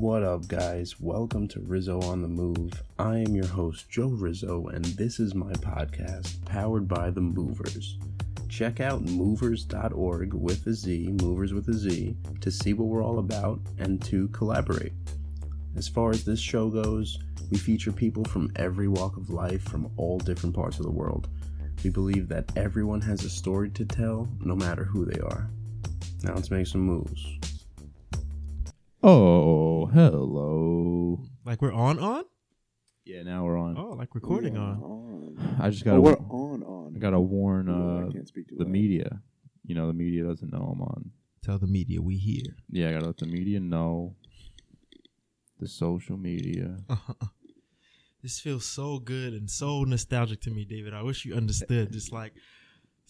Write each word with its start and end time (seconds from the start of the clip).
What 0.00 0.22
up, 0.22 0.46
guys? 0.46 1.00
Welcome 1.00 1.48
to 1.48 1.60
Rizzo 1.60 2.00
on 2.02 2.22
the 2.22 2.28
Move. 2.28 2.84
I 3.00 3.16
am 3.16 3.34
your 3.34 3.48
host, 3.48 3.90
Joe 3.90 4.06
Rizzo, 4.06 4.68
and 4.68 4.84
this 4.84 5.18
is 5.18 5.34
my 5.34 5.50
podcast 5.54 6.44
powered 6.44 6.86
by 6.86 7.10
The 7.10 7.20
Movers. 7.20 7.98
Check 8.48 8.78
out 8.78 9.02
movers.org 9.02 10.34
with 10.34 10.64
a 10.68 10.72
Z, 10.72 11.16
movers 11.20 11.52
with 11.52 11.68
a 11.68 11.72
Z, 11.72 12.14
to 12.40 12.50
see 12.52 12.74
what 12.74 12.86
we're 12.86 13.02
all 13.02 13.18
about 13.18 13.58
and 13.80 14.00
to 14.04 14.28
collaborate. 14.28 14.92
As 15.74 15.88
far 15.88 16.10
as 16.10 16.24
this 16.24 16.38
show 16.38 16.70
goes, 16.70 17.18
we 17.50 17.58
feature 17.58 17.90
people 17.90 18.24
from 18.24 18.52
every 18.54 18.86
walk 18.86 19.16
of 19.16 19.30
life 19.30 19.64
from 19.64 19.90
all 19.96 20.18
different 20.18 20.54
parts 20.54 20.78
of 20.78 20.84
the 20.84 20.92
world. 20.92 21.26
We 21.82 21.90
believe 21.90 22.28
that 22.28 22.56
everyone 22.56 23.00
has 23.00 23.24
a 23.24 23.30
story 23.30 23.70
to 23.70 23.84
tell, 23.84 24.28
no 24.38 24.54
matter 24.54 24.84
who 24.84 25.04
they 25.04 25.18
are. 25.18 25.50
Now 26.22 26.36
let's 26.36 26.52
make 26.52 26.68
some 26.68 26.82
moves. 26.82 27.57
Oh, 29.02 29.86
hello. 29.86 31.24
Like 31.44 31.62
we're 31.62 31.72
on 31.72 31.98
on? 31.98 32.24
Yeah, 33.04 33.22
now 33.22 33.44
we're 33.44 33.56
on. 33.58 33.76
Oh, 33.78 33.90
like 33.94 34.14
recording 34.14 34.54
We 34.54 34.58
are 34.58 34.62
on. 34.62 34.82
on. 34.82 35.56
I 35.60 35.70
just 35.70 35.82
Oh, 35.82 35.84
gotta, 35.86 36.00
we're 36.00 36.16
on 36.16 36.62
on. 36.62 36.94
I 36.96 36.98
gotta 36.98 37.20
warn 37.20 37.68
Ooh, 37.68 37.98
I 38.00 38.08
uh, 38.08 38.10
can't 38.10 38.28
speak 38.28 38.48
too 38.48 38.56
the 38.58 38.64
loud. 38.64 38.72
media. 38.72 39.22
You 39.64 39.74
know, 39.74 39.86
the 39.86 39.92
media 39.94 40.24
doesn't 40.24 40.52
know 40.52 40.70
I'm 40.74 40.82
on. 40.82 41.10
Tell 41.44 41.58
the 41.58 41.66
media 41.66 42.02
we 42.02 42.16
here. 42.16 42.56
Yeah, 42.70 42.88
I 42.88 42.92
gotta 42.94 43.06
let 43.06 43.18
the 43.18 43.26
media 43.26 43.60
know. 43.60 44.16
The 45.60 45.68
social 45.68 46.16
media. 46.16 46.76
This 48.20 48.40
feels 48.40 48.64
so 48.64 48.98
good 48.98 49.32
and 49.32 49.48
so 49.48 49.84
nostalgic 49.84 50.40
to 50.40 50.50
me, 50.50 50.64
David. 50.64 50.92
I 50.92 51.02
wish 51.02 51.24
you 51.24 51.36
understood. 51.36 51.92
Just 51.92 52.12
like 52.12 52.32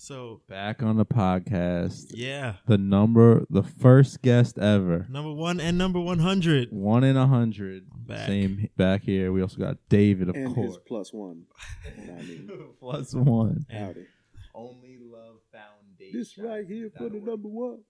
so 0.00 0.40
Back 0.48 0.82
on 0.82 0.96
the 0.96 1.04
podcast. 1.04 2.12
yeah. 2.14 2.54
The 2.66 2.78
number, 2.78 3.44
the 3.50 3.62
first 3.64 4.22
guest 4.22 4.56
ever. 4.58 5.06
Number 5.10 5.32
one 5.32 5.60
and 5.60 5.76
number 5.76 6.00
one 6.00 6.20
hundred. 6.20 6.68
One 6.70 7.02
in 7.04 7.16
a 7.16 7.26
hundred. 7.26 7.84
Back. 8.06 8.26
Same 8.28 8.68
back 8.76 9.02
here. 9.02 9.32
We 9.32 9.42
also 9.42 9.58
got 9.58 9.76
David, 9.88 10.28
of 10.30 10.36
and 10.36 10.54
course. 10.54 10.68
his 10.68 10.78
plus 10.86 11.12
one. 11.12 11.44
Plus 12.80 13.12
One. 13.14 13.66
howdy. 13.70 14.06
Only 14.54 14.98
Love 15.00 15.36
Foundation. 15.52 16.18
This 16.18 16.38
right 16.38 16.64
here 16.66 16.90
for 16.96 17.08
the 17.08 17.18
number 17.20 17.48
one. 17.48 17.80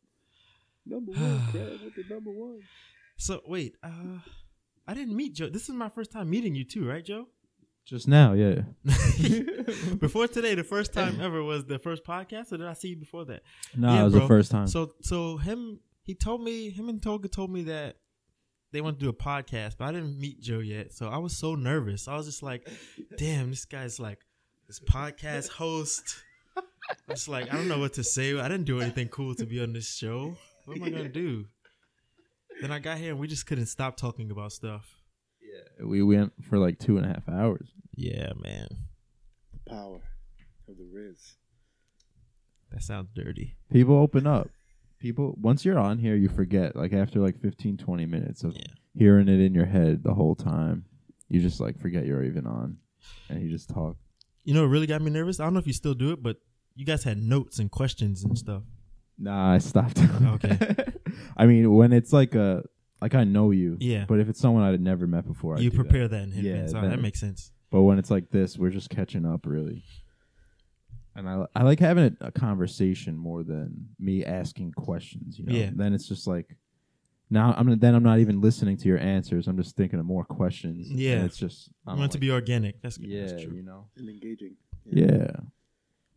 Number 0.86 1.12
one, 1.12 1.42
Crab 1.50 1.80
with 1.84 1.94
the 1.94 2.04
number 2.12 2.30
one. 2.30 2.60
So 3.18 3.40
wait, 3.46 3.76
uh 3.82 4.18
I 4.86 4.94
didn't 4.94 5.14
meet 5.14 5.34
Joe. 5.34 5.50
This 5.50 5.68
is 5.68 5.74
my 5.74 5.90
first 5.90 6.10
time 6.10 6.30
meeting 6.30 6.54
you 6.54 6.64
too, 6.64 6.88
right, 6.88 7.04
Joe? 7.04 7.26
Just 7.88 8.06
now, 8.06 8.34
yeah. 8.34 8.60
before 9.98 10.28
today, 10.28 10.54
the 10.54 10.62
first 10.62 10.92
time 10.92 11.20
ever 11.22 11.42
was 11.42 11.64
the 11.64 11.78
first 11.78 12.04
podcast, 12.04 12.52
or 12.52 12.58
did 12.58 12.66
I 12.66 12.74
see 12.74 12.88
you 12.88 12.96
before 12.96 13.24
that? 13.24 13.40
No, 13.74 13.88
Yeah, 13.94 14.00
it 14.02 14.04
was 14.04 14.12
bro. 14.12 14.22
the 14.22 14.28
first 14.28 14.50
time. 14.50 14.66
So 14.66 14.92
so 15.00 15.38
him 15.38 15.80
he 16.02 16.14
told 16.14 16.42
me 16.42 16.68
him 16.68 16.90
and 16.90 17.02
Toga 17.02 17.28
told 17.28 17.50
me 17.50 17.62
that 17.62 17.96
they 18.72 18.82
want 18.82 18.98
to 18.98 19.04
do 19.06 19.08
a 19.08 19.14
podcast, 19.14 19.76
but 19.78 19.86
I 19.86 19.92
didn't 19.92 20.20
meet 20.20 20.42
Joe 20.42 20.58
yet. 20.58 20.92
So 20.92 21.08
I 21.08 21.16
was 21.16 21.38
so 21.38 21.54
nervous. 21.54 22.08
I 22.08 22.16
was 22.16 22.26
just 22.26 22.42
like, 22.42 22.68
damn, 23.16 23.48
this 23.48 23.64
guy's 23.64 23.98
like 23.98 24.18
this 24.66 24.80
podcast 24.80 25.48
host. 25.48 26.16
It's 27.08 27.26
like 27.26 27.50
I 27.50 27.56
don't 27.56 27.68
know 27.68 27.78
what 27.78 27.94
to 27.94 28.04
say. 28.04 28.38
I 28.38 28.48
didn't 28.48 28.66
do 28.66 28.82
anything 28.82 29.08
cool 29.08 29.34
to 29.36 29.46
be 29.46 29.62
on 29.62 29.72
this 29.72 29.94
show. 29.96 30.36
What 30.66 30.76
am 30.76 30.84
I 30.84 30.90
gonna 30.90 31.08
do? 31.08 31.46
Then 32.60 32.70
I 32.70 32.80
got 32.80 32.98
here 32.98 33.12
and 33.12 33.18
we 33.18 33.28
just 33.28 33.46
couldn't 33.46 33.66
stop 33.66 33.96
talking 33.96 34.30
about 34.30 34.52
stuff. 34.52 34.97
Yeah, 35.78 35.84
we 35.86 36.02
went 36.02 36.32
for 36.48 36.58
like 36.58 36.78
two 36.78 36.96
and 36.96 37.06
a 37.06 37.08
half 37.08 37.28
hours. 37.28 37.68
Yeah, 37.94 38.32
man. 38.36 38.68
The 39.52 39.70
power 39.70 40.00
of 40.68 40.76
the 40.76 40.84
Riz. 40.92 41.34
That 42.70 42.82
sounds 42.82 43.08
dirty. 43.14 43.56
People 43.72 43.96
open 43.96 44.26
up. 44.26 44.48
People 44.98 45.34
once 45.40 45.64
you're 45.64 45.78
on 45.78 45.98
here, 45.98 46.16
you 46.16 46.28
forget. 46.28 46.76
Like 46.76 46.92
after 46.92 47.20
like 47.20 47.40
15, 47.40 47.76
20 47.78 48.06
minutes 48.06 48.44
of 48.44 48.54
Yeah. 48.54 48.66
hearing 48.94 49.28
it 49.28 49.40
in 49.40 49.54
your 49.54 49.64
head 49.66 50.02
the 50.02 50.14
whole 50.14 50.34
time, 50.34 50.84
you 51.28 51.40
just 51.40 51.60
like 51.60 51.78
forget 51.78 52.04
you're 52.06 52.24
even 52.24 52.46
on, 52.46 52.78
and 53.28 53.40
you 53.42 53.48
just 53.48 53.68
talk. 53.70 53.96
You 54.44 54.54
know 54.54 54.64
it 54.64 54.68
really 54.68 54.86
got 54.86 55.02
me 55.02 55.10
nervous? 55.10 55.40
I 55.40 55.44
don't 55.44 55.54
know 55.54 55.60
if 55.60 55.66
you 55.66 55.72
still 55.72 55.94
do 55.94 56.12
it, 56.12 56.22
but 56.22 56.36
you 56.74 56.84
guys 56.84 57.04
had 57.04 57.18
notes 57.18 57.58
and 57.58 57.70
questions 57.70 58.24
and 58.24 58.36
stuff. 58.38 58.62
Nah, 59.18 59.52
I 59.54 59.58
stopped. 59.58 59.98
Okay. 60.22 60.58
I 61.36 61.46
mean, 61.46 61.72
when 61.74 61.92
it's 61.92 62.12
like 62.12 62.34
a 62.34 62.62
like 63.00 63.14
I 63.14 63.24
know 63.24 63.50
you, 63.52 63.76
Yeah. 63.80 64.04
But 64.08 64.20
if 64.20 64.28
it's 64.28 64.40
someone 64.40 64.62
I'd 64.64 64.80
never 64.80 65.06
met 65.06 65.26
before, 65.26 65.56
I 65.56 65.60
you 65.60 65.70
do 65.70 65.76
that. 65.76 65.82
prepare 65.84 66.08
that, 66.08 66.22
in 66.22 66.30
Yeah, 66.32 66.52
advance. 66.52 66.74
Oh, 66.74 66.80
then- 66.80 66.90
that 66.90 67.00
makes 67.02 67.20
sense. 67.20 67.52
But 67.70 67.82
when 67.82 67.98
it's 67.98 68.10
like 68.10 68.30
this, 68.30 68.56
we're 68.58 68.70
just 68.70 68.88
catching 68.90 69.26
up, 69.26 69.44
really. 69.46 69.84
And 71.14 71.28
I 71.28 71.46
I 71.54 71.62
like 71.64 71.80
having 71.80 72.16
a, 72.20 72.26
a 72.28 72.32
conversation 72.32 73.16
more 73.16 73.42
than 73.42 73.88
me 73.98 74.24
asking 74.24 74.72
questions. 74.72 75.38
You 75.38 75.46
know, 75.46 75.54
Yeah. 75.54 75.70
then 75.74 75.92
it's 75.92 76.06
just 76.08 76.26
like 76.26 76.56
now 77.28 77.54
I'm 77.58 77.78
then 77.78 77.94
I'm 77.94 78.02
not 78.04 78.20
even 78.20 78.40
listening 78.40 78.76
to 78.78 78.88
your 78.88 78.98
answers. 78.98 79.48
I'm 79.48 79.56
just 79.56 79.76
thinking 79.76 79.98
of 79.98 80.06
more 80.06 80.24
questions. 80.24 80.88
and 80.90 80.98
Yeah. 80.98 81.24
it's 81.24 81.36
just 81.36 81.70
I 81.86 81.90
I 81.90 81.92
don't 81.92 81.98
want 82.00 82.10
it 82.10 82.12
to 82.12 82.16
like- 82.18 82.20
be 82.20 82.30
organic. 82.30 82.80
That's 82.82 82.96
good. 82.98 83.08
yeah, 83.10 83.26
That's 83.26 83.42
true. 83.44 83.54
you 83.54 83.62
know, 83.62 83.88
And 83.96 84.08
engaging. 84.08 84.56
yeah. 84.84 85.30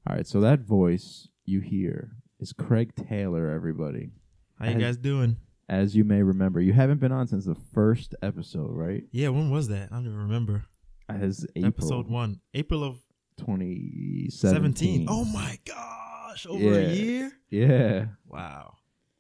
All 0.08 0.16
right, 0.16 0.26
so 0.26 0.40
that 0.42 0.62
voice 0.62 1.28
you 1.46 1.60
hear 1.60 2.16
is 2.40 2.54
Craig 2.54 2.96
Taylor. 2.96 3.50
Everybody, 3.52 4.12
How 4.60 4.70
you 4.70 4.80
guys 4.80 4.98
doing? 4.98 5.38
As 5.72 5.96
you 5.96 6.04
may 6.04 6.22
remember, 6.22 6.60
you 6.62 6.74
haven't 6.74 7.00
been 7.00 7.12
on 7.14 7.28
since 7.28 7.46
the 7.46 7.56
first 7.56 8.14
episode, 8.22 8.70
right? 8.72 9.04
Yeah, 9.12 9.30
when 9.30 9.50
was 9.50 9.70
that? 9.70 9.88
I 9.92 9.96
don't 9.96 10.06
even 10.06 10.18
remember. 10.18 10.66
As 11.10 11.46
April 11.56 11.66
Episode 11.68 12.08
one, 12.10 12.40
April 12.54 12.84
of 12.84 13.00
2017. 13.40 14.32
seventeen. 14.32 15.06
Oh 15.10 15.26
my 15.26 15.58
gosh, 15.66 16.46
over 16.46 16.62
Yeah. 16.62 16.78
a 16.90 16.94
year. 16.94 17.32
Yeah. 17.50 18.06
Wow, 18.28 18.76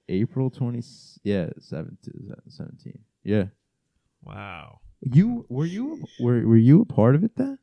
April 0.07 0.50
20 0.50 0.81
yeah, 1.23 1.50
17, 1.59 2.34
17. 2.47 3.00
Yeah. 3.23 3.45
wow. 4.22 4.79
You 5.01 5.45
were 5.50 5.66
you 5.66 6.03
were 6.19 6.45
were 6.47 6.57
you 6.57 6.81
a 6.81 6.85
part 6.85 7.16
of 7.16 7.23
it 7.23 7.35
then? 7.35 7.57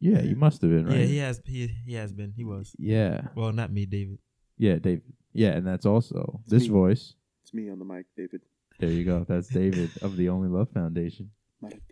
Yeah, 0.00 0.20
you 0.20 0.36
must 0.36 0.60
have 0.60 0.70
been, 0.70 0.86
right? 0.86 0.98
Yeah, 0.98 1.04
he 1.06 1.16
has. 1.18 1.40
He 1.46 1.66
he 1.86 1.94
has 1.94 2.12
been. 2.12 2.32
He 2.36 2.44
was. 2.44 2.76
Yeah. 2.78 3.28
Well, 3.34 3.52
not 3.52 3.72
me, 3.72 3.86
David. 3.86 4.18
Yeah, 4.58 4.74
David. 4.76 5.02
Yeah, 5.32 5.50
and 5.52 5.66
that's 5.66 5.86
also 5.86 6.42
this 6.46 6.64
me. 6.64 6.68
voice. 6.68 7.14
It's 7.54 7.62
me 7.64 7.70
on 7.70 7.78
the 7.78 7.84
mic, 7.84 8.06
David 8.16 8.40
There 8.80 8.90
you 8.90 9.04
go. 9.04 9.24
That's 9.28 9.46
David 9.48 9.90
of 10.02 10.16
the 10.16 10.28
Only 10.28 10.48
Love 10.48 10.70
Foundation. 10.70 11.30
Martinez. 11.60 11.82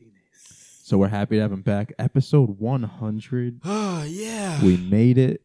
So 0.82 0.98
we're 0.98 1.06
happy 1.06 1.36
to 1.36 1.42
have 1.42 1.52
him 1.52 1.62
back. 1.62 1.92
Episode 2.00 2.58
100. 2.58 3.60
Oh 3.64 4.02
yeah. 4.02 4.60
We 4.64 4.76
made 4.76 5.18
it. 5.18 5.42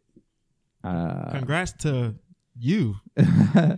Uh 0.84 1.30
Congrats 1.32 1.74
to 1.84 2.16
you. 2.58 2.96
yeah, 3.16 3.76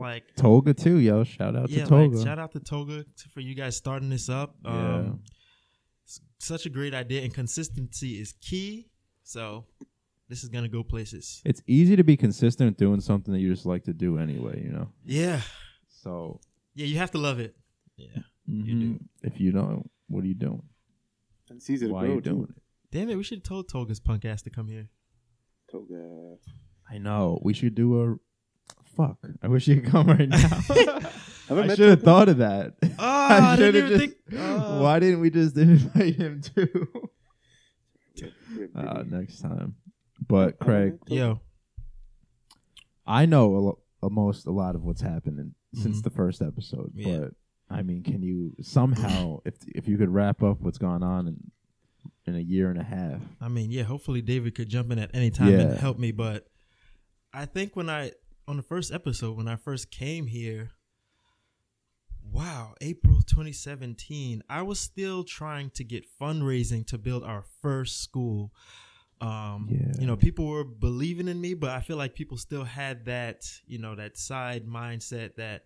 Like 0.00 0.24
Toga 0.36 0.74
too, 0.74 0.96
yo. 0.96 1.22
Shout 1.22 1.54
out 1.54 1.70
yeah, 1.70 1.84
to 1.84 1.88
Toga. 1.90 2.16
like 2.16 2.26
shout 2.26 2.38
out 2.40 2.50
to 2.52 2.60
Toga 2.60 3.04
t- 3.04 3.28
for 3.32 3.38
you 3.40 3.54
guys 3.54 3.76
starting 3.76 4.08
this 4.08 4.28
up. 4.28 4.56
Um, 4.64 5.20
s- 6.08 6.20
such 6.38 6.66
a 6.66 6.68
great 6.68 6.94
idea, 6.94 7.22
and 7.22 7.32
consistency 7.32 8.20
is 8.20 8.32
key. 8.40 8.88
So 9.22 9.66
this 10.28 10.42
is 10.42 10.48
gonna 10.48 10.68
go 10.68 10.82
places. 10.82 11.40
It's 11.44 11.62
easy 11.68 11.94
to 11.94 12.02
be 12.02 12.16
consistent 12.16 12.76
doing 12.76 13.00
something 13.00 13.32
that 13.32 13.38
you 13.40 13.52
just 13.52 13.66
like 13.66 13.84
to 13.84 13.92
do 13.92 14.18
anyway, 14.18 14.60
you 14.64 14.70
know. 14.72 14.88
Yeah, 15.04 15.40
So 16.06 16.38
yeah, 16.76 16.86
you 16.86 16.98
have 16.98 17.10
to 17.12 17.18
love 17.18 17.40
it. 17.40 17.56
Yeah. 17.96 18.22
You 18.46 18.74
mhm. 18.74 18.80
do. 18.80 19.04
If 19.24 19.40
you 19.40 19.50
don't, 19.50 19.90
what 20.06 20.22
are 20.22 20.28
you 20.28 20.34
doing? 20.34 20.62
and 21.48 21.56
it's 21.58 21.68
easy 21.68 21.88
to 21.88 21.92
Why 21.92 22.02
are 22.02 22.06
grow 22.06 22.14
you 22.14 22.20
doing 22.20 22.46
it? 22.48 22.62
Damn 22.92 23.10
it, 23.10 23.16
we 23.16 23.24
should 23.24 23.38
have 23.38 23.42
told 23.44 23.68
Toga's 23.68 23.98
punk 23.98 24.24
ass 24.24 24.42
to 24.42 24.50
come 24.50 24.68
here. 24.68 24.88
Toga. 25.70 26.36
I 26.88 26.98
know. 26.98 27.40
We 27.42 27.54
should 27.54 27.74
do 27.74 28.00
a 28.00 28.16
fuck. 28.96 29.18
I 29.42 29.48
wish 29.48 29.66
you 29.66 29.80
could 29.80 29.90
come 29.90 30.06
right 30.06 30.28
now. 30.28 30.38
I 31.50 31.54
I 31.54 31.74
should 31.74 31.88
have 31.88 32.02
thought 32.02 32.28
of 32.28 32.38
that. 32.38 32.74
Oh, 32.98 33.04
I 33.04 33.56
didn't 33.56 33.76
even 33.76 33.88
just- 33.88 34.00
think- 34.00 34.40
oh. 34.40 34.82
Why 34.82 35.00
didn't 35.00 35.20
we 35.20 35.30
just 35.30 35.56
invite 35.56 36.14
him 36.14 36.40
too? 36.40 36.88
Uh, 38.76 39.02
next 39.08 39.40
time. 39.40 39.74
But 40.26 40.58
Craig, 40.60 40.98
Toga. 41.06 41.14
Yo, 41.14 41.40
I 43.06 43.26
know 43.26 43.56
a 43.56 43.58
lo- 43.58 43.78
almost 44.00 44.46
a 44.46 44.52
lot 44.52 44.74
of 44.76 44.82
what's 44.84 45.00
happening 45.02 45.54
since 45.76 46.00
Mhm. 46.00 46.02
the 46.04 46.10
first 46.10 46.42
episode. 46.42 46.92
Yeah. 46.94 47.18
But 47.20 47.34
I 47.68 47.82
mean, 47.82 48.02
can 48.02 48.22
you 48.22 48.54
somehow, 48.62 49.38
if 49.44 49.54
if 49.68 49.86
you 49.88 49.96
could 49.98 50.08
wrap 50.10 50.42
up 50.42 50.60
what's 50.60 50.78
gone 50.78 51.02
on 51.02 51.28
in 51.28 51.50
in 52.26 52.34
a 52.36 52.40
year 52.40 52.70
and 52.70 52.78
a 52.78 52.84
half? 52.84 53.20
I 53.40 53.48
mean, 53.48 53.70
yeah, 53.70 53.82
hopefully 53.84 54.22
David 54.22 54.54
could 54.54 54.68
jump 54.68 54.90
in 54.92 54.98
at 54.98 55.10
any 55.14 55.30
time 55.30 55.52
Yeah. 55.52 55.60
and 55.60 55.78
help 55.78 55.98
me. 55.98 56.12
But 56.12 56.46
I 57.32 57.44
think 57.46 57.74
when 57.76 57.88
I 57.90 58.12
on 58.48 58.56
the 58.56 58.62
first 58.62 58.92
episode 58.92 59.36
when 59.36 59.48
I 59.48 59.56
first 59.56 59.90
came 59.90 60.26
here, 60.28 60.70
wow, 62.22 62.74
April 62.80 63.22
2017, 63.22 64.42
I 64.48 64.62
was 64.62 64.78
still 64.78 65.24
trying 65.24 65.70
to 65.70 65.84
get 65.84 66.04
fundraising 66.20 66.86
to 66.88 66.98
build 66.98 67.24
our 67.24 67.42
first 67.62 68.00
school. 68.02 68.52
Um, 69.20 69.68
Yeah. 69.70 69.92
you 70.00 70.06
know, 70.06 70.16
people 70.16 70.46
were 70.46 70.64
believing 70.64 71.28
in 71.28 71.40
me, 71.40 71.54
but 71.54 71.70
I 71.70 71.80
feel 71.80 71.96
like 71.96 72.14
people 72.14 72.36
still 72.36 72.64
had 72.64 73.06
that, 73.06 73.44
you 73.66 73.78
know, 73.78 73.94
that 73.94 74.18
side 74.18 74.66
mindset 74.66 75.36
that 75.36 75.64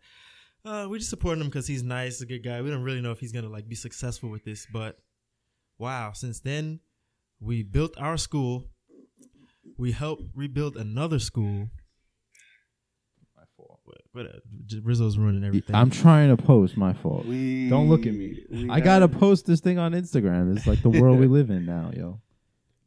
uh, 0.65 0.87
we're 0.89 0.99
just 0.99 1.11
supporting 1.11 1.41
him 1.43 1.49
because 1.49 1.67
he's 1.67 1.83
nice, 1.83 2.21
a 2.21 2.27
good 2.27 2.45
guy. 2.45 2.61
We 2.63 2.71
don't 2.71 2.83
really 2.83 3.01
know 3.01 3.11
if 3.13 3.19
he's 3.19 3.33
gonna 3.33 3.49
like 3.49 3.69
be 3.69 3.75
successful 3.75 4.31
with 4.31 4.45
this, 4.45 4.67
but 4.73 4.99
wow, 5.79 6.13
since 6.13 6.41
then 6.41 6.81
we 7.41 7.63
built 7.63 7.95
our 7.99 8.17
school. 8.17 8.69
We 9.79 9.93
helped 9.93 10.25
rebuild 10.35 10.77
another 10.77 11.19
school. 11.19 11.71
My 13.37 13.43
fault. 13.57 13.81
What? 13.85 13.99
But 14.13 14.27
uh, 14.27 14.81
Rizzo's 14.83 15.17
ruining 15.17 15.43
everything. 15.45 15.75
I'm 15.75 15.91
trying 15.91 16.35
to 16.37 16.41
post. 16.43 16.77
My 16.77 16.93
fault. 16.93 17.25
We 17.27 17.69
Don't 17.69 17.89
look 17.89 18.07
at 18.07 18.13
me. 18.15 18.45
I 18.71 18.81
gotta 18.81 19.09
post 19.09 19.47
this 19.47 19.61
thing 19.61 19.79
on 19.79 19.93
Instagram. 19.93 20.57
It's 20.57 20.67
like 20.67 20.83
the 20.83 20.91
world 20.91 21.19
we 21.19 21.27
live 21.39 21.51
in 21.51 21.65
now, 21.65 21.91
yo. 21.97 22.21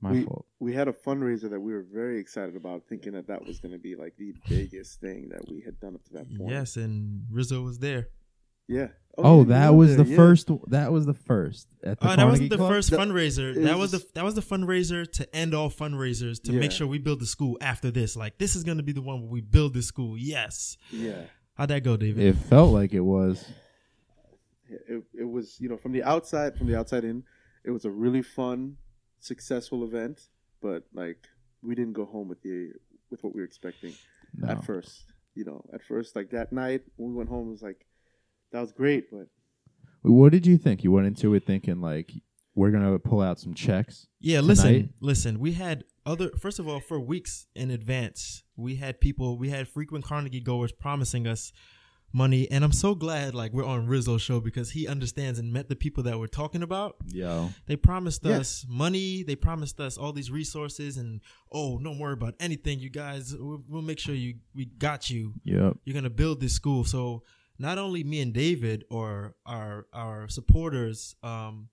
My 0.03 0.11
we, 0.11 0.23
fault. 0.23 0.45
we 0.59 0.73
had 0.73 0.87
a 0.87 0.93
fundraiser 0.93 1.49
that 1.49 1.59
we 1.59 1.73
were 1.73 1.85
very 1.91 2.19
excited 2.19 2.55
about, 2.55 2.83
thinking 2.89 3.13
that 3.13 3.27
that 3.27 3.45
was 3.45 3.59
going 3.59 3.71
to 3.71 3.79
be 3.79 3.95
like 3.95 4.13
the 4.17 4.33
biggest 4.49 4.99
thing 4.99 5.29
that 5.29 5.49
we 5.49 5.61
had 5.61 5.79
done 5.79 5.95
up 5.95 6.03
to 6.05 6.13
that 6.13 6.27
point. 6.37 6.51
yes, 6.51 6.75
and 6.75 7.23
Rizzo 7.31 7.61
was 7.61 7.79
there. 7.79 8.09
Yeah. 8.67 8.87
Oh, 9.17 9.39
yeah, 9.39 9.49
that 9.49 9.69
was 9.75 9.95
there, 9.95 10.03
the 10.05 10.11
yeah. 10.11 10.15
first. 10.15 10.49
That 10.67 10.91
was 10.91 11.05
the 11.05 11.13
first. 11.13 11.67
At 11.83 11.99
the 11.99 12.11
Oh, 12.11 12.15
that 12.15 12.25
wasn't 12.25 12.49
the 12.49 12.57
Club? 12.57 12.69
first 12.71 12.91
That- 12.91 12.99
fundraiser. 12.99 13.53
That 13.63 13.77
was 13.77 13.91
was 13.93 14.03
the 14.03 14.09
that 14.15 14.23
was 14.23 14.35
the 14.35 14.41
fundraiser 14.41 15.09
to 15.13 15.35
end 15.35 15.53
all 15.53 15.69
fundraisers 15.69 16.41
to 16.43 16.53
Yeah. 16.53 16.59
make 16.59 16.71
sure 16.71 16.87
we 16.87 16.97
build 16.99 17.19
the 17.19 17.25
school 17.25 17.57
after 17.61 17.91
this. 17.91 18.15
Like 18.15 18.37
this 18.39 18.55
is 18.55 18.63
gonna 18.63 18.81
be 18.83 18.91
the 18.93 19.01
one 19.01 19.21
where 19.21 19.29
we 19.31 19.41
build 19.41 19.73
the 19.73 19.81
school. 19.83 20.17
Yes. 20.17 20.77
Yeah. 20.91 21.23
How'd 21.55 21.69
that 21.69 21.83
go, 21.83 21.95
David? 21.97 22.23
It 22.25 22.35
felt 22.35 22.73
like 22.73 22.93
it 22.93 23.01
was. 23.01 23.45
It, 24.69 25.03
it 25.13 25.29
was, 25.29 25.57
you 25.59 25.69
know, 25.69 25.77
from 25.77 25.91
the 25.91 26.03
outside, 26.03 26.57
from 26.57 26.67
the 26.67 26.75
outside 26.77 27.03
in, 27.03 27.23
it 27.63 27.69
was 27.71 27.85
a 27.85 27.91
really 27.91 28.23
fun, 28.23 28.77
successful 29.23 29.83
event, 29.83 30.27
but 30.61 30.83
like 30.93 31.17
we 31.61 31.75
didn't 31.75 31.93
go 31.93 32.05
home 32.05 32.27
with 32.27 32.41
the 32.41 32.71
with 33.09 33.23
what 33.23 33.33
we 33.33 33.41
were 33.41 33.45
expecting 33.45 33.93
No. 34.35 34.49
at 34.49 34.63
first. 34.65 35.05
You 35.35 35.45
know, 35.45 35.63
at 35.73 35.81
first, 35.83 36.15
like 36.15 36.29
that 36.31 36.51
night 36.51 36.81
when 36.97 37.11
we 37.11 37.15
went 37.17 37.29
home, 37.29 37.47
it 37.47 37.51
was 37.51 37.63
like 37.63 37.85
that 38.51 38.59
was 38.61 38.71
great, 38.71 39.09
but 39.11 39.27
What 40.03 40.31
did 40.31 40.45
you 40.45 40.57
think? 40.57 40.83
You 40.83 40.91
went 40.91 41.07
into 41.07 41.33
it 41.33 41.43
thinking 41.45 41.81
like 41.81 42.11
we're 42.55 42.71
gonna 42.71 42.99
pull 42.99 43.21
out 43.21 43.39
some 43.39 43.53
checks. 43.53 44.07
Yeah, 44.19 44.41
listen, 44.41 44.93
listen. 44.99 45.39
We 45.39 45.53
had 45.53 45.85
other. 46.05 46.29
First 46.37 46.59
of 46.59 46.67
all, 46.67 46.79
for 46.79 46.99
weeks 46.99 47.47
in 47.55 47.71
advance, 47.71 48.43
we 48.55 48.75
had 48.75 48.99
people. 48.99 49.37
We 49.39 49.49
had 49.49 49.67
frequent 49.67 50.05
Carnegie 50.05 50.41
goers 50.41 50.71
promising 50.71 51.25
us 51.25 51.51
money, 52.13 52.49
and 52.51 52.63
I'm 52.63 52.71
so 52.71 52.93
glad 52.95 53.33
like 53.33 53.51
we're 53.53 53.65
on 53.65 53.87
Rizzo's 53.87 54.21
show 54.21 54.39
because 54.39 54.71
he 54.71 54.87
understands 54.87 55.39
and 55.39 55.51
met 55.51 55.67
the 55.67 55.75
people 55.75 56.03
that 56.03 56.19
we're 56.19 56.27
talking 56.27 56.61
about. 56.63 56.95
Yeah. 57.07 57.49
They 57.65 57.75
promised 57.75 58.23
Yeah. 58.23 58.37
us 58.37 58.65
money. 58.69 59.23
They 59.23 59.35
promised 59.35 59.79
us 59.79 59.97
all 59.97 60.13
these 60.13 60.29
resources, 60.31 60.97
and 60.97 61.21
oh, 61.51 61.79
don't 61.79 61.97
worry 61.99 62.13
about 62.13 62.35
anything, 62.39 62.79
you 62.79 62.89
guys. 62.89 63.35
We'll, 63.37 63.63
we'll 63.67 63.81
make 63.81 63.99
sure 63.99 64.13
you 64.15 64.35
we 64.53 64.65
got 64.65 65.09
you. 65.09 65.33
yep. 65.43 65.77
You're 65.85 65.95
gonna 65.95 66.09
build 66.09 66.39
this 66.39 66.53
school. 66.53 66.83
So 66.83 67.23
not 67.59 67.77
only 67.77 68.03
me 68.03 68.21
and 68.21 68.33
David 68.33 68.85
or 68.89 69.35
our 69.45 69.87
our 69.91 70.27
supporters, 70.29 71.15
um, 71.23 71.69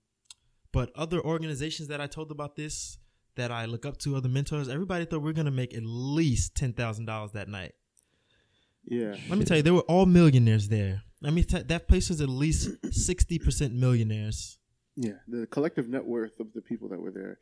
but 0.71 0.91
other 0.95 1.19
organizations 1.21 1.87
that 1.89 2.01
I 2.01 2.07
told 2.07 2.31
about 2.31 2.55
this 2.55 2.97
that 3.35 3.51
I 3.51 3.65
look 3.65 3.85
up 3.85 3.97
to, 3.99 4.15
other 4.15 4.27
mentors. 4.29 4.67
Everybody 4.69 5.05
thought 5.05 5.21
we 5.21 5.29
are 5.29 5.33
gonna 5.33 5.51
make 5.51 5.73
at 5.75 5.83
least 5.85 6.55
ten 6.55 6.73
thousand 6.73 7.05
dollars 7.05 7.31
that 7.33 7.47
night. 7.47 7.73
Yeah, 8.85 9.15
Let 9.29 9.37
me 9.37 9.45
tell 9.45 9.57
you, 9.57 9.63
they 9.63 9.71
were 9.71 9.81
all 9.81 10.05
millionaires 10.05 10.67
there. 10.69 11.03
I 11.23 11.29
mean, 11.29 11.43
t- 11.43 11.61
that 11.61 11.87
place 11.87 12.09
was 12.09 12.19
at 12.21 12.29
least 12.29 12.69
sixty 12.91 13.37
percent 13.39 13.73
millionaires. 13.73 14.57
yeah. 14.95 15.13
The 15.27 15.45
collective 15.47 15.87
net 15.87 16.05
worth 16.05 16.39
of 16.39 16.47
the 16.53 16.61
people 16.61 16.89
that 16.89 16.99
were 16.99 17.11
there 17.11 17.37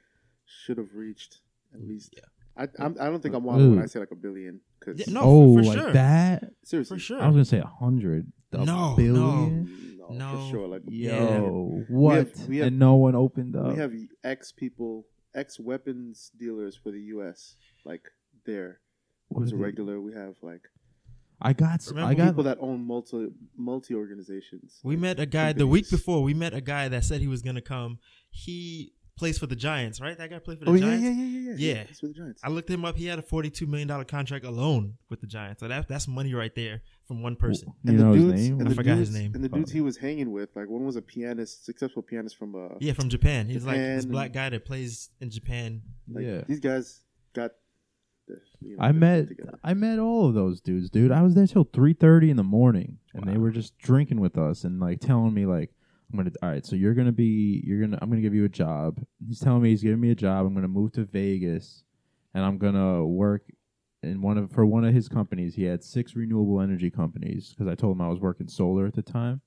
should 0.45 0.77
have 0.77 0.89
reached 0.94 1.39
at 1.74 1.80
mm, 1.80 1.88
least. 1.89 2.13
Yeah. 2.15 2.24
I 2.57 2.68
I'm, 2.83 2.97
I 3.00 3.06
don't 3.06 3.21
think 3.21 3.36
I'm 3.36 3.44
wild 3.44 3.62
when 3.62 3.80
I 3.80 3.83
mm. 3.83 3.89
say 3.89 4.00
like 4.00 4.12
a 4.12 4.15
billion 4.15 4.59
because 4.80 5.00
Yeah, 5.00 5.13
no, 5.13 5.21
oh, 5.24 5.56
for, 5.56 5.63
for 5.63 5.69
oh, 5.69 5.71
like 5.71 5.80
sure, 5.80 5.94
that. 5.94 6.44
seriously, 6.65 6.97
for 6.97 7.00
sure. 7.00 7.21
I 7.21 7.27
was 7.27 7.36
gonna 7.36 7.45
say 7.45 7.59
a 7.59 7.65
hundred. 7.65 8.31
A 8.51 8.57
No, 8.57 8.63
no. 8.65 8.95
billion? 8.97 9.97
no, 10.00 10.09
No. 10.09 10.31
for 10.45 10.50
sure. 10.51 10.68
Like 10.68 10.81
Yo, 10.88 11.83
what? 11.88 12.36
we 12.50 12.57
have- 12.57 12.68
and 12.68 12.80
no 12.80 12.95
one 12.95 13.15
opened 13.15 13.56
up. 13.56 13.68
we 13.68 13.75
have 13.75 13.94
ex 14.24 14.51
people, 14.51 15.06
ex 15.36 15.57
weapons 15.59 16.31
dealers 16.38 16.75
for 16.75 16.91
the 16.91 17.00
U.S. 17.15 17.56
Like 17.86 18.01
there, 18.45 18.80
What 19.30 19.41
who's 19.44 19.53
a 19.53 19.56
regular. 19.56 20.01
We 20.01 20.13
have 20.13 20.36
like 20.41 20.63
I 21.41 21.53
got. 21.53 21.86
Remember 21.88 22.09
I 22.12 22.13
got. 22.15 22.27
people 22.27 22.44
that 22.44 22.57
own 22.59 22.86
multi 22.86 23.27
multi 23.57 23.94
organizations. 23.95 24.80
We 24.83 24.95
met 24.95 25.19
a 25.19 25.25
guy 25.25 25.53
the 25.53 25.68
week 25.68 25.89
before. 25.89 26.21
We 26.24 26.33
met 26.33 26.53
a 26.53 26.62
guy 26.62 26.88
that 26.89 27.03
said 27.06 27.21
he 27.21 27.27
was 27.27 27.41
gonna 27.41 27.62
come. 27.62 28.00
He 28.30 28.94
plays 29.18 29.38
for 29.38 29.47
the 29.47 29.56
Giants, 29.56 30.00
right? 30.00 30.18
That 30.18 30.30
guy 30.30 30.39
played 30.39 30.59
for 30.59 30.65
the 30.65 30.71
Oh 30.71 30.74
yeah, 30.75 30.81
Giants. 30.81 31.03
yeah, 31.03 31.09
yeah, 31.12 31.24
yeah, 31.25 31.50
yeah. 31.51 31.56
Yeah. 31.75 31.81
It's 31.89 32.01
with 32.01 32.13
the 32.13 32.19
Giants. 32.21 32.41
I 32.44 32.50
looked 32.50 32.69
him 32.69 32.86
up. 32.86 32.95
He 32.97 33.06
had 33.06 33.19
a 33.19 33.21
forty-two 33.21 33.68
million 33.68 33.88
dollar 33.88 34.06
contract 34.06 34.45
alone 34.45 34.95
with 35.09 35.21
the 35.21 35.27
Giants. 35.27 35.59
So 35.62 35.68
that 35.68 35.88
that's 35.88 36.07
money 36.07 36.33
right 36.33 36.53
there 36.56 36.81
from 37.07 37.21
one 37.24 37.36
person. 37.36 37.74
You 37.83 37.94
know 37.94 38.12
his 38.13 38.24
dudes, 38.24 38.41
name? 38.41 38.59
And 38.59 38.68
I 38.68 38.69
the 38.69 38.75
forgot 38.75 38.97
his 38.97 39.09
dudes- 39.09 39.19
name. 39.21 39.31
And 39.36 39.44
the 39.44 39.50
dudes 39.50 39.71
he 39.71 39.81
was 39.81 39.97
hanging 39.97 40.31
with, 40.31 40.50
like 40.56 40.69
one 40.69 40.86
was 40.86 40.95
a 40.95 41.01
pianist, 41.01 41.65
successful 41.65 42.01
pianist 42.01 42.38
from 42.38 42.56
uh, 42.56 42.75
Yeah, 42.80 42.94
from 42.94 43.09
Japan. 43.09 43.47
He's 43.47 43.65
like 43.65 43.77
this 43.77 44.06
black 44.06 44.31
guy 44.33 44.50
that 44.50 44.65
plays 44.65 45.09
in 45.19 45.30
Japan. 45.30 45.81
like, 46.12 46.25
yeah. 46.25 46.41
These 46.47 46.59
guys 46.59 47.01
got. 47.33 47.51
You 48.62 48.78
know, 48.78 48.84
I 48.84 48.92
met. 48.92 49.30
I 49.64 49.74
met 49.74 50.00
all 50.00 50.28
of 50.28 50.34
those 50.34 50.62
dudes, 50.62 50.90
dude. 50.90 51.12
I 51.12 51.22
was 51.22 51.36
there 51.36 51.48
till 51.48 51.64
three 51.64 51.94
thirty 51.94 52.30
in 52.30 52.38
the 52.38 52.44
morning, 52.44 52.98
and 53.14 53.26
they 53.26 53.38
were 53.38 53.52
just 53.52 53.78
drinking 53.78 54.20
with 54.20 54.38
us 54.38 54.64
and 54.64 54.80
like 54.80 55.00
telling 55.00 55.34
me 55.34 55.46
like, 55.46 55.72
"I'm 56.12 56.18
gonna 56.18 56.31
all 56.42 56.50
right, 56.50 56.66
so 56.66 56.76
you're 56.76 56.94
gonna 56.94 57.12
be 57.12 57.64
you're 57.66 57.81
gonna 57.81 57.98
I'm 58.02 58.10
gonna 58.10 58.22
give 58.22 58.36
you 58.36 58.46
a 58.46 58.50
job." 58.50 59.00
He's 59.26 59.40
telling 59.40 59.62
me 59.62 59.70
he's 59.70 59.84
giving 59.84 60.02
me 60.02 60.12
a 60.12 60.16
job. 60.16 60.46
I'm 60.46 60.54
gonna 60.54 60.68
move 60.68 60.92
to 60.94 61.06
Vegas, 61.06 61.84
and 62.34 62.44
I'm 62.44 62.58
gonna 62.58 63.06
work 63.06 63.44
in 64.04 64.22
one 64.22 64.38
of 64.38 64.52
for 64.52 64.66
one 64.66 64.86
of 64.86 64.94
his 64.94 65.10
companies. 65.10 65.56
He 65.56 65.64
had 65.64 65.84
six 65.84 66.16
renewable 66.16 66.62
energy 66.62 66.90
companies 66.90 67.50
because 67.50 67.72
I 67.72 67.75
told 67.75 67.96
him 67.96 68.02
I 68.02 68.10
was 68.10 68.20
working 68.20 68.48
solar 68.48 68.86
at 68.86 68.96
the 68.96 69.02
time. 69.02 69.42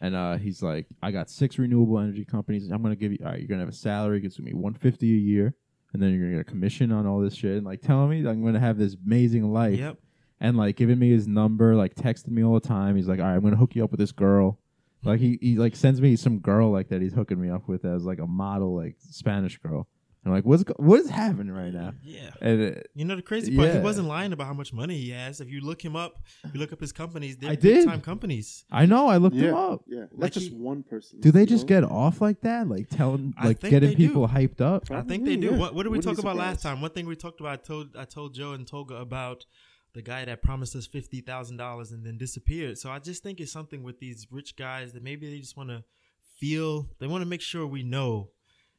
And 0.00 0.14
uh, 0.14 0.36
he's 0.36 0.62
like, 0.62 0.86
I 1.02 1.10
got 1.10 1.28
six 1.28 1.58
renewable 1.58 1.98
energy 1.98 2.24
companies. 2.24 2.70
I'm 2.70 2.82
gonna 2.82 2.96
give 2.96 3.12
you. 3.12 3.18
All 3.24 3.32
right, 3.32 3.38
you're 3.40 3.48
gonna 3.48 3.62
have 3.62 3.68
a 3.68 3.72
salary. 3.72 4.24
It's 4.24 4.36
gonna 4.36 4.46
be 4.46 4.54
150 4.54 5.12
a 5.12 5.16
year, 5.16 5.54
and 5.92 6.02
then 6.02 6.10
you're 6.10 6.20
gonna 6.20 6.36
get 6.36 6.40
a 6.40 6.50
commission 6.50 6.92
on 6.92 7.06
all 7.06 7.20
this 7.20 7.34
shit. 7.34 7.56
And 7.56 7.66
like 7.66 7.80
telling 7.80 8.10
me 8.10 8.28
I'm 8.28 8.44
gonna 8.44 8.60
have 8.60 8.78
this 8.78 8.96
amazing 9.06 9.52
life. 9.52 9.78
Yep. 9.78 9.98
And 10.40 10.56
like 10.56 10.76
giving 10.76 10.98
me 10.98 11.10
his 11.10 11.26
number, 11.26 11.74
like 11.74 11.94
texting 11.94 12.28
me 12.28 12.44
all 12.44 12.54
the 12.54 12.60
time. 12.60 12.96
He's 12.96 13.08
like, 13.08 13.18
all 13.18 13.26
right, 13.26 13.34
I'm 13.34 13.42
gonna 13.42 13.56
hook 13.56 13.74
you 13.74 13.84
up 13.84 13.90
with 13.90 14.00
this 14.00 14.12
girl. 14.12 14.58
Like 15.04 15.20
he, 15.20 15.38
he 15.40 15.56
like 15.56 15.76
sends 15.76 16.00
me 16.00 16.16
some 16.16 16.40
girl 16.40 16.70
like 16.70 16.88
that 16.88 17.00
he's 17.00 17.14
hooking 17.14 17.40
me 17.40 17.50
up 17.50 17.68
with 17.68 17.84
as 17.84 18.04
like 18.04 18.18
a 18.18 18.26
model, 18.26 18.76
like 18.76 18.96
Spanish 18.98 19.58
girl. 19.58 19.88
I'm 20.24 20.32
like, 20.32 20.44
what's 20.44 20.62
go- 20.64 20.74
what 20.76 21.00
is 21.00 21.08
happening 21.08 21.52
right 21.54 21.72
now? 21.72 21.92
Yeah. 22.02 22.30
And 22.42 22.76
uh, 22.76 22.80
You 22.94 23.04
know 23.04 23.16
the 23.16 23.22
crazy 23.22 23.56
part, 23.56 23.72
he 23.72 23.78
wasn't 23.78 24.08
lying 24.08 24.32
about 24.32 24.46
how 24.46 24.52
much 24.52 24.72
money 24.72 24.98
he 24.98 25.10
has. 25.10 25.40
If 25.40 25.48
you 25.48 25.60
look 25.60 25.82
him 25.82 25.96
up, 25.96 26.18
you 26.52 26.60
look 26.60 26.72
up 26.72 26.80
his 26.80 26.92
companies, 26.92 27.36
they're 27.38 27.50
I 27.52 27.54
big 27.54 27.62
did. 27.62 27.86
time 27.86 28.00
companies. 28.00 28.64
I 28.70 28.84
know 28.84 29.08
I 29.08 29.16
looked 29.16 29.36
yeah, 29.36 29.48
him 29.50 29.54
up. 29.54 29.84
yeah. 29.86 30.00
That's 30.10 30.12
Like 30.20 30.32
just 30.32 30.48
he- 30.50 30.54
one 30.56 30.82
person. 30.82 31.20
Do 31.20 31.30
they 31.30 31.46
just 31.46 31.64
know? 31.64 31.80
get 31.80 31.84
off 31.84 32.20
like 32.20 32.40
that? 32.42 32.68
Like 32.68 32.88
telling, 32.90 33.32
like 33.42 33.60
getting 33.60 33.94
people 33.96 34.26
do. 34.26 34.32
hyped 34.34 34.60
up? 34.60 34.90
I 34.90 35.02
think 35.02 35.24
they 35.24 35.36
do. 35.36 35.46
yeah. 35.52 35.56
What, 35.56 35.74
what 35.74 35.84
did 35.84 35.90
we 35.90 35.98
Wouldn't 35.98 36.16
talk 36.16 36.22
about 36.22 36.36
last 36.36 36.62
time? 36.62 36.80
One 36.80 36.90
thing 36.90 37.06
we 37.06 37.16
talked 37.16 37.40
about, 37.40 37.52
I 37.52 37.56
told 37.62 37.96
I 37.96 38.04
told 38.04 38.34
Joe 38.34 38.52
and 38.52 38.66
Toga 38.66 38.96
about 38.96 39.46
the 39.94 40.02
guy 40.02 40.24
that 40.26 40.42
promised 40.42 40.76
us 40.76 40.86
fifty 40.86 41.20
thousand 41.20 41.56
dollars 41.56 41.92
and 41.92 42.04
then 42.04 42.18
disappeared. 42.18 42.76
So 42.76 42.90
I 42.90 42.98
just 42.98 43.22
think 43.22 43.40
it's 43.40 43.52
something 43.52 43.82
with 43.82 43.98
these 44.00 44.26
rich 44.30 44.56
guys 44.56 44.92
that 44.92 45.02
maybe 45.02 45.30
they 45.30 45.38
just 45.38 45.56
want 45.56 45.70
to 45.70 45.84
feel. 46.36 46.88
They 46.98 47.06
want 47.06 47.22
to 47.22 47.26
make 47.26 47.40
sure 47.40 47.66
we 47.66 47.82
know 47.82 48.28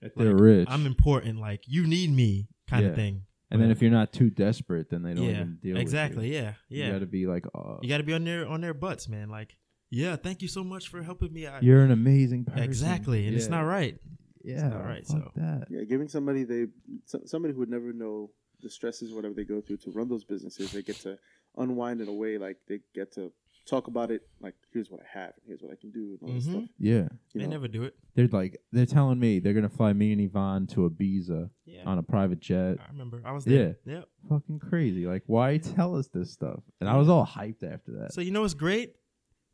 They're 0.01 0.33
like, 0.33 0.41
rich. 0.41 0.67
I'm 0.69 0.85
important. 0.85 1.39
Like 1.39 1.63
you 1.67 1.85
need 1.87 2.11
me, 2.11 2.47
kind 2.69 2.83
Yeah. 2.83 2.89
of 2.89 2.95
thing. 2.95 3.23
and 3.51 3.61
then 3.61 3.71
if 3.71 3.81
you're 3.81 3.91
not 3.91 4.13
too 4.13 4.29
desperate, 4.29 4.89
then 4.89 5.01
they 5.03 5.13
don't 5.13 5.25
yeah, 5.25 5.31
even 5.31 5.57
deal 5.61 5.77
exactly. 5.77 6.17
with 6.17 6.25
you. 6.27 6.33
Yeah, 6.33 6.41
Yeah. 6.41 6.53
You 6.69 6.83
yeah. 6.83 6.91
got 6.91 6.99
to 6.99 7.05
be 7.07 7.25
like, 7.27 7.45
uh, 7.53 7.77
You 7.81 7.89
got 7.89 7.97
to 7.97 8.03
be 8.03 8.13
on 8.13 8.23
their 8.23 8.47
on 8.47 8.61
their 8.61 8.73
butts, 8.73 9.09
man. 9.09 9.29
Like, 9.29 9.57
yeah, 9.89 10.15
thank 10.15 10.41
you 10.41 10.47
so 10.47 10.63
much 10.63 10.87
for 10.87 11.01
helping 11.01 11.33
me. 11.33 11.47
I, 11.47 11.59
you're 11.61 11.81
an 11.83 11.91
amazing 11.91 12.45
person. 12.45 12.63
exactly, 12.63 13.25
and 13.27 13.35
it's 13.35 13.45
Yeah. 13.45 13.51
not 13.51 13.61
right. 13.61 13.97
Yeah, 14.43 14.69
not 14.69 14.85
right, 14.85 15.05
fuck 15.05 15.23
so. 15.23 15.31
that. 15.35 15.67
Yeah, 15.69 15.83
giving 15.83 16.07
somebody 16.07 16.43
they 16.43 16.67
so- 17.05 17.23
somebody 17.25 17.53
who 17.53 17.59
would 17.61 17.69
never 17.69 17.91
know 17.91 18.31
the 18.61 18.69
stresses, 18.69 19.13
whatever 19.13 19.33
they 19.33 19.43
go 19.43 19.61
through 19.61 19.77
to 19.77 19.91
run 19.91 20.07
those 20.09 20.23
businesses, 20.23 20.71
they 20.71 20.81
get 20.81 20.97
to 20.97 21.17
unwind 21.57 21.99
in 22.01 22.07
a 22.07 22.13
way 22.13 22.37
like 22.37 22.57
they 22.67 22.79
get 22.93 23.11
to 23.13 23.31
talk 23.69 23.87
about 23.87 24.11
it. 24.11 24.21
Like, 24.41 24.55
here's 24.73 24.89
what 24.89 25.01
I 25.01 25.19
have, 25.19 25.29
and 25.35 25.43
here's 25.45 25.61
what 25.61 25.71
I 25.71 25.75
can 25.75 25.91
do, 25.91 26.17
and 26.19 26.29
all 26.29 26.35
this 26.35 26.47
Mhm. 26.47 26.51
stuff. 26.51 26.69
Yeah, 26.79 27.07
You 27.33 27.41
they 27.41 27.43
know? 27.43 27.49
never 27.51 27.67
do 27.67 27.83
it. 27.83 27.95
they're 28.15 28.27
like 28.27 28.61
they're 28.71 28.85
telling 28.85 29.19
me 29.19 29.39
they're 29.39 29.53
gonna 29.53 29.69
fly 29.69 29.93
me 29.93 30.11
and 30.11 30.21
Yvonne 30.21 30.67
to 30.67 30.89
Ibiza 30.89 31.49
Yeah, 31.65 31.83
on 31.85 31.97
a 31.97 32.03
private 32.03 32.39
jet. 32.39 32.77
I 32.79 32.91
remember. 32.91 33.21
I 33.23 33.31
was 33.31 33.45
there. 33.45 33.77
Yeah. 33.85 34.01
Fucking 34.27 34.59
crazy. 34.59 35.05
Like, 35.07 35.23
why 35.27 35.57
tell 35.57 35.95
us 35.95 36.07
this 36.09 36.31
stuff? 36.31 36.61
And 36.81 36.89
I 36.89 36.97
was 36.97 37.07
all 37.09 37.25
hyped 37.25 37.63
after 37.63 37.91
that. 37.99 38.13
So 38.13 38.21
you 38.21 38.31
know 38.31 38.41
what's 38.41 38.53
great? 38.53 38.95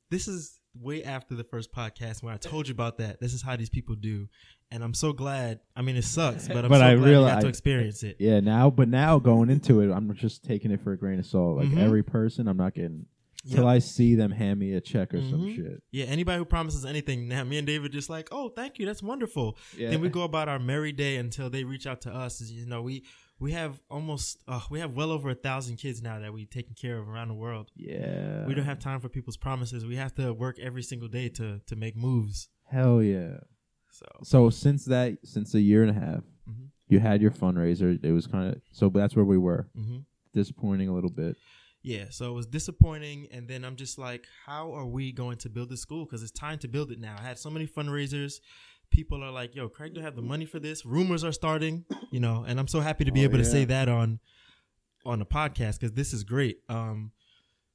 This 0.10 0.28
is 0.28 0.60
way 0.78 1.04
after 1.04 1.36
the 1.36 1.44
first 1.44 1.72
podcast 1.72 2.22
where 2.22 2.34
I 2.34 2.38
told 2.38 2.68
you 2.68 2.74
about 2.74 2.98
that. 2.98 3.20
This 3.22 3.34
is 3.34 3.42
how 3.42 3.56
these 3.56 3.70
people 3.70 3.96
do, 3.96 4.28
and 4.72 4.84
I'm 4.84 4.94
so 4.94 5.14
glad. 5.14 5.62
I 5.76 5.82
mean, 5.82 5.96
it 5.96 6.04
sucks, 6.04 6.48
but 6.48 6.66
I'm 6.66 6.70
But 6.70 6.80
so 6.80 6.86
I 6.86 6.96
glad 6.96 7.00
you 7.00 7.10
realize- 7.12 7.34
got 7.36 7.42
to 7.42 7.48
experience 7.48 8.04
it. 8.04 8.18
yeah, 8.20 8.40
now, 8.42 8.70
but 8.70 8.88
now 8.90 9.18
going 9.20 9.50
into 9.50 9.80
it, 9.82 9.92
I'm 9.92 10.14
just 10.16 10.44
taking 10.44 10.72
it 10.72 10.82
for 10.82 10.92
a 10.92 10.98
grain 10.98 11.18
of 11.20 11.26
salt. 11.26 11.58
Like 11.58 11.70
Mhm. 11.70 11.78
every 11.78 12.04
person, 12.04 12.48
I'm 12.48 12.58
not 12.58 12.74
getting 12.74 13.06
till 13.50 13.64
Yep. 13.64 13.66
I 13.66 13.80
see 13.80 14.16
them 14.16 14.32
hand 14.32 14.60
me 14.60 14.74
a 14.74 14.82
check 14.82 15.14
or 15.14 15.22
some 15.22 15.42
Mhm. 15.44 15.56
shit. 15.56 15.84
Yeah, 15.92 16.06
anybody 16.06 16.40
who 16.40 16.46
promises 16.46 16.86
anything, 16.86 17.28
now 17.28 17.44
me 17.44 17.58
and 17.58 17.68
David 17.68 17.92
just 17.92 18.10
like, 18.10 18.28
oh, 18.32 18.50
thank 18.50 18.80
you, 18.80 18.86
that's 18.86 19.04
wonderful. 19.04 19.58
Yeah. 19.78 19.92
Then 19.92 20.02
we 20.02 20.10
go 20.10 20.24
about 20.24 20.50
our 20.50 20.60
merry 20.60 20.92
day 20.92 21.18
until 21.18 21.50
they 21.50 21.64
reach 21.64 21.86
out 21.88 22.02
to 22.02 22.14
us. 22.14 22.42
You 22.50 22.66
know, 22.66 22.82
we 22.82 23.04
we 23.38 23.52
have 23.52 23.82
almost, 23.90 24.42
uh, 24.48 24.62
we 24.72 24.80
have 24.80 24.96
well 24.96 25.12
over 25.12 25.30
a 25.30 25.36
thousand 25.36 25.76
kids 25.76 26.02
now 26.02 26.20
that 26.20 26.32
we 26.32 26.46
taking 26.46 26.74
care 26.74 26.98
of 26.98 27.10
around 27.10 27.28
the 27.28 27.34
world. 27.34 27.70
Yeah. 27.76 28.46
we 28.48 28.54
don't 28.56 28.64
have 28.64 28.80
time 28.80 29.02
for 29.02 29.10
people's 29.10 29.36
promises. 29.36 29.86
We 29.86 29.98
have 29.98 30.16
to 30.16 30.32
work 30.34 30.58
every 30.60 30.84
single 30.84 31.10
day 31.10 31.28
to 31.30 31.60
to 31.66 31.76
make 31.76 31.96
moves. 31.98 32.48
Hell 32.72 33.04
yeah. 33.04 33.40
So 33.92 34.06
So 34.24 34.50
since 34.50 34.86
that, 34.86 35.18
since 35.24 35.54
a 35.54 35.62
year 35.62 35.82
and 35.84 35.92
a 35.92 36.00
half, 36.00 36.24
Mhm. 36.50 36.70
you 36.88 37.00
had 37.00 37.22
your 37.22 37.32
fundraiser. 37.32 38.02
It 38.04 38.12
was 38.14 38.26
kind 38.28 38.54
of 38.56 38.62
so. 38.72 38.90
That's 38.90 39.16
where 39.16 39.26
we 39.26 39.38
were. 39.38 39.68
hmm 39.76 40.00
Disappointing 40.34 40.90
a 40.90 40.94
little 40.94 41.10
bit. 41.12 41.38
Yeah, 41.86 42.06
so 42.10 42.32
it 42.32 42.34
was 42.34 42.48
disappointing. 42.48 43.28
And 43.32 43.48
then 43.48 43.64
I'm 43.64 43.76
just 43.76 44.00
like, 44.00 44.26
how 44.46 44.74
are 44.74 44.88
we 44.88 45.12
going 45.12 45.38
to 45.38 45.50
build 45.50 45.70
this 45.70 45.82
school? 45.82 46.04
Because 46.06 46.24
it's 46.24 46.32
time 46.32 46.58
to 46.60 46.68
build 46.68 46.92
it 46.92 47.00
now. 47.00 47.16
I 47.20 47.22
had 47.22 47.38
so 47.38 47.52
many 47.52 47.68
fundraisers. 47.68 48.40
People 48.90 49.24
are 49.24 49.32
like, 49.32 49.56
yo, 49.56 49.70
Craig 49.70 49.94
don't 49.94 50.04
have 50.04 50.16
the 50.16 50.22
money 50.24 50.46
for 50.46 50.60
this. 50.60 50.84
Rumors 50.86 51.24
are 51.24 51.32
starting, 51.32 51.86
you 52.12 52.20
know, 52.20 52.44
and 52.48 52.60
I'm 52.60 52.68
so 52.68 52.80
happy 52.80 53.06
to 53.06 53.12
be 53.12 53.22
Oh, 53.22 53.26
able 53.26 53.38
to 53.38 53.46
say 53.46 53.66
that 53.66 53.88
on 53.88 54.20
on 55.06 55.20
the 55.20 55.26
podcast 55.26 55.80
because 55.80 55.92
this 55.94 56.12
is 56.12 56.24
great. 56.24 56.58
Um, 56.70 57.12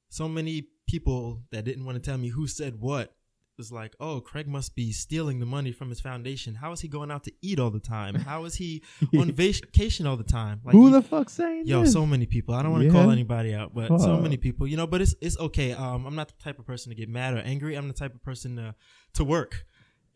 so 0.09 0.27
many 0.27 0.67
people 0.87 1.43
that 1.51 1.63
didn't 1.63 1.85
want 1.85 1.95
to 1.95 2.01
tell 2.01 2.17
me 2.17 2.27
who 2.27 2.47
said 2.47 2.81
what 2.81 3.15
was 3.61 3.71
like, 3.71 3.95
oh, 3.99 4.19
Craig 4.21 4.47
must 4.47 4.75
be 4.75 4.91
stealing 4.91 5.39
the 5.39 5.45
money 5.45 5.71
from 5.71 5.89
his 5.89 5.99
foundation. 6.01 6.55
How 6.55 6.71
is 6.71 6.81
he 6.81 6.87
going 6.87 7.11
out 7.11 7.23
to 7.25 7.31
eat 7.43 7.59
all 7.59 7.69
the 7.69 7.79
time? 7.79 8.15
How 8.15 8.45
is 8.45 8.55
he 8.55 8.81
on 9.19 9.31
vacation 9.31 10.07
all 10.07 10.17
the 10.17 10.23
time? 10.23 10.61
Like, 10.63 10.73
Who 10.73 10.89
the 10.89 11.03
fuck 11.03 11.29
saying 11.29 11.67
Yo, 11.67 11.81
this? 11.81 11.93
so 11.93 12.03
many 12.07 12.25
people. 12.25 12.55
I 12.55 12.63
don't 12.63 12.71
want 12.71 12.83
to 12.85 12.91
call 12.91 13.11
anybody 13.11 13.53
out, 13.53 13.75
but 13.75 13.87
so 13.99 14.17
many 14.17 14.37
people. 14.37 14.65
You 14.65 14.77
know, 14.77 14.87
but 14.87 14.99
it's 15.01 15.13
it's 15.21 15.37
okay. 15.37 15.73
Um, 15.73 16.07
I'm 16.07 16.15
not 16.15 16.29
the 16.29 16.43
type 16.43 16.57
of 16.57 16.65
person 16.65 16.89
to 16.89 16.95
get 16.95 17.07
mad 17.07 17.35
or 17.35 17.37
angry. 17.37 17.75
I'm 17.75 17.87
the 17.87 17.93
type 17.93 18.15
of 18.15 18.23
person 18.23 18.55
to 18.55 18.73
to 19.13 19.23
work. 19.23 19.65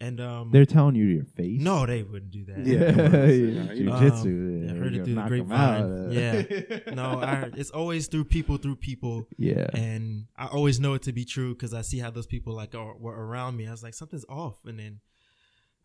And 0.02 0.20
um, 0.20 0.52
They're 0.52 0.66
telling 0.66 0.96
you 0.96 1.06
to 1.06 1.14
your 1.14 1.24
face. 1.24 1.62
no, 1.62 1.86
they 1.86 2.04
wouldn't 2.04 2.32
do 2.32 2.44
that. 2.46 2.66
Yeah, 2.66 2.80
yeah, 2.80 2.92
come 2.92 3.00
on, 3.00 3.12
yeah, 3.14 3.74
you 3.74 3.84
know. 3.86 3.94
jujitsu. 3.94 4.26
Um, 4.26 4.64
yeah, 4.66 4.72
I 4.72 4.76
heard 4.76 4.96
it 4.96 5.06
through 5.06 5.16
the 5.16 5.22
grapevine. 5.24 6.12
Yeah. 6.12 6.80
No, 6.94 7.22
I, 7.22 7.50
it's 7.56 7.72
always 7.72 8.08
through 8.08 8.26
people, 8.26 8.58
through 8.58 8.76
people, 8.76 9.28
yeah. 9.38 9.68
and 9.74 10.26
I 10.38 10.48
always 10.48 10.80
know 10.80 10.94
it 10.96 11.04
to 11.04 11.14
be 11.14 11.24
true 11.26 11.54
because 11.54 11.74
I 11.74 11.82
see 11.82 12.00
how 12.00 12.12
those 12.12 12.28
people 12.28 12.54
like 12.54 12.76
are, 12.76 12.96
were 12.96 13.16
around 13.16 13.56
me. 13.56 13.68
I 13.68 13.72
was 13.72 13.84
like, 13.84 13.94
something's 13.94 14.26
off, 14.28 14.58
and 14.66 14.78
then 14.78 15.00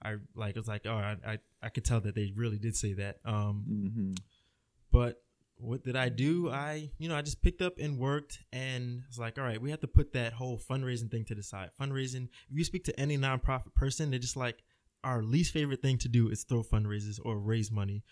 I 0.02 0.16
like 0.34 0.56
was 0.56 0.68
like, 0.68 0.86
oh, 0.86 0.94
I 0.94 1.16
I, 1.26 1.38
I 1.62 1.68
could 1.68 1.84
tell 1.84 2.00
that 2.00 2.14
they 2.14 2.32
really 2.34 2.58
did 2.58 2.76
say 2.76 2.94
that. 2.94 3.18
Um, 3.24 3.64
hmm 3.66 4.12
but 4.92 5.22
what 5.60 5.84
did 5.84 5.96
I 5.96 6.08
do? 6.08 6.50
I, 6.50 6.90
you 6.98 7.08
know, 7.08 7.16
I 7.16 7.22
just 7.22 7.42
picked 7.42 7.62
up 7.62 7.74
and 7.78 7.98
worked 7.98 8.38
and 8.52 9.02
was 9.08 9.18
like, 9.18 9.38
all 9.38 9.44
right, 9.44 9.60
we 9.60 9.70
have 9.70 9.80
to 9.80 9.86
put 9.86 10.12
that 10.14 10.32
whole 10.32 10.58
fundraising 10.58 11.10
thing 11.10 11.24
to 11.26 11.34
the 11.34 11.42
side. 11.42 11.70
Fundraising, 11.80 12.28
if 12.50 12.56
you 12.56 12.64
speak 12.64 12.84
to 12.84 13.00
any 13.00 13.16
nonprofit 13.18 13.74
person, 13.74 14.10
they're 14.10 14.18
just 14.18 14.36
like, 14.36 14.62
our 15.02 15.22
least 15.22 15.52
favorite 15.52 15.80
thing 15.80 15.96
to 15.98 16.08
do 16.08 16.28
is 16.28 16.44
throw 16.44 16.62
fundraisers 16.62 17.18
or 17.24 17.38
raise 17.38 17.70
money. 17.70 18.04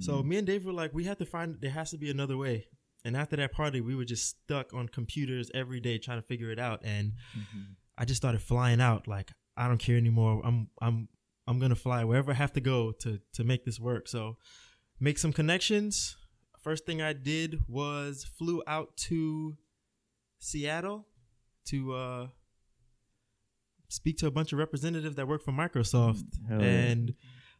So 0.00 0.14
mm-hmm. 0.14 0.28
me 0.28 0.36
and 0.38 0.46
Dave 0.46 0.64
were 0.64 0.72
like, 0.72 0.92
we 0.92 1.04
have 1.04 1.18
to 1.18 1.26
find, 1.26 1.56
there 1.60 1.70
has 1.70 1.90
to 1.90 1.98
be 1.98 2.10
another 2.10 2.36
way. 2.36 2.66
And 3.04 3.16
after 3.16 3.36
that 3.36 3.52
party, 3.52 3.80
we 3.80 3.94
were 3.94 4.04
just 4.04 4.28
stuck 4.28 4.74
on 4.74 4.88
computers 4.88 5.50
every 5.54 5.80
day 5.80 5.98
trying 5.98 6.20
to 6.20 6.26
figure 6.26 6.50
it 6.50 6.58
out. 6.58 6.80
And 6.84 7.12
mm-hmm. 7.36 7.60
I 7.96 8.04
just 8.04 8.20
started 8.20 8.42
flying 8.42 8.80
out. 8.80 9.06
Like, 9.06 9.30
I 9.56 9.68
don't 9.68 9.78
care 9.78 9.96
anymore. 9.96 10.40
I'm, 10.44 10.68
I'm, 10.80 11.08
I'm 11.46 11.58
gonna 11.58 11.74
fly 11.74 12.04
wherever 12.04 12.30
I 12.30 12.34
have 12.34 12.52
to 12.54 12.60
go 12.60 12.92
to 13.00 13.20
to 13.34 13.44
make 13.44 13.64
this 13.64 13.80
work. 13.80 14.08
So, 14.08 14.36
make 15.00 15.18
some 15.18 15.32
connections. 15.32 16.16
First 16.62 16.86
thing 16.86 17.02
I 17.02 17.12
did 17.12 17.60
was 17.68 18.24
flew 18.24 18.62
out 18.66 18.96
to 19.08 19.56
Seattle 20.38 21.06
to 21.66 21.94
uh, 21.94 22.26
speak 23.88 24.18
to 24.18 24.26
a 24.26 24.30
bunch 24.30 24.52
of 24.52 24.58
representatives 24.58 25.16
that 25.16 25.26
work 25.26 25.44
for 25.44 25.52
Microsoft. 25.52 26.24
Hell 26.48 26.62
yeah. 26.62 26.68
and 26.68 27.14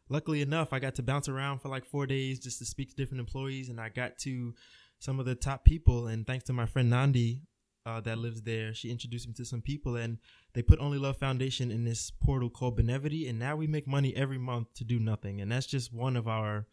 luckily 0.09 0.41
enough, 0.41 0.73
I 0.73 0.79
got 0.79 0.95
to 0.95 1.03
bounce 1.03 1.27
around 1.27 1.59
for 1.59 1.69
like 1.69 1.85
four 1.85 2.05
days 2.05 2.39
just 2.39 2.59
to 2.59 2.65
speak 2.65 2.89
to 2.89 2.95
different 2.95 3.19
employees, 3.19 3.69
and 3.69 3.79
I 3.79 3.89
got 3.89 4.17
to 4.19 4.53
some 4.99 5.19
of 5.19 5.25
the 5.25 5.35
top 5.35 5.65
people. 5.65 6.07
And 6.07 6.25
thanks 6.25 6.45
to 6.45 6.53
my 6.53 6.65
friend 6.65 6.89
Nandi, 6.89 7.41
uh, 7.85 7.99
that 8.01 8.17
lives 8.17 8.41
there, 8.43 8.73
she 8.73 8.89
introduced 8.89 9.27
me 9.27 9.33
to 9.33 9.45
some 9.45 9.61
people, 9.61 9.97
and 9.97 10.17
they 10.53 10.61
put 10.61 10.79
Only 10.79 10.97
Love 10.97 11.17
Foundation 11.17 11.71
in 11.71 11.83
this 11.83 12.11
portal 12.11 12.49
called 12.49 12.79
Benevity, 12.79 13.29
and 13.29 13.37
now 13.37 13.55
we 13.55 13.67
make 13.67 13.87
money 13.87 14.15
every 14.15 14.37
month 14.37 14.73
to 14.75 14.83
do 14.83 14.99
nothing, 14.99 15.41
and 15.41 15.51
that's 15.51 15.65
just 15.65 15.93
one 15.93 16.15
of 16.15 16.27
our 16.27 16.65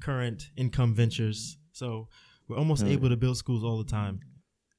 current 0.00 0.50
income 0.56 0.94
ventures. 0.94 1.56
So 1.80 2.08
we're 2.46 2.58
almost 2.62 2.84
yeah. 2.84 2.92
able 2.96 3.08
to 3.08 3.16
build 3.24 3.36
schools 3.44 3.62
all 3.64 3.78
the 3.84 3.90
time. 4.00 4.16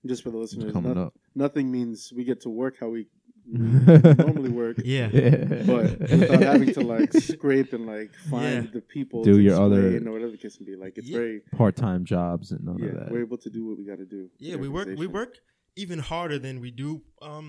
Just 0.06 0.22
for 0.24 0.30
the 0.32 0.38
listeners, 0.44 0.72
coming 0.74 0.94
no- 0.94 1.06
up. 1.08 1.14
nothing 1.46 1.72
means 1.78 1.96
we 2.16 2.24
get 2.32 2.40
to 2.46 2.50
work 2.50 2.76
how 2.82 2.90
we 2.90 3.02
normally 3.52 4.50
work. 4.64 4.78
Yeah. 4.96 5.08
But 5.72 5.88
without 6.00 6.44
having 6.54 6.74
to 6.74 6.82
like 6.96 7.12
scrape 7.34 7.74
and 7.78 7.86
like 7.96 8.12
find 8.30 8.66
Yeah. 8.66 8.72
the 8.78 8.82
people 8.96 9.24
Do 9.24 9.34
to 9.34 9.42
your 9.48 9.58
other- 9.66 9.82
explain 9.88 10.08
or 10.08 10.12
whatever 10.16 10.32
the 10.32 10.38
case 10.46 10.56
can 10.58 10.66
be, 10.72 10.76
like 10.86 10.94
it's 11.00 11.08
Yeah. 11.10 11.18
very 11.22 11.38
part-time 11.62 12.06
jobs 12.06 12.52
and 12.52 12.62
none 12.70 12.78
yeah. 12.80 12.90
of 12.90 12.94
that. 13.00 13.12
We're 13.12 13.26
able 13.30 13.40
to 13.46 13.50
do 13.58 13.62
what 13.68 13.76
we 13.80 13.86
got 13.92 13.98
to 14.06 14.10
do. 14.18 14.30
Yeah, 14.48 14.56
we 14.64 14.70
work 14.78 14.88
we 15.04 15.08
work 15.08 15.34
even 15.84 16.00
harder 16.12 16.38
than 16.46 16.56
we 16.66 16.70
do 16.86 16.90
um 17.30 17.48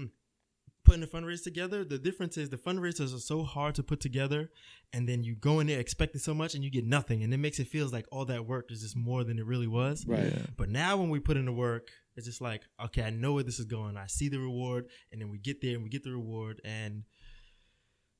putting 0.92 1.00
the 1.00 1.06
fundraiser 1.06 1.44
together. 1.44 1.84
The 1.84 1.98
difference 1.98 2.36
is 2.36 2.50
the 2.50 2.58
fundraisers 2.58 3.14
are 3.14 3.20
so 3.20 3.44
hard 3.44 3.74
to 3.76 3.82
put 3.82 4.00
together 4.00 4.50
and 4.92 5.08
then 5.08 5.24
you 5.24 5.34
go 5.34 5.60
in 5.60 5.66
there 5.66 5.80
expecting 5.80 6.20
so 6.20 6.34
much 6.34 6.54
and 6.54 6.62
you 6.62 6.70
get 6.70 6.84
nothing 6.84 7.22
and 7.22 7.32
it 7.32 7.38
makes 7.38 7.58
it 7.58 7.68
feels 7.68 7.94
like 7.94 8.04
all 8.12 8.26
that 8.26 8.46
work 8.46 8.70
is 8.70 8.82
just 8.82 8.94
more 8.94 9.24
than 9.24 9.38
it 9.38 9.46
really 9.46 9.66
was. 9.66 10.04
Right. 10.06 10.24
Yeah. 10.24 10.42
But 10.56 10.68
now 10.68 10.98
when 10.98 11.08
we 11.08 11.18
put 11.18 11.38
in 11.38 11.46
the 11.46 11.52
work, 11.52 11.88
it's 12.14 12.26
just 12.26 12.42
like, 12.42 12.64
okay, 12.84 13.02
I 13.04 13.10
know 13.10 13.32
where 13.32 13.42
this 13.42 13.58
is 13.58 13.64
going. 13.64 13.96
I 13.96 14.06
see 14.06 14.28
the 14.28 14.38
reward 14.38 14.86
and 15.10 15.20
then 15.20 15.30
we 15.30 15.38
get 15.38 15.62
there 15.62 15.74
and 15.74 15.82
we 15.82 15.88
get 15.88 16.04
the 16.04 16.12
reward 16.12 16.60
and 16.62 17.04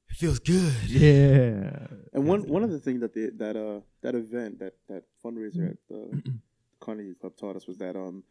it 0.08 0.16
feels 0.16 0.38
good. 0.38 0.72
Yeah. 0.86 1.88
And 2.14 2.26
one 2.26 2.48
one 2.48 2.62
of 2.62 2.70
the 2.70 2.78
things 2.78 3.02
that 3.02 3.12
the 3.12 3.32
that 3.36 3.54
uh 3.54 3.80
that 4.00 4.14
event 4.14 4.60
that 4.60 4.76
that 4.88 5.02
fundraiser 5.22 5.72
at 5.72 5.76
the 5.90 6.22
Carnegie 6.80 7.14
Club 7.20 7.36
taught 7.36 7.54
us 7.54 7.66
was 7.66 7.76
that 7.78 7.96
um 7.96 8.24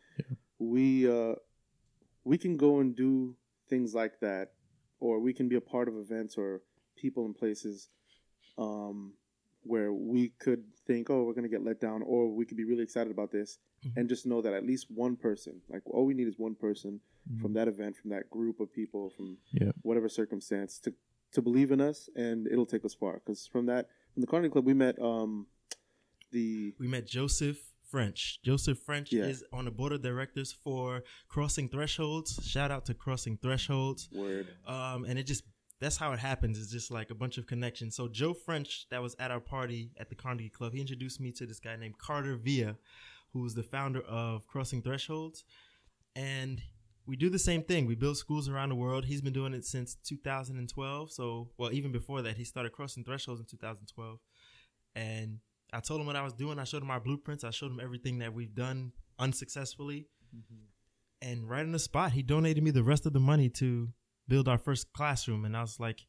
we 0.58 1.08
uh 1.08 1.36
we 2.24 2.40
can 2.40 2.58
go 2.58 2.80
and 2.80 2.96
do 2.96 3.36
things 3.72 3.96
like 3.96 4.20
that, 4.20 4.46
or 5.00 5.20
we 5.20 5.34
can 5.34 5.48
be 5.50 5.56
a 5.56 5.62
part 5.74 5.88
of 5.88 5.96
events 5.98 6.38
or 6.38 6.62
people 7.04 7.26
and 7.26 7.36
places 7.36 7.90
um 8.58 9.14
where 9.64 9.94
we 9.94 10.30
could 10.40 10.64
think, 10.88 11.10
oh, 11.10 11.24
we're 11.24 11.34
gonna 11.34 11.48
get 11.56 11.64
let 11.64 11.80
down, 11.80 12.02
or 12.04 12.20
we 12.40 12.46
could 12.46 12.58
be 12.58 12.64
really 12.72 12.84
excited 12.84 13.12
about 13.12 13.32
this, 13.32 13.60
Mhm. 13.86 13.94
and 13.98 14.10
just 14.10 14.26
know 14.26 14.42
that 14.42 14.54
at 14.60 14.66
least 14.72 14.86
one 14.92 15.16
person, 15.16 15.62
like 15.70 15.84
all 15.86 16.06
we 16.06 16.14
need 16.20 16.28
is 16.28 16.38
one 16.38 16.56
person 16.56 17.00
Mm-hmm. 17.30 17.42
from 17.44 17.54
that 17.54 17.68
event, 17.68 17.96
from 17.96 18.10
that 18.10 18.28
group 18.32 18.60
of 18.60 18.74
people, 18.74 19.12
from 19.12 19.38
Yeah. 19.54 19.72
whatever 19.84 20.10
circumstance, 20.10 20.80
to 20.86 20.94
to 21.36 21.42
believe 21.42 21.72
in 21.72 21.80
us, 21.80 22.10
and 22.16 22.46
it'll 22.48 22.66
take 22.66 22.84
us 22.84 22.94
far. 22.94 23.14
Because 23.20 23.48
from 23.48 23.66
that, 23.68 23.88
from 24.14 24.22
the 24.22 24.28
Carnegie 24.28 24.52
Club, 24.52 24.66
we 24.66 24.74
met 24.74 25.00
um 25.00 25.48
the 26.32 26.74
we 26.80 26.88
met 26.88 27.06
Joseph 27.06 27.71
French. 27.92 28.40
Joseph 28.44 28.80
French 28.80 29.12
Yeah. 29.12 29.26
is 29.26 29.44
on 29.52 29.66
the 29.66 29.72
board 29.72 29.92
of 29.92 30.02
directors 30.02 30.52
for 30.54 31.04
Crossing 31.28 31.68
Thresholds. 31.70 32.40
Shout 32.48 32.72
out 32.72 32.86
to 32.86 32.94
Crossing 32.94 33.38
Thresholds. 33.38 34.10
word. 34.12 34.48
Um, 34.66 35.04
and 35.06 35.20
it 35.20 35.28
just 35.28 35.44
that's 35.80 35.98
how 35.98 36.12
it 36.14 36.20
happens. 36.20 36.60
It's 36.60 36.72
just 36.72 36.92
like 36.92 37.10
a 37.10 37.16
bunch 37.16 37.40
of 37.40 37.48
connections. 37.48 37.96
So 37.96 38.08
Joe 38.08 38.34
French, 38.36 38.88
that 38.92 39.02
was 39.02 39.16
at 39.18 39.32
our 39.32 39.40
party 39.40 39.92
at 39.98 40.10
the 40.10 40.16
Carnegie 40.16 40.48
Club, 40.50 40.74
he 40.74 40.80
introduced 40.80 41.20
me 41.20 41.32
to 41.34 41.46
this 41.48 41.60
guy 41.60 41.76
named 41.76 41.98
Carter 41.98 42.36
Villa, 42.36 42.78
who's 43.34 43.56
the 43.56 43.64
founder 43.64 44.02
of 44.02 44.46
Crossing 44.46 44.84
Thresholds, 44.84 45.44
and 46.16 46.62
we 47.08 47.16
do 47.16 47.30
the 47.32 47.40
same 47.40 47.64
thing. 47.64 47.88
We 47.88 47.96
build 47.96 48.18
schools 48.18 48.48
around 48.48 48.70
the 48.70 48.76
world. 48.76 49.06
He's 49.06 49.22
been 49.22 49.34
doing 49.34 49.56
it 49.56 49.66
since 49.66 49.96
2012. 50.06 51.12
So, 51.12 51.50
well, 51.58 51.72
even 51.74 51.92
before 51.92 52.22
that, 52.22 52.38
he 52.38 52.44
started 52.44 52.72
Crossing 52.74 53.04
Thresholds 53.04 53.40
in 53.42 53.48
2012, 53.48 54.20
and 54.94 55.40
I 55.74 55.80
told 55.80 56.02
him 56.02 56.08
what 56.08 56.16
I 56.16 56.24
was 56.24 56.34
doing. 56.34 56.60
I 56.60 56.64
showed 56.66 56.82
him 56.84 56.92
our 56.92 57.00
blueprints. 57.00 57.44
I 57.44 57.50
showed 57.52 57.72
him 57.72 57.80
everything 57.82 58.20
that 58.20 58.34
we've 58.34 58.54
done 58.54 58.92
unsuccessfully. 59.20 60.08
Mm-hmm. 60.36 61.30
And 61.30 61.50
right 61.50 61.62
on 61.62 61.72
the 61.72 61.80
spot, 61.80 62.12
he 62.14 62.24
donated 62.24 62.64
me 62.64 62.72
the 62.72 62.84
rest 62.84 63.06
of 63.06 63.14
the 63.14 63.20
money 63.20 63.48
to 63.50 63.90
build 64.28 64.48
our 64.48 64.58
first 64.58 64.92
classroom. 64.94 65.46
And 65.46 65.56
I 65.56 65.62
was 65.62 65.80
like, 65.80 66.02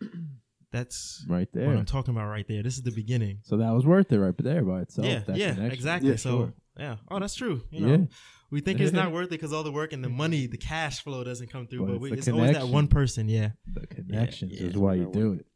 that's 0.72 1.24
Right 1.28 1.48
there. 1.52 1.64
what 1.66 1.70
there. 1.72 1.78
I'm 1.78 1.86
talking 1.86 2.14
about 2.14 2.28
right 2.28 2.46
there. 2.46 2.62
This 2.62 2.76
is 2.76 2.82
the 2.82 2.90
beginning. 2.92 3.38
So 3.42 3.56
that 3.56 3.70
was 3.70 3.86
worth 3.86 4.12
it 4.12 4.18
right 4.18 4.34
there 4.38 4.62
by 4.64 4.82
itself. 4.82 5.06
yeah, 5.06 5.20
that 5.26 5.36
yeah, 5.36 5.54
connection. 5.54 5.72
exactly. 5.72 6.10
Yeah, 6.10 6.16
so, 6.16 6.30
sure. 6.30 6.52
yeah. 6.78 6.96
Oh, 7.10 7.18
that's 7.18 7.34
true. 7.34 7.62
You 7.70 7.80
know, 7.80 7.88
Yeah. 7.92 8.04
we 8.50 8.60
think 8.60 8.80
it's 8.80 8.92
not 8.92 9.10
worth 9.12 9.26
it 9.26 9.30
because 9.30 9.52
all 9.52 9.62
the 9.62 9.72
work 9.72 9.92
and 9.94 10.04
the 10.04 10.08
money, 10.10 10.46
the 10.46 10.58
cash 10.58 11.02
flow 11.02 11.24
doesn't 11.24 11.50
come 11.50 11.66
through. 11.66 11.86
But 11.86 11.86
But, 11.86 11.94
it's 11.94 12.02
we, 12.02 12.18
it's 12.18 12.28
always 12.28 12.52
that 12.52 12.68
one 12.68 12.88
person. 12.88 13.28
Yeah. 13.28 13.50
The 13.72 13.86
connections 13.86 14.52
yeah. 14.60 14.68
is 14.68 14.76
why 14.76 14.94
you 14.94 15.10
do 15.10 15.32
it. 15.34 15.46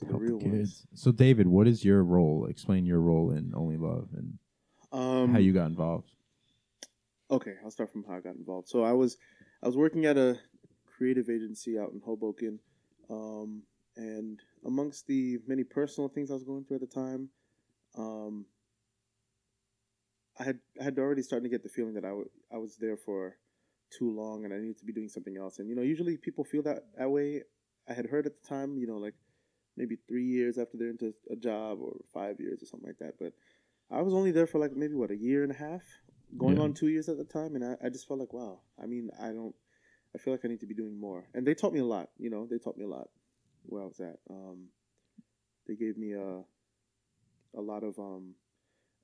The 0.00 0.06
Help 0.06 0.20
the 0.20 0.26
real 0.26 0.38
ones. 0.38 0.86
So 0.94 1.12
David, 1.12 1.46
what 1.46 1.68
is 1.68 1.84
your 1.84 2.02
role? 2.02 2.46
Explain 2.46 2.86
your 2.86 3.00
role 3.00 3.32
in 3.32 3.52
Only 3.54 3.76
Love 3.76 4.08
and 4.16 4.38
Um, 4.92 5.32
how 5.32 5.38
you 5.38 5.52
got 5.52 5.66
involved. 5.66 6.10
Okay, 7.30 7.54
I'll 7.62 7.70
start 7.70 7.92
from 7.92 8.04
how 8.04 8.14
I 8.14 8.20
got 8.20 8.34
involved. 8.34 8.68
So 8.68 8.82
I 8.82 8.92
was 8.92 9.18
I 9.62 9.66
was 9.66 9.76
working 9.76 10.06
at 10.06 10.16
a 10.16 10.38
creative 10.86 11.28
agency 11.28 11.78
out 11.78 11.92
in 11.92 12.00
Hoboken, 12.00 12.58
um, 13.08 13.62
and 13.96 14.40
amongst 14.64 15.06
the 15.06 15.38
many 15.46 15.64
personal 15.64 16.08
things 16.08 16.30
I 16.30 16.34
was 16.34 16.44
going 16.44 16.64
through 16.64 16.76
at 16.76 16.80
the 16.80 16.86
time, 16.86 17.28
um, 17.96 18.46
I 20.38 20.44
had 20.44 20.58
I 20.80 20.84
had 20.84 20.98
already 20.98 21.22
started 21.22 21.44
to 21.44 21.50
get 21.50 21.62
the 21.62 21.68
feeling 21.68 21.94
that 21.94 22.04
I 22.04 22.12
I 22.52 22.58
was 22.58 22.76
there 22.76 22.96
for 22.96 23.36
too 23.90 24.10
long 24.10 24.44
and 24.44 24.54
I 24.54 24.58
needed 24.58 24.78
to 24.78 24.84
be 24.84 24.92
doing 24.92 25.08
something 25.08 25.36
else. 25.36 25.58
And 25.58 25.68
you 25.68 25.74
know, 25.74 25.82
usually 25.82 26.16
people 26.16 26.44
feel 26.44 26.62
that 26.62 26.84
that 26.98 27.10
way. 27.10 27.42
I 27.88 27.92
had 27.92 28.06
heard 28.06 28.26
at 28.26 28.40
the 28.40 28.48
time, 28.48 28.78
you 28.78 28.86
know, 28.86 28.98
like 28.98 29.14
maybe 29.80 29.96
three 30.06 30.26
years 30.26 30.58
after 30.58 30.76
they're 30.76 30.90
into 30.90 31.14
a 31.30 31.36
job 31.36 31.78
or 31.80 31.96
five 32.12 32.38
years 32.38 32.62
or 32.62 32.66
something 32.66 32.88
like 32.90 32.98
that. 32.98 33.14
But 33.18 33.32
I 33.90 34.02
was 34.02 34.12
only 34.12 34.30
there 34.30 34.46
for 34.46 34.58
like 34.58 34.76
maybe 34.76 34.94
what 34.94 35.10
a 35.10 35.16
year 35.16 35.42
and 35.42 35.50
a 35.50 35.56
half, 35.56 35.82
going 36.36 36.58
Yeah. 36.58 36.64
on 36.64 36.74
two 36.74 36.88
years 36.88 37.08
at 37.08 37.16
the 37.16 37.24
time, 37.24 37.56
and 37.56 37.64
I, 37.64 37.76
I 37.86 37.88
just 37.88 38.06
felt 38.06 38.20
like 38.20 38.34
wow. 38.34 38.60
I 38.82 38.86
mean, 38.86 39.10
I 39.18 39.28
don't. 39.28 39.54
I 40.14 40.18
feel 40.18 40.34
like 40.34 40.44
I 40.44 40.48
need 40.48 40.60
to 40.60 40.66
be 40.66 40.74
doing 40.74 41.00
more, 41.00 41.22
and 41.34 41.46
they 41.46 41.54
taught 41.54 41.72
me 41.72 41.80
a 41.80 41.84
lot. 41.96 42.10
You 42.18 42.30
know, 42.30 42.46
they 42.50 42.58
taught 42.58 42.76
me 42.76 42.84
a 42.84 42.88
lot 42.88 43.08
where 43.64 43.82
I 43.82 43.86
was 43.86 44.00
at. 44.00 44.18
Um, 44.28 44.68
they 45.66 45.76
gave 45.76 45.96
me 45.96 46.12
a 46.12 46.42
a 47.56 47.62
lot 47.72 47.82
of 47.82 47.98
um, 47.98 48.34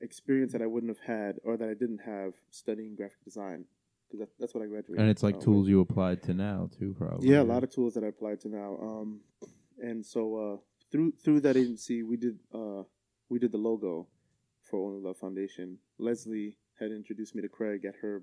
experience 0.00 0.52
that 0.52 0.62
I 0.62 0.66
wouldn't 0.66 0.94
have 0.94 1.04
had 1.06 1.36
or 1.42 1.56
that 1.56 1.68
I 1.68 1.74
didn't 1.74 2.02
have 2.04 2.34
studying 2.50 2.94
graphic 2.94 3.22
design 3.24 3.64
because 4.06 4.20
that, 4.20 4.28
that's 4.38 4.54
what 4.54 4.62
I 4.62 4.66
graduated. 4.66 5.00
And 5.00 5.10
it's 5.10 5.22
like 5.22 5.36
uh, 5.36 5.40
tools 5.40 5.64
with. 5.64 5.70
you 5.70 5.80
applied 5.80 6.22
to 6.24 6.34
now 6.34 6.68
too, 6.78 6.94
probably. 6.98 7.28
Yeah, 7.28 7.42
a 7.42 7.50
lot 7.54 7.64
of 7.64 7.70
tools 7.70 7.94
that 7.94 8.04
I 8.04 8.08
applied 8.08 8.40
to 8.42 8.48
now. 8.48 8.78
Um, 8.80 9.20
and 9.82 10.04
so 10.04 10.36
uh, 10.36 10.56
through 10.90 11.12
through 11.22 11.40
that 11.40 11.56
agency, 11.56 12.02
we 12.02 12.16
did 12.16 12.38
uh, 12.54 12.82
we 13.28 13.38
did 13.38 13.52
the 13.52 13.58
logo 13.58 14.06
for 14.62 14.88
Only 14.88 15.00
Love 15.00 15.16
Foundation. 15.18 15.78
Leslie 15.98 16.56
had 16.80 16.90
introduced 16.90 17.34
me 17.34 17.42
to 17.42 17.48
Craig 17.48 17.84
at 17.84 17.94
her 18.02 18.22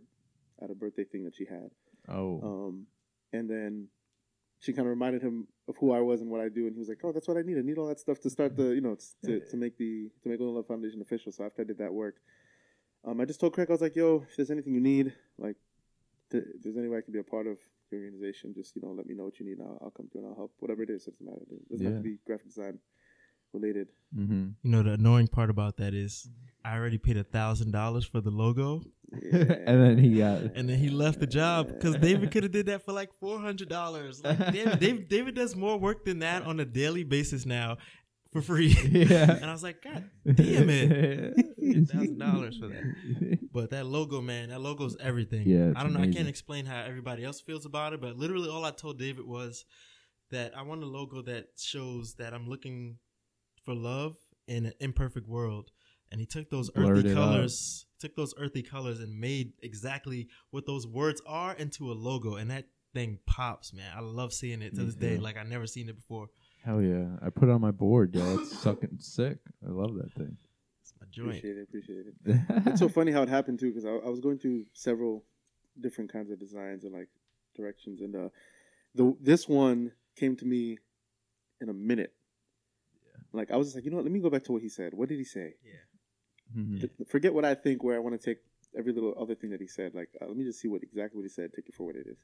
at 0.62 0.69
a 0.69 0.75
birthday 0.75 1.03
thing 1.03 1.24
that 1.25 1.36
she 1.36 1.45
had. 1.45 1.69
Oh, 2.10 2.39
Um, 2.43 2.88
and 3.31 3.50
then 3.50 3.88
she 4.60 4.72
kind 4.74 4.88
of 4.88 4.91
reminded 4.91 5.22
him 5.22 5.48
of 5.67 5.75
who 5.77 5.91
I 5.91 6.00
was 6.00 6.22
and 6.22 6.29
what 6.29 6.39
I 6.41 6.50
do, 6.50 6.67
and 6.67 6.74
he 6.74 6.79
was 6.79 6.89
like, 6.89 7.00
"Oh, 7.03 7.12
that's 7.12 7.27
what 7.27 7.38
I 7.38 7.41
need. 7.41 7.57
I 7.57 7.62
need 7.62 7.77
all 7.77 7.88
that 7.88 8.00
stuff 8.00 8.19
to 8.22 8.29
start 8.29 8.55
the, 8.55 8.69
you 8.75 8.81
know, 8.81 8.98
to, 9.25 9.39
to 9.51 9.57
make 9.57 9.77
the 9.77 10.10
to 10.22 10.29
make 10.29 10.39
Only 10.39 10.53
Love 10.53 10.67
Foundation 10.67 11.01
official." 11.01 11.31
So 11.31 11.43
after 11.45 11.62
I 11.62 11.65
did 11.65 11.77
that 11.79 11.93
work, 11.93 12.15
um, 13.05 13.19
I 13.19 13.25
just 13.25 13.39
told 13.39 13.53
Craig, 13.53 13.69
I 13.69 13.74
was 13.74 13.81
like, 13.81 13.95
"Yo, 13.95 14.25
if 14.29 14.36
there's 14.36 14.51
anything 14.51 14.74
you 14.74 14.81
need, 14.81 15.13
like, 15.38 15.55
th- 16.31 16.43
if 16.55 16.62
there's 16.63 16.77
any 16.77 16.88
way 16.88 16.98
I 17.00 17.01
can 17.01 17.13
be 17.13 17.19
a 17.19 17.24
part 17.24 17.48
of 17.48 17.57
organization, 17.95 18.53
just 18.55 18.75
you 18.75 18.81
know, 18.81 18.91
let 18.91 19.05
me 19.05 19.15
know 19.15 19.25
what 19.25 19.39
you 19.39 19.45
need. 19.45 19.57
I'll, 19.62 19.79
I'll 19.81 19.91
come 19.91 20.07
through 20.12 20.21
and 20.21 20.29
I'll 20.31 20.35
help. 20.35 20.53
Whatever 20.59 20.83
it 20.83 20.89
is, 20.89 21.07
it 21.07 21.12
doesn't 21.12 21.25
matter. 21.25 21.41
It 21.50 21.69
doesn't 21.71 21.85
have 21.85 21.95
to 21.97 22.01
be 22.01 22.17
graphic 22.25 22.47
design 22.47 22.79
related." 23.53 23.88
mm-hmm. 24.15 24.50
You 24.63 24.71
know, 24.71 24.83
the 24.83 24.93
annoying 24.93 25.27
part 25.27 25.50
about 25.50 25.77
that 25.77 25.93
is 25.93 26.29
I 26.65 26.75
already 26.77 26.97
paid 26.97 27.17
a 27.17 27.23
thousand 27.23 27.71
dollars 27.71 28.05
for 28.05 28.21
the 28.21 28.29
logo, 28.31 28.81
Yeah. 29.12 29.38
and 29.67 29.81
then 29.81 29.97
he 29.97 30.17
got. 30.17 30.41
and 30.55 30.67
then 30.69 30.77
he 30.77 30.89
left 30.89 31.19
the 31.19 31.27
job 31.27 31.67
because 31.67 31.95
David 31.97 32.31
could 32.31 32.43
have 32.43 32.51
did 32.51 32.65
that 32.67 32.83
for 32.85 32.93
like 32.93 33.09
four 33.19 33.39
hundred 33.39 33.69
dollars. 33.69 34.23
Like 34.23 34.39
David, 34.51 34.79
David, 34.79 35.09
David 35.09 35.35
does 35.35 35.55
more 35.55 35.77
work 35.77 36.05
than 36.05 36.19
that 36.19 36.43
on 36.43 36.59
a 36.59 36.65
daily 36.65 37.03
basis 37.03 37.45
now 37.45 37.77
for 38.33 38.41
free. 38.41 38.75
Yeah. 38.91 39.31
and 39.31 39.45
I 39.45 39.51
was 39.51 39.63
like, 39.63 39.81
God 39.81 40.09
damn 40.25 40.69
it, 40.69 41.35
thousand 41.89 42.17
dollars 42.19 42.57
for 42.57 42.67
that. 42.67 43.39
But 43.53 43.69
that 43.69 43.85
logo, 43.85 44.21
man, 44.21 44.49
that 44.49 44.59
logo's 44.59 44.97
everything. 44.99 45.47
Yeah, 45.47 45.71
I 45.75 45.83
don't 45.83 45.93
know. 45.93 46.01
I 46.01 46.11
can't 46.11 46.27
explain 46.27 46.65
how 46.65 46.81
everybody 46.81 47.23
else 47.23 47.39
feels 47.39 47.65
about 47.65 47.93
it, 47.93 48.01
but 48.01 48.17
literally 48.17 48.49
all 48.49 48.65
I 48.65 48.71
told 48.71 48.99
David 48.99 49.25
was 49.25 49.65
that 50.31 50.57
I 50.57 50.63
want 50.63 50.83
a 50.83 50.87
logo 50.87 51.21
that 51.21 51.45
shows 51.57 52.15
that 52.15 52.33
I'm 52.33 52.47
looking 52.47 52.97
for 53.63 53.73
love 53.73 54.15
in 54.47 54.65
an 54.65 54.73
imperfect 54.79 55.27
world. 55.27 55.71
And 56.11 56.19
he 56.19 56.27
took 56.27 56.49
those 56.49 56.69
Blurred 56.69 56.99
earthy 56.99 57.13
colors, 57.13 57.85
took 57.99 58.15
those 58.15 58.35
earthy 58.37 58.61
colors, 58.61 58.99
and 58.99 59.19
made 59.19 59.53
exactly 59.63 60.27
what 60.51 60.67
those 60.67 60.85
words 60.85 61.21
are 61.25 61.53
into 61.53 61.91
a 61.91 61.93
logo. 61.93 62.35
And 62.35 62.51
that 62.51 62.65
thing 62.93 63.17
pops, 63.25 63.73
man. 63.73 63.91
I 63.95 64.01
love 64.01 64.31
seeing 64.31 64.61
it 64.61 64.75
to 64.75 64.83
this 64.83 64.95
day. 64.95 65.17
Like 65.17 65.37
I 65.37 65.43
never 65.43 65.65
seen 65.65 65.89
it 65.89 65.95
before. 65.95 66.27
Hell 66.63 66.82
yeah! 66.82 67.05
I 67.22 67.29
put 67.29 67.50
it 67.50 67.51
on 67.51 67.62
my 67.62 67.72
board, 67.72 68.15
yo. 68.15 68.36
It's 68.39 68.58
sucking 68.60 68.98
sick. 69.00 69.38
I 69.67 69.70
love 69.72 69.96
that 69.96 70.13
thing. 70.13 70.38
It's 70.82 70.93
my 71.00 71.08
joint. 71.12 71.27
Appreciate 71.38 71.58
it. 71.58 71.63
Appreciate 71.63 72.05
it. 72.08 72.41
it's 72.67 72.79
so 72.79 72.88
funny 72.88 73.12
how 73.12 73.22
it 73.22 73.29
happened 73.29 73.60
too 73.60 73.67
because 73.70 73.86
I, 73.86 73.89
I 73.89 74.10
was 74.10 74.22
going 74.22 74.39
through 74.39 74.65
several 74.74 75.25
different 75.82 76.12
kinds 76.13 76.29
of 76.32 76.39
designs 76.39 76.84
and 76.86 76.93
like 76.93 77.10
directions 77.55 78.01
and 78.01 78.15
uh 78.15 78.29
the 78.96 79.15
this 79.20 79.48
one 79.50 79.91
came 80.15 80.36
to 80.38 80.46
me 80.46 80.77
in 81.62 81.70
a 81.70 81.74
minute 81.74 82.13
Yeah. 83.03 83.22
like 83.32 83.50
i 83.51 83.55
was 83.58 83.67
just 83.67 83.75
like 83.77 83.86
you 83.86 83.89
know 83.91 83.98
what 83.98 84.03
let 84.05 84.12
me 84.12 84.20
go 84.20 84.29
back 84.29 84.43
to 84.46 84.51
what 84.51 84.62
he 84.62 84.70
said 84.70 84.93
what 84.93 85.10
did 85.10 85.17
he 85.17 85.24
say 85.24 85.53
Yeah. 85.65 86.62
Mhm. 86.62 86.79
Th- 86.79 86.91
forget 87.10 87.34
what 87.34 87.43
i 87.46 87.55
think 87.55 87.84
where 87.84 87.96
i 87.96 88.00
want 88.00 88.20
to 88.20 88.24
take 88.24 88.38
every 88.77 88.93
little 88.93 89.15
other 89.20 89.34
thing 89.34 89.50
that 89.50 89.62
he 89.62 89.67
said 89.67 89.96
like 89.96 90.10
uh, 90.22 90.25
let 90.27 90.38
me 90.38 90.43
just 90.43 90.60
see 90.60 90.67
what 90.67 90.84
exactly 90.84 91.17
what 91.17 91.24
he 91.24 91.29
said 91.29 91.51
take 91.55 91.67
it 91.70 91.74
for 91.74 91.86
what 91.88 91.96
it 91.96 92.05
is 92.08 92.17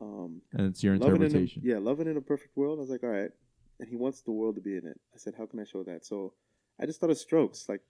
um 0.00 0.40
And 0.52 0.66
it's 0.68 0.82
your 0.84 0.96
loving 0.96 1.16
in 1.16 1.22
a, 1.22 1.24
interpretation. 1.26 1.62
yeah 1.64 1.78
loving 1.78 2.06
in 2.06 2.16
a 2.16 2.20
perfect 2.20 2.56
world 2.56 2.78
i 2.78 2.82
was 2.82 2.90
like 2.90 3.02
all 3.02 3.10
right 3.10 3.30
and 3.80 3.88
he 3.88 3.96
wants 3.96 4.20
the 4.22 4.30
world 4.30 4.54
to 4.54 4.60
be 4.60 4.76
in 4.76 4.86
it 4.86 5.00
i 5.14 5.16
said 5.18 5.34
how 5.36 5.46
can 5.46 5.58
i 5.58 5.64
show 5.64 5.82
that 5.82 6.04
so 6.04 6.32
i 6.80 6.86
just 6.86 7.00
thought 7.00 7.10
of 7.10 7.18
strokes 7.18 7.68
like 7.68 7.80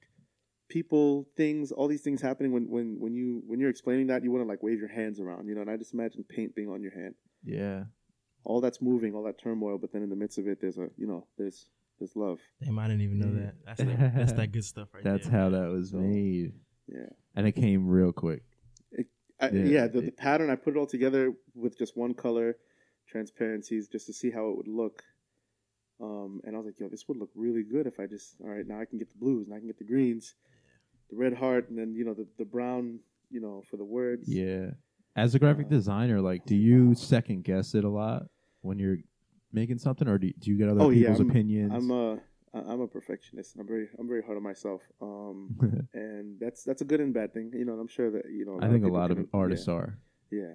people 0.68 1.26
things 1.37 1.73
all 1.73 1.88
these 1.88 2.00
things 2.02 2.23
happening 2.23 2.52
when 2.52 2.68
when 2.70 2.97
when 3.00 3.12
you 3.14 3.42
when 3.47 3.59
you're 3.61 3.70
explaining 3.70 4.06
that 4.06 4.23
you 4.23 4.30
want 4.30 4.42
to 4.44 4.49
like 4.49 4.62
wave 4.62 4.78
your 4.78 4.88
hands 4.88 5.18
around 5.20 5.49
you 5.49 5.54
know 5.54 5.61
and 5.62 5.70
i 5.70 5.76
just 5.76 5.92
imagine 5.94 6.25
paint 6.28 6.54
being 6.54 6.68
on 6.68 6.80
your 6.82 6.92
hand 6.92 7.14
Yeah. 7.44 7.85
all 8.44 8.61
that's 8.61 8.80
moving 8.80 9.14
all 9.14 9.25
that 9.25 9.38
turmoil 9.38 9.78
but 9.78 9.92
then 9.92 10.02
in 10.02 10.11
the 10.11 10.16
midst 10.16 10.38
of 10.38 10.47
it 10.47 10.61
there's 10.61 10.78
a 10.78 10.88
you 10.97 11.06
know 11.09 11.26
there's 11.37 11.66
there's 11.99 12.14
love 12.16 12.38
Damn, 12.62 12.78
I 12.78 12.87
didn't 12.88 13.02
even 13.02 13.18
know 13.18 13.26
Yeah. 13.35 13.44
that. 13.47 13.54
That's 13.66 13.82
that, 13.82 14.15
that's 14.17 14.32
that 14.34 14.52
good 14.52 14.65
stuff 14.65 14.88
right 14.95 15.04
That's 15.10 15.26
there. 15.28 15.38
how 15.41 15.50
that 15.50 15.69
was 15.71 15.91
So- 15.91 15.99
made, 15.99 16.52
yeah 16.88 17.10
and 17.36 17.47
it 17.47 17.52
came 17.52 17.86
real 17.88 18.12
quick. 18.12 18.43
I, 19.43 19.49
Yeah. 19.49 19.65
yeah, 19.65 19.86
the, 19.86 20.00
the 20.02 20.10
pattern 20.10 20.50
I 20.50 20.56
put 20.56 20.75
it 20.75 20.78
all 20.78 20.86
together 20.86 21.32
with 21.54 21.78
just 21.78 21.97
one 21.97 22.12
color, 22.12 22.56
transparencies, 23.08 23.88
just 23.88 24.06
to 24.06 24.12
see 24.12 24.30
how 24.30 24.49
it 24.50 24.56
would 24.56 24.69
look. 24.69 25.02
Um, 26.00 26.41
and 26.45 26.54
I 26.54 26.58
was 26.58 26.67
like, 26.67 26.80
yo, 26.80 26.89
this 26.89 27.06
would 27.08 27.19
look 27.19 27.30
really 27.34 27.63
good 27.63 27.86
if 27.86 28.00
I 28.00 28.06
just 28.06 28.36
all 28.43 28.49
right 28.49 28.67
now 28.67 28.80
I 28.80 28.84
can 28.86 28.99
get 28.99 29.10
the 29.10 29.19
blues 29.19 29.47
and 29.47 29.54
I 29.54 29.58
can 29.58 29.67
get 29.67 29.78
the 29.78 29.84
greens, 29.84 30.34
the 31.10 31.17
red 31.17 31.34
heart, 31.34 31.69
and 31.69 31.78
then 31.78 31.95
you 31.95 32.04
know 32.04 32.15
the 32.15 32.26
the 32.39 32.45
brown, 32.45 33.00
you 33.30 33.41
know, 33.41 33.63
for 33.71 33.76
the 33.76 33.84
words. 33.84 34.28
Yeah. 34.28 34.71
As 35.17 35.34
a 35.34 35.39
graphic 35.39 35.67
Uh, 35.67 35.71
designer, 35.71 36.21
like, 36.21 36.47
do 36.47 36.56
you 36.56 36.95
second 36.95 37.43
guess 37.45 37.75
it 37.75 37.84
a 37.84 37.89
lot 37.89 38.28
when 38.63 38.78
you're 38.78 38.99
making 39.52 39.78
something, 39.78 40.06
or 40.08 40.19
do, 40.19 40.32
do 40.39 40.50
you 40.50 40.56
get 40.56 40.69
other 40.69 40.82
Oh, 40.82 40.91
yeah, 40.91 41.00
people's 41.00 41.21
I'm- 41.21 41.30
opinions? 41.30 41.73
I'm 41.75 41.91
a 41.91 42.21
I- 42.54 42.73
I'm 42.73 42.80
a 42.80 42.89
perfectionist. 42.89 43.56
I'm 43.58 43.67
very 43.67 43.89
I'm 43.99 44.08
very 44.08 44.23
hard 44.23 44.36
on 44.36 44.43
myself. 44.43 44.80
Um, 45.02 45.56
and 45.95 46.39
that's 46.41 46.65
that's 46.65 46.80
a 46.80 46.84
good 46.84 47.00
and 47.00 47.13
bad 47.13 47.34
thing. 47.34 47.52
You 47.54 47.65
know, 47.65 47.73
and 47.73 47.80
I'm 47.80 47.89
sure 47.89 48.10
that 48.10 48.25
you 48.30 48.45
know. 48.47 48.58
I 48.60 48.69
think 48.71 48.84
a 48.84 48.89
lot 48.89 49.10
of 49.10 49.19
artists 49.34 49.67
yeah, 49.69 49.75
are. 49.75 49.99
Yeah, 50.30 50.52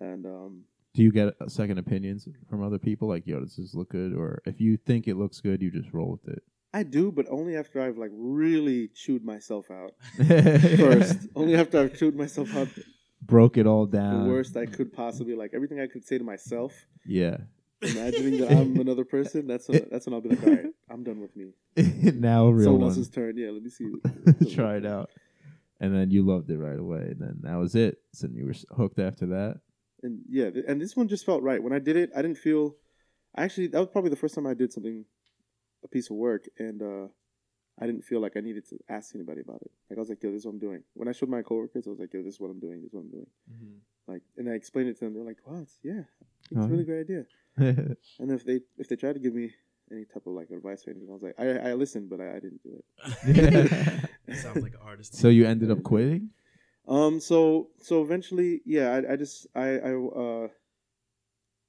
and 0.00 0.24
um, 0.26 0.64
Do 0.94 1.02
you 1.02 1.10
get 1.10 1.34
uh, 1.40 1.48
second 1.48 1.78
opinions 1.78 2.28
from 2.50 2.62
other 2.62 2.78
people? 2.78 3.08
Like, 3.08 3.26
yo, 3.26 3.40
does 3.40 3.56
this 3.56 3.74
look 3.74 3.90
good? 3.90 4.12
Or 4.14 4.42
if 4.44 4.60
you 4.60 4.76
think 4.76 5.08
it 5.08 5.16
looks 5.16 5.40
good, 5.40 5.62
you 5.62 5.70
just 5.70 5.92
roll 5.92 6.10
with 6.22 6.34
it. 6.34 6.42
I 6.74 6.82
do, 6.82 7.12
but 7.12 7.26
only 7.30 7.56
after 7.56 7.80
I've 7.82 7.98
like 7.98 8.10
really 8.14 8.88
chewed 8.88 9.24
myself 9.24 9.70
out 9.70 9.92
first. 10.16 11.28
only 11.36 11.54
after 11.54 11.80
I've 11.80 11.96
chewed 11.98 12.16
myself 12.16 12.54
out 12.56 12.68
Broke 13.24 13.56
it 13.56 13.66
all 13.66 13.86
down. 13.86 14.24
the 14.24 14.30
worst 14.30 14.56
I 14.56 14.66
could 14.66 14.92
possibly 14.92 15.34
like 15.36 15.52
everything 15.54 15.80
I 15.80 15.86
could 15.86 16.04
say 16.04 16.18
to 16.18 16.24
myself, 16.24 16.72
Yeah. 17.06 17.36
imagining 17.82 18.40
that 18.40 18.50
I'm 18.52 18.76
another 18.80 19.04
person. 19.04 19.46
That's 19.46 19.68
when, 19.68 19.86
that's 19.90 20.06
when 20.06 20.14
I'll 20.14 20.20
be 20.20 20.30
like, 20.30 20.42
all 20.42 20.50
right, 20.50 20.66
I'm 20.90 21.04
done 21.04 21.20
with 21.20 21.36
me. 21.36 21.52
now 22.18 22.46
a 22.46 22.52
real 22.52 22.64
Someone 22.64 22.80
one. 22.82 22.88
else's 22.90 23.08
turn. 23.10 23.36
Yeah, 23.36 23.50
let 23.50 23.62
me 23.62 23.70
see. 23.70 24.54
Try 24.54 24.76
it 24.76 24.86
out. 24.86 25.10
And 25.80 25.94
then 25.94 26.10
you 26.10 26.22
loved 26.22 26.50
it 26.50 26.58
right 26.58 26.78
away. 26.78 27.02
And 27.10 27.20
then 27.20 27.38
that 27.42 27.56
was 27.56 27.74
it. 27.74 27.98
So 28.12 28.26
then 28.26 28.36
you 28.36 28.46
were 28.46 28.54
hooked 28.76 28.98
after 28.98 29.26
that. 29.26 29.60
And 30.02 30.20
yeah, 30.28 30.50
and 30.68 30.80
this 30.80 30.96
one 30.96 31.08
just 31.08 31.24
felt 31.24 31.42
right 31.42 31.62
when 31.62 31.72
I 31.72 31.78
did 31.78 31.96
it. 31.96 32.10
I 32.16 32.22
didn't 32.22 32.38
feel. 32.38 32.76
Actually, 33.36 33.68
that 33.68 33.78
was 33.78 33.88
probably 33.88 34.10
the 34.10 34.16
first 34.16 34.34
time 34.34 34.46
I 34.46 34.54
did 34.54 34.72
something, 34.72 35.04
a 35.84 35.88
piece 35.88 36.10
of 36.10 36.16
work, 36.16 36.44
and 36.58 36.82
uh, 36.82 37.06
I 37.80 37.86
didn't 37.86 38.02
feel 38.04 38.20
like 38.20 38.36
I 38.36 38.40
needed 38.40 38.68
to 38.70 38.78
ask 38.88 39.14
anybody 39.14 39.40
about 39.40 39.62
it. 39.62 39.70
Like 39.88 39.98
I 39.98 40.00
was 40.00 40.08
like, 40.10 40.22
yo, 40.22 40.30
this 40.30 40.40
is 40.40 40.46
what 40.46 40.52
I'm 40.52 40.58
doing. 40.58 40.82
When 40.94 41.08
I 41.08 41.12
showed 41.12 41.28
my 41.30 41.42
coworkers, 41.42 41.86
I 41.86 41.90
was 41.90 41.98
like, 41.98 42.12
yo, 42.12 42.22
this 42.22 42.34
is 42.34 42.40
what 42.40 42.50
I'm 42.50 42.60
doing. 42.60 42.82
This 42.82 42.88
is 42.88 42.94
what 42.94 43.02
I'm 43.02 43.10
doing. 43.10 43.26
Like, 44.08 44.22
and 44.36 44.50
I 44.50 44.54
explained 44.54 44.88
it 44.90 44.98
to 44.98 45.04
them. 45.04 45.14
They're 45.14 45.24
like, 45.24 45.38
wow, 45.46 45.60
it's, 45.62 45.78
yeah, 45.82 46.02
it's 46.50 46.60
Oh, 46.60 46.64
a 46.64 46.68
really 46.68 46.84
great 46.84 47.00
idea. 47.08 47.24
And 48.18 48.30
if 48.30 48.44
they 48.44 48.60
if 48.78 48.88
they 48.88 48.96
tried 48.96 49.12
to 49.14 49.18
give 49.20 49.34
me 49.34 49.52
any 49.90 50.04
type 50.04 50.26
of 50.26 50.32
like 50.32 50.50
advice 50.50 50.86
or 50.86 50.90
anything, 50.90 51.08
I 51.08 51.12
was 51.12 51.22
like, 51.22 51.34
I 51.38 51.70
I 51.70 51.72
listened, 51.74 52.10
but 52.10 52.20
I, 52.20 52.30
I 52.36 52.40
didn't 52.40 52.62
do 52.62 52.72
it. 52.78 52.84
that 54.26 54.36
sounds 54.36 54.62
like 54.62 54.72
an 54.72 54.80
artist. 54.84 55.14
so 55.14 55.28
you 55.28 55.46
ended 55.46 55.70
up 55.70 55.82
quitting? 55.82 56.30
Um. 56.88 57.20
So 57.20 57.70
so 57.80 58.02
eventually, 58.02 58.60
yeah. 58.64 58.90
I, 59.08 59.12
I 59.12 59.16
just 59.16 59.46
I 59.54 59.78
I 59.78 59.94
uh 59.94 60.48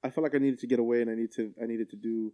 I 0.02 0.10
felt 0.10 0.22
like 0.24 0.34
I 0.34 0.38
needed 0.38 0.58
to 0.60 0.66
get 0.66 0.78
away, 0.78 1.00
and 1.02 1.10
I 1.10 1.14
need 1.14 1.32
to 1.32 1.52
I 1.62 1.66
needed 1.66 1.90
to 1.90 1.96
do 1.96 2.32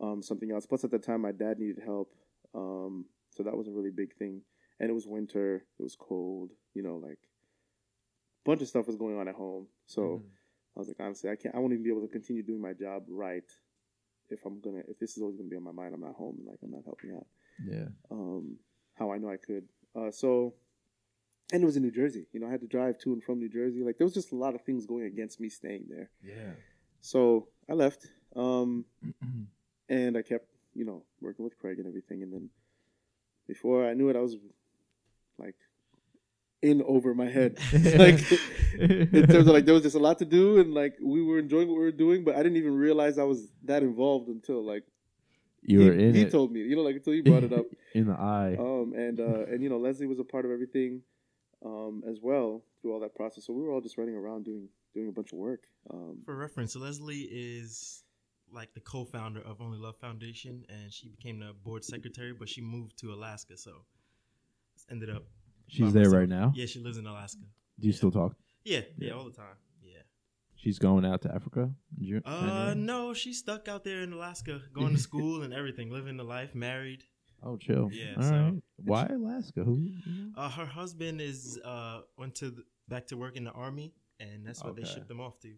um 0.00 0.22
something 0.22 0.50
else. 0.50 0.66
Plus, 0.66 0.84
at 0.84 0.90
the 0.90 0.98
time, 0.98 1.22
my 1.22 1.32
dad 1.32 1.58
needed 1.58 1.80
help. 1.84 2.12
Um. 2.54 3.06
So 3.30 3.42
that 3.42 3.56
was 3.56 3.66
a 3.66 3.72
really 3.72 3.90
big 3.90 4.14
thing, 4.14 4.42
and 4.78 4.88
it 4.88 4.92
was 4.92 5.06
winter. 5.06 5.64
It 5.78 5.82
was 5.82 5.96
cold. 5.96 6.50
You 6.74 6.82
know, 6.82 6.96
like 6.96 7.18
a 7.18 8.44
bunch 8.50 8.62
of 8.62 8.68
stuff 8.68 8.86
was 8.86 8.96
going 8.96 9.18
on 9.18 9.26
at 9.28 9.34
home. 9.34 9.66
So 9.86 10.22
I 10.76 10.78
was 10.78 10.88
like, 10.88 10.98
honestly, 11.00 11.30
I 11.30 11.36
can't. 11.36 11.54
I 11.54 11.58
won't 11.58 11.72
even 11.72 11.82
be 11.84 11.90
able 11.90 12.02
to 12.02 12.08
continue 12.12 12.42
doing 12.44 12.60
my 12.62 12.72
job 12.72 13.04
right 13.08 13.42
if 14.30 14.44
I'm 14.46 14.60
gonna 14.60 14.82
if 14.88 14.98
this 15.00 15.16
is 15.16 15.22
always 15.22 15.36
gonna 15.36 15.48
be 15.48 15.56
on 15.56 15.64
my 15.64 15.72
mind. 15.72 15.94
I'm 15.94 16.00
not 16.00 16.14
home, 16.14 16.36
and 16.38 16.46
like 16.46 16.58
I'm 16.62 16.70
not 16.70 16.84
helping 16.84 17.10
out 17.16 17.26
Yeah. 17.64 17.86
um, 18.10 18.56
how 18.94 19.12
I 19.12 19.18
know 19.18 19.28
I 19.30 19.36
could. 19.36 19.64
Uh, 19.96 20.10
so, 20.10 20.54
and 21.52 21.62
it 21.62 21.66
was 21.66 21.76
in 21.76 21.82
New 21.82 21.90
Jersey. 21.90 22.26
You 22.32 22.40
know, 22.40 22.46
I 22.46 22.50
had 22.50 22.60
to 22.60 22.66
drive 22.66 22.98
to 23.00 23.12
and 23.12 23.22
from 23.22 23.38
New 23.38 23.48
Jersey. 23.48 23.82
Like 23.82 23.98
there 23.98 24.06
was 24.06 24.14
just 24.14 24.32
a 24.32 24.36
lot 24.36 24.54
of 24.54 24.62
things 24.62 24.86
going 24.86 25.04
against 25.04 25.40
me 25.40 25.48
staying 25.48 25.84
there. 25.88 26.10
Yeah. 26.22 26.52
So 27.00 27.48
I 27.68 27.74
left, 27.74 28.06
um, 28.34 28.86
and 29.88 30.16
I 30.16 30.22
kept, 30.22 30.48
you 30.74 30.84
know, 30.84 31.02
working 31.20 31.44
with 31.44 31.58
Craig 31.58 31.78
and 31.78 31.86
everything. 31.86 32.22
And 32.22 32.32
then 32.32 32.50
before 33.46 33.86
I 33.86 33.94
knew 33.94 34.08
it, 34.08 34.16
I 34.16 34.20
was 34.20 34.36
like 35.38 35.56
in 36.62 36.82
over 36.86 37.14
my 37.14 37.28
head. 37.28 37.58
like 37.72 38.20
in 38.78 39.26
terms 39.28 39.46
of 39.46 39.48
like 39.48 39.66
there 39.66 39.74
was 39.74 39.82
just 39.82 39.96
a 39.96 40.00
lot 40.00 40.18
to 40.20 40.24
do, 40.24 40.58
and 40.58 40.72
like 40.72 40.94
we 41.02 41.22
were 41.22 41.38
enjoying 41.38 41.68
what 41.68 41.76
we 41.76 41.84
were 41.84 41.92
doing, 41.92 42.24
but 42.24 42.36
I 42.36 42.42
didn't 42.42 42.56
even 42.56 42.74
realize 42.74 43.18
I 43.18 43.24
was 43.24 43.48
that 43.64 43.82
involved 43.82 44.28
until 44.28 44.64
like 44.64 44.84
you 45.62 45.80
he, 45.80 45.86
were 45.86 45.92
in 45.92 46.14
he 46.14 46.22
it 46.22 46.30
told 46.30 46.52
me. 46.52 46.60
You 46.60 46.76
know, 46.76 46.82
like 46.82 46.96
until 46.96 47.12
he 47.12 47.20
brought 47.20 47.44
it 47.44 47.52
up. 47.52 47.66
in 47.94 48.06
the 48.06 48.14
eye. 48.14 48.56
um, 48.58 48.92
and 48.96 49.20
uh, 49.20 49.44
and 49.46 49.62
you 49.62 49.68
know 49.68 49.78
Leslie 49.78 50.06
was 50.06 50.18
a 50.18 50.24
part 50.24 50.46
of 50.46 50.50
everything 50.50 51.02
um, 51.64 52.02
as 52.08 52.18
well 52.22 52.62
through 52.82 52.92
all 52.92 53.00
that 53.00 53.14
process. 53.14 53.46
So 53.46 53.52
we 53.52 53.62
were 53.62 53.70
all 53.72 53.80
just 53.80 53.96
running 53.98 54.14
around 54.14 54.44
doing 54.44 54.68
doing 54.94 55.08
a 55.08 55.12
bunch 55.12 55.32
of 55.32 55.38
work. 55.38 55.62
Um, 55.92 56.18
For 56.24 56.36
reference, 56.36 56.76
Leslie 56.76 57.28
is 57.30 58.02
like 58.52 58.72
the 58.74 58.80
co-founder 58.80 59.40
of 59.40 59.60
Only 59.60 59.78
Love 59.78 59.96
Foundation, 60.00 60.64
and 60.68 60.92
she 60.92 61.08
became 61.08 61.40
the 61.40 61.52
board 61.64 61.84
secretary, 61.84 62.32
but 62.32 62.48
she 62.48 62.60
moved 62.60 62.96
to 62.98 63.12
Alaska. 63.12 63.56
So 63.56 63.72
ended 64.90 65.10
up. 65.10 65.24
She's 65.68 65.92
there 65.92 66.04
myself. 66.04 66.14
right 66.20 66.28
now. 66.28 66.52
Yeah, 66.54 66.66
she 66.66 66.78
lives 66.80 66.98
in 66.98 67.06
Alaska. 67.06 67.40
Do 67.80 67.86
you 67.86 67.92
still 67.92 68.10
talk? 68.12 68.36
Yeah, 68.64 68.80
yeah, 68.98 69.08
Yeah. 69.08 69.12
all 69.14 69.24
the 69.24 69.32
time. 69.32 69.56
Yeah. 69.82 70.02
She's 70.56 70.78
going 70.78 71.04
out 71.04 71.22
to 71.22 71.34
Africa. 71.34 71.74
in 72.00 72.22
Uh, 72.24 72.40
January? 72.40 72.74
no, 72.76 73.14
she's 73.14 73.38
stuck 73.38 73.66
out 73.66 73.82
there 73.82 74.02
in 74.02 74.12
Alaska, 74.12 74.60
going 74.72 74.94
to 74.94 75.00
school 75.08 75.42
and 75.42 75.52
everything, 75.54 75.90
living 75.90 76.16
the 76.18 76.24
life, 76.24 76.54
married. 76.54 77.04
Oh, 77.44 77.56
chill. 77.56 77.90
Yeah, 77.92 78.14
All 78.16 78.22
so- 78.22 78.30
right. 78.32 78.54
Why 78.76 79.06
Alaska? 79.06 79.62
Who? 79.64 79.88
Uh, 80.36 80.48
her 80.50 80.66
husband 80.66 81.20
is 81.20 81.58
uh 81.64 82.00
went 82.18 82.34
to 82.36 82.50
the, 82.50 82.64
back 82.88 83.06
to 83.08 83.16
work 83.16 83.36
in 83.36 83.44
the 83.44 83.52
army, 83.52 83.92
and 84.20 84.46
that's 84.46 84.62
what 84.64 84.76
they 84.76 84.84
shipped 84.84 85.08
them 85.08 85.20
off 85.20 85.38
to. 85.40 85.48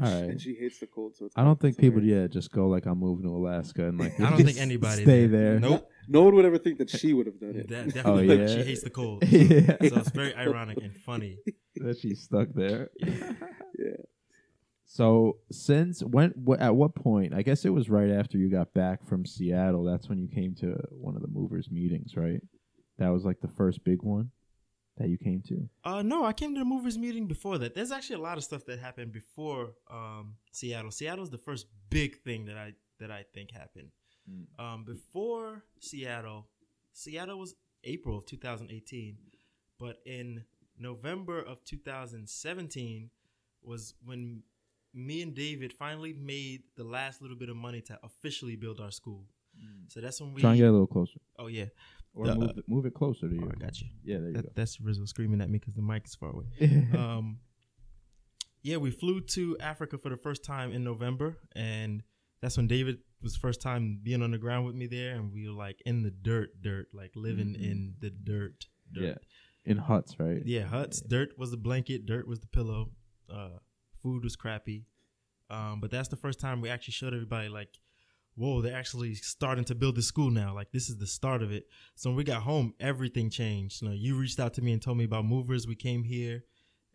All 0.00 0.04
right. 0.04 0.30
And 0.30 0.40
she 0.40 0.54
hates 0.54 0.78
the 0.78 0.86
cold, 0.86 1.16
so 1.16 1.24
it's 1.26 1.34
I 1.36 1.42
don't 1.42 1.58
think 1.60 1.72
it's 1.72 1.80
people, 1.80 2.00
hilarious. 2.00 2.30
yeah, 2.30 2.40
just 2.40 2.52
go 2.52 2.68
like 2.68 2.86
I'm 2.86 2.98
moving 2.98 3.24
to 3.24 3.30
Alaska 3.34 3.88
and 3.88 3.98
like 3.98 4.18
I 4.20 4.30
don't 4.30 4.44
think 4.44 4.58
anybody 4.58 5.02
stay 5.02 5.26
there. 5.26 5.58
there. 5.58 5.60
Nope. 5.70 5.90
No 6.06 6.22
one 6.22 6.34
would 6.36 6.44
ever 6.44 6.58
think 6.58 6.78
that 6.78 6.88
she 6.90 7.12
would 7.12 7.26
have 7.26 7.40
done 7.40 7.56
it. 7.56 7.68
That 7.68 7.92
definitely. 7.92 8.30
Oh, 8.30 8.34
yeah? 8.34 8.46
She 8.46 8.62
hates 8.62 8.82
the 8.82 8.90
cold. 8.90 9.24
yeah, 9.28 9.76
So 9.88 9.96
it's 9.98 10.10
very 10.10 10.34
ironic 10.36 10.78
and 10.82 10.96
funny. 10.96 11.38
that 11.76 11.98
she's 11.98 12.22
stuck 12.22 12.48
there. 12.54 12.90
Yeah. 12.98 13.32
So 14.90 15.36
since 15.52 16.02
when? 16.02 16.32
Wh- 16.48 16.60
at 16.60 16.74
what 16.74 16.94
point? 16.94 17.34
I 17.34 17.42
guess 17.42 17.66
it 17.66 17.70
was 17.70 17.90
right 17.90 18.10
after 18.10 18.38
you 18.38 18.50
got 18.50 18.72
back 18.72 19.06
from 19.06 19.26
Seattle. 19.26 19.84
That's 19.84 20.08
when 20.08 20.18
you 20.18 20.28
came 20.28 20.54
to 20.56 20.80
one 20.90 21.14
of 21.14 21.20
the 21.20 21.28
movers 21.28 21.70
meetings, 21.70 22.16
right? 22.16 22.40
That 22.96 23.10
was 23.10 23.24
like 23.24 23.40
the 23.40 23.48
first 23.48 23.84
big 23.84 24.02
one 24.02 24.30
that 24.96 25.10
you 25.10 25.18
came 25.18 25.42
to. 25.48 25.68
Uh, 25.84 26.02
no, 26.02 26.24
I 26.24 26.32
came 26.32 26.54
to 26.54 26.58
the 26.58 26.64
movers 26.64 26.96
meeting 26.96 27.26
before 27.26 27.58
that. 27.58 27.74
There's 27.74 27.92
actually 27.92 28.16
a 28.16 28.22
lot 28.22 28.38
of 28.38 28.44
stuff 28.44 28.64
that 28.64 28.78
happened 28.78 29.12
before 29.12 29.74
um, 29.90 30.36
Seattle. 30.52 30.90
Seattle's 30.90 31.30
the 31.30 31.38
first 31.38 31.66
big 31.90 32.22
thing 32.22 32.46
that 32.46 32.56
I 32.56 32.72
that 32.98 33.10
I 33.10 33.26
think 33.34 33.50
happened. 33.52 33.90
Mm. 34.28 34.46
Um, 34.58 34.84
before 34.84 35.64
Seattle, 35.80 36.46
Seattle 36.94 37.38
was 37.38 37.54
April 37.84 38.16
of 38.16 38.24
2018, 38.24 39.18
but 39.78 39.98
in 40.06 40.44
November 40.78 41.42
of 41.42 41.62
2017 41.66 43.10
was 43.62 43.94
when 44.02 44.42
me 44.94 45.22
and 45.22 45.34
David 45.34 45.72
finally 45.72 46.12
made 46.12 46.62
the 46.76 46.84
last 46.84 47.20
little 47.22 47.36
bit 47.36 47.48
of 47.48 47.56
money 47.56 47.80
to 47.82 47.98
officially 48.02 48.56
build 48.56 48.80
our 48.80 48.90
school. 48.90 49.26
So 49.88 50.00
that's 50.00 50.20
when 50.20 50.34
we. 50.34 50.40
Try 50.40 50.50
and 50.50 50.58
get 50.58 50.68
a 50.68 50.72
little 50.72 50.86
closer, 50.86 51.18
oh 51.38 51.48
yeah, 51.48 51.64
or 52.14 52.26
The- 52.26 52.34
move, 52.36 52.50
it, 52.58 52.64
move 52.68 52.86
it 52.86 52.94
closer 52.94 53.28
to 53.28 53.34
you. 53.34 53.42
oh, 53.44 53.52
I 53.54 53.58
got 53.58 53.80
you. 53.80 53.88
Yeah, 54.04 54.18
there 54.18 54.28
you 54.28 54.32
That, 54.34 54.54
that's 54.54 54.80
Rizzo 54.80 55.04
screaming 55.04 55.40
at 55.40 55.50
me 55.50 55.58
because 55.58 55.74
the 55.74 55.82
mic 55.82 56.06
is 56.06 56.14
far 56.14 56.30
away. 56.30 56.44
um, 56.96 57.38
yeah, 58.62 58.76
we 58.76 58.90
flew 58.90 59.20
to 59.20 59.56
Africa 59.58 59.98
for 59.98 60.10
the 60.10 60.16
first 60.16 60.44
time 60.44 60.72
in 60.72 60.84
November, 60.84 61.38
and 61.56 62.02
that's 62.40 62.56
when 62.56 62.68
David 62.68 62.98
was 63.20 63.36
first 63.36 63.60
time 63.60 63.98
being 64.02 64.22
on 64.22 64.30
the 64.30 64.38
ground 64.38 64.64
with 64.66 64.74
me 64.76 64.86
there, 64.86 65.14
and 65.16 65.32
we 65.32 65.48
were 65.48 65.54
like 65.54 65.82
in 65.84 66.02
the 66.02 66.10
dirt, 66.10 66.50
dirt, 66.62 66.86
like 66.92 67.10
living 67.16 67.54
Mhm. 67.54 67.62
in 67.70 67.94
the 67.98 68.10
dirt, 68.10 68.66
dirt. 68.92 69.02
yeah, 69.04 69.14
in 69.64 69.76
huts, 69.78 70.20
right? 70.20 70.42
Yeah, 70.44 70.66
huts. 70.66 71.00
Dirt 71.00 71.30
was 71.36 71.50
the 71.50 71.56
blanket. 71.56 72.06
Dirt 72.06 72.28
was 72.28 72.38
the 72.40 72.46
pillow. 72.46 72.90
Uh, 73.28 73.58
food 74.08 74.24
was 74.24 74.36
crappy. 74.36 74.84
Um, 75.50 75.80
but 75.80 75.90
that's 75.90 76.08
the 76.08 76.16
first 76.16 76.40
time 76.40 76.60
we 76.60 76.68
actually 76.68 76.92
showed 76.92 77.14
everybody 77.14 77.48
like, 77.48 77.70
whoa, 78.36 78.60
they're 78.60 78.76
actually 78.76 79.14
starting 79.14 79.64
to 79.64 79.74
build 79.74 79.96
the 79.96 80.02
school 80.02 80.30
now. 80.30 80.54
Like 80.54 80.70
this 80.72 80.88
is 80.88 80.98
the 80.98 81.06
start 81.06 81.42
of 81.42 81.50
it. 81.52 81.66
So 81.94 82.10
when 82.10 82.16
we 82.16 82.24
got 82.24 82.42
home, 82.42 82.74
everything 82.80 83.30
changed. 83.30 83.82
You 83.82 83.88
know, 83.88 83.94
you 83.94 84.16
reached 84.18 84.38
out 84.40 84.54
to 84.54 84.62
me 84.62 84.72
and 84.72 84.80
told 84.82 84.98
me 84.98 85.04
about 85.04 85.24
movers. 85.24 85.66
We 85.66 85.74
came 85.74 86.04
here, 86.04 86.44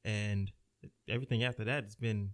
and 0.06 0.52
everything 1.10 1.43
after 1.43 1.63
that 1.65 1.84
has 1.86 1.95
been. 1.95 2.32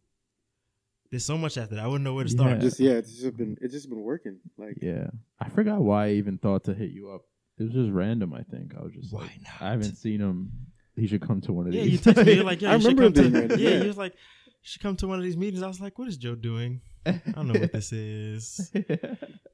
There's 1.12 1.26
so 1.26 1.40
much 1.40 1.58
after 1.58 1.74
that. 1.76 1.84
I 1.84 1.88
wouldn't 1.88 2.04
know 2.04 2.14
where 2.14 2.24
to 2.26 2.30
start. 2.30 2.52
Yeah. 2.52 2.58
Just 2.60 2.80
yeah, 2.80 2.92
it's 2.92 3.14
just 3.20 3.36
been 3.36 3.58
it's 3.62 3.74
just 3.74 3.90
been 3.90 4.02
working. 4.04 4.38
Like 4.58 4.78
Yeah, 4.82 5.08
I 5.40 5.50
forgot 5.50 5.82
why 5.82 6.08
I 6.08 6.12
even 6.12 6.38
thought 6.38 6.66
to 6.66 6.74
hit 6.76 6.92
you 6.92 7.10
up. 7.12 7.22
It 7.58 7.64
was 7.64 7.74
just 7.74 7.90
random. 7.92 8.34
I 8.34 8.44
think 8.44 8.76
I 8.78 8.84
was 8.84 8.94
just 8.94 9.12
Why 9.12 9.22
like, 9.22 9.42
not? 9.42 9.62
I 9.68 9.72
haven't 9.72 9.96
seen 9.96 10.20
him. 10.20 10.52
He 10.96 11.08
should 11.08 11.22
come 11.22 11.42
to 11.42 11.54
one 11.54 11.66
of 11.68 11.74
Yeah, 11.74 11.84
these. 11.84 11.94
you 11.94 11.98
texted 12.14 12.26
me. 12.28 12.34
You're 12.34 12.44
like, 12.44 12.62
yo, 12.62 12.70
I 12.70 12.76
you 12.76 12.82
should 12.82 12.98
remember 13.00 13.22
come 13.22 13.26
it 13.28 13.32
being 13.32 13.34
to. 13.34 13.40
random, 13.40 13.60
Yeah, 13.60 13.70
yeah. 13.70 13.82
you 13.82 13.88
was 13.88 13.98
like, 13.98 14.14
you 14.62 14.68
should 14.68 14.82
come 14.82 14.96
to 14.98 15.08
one 15.08 15.18
of 15.20 15.24
these 15.24 15.38
meetings. 15.38 15.64
I 15.64 15.68
was 15.68 15.80
like, 15.82 15.98
what 15.98 16.08
is 16.08 16.18
Joe 16.18 16.36
doing? 16.36 16.82
I 17.06 17.22
don't 17.34 17.48
know 17.48 17.60
what 17.60 17.72
this 17.74 17.92
is. 17.94 18.72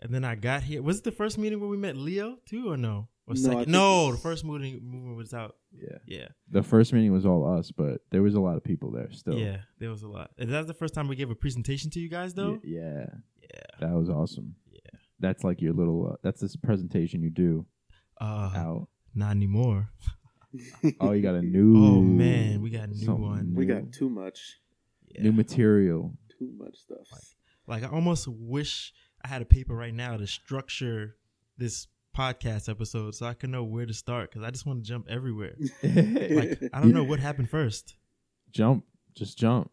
And 0.01 0.13
then 0.13 0.23
I 0.23 0.35
got 0.35 0.61
here. 0.61 0.83
Was 0.83 0.99
it 0.99 1.03
the 1.03 1.11
first 1.11 1.39
meeting 1.39 1.59
where 1.59 1.69
we 1.69 1.77
met 1.77 1.97
Leo 1.97 2.37
too, 2.45 2.69
or 2.71 2.77
no? 2.77 3.07
Or 3.25 3.33
No, 3.33 3.41
second? 3.41 3.71
No, 3.71 4.03
it's- 4.09 4.17
the 4.17 4.21
first 4.21 4.45
meeting 4.45 4.79
movement 4.83 5.17
was 5.17 5.33
out. 5.33 5.55
yeah, 5.71 5.97
Yeah, 6.05 6.27
the 6.51 6.61
first 6.61 6.93
meeting 6.93 7.11
was 7.11 7.25
all 7.25 7.43
us, 7.57 7.71
but 7.71 8.01
there 8.11 8.21
was 8.21 8.35
a 8.35 8.39
lot 8.39 8.55
of 8.55 8.63
people 8.63 8.91
there 8.91 9.11
still. 9.11 9.33
yeah. 9.39 9.61
There 9.79 9.89
was 9.89 10.03
a 10.03 10.07
lot. 10.07 10.29
Is 10.37 10.49
that 10.51 10.67
the 10.67 10.75
first 10.75 10.93
time 10.93 11.07
we 11.07 11.15
gave 11.15 11.31
a 11.31 11.35
presentation 11.35 11.89
to 11.91 11.99
you 11.99 12.07
guys 12.09 12.35
though? 12.35 12.53
Y- 12.53 12.59
yeah, 12.65 13.05
Yeah. 13.41 13.61
that 13.79 13.93
was 13.95 14.09
awesome. 14.09 14.55
Yeah. 14.71 14.79
That's 15.19 15.43
like 15.43 15.59
your 15.59 15.73
little. 15.73 16.11
Uh, 16.11 16.15
that's 16.21 16.41
this 16.41 16.55
presentation 16.55 17.23
you 17.23 17.31
do 17.31 17.65
Uh, 18.21 18.51
out. 18.55 18.87
not 19.15 19.31
anymore. 19.31 19.89
Oh, 21.01 21.11
you 21.11 21.21
got 21.21 21.35
a 21.35 21.41
new. 21.57 21.75
Oh 21.83 22.01
man, 22.01 22.61
we 22.61 22.69
got 22.69 22.83
a 22.83 22.87
new 22.87 22.95
something 23.05 23.21
one. 23.25 23.53
we 23.55 23.65
got 23.65 23.91
too 23.91 24.09
much, 24.09 24.59
Yeah. 25.17 25.23
new 25.23 25.31
material. 25.31 26.13
too 26.37 26.51
much 26.57 26.77
stuff. 26.77 27.07
Like 27.67 27.83
I 27.83 27.87
almost 27.87 28.27
wish 28.27 28.93
I 29.23 29.27
had 29.27 29.41
a 29.41 29.45
paper 29.45 29.73
right 29.75 29.93
now 29.93 30.17
to 30.17 30.27
structure 30.27 31.15
this 31.57 31.87
podcast 32.15 32.69
episode 32.69 33.15
so 33.15 33.25
I 33.25 33.33
can 33.33 33.51
know 33.51 33.63
where 33.63 33.85
to 33.85 33.93
start 33.93 34.29
because 34.31 34.45
I 34.45 34.51
just 34.51 34.65
want 34.65 34.83
to 34.83 34.87
jump 34.87 35.07
everywhere. 35.09 35.55
Like 35.83 36.59
I 36.73 36.81
don't 36.81 36.93
know 36.93 37.03
what 37.03 37.19
happened 37.19 37.49
first. 37.49 37.95
Jump, 38.51 38.85
just 39.15 39.37
jump. 39.37 39.71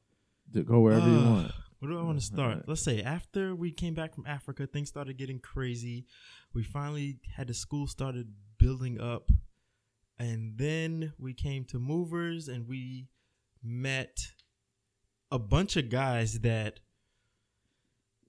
D- 0.51 0.63
Go 0.63 0.81
wherever 0.81 1.09
you 1.09 1.17
Uh, 1.19 1.31
want. 1.31 1.53
Where 1.81 1.91
do 1.91 1.99
I 1.99 2.03
want 2.03 2.19
to 2.21 2.25
start? 2.25 2.41
Alright. 2.51 2.69
Let's 2.69 2.83
say 2.83 3.03
after 3.03 3.55
we 3.57 3.73
came 3.73 3.95
back 3.95 4.15
from 4.15 4.25
Africa, 4.27 4.67
things 4.69 4.89
started 4.89 5.17
getting 5.19 5.41
crazy. 5.41 6.07
We 6.55 6.63
finally 6.63 7.19
had 7.37 7.49
the 7.49 7.55
school 7.55 7.87
started 7.89 8.29
building 8.59 9.01
up, 9.01 9.31
and 10.19 10.57
then 10.57 11.13
we 11.19 11.35
came 11.35 11.65
to 11.67 11.79
movers 11.81 12.47
and 12.49 12.69
we 12.69 13.09
met 13.65 14.17
a 15.33 15.39
bunch 15.39 15.77
of 15.77 15.89
guys 15.89 16.41
that 16.41 16.79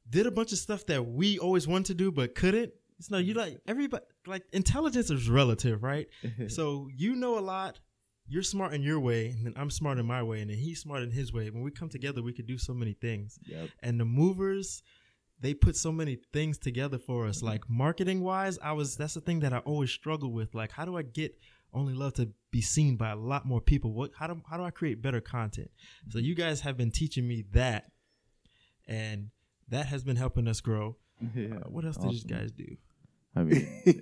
did 0.10 0.26
a 0.26 0.32
bunch 0.32 0.52
of 0.52 0.58
stuff 0.58 0.86
that 0.88 1.06
we 1.06 1.38
always 1.38 1.68
wanted 1.68 1.86
to 1.88 1.94
do 1.94 2.12
but 2.12 2.34
couldn't. 2.34 2.74
It's 2.98 3.12
no, 3.12 3.18
you 3.18 3.34
mm-hmm. 3.34 3.40
like 3.40 3.62
everybody 3.68 4.06
like 4.26 4.44
intelligence 4.54 5.12
is 5.12 5.30
relative, 5.30 5.84
right? 5.84 6.08
so 6.48 6.88
you 6.96 7.16
know 7.16 7.38
a 7.38 7.42
lot 7.42 7.80
you're 8.28 8.44
smart 8.44 8.74
in 8.74 8.82
your 8.82 9.00
way 9.00 9.28
and 9.28 9.46
then 9.46 9.54
i'm 9.58 9.70
smart 9.70 10.00
in 10.00 10.06
my 10.06 10.24
way 10.24 10.42
and 10.42 10.50
then 10.50 10.58
he's 10.58 10.80
smart 10.80 11.04
in 11.04 11.12
his 11.12 11.34
way 11.34 11.50
when 11.50 11.62
we 11.64 11.72
come 11.72 11.90
together 11.90 12.22
we 12.22 12.34
could 12.34 12.48
do 12.48 12.58
so 12.58 12.74
many 12.74 12.94
things 12.94 13.38
Yep. 13.46 13.70
and 13.82 14.00
the 14.00 14.06
movers 14.06 14.82
they 15.40 15.54
put 15.54 15.76
so 15.76 15.92
many 15.92 16.18
things 16.32 16.58
together 16.58 16.98
for 16.98 17.28
us 17.28 17.38
mm-hmm. 17.38 17.48
like 17.48 17.70
marketing 17.70 18.22
wise 18.22 18.58
i 18.64 18.72
was 18.72 18.96
that's 18.96 19.14
the 19.14 19.22
thing 19.22 19.42
that 19.42 19.54
i 19.54 19.58
always 19.60 19.92
struggle 19.92 20.32
with 20.32 20.56
like 20.56 20.72
how 20.72 20.86
do 20.86 20.98
i 20.98 21.02
get 21.02 21.36
only 21.74 21.94
love 21.94 22.14
to 22.16 22.30
be 22.52 22.62
seen 22.62 22.96
by 22.98 23.10
a 23.12 23.16
lot 23.16 23.46
more 23.46 23.62
people. 23.62 23.94
What 23.94 24.12
how 24.18 24.28
do, 24.28 24.42
how 24.50 24.58
do 24.58 24.64
i 24.64 24.70
create 24.72 25.02
better 25.02 25.22
content? 25.22 25.72
So 26.10 26.20
you 26.20 26.36
guys 26.36 26.62
have 26.62 26.78
been 26.78 26.92
teaching 26.92 27.28
me 27.28 27.44
that 27.54 27.92
and 28.88 29.30
that 29.70 29.88
has 29.88 30.04
been 30.04 30.16
helping 30.18 30.48
us 30.48 30.62
grow. 30.62 30.98
Yeah, 31.36 31.56
Uh, 31.56 31.70
what 31.70 31.86
else 31.86 31.96
did 31.98 32.08
awesome. 32.08 32.30
you 32.30 32.36
guys 32.36 32.52
do? 32.52 32.76
I 33.36 33.44
mean, 33.44 33.68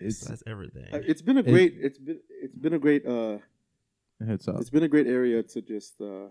it's 0.00 0.20
that's 0.20 0.42
everything. 0.46 0.86
Uh, 0.92 1.00
it's 1.06 1.20
been 1.22 1.36
a 1.38 1.42
great 1.42 1.74
it's 1.78 1.98
been 1.98 2.20
it's 2.42 2.56
been 2.56 2.74
a 2.74 2.78
great 2.78 3.04
uh 3.06 3.38
it's 4.20 4.46
up. 4.48 4.60
it's 4.60 4.70
been 4.70 4.84
a 4.84 4.88
great 4.88 5.06
area 5.06 5.42
to 5.42 5.60
just 5.62 6.00
uh 6.00 6.28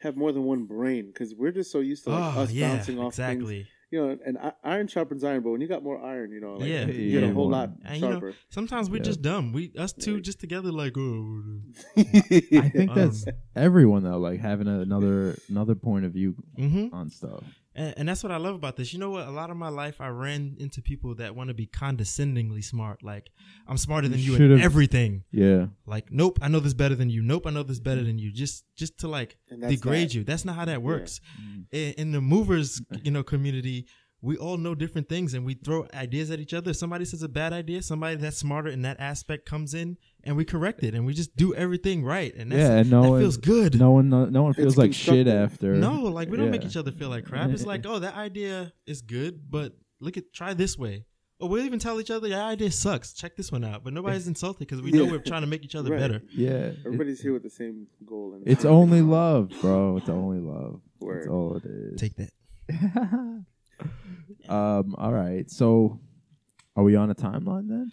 have 0.00 0.16
more 0.16 0.30
than 0.32 0.44
one 0.44 0.64
brain 0.64 1.06
because 1.08 1.34
we're 1.34 1.50
just 1.52 1.70
so 1.72 1.80
used 1.80 2.04
to 2.04 2.10
like 2.10 2.36
oh 2.36 2.40
us 2.42 2.52
yeah 2.52 2.76
bouncing 2.76 2.98
off 2.98 3.14
things. 3.14 3.28
exactly 3.34 3.66
you 3.90 3.98
know 4.04 4.16
and 4.26 4.36
iron 4.64 4.86
sharpens 4.88 5.22
iron 5.22 5.42
but 5.42 5.50
when 5.50 5.60
you 5.60 5.68
got 5.68 5.82
more 5.82 6.00
iron 6.02 6.30
you 6.32 6.40
know 6.40 6.54
like 6.54 6.68
Yeah. 6.68 6.86
you 6.86 7.12
get 7.20 7.22
a 7.22 7.32
whole 7.32 7.44
more. 7.44 7.52
lot 7.52 7.70
And, 7.84 7.96
you 7.96 8.02
know, 8.02 8.10
sharper 8.14 8.34
Sometimes 8.50 8.90
we're 8.90 8.96
Yeah. 8.96 9.02
just 9.02 9.22
dumb. 9.22 9.52
We 9.52 9.72
us 9.78 9.92
two 9.92 10.16
Yeah. 10.16 10.20
just 10.22 10.40
together 10.40 10.72
like 10.72 10.96
oh 10.98 11.60
I 11.96 12.68
think 12.68 12.90
Um, 12.90 12.96
that's 12.96 13.26
everyone 13.54 14.02
though, 14.02 14.18
like 14.18 14.40
having 14.40 14.66
another 14.68 15.38
another 15.48 15.74
point 15.74 16.04
of 16.04 16.12
view 16.12 16.34
hmm 16.56 16.86
on 16.92 17.10
stuff. 17.10 17.44
And, 17.76 17.94
and 17.98 18.08
that's 18.08 18.22
what 18.22 18.32
I 18.32 18.38
love 18.38 18.54
about 18.54 18.76
this. 18.76 18.92
You 18.92 18.98
know 18.98 19.10
what? 19.10 19.28
A 19.28 19.30
lot 19.30 19.50
of 19.50 19.56
my 19.56 19.68
life 19.68 20.00
I 20.00 20.08
ran 20.08 20.56
into 20.58 20.80
people 20.82 21.14
that 21.16 21.36
want 21.36 21.48
to 21.48 21.54
be 21.54 21.66
condescendingly 21.66 22.62
smart. 22.62 23.02
Like 23.02 23.30
I'm 23.68 23.76
smarter 23.76 24.08
than 24.08 24.18
You 24.18 24.36
you 24.36 24.54
in 24.54 24.60
everything. 24.60 25.24
Yeah, 25.30 25.66
Like 25.86 26.10
nope, 26.10 26.38
I 26.42 26.48
know 26.48 26.60
this 26.60 26.74
better 26.74 26.94
than 26.94 27.10
you. 27.10 27.22
Nope, 27.22 27.46
I 27.46 27.50
know 27.50 27.62
this 27.62 27.80
better 27.80 28.02
than 28.02 28.18
you. 28.18 28.32
Just 28.32 28.64
just 28.74 28.98
to 29.00 29.08
like 29.08 29.36
degrade 29.68 30.08
that. 30.08 30.14
you. 30.14 30.24
That's 30.24 30.44
not 30.44 30.56
how 30.56 30.64
that 30.64 30.82
works. 30.82 31.20
Mm. 31.40 31.66
In, 31.70 31.92
in 31.92 32.12
the 32.12 32.20
movers, 32.20 32.82
you 33.02 33.10
know, 33.10 33.22
community, 33.22 33.86
we 34.22 34.36
all 34.36 34.56
know 34.56 34.74
different 34.74 35.08
things 35.08 35.34
and 35.34 35.44
we 35.44 35.54
throw 35.54 35.86
ideas 35.94 36.30
at 36.30 36.40
each 36.40 36.54
other. 36.54 36.70
If 36.70 36.76
somebody 36.76 37.04
says 37.04 37.22
a 37.22 37.28
bad 37.28 37.52
idea, 37.52 37.82
somebody 37.82 38.16
that's 38.16 38.38
smarter 38.38 38.70
in 38.70 38.82
that 38.82 38.98
aspect 38.98 39.46
comes 39.46 39.74
in 39.74 39.98
and 40.26 40.36
we 40.36 40.44
correct 40.44 40.82
it 40.82 40.94
and 40.94 41.06
we 41.06 41.14
just 41.14 41.34
do 41.36 41.54
everything 41.54 42.04
right. 42.04 42.34
And 42.34 42.52
that's, 42.52 42.58
yeah, 42.60 42.76
and 42.78 42.90
no 42.90 43.02
that 43.02 43.10
one 43.10 43.20
feels 43.20 43.36
good. 43.38 43.78
No 43.78 43.92
one, 43.92 44.08
no, 44.10 44.26
no 44.26 44.42
one 44.42 44.52
feels 44.52 44.74
It's 44.74 44.76
like 44.78 44.92
shit 44.92 45.28
after. 45.28 45.74
No, 45.74 46.02
like 46.02 46.28
we 46.28 46.36
don't 46.36 46.50
make 46.50 46.64
each 46.64 46.76
other 46.76 46.90
feel 46.92 47.08
like 47.08 47.24
crap. 47.24 47.50
It's 47.50 47.64
like, 47.64 47.86
oh, 47.86 47.98
that 48.00 48.14
idea 48.16 48.72
is 48.86 49.00
good, 49.02 49.50
but 49.50 49.72
look 50.00 50.16
at 50.16 50.32
try 50.34 50.52
this 50.52 50.76
way. 50.76 51.04
Or 51.38 51.50
we'll 51.50 51.64
even 51.66 51.78
tell 51.78 52.00
each 52.00 52.10
other 52.10 52.28
that 52.30 52.40
idea 52.46 52.70
sucks. 52.70 53.12
Check 53.12 53.36
this 53.36 53.52
one 53.52 53.62
out. 53.62 53.84
But 53.84 53.92
nobody's 53.92 54.26
insulted 54.26 54.60
because 54.60 54.80
we 54.80 54.90
know 54.90 55.04
Yeah. 55.04 55.10
we're 55.12 55.18
trying 55.18 55.42
to 55.42 55.46
make 55.46 55.64
each 55.64 55.74
other 55.74 55.90
Right. 55.90 56.00
better. 56.00 56.22
Yeah, 56.32 56.70
everybody's 56.84 57.20
here 57.20 57.34
with 57.34 57.42
the 57.42 57.50
same 57.50 57.86
goal 58.06 58.32
and 58.34 58.42
It's 58.48 58.64
only 58.64 59.02
love, 59.02 59.52
bro. 59.60 59.98
It's 59.98 60.08
only 60.08 60.40
love. 60.40 60.80
Word. 60.98 61.18
That's 61.24 61.28
all 61.28 61.56
it 61.56 61.64
is. 61.66 62.00
Take 62.00 62.14
that. 62.16 62.30
um. 64.48 64.94
All 64.96 65.12
right. 65.12 65.50
So, 65.50 66.00
are 66.74 66.82
we 66.84 66.96
on 66.96 67.10
a 67.10 67.14
timeline 67.14 67.68
then? 67.68 67.92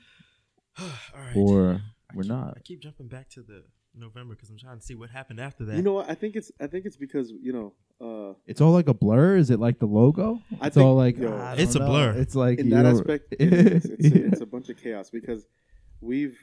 All 0.79 0.87
right. 1.15 1.35
or 1.35 1.81
I 2.13 2.17
we're 2.17 2.23
keep- 2.23 2.31
not. 2.31 2.53
I 2.57 2.59
keep 2.61 2.79
jumping 2.81 3.07
back 3.07 3.29
to 3.31 3.41
the 3.41 3.63
November 3.95 4.33
because 4.35 4.49
I'm 4.49 4.57
trying 4.57 4.79
to 4.79 4.85
see 4.85 4.95
what 4.95 5.09
happened 5.09 5.39
after 5.39 5.65
that. 5.65 5.75
You 5.75 5.81
know 5.83 5.93
what? 5.93 6.09
I 6.09 6.15
think 6.15 6.35
it's 6.35 6.51
I 6.59 6.67
think 6.67 6.85
it's 6.85 6.97
because 6.97 7.31
you 7.31 7.53
know 7.53 7.73
uh, 8.01 8.33
It's 8.47 8.59
all 8.61 8.71
like 8.71 8.87
a 8.87 8.93
blur. 8.93 9.37
Is 9.37 9.49
it 9.49 9.59
like 9.59 9.79
the 9.79 9.85
logo? 9.85 10.41
I 10.61 10.67
it's 10.67 10.75
think- 10.75 10.85
all 10.85 10.95
like 10.95 11.17
yo, 11.17 11.35
I 11.37 11.51
don't 11.55 11.59
It's 11.59 11.75
a 11.75 11.79
know. 11.79 11.85
blur. 11.87 12.11
It's 12.13 12.35
like 12.35 12.59
in 12.59 12.69
that 12.71 12.85
aspect, 12.85 13.33
it 13.39 13.53
is. 13.53 13.85
It's, 13.85 14.09
Yeah. 14.09 14.23
a, 14.23 14.27
it's 14.27 14.41
a 14.41 14.45
bunch 14.45 14.69
of 14.69 14.77
chaos 14.77 15.09
because 15.09 15.45
we've 16.01 16.37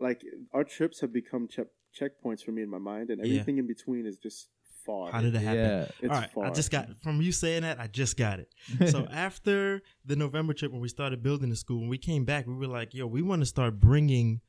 like 0.00 0.22
our 0.52 0.64
trips 0.64 1.00
have 1.00 1.12
become 1.12 1.48
check 1.48 1.66
checkpoints 1.98 2.42
for 2.44 2.50
me 2.52 2.62
in 2.62 2.70
my 2.70 2.78
mind, 2.78 3.10
and 3.10 3.18
Yeah. 3.24 3.34
everything 3.40 3.58
in 3.58 3.66
between 3.66 4.06
is 4.06 4.16
just 4.16 4.48
far. 4.84 5.10
How 5.12 5.20
did 5.20 5.34
it 5.34 5.40
happen? 5.40 5.58
Yeah. 5.58 5.86
It's 6.00 6.02
All 6.02 6.20
right, 6.20 6.30
far. 6.32 6.44
I 6.46 6.50
just 6.50 6.70
got 6.70 6.88
from 7.02 7.20
you 7.22 7.32
saying 7.32 7.62
that. 7.62 7.80
I 7.80 7.86
just 7.86 8.16
got 8.16 8.38
it. 8.40 8.52
So 8.90 9.06
after 9.12 9.82
the 10.04 10.16
November 10.16 10.52
trip, 10.54 10.72
when 10.72 10.80
we 10.80 10.88
started 10.88 11.22
building 11.22 11.50
the 11.50 11.56
school, 11.56 11.80
when 11.80 11.88
we 11.88 11.98
came 11.98 12.24
back, 12.24 12.46
we 12.46 12.54
were 12.54 12.66
like, 12.66 12.94
"Yo, 12.94 13.06
we 13.06 13.22
want 13.22 13.42
to 13.42 13.46
start 13.46 13.80
bringing 13.80 14.40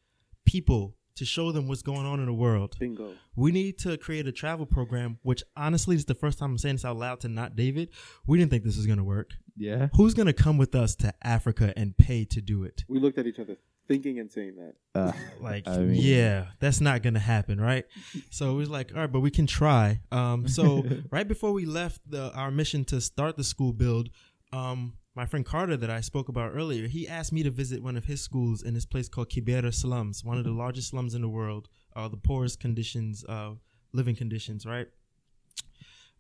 people 0.46 0.96
to 1.16 1.24
show 1.24 1.52
them 1.54 1.68
what's 1.70 1.82
going 1.82 2.06
on 2.06 2.20
in 2.20 2.26
the 2.26 2.34
world. 2.34 2.76
bingo. 2.78 3.14
We 3.38 3.52
need 3.54 3.78
to 3.80 3.98
create 3.98 4.28
a 4.28 4.32
travel 4.32 4.66
program." 4.66 5.18
Which 5.24 5.44
honestly 5.56 5.96
is 5.96 6.06
the 6.06 6.16
first 6.16 6.40
time 6.40 6.52
I'm 6.52 6.58
saying 6.58 6.76
this 6.76 6.86
out 6.86 6.98
loud 6.98 7.22
to 7.22 7.30
not 7.30 7.56
David. 7.56 7.90
We 8.28 8.38
didn't 8.38 8.52
think 8.52 8.64
this 8.64 8.78
was 8.78 8.86
gonna 8.86 9.04
work. 9.04 9.32
yeah. 9.58 9.88
Who's 9.96 10.14
gonna 10.14 10.34
come 10.34 10.58
with 10.58 10.76
us 10.76 10.96
to 10.98 11.14
Africa 11.26 11.74
and 11.78 11.98
pay 11.98 12.26
to 12.26 12.42
do 12.42 12.64
it? 12.64 12.84
We 12.90 13.00
looked 13.00 13.18
at 13.18 13.26
each 13.28 13.40
other, 13.40 13.56
thinking 13.88 14.20
and 14.20 14.32
saying 14.32 14.56
that. 14.56 14.74
Uh, 15.00 15.12
Like, 15.42 15.68
I 15.68 15.78
mean- 15.80 15.96
yeah, 16.02 16.48
that's 16.60 16.82
not 16.82 17.04
gonna 17.04 17.20
happen, 17.20 17.60
right? 17.62 17.86
So 18.32 18.52
it 18.52 18.56
was 18.56 18.70
like, 18.70 18.92
all 18.94 19.02
right, 19.02 19.12
but 19.12 19.20
we 19.20 19.32
can 19.32 19.48
try. 19.48 20.00
Um, 20.12 20.48
so 20.48 20.84
right 21.12 21.28
before 21.28 21.52
we 21.52 21.66
left 21.66 22.02
the 22.10 22.32
our 22.34 22.52
mission 22.52 22.84
to 22.86 23.00
start 23.02 23.38
the 23.38 23.44
school 23.44 23.74
build, 23.74 24.10
um, 24.54 24.98
my 25.16 25.26
friend 25.26 25.46
Carter 25.46 25.78
that 25.78 25.90
I 25.90 26.02
spoke 26.02 26.28
about 26.30 26.52
earlier, 26.54 26.88
he 26.88 27.08
asked 27.08 27.32
me 27.32 27.42
to 27.44 27.50
visit 27.52 27.82
one 27.82 27.96
of 27.96 28.06
his 28.06 28.22
schools 28.22 28.62
in 28.64 28.74
this 28.74 28.86
place 28.86 29.08
called 29.08 29.30
Kibera 29.30 29.74
slums, 29.74 30.24
one 30.26 30.38
of 30.38 30.44
the 30.44 30.52
largest 30.52 30.90
slums 30.90 31.14
in 31.14 31.22
the 31.22 31.30
world, 31.30 31.70
uh, 31.96 32.08
the 32.10 32.18
poorest 32.18 32.60
conditions, 32.60 33.24
uh, 33.30 33.52
living 33.94 34.16
conditions, 34.16 34.66
right? 34.66 34.88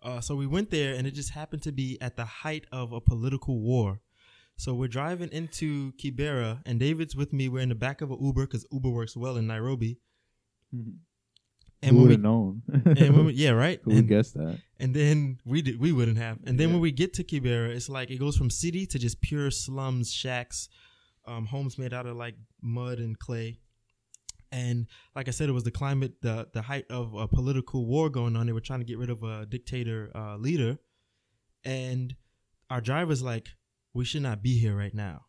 Uh, 0.01 0.21
so 0.21 0.36
we 0.36 0.45
went 0.47 0.69
there, 0.69 0.93
and 0.93 1.08
it 1.08 1.12
just 1.12 1.32
happened 1.32 1.63
to 1.63 1.71
be 1.71 1.97
at 1.99 2.15
the 2.15 2.25
height 2.25 2.65
of 2.71 2.93
a 2.93 3.01
political 3.01 3.60
war. 3.60 3.99
So 4.58 4.74
we're 4.74 4.88
driving 4.88 5.30
into 5.32 5.91
Kibera, 5.94 6.62
and 6.65 6.80
David's 6.80 7.15
with 7.15 7.34
me. 7.34 7.50
We're 7.50 7.60
in 7.62 7.70
the 7.70 7.76
back 7.76 8.02
of 8.02 8.12
an 8.12 8.18
Uber 8.24 8.46
because 8.48 8.65
Uber 8.72 8.89
works 8.89 9.15
well 9.18 9.36
in 9.38 9.48
Nairobi. 9.48 9.98
And 10.72 11.00
Who 11.84 11.98
would 11.98 12.08
we, 12.08 12.13
have 12.13 12.22
known? 12.22 12.62
and 12.86 13.15
when 13.15 13.26
we, 13.26 13.34
yeah, 13.34 13.50
right. 13.52 13.80
Who 13.84 13.91
would 13.91 14.00
And, 14.00 14.08
guess 14.08 14.32
that? 14.32 14.60
and 14.80 14.94
then 14.96 15.39
we 15.46 15.62
did, 15.62 15.80
we 15.80 15.91
wouldn't 15.91 16.18
have. 16.18 16.39
And 16.46 16.60
then 16.60 16.70
Yeah. 16.70 16.76
when 16.76 16.82
we 16.82 16.91
get 16.91 17.13
to 17.15 17.24
Kibera, 17.24 17.70
it's 17.70 17.89
like 17.89 18.10
it 18.10 18.18
goes 18.18 18.38
from 18.38 18.50
city 18.50 18.86
to 18.88 18.98
just 18.98 19.22
pure 19.22 19.52
slums, 19.52 20.12
shacks, 20.12 20.70
um, 21.26 21.46
homes 21.48 21.78
made 21.78 21.94
out 21.94 22.06
of 22.06 22.15
like 22.15 22.36
mud 22.62 23.00
and 23.00 23.20
clay. 23.20 23.60
And 24.52 24.88
like 25.15 25.28
I 25.28 25.32
said, 25.32 25.50
it 25.50 25.52
was 25.52 25.63
the 25.63 25.72
climate, 25.72 26.22
the 26.22 26.48
the 26.54 26.62
height 26.62 26.86
of 26.89 27.13
a 27.13 27.28
political 27.28 27.86
war 27.86 28.10
going 28.10 28.38
on. 28.38 28.46
They 28.46 28.54
were 28.54 28.62
trying 28.62 28.80
to 28.80 28.86
get 28.86 28.98
rid 28.98 29.10
of 29.10 29.22
a 29.24 29.46
dictator 29.46 30.12
uh, 30.15 30.38
leader, 30.38 30.78
and 31.65 32.15
our 32.70 32.80
driver's 32.80 33.22
like, 33.22 33.50
"We 33.95 34.05
should 34.05 34.21
not 34.21 34.43
be 34.43 34.58
here 34.60 34.75
right 34.75 34.93
now." 34.93 35.25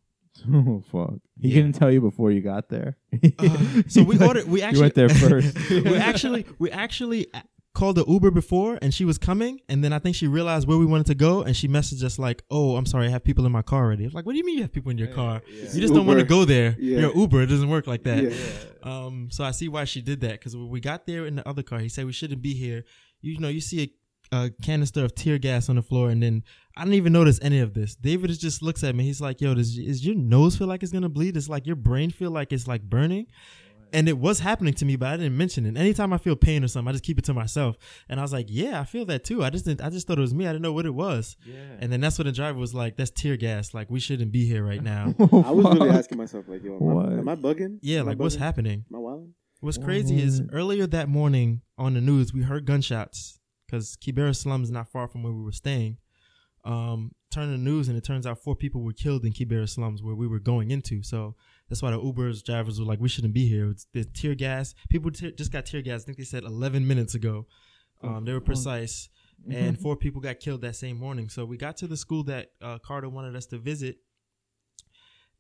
Oh 0.53 0.83
fuck! 0.93 1.15
He 1.41 1.49
Yeah. 1.49 1.55
didn't 1.63 1.77
tell 1.77 1.91
you 1.91 2.01
before 2.03 2.31
you 2.31 2.43
got 2.43 2.69
there. 2.69 2.99
Uh, 3.39 3.83
so 3.89 4.03
we 4.03 4.19
ordered. 4.27 4.47
We 4.49 4.61
actually 4.63 4.83
went 4.83 4.95
there 4.95 5.09
first. 5.25 5.71
we 5.71 5.97
actually 5.97 6.45
we 6.59 6.71
actually 6.71 7.27
called 7.75 7.97
the 7.97 8.05
Uber 8.07 8.31
before, 8.31 8.79
and 8.81 8.93
she 8.93 9.05
was 9.05 9.19
coming, 9.19 9.61
and 9.69 9.85
then 9.85 9.93
I 9.93 9.99
think 9.99 10.17
she 10.17 10.27
realized 10.27 10.67
where 10.67 10.79
we 10.79 10.87
wanted 10.87 11.07
to 11.09 11.15
go, 11.15 11.43
and 11.43 11.55
she 11.55 11.69
messaged 11.69 12.03
us 12.03 12.19
like, 12.19 12.43
"Oh, 12.51 12.77
I'm 12.77 12.87
sorry, 12.87 13.07
I 13.07 13.11
have 13.11 13.25
people 13.25 13.47
in 13.47 13.53
my 13.53 13.63
car 13.63 13.85
already." 13.85 14.05
I 14.05 14.09
was 14.09 14.15
like, 14.15 14.27
"What 14.27 14.33
do 14.33 14.39
you 14.39 14.45
mean 14.45 14.57
you 14.57 14.63
have 14.63 14.73
people 14.73 14.91
in 14.91 14.99
your 14.99 15.09
car? 15.09 15.43
You 15.73 15.81
just 15.81 15.95
don't 15.95 16.07
want 16.07 16.19
to 16.19 16.25
go 16.27 16.45
there. 16.45 16.75
Yeah. 16.79 17.01
You're 17.01 17.17
Uber. 17.17 17.43
It 17.43 17.47
doesn't 17.47 17.69
work 17.69 17.87
like 17.87 18.03
that." 18.05 18.25
Yeah. 18.25 18.37
Um, 18.83 19.29
so 19.31 19.43
I 19.45 19.51
see 19.53 19.69
why 19.69 19.85
she 19.85 20.01
did 20.03 20.21
that 20.21 20.33
because 20.33 20.55
when 20.57 20.69
we 20.69 20.81
got 20.81 21.07
there 21.07 21.27
in 21.27 21.37
the 21.37 21.49
other 21.49 21.63
car, 21.63 21.79
he 21.79 21.89
said 21.89 22.05
we 22.07 22.13
shouldn't 22.13 22.43
be 22.43 22.55
here. 22.55 22.85
You 23.23 23.39
know, 23.39 23.49
you 23.49 23.61
see 23.61 23.95
a, 24.33 24.37
a 24.37 24.51
canister 24.63 25.05
of 25.05 25.15
tear 25.15 25.39
gas 25.39 25.69
on 25.69 25.77
the 25.77 25.83
floor, 25.83 26.11
and 26.11 26.23
then 26.23 26.43
I 26.77 26.83
didn't 26.83 26.95
even 26.95 27.13
notice 27.13 27.39
any 27.43 27.61
of 27.61 27.75
this. 27.75 27.95
David 27.95 28.31
just 28.39 28.63
looks 28.63 28.83
at 28.85 28.95
me. 28.95 29.05
He's 29.05 29.21
like, 29.21 29.41
"Yo, 29.41 29.55
does 29.55 29.77
is 29.79 30.05
your 30.05 30.15
nose 30.15 30.57
feel 30.57 30.67
like 30.67 30.83
it's 30.83 30.93
gonna 30.93 31.09
bleed? 31.09 31.37
It's 31.37 31.49
like 31.49 31.67
your 31.67 31.77
brain 31.77 32.11
feel 32.11 32.31
like 32.31 32.53
it's 32.53 32.67
like 32.67 32.83
burning." 32.83 33.27
And 33.93 34.09
it 34.09 34.19
was 34.19 34.41
happening 34.41 34.75
to 34.75 34.85
me, 34.85 34.97
but 34.97 35.09
I 35.11 35.17
didn't 35.17 35.37
mention 35.39 35.65
it. 35.65 35.77
Anytime 35.79 36.13
I 36.13 36.19
feel 36.19 36.35
pain 36.35 36.65
or 36.65 36.69
something, 36.69 36.89
I 36.89 36.93
just 36.93 37.05
keep 37.05 37.21
it 37.21 37.25
to 37.27 37.33
myself. 37.35 37.77
And 38.09 38.19
I 38.19 38.23
was 38.25 38.33
like, 38.33 38.47
"Yeah, 38.49 38.81
I 38.81 38.85
feel 38.85 39.05
that 39.07 39.23
too. 39.25 39.45
I 39.45 39.51
just 39.51 39.65
didn't. 39.65 39.81
I 39.81 39.91
just 39.91 40.07
thought 40.09 40.19
it 40.19 40.23
was 40.23 40.35
me. 40.35 40.45
I 40.47 40.51
didn't 40.53 40.63
know 40.63 40.73
what 40.73 40.87
it 40.87 40.95
was." 40.95 41.37
Yeah. 41.47 41.55
And 41.79 41.93
then 41.93 42.01
that's 42.01 42.19
when 42.19 42.27
the 42.27 42.33
driver 42.33 42.59
was 42.59 42.75
like, 42.75 42.97
"That's 42.97 43.13
tear 43.13 43.37
gas. 43.37 43.75
Like 43.75 43.89
we 43.89 44.01
shouldn't 44.01 44.33
be 44.33 44.45
here 44.47 44.65
right 44.65 44.83
now." 44.83 45.15
Oh, 45.21 45.43
I 45.47 45.51
was 45.53 45.65
really 45.67 45.91
asking 45.91 46.19
myself, 46.19 46.47
like, 46.49 46.65
yo, 46.65 46.75
am, 46.75 46.81
What? 46.81 47.07
I, 47.07 47.13
am 47.13 47.29
I 47.29 47.37
bugging? 47.37 47.79
yeah, 47.81 48.01
Am 48.01 48.07
I 48.07 48.11
like 48.11 48.19
what's 48.19 48.35
happening? 48.35 48.85
Am 48.91 48.97
I 48.97 48.99
wilding? 48.99 49.35
What's 49.61 49.79
crazy 49.79 50.21
is 50.21 50.43
earlier 50.53 50.87
that 50.89 51.09
morning 51.09 51.63
on 51.79 51.95
the 51.95 52.01
news, 52.01 52.35
we 52.35 52.43
heard 52.43 52.67
gunshots 52.67 53.39
because 53.67 53.97
Kibera 53.97 54.35
slum 54.35 54.63
is 54.63 54.71
not 54.71 54.89
far 54.89 55.09
from 55.09 55.23
where 55.23 55.33
we 55.33 55.43
were 55.43 55.53
staying. 55.53 55.99
Um, 56.65 57.13
turn 57.31 57.51
the 57.53 57.59
news 57.59 57.89
and 57.89 57.97
it 57.97 58.05
turns 58.05 58.27
out 58.27 58.39
four 58.43 58.57
people 58.57 58.83
were 58.83 58.93
killed 58.93 59.25
in 59.25 59.33
Kibera 59.33 59.69
slums 59.69 60.03
where 60.03 60.15
we 60.15 60.27
were 60.27 60.41
going 60.41 60.71
into. 60.71 61.03
So 61.03 61.37
that's 61.69 61.83
why 61.83 61.91
the 61.91 62.01
Uber's 62.01 62.43
drivers 62.43 62.81
were 62.81 62.87
like, 62.87 63.01
"We 63.01 63.09
shouldn't 63.09 63.35
be 63.35 63.49
here." 63.49 63.71
It's 63.71 63.87
the 63.93 64.05
tear 64.05 64.35
gas. 64.35 64.75
People 64.89 65.11
te- 65.11 65.33
just 65.33 65.53
got 65.53 65.67
tear 65.67 65.83
gas. 65.83 66.03
I 66.03 66.05
think 66.07 66.19
they 66.19 66.25
said 66.25 66.43
11 66.45 66.87
minutes 66.87 67.15
ago. 67.15 67.47
Um, 68.03 68.25
they 68.25 68.33
were 68.33 68.41
precise, 68.41 69.09
and 69.51 69.79
four 69.79 69.97
people 69.97 70.21
got 70.21 70.39
killed 70.41 70.61
that 70.63 70.77
same 70.77 70.99
morning. 70.99 71.29
So 71.29 71.45
we 71.45 71.57
got 71.57 71.77
to 71.79 71.87
the 71.87 71.97
school 71.97 72.25
that 72.25 72.51
uh, 72.61 72.79
Carter 72.79 73.09
wanted 73.09 73.35
us 73.37 73.47
to 73.47 73.59
visit, 73.59 73.99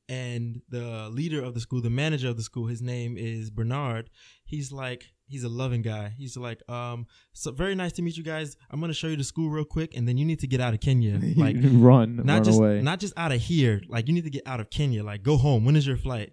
and 0.08 0.62
the 0.68 1.08
leader 1.10 1.42
of 1.42 1.54
the 1.54 1.60
school, 1.60 1.82
the 1.82 1.90
manager 1.90 2.28
of 2.28 2.36
the 2.36 2.42
school, 2.42 2.66
his 2.66 2.80
name 2.80 3.16
is 3.18 3.50
Bernard. 3.50 4.10
He's 4.44 4.72
like, 4.72 5.12
he's 5.26 5.44
a 5.44 5.48
loving 5.48 5.82
guy. 5.82 6.14
He's 6.16 6.36
like, 6.36 6.62
um, 6.70 7.06
so 7.32 7.52
very 7.52 7.74
nice 7.74 7.92
to 7.92 8.02
meet 8.02 8.16
you 8.16 8.22
guys. 8.22 8.56
I'm 8.70 8.80
gonna 8.80 8.94
show 8.94 9.08
you 9.08 9.16
the 9.16 9.24
school 9.24 9.50
real 9.50 9.64
quick, 9.64 9.96
and 9.96 10.06
then 10.08 10.16
you 10.16 10.24
need 10.24 10.40
to 10.40 10.46
get 10.46 10.60
out 10.60 10.74
of 10.74 10.80
Kenya. 10.80 11.20
Like, 11.36 11.56
run, 11.62 12.16
not 12.16 12.26
run 12.32 12.44
just 12.44 12.58
away. 12.58 12.80
not 12.82 13.00
just 13.00 13.12
out 13.16 13.32
of 13.32 13.40
here. 13.40 13.82
Like, 13.88 14.08
you 14.08 14.14
need 14.14 14.24
to 14.24 14.30
get 14.30 14.46
out 14.46 14.60
of 14.60 14.70
Kenya. 14.70 15.04
Like, 15.04 15.22
go 15.22 15.36
home. 15.36 15.64
When 15.64 15.76
is 15.76 15.86
your 15.86 15.96
flight? 15.96 16.32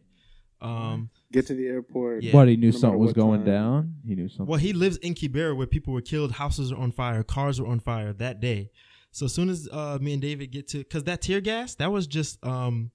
Um, 0.62 1.10
Get 1.32 1.47
to 1.47 1.56
the 1.56 1.67
airport. 1.67 2.23
Yeah. 2.23 2.32
but 2.32 2.47
he 2.47 2.56
knew 2.56 2.71
something 2.71 2.97
was 2.97 3.12
going 3.12 3.43
time. 3.43 3.53
down. 3.53 3.95
He 4.08 4.15
knew 4.15 4.29
something. 4.29 4.45
Well, 4.45 4.60
he 4.60 4.71
lives 4.71 4.95
in 4.97 5.13
Kibera 5.13 5.56
where 5.58 5.67
people 5.67 5.93
were 5.93 6.01
killed, 6.01 6.32
houses 6.32 6.71
are 6.71 6.77
on 6.77 6.91
fire, 6.93 7.21
cars 7.21 7.60
were 7.60 7.67
on 7.67 7.82
fire 7.82 8.13
that 8.13 8.39
day. 8.39 8.71
So 9.12 9.25
as 9.25 9.34
soon 9.34 9.49
as 9.49 9.67
uh, 9.71 9.97
me 10.01 10.13
and 10.13 10.21
David 10.21 10.51
get 10.51 10.69
to, 10.69 10.77
because 10.77 11.03
that 11.03 11.21
tear 11.21 11.41
gas, 11.41 11.75
that 11.75 11.91
was 11.91 12.08
just, 12.08 12.43
um, 12.45 12.91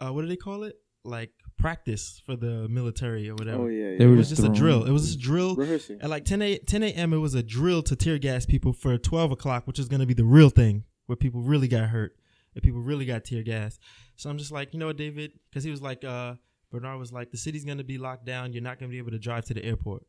uh, 0.00 0.10
what 0.10 0.22
do 0.22 0.28
they 0.28 0.36
call 0.36 0.62
it? 0.64 0.76
Like 1.04 1.30
practice 1.58 2.22
for 2.24 2.36
the 2.36 2.68
military 2.68 3.28
or 3.28 3.34
whatever. 3.34 3.64
Oh 3.64 3.66
yeah, 3.66 3.90
yeah. 3.90 4.06
It 4.06 4.06
was 4.06 4.28
just 4.28 4.42
a 4.42 4.48
drill. 4.48 4.84
It 4.84 4.90
was 4.90 5.06
just 5.06 5.18
a 5.18 5.20
drill. 5.20 5.54
rehearsing. 5.56 6.00
At 6.00 6.08
like 6.08 6.24
10 6.24 6.40
a, 6.40 6.58
10 6.58 6.82
a.m., 6.82 7.12
it 7.12 7.18
was 7.18 7.34
a 7.34 7.42
drill 7.42 7.82
to 7.82 7.96
tear 7.96 8.18
gas 8.18 8.46
people 8.46 8.72
for 8.72 8.96
12 8.96 9.32
o'clock, 9.32 9.66
which 9.66 9.78
is 9.78 9.88
going 9.88 10.00
to 10.00 10.06
be 10.06 10.14
the 10.14 10.24
real 10.24 10.50
thing 10.50 10.84
where 11.06 11.16
people 11.16 11.40
really 11.42 11.68
got 11.68 11.88
hurt 11.88 12.16
and 12.54 12.62
people 12.62 12.80
really 12.80 13.04
got 13.04 13.24
tear 13.24 13.42
gas. 13.42 13.78
So 14.16 14.30
I'm 14.30 14.38
just 14.38 14.52
like, 14.52 14.72
you 14.72 14.78
know 14.78 14.86
what, 14.86 14.96
David? 14.96 15.32
Because 15.50 15.64
he 15.64 15.70
was 15.70 15.82
like, 15.82 16.04
uh, 16.04 16.34
Bernard 16.70 16.98
was 16.98 17.12
like, 17.12 17.30
the 17.30 17.36
city's 17.36 17.64
going 17.64 17.78
to 17.78 17.84
be 17.84 17.98
locked 17.98 18.24
down. 18.24 18.52
You're 18.52 18.62
not 18.62 18.78
going 18.78 18.90
to 18.90 18.94
be 18.94 18.98
able 18.98 19.10
to 19.10 19.18
drive 19.18 19.44
to 19.46 19.54
the 19.54 19.64
airport. 19.64 20.04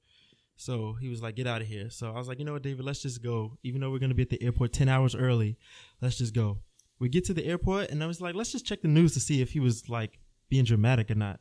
So 0.55 0.93
he 0.99 1.07
was 1.07 1.21
like, 1.21 1.35
get 1.35 1.47
out 1.47 1.61
of 1.61 1.67
here. 1.67 1.89
So 1.89 2.11
I 2.11 2.17
was 2.17 2.27
like, 2.27 2.37
you 2.37 2.45
know 2.45 2.53
what, 2.53 2.63
David, 2.63 2.85
let's 2.85 3.01
just 3.01 3.23
go. 3.23 3.57
Even 3.63 3.81
though 3.81 3.91
we're 3.91 3.99
going 3.99 4.09
to 4.09 4.15
be 4.15 4.23
at 4.23 4.29
the 4.29 4.43
airport 4.43 4.73
10 4.73 4.89
hours 4.89 5.15
early, 5.15 5.57
let's 6.01 6.17
just 6.17 6.33
go. 6.33 6.59
We 6.99 7.07
get 7.07 7.23
to 7.25 7.33
the 7.33 7.45
airport 7.45 7.91
and 7.91 8.03
I 8.03 8.07
was 8.07 8.19
like, 8.19 8.35
let's 8.35 8.51
just 8.51 8.65
check 8.65 8.81
the 8.81 8.89
news 8.89 9.13
to 9.13 9.21
see 9.21 9.41
if 9.41 9.51
he 9.51 9.61
was 9.61 9.87
like 9.87 10.19
being 10.49 10.63
dramatic 10.65 11.09
or 11.11 11.15
not. 11.15 11.39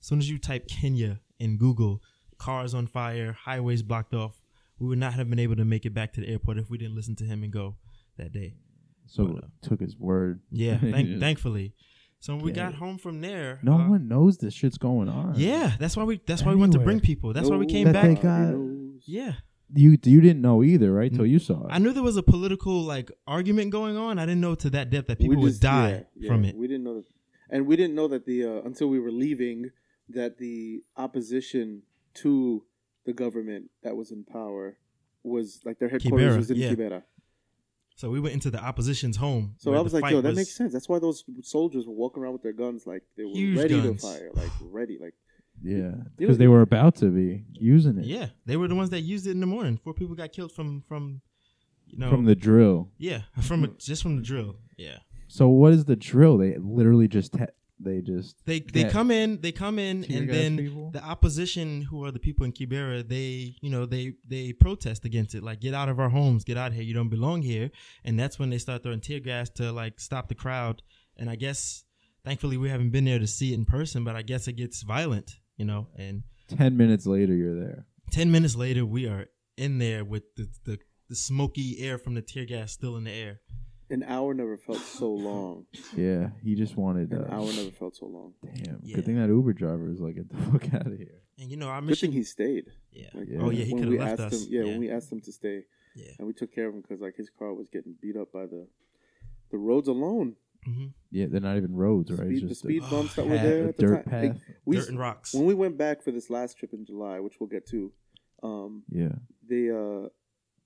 As 0.00 0.06
soon 0.06 0.18
as 0.18 0.28
you 0.30 0.38
type 0.38 0.68
Kenya 0.68 1.20
in 1.38 1.56
Google, 1.58 2.02
cars 2.38 2.74
on 2.74 2.86
fire, 2.86 3.32
highways 3.32 3.82
blocked 3.82 4.14
off, 4.14 4.42
we 4.78 4.86
would 4.86 4.98
not 4.98 5.14
have 5.14 5.28
been 5.30 5.38
able 5.38 5.56
to 5.56 5.64
make 5.64 5.86
it 5.86 5.94
back 5.94 6.12
to 6.14 6.20
the 6.20 6.28
airport 6.28 6.58
if 6.58 6.68
we 6.70 6.78
didn't 6.78 6.94
listen 6.94 7.16
to 7.16 7.24
him 7.24 7.42
and 7.42 7.52
go 7.52 7.76
that 8.18 8.32
day. 8.32 8.54
so 9.06 9.26
but, 9.26 9.44
uh, 9.44 9.46
took 9.62 9.80
his 9.80 9.96
word. 9.96 10.40
Yeah, 10.50 10.78
thank, 10.80 11.20
thankfully. 11.20 11.74
So 12.20 12.34
when 12.34 12.44
we 12.44 12.50
Yeah. 12.50 12.56
got 12.70 12.74
home 12.74 12.98
from 12.98 13.20
there, 13.20 13.60
No 13.62 13.74
uh, 13.74 13.88
one 13.88 14.08
knows 14.08 14.38
this 14.38 14.54
shit's 14.54 14.78
going 14.78 15.08
on. 15.08 15.34
Yeah, 15.36 15.72
that's 15.78 15.96
why 15.96 16.04
we. 16.04 16.20
That's 16.26 16.42
why 16.42 16.52
we 16.54 16.60
went 16.60 16.72
to 16.72 16.78
bring 16.78 17.00
people. 17.00 17.32
That's 17.32 17.48
why 17.48 17.56
we 17.56 17.66
came 17.66 17.92
back. 17.92 18.20
got- 18.22 18.54
yeah, 19.06 19.34
you 19.74 19.96
you 20.02 20.20
didn't 20.20 20.40
know 20.42 20.62
either, 20.64 20.92
right? 20.92 21.12
Till 21.14 21.26
you 21.26 21.38
saw 21.38 21.66
it. 21.66 21.70
I 21.70 21.78
knew 21.78 21.92
there 21.92 22.02
was 22.02 22.16
a 22.16 22.22
political 22.22 22.82
like 22.82 23.10
argument 23.26 23.70
going 23.70 23.96
on. 23.96 24.18
I 24.18 24.26
didn't 24.26 24.40
know 24.40 24.54
to 24.56 24.70
that 24.70 24.90
depth 24.90 25.08
that 25.08 25.18
people 25.18 25.36
We 25.36 25.42
would 25.44 25.60
die 25.60 26.06
yeah, 26.16 26.28
from 26.28 26.44
it. 26.44 26.56
We 26.56 26.66
didn't 26.66 26.84
know 26.84 26.94
that, 26.96 27.04
and 27.50 27.66
we 27.66 27.76
didn't 27.76 27.94
know 27.94 28.08
that 28.08 28.26
the 28.26 28.44
uh, 28.44 28.62
until 28.64 28.88
we 28.88 28.98
were 28.98 29.10
leaving 29.12 29.70
that 30.08 30.38
the 30.38 30.82
opposition 30.96 31.82
to 32.14 32.64
the 33.04 33.12
government 33.12 33.70
that 33.82 33.96
was 33.96 34.10
in 34.10 34.24
power 34.24 34.78
was 35.22 35.60
like 35.64 35.78
their 35.78 35.88
headquarters 35.88 36.34
Kibera, 36.34 36.36
was 36.36 36.50
in 36.50 36.56
yeah. 36.56 36.70
Kibera. 36.70 37.02
So 37.96 38.10
we 38.10 38.20
went 38.20 38.34
into 38.34 38.50
the 38.50 38.62
opposition's 38.62 39.16
home. 39.16 39.54
So 39.58 39.74
I 39.74 39.80
was 39.80 39.94
like, 39.94 40.10
yo, 40.12 40.20
that 40.20 40.28
was- 40.28 40.36
makes 40.36 40.54
sense. 40.54 40.72
That's 40.72 40.88
why 40.88 40.98
those 40.98 41.24
soldiers 41.42 41.86
were 41.86 41.94
walking 41.94 42.22
around 42.22 42.34
with 42.34 42.42
their 42.42 42.52
guns 42.52 42.86
like 42.86 43.02
they 43.16 43.24
were 43.24 43.30
Huge 43.30 43.58
ready 43.58 43.80
guns. 43.80 44.02
to 44.02 44.06
fire, 44.08 44.30
like 44.34 44.50
ready, 44.60 44.98
like 45.00 45.14
yeah, 45.62 45.92
because 46.16 46.36
they 46.36 46.48
were 46.48 46.60
about 46.60 46.96
to 46.96 47.06
be 47.06 47.44
using 47.52 47.96
it. 47.98 48.04
Yeah, 48.04 48.26
they 48.44 48.56
were 48.58 48.68
the 48.68 48.74
ones 48.74 48.90
that 48.90 49.00
used 49.00 49.26
it 49.26 49.30
in 49.30 49.40
the 49.40 49.46
morning. 49.46 49.78
Four 49.82 49.94
people 49.94 50.14
got 50.14 50.30
killed 50.32 50.52
from 50.52 50.82
from, 50.86 51.22
you 51.86 51.96
know, 51.98 52.10
from 52.10 52.26
the 52.26 52.34
drill. 52.34 52.90
yeah, 52.98 53.22
from 53.40 53.64
a, 53.64 53.68
just 53.68 54.02
from 54.02 54.16
the 54.16 54.22
drill. 54.22 54.56
Yeah, 54.76 54.98
So 55.36 55.48
what 55.48 55.72
is 55.74 55.84
the 55.84 55.96
drill? 55.96 56.38
They 56.38 56.56
literally 56.58 57.08
just 57.08 57.32
ta- 57.34 57.54
they 57.78 58.00
just 58.00 58.36
They 58.46 58.60
they 58.60 58.84
come 58.84 59.10
in, 59.10 59.40
they 59.42 59.52
come 59.52 59.78
in, 59.78 60.02
tear 60.02 60.18
and 60.18 60.30
then 60.30 60.56
people? 60.56 60.90
the 60.92 61.04
opposition, 61.04 61.82
who 61.82 62.04
are 62.04 62.10
the 62.10 62.18
people 62.18 62.46
in 62.46 62.52
Kibera, 62.52 63.06
they 63.06 63.54
you 63.60 63.70
know 63.70 63.84
they 63.84 64.14
they 64.26 64.54
protest 64.54 65.04
against 65.04 65.34
it, 65.34 65.42
like 65.42 65.60
get 65.60 65.74
out 65.74 65.90
of 65.90 66.00
our 66.00 66.08
homes, 66.08 66.42
get 66.44 66.56
out 66.56 66.68
of 66.68 66.74
here, 66.74 66.84
you 66.84 66.94
don't 66.94 67.10
belong 67.10 67.42
here, 67.42 67.70
and 68.02 68.18
that's 68.18 68.38
when 68.38 68.48
they 68.48 68.56
start 68.56 68.82
throwing 68.82 69.02
tear 69.02 69.20
gas 69.20 69.50
to 69.58 69.72
like 69.72 70.00
stop 70.00 70.28
the 70.28 70.34
crowd. 70.34 70.80
And 71.18 71.28
I 71.28 71.36
guess 71.36 71.84
thankfully 72.24 72.56
we 72.56 72.70
haven't 72.70 72.90
been 72.90 73.04
there 73.04 73.18
to 73.18 73.26
see 73.26 73.52
it 73.52 73.56
in 73.56 73.66
person, 73.66 74.04
but 74.04 74.16
I 74.16 74.22
guess 74.22 74.48
it 74.48 74.54
gets 74.54 74.82
violent, 74.82 75.32
you 75.58 75.66
know. 75.66 75.88
And 75.98 76.22
ten 76.48 76.78
minutes 76.78 77.06
later 77.06 77.34
you're 77.34 77.60
there. 77.60 77.86
ten 78.10 78.30
minutes 78.30 78.56
later, 78.56 78.86
we 78.86 79.06
are 79.06 79.26
in 79.58 79.76
there 79.78 80.02
with 80.02 80.22
the 80.36 80.48
the, 80.64 80.78
the 81.10 81.16
smoky 81.16 81.76
air 81.80 81.98
from 81.98 82.14
the 82.14 82.22
tear 82.22 82.46
gas 82.46 82.72
still 82.72 82.96
in 82.96 83.04
the 83.04 83.12
air. 83.12 83.40
An 83.88 84.02
hour 84.02 84.34
never 84.34 84.56
felt 84.56 84.78
so 84.80 85.12
long. 85.12 85.66
Yeah, 85.96 86.30
he 86.42 86.54
just 86.56 86.76
wanted. 86.76 87.12
An 87.12 87.22
Uh, 87.24 87.28
hour 87.30 87.46
never 87.52 87.70
felt 87.70 87.94
so 87.96 88.06
long. 88.06 88.34
damn, 88.42 88.80
Yeah. 88.82 88.96
good 88.96 89.04
thing 89.04 89.16
that 89.16 89.28
Uber 89.28 89.52
driver 89.52 89.84
was 89.88 90.00
like, 90.00 90.16
get 90.16 90.28
the 90.28 90.36
fuck 90.50 90.74
out 90.74 90.86
of 90.88 90.98
here. 90.98 91.22
And 91.38 91.50
you 91.50 91.56
know 91.56 91.68
our 91.68 91.80
Good 91.80 91.90
mission. 91.90 92.08
thing 92.10 92.18
he 92.18 92.24
stayed. 92.24 92.66
yeah. 92.90 93.10
Like, 93.14 93.28
Yeah. 93.28 93.38
Oh 93.42 93.50
yeah, 93.50 93.64
he 93.64 93.74
when 93.74 93.82
could 93.84 93.92
we 93.92 93.98
have 93.98 94.18
left 94.18 94.20
asked 94.22 94.34
us. 94.34 94.46
Him, 94.46 94.52
yeah, 94.52 94.60
yeah. 94.62 94.66
when 94.66 94.80
we 94.80 94.90
asked 94.90 95.12
him 95.12 95.20
to 95.20 95.32
stay, 95.32 95.64
yeah. 95.94 96.10
and 96.18 96.26
we 96.26 96.32
took 96.32 96.52
care 96.52 96.66
of 96.66 96.74
him 96.74 96.80
because 96.80 97.00
like 97.00 97.14
his 97.16 97.30
car 97.38 97.54
was 97.54 97.68
getting 97.68 97.94
beat 98.02 98.16
up 98.16 98.32
by 98.32 98.46
the 98.46 98.66
the 99.52 99.58
roads 99.58 99.86
alone. 99.86 100.34
hmm 100.64 100.86
Yeah, 101.12 101.26
they're 101.26 101.40
not 101.40 101.56
even 101.56 101.76
roads, 101.76 102.10
right? 102.10 102.18
Speed, 102.26 102.32
It's 102.32 102.42
the 102.42 102.48
just 102.48 102.60
speed 102.62 102.82
a, 102.82 102.90
bumps 102.90 103.14
that 103.14 103.22
path, 103.28 103.30
were 103.30 103.48
there 103.48 103.64
a 103.64 103.68
at 103.68 103.76
the 103.76 103.82
dirt 103.86 104.04
time. 104.10 104.22
Like, 104.22 104.32
path. 104.32 104.42
we, 104.64 104.76
Dirt 104.78 104.88
and 104.88 104.98
rocks. 104.98 105.32
when 105.34 105.44
we 105.46 105.54
went 105.54 105.76
back 105.78 106.02
for 106.02 106.10
this 106.10 106.28
last 106.28 106.58
trip 106.58 106.72
in 106.74 106.84
July, 106.84 107.20
which 107.20 107.34
we'll 107.38 107.48
get 107.48 107.66
to, 107.68 107.92
um, 108.42 108.82
yeah, 108.90 109.12
they 109.48 109.70
uh, 109.70 110.08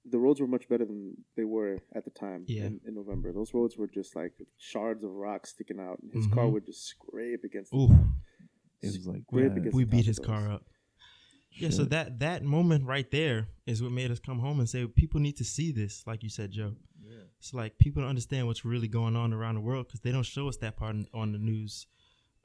the 0.04 0.18
roads 0.18 0.40
were 0.40 0.46
much 0.46 0.68
better 0.68 0.84
than 0.84 1.14
they 1.36 1.44
were 1.44 1.78
at 1.94 2.04
the 2.04 2.10
time 2.10 2.44
Yeah. 2.48 2.64
in, 2.66 2.80
in 2.86 2.94
November. 2.94 3.32
Those 3.32 3.52
roads 3.52 3.76
were 3.76 3.86
just 3.86 4.16
like 4.16 4.32
shards 4.58 5.04
of 5.04 5.10
rock 5.10 5.46
sticking 5.46 5.78
out. 5.78 5.98
and 6.02 6.12
His 6.12 6.26
car 6.28 6.44
Mhm. 6.46 6.52
would 6.52 6.66
just 6.66 6.84
scrape 6.86 7.44
against. 7.44 7.72
Ooh, 7.74 7.90
it 8.82 8.86
was 8.86 9.06
like 9.06 9.22
yeah, 9.32 9.40
against 9.46 9.74
we 9.74 9.84
the 9.84 9.90
beat 9.90 10.06
his 10.06 10.18
car 10.18 10.42
those. 10.42 10.50
up. 10.52 10.66
Yeah, 11.52 11.70
so 11.70 11.84
that 11.86 12.20
that 12.20 12.44
moment 12.44 12.84
right 12.86 13.10
there 13.10 13.48
is 13.66 13.82
what 13.82 13.92
made 13.92 14.10
us 14.10 14.20
come 14.20 14.38
home 14.38 14.60
and 14.60 14.68
say 14.68 14.86
people 14.86 15.20
need 15.20 15.36
to 15.38 15.44
see 15.44 15.72
this, 15.72 16.06
like 16.06 16.22
you 16.22 16.28
said, 16.30 16.52
Joe. 16.52 16.76
It's 17.38 17.52
like 17.54 17.76
people 17.78 18.02
don't 18.02 18.08
understand 18.10 18.46
what's 18.46 18.64
really 18.64 18.86
going 18.88 19.16
on 19.16 19.32
around 19.32 19.54
the 19.56 19.60
world 19.62 19.86
because 19.88 20.00
they 20.00 20.12
don't 20.12 20.22
show 20.24 20.46
us 20.48 20.56
that 20.58 20.76
part 20.76 20.94
on- 20.94 21.08
on 21.12 21.32
the 21.32 21.38
news. 21.38 21.86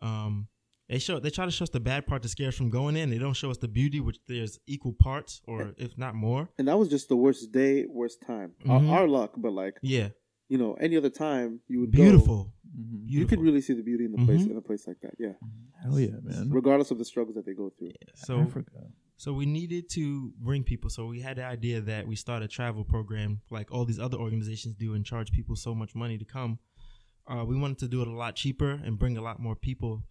Um, 0.02 0.48
they 0.90 1.00
show 1.00 1.20
they 1.20 1.30
try 1.30 1.46
to 1.46 1.52
show 1.52 1.64
us 1.64 1.70
the 1.70 1.80
bad 1.80 2.06
part 2.06 2.22
to 2.24 2.30
scare 2.30 2.50
us 2.50 2.56
from 2.56 2.70
going 2.70 2.96
in. 2.96 3.10
They 3.10 3.18
don't 3.18 3.34
show 3.34 3.50
us 3.52 3.58
the 3.58 3.68
beauty, 3.68 4.00
which 4.00 4.20
there's 4.28 4.60
equal 4.68 4.94
parts 4.94 5.42
or 5.48 5.74
if 5.78 5.98
not 5.98 6.16
more. 6.16 6.50
And 6.58 6.68
that 6.68 6.78
was 6.78 6.90
just 6.90 7.10
the 7.10 7.16
worst 7.16 7.52
day, 7.52 7.86
worst 7.88 8.22
time. 8.22 8.54
Our, 8.68 8.80
Mhm. 8.80 8.90
our 8.90 9.08
luck, 9.08 9.34
but 9.38 9.52
like 9.54 9.78
Yeah, 9.82 10.10
you 10.50 10.58
know, 10.58 10.74
any 10.76 10.96
other 10.98 11.10
time 11.10 11.62
you 11.68 11.80
would 11.82 11.92
go, 11.92 12.02
beautiful, 12.04 12.54
Mhm. 12.68 13.04
you 13.08 13.26
could 13.26 13.40
really 13.42 13.62
see 13.62 13.74
the 13.74 13.84
beauty 13.84 14.06
in 14.06 14.12
the 14.12 14.26
place 14.26 14.44
Mhm. 14.44 14.52
in 14.52 14.58
a 14.58 14.62
place 14.62 14.86
like 14.88 15.00
that. 15.02 15.16
Yeah, 15.20 15.34
hell 15.82 16.00
yeah, 16.00 16.20
man. 16.24 16.50
regardless 16.52 16.92
of 16.92 16.98
the 16.98 17.06
struggles 17.06 17.36
that 17.36 17.46
they 17.46 17.54
go 17.54 17.70
through. 17.78 17.92
So 18.14 18.40
Africa. 18.40 18.92
So 19.18 19.32
we 19.34 19.46
needed 19.46 19.90
to 19.92 20.34
bring 20.40 20.64
people. 20.66 20.90
So 20.90 21.08
we 21.08 21.22
had 21.22 21.38
the 21.38 21.46
idea 21.46 21.80
that 21.80 22.06
we 22.06 22.18
start 22.18 22.44
a 22.44 22.50
travel 22.50 22.84
program 22.84 23.40
like 23.50 23.72
all 23.72 23.86
these 23.86 23.98
other 23.98 24.18
organizations 24.18 24.76
do 24.76 24.94
and 24.94 25.06
charge 25.06 25.32
people 25.32 25.56
so 25.56 25.74
much 25.74 25.96
money 25.96 26.18
to 26.18 26.26
come. 26.26 26.60
Uh, 27.26 27.46
we 27.48 27.56
wanted 27.58 27.78
to 27.80 27.88
do 27.88 28.02
it 28.02 28.10
a 28.10 28.12
lot 28.12 28.36
cheaper 28.36 28.72
and 28.72 29.00
bring 29.00 29.16
a 29.18 29.22
lot 29.22 29.40
more 29.40 29.56
people. 29.56 30.04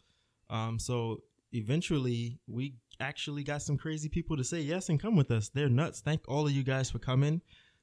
Um, 0.51 0.79
so 0.79 1.23
eventually 1.53 2.39
we 2.47 2.75
actually 3.01 3.43
got 3.45 3.63
some 3.63 3.77
crazy 3.77 4.09
people 4.09 4.37
to 4.37 4.45
say 4.45 4.61
yes 4.61 4.89
and 4.89 5.01
come 5.01 5.17
with 5.17 5.31
us. 5.31 5.49
They're 5.49 5.69
nuts. 5.69 6.01
Thank 6.01 6.23
all 6.29 6.47
of 6.47 6.53
you 6.53 6.63
guys 6.63 6.91
for 6.91 6.99
coming. 6.99 7.41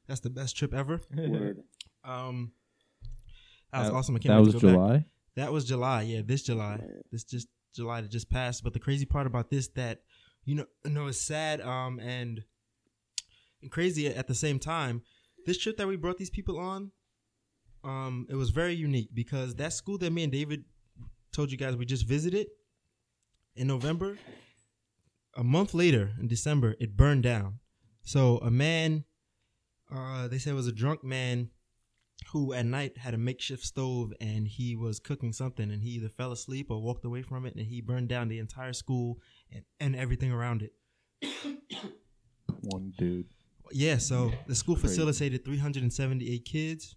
That's 0.07 0.19
the 0.21 0.29
best 0.29 0.55
trip 0.57 0.73
ever. 0.73 0.99
Word. 1.15 1.59
Um, 2.03 2.51
that 3.71 3.79
was 3.79 3.87
That- 3.89 3.93
awesome. 3.95 4.15
I 4.15 4.19
can't 4.19 4.33
That 4.33 4.37
wait 4.39 4.45
was 4.53 4.55
to 4.55 4.59
go 4.61 4.67
back. 4.67 4.75
July. 4.75 5.05
That 5.35 5.51
was 5.53 5.65
July. 5.65 6.01
Yeah, 6.03 6.21
this 6.25 6.43
July. 6.43 6.77
July. 6.77 6.91
This 7.11 7.23
just 7.23 7.47
July 7.73 8.01
that 8.01 8.11
just 8.11 8.29
passed. 8.29 8.63
But 8.63 8.73
the 8.73 8.79
crazy 8.79 9.05
part 9.05 9.27
about 9.27 9.49
this 9.49 9.67
that 9.69 10.01
you 10.43 10.55
know, 10.55 10.65
you 10.83 10.91
know, 10.91 11.07
it's 11.07 11.19
sad 11.19 11.61
um 11.61 11.99
and 11.99 12.43
and 13.61 13.71
crazy 13.71 14.07
at 14.07 14.27
the 14.27 14.35
same 14.35 14.59
time. 14.59 15.03
This 15.45 15.57
trip 15.57 15.77
that 15.77 15.87
we 15.87 15.95
brought 15.95 16.17
these 16.17 16.29
people 16.29 16.59
on, 16.59 16.91
um, 17.83 18.27
it 18.29 18.35
was 18.35 18.49
very 18.49 18.73
unique 18.73 19.09
because 19.13 19.55
that 19.55 19.73
school 19.73 19.97
that 19.99 20.11
me 20.11 20.23
and 20.23 20.31
David 20.31 20.65
told 21.31 21.51
you 21.51 21.57
guys 21.57 21.75
we 21.75 21.85
just 21.85 22.05
visited 22.05 22.47
in 23.55 23.67
November. 23.67 24.17
A 25.37 25.43
month 25.43 25.73
later, 25.73 26.11
in 26.19 26.27
December, 26.27 26.75
it 26.79 26.97
burned 26.97 27.23
down. 27.23 27.59
So 28.03 28.37
a 28.39 28.51
man, 28.51 29.05
uh, 29.93 30.27
they 30.27 30.37
said 30.37 30.51
it 30.51 30.55
was 30.55 30.67
a 30.67 30.73
drunk 30.73 31.03
man 31.03 31.49
who 32.31 32.53
at 32.53 32.65
night 32.65 32.97
had 32.97 33.13
a 33.13 33.17
makeshift 33.17 33.63
stove 33.63 34.13
and 34.21 34.47
he 34.47 34.75
was 34.75 34.99
cooking 34.99 35.33
something 35.33 35.71
and 35.71 35.81
he 35.81 35.91
either 35.91 36.09
fell 36.09 36.31
asleep 36.31 36.69
or 36.69 36.81
walked 36.81 37.05
away 37.05 37.21
from 37.21 37.45
it 37.45 37.55
and 37.55 37.65
he 37.65 37.81
burned 37.81 38.09
down 38.09 38.27
the 38.27 38.39
entire 38.39 38.73
school 38.73 39.17
and, 39.51 39.63
and 39.79 39.95
everything 39.95 40.31
around 40.31 40.61
it. 40.61 40.73
One 42.61 42.93
dude. 42.97 43.27
Yeah, 43.71 43.97
so 43.97 44.31
the 44.47 44.55
school 44.55 44.75
Crazy. 44.75 44.89
facilitated 44.89 45.45
378 45.45 46.45
kids, 46.45 46.95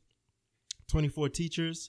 24 0.89 1.29
teachers, 1.29 1.89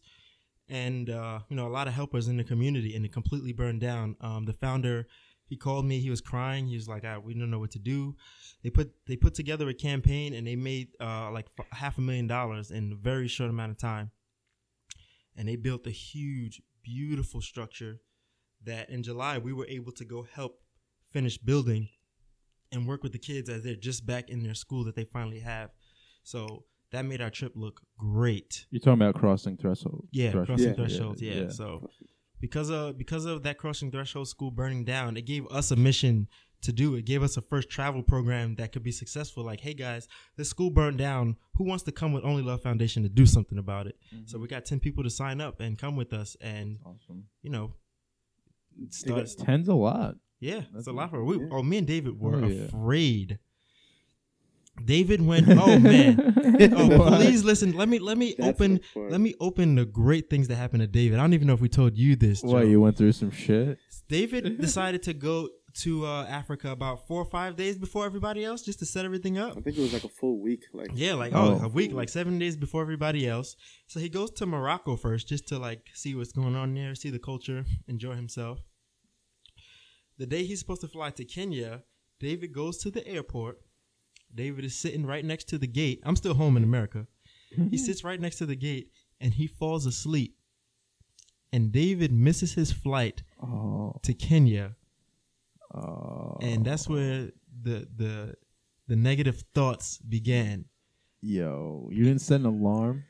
and 0.69 1.10
uh, 1.10 1.39
you 1.49 1.56
know 1.56 1.67
a 1.67 1.69
lot 1.69 1.88
of 1.88 1.93
helpers 1.93 2.28
in 2.28 2.38
the 2.38 2.43
community, 2.43 2.95
and 2.95 3.06
it 3.06 3.13
completely 3.13 3.54
burned 3.54 3.82
down. 3.82 4.15
Um, 4.21 4.45
the 4.45 4.54
founder, 4.54 5.08
he 5.47 5.58
called 5.58 5.86
me. 5.86 5.99
He 5.99 6.10
was 6.10 6.21
crying. 6.21 6.67
He 6.67 6.75
was 6.75 6.88
like, 6.88 7.04
ah, 7.06 7.19
"We 7.19 7.34
don't 7.34 7.51
know 7.51 7.60
what 7.60 7.71
to 7.71 7.80
do." 7.80 8.15
They 8.63 8.69
put 8.69 8.91
they 9.08 9.15
put 9.15 9.36
together 9.36 9.69
a 9.69 9.73
campaign, 9.73 10.34
and 10.34 10.47
they 10.47 10.56
made 10.56 10.89
uh, 10.99 11.32
like 11.32 11.47
f- 11.60 11.67
half 11.71 11.97
a 11.97 12.01
million 12.01 12.28
dollars 12.28 12.71
in 12.71 12.91
a 12.91 12.95
very 12.95 13.28
short 13.28 13.49
amount 13.49 13.71
of 13.71 13.78
time, 13.78 14.12
and 15.36 15.47
they 15.47 15.56
built 15.56 15.86
a 15.88 15.91
huge, 15.91 16.62
beautiful 16.84 17.41
structure 17.41 18.01
that 18.63 18.89
in 18.89 19.04
July 19.04 19.38
we 19.38 19.54
were 19.54 19.67
able 19.67 19.91
to 19.91 20.06
go 20.06 20.23
help 20.23 20.62
finish 21.12 21.38
building 21.38 21.89
and 22.71 22.88
work 22.88 23.04
with 23.04 23.12
the 23.12 23.19
kids 23.19 23.49
as 23.49 23.63
they're 23.63 23.75
just 23.75 24.06
back 24.06 24.30
in 24.30 24.43
their 24.43 24.56
school 24.56 24.84
that 24.84 24.95
they 24.95 25.06
finally 25.06 25.39
have. 25.39 25.69
So 26.23 26.65
that 26.91 27.06
made 27.06 27.21
our 27.21 27.30
trip 27.30 27.54
look 27.56 27.82
great. 27.98 28.65
You're 28.69 28.80
talking 28.80 29.02
about 29.02 29.15
crossing 29.15 29.58
threshold. 29.58 30.08
Yeah, 30.12 30.32
threshold. 30.32 30.48
crossing 30.48 30.67
Yeah. 30.67 30.74
thresholds. 30.74 31.21
Yeah. 31.21 31.50
So 31.50 31.89
because 32.39 32.69
of 32.69 32.98
because 32.98 33.26
of 33.26 33.43
that 33.43 33.58
crossing 33.58 33.91
threshold 33.91 34.28
school 34.28 34.52
burning 34.52 34.84
down, 34.86 35.17
it 35.17 35.26
gave 35.26 35.45
us 35.48 35.71
a 35.71 35.76
mission 35.76 36.28
to 36.62 36.71
do. 36.71 36.95
It 36.95 37.06
gave 37.06 37.21
us 37.21 37.38
a 37.38 37.41
first 37.41 37.69
travel 37.69 38.02
program 38.02 38.56
that 38.56 38.71
could 38.71 38.82
be 38.84 38.91
successful. 38.91 39.43
Like, 39.43 39.60
hey 39.62 39.74
guys, 39.74 40.08
this 40.36 40.50
school 40.50 40.69
burned 40.71 40.98
down. 40.98 41.36
Who 41.56 41.63
wants 41.65 41.84
to 41.84 41.91
come 41.91 42.12
with 42.13 42.24
Only 42.24 42.41
Love 42.43 42.62
Foundation 42.63 43.04
to 43.04 43.10
do 43.10 43.26
something 43.26 43.58
about 43.58 43.88
it? 43.88 43.98
Mm-hmm. 44.13 44.24
So 44.28 44.39
we 44.39 44.48
got 44.48 44.65
ten 44.65 44.80
people 44.80 45.04
to 45.04 45.10
sign 45.10 45.41
up 45.41 45.60
and 45.60 45.78
come 45.78 45.95
with 45.95 46.12
us, 46.13 46.36
and 46.41 46.80
Awesome. 46.86 47.26
you 47.43 47.50
know, 47.52 47.74
start. 48.89 49.28
Ten's 49.39 49.67
a 49.67 49.74
lot. 49.74 50.15
Yeah, 50.39 50.56
that's 50.60 50.71
That's 50.74 50.88
a 50.88 50.91
lot 50.91 51.10
for 51.12 51.24
we. 51.24 51.38
yeah. 51.39 51.48
Oh, 51.52 51.63
me 51.63 51.78
and 51.78 51.88
David 51.88 52.19
were 52.19 52.43
Oh, 52.43 52.48
yeah. 52.48 52.63
afraid. 52.65 53.39
David 54.83 55.21
went. 55.25 55.47
Oh 55.49 55.79
man. 55.79 56.33
Oh, 56.57 57.15
please 57.17 57.43
listen. 57.43 57.73
Let 57.75 57.89
me 57.89 57.99
let 57.99 58.17
me 58.17 58.33
That's 58.38 58.49
open. 58.49 58.79
the. 58.93 58.99
Let 59.09 59.19
me 59.19 59.33
open 59.41 59.75
the 59.75 59.85
great 59.85 60.29
things 60.29 60.47
that 60.47 60.55
happened 60.55 60.81
to 60.81 60.88
David. 60.88 61.19
I 61.19 61.21
don't 61.23 61.33
even 61.33 61.47
know 61.47 61.53
if 61.53 61.59
we 61.61 61.67
told 61.69 61.97
you 61.97 62.15
this. 62.15 62.41
Joe. 62.41 62.47
What 62.47 62.67
you 62.67 62.79
went 62.79 62.97
through 62.97 63.11
some 63.11 63.31
shit? 63.31 63.77
David 64.07 64.57
decided 64.61 65.03
to 65.03 65.13
go 65.13 65.49
to 65.81 66.05
uh, 66.05 66.25
Africa 66.25 66.71
about 66.71 67.05
four 67.07 67.21
or 67.21 67.25
five 67.29 67.57
days 67.57 67.77
before 67.77 68.05
everybody 68.05 68.45
else, 68.45 68.61
just 68.61 68.79
to 68.79 68.85
set 68.85 69.03
everything 69.03 69.38
up. 69.38 69.57
I 69.57 69.61
think 69.61 69.77
it 69.77 69.81
was 69.81 69.91
like 69.91 70.05
a 70.05 70.09
full 70.09 70.39
week. 70.41 70.63
Like 70.73 70.91
Yeah, 70.93 71.15
like 71.15 71.33
oh, 71.35 71.59
Oh. 71.61 71.65
a 71.65 71.67
week, 71.67 71.91
like 71.91 72.07
seven 72.07 72.39
days 72.39 72.55
before 72.55 72.81
everybody 72.81 73.27
else. 73.27 73.57
So 73.88 73.99
he 73.99 74.07
goes 74.07 74.31
to 74.31 74.45
Morocco 74.45 74.95
first, 74.95 75.27
just 75.27 75.47
to 75.49 75.59
like 75.59 75.88
see 75.93 76.15
what's 76.15 76.31
going 76.31 76.55
on 76.55 76.73
there, 76.73 76.95
see 76.95 77.09
the 77.09 77.19
culture, 77.19 77.65
enjoy 77.88 78.15
himself. 78.15 78.59
The 80.17 80.25
day 80.25 80.45
he's 80.45 80.59
supposed 80.59 80.81
to 80.81 80.88
fly 80.88 81.09
to 81.11 81.25
Kenya, 81.25 81.83
David 82.21 82.53
goes 82.53 82.77
to 82.79 82.89
the 82.91 83.05
airport. 83.05 83.59
David 84.33 84.65
is 84.65 84.75
sitting 84.75 85.05
right 85.05 85.23
next 85.23 85.45
to 85.49 85.57
the 85.57 85.67
gate. 85.67 86.01
I'm 86.03 86.15
still 86.15 86.33
home 86.33 86.57
in 86.57 86.63
America. 86.63 87.07
He 87.69 87.77
sits 87.77 88.03
right 88.03 88.19
next 88.19 88.38
to 88.39 88.45
the 88.45 88.55
gate 88.55 88.91
and 89.21 89.33
he 89.33 89.47
falls 89.47 89.85
asleep. 89.85 90.35
And 91.53 91.71
David 91.71 92.11
misses 92.11 92.53
his 92.53 92.71
flight 92.71 93.23
Oh. 93.41 93.93
to 94.03 94.13
Kenya 94.13 94.75
oh. 95.73 96.38
and 96.41 96.65
that's 96.65 96.88
where 96.89 97.29
the 97.63 97.87
the 97.95 98.35
the 98.87 98.95
negative 98.95 99.43
thoughts 99.54 99.97
began. 99.97 100.65
Yo, 101.21 101.89
you 101.91 102.04
didn't 102.04 102.21
set 102.21 102.39
an 102.41 102.45
alarm. 102.45 103.04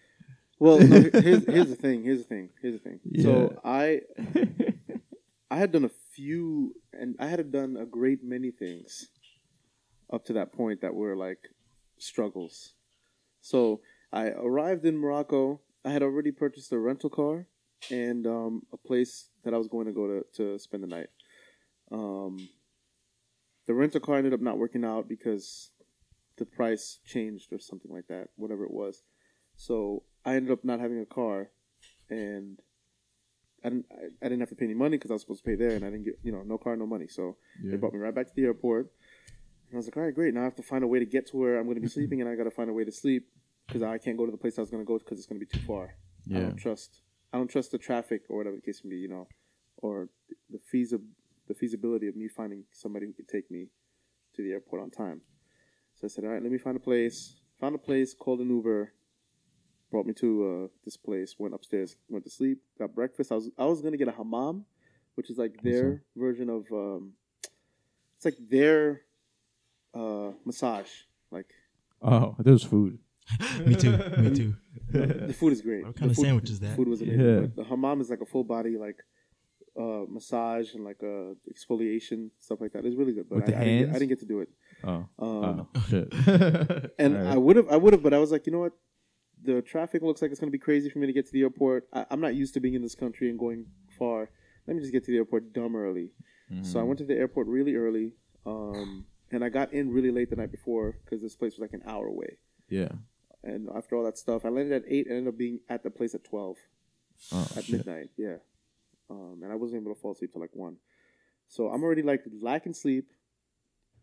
Well, 0.60 0.80
no, 0.80 1.02
here's 1.14 1.46
here's 1.48 1.70
the 1.70 1.76
thing. 1.76 2.04
Here's 2.04 2.20
the 2.20 2.24
thing. 2.24 2.50
Here's 2.62 2.74
the 2.76 2.80
thing. 2.90 3.00
Yeah. 3.04 3.24
So 3.24 3.62
I 3.64 4.02
I 5.52 5.58
had 5.58 5.72
done 5.72 5.86
a 5.86 5.92
few, 6.14 6.74
and 6.94 7.16
I 7.20 7.28
had 7.28 7.52
done 7.52 7.78
a 7.78 7.86
great 7.86 8.24
many 8.24 8.52
things 8.52 9.10
up 10.12 10.26
to 10.26 10.34
that 10.34 10.54
point 10.54 10.82
that 10.82 10.94
were 10.94 11.16
like 11.16 11.40
struggles. 11.98 12.74
So 13.42 13.82
I 14.12 14.28
arrived 14.30 14.86
in 14.86 14.98
Morocco. 14.98 15.62
I 15.84 15.92
had 15.92 16.04
already 16.04 16.32
purchased 16.32 16.72
a 16.72 16.80
rental 16.80 17.10
car 17.10 17.48
and 17.92 18.26
um, 18.26 18.64
a 18.74 18.78
place 18.78 19.30
that 19.44 19.54
I 19.54 19.58
was 19.58 19.68
going 19.68 19.86
to 19.86 19.92
go 19.94 20.08
to 20.08 20.26
to 20.38 20.60
spend 20.60 20.84
the 20.84 20.88
night. 20.88 21.08
Um, 21.92 22.50
the 23.68 23.74
rental 23.74 24.00
car 24.00 24.18
ended 24.18 24.34
up 24.34 24.42
not 24.42 24.58
working 24.58 24.84
out 24.86 25.08
because 25.08 25.72
the 26.38 26.46
price 26.46 27.00
changed 27.06 27.52
or 27.54 27.60
something 27.60 27.92
like 27.92 28.08
that, 28.08 28.30
whatever 28.36 28.64
it 28.66 28.72
was. 28.72 29.04
So 29.56 30.04
I 30.26 30.36
ended 30.36 30.52
up 30.52 30.64
not 30.66 30.80
having 30.80 31.00
a 31.00 31.06
car, 31.06 31.50
and 32.10 32.60
I 33.64 33.70
didn't 33.70 33.86
I, 33.92 34.26
I 34.26 34.30
didn't 34.30 34.40
have 34.42 34.50
to 34.50 34.56
pay 34.56 34.66
any 34.66 34.74
money 34.74 34.98
because 34.98 35.12
I 35.12 35.14
was 35.16 35.22
supposed 35.22 35.44
to 35.44 35.50
pay 35.50 35.56
there, 35.56 35.76
and 35.76 35.86
I 35.86 35.90
didn't 35.90 36.06
get 36.06 36.20
you 36.24 36.32
know 36.32 36.44
no 36.46 36.58
car, 36.58 36.76
no 36.76 36.86
money. 36.88 37.08
So 37.08 37.38
Yeah. 37.64 37.72
they 37.72 37.78
brought 37.78 37.94
me 37.94 38.00
right 38.00 38.14
back 38.14 38.28
to 38.28 38.34
the 38.36 38.44
airport. 38.44 38.92
And 39.70 39.76
I 39.76 39.78
was 39.78 39.88
like, 39.88 39.98
all 39.98 40.04
right, 40.04 40.14
great. 40.14 40.34
Now 40.34 40.42
I 40.42 40.44
have 40.44 40.56
to 40.56 40.64
find 40.64 40.84
a 40.84 40.88
way 40.88 41.00
to 41.00 41.06
get 41.06 41.28
to 41.28 41.38
where 41.38 41.58
I'm 41.58 41.66
going 41.66 41.76
to 41.76 41.82
be 41.82 41.88
sleeping, 41.98 42.22
and 42.22 42.30
I 42.30 42.36
got 42.36 42.44
to 42.44 42.52
find 42.52 42.70
a 42.70 42.74
way 42.74 42.86
to 42.86 42.92
sleep 42.92 43.28
because 43.68 43.82
I 43.82 43.98
can't 43.98 44.18
go 44.18 44.26
to 44.26 44.32
the 44.32 44.38
place 44.38 44.58
I 44.58 44.62
was 44.62 44.70
going 44.70 44.84
to 44.84 44.88
go 44.88 44.98
because 44.98 45.18
it's 45.18 45.28
going 45.28 45.40
to 45.40 45.46
be 45.46 45.58
too 45.58 45.66
far. 45.66 45.96
I 46.30 46.40
don't 46.42 46.58
trust. 46.58 47.02
I 47.34 47.38
don't 47.38 47.50
trust 47.50 47.72
the 47.72 47.78
traffic 47.78 48.22
or 48.30 48.38
whatever 48.38 48.56
the 48.56 48.62
case 48.62 48.82
may 48.84 48.92
be, 48.92 48.98
you 48.98 49.10
know, 49.10 49.28
or 49.78 50.10
the 50.50 50.60
feasib 50.74 51.02
the 51.48 51.54
feasibility 51.54 52.08
of 52.08 52.16
me 52.16 52.28
finding 52.28 52.64
somebody 52.72 53.06
who 53.06 53.14
could 53.14 53.28
take 53.28 53.52
me 53.52 53.68
to 54.36 54.42
the 54.42 54.52
airport 54.52 54.82
on 54.82 54.90
time. 54.90 55.22
So 55.96 56.06
I 56.06 56.08
said, 56.08 56.24
all 56.24 56.32
right, 56.32 56.42
let 56.42 56.52
me 56.52 56.58
find 56.58 56.76
a 56.76 56.80
place. 56.80 57.36
Found 57.62 57.76
a 57.76 57.78
place, 57.78 58.14
called 58.14 58.40
an 58.40 58.50
Uber, 58.50 58.92
brought 59.92 60.06
me 60.06 60.14
to 60.14 60.66
uh, 60.66 60.68
this 60.84 60.98
place. 60.98 61.36
Went 61.38 61.54
upstairs, 61.54 61.96
went 62.10 62.26
to 62.26 62.32
sleep, 62.32 62.62
got 62.78 62.94
breakfast. 62.94 63.32
I 63.32 63.36
was 63.36 63.50
I 63.58 63.66
was 63.66 63.82
gonna 63.82 63.98
get 63.98 64.08
a 64.08 64.12
hammam, 64.12 64.66
which 65.16 65.30
is 65.30 65.38
like 65.38 65.62
their 65.62 66.04
version 66.16 66.50
of 66.50 66.66
um, 66.72 67.14
it's 68.18 68.26
like 68.26 68.38
their 68.50 69.02
uh, 69.96 70.32
massage. 70.46 70.90
Like 71.32 71.48
Oh, 72.02 72.36
there's 72.40 72.64
food. 72.64 73.00
me 73.66 73.76
too. 73.76 73.98
Me 74.18 74.30
too. 74.36 74.56
the 74.92 75.34
food 75.34 75.54
is 75.54 75.62
great. 75.62 75.84
What 75.86 75.96
kind 75.96 76.10
The 76.10 76.12
of 76.12 76.16
food- 76.18 76.26
sandwich 76.26 76.50
is 76.52 76.60
that? 76.60 76.76
Food 76.76 76.88
was 76.88 77.02
amazing. 77.02 77.22
Yeah. 77.22 77.40
But 77.42 77.56
the 77.56 77.64
hammam 77.64 78.00
is 78.02 78.10
like 78.10 78.22
a 78.22 78.26
full 78.26 78.44
body 78.44 78.78
like 78.78 78.98
uh, 79.80 80.04
massage 80.08 80.74
and 80.76 80.84
like 80.84 81.02
uh, 81.02 81.34
exfoliation 81.52 82.30
stuff 82.40 82.62
like 82.62 82.72
that. 82.74 82.86
It's 82.86 82.96
really 82.96 83.14
good. 83.14 83.28
But 83.30 83.36
With 83.38 83.46
I, 83.46 83.52
the 83.52 83.58
I, 83.58 83.64
didn't 83.64 83.80
get. 83.88 83.90
I 83.90 84.00
didn't 84.00 84.10
get 84.10 84.20
to 84.20 84.26
do 84.26 84.40
it. 84.42 84.50
Oh, 84.84 85.08
Um, 85.20 85.68
oh 85.76 85.84
shit. 85.90 86.14
And 87.00 87.16
Alright. 87.18 87.34
I 87.34 87.38
would 87.38 87.56
have, 87.56 87.68
I 87.70 87.78
would 87.78 87.94
have, 87.94 88.04
but 88.04 88.14
I 88.14 88.20
was 88.20 88.32
like, 88.32 88.46
you 88.46 88.52
know 88.54 88.60
what? 88.60 88.74
The 89.44 89.62
traffic 89.62 90.02
looks 90.02 90.22
like 90.22 90.32
it's 90.32 90.40
going 90.40 90.50
to 90.52 90.58
be 90.60 90.60
crazy 90.60 90.90
for 90.90 91.00
me 91.00 91.08
to 91.08 91.14
get 91.14 91.26
to 91.28 91.32
the 91.32 91.42
airport. 91.42 91.88
I, 91.94 92.06
I'm 92.12 92.22
not 92.22 92.36
used 92.36 92.54
to 92.56 92.60
being 92.60 92.74
in 92.76 92.82
this 92.84 92.96
country 92.96 93.30
and 93.30 93.38
going 93.40 93.66
far. 93.98 94.30
Let 94.68 94.76
me 94.76 94.82
just 94.82 94.92
get 94.94 95.04
to 95.06 95.12
the 95.12 95.18
airport 95.18 95.54
dumb 95.54 95.76
early. 95.76 96.10
So 96.62 96.80
I 96.80 96.82
Mm-hmm. 96.82 96.88
went 96.88 96.98
to 97.00 97.06
the 97.06 97.16
airport 97.16 97.48
really 97.48 97.76
early, 97.76 98.14
um, 98.46 99.06
and 99.36 99.44
I 99.44 99.50
got 99.50 99.74
in 99.74 99.92
really 99.92 100.12
late 100.12 100.30
the 100.30 100.36
night 100.36 100.52
before 100.52 100.98
because 101.04 101.22
this 101.22 101.36
place 101.36 101.54
was 101.54 101.60
like 101.60 101.74
an 101.74 101.84
hour 101.86 102.08
away. 102.08 102.38
yeah. 102.70 102.90
And 103.44 103.70
after 103.76 103.96
all 103.96 104.04
that 104.06 104.18
stuff, 104.18 104.44
I 104.44 104.50
landed 104.50 104.74
at 104.74 104.90
eight 104.92 105.06
and 105.06 105.18
ended 105.18 105.34
up 105.34 105.38
being 105.38 105.60
at 105.70 105.84
the 105.84 105.92
place 105.92 106.16
at 106.16 106.24
twelve 106.24 106.58
Oh 107.32 107.48
at 107.56 107.64
shit. 107.66 107.86
midnight. 107.86 108.10
Yeah, 108.18 108.38
um, 109.10 109.42
and 109.44 109.52
I 109.52 109.56
wasn't 109.56 109.82
able 109.84 109.94
to 109.94 110.02
fall 110.02 110.14
asleep 110.14 110.32
till 110.32 110.42
like 110.42 110.56
one. 110.56 110.78
So 111.48 111.70
I'm 111.70 111.84
already 111.84 112.02
like 112.02 112.24
lacking 112.42 112.74
sleep. 112.74 113.06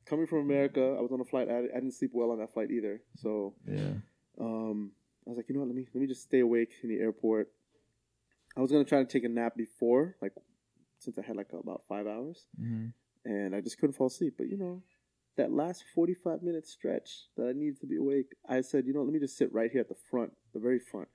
Coming 0.07 0.27
from 0.27 0.39
America, 0.41 0.95
I 0.99 1.01
was 1.01 1.11
on 1.13 1.21
a 1.21 1.25
flight. 1.25 1.49
I, 1.49 1.59
I 1.59 1.81
didn't 1.81 1.93
sleep 1.95 2.11
well 2.15 2.31
on 2.31 2.39
that 2.39 2.53
flight 2.53 2.71
either. 2.71 3.01
So 3.17 3.55
Yeah. 3.67 3.95
um, 4.41 4.93
I 5.27 5.31
was 5.31 5.37
like, 5.39 5.49
you 5.49 5.55
know 5.55 5.61
what? 5.63 5.69
Let 5.69 5.77
me 5.77 5.87
let 5.95 6.01
me 6.01 6.07
just 6.07 6.23
stay 6.23 6.41
awake 6.41 6.71
in 6.83 6.89
the 6.89 6.99
airport. 7.01 7.51
I 8.57 8.61
was 8.61 8.71
gonna 8.71 8.85
try 8.85 8.99
to 8.99 9.05
take 9.15 9.25
a 9.25 9.29
nap 9.29 9.57
before, 9.57 10.17
like 10.23 10.33
since 11.01 11.19
I 11.19 11.23
had 11.23 11.37
like 11.37 11.51
about 11.53 11.83
five 11.89 12.07
hours, 12.07 12.45
Mm-hmm. 12.61 12.87
and 13.25 13.55
I 13.57 13.61
just 13.61 13.79
couldn't 13.79 13.95
fall 13.97 14.07
asleep. 14.09 14.35
But 14.39 14.49
you 14.49 14.57
know, 14.57 14.83
that 15.37 15.53
last 15.53 15.85
forty 15.95 16.15
five 16.15 16.43
minute 16.43 16.67
stretch 16.67 17.27
that 17.37 17.49
I 17.49 17.53
needed 17.53 17.81
to 17.81 17.87
be 17.87 17.97
awake, 17.97 18.35
I 18.49 18.61
said, 18.61 18.87
you 18.87 18.93
know, 18.93 19.03
let 19.03 19.13
me 19.13 19.19
just 19.21 19.37
sit 19.37 19.53
right 19.53 19.71
here 19.71 19.81
at 19.81 19.89
the 19.89 19.97
front, 20.11 20.33
the 20.53 20.61
very 20.61 20.79
front, 20.79 21.09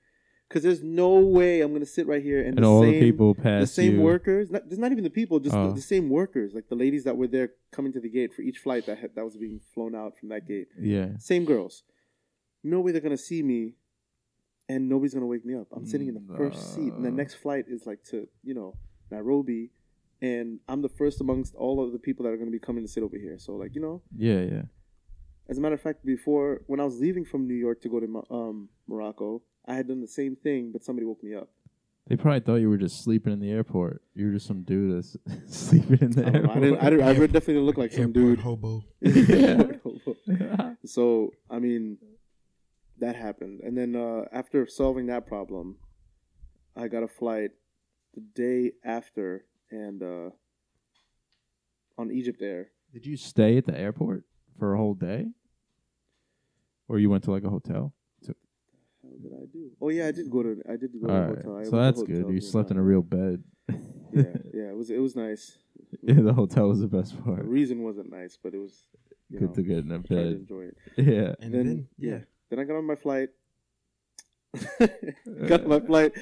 because 0.48 0.62
there's 0.62 0.82
no 0.82 1.18
way 1.18 1.60
I'm 1.60 1.72
gonna 1.72 1.86
sit 1.86 2.06
right 2.06 2.22
here 2.22 2.40
and, 2.40 2.56
And 2.56 2.64
the 2.64 2.68
all 2.68 2.82
same, 2.82 2.92
the 2.92 3.00
people 3.00 3.34
the 3.34 3.66
same 3.66 3.96
you. 3.96 4.00
workers. 4.00 4.50
Not, 4.50 4.68
there's 4.68 4.78
not 4.78 4.92
even 4.92 5.04
the 5.04 5.10
people, 5.10 5.38
just 5.38 5.54
Oh. 5.54 5.68
the, 5.68 5.74
the 5.74 5.80
same 5.80 6.08
workers, 6.08 6.54
like 6.54 6.68
the 6.68 6.74
ladies 6.74 7.04
that 7.04 7.16
were 7.16 7.28
there 7.28 7.52
coming 7.70 7.92
to 7.92 8.00
the 8.00 8.08
gate 8.08 8.34
for 8.34 8.42
each 8.42 8.58
flight 8.58 8.86
that 8.86 8.98
had, 8.98 9.14
that 9.14 9.24
was 9.24 9.36
being 9.36 9.60
flown 9.74 9.94
out 9.94 10.18
from 10.18 10.30
that 10.30 10.46
gate. 10.46 10.68
Yeah. 10.80 11.16
Same 11.18 11.44
girls. 11.44 11.84
No 12.64 12.80
way 12.80 12.92
they're 12.92 13.00
gonna 13.00 13.16
see 13.16 13.42
me, 13.42 13.74
and 14.68 14.88
nobody's 14.88 15.14
gonna 15.14 15.26
wake 15.26 15.44
me 15.46 15.54
up. 15.54 15.68
I'm 15.72 15.86
sitting 15.86 16.08
in 16.08 16.14
the 16.14 16.36
first 16.36 16.74
seat, 16.74 16.92
and 16.92 17.04
the 17.04 17.10
ah. 17.10 17.12
next 17.12 17.34
flight 17.34 17.66
is 17.68 17.86
like 17.86 18.02
to 18.10 18.26
you 18.42 18.54
know 18.54 18.74
Nairobi, 19.10 19.70
and 20.20 20.60
I'm 20.68 20.82
the 20.82 20.88
first 20.88 21.20
amongst 21.20 21.54
all 21.54 21.82
of 21.84 21.92
the 21.92 21.98
people 21.98 22.24
that 22.24 22.32
are 22.32 22.36
gonna 22.36 22.50
be 22.50 22.58
coming 22.58 22.82
to 22.84 22.88
sit 22.88 23.02
over 23.02 23.16
here. 23.16 23.38
So 23.38 23.52
like 23.56 23.74
you 23.74 23.80
know, 23.80 24.02
Yeah. 24.16 24.40
Yeah. 24.42 24.62
as 25.48 25.58
a 25.58 25.60
matter 25.60 25.74
of 25.74 25.80
fact, 25.82 26.04
before 26.04 26.62
when 26.66 26.80
I 26.80 26.84
was 26.84 26.98
leaving 27.00 27.24
from 27.24 27.46
New 27.46 27.54
York 27.54 27.80
to 27.82 27.88
go 27.88 28.00
to 28.00 28.24
um, 28.30 28.68
Morocco, 28.86 29.42
I 29.66 29.74
had 29.74 29.88
done 29.88 30.00
the 30.00 30.08
same 30.08 30.36
thing, 30.36 30.70
but 30.72 30.84
somebody 30.84 31.06
woke 31.06 31.22
me 31.22 31.34
up. 31.34 31.48
They 32.06 32.16
probably 32.16 32.40
thought 32.40 32.56
you 32.56 32.70
were 32.70 32.78
just 32.78 33.04
sleeping 33.04 33.34
in 33.34 33.38
the 33.40 33.50
airport. 33.50 34.00
You 34.14 34.26
were 34.26 34.32
just 34.32 34.46
some 34.46 34.62
dude 34.62 34.96
that's 34.96 35.16
sleeping 35.68 35.98
in 36.00 36.10
the 36.12 36.26
I, 36.26 36.30
don't 36.30 36.42
know. 36.44 36.50
I 36.50 36.54
didn't. 36.60 36.78
I, 36.80 36.90
didn't, 36.90 37.06
I 37.06 37.26
definitely 37.26 37.62
look 37.62 37.76
like 37.76 37.92
some 37.92 38.00
Airport 38.04 38.14
dude. 38.14 38.40
hobo. 38.40 38.84
so 40.86 41.32
I 41.50 41.58
mean, 41.58 41.98
that 42.98 43.14
happened, 43.14 43.60
and 43.62 43.76
then 43.76 43.94
uh, 43.94 44.24
after 44.32 44.66
solving 44.66 45.06
that 45.06 45.26
problem, 45.26 45.76
I 46.74 46.88
got 46.88 47.02
a 47.02 47.08
flight 47.08 47.50
the 48.14 48.22
day 48.22 48.72
after, 48.84 49.44
and 49.70 50.02
uh, 50.02 50.30
on 51.96 52.10
Egypt 52.10 52.40
Air. 52.42 52.68
Did 52.92 53.06
you 53.06 53.16
stay 53.16 53.56
at 53.58 53.66
the 53.66 53.78
airport 53.78 54.24
for 54.58 54.74
a 54.74 54.76
whole 54.78 54.94
day, 54.94 55.26
or 56.88 56.98
you 56.98 57.10
went 57.10 57.24
to 57.24 57.30
like 57.30 57.44
a 57.44 57.50
hotel? 57.50 57.92
How 58.26 59.10
did 59.22 59.32
I 59.32 59.46
do? 59.52 59.70
Oh 59.80 59.88
yeah, 59.90 60.08
I 60.08 60.12
did 60.12 60.30
go 60.30 60.42
to. 60.42 60.60
I 60.68 60.76
did 60.76 60.92
go 61.00 61.06
to 61.08 61.12
All 61.12 61.18
a 61.18 61.26
right, 61.28 61.36
hotel. 61.44 61.56
I 61.58 61.64
so 61.64 61.76
that's 61.76 62.00
hotel, 62.00 62.16
good. 62.16 62.28
You 62.28 62.34
yeah. 62.40 62.50
slept 62.50 62.70
in 62.70 62.76
a 62.78 62.82
real 62.82 63.02
bed. 63.02 63.42
Yeah, 64.10 64.22
yeah. 64.54 64.70
It 64.70 64.76
was. 64.76 64.88
It 64.90 64.98
was 64.98 65.14
nice. 65.14 65.58
yeah, 66.02 66.14
the 66.22 66.32
hotel 66.32 66.68
was 66.68 66.80
the 66.80 66.86
best 66.88 67.22
part. 67.22 67.40
The 67.42 67.44
reason 67.44 67.82
wasn't 67.82 68.10
nice, 68.10 68.38
but 68.42 68.54
it 68.54 68.58
was. 68.58 68.88
You 69.28 69.38
Good 69.40 69.48
know, 69.50 69.54
to 69.56 69.62
get 69.62 69.78
in 69.84 69.92
a 69.92 69.96
I 69.96 69.98
tried 69.98 70.08
to 70.08 70.14
bed. 70.14 70.26
enjoy 70.32 70.62
it. 70.62 70.76
Yeah. 70.96 71.34
And 71.40 71.52
Then- 71.52 71.66
then, 71.66 71.88
yeah. 71.98 72.10
yeah. 72.12 72.18
Then 72.48 72.58
I 72.58 72.64
got 72.64 72.76
on 72.76 72.86
my 72.86 72.94
flight. 72.96 73.28
got 75.46 75.60
on 75.64 75.68
my 75.68 75.80
flight. 75.80 76.12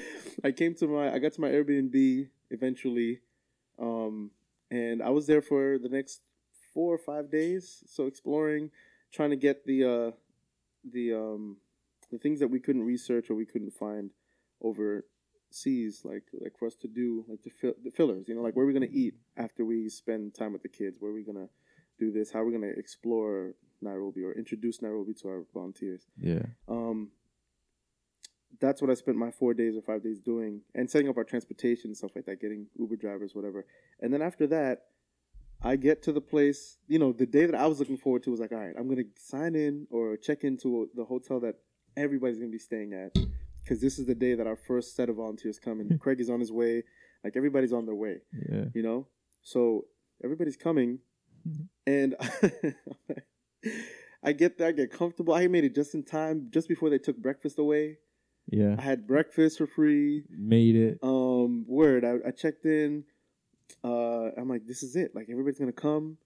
I 0.43 0.51
came 0.51 0.75
to 0.75 0.87
my. 0.87 1.13
I 1.13 1.17
got 1.19 1.31
to 1.33 1.41
my 1.41 1.47
Airbnb 1.47 2.27
eventually, 2.51 3.21
um, 3.79 4.31
and 4.69 5.01
I 5.01 5.09
was 5.09 5.27
there 5.27 5.41
for 5.41 5.77
the 5.77 5.89
next 5.89 6.21
four 6.73 6.93
or 6.93 6.97
five 6.97 7.31
days. 7.31 7.83
So 7.87 8.05
exploring, 8.05 8.71
trying 9.11 9.29
to 9.31 9.35
get 9.35 9.65
the 9.65 9.83
uh, 9.83 10.11
the 10.91 11.13
um, 11.13 11.57
the 12.11 12.17
things 12.17 12.39
that 12.39 12.47
we 12.47 12.59
couldn't 12.59 12.83
research 12.83 13.29
or 13.29 13.35
we 13.35 13.45
couldn't 13.45 13.73
find 13.73 14.11
overseas, 14.61 16.01
like 16.03 16.23
like 16.33 16.57
for 16.57 16.67
us 16.67 16.75
to 16.75 16.87
do, 16.87 17.25
like 17.27 17.41
the, 17.43 17.49
fill, 17.49 17.73
the 17.83 17.91
fillers. 17.91 18.27
You 18.27 18.35
know, 18.35 18.41
like 18.41 18.55
where 18.55 18.63
are 18.63 18.67
we 18.67 18.73
gonna 18.73 18.87
eat 18.91 19.15
after 19.37 19.65
we 19.65 19.89
spend 19.89 20.35
time 20.35 20.53
with 20.53 20.63
the 20.63 20.69
kids? 20.69 20.97
Where 20.99 21.11
are 21.11 21.15
we 21.15 21.23
gonna 21.23 21.49
do 21.99 22.11
this? 22.11 22.31
How 22.31 22.41
are 22.41 22.45
we 22.45 22.53
gonna 22.53 22.73
explore 22.75 23.53
Nairobi 23.81 24.23
or 24.23 24.33
introduce 24.33 24.81
Nairobi 24.81 25.13
to 25.21 25.27
our 25.29 25.43
volunteers? 25.53 26.07
Yeah. 26.19 26.45
um, 26.67 27.09
that's 28.59 28.81
what 28.81 28.91
I 28.91 28.93
spent 28.95 29.17
my 29.17 29.31
four 29.31 29.53
days 29.53 29.75
or 29.75 29.81
five 29.81 30.03
days 30.03 30.19
doing, 30.19 30.61
and 30.75 30.89
setting 30.89 31.09
up 31.09 31.17
our 31.17 31.23
transportation 31.23 31.89
and 31.89 31.97
stuff 31.97 32.11
like 32.15 32.25
that, 32.25 32.41
getting 32.41 32.67
Uber 32.79 32.95
drivers, 32.95 33.33
whatever. 33.35 33.65
And 34.01 34.13
then 34.13 34.21
after 34.21 34.47
that, 34.47 34.83
I 35.63 35.75
get 35.75 36.03
to 36.03 36.11
the 36.11 36.21
place. 36.21 36.77
You 36.87 36.99
know, 36.99 37.11
the 37.11 37.25
day 37.25 37.45
that 37.45 37.55
I 37.55 37.67
was 37.67 37.79
looking 37.79 37.97
forward 37.97 38.23
to 38.23 38.31
was 38.31 38.39
like, 38.39 38.51
all 38.51 38.59
right, 38.59 38.75
I'm 38.77 38.87
gonna 38.87 39.03
sign 39.17 39.55
in 39.55 39.87
or 39.89 40.17
check 40.17 40.43
into 40.43 40.89
the 40.95 41.05
hotel 41.05 41.39
that 41.41 41.55
everybody's 41.95 42.37
gonna 42.37 42.51
be 42.51 42.59
staying 42.59 42.93
at, 42.93 43.13
because 43.63 43.81
this 43.81 43.97
is 43.99 44.05
the 44.05 44.15
day 44.15 44.35
that 44.35 44.47
our 44.47 44.55
first 44.55 44.95
set 44.95 45.09
of 45.09 45.15
volunteers 45.17 45.59
come, 45.59 45.79
and 45.79 45.99
Craig 46.01 46.19
is 46.19 46.29
on 46.29 46.39
his 46.39 46.51
way. 46.51 46.83
Like 47.23 47.35
everybody's 47.35 47.73
on 47.73 47.85
their 47.85 47.95
way 47.95 48.17
Yeah. 48.49 48.65
you 48.73 48.83
know 48.83 49.07
so 49.41 49.85
everybody's 50.23 50.55
coming 50.55 50.99
mm-hmm. 51.47 51.63
and 51.85 52.15
i 54.23 54.31
get 54.31 54.57
there 54.57 54.67
i 54.67 54.71
get 54.71 54.91
comfortable 54.91 55.33
i 55.33 55.47
made 55.47 55.63
it 55.65 55.75
just 55.75 55.93
in 55.93 56.03
time 56.03 56.47
just 56.51 56.67
before 56.67 56.89
they 56.89 56.99
took 56.99 57.17
breakfast 57.17 57.59
away 57.59 57.97
i 58.77 58.81
had 58.81 59.05
breakfast 59.07 59.57
for 59.57 59.67
free 59.67 60.23
Made 60.29 60.75
it. 60.75 60.99
um 61.03 61.65
word 61.67 62.05
i, 62.05 62.15
I 62.27 62.31
checked 62.31 62.65
in 62.65 63.03
uh 63.83 64.29
i'm 64.37 64.49
like 64.49 64.65
this 64.65 64.83
is 64.83 64.95
it 64.95 65.13
like 65.15 65.27
everybody's 65.29 65.59
gonna 65.59 65.71
come 65.71 66.17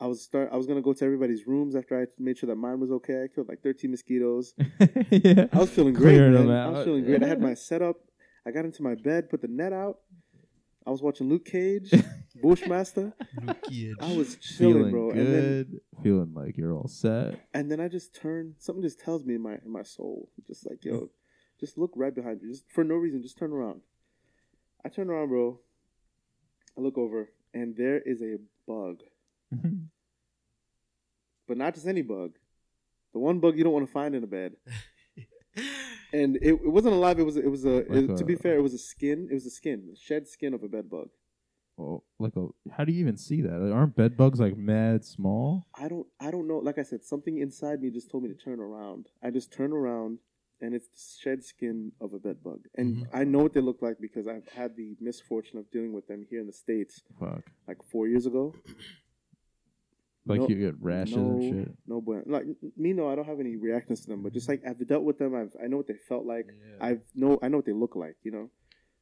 i 0.00 0.06
was 0.06 0.22
start 0.22 0.48
i 0.52 0.56
was 0.56 0.66
gonna 0.66 0.80
go 0.82 0.92
to 0.92 1.04
everybody's 1.04 1.46
rooms 1.46 1.76
after 1.76 2.00
i 2.00 2.06
made 2.18 2.38
sure 2.38 2.48
that 2.48 2.56
mine 2.56 2.80
was 2.80 2.90
okay 2.90 3.22
i 3.24 3.28
killed 3.28 3.48
like 3.48 3.62
13 3.62 3.90
mosquitoes 3.90 4.54
yeah. 5.10 5.46
i 5.52 5.58
was 5.58 5.70
feeling 5.70 5.92
great 5.94 6.14
Clearing 6.16 6.32
man. 6.34 6.46
them 6.46 6.50
i 6.66 6.68
was 6.70 6.84
feeling 6.84 7.04
great 7.04 7.22
i 7.22 7.26
had 7.26 7.40
my 7.40 7.54
setup 7.54 7.96
i 8.46 8.50
got 8.50 8.64
into 8.64 8.82
my 8.82 8.94
bed 8.94 9.28
put 9.28 9.42
the 9.42 9.48
net 9.48 9.72
out 9.72 9.98
i 10.86 10.90
was 10.90 11.02
watching 11.02 11.28
luke 11.28 11.44
cage 11.44 11.92
bushmaster 12.42 13.12
Luke 13.42 13.62
Cage. 13.68 13.94
I 14.00 14.16
was 14.16 14.36
chilling, 14.36 14.74
Feeling 14.76 14.90
bro. 14.92 15.10
And 15.10 15.26
then, 15.26 15.42
good. 15.64 15.80
Feeling 16.02 16.32
like 16.34 16.56
you're 16.56 16.72
all 16.72 16.88
set. 16.88 17.38
and 17.52 17.70
then 17.70 17.80
I 17.80 17.88
just 17.88 18.14
turn. 18.14 18.54
Something 18.58 18.82
just 18.82 18.98
tells 19.00 19.24
me 19.24 19.34
in 19.34 19.42
my 19.42 19.54
in 19.64 19.70
my 19.70 19.82
soul, 19.82 20.28
just 20.46 20.66
like 20.70 20.82
yo, 20.84 21.10
just 21.60 21.78
look 21.78 21.92
right 21.94 22.14
behind 22.14 22.40
you, 22.42 22.48
just 22.50 22.64
for 22.70 22.82
no 22.84 22.94
reason, 22.96 23.22
just 23.22 23.38
turn 23.38 23.52
around. 23.52 23.82
I 24.84 24.88
turn 24.88 25.10
around, 25.10 25.28
bro. 25.28 25.60
I 26.76 26.80
look 26.80 26.96
over, 26.98 27.28
and 27.52 27.76
there 27.76 28.00
is 28.00 28.22
a 28.22 28.36
bug, 28.66 29.00
mm-hmm. 29.54 29.84
but 31.46 31.56
not 31.58 31.74
just 31.74 31.86
any 31.86 32.02
bug. 32.02 32.32
The 33.12 33.18
one 33.18 33.40
bug 33.40 33.58
you 33.58 33.64
don't 33.64 33.72
want 33.72 33.86
to 33.86 33.92
find 33.92 34.14
in 34.14 34.24
a 34.24 34.26
bed. 34.26 34.52
And 36.12 36.36
it, 36.38 36.54
it 36.54 36.72
wasn't 36.72 36.94
alive. 36.94 37.20
It 37.20 37.22
was 37.22 37.36
it 37.36 37.48
was 37.48 37.64
a, 37.64 37.84
Like 37.88 38.10
it- 38.10 38.16
to 38.16 38.24
be 38.24 38.34
fair, 38.34 38.56
it 38.56 38.62
was 38.62 38.74
a 38.74 38.78
skin. 38.78 39.28
It 39.30 39.34
was 39.34 39.46
a 39.46 39.50
skin, 39.50 39.86
the 39.88 39.96
shed 39.96 40.26
skin 40.26 40.54
of 40.54 40.62
a 40.64 40.68
bed 40.68 40.90
bug. 40.90 41.08
oh, 41.78 42.02
like 42.18 42.34
a. 42.34 42.48
How 42.72 42.84
do 42.84 42.92
you 42.92 42.98
even 43.00 43.16
see 43.16 43.42
that? 43.42 43.72
Aren't 43.72 43.94
bed 43.94 44.16
bugs 44.16 44.40
like 44.40 44.56
mad 44.56 45.04
small? 45.04 45.66
I 45.72 45.86
don't 45.86 46.08
I 46.18 46.32
don't 46.32 46.48
know. 46.48 46.58
Like 46.58 46.78
I 46.78 46.82
said, 46.82 47.04
something 47.04 47.38
inside 47.38 47.80
me 47.80 47.90
just 47.90 48.10
told 48.10 48.24
me 48.24 48.28
to 48.28 48.34
turn 48.34 48.58
around. 48.58 49.06
I 49.22 49.30
just 49.30 49.52
turned 49.52 49.72
around 49.72 50.18
and 50.60 50.74
it's 50.74 50.88
the 50.88 51.20
shed 51.22 51.42
skin 51.44 51.92
of 52.00 52.12
a 52.12 52.18
bed 52.18 52.42
bug. 52.42 52.60
And 52.74 52.96
Mhm. 52.96 53.08
I 53.12 53.24
know 53.24 53.38
what 53.40 53.52
they 53.54 53.60
look 53.60 53.80
like 53.82 53.98
because 54.00 54.26
I've 54.26 54.46
had 54.48 54.76
the 54.76 54.96
misfortune 55.00 55.58
of 55.58 55.70
dealing 55.70 55.92
with 55.92 56.06
them 56.06 56.22
here 56.28 56.40
in 56.40 56.46
the 56.46 56.52
states 56.52 57.02
Fuck. 57.18 57.50
like 57.66 57.82
four 57.82 58.06
years 58.08 58.26
ago. 58.26 58.54
Like 60.26 60.40
No- 60.40 60.48
you 60.48 60.56
get 60.56 60.74
rashes 60.82 61.16
no, 61.16 61.22
and 61.22 61.42
shit. 61.42 61.76
No, 61.86 62.00
bueno. 62.02 62.22
Like 62.26 62.44
me, 62.76 62.92
no, 62.92 63.08
I 63.08 63.14
don't 63.14 63.24
have 63.24 63.40
any 63.40 63.56
reactions 63.56 64.02
to 64.02 64.08
them. 64.08 64.22
But 64.22 64.34
just 64.34 64.48
like 64.50 64.60
I've 64.66 64.86
dealt 64.86 65.02
with 65.02 65.18
them, 65.18 65.34
I've 65.34 65.56
I 65.62 65.66
know 65.66 65.78
what 65.78 65.86
they 65.86 65.96
felt 65.96 66.26
like. 66.26 66.46
I've 66.80 67.02
know 67.14 67.38
I 67.42 67.48
know 67.48 67.56
what 67.56 67.64
they 67.64 67.72
look 67.72 67.96
like. 67.96 68.16
You 68.22 68.30
know, 68.32 68.50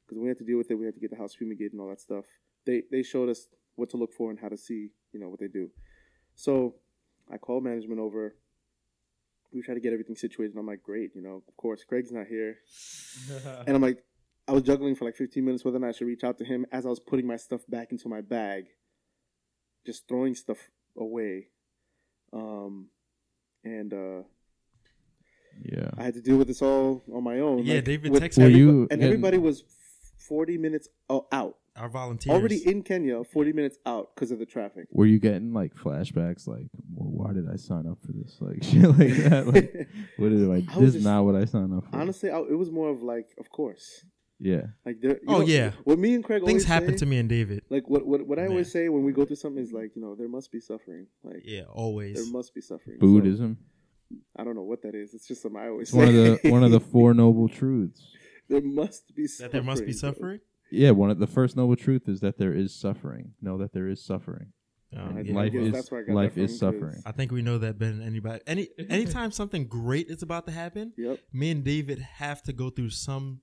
because 0.07 0.19
we 0.23 0.29
had 0.29 0.39
to 0.39 0.45
deal 0.45 0.59
with 0.59 0.71
it. 0.71 0.77
We 0.77 0.87
had 0.87 0.95
to 0.95 1.01
get 1.01 1.11
the 1.11 1.17
house 1.17 1.35
fumigated 1.35 1.73
and 1.73 1.81
all 1.83 1.89
that 1.89 2.01
stuff. 2.01 2.25
They 2.67 2.85
they 2.93 3.03
showed 3.03 3.29
us 3.29 3.49
what 3.75 3.91
to 3.91 3.97
look 3.97 4.13
for 4.13 4.31
and 4.31 4.39
how 4.39 4.49
to 4.49 4.57
see. 4.57 4.93
You 5.13 5.19
know 5.21 5.29
what 5.29 5.41
they 5.41 5.49
do. 5.49 5.71
So 6.37 6.77
I 7.29 7.37
called 7.37 7.65
management 7.65 8.01
over. 8.01 8.37
We 9.53 9.63
tried 9.63 9.75
to 9.75 9.81
get 9.81 9.93
everything 9.93 10.17
situated. 10.17 10.53
And 10.53 10.61
I'm 10.61 10.67
like, 10.67 10.83
great. 10.83 11.11
You 11.15 11.23
know, 11.23 11.43
of 11.49 11.57
course, 11.57 11.85
Greg's 11.85 12.13
not 12.13 12.27
here. 12.27 12.57
And 13.67 13.75
I'm 13.77 13.83
like, 13.83 13.99
I 14.47 14.53
was 14.53 14.63
juggling 14.63 14.95
for 14.95 15.05
like 15.05 15.17
15 15.17 15.45
minutes 15.45 15.65
whether 15.65 15.77
or 15.77 15.81
not 15.81 15.89
I 15.89 15.93
should 15.93 16.07
reach 16.07 16.25
out 16.25 16.39
to 16.39 16.45
him 16.45 16.65
as 16.73 16.87
I 16.87 16.89
was 16.89 17.01
putting 17.01 17.27
my 17.27 17.37
stuff 17.37 17.61
back 17.69 17.93
into 17.93 18.09
my 18.09 18.21
bag, 18.23 18.67
just 19.85 20.09
throwing 20.09 20.35
stuff 20.35 20.59
away. 20.97 21.49
Um, 22.33 22.89
and 23.65 23.93
uh, 23.93 24.23
yeah. 25.63 25.91
I 25.99 26.03
had 26.05 26.15
to 26.15 26.23
deal 26.23 26.37
with 26.37 26.49
this 26.49 26.63
all 26.63 27.05
on 27.13 27.23
my 27.25 27.41
own. 27.41 27.65
Yeah, 27.65 27.77
like, 27.77 27.85
David 27.85 28.13
with 28.13 28.23
texted 28.23 28.39
Were 28.45 28.49
everybo- 28.49 28.57
you 28.57 28.71
and 28.81 28.89
getting- 28.89 29.05
everybody 29.05 29.39
was 29.39 29.65
40 30.17 30.57
minutes 30.59 30.89
out. 31.31 31.58
Our 31.79 31.89
volunteers 31.89 32.35
Already 32.35 32.67
in 32.69 32.83
Kenya, 32.83 33.23
40 33.25 33.53
minutes 33.53 33.79
out 33.87 34.15
because 34.15 34.31
of 34.31 34.39
the 34.39 34.47
traffic. 34.47 34.87
Were 34.91 35.07
you 35.07 35.19
getting 35.19 35.53
like 35.53 35.75
flashbacks? 35.75 36.47
Like, 36.47 36.67
well, 36.95 37.11
why 37.27 37.33
did 37.33 37.49
I 37.53 37.57
sign 37.57 37.87
up 37.87 37.99
for 38.05 38.13
this? 38.13 38.37
Like 38.41 38.63
shit 38.63 38.83
like 38.83 39.17
that. 39.31 39.47
Like, 39.47 39.89
what 40.17 40.29
did 40.31 40.51
I? 40.51 40.55
I 40.75 40.81
This 40.81 40.95
is 40.97 41.05
not 41.05 41.25
what 41.25 41.35
I 41.37 41.45
signed 41.45 41.73
up 41.75 41.85
for. 41.91 41.97
Honestly, 41.99 42.31
I, 42.31 42.39
it 42.41 42.59
was 42.59 42.71
more 42.71 42.89
of 42.91 43.03
like, 43.03 43.29
of 43.39 43.51
course. 43.51 44.05
yeah. 44.39 44.63
Like, 44.87 45.01
there, 45.01 45.19
Oh, 45.29 45.39
know, 45.39 45.41
yeah. 45.47 45.73
What 45.85 45.99
me 45.99 46.15
and 46.15 46.23
Craig 46.25 46.41
Things 46.45 46.63
always 46.63 46.65
happen 46.65 46.91
say, 46.95 46.99
to 46.99 47.07
me 47.07 47.19
and 47.19 47.29
David. 47.29 47.63
Like 47.71 47.89
what 47.89 48.07
what 48.07 48.27
what 48.27 48.39
I 48.39 48.47
always 48.47 48.71
say 48.73 48.89
when 48.89 49.05
we 49.05 49.13
go 49.13 49.25
through 49.25 49.37
something 49.37 49.63
is 49.63 49.73
like 49.73 49.93
you 49.97 50.03
know 50.03 50.15
there 50.15 50.29
must 50.29 50.51
be 50.53 50.61
suffering. 50.61 51.07
Like 51.23 51.43
Yeah, 51.45 51.63
always 51.73 52.15
there 52.17 52.33
must 52.33 52.55
be 52.55 52.61
suffering. 52.61 52.99
So, 53.01 53.07
Buddhism. 53.07 53.59
I 54.37 54.45
don't 54.45 54.55
know 54.57 54.63
what 54.63 54.83
that 54.83 54.95
is. 54.95 55.13
It's 55.13 55.29
just 55.29 55.43
something 55.43 55.61
I 55.61 55.69
always 55.69 55.89
It's 55.89 55.93
one 55.95 56.09
of 56.09 56.15
say. 56.15 56.39
the 56.43 56.51
one 56.51 56.65
of 56.65 56.71
the 56.71 56.81
four 56.93 57.13
noble 57.15 57.49
truths. 57.49 58.01
there 58.49 58.63
must 58.63 59.15
be 59.15 59.27
That 59.41 59.53
there 59.53 59.63
must 59.63 59.85
be 59.85 59.93
suffering. 59.93 60.41
Yeah, 60.71 60.91
one 60.91 61.11
of 61.11 61.19
the 61.19 61.27
first 61.27 61.57
noble 61.57 61.77
truth 61.77 62.09
is 62.09 62.21
that 62.21 62.39
there 62.39 62.53
is 62.53 62.75
suffering. 62.75 63.33
Know 63.41 63.59
that 63.59 63.73
there 63.73 63.89
is 63.89 64.05
suffering. 64.05 64.53
Um, 64.97 65.19
yeah. 65.23 65.35
life 65.35 65.55
is 65.55 65.73
that's 65.73 65.91
where 65.91 66.01
I 66.01 66.05
got 66.05 66.15
life 66.15 66.35
that 66.35 66.41
is 66.43 66.59
from, 66.59 66.73
'cause- 66.73 66.81
suffering. 66.81 67.03
I 67.05 67.13
think 67.13 67.31
we 67.31 67.43
know 67.43 67.59
that 67.59 67.79
better 67.79 67.93
than 67.97 68.07
anybody. 68.07 68.41
Any 68.47 68.69
anytime 68.89 69.31
something 69.33 69.67
great 69.67 70.09
is 70.09 70.23
about 70.23 70.47
to 70.47 70.53
happen, 70.53 70.93
Yep. 70.97 71.19
me 71.33 71.51
and 71.51 71.63
David 71.65 71.99
have 71.99 72.43
to 72.45 72.53
go 72.55 72.71
through 72.71 72.91
some 72.91 73.41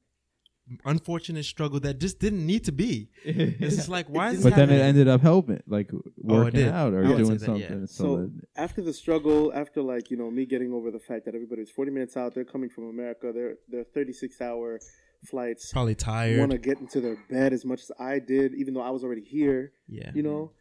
unfortunate 0.83 1.45
struggle 1.45 1.79
that 1.81 1.99
just 1.99 2.19
didn't 2.19 2.43
need 2.43 2.63
to 2.63 2.71
be. 2.71 3.09
It's 3.23 3.75
just 3.75 3.89
like 3.89 4.07
why 4.07 4.29
is 4.31 4.37
this 4.43 4.43
But 4.45 4.55
then 4.55 4.71
it 4.71 4.79
ended 4.81 5.07
up 5.07 5.21
helping, 5.21 5.61
like 5.67 5.91
working 6.17 6.61
did. 6.61 6.69
out 6.69 6.93
or 6.95 7.05
I 7.05 7.15
doing 7.17 7.37
say 7.37 7.45
that, 7.45 7.59
yeah. 7.59 7.67
something. 7.67 7.87
So, 7.87 8.03
So 8.03 8.31
after 8.55 8.81
the 8.81 8.93
struggle, 8.93 9.53
after 9.53 9.83
like 9.83 10.09
you 10.09 10.17
know 10.17 10.31
me 10.31 10.47
getting 10.47 10.73
over 10.73 10.89
the 10.89 10.99
fact 10.99 11.25
that 11.25 11.35
everybody 11.35 11.61
was 11.61 11.69
40 11.69 11.91
minutes 11.91 12.17
out, 12.17 12.33
they're 12.33 12.43
coming 12.45 12.69
from 12.69 12.85
America. 12.89 13.31
They're 13.31 13.57
they're 13.69 13.83
36 13.83 14.41
hour 14.41 14.79
flights. 15.25 15.71
Probably 15.71 15.95
tired. 15.95 16.39
Want 16.39 16.51
to 16.51 16.57
get 16.57 16.79
into 16.79 17.01
their 17.01 17.17
bed 17.29 17.53
as 17.53 17.65
much 17.65 17.81
as 17.81 17.91
I 17.99 18.19
did, 18.19 18.53
even 18.55 18.73
though 18.73 18.81
I 18.81 18.89
was 18.91 19.03
already 19.03 19.23
here. 19.23 19.73
yeah. 19.87 20.11
You 20.13 20.23
know, 20.23 20.51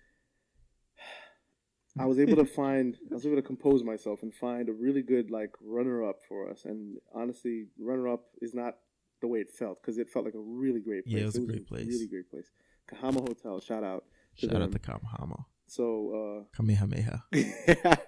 I 1.99 2.07
was 2.07 2.19
able 2.19 2.37
to 2.37 2.45
find, 2.61 2.97
I 3.11 3.15
was 3.15 3.27
able 3.27 3.37
to 3.37 3.43
compose 3.43 3.83
myself 3.83 4.23
and 4.23 4.35
find 4.35 4.69
a 4.69 4.73
really 4.73 5.03
good 5.03 5.31
like 5.31 5.51
runner 5.63 6.09
up 6.09 6.17
for 6.29 6.51
us. 6.51 6.65
And 6.65 6.97
honestly, 7.15 7.67
runner 7.79 8.09
up 8.09 8.25
is 8.41 8.55
not 8.55 8.75
the 9.21 9.29
way 9.29 9.39
it 9.39 9.51
felt 9.51 9.81
because 9.81 9.99
it 9.99 10.11
felt 10.11 10.25
like 10.25 10.35
a 10.35 10.41
really 10.41 10.81
great 10.81 11.05
place. 11.05 11.15
Yeah, 11.15 11.23
it 11.23 11.27
was 11.27 11.37
a 11.37 11.41
great 11.41 11.67
place. 11.69 11.87
Really 11.87 12.09
great 12.09 12.31
place. 12.31 12.51
Kahama 12.91 13.21
Hotel, 13.27 13.61
shout 13.61 13.85
out. 13.85 14.05
to 14.39 14.49
Shout 14.49 14.61
out 14.61 14.73
to 14.73 14.79
Kamahama. 14.79 15.45
So. 15.67 16.45
uh 16.45 16.45
Kamehameha. 16.57 17.23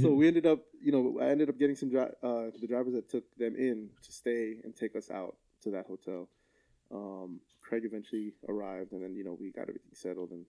so 0.00 0.14
we 0.14 0.28
ended 0.28 0.46
up, 0.46 0.60
you 0.80 0.92
know, 0.92 1.18
I 1.20 1.26
ended 1.28 1.48
up 1.48 1.58
getting 1.58 1.76
some 1.76 1.90
dri- 1.90 2.16
uh, 2.22 2.50
the 2.58 2.66
drivers 2.66 2.94
that 2.94 3.10
took 3.10 3.24
them 3.36 3.54
in 3.56 3.90
to 4.02 4.12
stay 4.12 4.56
and 4.64 4.74
take 4.74 4.96
us 4.96 5.10
out 5.10 5.36
to 5.66 5.70
that 5.72 5.86
hotel. 5.86 6.28
Um, 6.92 7.40
Craig 7.62 7.82
eventually 7.84 8.32
arrived, 8.48 8.92
and 8.92 9.02
then 9.02 9.14
you 9.14 9.24
know 9.24 9.36
we 9.38 9.50
got 9.50 9.62
everything 9.62 9.92
settled, 9.94 10.30
and 10.30 10.44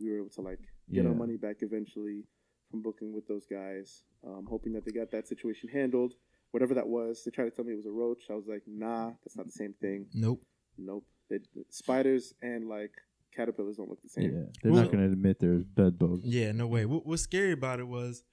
we 0.00 0.10
were 0.10 0.18
able 0.18 0.30
to 0.30 0.40
like 0.40 0.60
get 0.92 1.06
our 1.06 1.14
money 1.14 1.36
back 1.36 1.56
eventually 1.60 2.24
from 2.70 2.82
booking 2.82 3.12
with 3.14 3.26
those 3.28 3.46
guys. 3.50 4.02
Um, 4.26 4.46
hoping 4.48 4.72
that 4.72 4.84
they 4.84 4.92
got 4.92 5.10
that 5.12 5.28
situation 5.28 5.68
handled, 5.68 6.14
whatever 6.50 6.74
that 6.74 6.88
was. 6.88 7.22
They 7.24 7.30
tried 7.30 7.44
to 7.44 7.50
tell 7.50 7.64
me 7.64 7.72
it 7.72 7.76
was 7.76 7.86
a 7.86 7.90
roach. 7.92 8.22
I 8.30 8.34
was 8.34 8.46
like, 8.48 8.62
nah, 8.66 9.10
that's 9.24 9.36
not 9.36 9.46
the 9.46 9.52
same 9.52 9.74
thing. 9.80 10.06
Nope. 10.14 10.42
Nope. 10.78 11.04
They, 11.30 11.38
spiders 11.70 12.32
and 12.42 12.68
like 12.68 12.92
caterpillars 13.36 13.76
don't 13.76 13.88
look 13.90 14.00
the 14.02 14.08
yeah, 14.20 14.28
same. 14.28 14.48
they're 14.62 14.72
Well- 14.72 14.82
not 14.82 14.92
going 14.92 15.04
to 15.06 15.12
admit 15.12 15.38
there's 15.40 15.64
bed 15.64 15.98
bugs. 15.98 16.22
Yeah, 16.24 16.52
no 16.52 16.66
way. 16.66 16.86
What, 16.86 17.06
what's 17.06 17.22
scary 17.22 17.52
about 17.52 17.78
it 17.80 17.86
was 17.86 18.24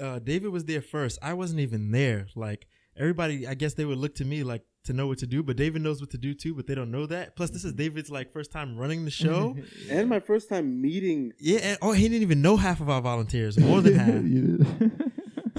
uh, 0.00 0.18
David 0.20 0.50
was 0.50 0.64
there 0.64 0.80
first. 0.82 1.18
I 1.22 1.34
wasn't 1.34 1.60
even 1.60 1.90
there. 1.90 2.28
Like 2.34 2.66
everybody, 2.96 3.46
I 3.46 3.54
guess 3.54 3.74
they 3.74 3.84
would 3.84 3.98
look 3.98 4.14
to 4.16 4.24
me 4.24 4.42
like 4.44 4.62
to 4.84 4.92
know 4.92 5.06
what 5.06 5.18
to 5.18 5.26
do, 5.26 5.42
but 5.42 5.56
David 5.56 5.82
knows 5.82 6.00
what 6.00 6.10
to 6.10 6.18
do 6.18 6.34
too. 6.34 6.54
But 6.54 6.66
they 6.66 6.74
don't 6.74 6.90
know 6.90 7.06
that. 7.06 7.36
Plus, 7.36 7.50
this 7.50 7.64
is 7.64 7.72
mm-hmm. 7.72 7.82
David's 7.82 8.10
like 8.10 8.32
first 8.32 8.50
time 8.50 8.78
running 8.78 9.04
the 9.04 9.10
show. 9.10 9.56
And 9.90 10.08
my 10.08 10.20
first 10.20 10.48
time 10.48 10.80
meeting 10.80 11.32
yeah. 11.38 11.58
And, 11.58 11.78
oh, 11.82 11.92
he 11.92 12.08
didn't 12.08 12.22
even 12.22 12.42
know 12.42 12.56
half 12.56 12.80
of 12.80 12.88
our 12.88 13.00
volunteers, 13.00 13.58
more 13.58 13.80
than 13.80 13.94
half. 13.94 14.90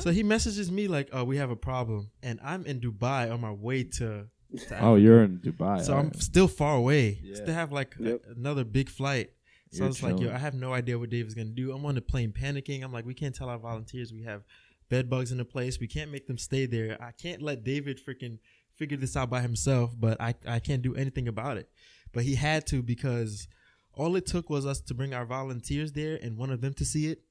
So 0.01 0.09
he 0.09 0.23
messages 0.23 0.71
me 0.71 0.87
like, 0.87 1.09
"Oh, 1.13 1.23
we 1.23 1.37
have 1.37 1.51
a 1.51 1.55
problem," 1.55 2.09
and 2.23 2.39
I'm 2.43 2.65
in 2.65 2.79
Dubai 2.81 3.31
on 3.31 3.39
my 3.39 3.51
way 3.51 3.83
to. 3.83 4.25
to 4.67 4.79
oh, 4.83 4.95
you're 4.95 5.23
in 5.23 5.37
Dubai. 5.37 5.83
So 5.83 5.93
all 5.93 5.99
I'm 5.99 6.13
still 6.15 6.47
far 6.47 6.75
away. 6.75 7.19
Yeah. 7.21 7.35
Still 7.35 7.53
have 7.53 7.71
like 7.71 7.95
a- 7.99 8.19
another 8.35 8.63
big 8.63 8.89
flight. 8.89 9.29
So 9.69 9.77
You're 9.77 9.85
I 9.85 9.87
was 9.89 10.03
like, 10.03 10.19
yo. 10.19 10.31
I 10.31 10.39
have 10.39 10.55
no 10.55 10.73
idea 10.73 10.97
what 10.97 11.11
David's 11.11 11.35
gonna 11.35 11.49
do. 11.49 11.71
I'm 11.71 11.85
on 11.85 11.95
the 11.95 12.01
plane 12.01 12.31
panicking. 12.31 12.83
I'm 12.83 12.91
like, 12.91 13.05
we 13.05 13.13
can't 13.13 13.35
tell 13.35 13.47
our 13.47 13.59
volunteers 13.59 14.11
we 14.11 14.23
have 14.23 14.43
bed 14.89 15.09
bugs 15.09 15.31
in 15.31 15.37
the 15.37 15.45
place. 15.45 15.79
We 15.79 15.87
can't 15.87 16.11
make 16.11 16.27
them 16.27 16.37
stay 16.37 16.65
there. 16.65 16.97
I 17.01 17.11
can't 17.11 17.41
let 17.41 17.63
David 17.63 17.99
freaking 18.05 18.39
figure 18.81 18.97
this 18.97 19.15
out 19.15 19.29
by 19.29 19.41
himself, 19.41 19.93
but 19.99 20.19
I, 20.19 20.33
I 20.47 20.57
can't 20.57 20.81
do 20.81 20.95
anything 20.95 21.27
about 21.27 21.57
it. 21.57 21.69
But 22.13 22.23
he 22.23 22.33
had 22.33 22.65
to 22.67 22.81
because 22.81 23.47
all 23.93 24.15
it 24.15 24.25
took 24.25 24.49
was 24.49 24.65
us 24.65 24.81
to 24.81 24.95
bring 24.95 25.13
our 25.13 25.23
volunteers 25.23 25.91
there 25.91 26.17
and 26.19 26.35
one 26.35 26.49
of 26.49 26.61
them 26.61 26.73
to 26.73 26.83
see 26.85 27.05
it. 27.05 27.21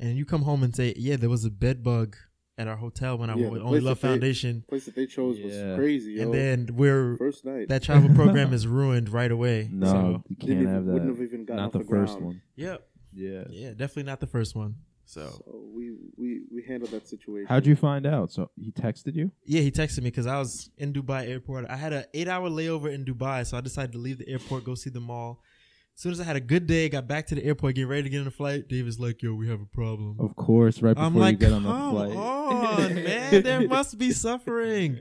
And 0.00 0.16
you 0.18 0.24
come 0.24 0.42
home 0.42 0.64
and 0.64 0.74
say, 0.74 0.94
yeah, 0.96 1.14
there 1.14 1.30
was 1.30 1.44
a 1.44 1.50
bed 1.50 1.84
bug 1.84 2.16
at 2.58 2.66
our 2.66 2.74
hotel 2.76 3.16
when 3.18 3.30
I 3.30 3.34
Yeah, 3.36 3.42
went 3.42 3.52
with 3.52 3.62
the 3.62 3.66
Only 3.68 3.80
Love 3.80 4.00
that 4.00 4.08
they- 4.08 4.12
Foundation. 4.14 4.64
place 4.68 4.84
that 4.86 4.96
they 4.96 5.06
chose 5.06 5.38
was 5.40 5.54
Yeah. 5.54 5.76
crazy. 5.76 6.12
Yo. 6.14 6.22
And 6.24 6.34
then 6.34 6.70
we're 6.74 7.16
first 7.18 7.44
night. 7.44 7.68
that 7.68 7.84
travel 7.84 8.12
program 8.16 8.52
is 8.52 8.66
ruined 8.66 9.08
right 9.10 9.30
away. 9.30 9.68
no, 9.70 9.86
So, 9.86 10.22
you 10.28 10.36
can't 10.36 10.66
have 10.66 10.86
that. 10.86 10.92
Wouldn't 10.92 11.10
have 11.16 11.22
even 11.22 11.44
gotten 11.44 11.56
Not 11.58 11.66
off 11.66 11.72
the, 11.72 11.78
the 11.78 11.84
first 11.84 12.14
ground. 12.14 12.24
one. 12.26 12.42
yep. 12.56 12.88
Yeah. 13.12 13.44
Yeah, 13.48 13.70
definitely 13.70 14.02
not 14.04 14.18
the 14.18 14.26
first 14.26 14.56
one. 14.56 14.74
So, 15.08 15.20
So 15.44 15.62
we 15.74 15.92
we 16.16 16.42
we 16.52 16.62
handled 16.64 16.90
that 16.90 17.06
situation. 17.08 17.46
How'd 17.48 17.64
you 17.66 17.76
find 17.76 18.06
out? 18.06 18.32
So 18.32 18.50
he 18.56 18.72
texted 18.72 19.14
you? 19.14 19.30
yeah, 19.44 19.60
he 19.60 19.70
texted 19.70 19.98
me 19.98 20.10
because 20.10 20.26
I 20.26 20.38
was 20.38 20.70
in 20.78 20.92
Dubai 20.92 21.28
airport. 21.28 21.64
I 21.70 21.76
had 21.76 21.92
an 21.92 22.04
eight 22.12 22.28
hour 22.28 22.50
layover 22.50 22.92
in 22.92 23.04
Dubai, 23.04 23.46
so 23.46 23.56
I 23.56 23.60
decided 23.60 23.92
to 23.92 23.98
leave 23.98 24.18
the 24.18 24.28
airport, 24.28 24.64
go 24.64 24.74
see 24.74 24.90
the 24.90 25.00
mall. 25.00 25.40
As 25.94 26.02
soon 26.02 26.12
as 26.12 26.20
I 26.20 26.24
had 26.24 26.36
a 26.36 26.40
good 26.40 26.66
day, 26.66 26.90
got 26.90 27.08
back 27.08 27.26
to 27.28 27.34
the 27.34 27.42
airport, 27.42 27.76
getting 27.76 27.88
ready 27.88 28.02
to 28.02 28.08
get 28.10 28.18
on 28.18 28.26
the 28.26 28.30
flight. 28.30 28.68
David's 28.68 29.00
like, 29.00 29.22
"Yo, 29.22 29.32
we 29.32 29.48
have 29.48 29.62
a 29.62 29.64
problem." 29.64 30.16
Of 30.20 30.36
course, 30.36 30.82
right 30.82 30.92
before 30.92 31.06
I'm 31.06 31.14
like, 31.16 31.40
you 31.40 31.46
get 31.46 31.52
on 31.54 31.62
the 31.62 31.70
flight. 31.70 32.12
Come 32.12 32.18
on, 32.18 32.94
man, 32.96 33.42
there 33.48 33.66
must 33.66 33.96
be 33.96 34.10
suffering. 34.12 34.98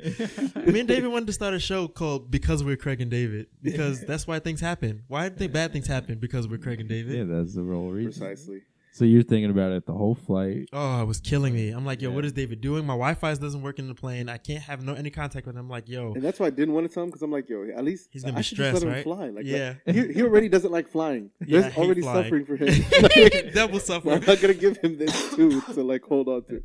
Me 0.66 0.80
and 0.80 0.88
David 0.88 1.08
wanted 1.08 1.28
to 1.28 1.34
start 1.34 1.54
a 1.54 1.60
show 1.60 1.90
called 1.90 2.32
"Because 2.32 2.64
We're 2.64 2.78
Craig 2.78 3.02
and 3.02 3.12
David" 3.12 3.48
because 3.62 4.06
that's 4.06 4.26
why 4.26 4.40
things 4.40 4.62
happen. 4.62 5.04
Why 5.10 5.28
do 5.28 5.36
think 5.36 5.52
bad 5.52 5.74
things 5.74 5.88
happen? 5.88 6.18
Because 6.20 6.48
we're 6.48 6.60
Craig 6.60 6.80
and 6.80 6.88
David. 6.88 7.18
Yeah, 7.18 7.24
that's 7.26 7.56
the 7.56 7.64
real 7.64 7.90
reason. 7.90 8.22
precisely? 8.22 8.62
So 8.96 9.04
you're 9.04 9.24
thinking 9.24 9.50
about 9.52 9.74
it 9.74 9.86
the 9.86 9.92
whole 9.92 10.16
flight. 10.16 10.70
Oh, 10.72 11.02
it 11.02 11.06
was 11.06 11.20
killing 11.20 11.54
me. 11.54 11.68
I'm 11.72 11.86
like, 11.86 12.02
yo, 12.02 12.10
Yeah. 12.10 12.16
what 12.16 12.24
is 12.24 12.32
David 12.32 12.62
doing? 12.62 12.86
My 12.86 12.94
Wi-Fi 12.94 13.34
doesn't 13.34 13.62
work 13.62 13.78
in 13.78 13.90
the 13.90 13.94
plane. 13.94 14.30
I 14.30 14.38
can't 14.38 14.62
have 14.64 14.86
no 14.86 14.94
any 14.94 15.10
contact 15.10 15.46
with 15.46 15.56
him. 15.58 15.66
I'm 15.66 15.70
like, 15.70 15.90
yo, 15.90 16.14
And 16.14 16.24
that's 16.24 16.40
why 16.40 16.46
I 16.46 16.50
didn't 16.50 16.74
want 16.74 16.88
to 16.88 16.94
tell 16.94 17.04
him 17.04 17.10
because 17.10 17.22
I'm 17.22 17.30
like, 17.30 17.50
yo, 17.50 17.68
at 17.76 17.84
least 17.84 18.08
He's 18.12 18.24
gonna 18.24 18.36
I 18.36 18.38
be 18.38 18.44
should 18.44 18.58
just 18.58 18.72
let 18.74 18.80
stressed, 18.80 18.86
him 18.86 18.92
right? 18.94 19.04
fly. 19.04 19.30
Like, 19.36 19.46
Yeah. 19.46 19.74
like, 19.86 19.96
he, 19.98 20.14
he 20.14 20.22
already 20.24 20.48
doesn't 20.48 20.72
like 20.72 20.88
flying. 20.88 21.30
Yeah, 21.46 21.58
I 21.58 21.62
There's 21.64 21.74
hate 21.74 21.84
already 21.84 22.02
flying. 22.04 22.24
suffering 22.24 22.46
for 22.46 22.56
him. 22.62 23.52
double 23.54 23.82
I'm 24.14 24.26
not 24.26 24.40
gonna 24.42 24.54
give 24.54 24.78
him 24.78 24.98
this 24.98 25.36
too 25.36 25.60
to 25.60 25.84
like 25.84 26.04
hold 26.04 26.30
on 26.30 26.44
to. 26.46 26.64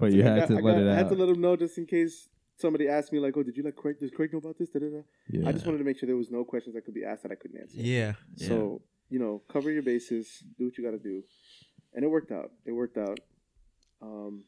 But 0.00 0.10
So 0.10 0.16
you 0.16 0.24
I 0.24 0.30
had 0.30 0.38
got- 0.40 0.48
to 0.48 0.54
I 0.54 0.60
let 0.62 0.72
got- 0.74 0.80
it 0.82 0.88
out. 0.88 0.92
I 0.94 0.96
had 0.96 1.08
to 1.10 1.14
let 1.14 1.28
him 1.28 1.40
know 1.40 1.54
just 1.54 1.78
in 1.78 1.86
case 1.86 2.28
somebody 2.56 2.88
asked 2.88 3.12
me 3.12 3.20
like, 3.20 3.36
oh, 3.36 3.44
did 3.44 3.56
you 3.56 3.62
let 3.62 3.76
Craig? 3.76 4.00
Does 4.00 4.10
Craig 4.10 4.32
know 4.32 4.40
about 4.40 4.58
this? 4.58 4.68
Da-da-da. 4.70 5.02
yeah. 5.30 5.48
I 5.48 5.52
just 5.52 5.64
wanted 5.64 5.78
to 5.78 5.84
make 5.84 5.96
sure 5.96 6.08
there 6.08 6.16
was 6.16 6.28
no 6.32 6.42
questions 6.42 6.74
that 6.74 6.84
could 6.84 6.94
be 6.94 7.04
asked 7.04 7.22
that 7.22 7.30
I 7.30 7.36
couldn't 7.36 7.60
answer. 7.60 7.76
Yeah, 7.78 8.14
So 8.34 8.82
you 9.10 9.18
know, 9.18 9.42
cover 9.52 9.70
your 9.70 9.82
bases, 9.82 10.42
do 10.58 10.64
what 10.64 10.78
you 10.78 10.82
got 10.82 10.92
to 10.92 10.98
do, 10.98 11.22
and 11.94 12.04
it 12.04 12.08
worked 12.08 12.32
out. 12.32 12.50
It 12.64 12.72
worked 12.72 12.98
out. 12.98 13.20
Um, 14.00 14.44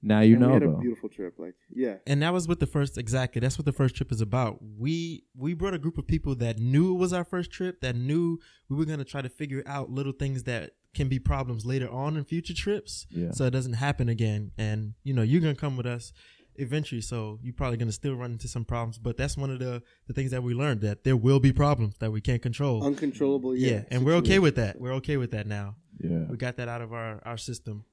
now 0.00 0.20
you 0.20 0.34
and 0.36 0.42
we 0.42 0.46
know 0.46 0.52
had 0.54 0.62
a 0.62 0.76
beautiful 0.76 1.08
trip. 1.08 1.34
Like, 1.38 1.54
yeah, 1.74 1.96
and 2.06 2.22
that 2.22 2.32
was 2.32 2.46
what 2.46 2.60
the 2.60 2.66
first 2.66 2.96
exactly. 2.98 3.40
That's 3.40 3.58
what 3.58 3.64
the 3.64 3.72
first 3.72 3.96
trip 3.96 4.12
is 4.12 4.20
about. 4.20 4.58
We 4.78 5.24
we 5.36 5.54
brought 5.54 5.74
a 5.74 5.78
group 5.78 5.98
of 5.98 6.06
people 6.06 6.34
that 6.36 6.58
knew 6.58 6.94
it 6.94 6.98
was 6.98 7.12
our 7.12 7.24
first 7.24 7.50
trip. 7.50 7.80
That 7.80 7.96
knew 7.96 8.38
we 8.68 8.76
were 8.76 8.84
gonna 8.84 9.04
try 9.04 9.22
to 9.22 9.28
figure 9.28 9.62
out 9.66 9.90
little 9.90 10.12
things 10.12 10.44
that 10.44 10.72
can 10.94 11.08
be 11.08 11.18
problems 11.18 11.66
later 11.66 11.90
on 11.90 12.16
in 12.16 12.24
future 12.24 12.54
trips. 12.54 13.06
Yeah. 13.10 13.32
So 13.32 13.44
it 13.44 13.50
doesn't 13.50 13.74
happen 13.74 14.08
again. 14.08 14.52
And 14.56 14.94
you 15.02 15.14
know, 15.14 15.22
you're 15.22 15.40
gonna 15.40 15.54
come 15.54 15.76
with 15.76 15.86
us. 15.86 16.12
eventually. 16.60 17.00
So 17.00 17.38
you're 17.40 17.54
probably 17.54 17.76
gonna 17.76 17.92
still 17.92 18.14
run 18.14 18.32
into 18.32 18.48
some 18.48 18.64
problems. 18.64 18.98
But 18.98 19.16
that's 19.16 19.36
one 19.36 19.50
of 19.50 19.58
the 19.60 19.82
the 20.06 20.12
things 20.12 20.30
that 20.32 20.42
we 20.42 20.54
learned 20.54 20.80
that 20.80 21.04
there 21.04 21.16
will 21.16 21.38
be 21.40 21.52
problems 21.52 21.94
that 21.98 22.10
we 22.10 22.20
can't 22.20 22.42
control. 22.42 22.84
Uncontrollable. 22.84 23.54
yeah, 23.56 23.70
Yeah, 23.70 23.82
and 23.90 24.04
we're 24.04 24.16
okay 24.16 24.38
with 24.40 24.56
that. 24.56 24.80
We're 24.80 24.94
okay 24.94 25.16
with 25.16 25.30
that 25.30 25.46
now. 25.46 25.76
Yeah. 26.00 26.24
We 26.28 26.36
got 26.36 26.56
that 26.56 26.68
out 26.68 26.80
of 26.82 26.92
our 26.92 27.20
our 27.24 27.36
system. 27.38 27.84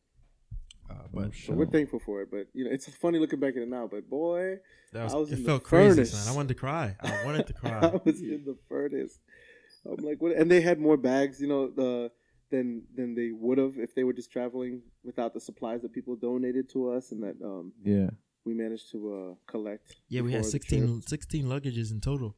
Uh, 0.90 0.94
but 1.12 1.34
So 1.34 1.54
we're 1.54 1.66
thankful 1.66 2.00
for 2.00 2.22
it, 2.22 2.30
but 2.30 2.48
you 2.54 2.64
know 2.66 2.72
it's 2.72 2.88
funny 2.98 3.18
looking 3.18 3.40
back 3.40 3.56
at 3.56 3.64
it 3.64 3.70
now. 3.70 3.88
But 3.92 4.08
boy, 4.10 4.60
that 4.94 5.04
was, 5.06 5.14
I 5.14 5.18
was 5.18 5.32
it 5.32 5.36
in 5.38 5.44
the 5.44 5.48
felt 5.50 5.64
crazy, 5.64 5.96
furnace. 5.96 6.12
son. 6.12 6.32
I 6.32 6.36
wanted 6.36 6.50
to 6.50 6.56
cry. 6.56 6.96
I 7.02 7.26
wanted 7.26 7.48
to 7.48 7.54
cry. 7.62 7.80
I 7.80 8.00
was 8.06 8.22
in 8.22 8.44
the 8.46 8.56
furnace. 8.70 9.18
I'm 9.90 10.04
like, 10.06 10.22
what? 10.22 10.36
And 10.36 10.50
they 10.50 10.62
had 10.62 10.80
more 10.80 10.98
bags, 10.98 11.40
you 11.42 11.48
know, 11.48 11.70
the 11.70 12.12
than 12.52 12.84
than 12.96 13.16
they 13.16 13.32
would 13.32 13.58
have 13.58 13.78
if 13.80 13.96
they 13.96 14.04
were 14.04 14.14
just 14.14 14.32
traveling 14.32 14.82
without 15.04 15.34
the 15.34 15.40
supplies 15.40 15.82
that 15.82 15.92
people 15.92 16.16
donated 16.16 16.70
to 16.70 16.92
us, 16.92 17.12
and 17.12 17.24
that 17.24 17.36
um 17.44 17.74
Yeah. 17.84 18.12
we 18.46 18.54
managed 18.54 18.92
to 18.92 19.00
uh, 19.32 19.36
collect. 19.52 19.96
Yeah, 20.08 20.22
we 20.22 20.32
had 20.32 20.42
before 20.44 20.52
16, 20.52 21.02
16 21.02 21.46
luggages 21.46 21.92
in 21.92 22.00
total. 22.00 22.36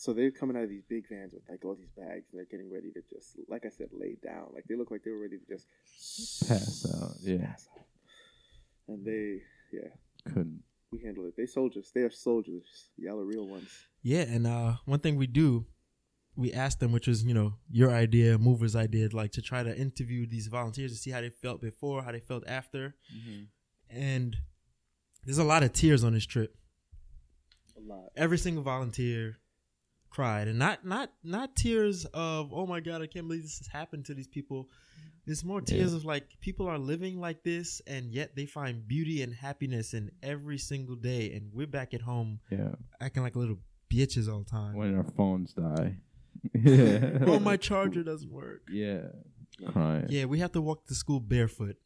So 0.00 0.12
they're 0.12 0.30
coming 0.30 0.56
out 0.56 0.62
of 0.62 0.68
these 0.68 0.84
big 0.88 1.08
vans 1.08 1.32
with 1.34 1.42
like 1.50 1.64
all 1.64 1.74
these 1.74 1.90
bags, 1.96 2.26
and 2.30 2.38
they're 2.38 2.44
getting 2.48 2.72
ready 2.72 2.92
to 2.92 3.00
just, 3.12 3.36
like 3.48 3.66
I 3.66 3.68
said, 3.68 3.88
lay 3.92 4.16
down. 4.24 4.46
Like 4.54 4.62
they 4.68 4.76
look 4.76 4.92
like 4.92 5.02
they 5.04 5.10
were 5.10 5.20
ready 5.20 5.38
to 5.38 5.46
just 5.56 6.48
Pass 6.48 6.86
out, 6.94 7.16
yeah. 7.20 7.46
pass 7.48 7.68
out. 7.76 7.84
And 8.86 9.04
they, 9.04 9.40
yeah, 9.72 9.88
Couldn't. 10.24 10.62
we 10.92 11.00
handled 11.02 11.26
it. 11.26 11.34
They 11.36 11.46
soldiers. 11.46 11.90
They 11.92 12.02
are 12.02 12.10
soldiers. 12.12 12.90
Y'all 12.96 13.18
are 13.18 13.24
real 13.24 13.44
ones. 13.44 13.68
Yeah, 14.02 14.20
and 14.20 14.46
uh, 14.46 14.74
one 14.84 15.00
thing 15.00 15.16
we 15.16 15.26
do, 15.26 15.66
we 16.36 16.52
asked 16.52 16.78
them, 16.78 16.92
which 16.92 17.08
was 17.08 17.24
you 17.24 17.34
know 17.34 17.54
your 17.68 17.90
idea, 17.90 18.38
movers' 18.38 18.76
idea, 18.76 19.08
like 19.12 19.32
to 19.32 19.42
try 19.42 19.64
to 19.64 19.76
interview 19.76 20.28
these 20.28 20.46
volunteers 20.46 20.92
to 20.92 20.96
see 20.96 21.10
how 21.10 21.20
they 21.20 21.30
felt 21.30 21.60
before, 21.60 22.04
how 22.04 22.12
they 22.12 22.20
felt 22.20 22.44
after, 22.46 22.94
and 23.90 24.36
there's 25.24 25.38
a 25.38 25.44
lot 25.44 25.64
of 25.64 25.72
tears 25.72 26.04
on 26.04 26.12
this 26.12 26.24
trip. 26.24 26.54
A 27.76 27.80
lot. 27.80 28.10
Every 28.16 28.38
single 28.38 28.62
volunteer 28.62 29.38
cried, 30.10 30.48
and 30.48 30.58
not 30.58 30.84
not 30.84 31.10
not 31.22 31.54
tears 31.56 32.04
of 32.14 32.52
oh 32.52 32.66
my 32.66 32.80
god, 32.80 33.02
I 33.02 33.06
can't 33.06 33.26
believe 33.28 33.42
this 33.42 33.58
has 33.58 33.66
happened 33.68 34.06
to 34.06 34.14
these 34.14 34.28
people. 34.28 34.68
It's 35.26 35.44
more 35.44 35.60
tears 35.60 35.92
of 35.92 36.06
like 36.06 36.24
people 36.40 36.66
are 36.68 36.78
living 36.78 37.20
like 37.20 37.42
this, 37.42 37.82
and 37.86 38.10
yet 38.12 38.34
they 38.34 38.46
find 38.46 38.88
beauty 38.88 39.22
and 39.22 39.34
happiness 39.34 39.92
in 39.92 40.10
every 40.22 40.56
single 40.56 40.96
day, 40.96 41.32
and 41.34 41.50
we're 41.52 41.66
back 41.66 41.92
at 41.92 42.00
home 42.00 42.40
Yeah. 42.50 42.70
acting 42.98 43.22
like 43.22 43.36
little 43.36 43.58
bitches 43.92 44.32
all 44.32 44.38
the 44.40 44.50
time. 44.50 44.74
When 44.74 44.94
our 44.96 45.04
phones 45.04 45.52
die. 45.52 45.96
yeah. 46.54 47.18
oh, 47.26 47.38
my 47.40 47.56
charger 47.58 48.02
doesn't 48.12 48.30
work. 48.30 48.62
Yeah. 48.70 49.08
Crying. 49.66 50.06
Yeah, 50.08 50.24
we 50.26 50.38
have 50.38 50.52
to 50.52 50.62
walk 50.62 50.86
to 50.86 50.94
school 50.94 51.20
barefoot. 51.20 51.76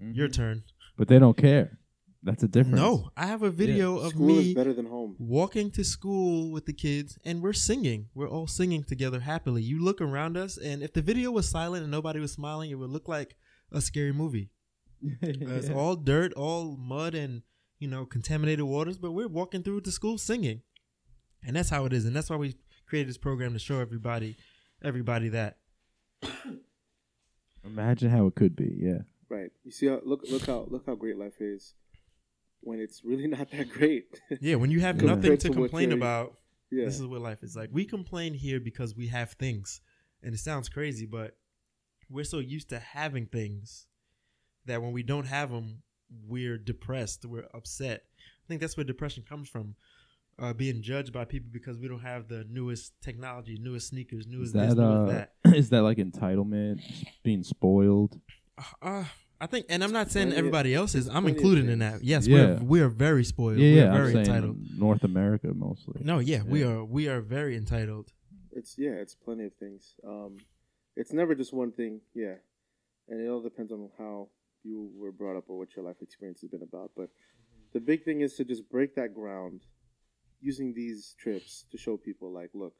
Mhm. 0.00 0.14
Your 0.14 0.28
turn. 0.28 0.62
But 0.96 1.08
they 1.08 1.18
don't 1.18 1.36
care. 1.36 1.77
That's 2.22 2.42
a 2.42 2.48
difference. 2.48 2.76
No, 2.76 3.10
I 3.16 3.26
have 3.26 3.42
a 3.42 3.50
video 3.50 3.98
of 3.98 4.10
School 4.10 4.26
me 4.26 4.48
is 4.48 4.54
better 4.54 4.72
than 4.72 4.86
home. 4.86 5.14
walking 5.18 5.70
to 5.72 5.84
school 5.84 6.50
with 6.50 6.66
the 6.66 6.72
kids 6.72 7.16
and 7.24 7.40
we're 7.40 7.52
singing. 7.52 8.08
We're 8.14 8.28
all 8.28 8.48
singing 8.48 8.82
together 8.82 9.20
happily. 9.20 9.62
You 9.62 9.82
look 9.82 10.00
around 10.00 10.36
us 10.36 10.56
and 10.56 10.82
if 10.82 10.92
the 10.92 11.02
video 11.02 11.30
was 11.30 11.48
silent 11.48 11.84
and 11.84 11.92
nobody 11.92 12.18
was 12.18 12.32
smiling, 12.32 12.70
it 12.70 12.74
would 12.74 12.90
look 12.90 13.06
like 13.06 13.36
a 13.70 13.80
scary 13.80 14.12
movie. 14.12 14.50
It's 15.22 15.70
all 15.70 15.94
dirt, 15.94 16.32
all 16.32 16.76
mud 16.76 17.14
and, 17.14 17.42
you 17.78 17.86
know, 17.86 18.04
contaminated 18.04 18.64
waters, 18.64 18.98
but 18.98 19.12
we're 19.12 19.28
walking 19.28 19.62
through 19.62 19.82
the 19.82 19.92
school 19.92 20.18
singing. 20.18 20.62
And 21.46 21.54
that's 21.54 21.70
how 21.70 21.84
it 21.84 21.92
is. 21.92 22.04
And 22.04 22.16
that's 22.16 22.28
why 22.28 22.36
we 22.36 22.56
created 22.88 23.08
this 23.08 23.18
program 23.18 23.52
to 23.52 23.60
show 23.60 23.78
everybody 23.78 24.36
everybody 24.82 25.28
that. 25.28 25.58
Imagine 27.64 28.10
how 28.10 28.26
it 28.26 28.34
could 28.34 28.56
be. 28.56 28.76
Yeah. 28.76 29.02
Right. 29.28 29.50
You 29.62 29.70
see 29.70 29.86
how 29.86 30.00
look 30.04 30.22
look 30.28 30.46
how 30.46 30.66
look 30.68 30.86
how 30.86 30.96
great 30.96 31.16
life 31.16 31.40
is 31.40 31.74
when 32.60 32.80
it's 32.80 33.04
really 33.04 33.26
not 33.38 33.50
that 33.50 33.70
great. 33.70 34.06
Yeah, 34.40 34.56
when 34.56 34.70
you 34.70 34.80
have 34.80 35.00
nothing 35.02 35.36
to 35.36 35.48
to 35.48 35.50
complain 35.50 35.92
about, 35.92 36.34
yeah. 36.70 36.84
this 36.84 36.98
is 36.98 37.06
what 37.06 37.20
life 37.20 37.42
is 37.42 37.56
like. 37.56 37.70
We 37.72 37.84
complain 37.84 38.34
here 38.34 38.60
because 38.60 38.96
we 38.96 39.08
have 39.08 39.32
things, 39.32 39.80
and 40.22 40.34
it 40.34 40.38
sounds 40.38 40.68
crazy, 40.68 41.06
but 41.06 41.36
we're 42.10 42.24
so 42.24 42.38
used 42.38 42.70
to 42.70 42.78
having 42.78 43.26
things 43.26 43.86
that 44.66 44.82
when 44.82 44.92
we 44.92 45.02
don't 45.02 45.26
have 45.26 45.50
them, 45.50 45.82
we're 46.26 46.58
depressed, 46.58 47.24
we're 47.24 47.48
upset. 47.54 48.04
I 48.18 48.46
think 48.48 48.60
that's 48.60 48.76
where 48.76 48.84
depression 48.84 49.24
comes 49.28 49.48
from. 49.48 49.74
Uh, 50.40 50.52
being 50.52 50.80
judged 50.80 51.12
by 51.12 51.24
people 51.24 51.50
because 51.52 51.80
we 51.80 51.88
don't 51.88 51.98
have 51.98 52.28
the 52.28 52.46
newest 52.48 52.92
technology, 53.02 53.58
newest 53.60 53.88
sneakers, 53.88 54.24
Is 54.24 54.26
newest 54.28 54.52
this, 54.52 54.74
that 54.74 54.80
newest 54.80 55.12
uh 55.12 55.12
that. 55.12 55.32
is 55.56 55.70
that 55.70 55.82
like 55.82 55.98
entitlement, 55.98 56.80
being 57.24 57.42
spoiled? 57.42 58.20
Uh, 58.80 59.04
I 59.40 59.46
think, 59.46 59.66
and 59.68 59.84
I'm 59.84 59.92
not 59.92 60.10
saying 60.10 60.28
plenty 60.28 60.34
of- 60.34 60.38
everybody 60.38 60.74
else 60.74 60.94
is. 60.94 61.08
I'm 61.08 61.26
included 61.28 61.68
in 61.68 61.78
that. 61.78 62.02
Yes, 62.02 62.26
Yeah. 62.26 62.58
we're 62.60 62.64
we're 62.64 62.88
very 62.88 63.24
spoiled. 63.24 63.58
Yeah, 63.58 63.70
we're 63.70 63.76
yeah. 63.76 63.92
very 63.92 64.06
I'm 64.06 64.12
saying 64.12 64.26
entitled. 64.26 64.78
North 64.78 65.04
America 65.04 65.48
mostly. 65.54 66.00
No, 66.04 66.18
yeah, 66.18 66.42
we 66.42 66.64
are 66.64 66.84
we 66.84 67.08
are 67.08 67.20
very 67.20 67.56
entitled. 67.56 68.12
It's 68.52 68.76
yeah, 68.76 68.90
it's 69.02 69.14
plenty 69.14 69.44
of 69.44 69.54
things. 69.54 69.94
Um, 70.04 70.38
it's 70.96 71.12
never 71.12 71.34
just 71.36 71.52
one 71.52 71.70
thing. 71.72 72.00
Yeah, 72.14 72.34
and 73.08 73.20
it 73.20 73.28
all 73.28 73.40
depends 73.42 73.70
on 73.70 73.90
how 73.98 74.28
you 74.64 74.90
were 74.96 75.12
brought 75.12 75.36
up 75.36 75.44
or 75.48 75.56
what 75.58 75.76
your 75.76 75.84
life 75.84 76.02
experience 76.02 76.40
has 76.40 76.50
been 76.50 76.62
about. 76.62 76.90
But 76.96 77.10
the 77.72 77.80
big 77.80 78.04
thing 78.04 78.22
is 78.22 78.34
to 78.36 78.44
just 78.44 78.68
break 78.68 78.96
that 78.96 79.14
ground, 79.14 79.60
using 80.40 80.74
these 80.74 81.14
trips 81.16 81.64
to 81.70 81.78
show 81.78 81.96
people 81.96 82.32
like, 82.32 82.50
look, 82.54 82.74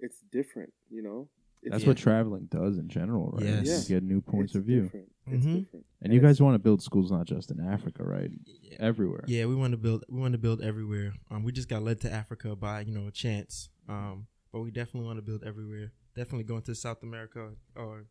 it's 0.00 0.20
different. 0.32 0.72
You 0.90 1.02
know, 1.02 1.28
it's 1.36 1.39
That's 1.62 1.82
Yeah. 1.82 1.88
what 1.88 1.96
traveling 1.98 2.46
does 2.50 2.78
in 2.78 2.88
general, 2.88 3.30
right? 3.32 3.64
Yes. 3.64 3.88
You 3.88 3.96
get 3.96 4.02
new 4.02 4.20
points 4.20 4.52
it's 4.52 4.58
of 4.60 4.64
view. 4.64 4.82
Different. 4.84 5.12
It's 5.26 5.46
Mhm. 5.46 5.58
different. 5.60 5.86
And 6.00 6.12
you 6.14 6.20
guys 6.20 6.40
want 6.40 6.54
to 6.54 6.58
build 6.58 6.82
schools 6.82 7.10
not 7.10 7.26
just 7.26 7.50
in 7.50 7.60
Africa, 7.60 8.02
right? 8.02 8.30
Yeah. 8.46 8.76
Everywhere. 8.80 9.24
Yeah, 9.28 9.44
we 9.46 9.54
want 9.54 9.72
to 9.72 9.76
build. 9.76 10.04
We 10.08 10.18
want 10.18 10.32
to 10.32 10.38
build 10.38 10.62
everywhere. 10.62 11.12
Um, 11.30 11.42
we 11.44 11.52
just 11.52 11.68
got 11.68 11.82
led 11.82 12.00
to 12.00 12.10
Africa 12.12 12.56
by 12.56 12.80
you 12.82 12.92
know 12.92 13.06
a 13.06 13.12
chance. 13.12 13.68
Um, 13.88 14.26
but 14.52 14.60
we 14.62 14.70
definitely 14.70 15.06
want 15.06 15.18
to 15.18 15.22
build 15.22 15.44
everywhere. 15.44 15.92
Definitely 16.16 16.44
going 16.44 16.62
to 16.62 16.74
South 16.74 17.02
America 17.02 17.52
or 17.76 18.06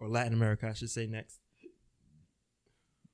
or 0.00 0.08
Latin 0.08 0.32
America, 0.32 0.68
I 0.68 0.72
should 0.72 0.90
say 0.90 1.06
next. 1.06 1.40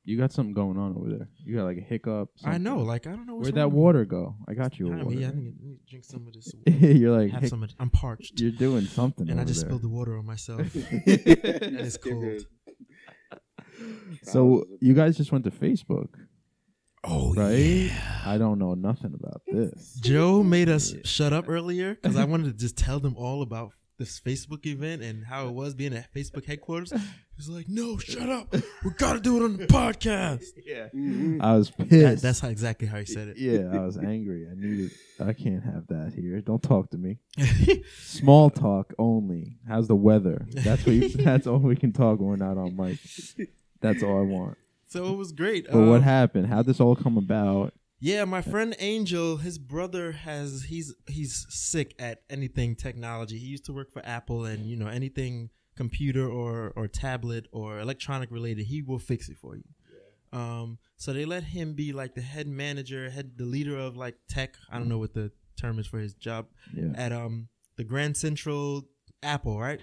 You 0.04 0.18
got 0.18 0.32
something 0.32 0.52
going 0.52 0.76
on 0.78 0.96
over 0.96 1.08
there. 1.16 1.28
You 1.44 1.56
got 1.56 1.64
like 1.64 1.78
a 1.78 1.80
hiccup. 1.80 2.28
I 2.44 2.58
know, 2.58 2.78
like 2.78 3.06
I 3.06 3.10
don't 3.10 3.24
know 3.26 3.36
what's 3.36 3.46
Where'd 3.46 3.54
that 3.54 3.66
wrong. 3.68 3.72
water 3.74 4.04
go? 4.04 4.34
I 4.48 4.54
got 4.54 4.76
you 4.78 4.88
a 4.88 4.90
I 4.94 5.02
water. 5.04 5.10
mean, 5.10 5.24
I 5.24 5.30
think 5.30 5.54
I 5.60 5.64
need 5.64 5.78
to 5.78 5.90
drink 5.90 6.04
some 6.04 6.26
of 6.26 6.32
this. 6.32 6.52
You're 7.00 7.16
like, 7.20 7.30
have 7.30 7.42
hic- 7.42 7.50
some. 7.50 7.62
Of, 7.62 7.70
I'm 7.78 7.88
parched, 7.90 8.40
you're 8.40 8.50
doing 8.50 8.84
something. 8.86 9.30
and 9.30 9.38
I 9.38 9.42
over 9.42 9.48
just 9.48 9.60
there. 9.60 9.68
spilled 9.70 9.82
the 9.82 9.88
water 9.88 10.18
on 10.18 10.26
myself. 10.26 10.60
And 10.74 11.76
it's 11.78 11.96
cold. 11.96 12.42
So 14.22 14.64
you 14.80 14.94
guys 14.94 15.16
just 15.16 15.32
went 15.32 15.44
to 15.44 15.50
Facebook, 15.50 16.08
oh 17.04 17.32
right? 17.34 17.90
I 18.24 18.38
don't 18.38 18.58
know 18.58 18.74
nothing 18.74 19.14
about 19.14 19.42
this. 19.46 19.98
Joe 20.02 20.42
made 20.42 20.68
us 20.68 20.94
shut 21.04 21.32
up 21.32 21.48
earlier 21.48 21.94
because 21.94 22.16
I 22.16 22.24
wanted 22.24 22.46
to 22.52 22.58
just 22.58 22.76
tell 22.76 23.00
them 23.00 23.14
all 23.16 23.42
about 23.42 23.72
this 24.02 24.20
Facebook 24.20 24.66
event 24.66 25.02
and 25.02 25.24
how 25.24 25.48
it 25.48 25.52
was 25.52 25.74
being 25.74 25.94
at 25.94 26.12
Facebook 26.14 26.44
headquarters. 26.46 26.92
He 27.34 27.48
was 27.48 27.48
like, 27.48 27.66
"No, 27.68 27.96
shut 27.96 28.28
up. 28.28 28.52
We 28.84 28.90
got 28.98 29.14
to 29.14 29.20
do 29.20 29.38
it 29.38 29.44
on 29.44 29.56
the 29.56 29.66
podcast." 29.66 30.44
Yeah. 30.66 30.88
Mhm. 30.94 31.38
I 31.42 31.56
was 31.56 31.70
pissed. 31.70 31.90
That, 31.90 32.18
that's 32.20 32.40
how 32.40 32.48
exactly 32.48 32.86
how 32.86 32.98
he 32.98 33.06
said 33.06 33.28
it. 33.28 33.38
yeah, 33.38 33.70
I 33.72 33.78
was 33.84 33.96
angry. 33.96 34.46
I 34.50 34.54
needed. 34.54 34.90
I 35.18 35.32
can't 35.32 35.64
have 35.64 35.86
that 35.88 36.12
here. 36.14 36.40
Don't 36.42 36.62
talk 36.62 36.90
to 36.90 36.98
me. 36.98 37.18
Small 38.02 38.50
talk 38.50 38.92
only. 38.98 39.56
How's 39.66 39.88
the 39.88 39.96
weather? 39.96 40.46
That's 40.52 40.84
what. 40.86 40.94
You, 40.94 41.08
that's 41.08 41.46
all 41.46 41.58
we 41.58 41.74
can 41.74 41.92
talk 41.92 42.18
when 42.20 42.28
we're 42.28 42.36
not 42.36 42.58
on 42.58 42.76
mic. 42.76 42.98
That's 43.80 44.02
all 44.02 44.18
I 44.18 44.24
want. 44.24 44.58
so 44.88 45.12
it 45.12 45.16
was 45.16 45.32
great. 45.32 45.66
But 45.72 45.78
what 45.86 45.96
Um, 45.96 46.02
happened? 46.02 46.46
How'd 46.48 46.66
this 46.66 46.80
all 46.80 46.94
come 46.94 47.16
about? 47.16 47.72
Yeah, 48.04 48.24
my 48.24 48.42
friend 48.42 48.74
Angel, 48.80 49.36
his 49.36 49.58
brother 49.60 50.10
has 50.10 50.64
he's 50.64 50.92
he's 51.06 51.46
sick 51.50 51.94
at 52.00 52.22
anything 52.28 52.74
technology. 52.74 53.38
He 53.38 53.46
used 53.46 53.64
to 53.66 53.72
work 53.72 53.92
for 53.92 54.04
Apple 54.04 54.44
and 54.44 54.66
you 54.66 54.76
know 54.76 54.88
anything 54.88 55.50
computer 55.76 56.28
or 56.28 56.72
or 56.74 56.88
tablet 56.88 57.46
or 57.52 57.78
electronic 57.78 58.28
related, 58.32 58.64
he 58.66 58.82
will 58.82 58.98
fix 58.98 59.28
it 59.28 59.38
for 59.38 59.54
you. 59.56 59.62
Um 60.32 60.78
so 60.96 61.12
they 61.12 61.24
let 61.24 61.44
him 61.44 61.74
be 61.74 61.92
like 61.92 62.14
the 62.16 62.22
head 62.22 62.48
manager, 62.48 63.08
head 63.08 63.32
the 63.36 63.44
leader 63.44 63.78
of 63.78 63.96
like 63.96 64.16
tech, 64.28 64.56
I 64.68 64.78
don't 64.78 64.88
know 64.88 64.98
what 64.98 65.14
the 65.14 65.30
term 65.60 65.78
is 65.78 65.86
for 65.86 65.98
his 66.00 66.14
job 66.14 66.46
Yeah. 66.74 66.92
at 66.96 67.12
um 67.12 67.48
the 67.76 67.84
Grand 67.84 68.16
Central 68.16 68.88
Apple, 69.22 69.60
right? 69.60 69.80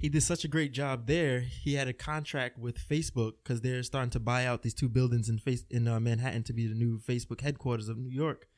He 0.00 0.08
did 0.08 0.22
such 0.22 0.44
a 0.44 0.48
great 0.48 0.72
job 0.72 1.06
there. 1.06 1.40
He 1.40 1.74
had 1.74 1.86
a 1.86 1.92
contract 1.92 2.58
with 2.58 2.78
Facebook 2.78 3.34
because 3.42 3.60
they're 3.60 3.82
starting 3.82 4.08
to 4.12 4.18
buy 4.20 4.46
out 4.46 4.62
these 4.62 4.72
two 4.72 4.88
buildings 4.88 5.28
in 5.28 5.38
face 5.38 5.64
in 5.68 5.86
uh, 5.86 6.00
Manhattan 6.00 6.42
to 6.44 6.54
be 6.54 6.66
the 6.66 6.74
new 6.74 6.98
Facebook 6.98 7.42
headquarters 7.42 7.90
of 7.90 7.98
New 7.98 8.08
York. 8.08 8.48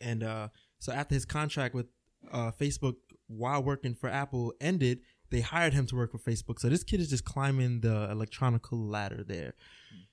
And 0.00 0.22
uh, 0.22 0.48
so 0.78 0.92
after 0.92 1.16
his 1.16 1.24
contract 1.24 1.74
with 1.74 1.86
uh, 2.30 2.52
Facebook 2.52 2.94
while 3.26 3.60
working 3.60 3.92
for 3.92 4.08
Apple 4.08 4.54
ended, 4.60 5.00
they 5.30 5.40
hired 5.40 5.74
him 5.74 5.86
to 5.86 5.96
work 5.96 6.12
for 6.12 6.18
Facebook. 6.18 6.60
So 6.60 6.68
this 6.68 6.84
kid 6.84 7.00
is 7.00 7.10
just 7.10 7.24
climbing 7.24 7.80
the 7.80 8.08
electronical 8.08 8.78
ladder 8.78 9.24
there. 9.26 9.54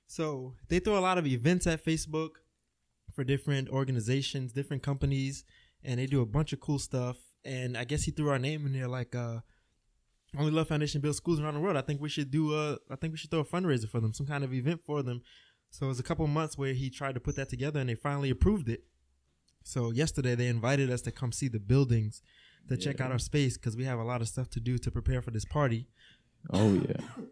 So 0.07 0.55
they 0.67 0.79
throw 0.79 0.97
a 0.97 0.99
lot 0.99 1.19
of 1.19 1.27
events 1.27 1.67
at 1.67 1.85
Facebook 1.85 2.31
for 3.13 3.23
different 3.23 3.69
organizations, 3.69 4.51
different 4.51 4.81
companies, 4.81 5.43
and 5.83 5.99
they 5.99 6.07
do 6.07 6.21
a 6.21 6.25
bunch 6.25 6.53
of 6.53 6.59
cool 6.59 6.79
stuff. 6.79 7.17
And 7.45 7.77
I 7.77 7.83
guess 7.83 8.03
he 8.03 8.11
threw 8.11 8.29
our 8.29 8.39
name 8.39 8.65
in 8.65 8.73
there 8.73 8.87
like 8.87 9.13
uh 9.13 9.41
Only 10.37 10.51
Love 10.51 10.67
Foundation 10.67 11.01
builds 11.01 11.17
schools 11.17 11.39
around 11.39 11.53
the 11.53 11.59
world. 11.59 11.77
I 11.77 11.81
think 11.81 12.01
we 12.01 12.09
should 12.09 12.31
do 12.31 12.53
a 12.53 12.77
I 12.89 12.95
think 12.95 13.11
we 13.11 13.17
should 13.17 13.31
throw 13.31 13.39
a 13.41 13.45
fundraiser 13.45 13.89
for 13.89 13.99
them, 13.99 14.13
some 14.13 14.27
kind 14.27 14.43
of 14.43 14.53
event 14.53 14.81
for 14.85 15.03
them 15.03 15.21
So 15.69 15.85
it 15.85 15.89
was 15.89 15.99
a 15.99 16.03
couple 16.03 16.27
months 16.27 16.57
where 16.57 16.73
he 16.73 16.89
tried 16.89 17.15
to 17.15 17.19
put 17.19 17.35
that 17.35 17.49
together, 17.49 17.79
and 17.79 17.89
they 17.89 17.95
finally 17.95 18.29
approved 18.29 18.69
it. 18.69 18.83
So 19.63 19.91
yesterday 19.91 20.35
they 20.35 20.47
invited 20.47 20.89
us 20.89 21.01
to 21.01 21.11
come 21.11 21.31
see 21.31 21.47
the 21.47 21.59
buildings 21.59 22.21
to 22.69 22.77
check 22.77 22.99
out 22.99 23.11
our 23.11 23.19
space 23.19 23.57
because 23.57 23.77
we 23.77 23.85
have 23.85 23.99
a 23.99 24.03
lot 24.03 24.21
of 24.21 24.27
stuff 24.27 24.49
to 24.51 24.59
do 24.59 24.77
to 24.77 24.91
prepare 24.91 25.21
for 25.21 25.31
this 25.31 25.45
party. 25.45 25.87
Oh 26.51 26.73
yeah. 26.73 27.23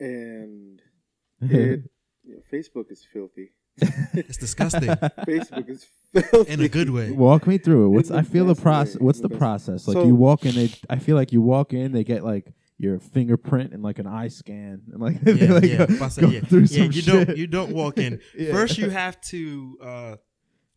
And 0.00 0.80
it, 1.40 1.90
yeah, 2.24 2.36
Facebook 2.52 2.90
is 2.90 3.06
filthy. 3.12 3.50
It's 4.14 4.36
disgusting 4.38 4.88
Facebook 4.88 5.68
is 5.68 5.86
filthy 6.12 6.52
in 6.52 6.60
a 6.60 6.68
good 6.68 6.90
way. 6.90 7.10
Walk 7.10 7.46
me 7.46 7.58
through 7.58 7.86
it. 7.86 7.88
What's 7.88 8.10
I 8.10 8.20
the 8.22 8.28
feel 8.28 8.44
the 8.46 8.54
process. 8.54 9.00
What's 9.00 9.18
in 9.18 9.22
the 9.22 9.28
the 9.30 9.38
process? 9.38 9.88
Like 9.88 9.94
So- 9.96 10.06
you 10.06 10.14
walk 10.14 10.44
in, 10.46 10.54
they. 10.54 10.72
I 10.88 10.98
feel 10.98 11.16
like 11.16 11.32
you 11.32 11.40
walk 11.42 11.72
in, 11.72 11.92
they 11.92 12.04
get 12.04 12.22
like 12.24 12.52
your 12.78 12.98
fingerprint 12.98 13.72
and 13.72 13.82
like 13.82 13.98
an 13.98 14.06
eye 14.06 14.28
scan, 14.28 14.82
and 14.92 15.00
like 15.00 15.20
they 15.22 15.32
Yeah, 15.32 15.52
like 15.52 15.64
yeah, 15.64 15.86
go, 15.86 15.98
Bust 15.98 16.20
go 16.20 16.28
yeah. 16.28 16.40
through 16.40 16.60
yeah, 16.60 16.66
some 16.66 16.92
you 16.92 16.92
shit. 16.92 17.26
don't 17.26 17.36
you 17.36 17.46
don't 17.46 17.72
walk 17.72 17.98
in. 17.98 18.20
Yeah. 18.38 18.52
First, 18.52 18.78
you 18.78 18.90
have 18.90 19.20
to 19.32 19.78
uh, 19.82 20.16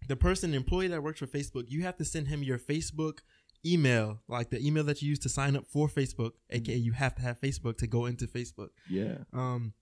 the 0.08 0.16
person, 0.16 0.54
employee 0.54 0.88
that 0.88 1.04
works 1.04 1.20
for 1.20 1.28
Facebook, 1.28 1.66
you 1.68 1.84
have 1.84 1.98
to 1.98 2.06
send 2.06 2.28
him 2.30 2.42
your 2.44 2.58
Facebook 2.60 3.20
email, 3.66 4.22
like 4.28 4.50
the 4.50 4.60
email 4.66 4.84
that 4.86 5.02
you 5.02 5.10
use 5.10 5.20
to 5.20 5.30
sign 5.30 5.56
up 5.56 5.66
for 5.68 5.88
Facebook, 5.88 6.32
aka 6.50 6.76
you 6.76 6.94
have 6.94 7.14
to 7.16 7.22
have 7.22 7.40
Facebook 7.42 7.78
to 7.80 7.88
go 7.88 8.06
into 8.06 8.26
Facebook. 8.26 8.70
yeah. 8.90 9.18
Um, 9.34 9.74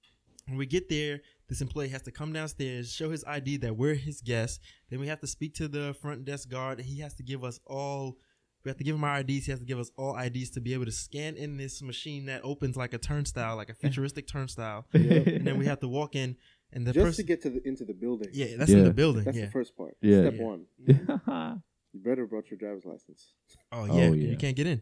when 0.47 0.57
we 0.57 0.65
get 0.65 0.89
there, 0.89 1.21
this 1.49 1.61
employee 1.61 1.89
has 1.89 2.01
to 2.03 2.11
come 2.11 2.33
downstairs, 2.33 2.91
show 2.91 3.09
his 3.11 3.23
ID 3.25 3.57
that 3.57 3.75
we're 3.75 3.95
his 3.95 4.21
guests. 4.21 4.59
Then 4.89 4.99
we 4.99 5.07
have 5.07 5.19
to 5.21 5.27
speak 5.27 5.53
to 5.55 5.67
the 5.67 5.95
front 6.01 6.25
desk 6.25 6.49
guard. 6.49 6.79
He 6.81 6.99
has 7.01 7.13
to 7.15 7.23
give 7.23 7.43
us 7.43 7.59
all. 7.65 8.17
We 8.63 8.69
have 8.69 8.77
to 8.77 8.83
give 8.83 8.95
him 8.95 9.03
our 9.03 9.19
IDs. 9.19 9.45
He 9.45 9.51
has 9.51 9.59
to 9.59 9.65
give 9.65 9.77
us 9.79 9.91
all 9.95 10.17
IDs 10.17 10.49
to 10.51 10.59
be 10.61 10.73
able 10.73 10.85
to 10.85 10.91
scan 10.91 11.35
in 11.35 11.55
this 11.57 11.83
machine 11.83 12.25
that 12.25 12.41
opens 12.43 12.75
like 12.75 12.93
a 12.93 12.97
turnstile, 12.97 13.55
like 13.57 13.69
a 13.69 13.75
futuristic 13.75 14.27
turnstile. 14.27 14.85
And 14.93 15.45
then 15.45 15.59
we 15.59 15.65
have 15.67 15.79
to 15.81 15.87
walk 15.87 16.15
in, 16.15 16.35
and 16.73 16.85
the 16.85 16.91
just 16.93 17.03
person. 17.05 17.23
to 17.25 17.27
get 17.27 17.41
to 17.43 17.49
the 17.51 17.67
into 17.67 17.85
the 17.85 17.93
building. 17.93 18.29
yeah, 18.33 18.57
that's 18.57 18.71
in 18.71 18.83
the 18.83 18.93
building. 18.93 19.23
That's 19.23 19.37
yeah. 19.37 19.45
the 19.45 19.51
first 19.51 19.75
part. 19.77 19.95
Yeah. 20.01 20.21
Step 20.21 20.33
Yeah. 20.37 20.43
one. 20.43 20.65
You 21.93 22.01
better 22.01 22.27
brought 22.27 22.51
your 22.51 22.57
driver's 22.57 22.83
license. 22.83 23.31
Oh 23.71 23.81
Oh, 23.81 23.85
yeah, 23.85 24.07
yeah. 24.09 24.29
you 24.31 24.35
can't 24.35 24.57
get 24.57 24.67
in. 24.67 24.81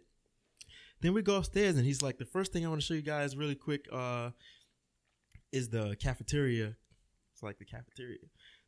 Then 1.01 1.14
we 1.14 1.22
go 1.22 1.36
upstairs, 1.36 1.76
and 1.78 1.86
he's 1.86 2.01
like, 2.01 2.18
"The 2.18 2.26
first 2.26 2.51
thing 2.51 2.66
I 2.66 2.70
want 2.70 2.82
to 2.82 2.88
show 2.88 2.95
you 2.95 3.03
guys 3.03 3.36
really 3.38 3.53
quick 3.53 3.86
uh, 3.91 4.32
is 5.54 5.70
the 5.70 5.95
cafeteria. 6.01 6.76
It's 7.34 7.43
like 7.43 7.58
the 7.60 7.66
cafeteria. 7.66 8.18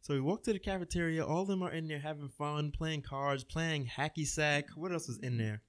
So 0.02 0.14
we 0.14 0.22
walk 0.22 0.44
to 0.44 0.54
the 0.54 0.60
cafeteria. 0.60 1.26
All 1.26 1.42
of 1.42 1.48
them 1.48 1.62
are 1.64 1.72
in 1.72 1.88
there 1.88 2.00
having 2.00 2.30
fun, 2.30 2.72
playing 2.72 3.02
cards, 3.02 3.44
playing 3.44 3.90
hacky 3.98 4.26
sack. 4.28 4.66
What 4.76 4.92
else 4.92 5.10
is 5.10 5.20
in 5.20 5.38
there? 5.38 5.62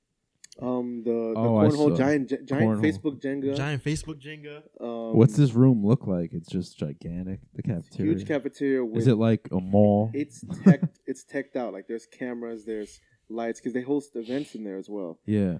Um, 0.60 1.02
the, 1.04 1.10
the 1.10 1.38
Oh, 1.38 1.58
cornhole 1.68 1.96
giant 1.96 2.30
gi- 2.30 2.38
giant 2.46 2.80
Cornhole. 2.80 2.82
Facebook 2.82 3.20
Jenga. 3.20 3.54
Giant 3.56 3.84
Facebook 3.84 4.20
Jenga. 4.22 4.62
Um, 4.80 5.16
What's 5.16 5.36
this 5.36 5.52
room 5.52 5.84
look 5.84 6.06
like? 6.06 6.30
It's 6.32 6.48
just 6.48 6.78
gigantic. 6.78 7.40
The 7.54 7.62
cafeteria. 7.62 8.12
huge 8.12 8.26
cafeteria? 8.26 8.82
With, 8.84 9.02
Is 9.02 9.06
it 9.06 9.16
like 9.16 9.48
a 9.52 9.60
mall? 9.60 10.10
It's 10.14 10.42
tech. 10.64 10.80
it's 11.06 11.24
teched 11.24 11.56
out. 11.56 11.74
Like 11.74 11.86
there's 11.88 12.06
cameras, 12.06 12.64
there's 12.64 13.00
lights 13.28 13.60
because 13.60 13.74
they 13.74 13.82
host 13.82 14.12
events 14.16 14.54
in 14.54 14.64
there 14.64 14.78
as 14.78 14.88
well. 14.88 15.18
yeah. 15.26 15.58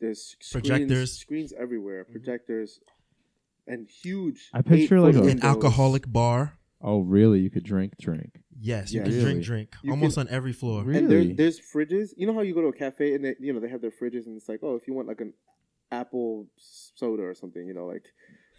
There's 0.00 0.34
screens, 0.40 0.68
Projectors. 0.68 1.12
screens 1.16 1.52
everywhere, 1.56 2.04
projectors, 2.04 2.80
and 3.66 3.88
huge. 3.88 4.48
I 4.52 4.62
picture 4.62 5.00
like 5.00 5.14
a- 5.14 5.18
An 5.18 5.24
windows. 5.26 5.44
alcoholic 5.44 6.10
bar. 6.10 6.58
Oh, 6.80 7.00
really? 7.00 7.40
You 7.40 7.50
could 7.50 7.64
drink, 7.64 7.94
drink. 8.00 8.40
Yes, 8.58 8.92
you 8.92 8.98
Yeah. 9.00 9.04
can 9.04 9.12
Really? 9.12 9.24
drink, 9.24 9.44
drink. 9.44 9.68
You 9.84 9.90
Almost 9.92 10.16
can- 10.16 10.26
on 10.28 10.32
every 10.34 10.52
floor. 10.52 10.84
Really? 10.84 10.98
And 10.98 11.10
there, 11.10 11.24
there's 11.24 11.60
fridges. 11.60 12.10
You 12.16 12.26
know 12.26 12.34
how 12.34 12.40
you 12.42 12.54
go 12.54 12.60
to 12.62 12.68
a 12.68 12.72
cafe 12.72 13.14
and 13.14 13.24
they, 13.24 13.34
you 13.40 13.52
know, 13.52 13.60
they 13.60 13.68
have 13.68 13.80
their 13.80 13.90
fridges 13.92 14.26
and 14.26 14.36
it's 14.36 14.48
like, 14.48 14.60
oh, 14.62 14.74
if 14.76 14.86
you 14.88 14.94
want 14.94 15.08
like 15.08 15.20
an 15.20 15.32
apple 15.90 16.48
soda 16.56 17.22
or 17.22 17.34
something, 17.34 17.66
you 17.66 17.74
know, 17.74 17.86
like 17.86 18.04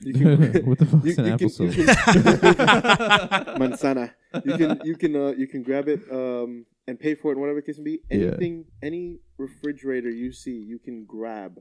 you 0.01 0.14
can. 0.14 0.66
what 0.66 0.78
the 0.78 0.86
fuck's 0.86 1.06
you, 1.06 1.16
an 1.18 1.26
you 1.26 1.34
apple 1.34 1.49
can, 1.49 1.49
soda? 1.49 1.76
you 1.78 1.86
can- 1.86 2.54
manzana. 3.60 4.12
You 4.45 4.58
can 4.58 4.82
you 4.84 4.95
can 4.95 5.16
uh, 5.16 5.34
you 5.38 5.47
can 5.47 5.64
grab 5.64 5.88
it 5.88 6.01
um, 6.12 6.66
and 6.88 6.99
pay 6.99 7.16
for 7.16 7.30
it, 7.30 7.34
and 7.34 7.41
whatever 7.41 7.60
the 7.62 7.66
case 7.66 7.78
may 7.78 7.84
be. 7.84 7.99
Yeah. 8.10 8.28
Anything, 8.30 8.66
any 8.82 9.20
refrigerator 9.38 10.10
you 10.10 10.32
see, 10.32 10.58
you 10.58 10.80
can 10.80 11.06
grab 11.06 11.60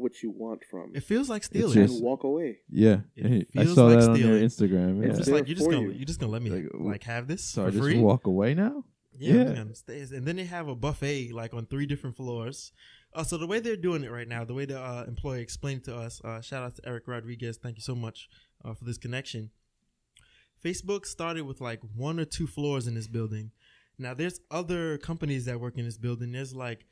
what 0.00 0.22
you 0.22 0.30
want 0.30 0.64
from 0.70 0.92
It 0.94 1.02
feels 1.04 1.28
like 1.28 1.44
stealing. 1.44 1.72
just- 1.74 1.94
and 1.94 2.02
walk 2.02 2.24
away. 2.24 2.58
yeah, 2.70 3.00
It 3.16 3.48
I 3.56 3.62
feels 3.64 3.74
saw 3.76 3.86
like 3.86 3.98
that 4.00 4.08
on 4.10 4.16
stealing. 4.16 4.32
your 4.38 4.48
Instagram. 4.48 5.00
It's 5.04 5.08
It's 5.10 5.18
just 5.18 5.30
like 5.30 5.46
you're 5.48 5.56
just 5.56 5.70
gonna 5.70 5.82
you. 5.82 5.90
you're 5.92 6.04
just 6.04 6.18
gonna 6.20 6.32
let 6.32 6.42
me 6.42 6.50
Like, 6.50 6.68
like, 6.74 7.02
have 7.04 7.28
this 7.28 7.44
So 7.44 7.62
I 7.62 7.66
for 7.66 7.70
just 7.72 7.82
free. 7.84 7.98
walk 7.98 8.26
away 8.26 8.54
now. 8.54 8.84
Yeah, 9.18 9.34
Yeah. 9.34 9.44
man, 9.44 9.74
stays. 9.74 10.12
and 10.12 10.26
then 10.26 10.36
they 10.36 10.44
have 10.44 10.68
a 10.68 10.74
buffet 10.74 11.32
like 11.32 11.52
on 11.52 11.66
three 11.66 11.86
different 11.86 12.16
floors. 12.16 12.72
Uh, 13.12 13.24
so 13.24 13.36
the 13.36 13.46
way 13.46 13.58
they're 13.60 13.76
doing 13.76 14.04
it 14.04 14.10
right 14.10 14.28
now, 14.28 14.44
the 14.44 14.54
way 14.54 14.64
the 14.64 14.80
uh, 14.80 15.04
employee 15.06 15.42
explained 15.42 15.80
it 15.80 15.84
to 15.86 15.96
us, 15.96 16.20
uh, 16.24 16.40
shout 16.40 16.62
out 16.62 16.76
to 16.76 16.82
Eric 16.88 17.06
Rodriguez, 17.08 17.58
thank 17.58 17.76
you 17.76 17.82
so 17.82 17.94
much 17.96 18.28
uh, 18.64 18.72
for 18.72 18.84
this 18.84 18.98
connection. 18.98 19.50
Facebook 20.64 21.06
started 21.06 21.42
with 21.44 21.60
like 21.60 21.80
one 21.94 22.20
or 22.20 22.24
two 22.24 22.46
floors 22.46 22.86
in 22.86 22.94
this 22.94 23.06
building. 23.08 23.50
Now 23.98 24.14
there's 24.14 24.40
other 24.50 24.96
companies 24.98 25.44
that 25.46 25.60
work 25.60 25.76
in 25.76 25.84
this 25.84 25.98
building. 25.98 26.32
There's 26.32 26.54
like 26.54 26.86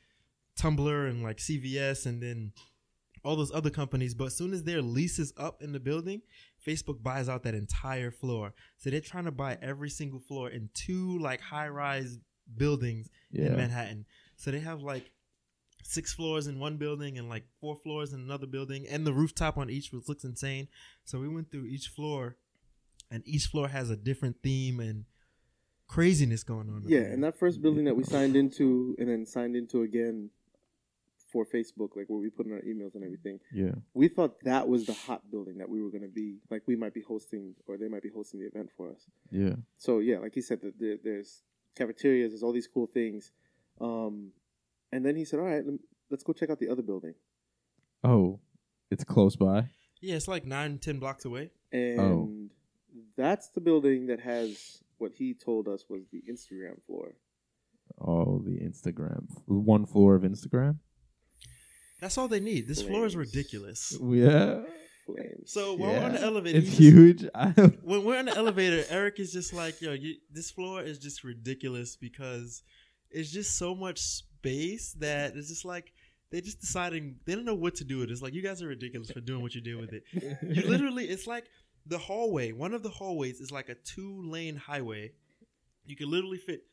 Tumblr 0.59 1.09
and 1.09 1.23
like 1.23 1.39
CVS, 1.39 2.05
and 2.07 2.23
then 2.23 2.53
all 3.29 3.37
those 3.37 3.53
other 3.53 3.69
companies. 3.69 4.15
But 4.15 4.29
as 4.29 4.37
soon 4.37 4.55
as 4.55 4.65
their 4.65 4.81
lease 4.81 5.19
is 5.19 5.35
up 5.37 5.63
in 5.63 5.73
the 5.73 5.81
building, 5.81 6.23
Facebook 6.67 7.03
buys 7.03 7.29
out 7.29 7.43
that 7.43 7.55
entire 7.55 8.11
floor. 8.11 8.55
So 8.79 8.89
they're 8.89 9.03
trying 9.03 9.27
to 9.27 9.31
buy 9.31 9.59
every 9.61 9.91
single 9.91 10.19
floor 10.19 10.49
in 10.49 10.71
two 10.73 11.19
like 11.19 11.43
high 11.43 11.69
rise 11.69 12.19
buildings 12.57 13.11
in 13.31 13.55
Manhattan. 13.55 14.07
So 14.37 14.51
they 14.51 14.61
have 14.61 14.81
like 14.81 15.11
six 15.85 16.15
floors 16.15 16.47
in 16.47 16.59
one 16.59 16.79
building 16.79 17.19
and 17.19 17.29
like 17.29 17.45
four 17.61 17.77
floors 17.77 18.15
in 18.15 18.21
another 18.21 18.47
building, 18.47 18.87
and 18.89 19.07
the 19.07 19.13
rooftop 19.13 19.59
on 19.59 19.69
each 19.69 19.93
which 19.93 20.09
looks 20.09 20.25
insane. 20.25 20.69
So 21.05 21.21
we 21.21 21.29
went 21.29 21.51
through 21.51 21.67
each 21.67 21.89
floor, 21.89 22.37
and 23.11 23.23
each 23.27 23.45
floor 23.45 23.69
has 23.69 23.91
a 23.91 23.97
different 23.97 24.37
theme 24.43 24.81
and 24.81 25.05
craziness 25.87 26.45
going 26.45 26.71
on. 26.71 26.85
Yeah, 26.87 27.01
and 27.01 27.23
that 27.25 27.39
first 27.39 27.61
building 27.61 27.85
that 27.85 27.97
we 27.97 28.05
signed 28.05 28.37
into 28.37 28.97
and 28.99 29.11
then 29.11 29.27
signed 29.27 29.55
into 29.55 29.83
again 29.83 30.31
for 31.33 31.45
Facebook, 31.45 31.91
like 31.97 32.07
where 32.09 32.19
we 32.19 32.31
put 32.31 32.47
in 32.47 32.53
our 32.53 32.61
emails 32.61 32.95
and 32.95 33.05
everything, 33.05 33.39
Yeah. 33.53 33.73
we 33.95 34.09
thought 34.09 34.41
that 34.45 34.67
was 34.69 34.87
the 34.87 34.95
hot 34.95 35.31
building 35.31 35.59
that 35.59 35.69
we 35.69 35.83
were 35.83 35.91
going 35.91 36.03
to 36.03 36.09
be, 36.09 36.39
like 36.51 36.63
we 36.67 36.75
might 36.77 36.95
be 36.95 37.03
hosting 37.03 37.55
or 37.67 37.77
they 37.77 37.89
might 37.89 38.03
be 38.03 38.09
hosting 38.09 38.41
the 38.41 38.47
event 38.47 38.71
for 38.77 38.91
us. 38.91 39.07
Yeah. 39.31 39.57
So 39.77 39.99
yeah, 39.99 40.19
like 40.19 40.35
he 40.35 40.41
said, 40.43 40.61
that 40.63 40.79
there, 40.81 40.97
there's 41.03 41.43
cafeterias, 41.77 42.31
there's 42.33 42.43
all 42.43 42.53
these 42.53 42.67
cool 42.67 42.87
things, 42.87 43.33
um, 43.81 44.33
and 44.91 45.05
then 45.05 45.17
he 45.17 45.25
said, 45.27 45.39
"All 45.39 45.45
right, 45.47 45.63
let's 46.11 46.23
go 46.25 46.33
check 46.33 46.49
out 46.51 46.59
the 46.59 46.69
other 46.71 46.83
building." 46.83 47.15
Oh, 48.03 48.41
it's 48.91 49.05
close 49.05 49.37
by. 49.37 49.69
yeah, 50.01 50.15
it's 50.17 50.29
like 50.29 50.47
nine, 50.47 50.79
ten 50.79 50.99
blocks 50.99 51.25
away. 51.27 51.51
And 51.73 52.01
Oh. 52.01 52.31
that's 53.17 53.49
the 53.51 53.61
building 53.61 54.07
that 54.07 54.21
has 54.21 54.83
what 54.97 55.13
he 55.13 55.35
told 55.35 55.69
us 55.69 55.85
was 55.91 56.07
the 56.11 56.23
Instagram 56.31 56.83
floor. 56.87 57.15
Oh, 58.01 58.39
the 58.45 58.59
Instagram. 58.61 59.27
One 59.47 59.85
floor 59.87 60.15
of 60.15 60.23
Instagram. 60.23 60.79
That's 62.01 62.17
all 62.19 62.29
they 62.29 62.41
need. 62.41 62.69
This 62.69 62.83
floor 62.83 63.07
is 63.07 63.17
ridiculous. 63.17 63.97
Yeah. 64.01 64.63
Flames. 65.07 65.51
So 65.53 65.75
while 65.75 65.93
we're 65.93 66.05
on 66.05 66.13
the 66.13 66.21
elevator, 66.23 66.59
It's 66.59 66.67
just- 66.69 66.79
huge. 66.79 67.25
When 67.83 68.05
we're 68.05 68.19
on 68.19 68.27
the 68.27 68.37
elevator, 68.37 68.85
Eric 68.91 69.19
is 69.21 69.33
just 69.33 69.53
like, 69.55 69.81
"Yo, 69.81 69.93
you, 69.93 70.17
this 70.31 70.51
floor 70.51 70.83
is 70.83 70.99
just 70.99 71.25
ridiculous 71.25 71.97
because 71.97 72.63
it's 73.11 73.31
just 73.31 73.57
so 73.57 73.75
much 73.75 73.99
space 74.01 74.93
that 75.01 75.35
it's 75.35 75.49
just 75.49 75.65
like 75.65 75.93
they're 76.31 76.43
just 76.43 76.61
deciding 76.61 77.17
they 77.25 77.35
don't 77.35 77.47
know 77.47 77.55
what 77.55 77.75
to 77.77 77.85
do 77.85 77.99
with 77.99 78.11
it. 78.11 78.13
It's 78.13 78.21
like 78.23 78.35
you 78.35 78.43
guys 78.43 78.63
are 78.63 78.69
ridiculous 78.69 79.11
for 79.11 79.21
doing 79.21 79.41
what 79.41 79.55
you 79.55 79.63
did 79.63 79.77
with 79.81 79.93
it. 79.95 80.03
You 80.43 80.63
literally, 80.69 81.07
it's 81.07 81.27
like 81.27 81.47
the 81.87 81.97
hallway. 81.99 82.53
One 82.53 82.75
of 82.75 82.83
the 82.83 82.91
hallways 82.91 83.41
is 83.41 83.51
like 83.51 83.71
a 83.71 83.77
two 83.77 84.23
lane 84.31 84.57
highway. 84.57 85.13
You 85.87 85.97
can 85.97 86.11
literally 86.11 86.37
fit 86.37 86.65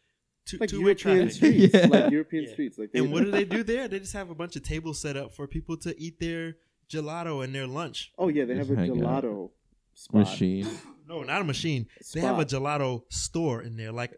two 0.46 0.58
like 0.60 0.70
two 0.70 0.78
way 0.80 0.84
European 0.96 1.18
traffic. 1.30 1.34
streets, 1.34 1.74
Yeah. 1.74 1.88
like 1.88 2.12
European 2.12 2.44
Yeah. 2.46 2.52
streets. 2.54 2.78
Like 2.78 2.90
And 2.94 3.12
what 3.12 3.24
do 3.24 3.32
they 3.38 3.46
do 3.46 3.64
there? 3.64 3.88
They 3.88 4.00
just 4.00 4.14
have 4.14 4.30
a 4.30 4.36
bunch 4.36 4.56
of 4.56 4.64
tables 4.64 5.00
set 5.02 5.18
up 5.18 5.34
for 5.34 5.48
people 5.48 5.78
to 5.78 6.00
eat 6.00 6.20
their 6.20 6.56
gelato 6.90 7.44
and 7.44 7.54
their 7.54 7.68
lunch. 7.68 8.12
Oh 8.18 8.28
yeah, 8.30 8.46
they 8.46 8.56
have 8.56 8.70
a 8.70 8.76
Just 8.76 8.80
hang 8.80 9.04
out. 9.06 9.24
gelato 9.24 9.50
spot. 9.94 10.22
Machine. 10.22 10.68
No, 11.08 11.22
not 11.22 11.40
a 11.40 11.44
machine. 11.44 11.86
They 12.16 12.22
have 12.22 12.40
a 12.40 12.46
gelato 12.46 13.04
store 13.10 13.62
in 13.62 13.78
there, 13.78 13.92
like 13.92 14.12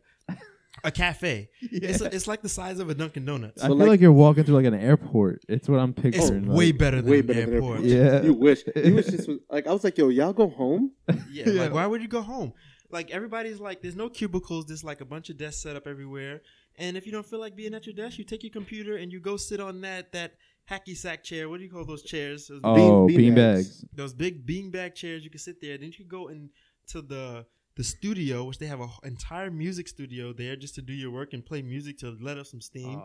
a 0.85 0.89
cafe. 0.91 1.49
It's, 1.61 1.99
it's 1.99 2.27
like 2.27 2.41
the 2.41 2.47
size 2.47 2.79
of 2.79 2.89
a 2.89 2.95
Dunkin' 2.95 3.25
Donuts. 3.25 3.61
I 3.61 3.67
But 3.67 3.73
feel 3.73 3.77
like- 3.79 3.87
like, 3.89 3.99
you're 3.99 4.13
walking 4.13 4.45
through 4.45 4.55
like 4.55 4.65
an 4.67 4.73
airport. 4.73 5.43
It's 5.49 5.67
what 5.67 5.79
I'm 5.81 5.89
It's 5.97 6.01
picturing. 6.17 6.47
way 6.47 6.67
like, 6.67 6.77
better 6.77 7.01
than 7.01 7.11
way 7.11 7.19
an 7.19 7.25
better 7.25 7.41
than 7.45 7.53
airport. 7.55 7.79
airport. 7.83 7.89
Yeah. 7.91 8.21
You 8.23 8.33
wish. 8.35 8.63
You 8.73 8.95
wish 8.95 9.07
this 9.07 9.27
was 9.27 9.39
like 9.49 9.67
I 9.67 9.73
was 9.73 9.83
like, 9.83 9.97
yo, 9.97 10.07
y'all 10.07 10.31
go 10.31 10.47
home. 10.47 10.91
Yeah, 11.29 11.49
Yeah. 11.49 11.61
like 11.63 11.73
why 11.73 11.85
would 11.85 12.01
you 12.01 12.07
go 12.07 12.21
home? 12.21 12.53
Like 12.89 13.11
everybody's 13.11 13.59
like, 13.59 13.81
there's 13.81 13.95
no 13.95 14.09
cubicles. 14.09 14.65
There's 14.65 14.83
like 14.83 15.01
a 15.01 15.05
bunch 15.05 15.29
of 15.29 15.37
desks 15.37 15.61
set 15.61 15.75
up 15.75 15.87
everywhere. 15.87 16.41
And 16.77 16.95
if 16.95 17.05
you 17.05 17.11
don't 17.11 17.25
feel 17.25 17.39
like 17.39 17.55
being 17.55 17.73
at 17.73 17.85
your 17.85 17.95
desk, 17.95 18.17
you 18.17 18.23
take 18.23 18.43
your 18.43 18.51
computer 18.51 18.95
and 18.97 19.11
you 19.11 19.19
go 19.19 19.35
sit 19.37 19.59
on 19.59 19.81
that 19.81 20.11
that 20.13 20.35
hacky 20.69 20.95
sack 20.95 21.23
chair. 21.23 21.49
What 21.49 21.57
do 21.57 21.63
you 21.63 21.71
call 21.71 21.85
those 21.85 22.03
chairs? 22.03 22.47
Those, 22.47 22.61
Oh, 22.63 23.07
bean 23.07 23.17
bean 23.17 23.35
bags. 23.35 23.81
bags. 23.81 23.85
those 23.93 24.13
big 24.13 24.45
beanbag 24.45 24.95
chairs. 24.95 25.23
You 25.23 25.29
can 25.29 25.39
sit 25.39 25.59
there. 25.61 25.77
Then 25.77 25.87
you 25.89 25.95
can 25.95 26.07
go 26.07 26.27
into 26.29 27.01
the 27.01 27.45
the 27.75 27.83
studio, 27.83 28.43
which 28.43 28.57
they 28.57 28.65
have 28.65 28.79
an 28.81 28.89
entire 29.03 29.51
music 29.51 29.87
studio 29.87 30.33
there 30.33 30.55
just 30.55 30.73
to 30.75 30.81
do 30.81 30.93
your 30.93 31.11
work 31.11 31.33
and 31.33 31.45
play 31.45 31.61
music 31.61 31.97
to 31.99 32.17
let 32.21 32.37
off 32.39 32.47
some 32.47 32.59
steam. 32.61 32.99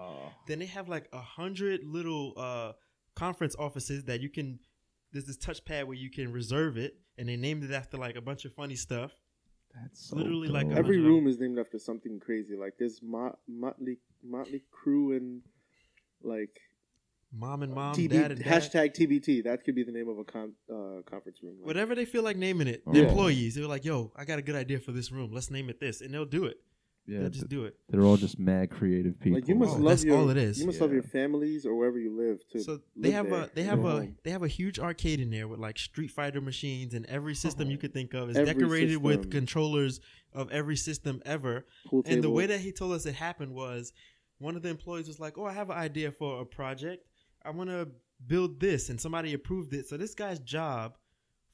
Then 0.49 0.61
they 0.61 0.66
have 0.66 0.89
like 0.89 1.09
a 1.12 1.20
hundred 1.20 1.80
little 1.85 2.33
uh, 2.37 2.72
conference 3.14 3.55
offices 3.59 4.05
that 4.05 4.20
you 4.20 4.28
can. 4.30 4.59
There's 5.12 5.26
this 5.26 5.37
touchpad 5.37 5.85
where 5.87 5.97
you 5.97 6.11
can 6.11 6.33
reserve 6.33 6.78
it, 6.78 6.95
and 7.18 7.28
they 7.28 7.37
named 7.37 7.64
it 7.64 7.70
after 7.72 7.99
like 7.99 8.16
a 8.16 8.22
bunch 8.22 8.45
of 8.47 8.55
funny 8.55 8.76
stuff. 8.76 9.12
That's 9.75 10.09
so 10.09 10.16
Literally 10.16 10.49
like 10.49 10.66
a- 10.66 10.73
Every 10.75 10.97
Imagine 10.97 11.05
room 11.12 11.27
is 11.27 11.39
named 11.41 11.59
after 11.59 11.79
something 11.79 12.20
crazy. 12.20 12.57
Like 12.57 12.75
there's 12.79 13.01
Mot- 13.03 13.39
Motley 13.49 13.99
Motley 14.23 14.62
Crew 14.70 15.16
and 15.16 15.43
like 16.23 16.61
Mom 17.35 17.62
and 17.62 17.73
mom, 17.73 17.95
TB 17.95 18.11
dad 18.11 18.33
and 18.33 18.45
dad. 18.45 18.62
hashtag 18.62 18.95
TBT. 18.95 19.45
That 19.45 19.64
could 19.64 19.75
be 19.75 19.83
the 19.85 19.93
name 19.93 20.09
of 20.09 20.18
a 20.18 20.25
con- 20.25 20.53
uh, 20.70 21.01
conference 21.11 21.39
room. 21.43 21.57
Like, 21.61 21.66
Whatever 21.66 21.95
they 21.95 22.05
feel 22.05 22.23
like 22.23 22.37
naming 22.37 22.68
it. 22.68 22.83
Oh. 22.87 22.93
The 22.93 23.09
employees, 23.09 23.55
they're 23.55 23.66
like, 23.66 23.87
"Yo, 23.87 24.12
I 24.14 24.27
got 24.27 24.39
a 24.39 24.43
good 24.43 24.55
idea 24.55 24.79
for 24.81 24.93
this 24.93 25.11
room. 25.11 25.33
Let's 25.33 25.51
name 25.51 25.70
it 25.70 25.81
this," 25.81 26.03
and 26.03 26.12
they'll 26.12 26.27
do 26.27 26.45
it. 26.45 26.61
Yeah, 27.07 27.20
they'll 27.20 27.30
just 27.30 27.48
do 27.48 27.64
it. 27.64 27.76
they're 27.88 28.03
all 28.03 28.16
just 28.16 28.38
mad 28.38 28.70
creative 28.70 29.18
people. 29.20 29.38
Like 29.40 29.48
you 29.48 29.55
must 29.55 29.72
Oh, 29.72 29.78
love 29.78 29.84
that's 29.84 30.05
your. 30.05 30.16
all 30.16 30.30
it 30.30 30.36
is. 30.36 30.61
You 30.61 30.66
must 30.66 30.78
Yeah. 30.78 30.84
love 30.84 30.92
your 30.92 31.03
families 31.03 31.66
or 31.66 31.74
wherever 31.74 31.98
you 31.98 32.16
live. 32.16 32.40
To 32.50 32.61
So 32.61 32.80
they 32.96 33.09
live 33.09 33.12
have 33.14 33.30
there 33.30 33.42
a 33.42 33.50
they 33.55 33.62
have 33.64 33.80
your 33.82 34.03
a 34.03 34.14
they 34.22 34.30
have 34.30 34.42
a 34.42 34.48
huge 34.48 34.78
arcade 34.78 35.20
in 35.20 35.30
there 35.30 35.48
with 35.48 35.59
like 35.61 35.78
Street 35.78 36.11
Fighter 36.11 36.40
machines 36.40 36.94
and 36.94 37.05
every 37.07 37.34
system 37.34 37.68
you 37.68 37.74
uh-huh. 37.74 37.80
could 37.82 37.92
think 37.92 38.14
of 38.14 38.30
is 38.30 38.36
Every 38.36 38.55
decorated 38.55 38.98
with 38.98 39.30
controllers 39.30 40.00
of 40.32 40.50
every 40.53 40.76
system 40.76 41.20
ever. 41.24 41.66
pool 41.86 42.03
And 42.07 42.22
the 42.22 42.30
way 42.30 42.46
that 42.46 42.61
he 42.61 42.72
told 42.72 42.92
us 42.92 43.05
it 43.07 43.14
happened 43.14 43.53
was 43.55 43.92
one 44.38 44.57
of 44.57 44.62
the 44.62 44.68
employees 44.70 45.07
was 45.09 45.20
like, 45.20 45.38
"Oh, 45.38 45.44
I 45.44 45.53
have 45.53 45.70
an 45.70 45.76
idea 45.78 46.11
for 46.11 46.40
a 46.40 46.46
project. 46.46 47.07
I 47.44 47.50
want 47.50 47.70
to 47.70 47.88
build 48.26 48.61
this," 48.61 48.88
and 48.90 49.00
somebody 49.00 49.32
approved 49.34 49.72
it. 49.74 49.86
So 49.88 49.96
this 49.96 50.14
guy's 50.14 50.38
job 50.40 50.96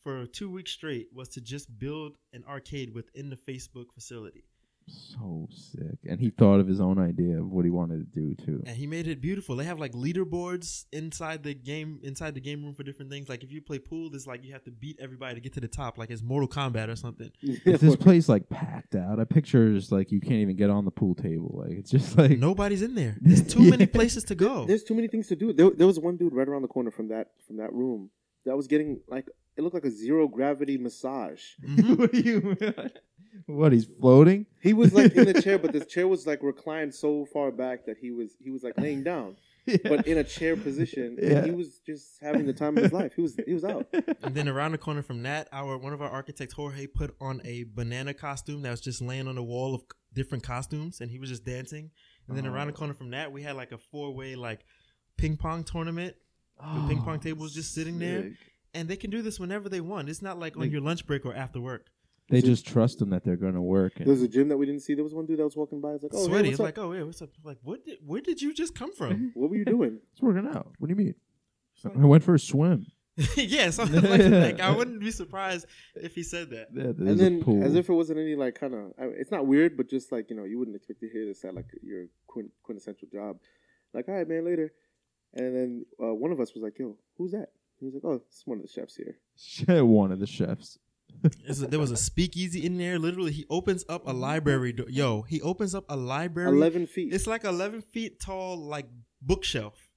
for 0.03 0.26
two 0.26 0.51
weeks 0.51 0.70
straight 0.72 1.09
was 1.12 1.28
to 1.30 1.40
just 1.40 1.76
build 1.78 2.16
an 2.32 2.44
arcade 2.49 2.94
within 2.94 3.28
the 3.30 3.36
Facebook 3.36 3.86
facility, 3.92 4.44
so 4.89 5.49
sick, 5.51 5.99
and 6.09 6.20
he 6.20 6.30
thought 6.30 6.61
of 6.61 6.66
his 6.66 6.80
own 6.80 6.99
idea 6.99 7.39
of 7.41 7.51
what 7.51 7.64
he 7.64 7.70
wanted 7.70 8.12
to 8.12 8.20
do 8.20 8.34
too. 8.45 8.62
and 8.66 8.76
he 8.76 8.86
made 8.86 9.07
it 9.09 9.20
beautiful. 9.20 9.57
They 9.57 9.64
have 9.64 9.78
like 9.78 9.93
leaderboards 9.93 10.84
inside 10.93 11.43
the 11.43 11.55
game, 11.55 12.01
inside 12.03 12.34
the 12.34 12.41
game 12.41 12.64
room 12.64 12.74
for 12.74 12.82
different 12.82 13.11
things. 13.11 13.28
Like 13.28 13.43
if 13.43 13.53
you 13.53 13.61
play 13.61 13.78
pool, 13.78 14.11
there's 14.11 14.26
like 14.26 14.45
you 14.45 14.53
have 14.53 14.64
to 14.64 14.70
beat 14.70 14.99
everybody 15.01 15.34
to 15.34 15.41
get 15.41 15.53
to 15.55 15.61
the 15.61 15.68
top, 15.68 15.99
like 15.99 16.11
it's 16.11 16.22
Mortal 16.22 16.49
Kombat 16.49 16.89
or 16.89 16.97
something. 16.97 17.30
Is 17.43 17.80
this 17.80 17.97
place 17.97 18.28
like 18.28 18.49
packed 18.49 18.95
out? 18.95 19.20
I 19.20 19.24
picture 19.24 19.72
just 19.72 19.93
like 19.93 20.11
you 20.11 20.20
can't 20.20 20.41
even 20.41 20.57
get 20.57 20.70
on 20.70 20.84
the 20.84 20.91
pool 20.91 21.14
table. 21.14 21.62
Like 21.66 21.78
it's 21.78 21.91
just 21.91 22.16
like 22.18 22.39
Nobody's 22.39 22.82
in 22.82 22.95
there. 22.95 23.16
There's 23.20 23.47
too 23.47 23.68
many 23.68 23.86
places 23.99 24.24
to 24.24 24.34
go. 24.34 24.64
There's 24.64 24.84
too 24.84 24.95
many 24.95 25.09
things 25.09 25.28
to 25.28 25.36
do. 25.36 25.53
There, 25.53 25.70
there 25.70 25.86
was 25.86 25.99
one 25.99 26.16
dude 26.16 26.32
right 26.34 26.49
around 26.49 26.62
the 26.62 26.68
corner 26.68 26.91
from 26.91 27.09
that 27.09 27.28
from 27.47 27.57
that 27.59 27.72
room 27.72 28.11
that 28.47 28.57
was 28.57 28.66
getting 28.66 29.01
like 29.09 29.26
it 29.57 29.62
looked 29.62 29.74
like 29.74 29.84
a 29.84 29.91
zero 29.91 30.28
gravity 30.28 30.78
massage. 30.78 31.43
Mhm. 31.66 31.99
what 31.99 32.12
do 32.12 32.20
you? 32.20 32.57
What 33.47 33.72
he's 33.72 33.87
floating? 34.01 34.47
He 34.62 34.72
was 34.72 34.93
like 34.93 35.14
in 35.14 35.24
the 35.33 35.41
chair, 35.43 35.59
but 35.59 35.72
the 35.72 35.85
chair 35.85 36.07
was 36.09 36.26
like 36.26 36.43
reclined 36.43 36.95
so 36.95 37.26
far 37.33 37.51
back 37.51 37.87
that 37.87 37.97
he 37.99 38.11
was 38.11 38.33
he 38.41 38.51
was 38.51 38.62
like 38.62 38.79
laying 38.79 39.03
down, 39.05 39.37
but 39.85 40.07
in 40.07 40.18
a 40.18 40.24
chair 40.24 40.57
position. 40.57 41.16
Yeah. 41.20 41.39
And 41.39 41.47
he 41.47 41.53
was 41.53 41.81
just 41.87 42.18
having 42.20 42.47
the 42.47 42.53
time 42.53 42.76
of 42.76 42.83
his 42.85 42.93
life. 42.93 43.12
He 43.14 43.22
was 43.22 43.37
he 43.47 43.55
was 43.55 43.64
out. 43.64 43.87
And 44.22 44.35
then 44.35 44.49
around 44.49 44.72
the 44.72 44.79
corner 44.79 45.03
from 45.03 45.22
that, 45.22 45.49
our 45.53 45.79
one 45.79 45.93
of 45.93 46.03
our 46.03 46.11
architects, 46.11 46.55
Jorge, 46.55 46.87
put 46.87 47.14
on 47.20 47.41
a 47.45 47.64
banana 47.74 48.14
costume 48.14 48.62
that 48.62 48.70
was 48.70 48.81
just 48.81 49.01
laying 49.01 49.29
on 49.29 49.39
a 49.39 49.43
wall 49.43 49.74
of 49.74 49.83
different 50.14 50.43
costumes, 50.45 51.01
and 51.01 51.11
he 51.11 51.18
was 51.18 51.29
just 51.31 51.45
dancing. 51.45 51.91
And 52.29 52.37
then 52.37 52.47
around 52.47 52.66
the 52.66 52.72
Oh. 52.74 52.76
corner 52.76 52.95
from 52.95 53.11
that, 53.11 53.33
we 53.33 53.43
had 53.43 53.57
like 53.57 53.72
a 53.72 53.79
four 53.79 54.14
way 54.14 54.35
like 54.37 54.61
ping 55.16 55.37
pong 55.37 55.64
tournament, 55.64 56.14
The 56.59 56.87
ping 56.89 57.03
pong 57.03 57.16
oh, 57.16 57.22
table 57.22 57.43
was 57.43 57.55
just 57.55 57.72
sitting 57.74 57.99
there. 57.99 58.33
and 58.74 58.87
they 58.89 58.97
can 58.97 59.11
do 59.11 59.22
this 59.22 59.41
whenever 59.41 59.68
they 59.68 59.81
want. 59.81 60.09
It's 60.11 60.20
not 60.22 60.39
like 60.39 60.55
on 60.57 60.62
Like- 60.62 60.70
your 60.72 60.81
lunch 60.83 61.07
break 61.07 61.24
or 61.24 61.35
after 61.35 61.61
work. 61.61 61.87
They 62.31 62.43
just 62.43 62.66
trust 62.66 62.99
them 62.99 63.11
that 63.11 63.24
they're 63.24 63.37
going 63.37 63.55
to 63.55 63.62
work. 63.62 63.95
There 63.97 64.07
was 64.07 64.22
a 64.22 64.29
gym 64.29 64.49
that 64.49 64.57
we 64.59 64.66
didn't 64.66 64.83
see. 64.83 64.95
There 64.95 65.05
was 65.05 65.14
one 65.14 65.24
dude 65.24 65.39
that 65.39 65.45
was 65.45 65.57
walking 65.57 65.81
by. 65.81 65.93
He's 65.93 66.03
like, 66.03 66.12
"Oh, 66.14 66.18
hey, 66.18 66.24
Sweaty, 66.26 66.49
what's 66.49 66.51
it's 66.51 66.61
up? 66.61 66.64
like, 66.64 66.79
oh 66.79 66.93
yeah, 66.93 67.03
what's 67.05 67.22
up? 67.22 67.31
Like, 67.43 67.59
what? 67.62 67.85
Did, 67.87 67.99
where 68.05 68.20
did 68.20 68.43
you 68.43 68.53
just 68.53 68.74
come 68.74 68.95
from? 68.95 69.33
what 69.35 69.51
were 69.51 69.57
you 69.57 69.64
doing?" 69.64 69.99
it's 70.12 70.20
working 70.20 70.47
out. 70.47 70.72
What 70.79 70.89
do 70.89 70.93
you 70.93 70.97
mean? 70.97 71.14
Like- 71.85 71.97
I 71.97 72.05
went 72.05 72.24
for 72.24 72.35
a 72.35 72.39
swim. 72.39 72.87
yeah, 73.37 73.70
so 73.70 73.83
like, 73.83 74.20
like, 74.31 74.61
I 74.61 74.70
wouldn't 74.70 75.01
be 75.01 75.11
surprised 75.11 75.66
if 75.97 76.14
he 76.14 76.22
said 76.22 76.51
that. 76.51 76.68
Yeah, 76.72 76.93
there's 76.97 76.99
and 76.99 77.09
a 77.09 77.14
then, 77.14 77.43
pool. 77.43 77.64
as 77.64 77.74
if 77.74 77.89
it 77.89 77.93
wasn't 77.93 78.20
any 78.20 78.37
like 78.37 78.55
kind 78.55 78.74
of, 78.74 78.93
it's 78.99 79.33
not 79.33 79.45
weird, 79.45 79.76
but 79.76 79.91
just 79.91 80.12
like 80.12 80.31
you 80.31 80.37
know, 80.37 80.45
you 80.45 80.57
wouldn't 80.57 80.76
expect 80.76 81.01
to 81.01 81.09
hear 81.09 81.26
this 81.26 81.45
at 81.45 81.55
like 81.55 81.66
your 81.83 82.05
quint- 82.29 82.53
quintessential 82.62 83.09
job. 83.12 83.39
Like, 83.93 84.09
all 84.09 84.14
right, 84.14 84.29
man, 84.29 84.45
later. 84.45 84.72
And 85.35 85.57
then 85.57 85.87
uh, 86.01 86.14
one 86.14 86.31
of 86.31 86.39
us 86.41 86.55
was 86.55 86.62
like, 86.62 86.79
"Yo, 86.79 86.97
who's 87.16 87.33
that?" 87.33 87.49
He 87.81 87.87
was 87.87 87.95
like, 87.95 88.05
"Oh, 88.05 88.22
it's 88.29 88.47
one 88.47 88.59
of 88.59 88.62
the 88.62 88.68
chefs 88.68 88.97
here." 88.97 89.18
one 89.85 90.12
of 90.12 90.20
the 90.20 90.26
chefs. 90.26 90.79
There's 91.44 91.62
a- 91.62 91.66
there 91.66 91.80
was 91.80 91.90
a 91.90 91.96
speakeasy 91.96 92.64
in 92.64 92.78
there. 92.78 92.98
Literally, 92.98 93.32
he 93.32 93.44
opens 93.50 93.84
up 93.88 94.06
a 94.06 94.12
library. 94.12 94.72
door. 94.72 94.86
Yo, 94.88 95.22
he 95.22 95.40
opens 95.42 95.74
up 95.74 95.84
a 95.88 95.96
library. 95.96 96.50
Eleven 96.56 96.86
feet. 96.86 97.12
It's 97.12 97.26
like 97.26 97.44
11 97.44 97.82
feet 97.82 98.20
tall, 98.20 98.56
like 98.56 98.86
bookshelf. 99.20 99.88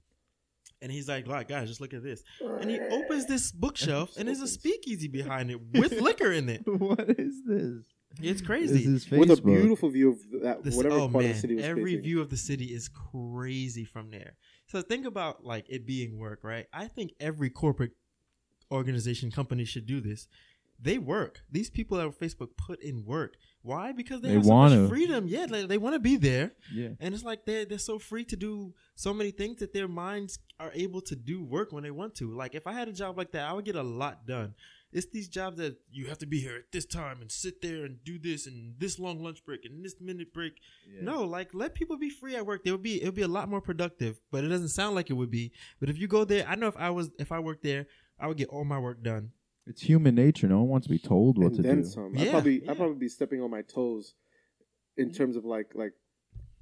And 0.84 0.92
he's 0.92 1.08
like, 1.08 1.28
"Like, 1.28 1.48
guys, 1.48 1.68
just 1.68 1.80
look 1.80 1.94
at 1.94 2.02
this." 2.02 2.24
And 2.42 2.68
he 2.70 2.80
opens 2.80 3.28
this 3.28 3.52
bookshelf, 3.52 4.18
and 4.18 4.28
there's 4.28 4.42
a 4.42 4.48
speakeasy 4.48 5.08
behind 5.08 5.52
it 5.52 5.60
with 5.74 5.92
liquor 6.02 6.32
in 6.32 6.50
it. 6.50 6.64
what 6.66 7.08
is 7.20 7.44
this? 7.46 7.86
It's 8.20 8.40
This 8.40 8.42
crazy. 8.42 8.84
is 8.84 9.10
with 9.10 9.30
a 9.32 9.40
beautiful 9.42 9.90
view 9.90 10.10
of 10.10 10.42
that 10.42 10.64
This- 10.64 10.76
whatever 10.76 10.96
oh 10.96 11.08
part 11.08 11.24
of 11.24 11.30
man, 11.30 11.34
the 11.34 11.40
city 11.40 11.56
was 11.56 11.64
every 11.66 11.86
facing. 11.92 12.02
view 12.02 12.20
of 12.22 12.30
the 12.32 12.36
city 12.38 12.66
is 12.66 12.90
crazy 12.90 13.86
from 13.86 14.10
there. 14.10 14.38
So 14.68 14.82
think 14.82 15.06
about 15.06 15.46
like 15.46 15.66
it 15.70 15.86
being 15.86 16.18
work, 16.18 16.44
right? 16.44 16.66
I 16.74 16.88
think 16.88 17.14
every 17.20 17.50
corporate 17.52 17.92
organization 18.72 19.32
company 19.32 19.66
should 19.66 19.86
do 19.86 20.02
this. 20.02 20.28
They 20.84 20.98
work. 20.98 21.42
These 21.52 21.70
people 21.70 22.00
at 22.00 22.20
Facebook 22.20 22.58
put 22.58 22.82
in 22.82 23.06
work. 23.06 23.36
Why? 23.62 23.92
Because 23.92 24.22
they, 24.22 24.30
They 24.30 24.34
have 24.36 24.46
so 24.46 24.50
wanna. 24.50 24.78
much 24.82 24.90
freedom. 24.90 25.28
Yeah, 25.28 25.46
like, 25.48 25.68
they 25.68 25.78
want 25.78 25.94
to 25.94 26.00
be 26.00 26.16
there, 26.18 26.54
Yeah. 26.74 26.90
and 27.00 27.14
it's 27.14 27.24
like 27.24 27.46
they're 27.46 27.66
they're 27.66 27.78
so 27.78 28.00
free 28.00 28.26
to 28.26 28.36
do 28.36 28.74
so 28.96 29.14
many 29.14 29.30
things 29.30 29.58
that 29.60 29.74
their 29.74 29.88
minds 29.88 30.40
are 30.60 30.72
able 30.74 31.02
to 31.02 31.16
do 31.16 31.44
work 31.44 31.72
when 31.72 31.84
they 31.84 31.92
want 31.92 32.16
to. 32.16 32.34
Like 32.34 32.56
if 32.56 32.66
I 32.66 32.74
had 32.74 32.88
a 32.88 32.94
job 32.94 33.18
like 33.18 33.32
that, 33.34 33.48
I 33.48 33.54
would 33.54 33.66
get 33.66 33.76
a 33.76 33.84
lot 33.84 34.26
done. 34.26 34.56
It's 34.92 35.06
these 35.06 35.30
jobs 35.30 35.58
that 35.58 35.78
you 35.92 36.08
have 36.08 36.18
to 36.18 36.26
be 36.26 36.40
here 36.42 36.56
at 36.58 36.72
this 36.74 36.86
time 36.86 37.22
and 37.22 37.32
sit 37.32 37.62
there 37.62 37.86
and 37.86 38.04
do 38.04 38.18
this 38.20 38.46
and 38.48 38.74
this 38.80 39.00
long 39.00 39.24
lunch 39.24 39.46
break 39.46 39.64
and 39.64 39.86
this 39.86 39.96
minute 40.02 40.34
break. 40.34 40.54
No, 41.02 41.24
like 41.24 41.54
let 41.54 41.76
people 41.76 41.98
be 41.98 42.10
free 42.10 42.36
at 42.36 42.46
work. 42.46 42.64
They 42.64 42.72
would 42.72 42.82
be 42.84 43.02
it 43.02 43.06
would 43.06 43.16
be 43.16 43.22
a 43.22 43.28
lot 43.28 43.48
more 43.48 43.62
productive. 43.62 44.20
But 44.32 44.44
it 44.44 44.50
doesn't 44.50 44.70
sound 44.70 44.96
like 44.96 45.10
it 45.12 45.14
would 45.14 45.32
be. 45.32 45.52
But 45.80 45.90
if 45.90 45.98
you 46.00 46.08
go 46.08 46.26
there, 46.26 46.46
I 46.48 46.56
know 46.56 46.68
if 46.68 46.76
I 46.78 46.90
was 46.90 47.12
if 47.20 47.32
I 47.32 47.40
worked 47.40 47.64
there, 47.64 47.86
I 48.20 48.28
would 48.28 48.38
get 48.38 48.50
all 48.50 48.66
my 48.66 48.80
work 48.80 49.02
done. 49.04 49.32
It's 49.68 49.82
human 49.82 50.16
nature. 50.16 50.48
No 50.48 50.60
one 50.60 50.70
wants 50.70 50.88
to 50.88 50.92
be 50.92 51.00
told 51.00 51.38
what 51.38 51.48
and 51.48 51.56
to 51.58 51.62
then 51.62 51.82
do. 51.82 51.88
some. 51.88 52.16
Yeah, 52.16 52.24
I'd 52.24 52.32
probably 52.32 52.64
yeah. 52.64 52.72
I'd 52.72 52.78
probably 52.78 52.98
be 52.98 53.10
stepping 53.10 53.42
on 53.42 53.52
my 53.52 53.62
toes 53.62 54.16
in 54.98 55.12
terms 55.14 55.36
of 55.36 55.46
like 55.46 55.72
like 55.76 55.94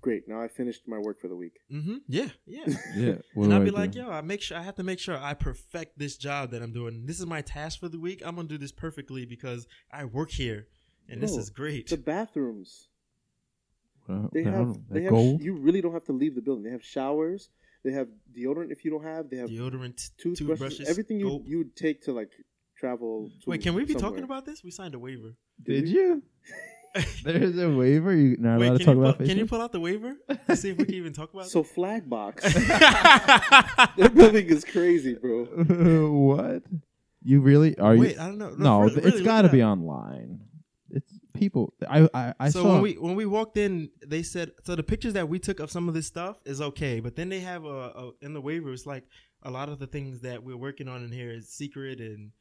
great, 0.02 0.28
now 0.28 0.42
I 0.42 0.48
finished 0.48 0.84
my 0.88 0.98
work 0.98 1.20
for 1.20 1.28
the 1.28 1.36
week. 1.36 1.54
Mm-hmm. 1.72 1.98
Yeah, 2.08 2.28
yeah. 2.46 2.66
Yeah. 2.96 3.16
What 3.34 3.46
and 3.46 3.54
I'd 3.54 3.62
I 3.62 3.64
be 3.66 3.70
do? 3.72 3.76
like, 3.76 3.96
yo, 3.96 4.10
I 4.10 4.22
make 4.22 4.42
sure 4.42 4.58
I 4.58 4.62
have 4.62 4.76
to 4.76 4.84
make 4.84 5.00
sure 5.00 5.18
I 5.18 5.34
perfect 5.34 5.98
this 6.00 6.16
job 6.18 6.52
that 6.52 6.62
I'm 6.62 6.72
doing. 6.72 7.06
This 7.06 7.20
is 7.20 7.26
my 7.26 7.42
task 7.42 7.80
for 7.80 7.90
the 7.90 8.00
week. 8.00 8.22
I'm 8.26 8.36
gonna 8.36 8.48
do 8.48 8.58
this 8.58 8.72
perfectly 8.72 9.26
because 9.26 9.68
I 9.92 10.06
work 10.06 10.32
here, 10.32 10.68
and 11.10 11.22
this 11.22 11.36
is 11.36 11.50
great. 11.50 11.90
The 11.90 11.98
bathrooms. 11.98 12.88
Well, 14.08 14.30
They 14.34 14.46
I 14.46 14.50
have 14.52 14.78
they 14.90 15.04
have 15.04 15.12
gold? 15.12 15.44
you 15.44 15.54
really 15.56 15.82
don't 15.82 15.94
have 15.94 16.06
to 16.06 16.14
leave 16.14 16.34
the 16.36 16.42
building. 16.42 16.64
They 16.64 16.72
have 16.72 16.84
showers, 16.84 17.50
they 17.84 17.92
have 17.92 18.08
deodorant 18.36 18.72
if 18.72 18.84
you 18.84 18.92
don't 18.92 19.04
have, 19.04 19.30
they 19.30 19.38
have 19.38 19.50
Deodorant, 19.50 20.10
toothbrushes, 20.18 20.38
toothbrushes, 20.48 20.90
everything 20.90 21.20
you 21.20 21.44
you 21.46 21.58
would 21.60 21.76
take 21.76 22.02
to 22.04 22.12
like 22.14 22.32
travel 22.80 23.30
to 23.44 23.50
Wait, 23.50 23.62
can 23.62 23.74
we 23.74 23.86
be 23.86 23.94
somewhere. 23.94 24.10
talking 24.12 24.24
about 24.24 24.46
this? 24.46 24.64
We 24.64 24.72
signed 24.72 24.96
a 24.96 25.00
waiver. 25.00 25.36
Did 25.64 25.84
we? 25.86 25.90
you? 25.92 26.24
There's 27.24 27.58
a 27.58 27.70
waiver. 27.70 28.16
You 28.16 28.38
not 28.40 28.60
Wait, 28.60 28.68
allowed 28.68 28.78
to 28.80 28.86
talk 28.86 28.98
about 28.98 29.18
pull, 29.18 29.28
can 29.28 29.38
you 29.38 29.46
pull 29.46 29.62
out 29.62 29.72
the 29.72 29.80
waiver 29.80 30.16
to 30.48 30.56
see 30.56 30.70
if 30.70 30.78
we 30.78 30.86
can 30.86 30.96
even 30.96 31.14
talk 31.14 31.34
about 31.34 31.46
it. 31.46 31.50
So 31.50 31.64
flag 31.64 32.10
box. 32.10 32.44
it? 32.46 32.54
that 32.68 34.12
building 34.16 34.48
is 34.48 34.66
crazy, 34.66 35.14
bro. 35.16 35.46
what? 36.12 36.64
You 37.24 37.42
really 37.42 37.78
are 37.78 37.96
Wait, 37.96 38.16
you? 38.16 38.22
I 38.22 38.26
don't 38.28 38.38
know. 38.38 38.56
No, 38.58 38.82
really- 38.82 38.96
it's 38.96 39.06
really, 39.06 39.24
got 39.24 39.44
to 39.44 39.50
be 39.50 39.62
online. 39.64 40.40
It's 40.90 41.20
people. 41.34 41.74
I 41.88 42.10
I, 42.14 42.34
I 42.40 42.50
so 42.50 42.64
saw. 42.64 42.74
when 42.74 42.82
we 42.82 42.94
when 42.94 43.16
we 43.16 43.26
walked 43.28 43.58
in, 43.58 43.90
they 44.06 44.24
said 44.24 44.52
so. 44.64 44.76
The 44.76 44.82
pictures 44.84 45.14
that 45.14 45.30
we 45.30 45.38
took 45.38 45.60
of 45.60 45.70
some 45.70 45.88
of 45.88 45.94
this 45.94 46.08
stuff 46.08 46.38
is 46.46 46.60
okay, 46.62 47.00
but 47.00 47.16
then 47.16 47.30
they 47.30 47.42
have 47.42 47.66
a, 47.66 47.68
a 47.68 48.12
in 48.22 48.34
the 48.34 48.42
waiver. 48.42 48.72
It's 48.74 48.88
like 48.88 49.04
a 49.44 49.52
lot 49.52 49.70
of 49.70 49.78
the 49.78 49.86
things 49.88 50.22
that 50.22 50.44
we're 50.44 50.58
working 50.58 50.88
on 50.88 51.04
in 51.04 51.12
here 51.12 51.32
is 51.32 51.48
secret 51.50 52.00
and 52.00 52.32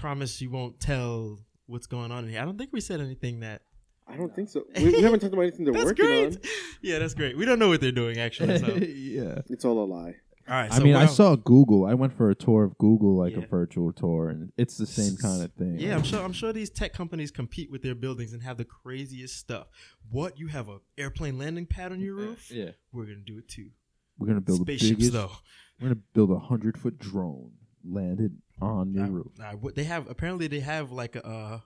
promise 0.00 0.40
you 0.40 0.50
won't 0.50 0.80
tell 0.80 1.38
what's 1.66 1.86
going 1.86 2.10
on 2.10 2.24
in 2.24 2.30
here. 2.30 2.40
I 2.40 2.44
don't 2.44 2.56
think 2.56 2.70
we 2.72 2.80
said 2.80 3.00
anything 3.00 3.40
that. 3.40 3.62
I 4.08 4.16
don't 4.16 4.34
think 4.34 4.48
so. 4.48 4.64
We, 4.76 4.86
we 4.86 5.02
haven't 5.02 5.20
talked 5.20 5.34
about 5.34 5.42
anything 5.42 5.64
they're 5.64 5.74
That's 5.74 5.84
working 5.84 6.06
great. 6.06 6.26
on. 6.36 6.38
Yeah, 6.82 6.98
that's 6.98 7.14
great. 7.14 7.36
We 7.36 7.44
don't 7.44 7.60
know 7.60 7.68
what 7.68 7.80
they're 7.80 7.92
doing 7.92 8.18
actually. 8.18 8.58
So. 8.58 8.66
yeah. 8.74 9.42
It's 9.48 9.64
all 9.64 9.84
a 9.84 9.86
lie. 9.86 10.16
All 10.48 10.56
right. 10.56 10.72
I 10.72 10.80
mean, 10.80 10.96
I 10.96 11.06
saw 11.06 11.36
Google. 11.36 11.86
I 11.86 11.94
went 11.94 12.12
for 12.12 12.28
a 12.28 12.34
tour 12.34 12.64
of 12.64 12.76
Google, 12.78 13.16
like 13.16 13.34
a 13.34 13.46
virtual 13.46 13.92
tour, 13.92 14.30
and 14.30 14.52
it's 14.56 14.76
the 14.76 14.86
same 14.86 15.16
kind 15.16 15.44
of 15.44 15.52
thing. 15.52 15.78
Yeah, 15.78 15.94
I'm 15.94 16.02
sure. 16.02 16.20
I'm 16.24 16.32
sure 16.32 16.52
these 16.52 16.70
tech 16.70 16.92
companies 16.92 17.30
compete 17.30 17.70
with 17.70 17.82
their 17.82 17.94
buildings 17.94 18.32
and 18.32 18.42
have 18.42 18.56
the 18.56 18.64
craziest 18.64 19.36
stuff. 19.36 19.68
What 20.10 20.40
you 20.40 20.48
have 20.48 20.68
a 20.68 20.78
airplane 20.98 21.38
landing 21.38 21.66
pad 21.66 21.92
on 21.92 22.00
your 22.00 22.16
roof? 22.16 22.50
Yeah. 22.50 22.70
We're 22.92 23.04
gonna 23.04 23.18
do 23.24 23.38
it 23.38 23.46
too. 23.48 23.68
We're 24.18 24.26
gonna 24.26 24.40
build 24.40 24.66
the 24.66 24.76
Spaceships 24.76 24.96
biggest. 24.96 25.12
though. 25.12 25.30
We're 25.80 25.90
gonna 25.90 26.00
build 26.14 26.32
a 26.32 26.38
hundred 26.40 26.76
foot 26.76 26.98
drone 26.98 27.52
landed 27.84 28.36
on 28.60 28.92
your 28.94 29.04
I- 29.04 29.08
roof. 29.08 29.26
I- 29.40 29.54
they 29.74 29.84
have 29.84 30.08
apparently 30.10 30.46
they 30.48 30.60
have 30.60 30.92
like 30.92 31.16
a 31.16 31.26
uh, 31.26 31.60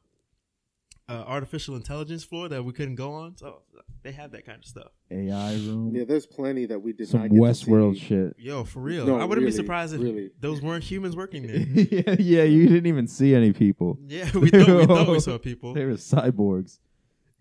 uh, 1.08 1.12
artificial 1.26 1.76
intelligence 1.76 2.24
floor 2.24 2.48
that 2.48 2.62
we 2.64 2.72
couldn't 2.72 2.94
go 2.94 3.12
on. 3.12 3.36
So 3.36 3.60
they 4.02 4.12
have 4.12 4.30
that 4.32 4.46
kind 4.46 4.58
of 4.58 4.64
stuff. 4.64 4.88
AI 5.10 5.52
room. 5.54 5.92
Yeah, 5.94 6.04
there's 6.04 6.24
plenty 6.26 6.64
that 6.66 6.78
we 6.80 6.92
did 6.94 7.08
Some 7.08 7.20
not 7.20 7.30
get 7.30 7.38
Westworld 7.38 7.98
shit. 8.00 8.34
Yo, 8.38 8.64
for 8.64 8.80
real, 8.80 9.06
No, 9.06 9.14
I 9.16 9.24
wouldn't 9.24 9.44
really, 9.44 9.46
be 9.46 9.52
surprised 9.52 9.94
if 9.94 10.00
really. 10.00 10.30
those 10.40 10.62
weren't 10.62 10.84
humans 10.84 11.14
working 11.16 11.46
there. 11.46 11.56
yeah, 11.58 12.16
yeah, 12.18 12.42
you 12.44 12.66
didn't 12.68 12.86
even 12.86 13.06
see 13.06 13.34
any 13.34 13.52
people. 13.52 13.98
yeah, 14.06 14.24
we 14.34 14.48
thought, 14.50 14.68
we 14.68 14.86
thought 14.86 15.08
we 15.08 15.20
saw 15.20 15.36
people. 15.38 15.74
They 15.74 15.84
were 15.84 15.92
cyborgs. 15.92 16.78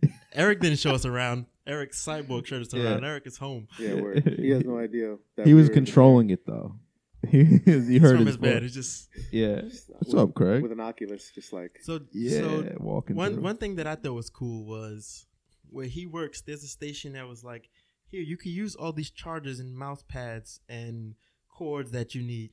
Eric 0.34 0.60
didn't 0.60 0.80
show 0.80 0.92
us 0.94 1.06
around. 1.06 1.46
Eric 1.66 1.94
cyborg 1.94 2.46
showed 2.46 2.62
us 2.64 2.74
Yeah. 2.74 2.84
around. 2.92 3.06
Eric 3.06 3.26
is 3.28 3.38
home. 3.38 3.68
Yeah, 3.80 3.94
where 3.94 4.20
he 4.20 4.50
has 4.50 4.66
no 4.66 4.78
idea. 4.78 5.16
That 5.38 5.48
He 5.48 5.54
we 5.54 5.62
was 5.62 5.70
were 5.70 5.76
in 5.76 5.86
controlling 5.86 6.30
it 6.32 6.46
though. 6.46 6.76
he 7.30 7.44
He's 7.44 8.02
heard 8.02 8.18
from 8.18 8.26
his 8.26 8.36
his 8.36 8.38
bed. 8.38 8.64
It's 8.64 8.74
just 8.74 9.10
Yeah. 9.32 9.48
there. 9.56 9.64
What's 9.64 10.14
With- 10.14 10.16
up, 10.16 10.34
Craig? 10.34 10.62
With 10.64 10.72
an 10.72 10.80
Oculus, 10.80 11.32
just 11.34 11.54
like 11.54 11.80
so. 11.82 12.00
Yeah, 12.12 12.40
So 12.42 12.76
walking. 12.80 13.16
one 13.16 13.34
through. 13.36 13.44
one 13.44 13.58
thing 13.58 13.76
that 13.76 13.88
I 13.88 13.96
thought 13.96 14.14
was 14.14 14.30
cool 14.30 14.66
was 14.66 15.26
where 15.70 15.88
he 15.88 16.06
works. 16.06 16.42
There's 16.42 16.64
a 16.64 16.68
station 16.68 17.14
that 17.14 17.28
was 17.28 17.44
like, 17.44 17.70
here 18.10 18.22
you 18.22 18.38
can 18.38 18.52
use 18.52 18.76
all 18.76 18.92
these 18.94 19.10
chargers 19.10 19.60
and 19.60 19.76
mouse 19.76 20.04
pads 20.08 20.60
and 20.70 21.16
cords 21.50 21.92
that 21.92 22.14
you 22.16 22.22
need, 22.22 22.52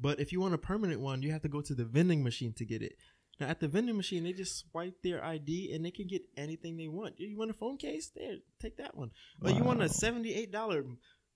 but 0.00 0.18
if 0.20 0.32
you 0.32 0.40
want 0.40 0.54
a 0.54 0.58
permanent 0.58 1.00
one, 1.00 1.22
you 1.22 1.30
have 1.32 1.42
to 1.42 1.48
go 1.48 1.60
to 1.60 1.74
the 1.74 1.84
vending 1.84 2.22
machine 2.22 2.52
to 2.54 2.64
get 2.64 2.82
it. 2.82 2.96
Now 3.40 3.48
at 3.48 3.60
the 3.60 3.68
vending 3.68 3.96
machine, 3.96 4.24
they 4.24 4.32
just 4.32 4.58
swipe 4.70 5.02
their 5.02 5.22
ID 5.24 5.72
and 5.74 5.84
they 5.84 5.90
can 5.90 6.06
get 6.06 6.22
anything 6.36 6.76
they 6.76 6.88
want. 6.88 7.14
You 7.18 7.36
want 7.36 7.50
a 7.50 7.54
phone 7.54 7.76
case? 7.76 8.10
There, 8.14 8.36
take 8.60 8.76
that 8.76 8.96
one. 8.96 9.10
Or 9.42 9.50
you 9.50 9.62
want 9.64 9.82
a 9.82 9.88
seventy-eight 9.88 10.50
dollar 10.52 10.84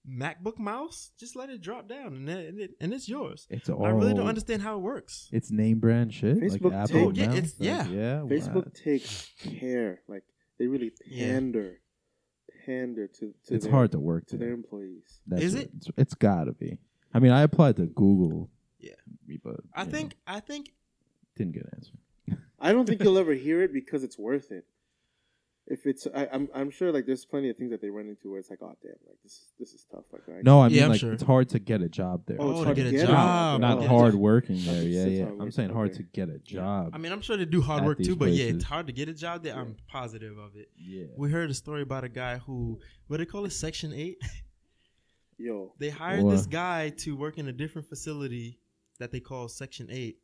MacBook 0.08 0.58
mouse? 0.58 1.10
Just 1.18 1.36
let 1.36 1.50
it 1.50 1.60
drop 1.60 1.88
down 1.88 2.14
and 2.14 2.28
then, 2.28 2.38
and, 2.38 2.60
it, 2.60 2.70
and 2.80 2.92
it's 2.94 3.08
yours. 3.08 3.46
It's 3.50 3.68
all. 3.68 3.84
I 3.84 3.90
really 3.90 4.14
don't 4.14 4.26
understand 4.28 4.62
how 4.62 4.76
it 4.76 4.80
works. 4.80 5.28
It's 5.32 5.50
name 5.50 5.78
brand 5.78 6.12
shit. 6.14 6.38
Facebook 6.38 6.72
like 6.72 6.90
Apple. 6.90 7.12
takes- 7.12 7.18
Oh, 7.18 7.22
yeah, 7.22 7.26
now? 7.26 7.32
it's- 7.34 7.54
yeah. 7.58 7.78
Like, 7.78 7.90
yeah. 7.90 8.20
Facebook 8.28 8.66
wow. 8.66 8.72
takes 8.74 9.30
care. 9.42 10.00
Like 10.08 10.24
they 10.58 10.66
really 10.66 10.92
Yeah. 11.06 11.26
pander, 11.32 11.80
pander 12.64 13.06
to. 13.08 13.34
to 13.46 13.54
It's 13.54 13.64
their, 13.64 13.72
hard 13.72 13.92
to 13.92 13.98
work 13.98 14.26
to 14.28 14.36
there. 14.36 14.48
their 14.48 14.54
employees. 14.54 15.20
That's 15.26 15.42
Is 15.42 15.54
it? 15.54 15.70
It's, 15.76 15.88
it's 15.96 16.14
gotta 16.14 16.52
be. 16.52 16.78
I 17.12 17.18
mean, 17.18 17.32
I 17.32 17.42
applied 17.42 17.76
to 17.76 17.86
Google. 17.86 18.50
Yeah. 18.78 18.92
but 19.42 19.56
I 19.74 19.84
think 19.84 20.10
know, 20.26 20.34
I 20.36 20.40
think 20.40 20.72
didn't 21.36 21.52
get 21.54 21.64
an 21.64 21.70
answer. 21.76 21.92
I 22.58 22.72
don't 22.72 22.86
think 22.88 23.02
you'll 23.02 23.18
ever 23.18 23.32
hear 23.34 23.62
it 23.62 23.72
because 23.72 24.02
it's 24.04 24.18
worth 24.18 24.50
it. 24.50 24.64
If 25.68 25.84
it's, 25.84 26.06
I, 26.14 26.28
I'm, 26.32 26.48
I'm 26.54 26.70
sure 26.70 26.92
like 26.92 27.06
there's 27.06 27.24
plenty 27.24 27.50
of 27.50 27.56
things 27.56 27.72
that 27.72 27.80
they 27.82 27.90
run 27.90 28.06
into 28.08 28.30
where 28.30 28.38
it's 28.38 28.50
like, 28.50 28.60
oh 28.62 28.76
damn, 28.82 28.92
like 29.06 29.16
this, 29.24 29.32
is 29.32 29.44
this 29.58 29.72
is 29.74 29.84
tough. 29.90 30.04
Like, 30.12 30.22
I 30.28 30.40
No, 30.42 30.62
I 30.62 30.68
mean 30.68 30.80
I'm 30.84 30.90
like 30.90 31.00
sure. 31.00 31.12
it's 31.12 31.24
hard 31.24 31.48
to 31.48 31.58
get 31.58 31.82
a 31.82 31.88
job 31.88 32.22
there. 32.26 32.36
Oh, 32.38 32.50
it's 32.52 32.60
Oh, 32.60 32.64
hard 32.64 32.76
to 32.76 32.84
to 32.84 32.90
get 32.92 32.94
a 32.94 32.96
get 33.04 33.08
job. 33.08 33.60
not 33.60 33.78
Oh, 33.78 33.86
hard 33.88 34.14
working 34.14 34.62
there. 34.64 34.76
Okay, 34.78 34.86
Yeah, 34.86 35.04
yeah. 35.06 35.24
I'm 35.40 35.50
saying 35.50 35.70
hard 35.70 35.88
okay. 35.90 35.96
to 35.98 36.02
get 36.04 36.28
a 36.28 36.38
job. 36.38 36.90
I 36.92 36.98
mean, 36.98 37.10
I'm 37.10 37.20
sure 37.20 37.36
they 37.36 37.46
do 37.46 37.60
hard 37.62 37.84
work 37.84 37.98
these 37.98 38.06
too, 38.06 38.14
but 38.14 38.30
yeah, 38.30 38.44
it's 38.44 38.62
hard 38.64 38.86
to 38.86 38.92
get 38.92 39.08
a 39.08 39.12
job 39.14 39.42
there. 39.42 39.56
I'm 39.56 39.74
positive 39.88 40.38
of 40.38 40.54
it. 40.54 40.68
yeah. 40.78 41.06
We 41.16 41.30
heard 41.32 41.50
a 41.50 41.54
story 41.54 41.82
about 41.82 42.04
a 42.04 42.08
guy 42.08 42.38
who, 42.38 42.78
what 43.08 43.16
they 43.16 43.26
call 43.26 43.44
it, 43.44 43.50
Section 43.52 43.92
8? 43.92 44.18
yo, 45.38 45.74
They 45.78 45.90
hired 45.90 46.22
What? 46.22 46.30
this 46.30 46.46
guy 46.46 46.90
to 46.98 47.16
work 47.16 47.38
in 47.38 47.48
a 47.48 47.52
different 47.52 47.88
facility 47.88 48.58
that 48.98 49.10
they 49.10 49.20
call 49.20 49.48
Section 49.48 49.88
8. 49.90 50.16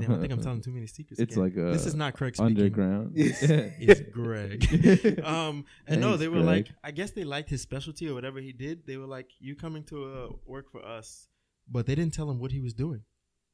Damn, 0.00 0.12
I 0.14 0.18
think 0.18 0.32
I'm 0.32 0.40
telling 0.40 0.62
too 0.62 0.70
many 0.72 0.86
secrets. 0.86 1.20
It's 1.20 1.36
again. 1.36 1.44
like 1.44 1.56
a 1.56 1.70
This 1.72 1.84
is 1.86 1.94
not 1.94 2.14
Craig 2.14 2.34
speaking. 2.36 2.56
underground. 2.56 3.12
It's 3.16 4.00
Greg. 4.10 5.20
um, 5.24 5.64
and 5.86 6.00
no, 6.00 6.16
they 6.16 6.28
were 6.28 6.36
Greg. 6.42 6.46
like, 6.46 6.68
I 6.82 6.90
guess 6.92 7.10
they 7.10 7.24
liked 7.24 7.50
his 7.50 7.60
specialty 7.60 8.08
or 8.08 8.14
whatever 8.14 8.40
he 8.40 8.52
did. 8.52 8.86
They 8.86 8.96
were 8.96 9.06
like, 9.06 9.28
"You 9.38 9.54
coming 9.54 9.84
to 9.84 10.04
uh, 10.04 10.28
work 10.46 10.70
for 10.70 10.84
us," 10.84 11.28
but 11.70 11.84
they 11.86 11.94
didn't 11.94 12.14
tell 12.14 12.30
him 12.30 12.38
what 12.38 12.52
he 12.52 12.60
was 12.60 12.72
doing. 12.72 13.02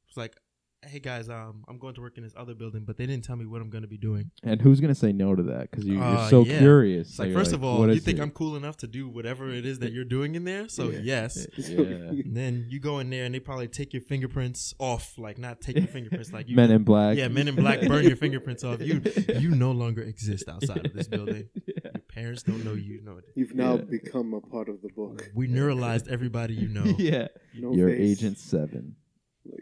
It's 0.07 0.15
like, 0.17 0.35
"Hey 0.85 0.99
guys, 0.99 1.29
um, 1.29 1.63
I'm 1.67 1.77
going 1.77 1.93
to 1.95 2.01
work 2.01 2.17
in 2.17 2.23
this 2.23 2.33
other 2.35 2.53
building," 2.55 2.83
but 2.85 2.97
they 2.97 3.05
didn't 3.05 3.23
tell 3.23 3.35
me 3.35 3.45
what 3.45 3.61
I'm 3.61 3.69
going 3.69 3.81
to 3.83 3.87
be 3.87 3.97
doing. 3.97 4.31
and 4.43 4.61
who's 4.61 4.79
gonna 4.81 4.95
say 4.95 5.11
no 5.11 5.35
to 5.35 5.43
that? 5.43 5.71
Because 5.71 5.85
you, 5.85 5.93
you're 5.95 6.03
Uh, 6.03 6.29
so 6.29 6.43
yeah. 6.43 6.59
curious. 6.59 7.07
It's 7.07 7.17
So 7.17 7.23
like, 7.23 7.29
you're 7.31 7.39
first 7.39 7.53
of 7.53 7.63
all, 7.63 7.91
you 7.93 7.99
think 7.99 8.19
it? 8.19 8.21
I'm 8.21 8.31
cool 8.31 8.55
enough 8.55 8.77
to 8.77 8.87
do 8.87 9.07
whatever 9.07 9.49
it 9.51 9.65
is 9.65 9.79
that 9.79 9.91
you're 9.93 10.05
doing 10.05 10.35
in 10.35 10.43
there? 10.43 10.67
So 10.69 10.89
Yeah. 10.89 10.99
yes. 11.03 11.47
Yeah. 11.57 12.11
Then 12.25 12.65
you 12.69 12.79
go 12.79 12.99
in 12.99 13.09
there 13.09 13.25
and 13.25 13.33
they 13.35 13.39
probably 13.39 13.67
take 13.67 13.93
your 13.93 14.01
fingerprints 14.01 14.73
off, 14.79 15.17
like 15.17 15.37
not 15.37 15.61
take 15.61 15.77
your 15.77 15.87
fingerprints, 15.87 16.31
like 16.33 16.47
you 16.49 16.55
Men 16.61 16.71
in 16.71 16.83
Black. 16.83 17.17
Yeah, 17.17 17.27
Men 17.27 17.47
in 17.47 17.55
Black 17.55 17.81
burn 17.81 18.03
your 18.05 18.15
fingerprints 18.15 18.63
off. 18.63 18.81
You 18.81 19.01
you 19.39 19.49
no 19.51 19.71
longer 19.71 20.01
exist 20.01 20.49
outside 20.49 20.85
of 20.85 20.93
this 20.93 21.07
building. 21.07 21.49
Yeah. 21.67 21.73
Your 21.93 22.03
parents 22.07 22.43
don't 22.43 22.63
know 22.65 22.73
you. 22.73 23.01
Know 23.03 23.17
it. 23.17 23.25
you've 23.35 23.55
now 23.55 23.75
Yeah. 23.75 23.83
become 23.83 24.33
a 24.33 24.41
part 24.41 24.67
of 24.69 24.81
the 24.81 24.89
book. 24.89 25.29
We 25.33 25.47
neuralized 25.47 26.07
everybody 26.07 26.53
you 26.53 26.67
know. 26.69 26.85
yeah. 26.97 27.27
No 27.55 27.73
You're 27.73 27.89
face. 27.89 28.19
Agent 28.19 28.37
Seven. 28.37 28.95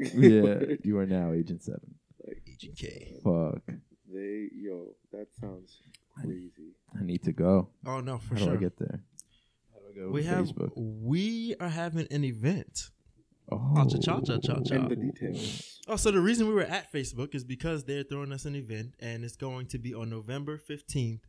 Like, 0.02 0.14
Yeah. 0.14 0.76
you 0.84 0.98
are 0.98 1.06
now 1.06 1.32
Agent 1.34 1.64
Seven. 1.64 1.96
Like, 2.28 2.42
Agent 2.48 2.78
K. 2.78 3.20
Fuck. 3.24 3.62
they, 4.12 4.50
yo, 4.54 4.96
that 5.12 5.28
sounds 5.40 5.78
crazy. 6.22 6.74
I 7.00 7.04
need 7.04 7.24
to 7.24 7.32
go. 7.32 7.70
Oh 7.86 8.00
no, 8.02 8.18
for 8.18 8.36
How 8.36 8.42
sure. 8.42 8.50
do 8.52 8.58
I 8.58 8.60
get 8.60 8.78
there? 8.80 9.00
How 9.74 9.80
do 9.80 9.86
I 10.02 10.04
go? 10.06 10.12
we 10.12 10.24
have 10.24 10.46
Facebook. 10.48 10.72
we 10.76 11.56
are 11.60 11.70
having 11.70 12.08
an 12.12 12.24
event. 12.24 12.90
Oh. 13.54 13.74
Cha-cha-cha-cha-cha. 13.90 14.88
The 14.88 14.96
details. 14.96 15.80
Oh, 15.88 15.98
so 15.98 16.10
the 16.12 16.22
reason 16.22 16.48
we 16.48 16.54
were 16.54 16.62
at 16.62 16.92
Facebook 16.94 17.36
is 17.36 17.44
because 17.44 17.84
they're 17.84 18.04
throwing 18.04 18.32
us 18.32 18.46
an 18.46 18.56
event, 18.56 18.94
and 19.00 19.26
it's 19.26 19.36
going 19.36 19.66
to 19.68 19.78
be 19.80 19.94
on 19.94 20.10
November 20.10 20.58
fifteenth 20.58 21.22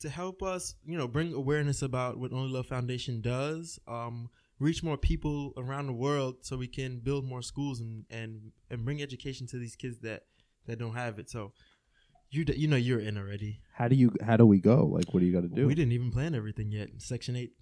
to 0.00 0.10
help 0.10 0.42
us, 0.42 0.74
you 0.84 0.98
know, 0.98 1.08
bring 1.08 1.32
awareness 1.32 1.80
about 1.80 2.18
what 2.18 2.30
Only 2.32 2.52
Love 2.52 2.66
Foundation 2.66 3.22
does, 3.22 3.78
um, 3.88 4.28
reach 4.58 4.82
more 4.82 4.96
people 4.96 5.52
around 5.56 5.86
the 5.86 5.92
world, 5.92 6.36
so 6.42 6.56
we 6.56 6.68
can 6.68 6.98
build 7.00 7.24
more 7.24 7.42
schools 7.42 7.80
and 7.80 8.04
and 8.10 8.52
and 8.70 8.84
bring 8.84 9.02
education 9.02 9.46
to 9.48 9.58
these 9.58 9.76
kids 9.76 9.98
that 10.00 10.22
that 10.66 10.78
don't 10.78 10.94
have 10.94 11.18
it. 11.18 11.30
So, 11.30 11.52
you 12.30 12.44
d- 12.44 12.54
you 12.56 12.68
know 12.68 12.76
you're 12.76 13.00
in 13.00 13.18
already. 13.18 13.60
How 13.74 13.88
do 13.88 13.96
you? 13.96 14.12
How 14.24 14.36
do 14.36 14.46
we 14.46 14.60
go? 14.60 14.84
Like, 14.86 15.12
what 15.12 15.20
do 15.20 15.26
you 15.26 15.32
got 15.32 15.42
to 15.42 15.48
do? 15.48 15.66
We 15.66 15.74
didn't 15.74 15.92
even 15.92 16.10
plan 16.10 16.34
everything 16.34 16.70
yet. 16.72 16.88
Section 16.98 17.36
eight, 17.36 17.52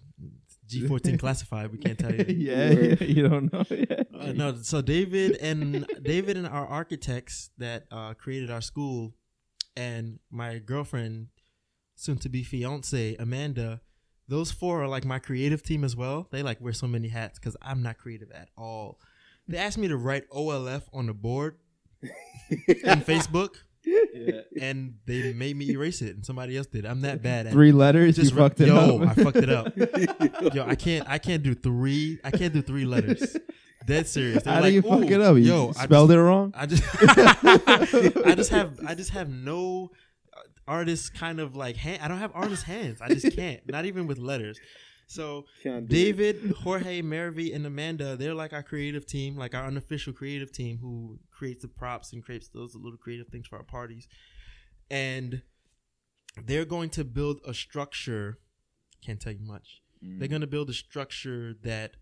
G 0.65 0.87
fourteen 0.87 1.17
classified. 1.23 1.71
We 1.71 1.77
can't 1.77 1.99
tell 1.99 2.13
you. 2.13 2.25
yeah, 2.29 2.69
yeah, 2.69 2.95
you 3.03 3.27
don't 3.27 3.51
know 3.51 3.65
yet. 3.69 4.07
Uh, 4.17 4.31
no, 4.31 4.55
so 4.55 4.81
David 4.81 5.37
and 5.37 5.85
David 6.01 6.37
and 6.37 6.47
our 6.47 6.67
architects 6.67 7.49
that 7.57 7.85
uh, 7.91 8.13
created 8.13 8.49
our 8.49 8.61
school, 8.61 9.13
and 9.75 10.19
my 10.31 10.59
girlfriend, 10.59 11.27
soon 11.95 12.17
to 12.19 12.29
be 12.29 12.43
fiance 12.43 13.15
Amanda, 13.19 13.81
those 14.27 14.51
four 14.51 14.83
are 14.83 14.87
like 14.87 15.05
my 15.05 15.19
creative 15.19 15.61
team 15.63 15.83
as 15.83 15.95
well. 15.95 16.27
They 16.31 16.43
like 16.43 16.59
wear 16.61 16.73
so 16.73 16.87
many 16.87 17.09
hats 17.09 17.39
because 17.39 17.55
I'm 17.61 17.81
not 17.83 17.97
creative 17.97 18.31
at 18.31 18.49
all. 18.57 18.99
They 19.47 19.57
asked 19.57 19.77
me 19.77 19.87
to 19.87 19.97
write 19.97 20.29
OLF 20.31 20.83
on 20.93 21.05
the 21.07 21.13
board 21.13 21.57
in 22.01 23.01
Facebook, 23.01 23.55
Yeah. 23.85 24.41
and 24.59 24.95
they 25.05 25.33
made 25.33 25.55
me 25.55 25.69
erase 25.69 26.01
it, 26.01 26.15
and 26.15 26.25
somebody 26.25 26.57
else 26.57 26.65
did. 26.67 26.85
I'm 26.85 27.01
that 27.01 27.21
bad 27.21 27.45
at 27.47 27.53
Three 27.53 27.71
letters. 27.71 28.15
Just 28.15 28.31
you 28.31 28.37
re- 28.37 28.43
fucked 28.43 28.61
it 28.61 28.67
yo, 28.67 29.01
up. 29.03 29.09
I 29.09 29.13
fucked 29.23 29.37
it 29.37 29.49
up. 29.49 29.77
Yo, 30.55 30.65
I 30.65 30.75
can't. 30.75 31.07
I 31.07 31.19
can't 31.19 31.43
do 31.43 31.53
three. 31.53 32.19
I 32.23 32.31
can't 32.31 32.53
do 32.53 32.61
three 32.63 32.85
letters. 32.85 33.37
Dead 33.85 34.07
serious. 34.07 34.41
They 34.41 34.49
were 34.49 34.55
How 34.55 34.61
do 34.63 34.71
you 34.71 34.81
fuck 34.81 35.03
it 35.03 35.21
up? 35.21 35.35
You 35.35 35.43
Yo, 35.43 35.69
I 35.77 35.83
spelled 35.85 36.09
just, 36.09 36.17
it 36.17 36.21
wrong. 36.21 36.53
I 36.55 36.65
just, 36.65 36.83
I 38.25 38.33
just 38.35 38.49
have, 38.49 38.79
I 38.87 38.95
just 38.95 39.11
have 39.11 39.29
no 39.29 39.91
artist 40.67 41.13
kind 41.13 41.39
of 41.39 41.55
like 41.55 41.77
hand. 41.77 42.01
I 42.01 42.07
don't 42.07 42.19
have 42.19 42.31
artist 42.33 42.63
hands. 42.73 43.01
I 43.01 43.09
just 43.09 43.35
can't. 43.35 43.61
Not 43.69 43.85
even 43.85 44.07
with 44.07 44.17
letters. 44.17 44.59
So. 45.07 45.45
David, 45.87 46.53
Jorge, 46.63 47.01
Marivi, 47.01 47.55
and 47.55 47.65
Amanda, 47.65 48.15
they're 48.15 48.33
like 48.33 48.53
our 48.53 48.63
creative 48.63 49.05
team, 49.05 49.37
like 49.37 49.53
our 49.53 49.65
unofficial 49.65 50.13
creative 50.13 50.51
team 50.51 50.79
who 50.81 51.19
creates 51.31 51.61
the 51.61 51.67
props 51.67 52.13
and 52.13 52.23
creates 52.23 52.47
those 52.47 52.75
little 52.75 52.97
creative 52.97 53.27
things 53.27 53.47
for 53.47 53.57
our 53.57 53.63
parties. 53.63 54.07
And 54.89 55.41
they're 56.43 56.65
going 56.65 56.89
to 56.91 57.03
build 57.03 57.39
a 57.45 57.53
structure. 57.53 58.39
Can't 59.03 59.19
tell 59.19 59.33
you 59.33 59.45
much. 59.45 59.81
Mm. 60.03 60.19
They're 60.19 60.27
going 60.27 60.41
to 60.41 60.47
build 60.47 60.69
a 60.69 60.73
structure 60.73 61.53
that 61.63 61.95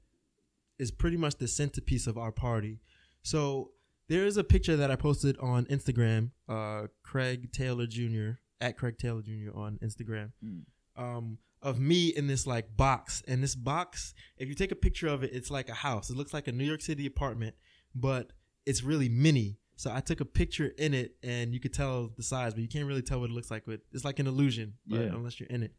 is 0.80 0.92
pretty 0.92 1.18
much 1.18 1.36
the 1.36 1.48
centerpiece 1.48 2.08
of 2.08 2.18
our 2.18 2.32
party. 2.32 2.80
So 3.22 3.72
there 4.10 4.26
is 4.26 4.38
a 4.38 4.44
picture 4.44 4.76
that 4.76 4.92
I 4.92 4.96
posted 4.96 5.38
on 5.40 5.66
Instagram, 5.66 6.32
uh, 6.50 6.88
Craig 7.04 7.52
Taylor 7.52 7.86
Jr. 7.88 8.32
at 8.64 8.78
Craig 8.78 8.98
Taylor 8.98 9.22
Jr. 9.22 9.52
on 9.56 9.78
Instagram, 9.84 10.32
Mm. 10.44 10.62
um, 10.96 11.38
of 11.62 11.80
me 11.80 12.10
in 12.10 12.28
this 12.28 12.46
like 12.48 12.76
box. 12.76 13.22
And 13.28 13.42
this 13.44 13.56
box, 13.56 14.14
if 14.38 14.48
you 14.50 14.56
take 14.56 14.72
a 14.72 14.76
picture 14.76 15.08
of 15.08 15.24
it, 15.24 15.32
it's 15.34 15.50
like 15.52 15.70
a 15.70 15.74
house. 15.74 16.10
It 16.10 16.18
looks 16.18 16.34
like 16.34 16.48
a 16.48 16.52
New 16.52 16.66
York 16.66 16.82
City 16.82 17.06
apartment, 17.06 17.56
but 17.96 18.34
it's 18.66 18.84
really 18.84 19.10
mini. 19.10 19.58
So 19.76 19.92
I 19.92 20.02
took 20.02 20.20
a 20.22 20.26
picture 20.26 20.68
in 20.78 20.94
it, 20.94 21.16
and 21.24 21.54
you 21.54 21.60
could 21.60 21.74
tell 21.74 22.10
the 22.16 22.24
size, 22.24 22.54
but 22.54 22.62
you 22.62 22.68
can't 22.70 22.88
really 22.88 23.02
tell 23.02 23.20
what 23.22 23.30
it 23.30 23.34
looks 23.34 23.50
like. 23.52 23.66
With 23.68 23.82
it's 23.92 24.06
like 24.06 24.20
an 24.20 24.28
illusion, 24.28 24.74
but 24.86 25.00
Yeah. 25.02 25.16
unless 25.16 25.40
you're 25.40 25.50
in 25.50 25.64
it. 25.64 25.74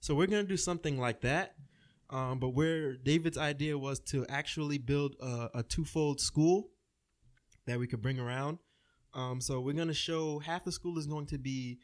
So 0.00 0.14
we're 0.14 0.26
gonna 0.26 0.44
do 0.44 0.56
something 0.56 0.98
like 0.98 1.20
that. 1.22 1.54
Um, 2.10 2.38
but 2.38 2.50
where 2.50 2.96
David's 2.96 3.38
idea 3.38 3.78
was 3.78 3.98
to 4.12 4.26
actually 4.26 4.78
build 4.78 5.16
a, 5.20 5.48
a 5.60 5.62
twofold 5.62 6.20
school 6.20 6.70
that 7.66 7.78
we 7.78 7.86
could 7.86 8.02
bring 8.02 8.18
around. 8.18 8.58
Um, 9.14 9.40
so 9.40 9.60
we're 9.60 9.74
gonna 9.74 9.92
show 9.94 10.38
half 10.38 10.64
the 10.64 10.72
school 10.72 10.98
is 10.98 11.06
going 11.06 11.26
to 11.26 11.38
be 11.38 11.78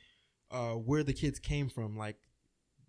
uh, 0.50 0.72
where 0.72 1.02
the 1.02 1.12
kids 1.12 1.38
came 1.38 1.68
from, 1.68 1.96
like 1.96 2.16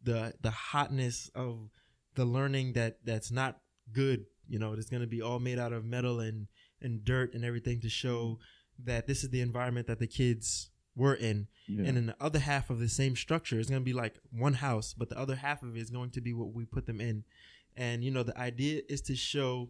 the 0.03 0.33
the 0.41 0.51
hotness 0.51 1.29
of 1.35 1.69
the 2.15 2.25
learning 2.25 2.73
that 2.73 2.99
that's 3.03 3.31
not 3.31 3.59
good. 3.91 4.25
You 4.47 4.59
know, 4.59 4.73
it's 4.73 4.89
gonna 4.89 5.07
be 5.07 5.21
all 5.21 5.39
made 5.39 5.59
out 5.59 5.73
of 5.73 5.83
metal 5.85 6.19
and 6.19 6.47
and 6.81 7.03
dirt 7.03 7.33
and 7.33 7.43
everything 7.43 7.81
to 7.81 7.89
show 7.89 8.39
that 8.85 9.07
this 9.07 9.23
is 9.23 9.29
the 9.29 9.41
environment 9.41 9.87
that 9.87 9.99
the 9.99 10.07
kids 10.07 10.69
we're 10.95 11.13
in, 11.13 11.47
Yeah. 11.67 11.85
and 11.85 11.97
then 11.97 12.05
the 12.07 12.15
other 12.21 12.39
half 12.39 12.69
of 12.69 12.79
the 12.79 12.87
same 12.89 13.15
structure 13.15 13.59
is 13.59 13.69
going 13.69 13.81
to 13.81 13.85
be 13.85 13.93
like 13.93 14.15
one 14.31 14.53
house, 14.55 14.93
but 14.93 15.09
the 15.09 15.17
other 15.19 15.35
half 15.35 15.63
of 15.63 15.75
it 15.75 15.79
is 15.79 15.89
going 15.89 16.09
to 16.11 16.21
be 16.21 16.33
what 16.33 16.53
we 16.53 16.65
put 16.65 16.85
them 16.87 16.99
in. 17.01 17.23
And 17.75 18.03
you 18.03 18.11
know, 18.11 18.23
the 18.23 18.37
idea 18.37 18.81
is 18.89 19.01
to 19.03 19.15
show 19.15 19.69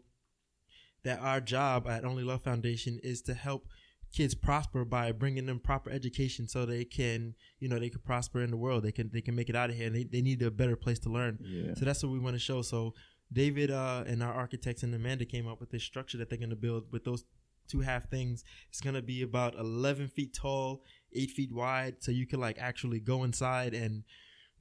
that 1.03 1.19
our 1.19 1.39
job 1.41 1.87
at 1.87 2.05
Only 2.05 2.23
Love 2.23 2.43
Foundation 2.43 2.99
is 3.03 3.21
to 3.23 3.33
help 3.33 3.67
kids 4.13 4.33
prosper 4.33 4.83
by 4.85 5.11
bringing 5.11 5.45
them 5.45 5.59
proper 5.59 5.89
education 5.91 6.47
so 6.47 6.65
they 6.65 6.83
can, 6.83 7.35
you 7.59 7.67
know, 7.69 7.77
they 7.79 7.89
can 7.89 8.01
prosper 8.01 8.41
in 8.41 8.49
the 8.51 8.57
world. 8.57 8.83
They 8.83 8.91
can 8.91 9.09
they 9.13 9.21
can 9.21 9.35
make 9.35 9.49
it 9.49 9.55
out 9.55 9.69
of 9.69 9.75
here. 9.75 9.87
And 9.87 9.95
they, 9.95 10.03
they 10.03 10.21
need 10.21 10.41
a 10.41 10.51
better 10.51 10.75
place 10.75 10.99
to 10.99 11.09
learn. 11.09 11.39
yeah. 11.41 11.73
So 11.75 11.85
that's 11.85 12.01
what 12.03 12.11
we 12.11 12.19
want 12.19 12.35
to 12.35 12.39
show. 12.39 12.61
So 12.61 12.93
David 13.31 13.69
uh, 13.71 14.03
and 14.07 14.23
our 14.23 14.33
architects 14.33 14.81
and 14.83 14.93
Amanda 14.95 15.25
came 15.25 15.47
up 15.47 15.59
with 15.59 15.69
this 15.69 15.83
structure 15.83 16.17
that 16.17 16.29
they're 16.29 16.39
going 16.39 16.49
to 16.49 16.55
build 16.55 16.85
with 16.91 17.03
those 17.03 17.23
two 17.67 17.81
half 17.81 18.09
things. 18.09 18.43
It's 18.69 18.81
going 18.81 18.95
to 18.95 19.03
be 19.03 19.21
about 19.21 19.53
11 19.55 20.07
feet 20.07 20.33
tall, 20.33 20.83
eight 21.13 21.29
feet 21.29 21.53
wide, 21.53 21.97
so 21.99 22.11
you 22.11 22.25
can 22.25 22.39
like 22.39 22.57
actually 22.59 22.99
go 22.99 23.23
inside. 23.23 23.75
And 23.75 24.03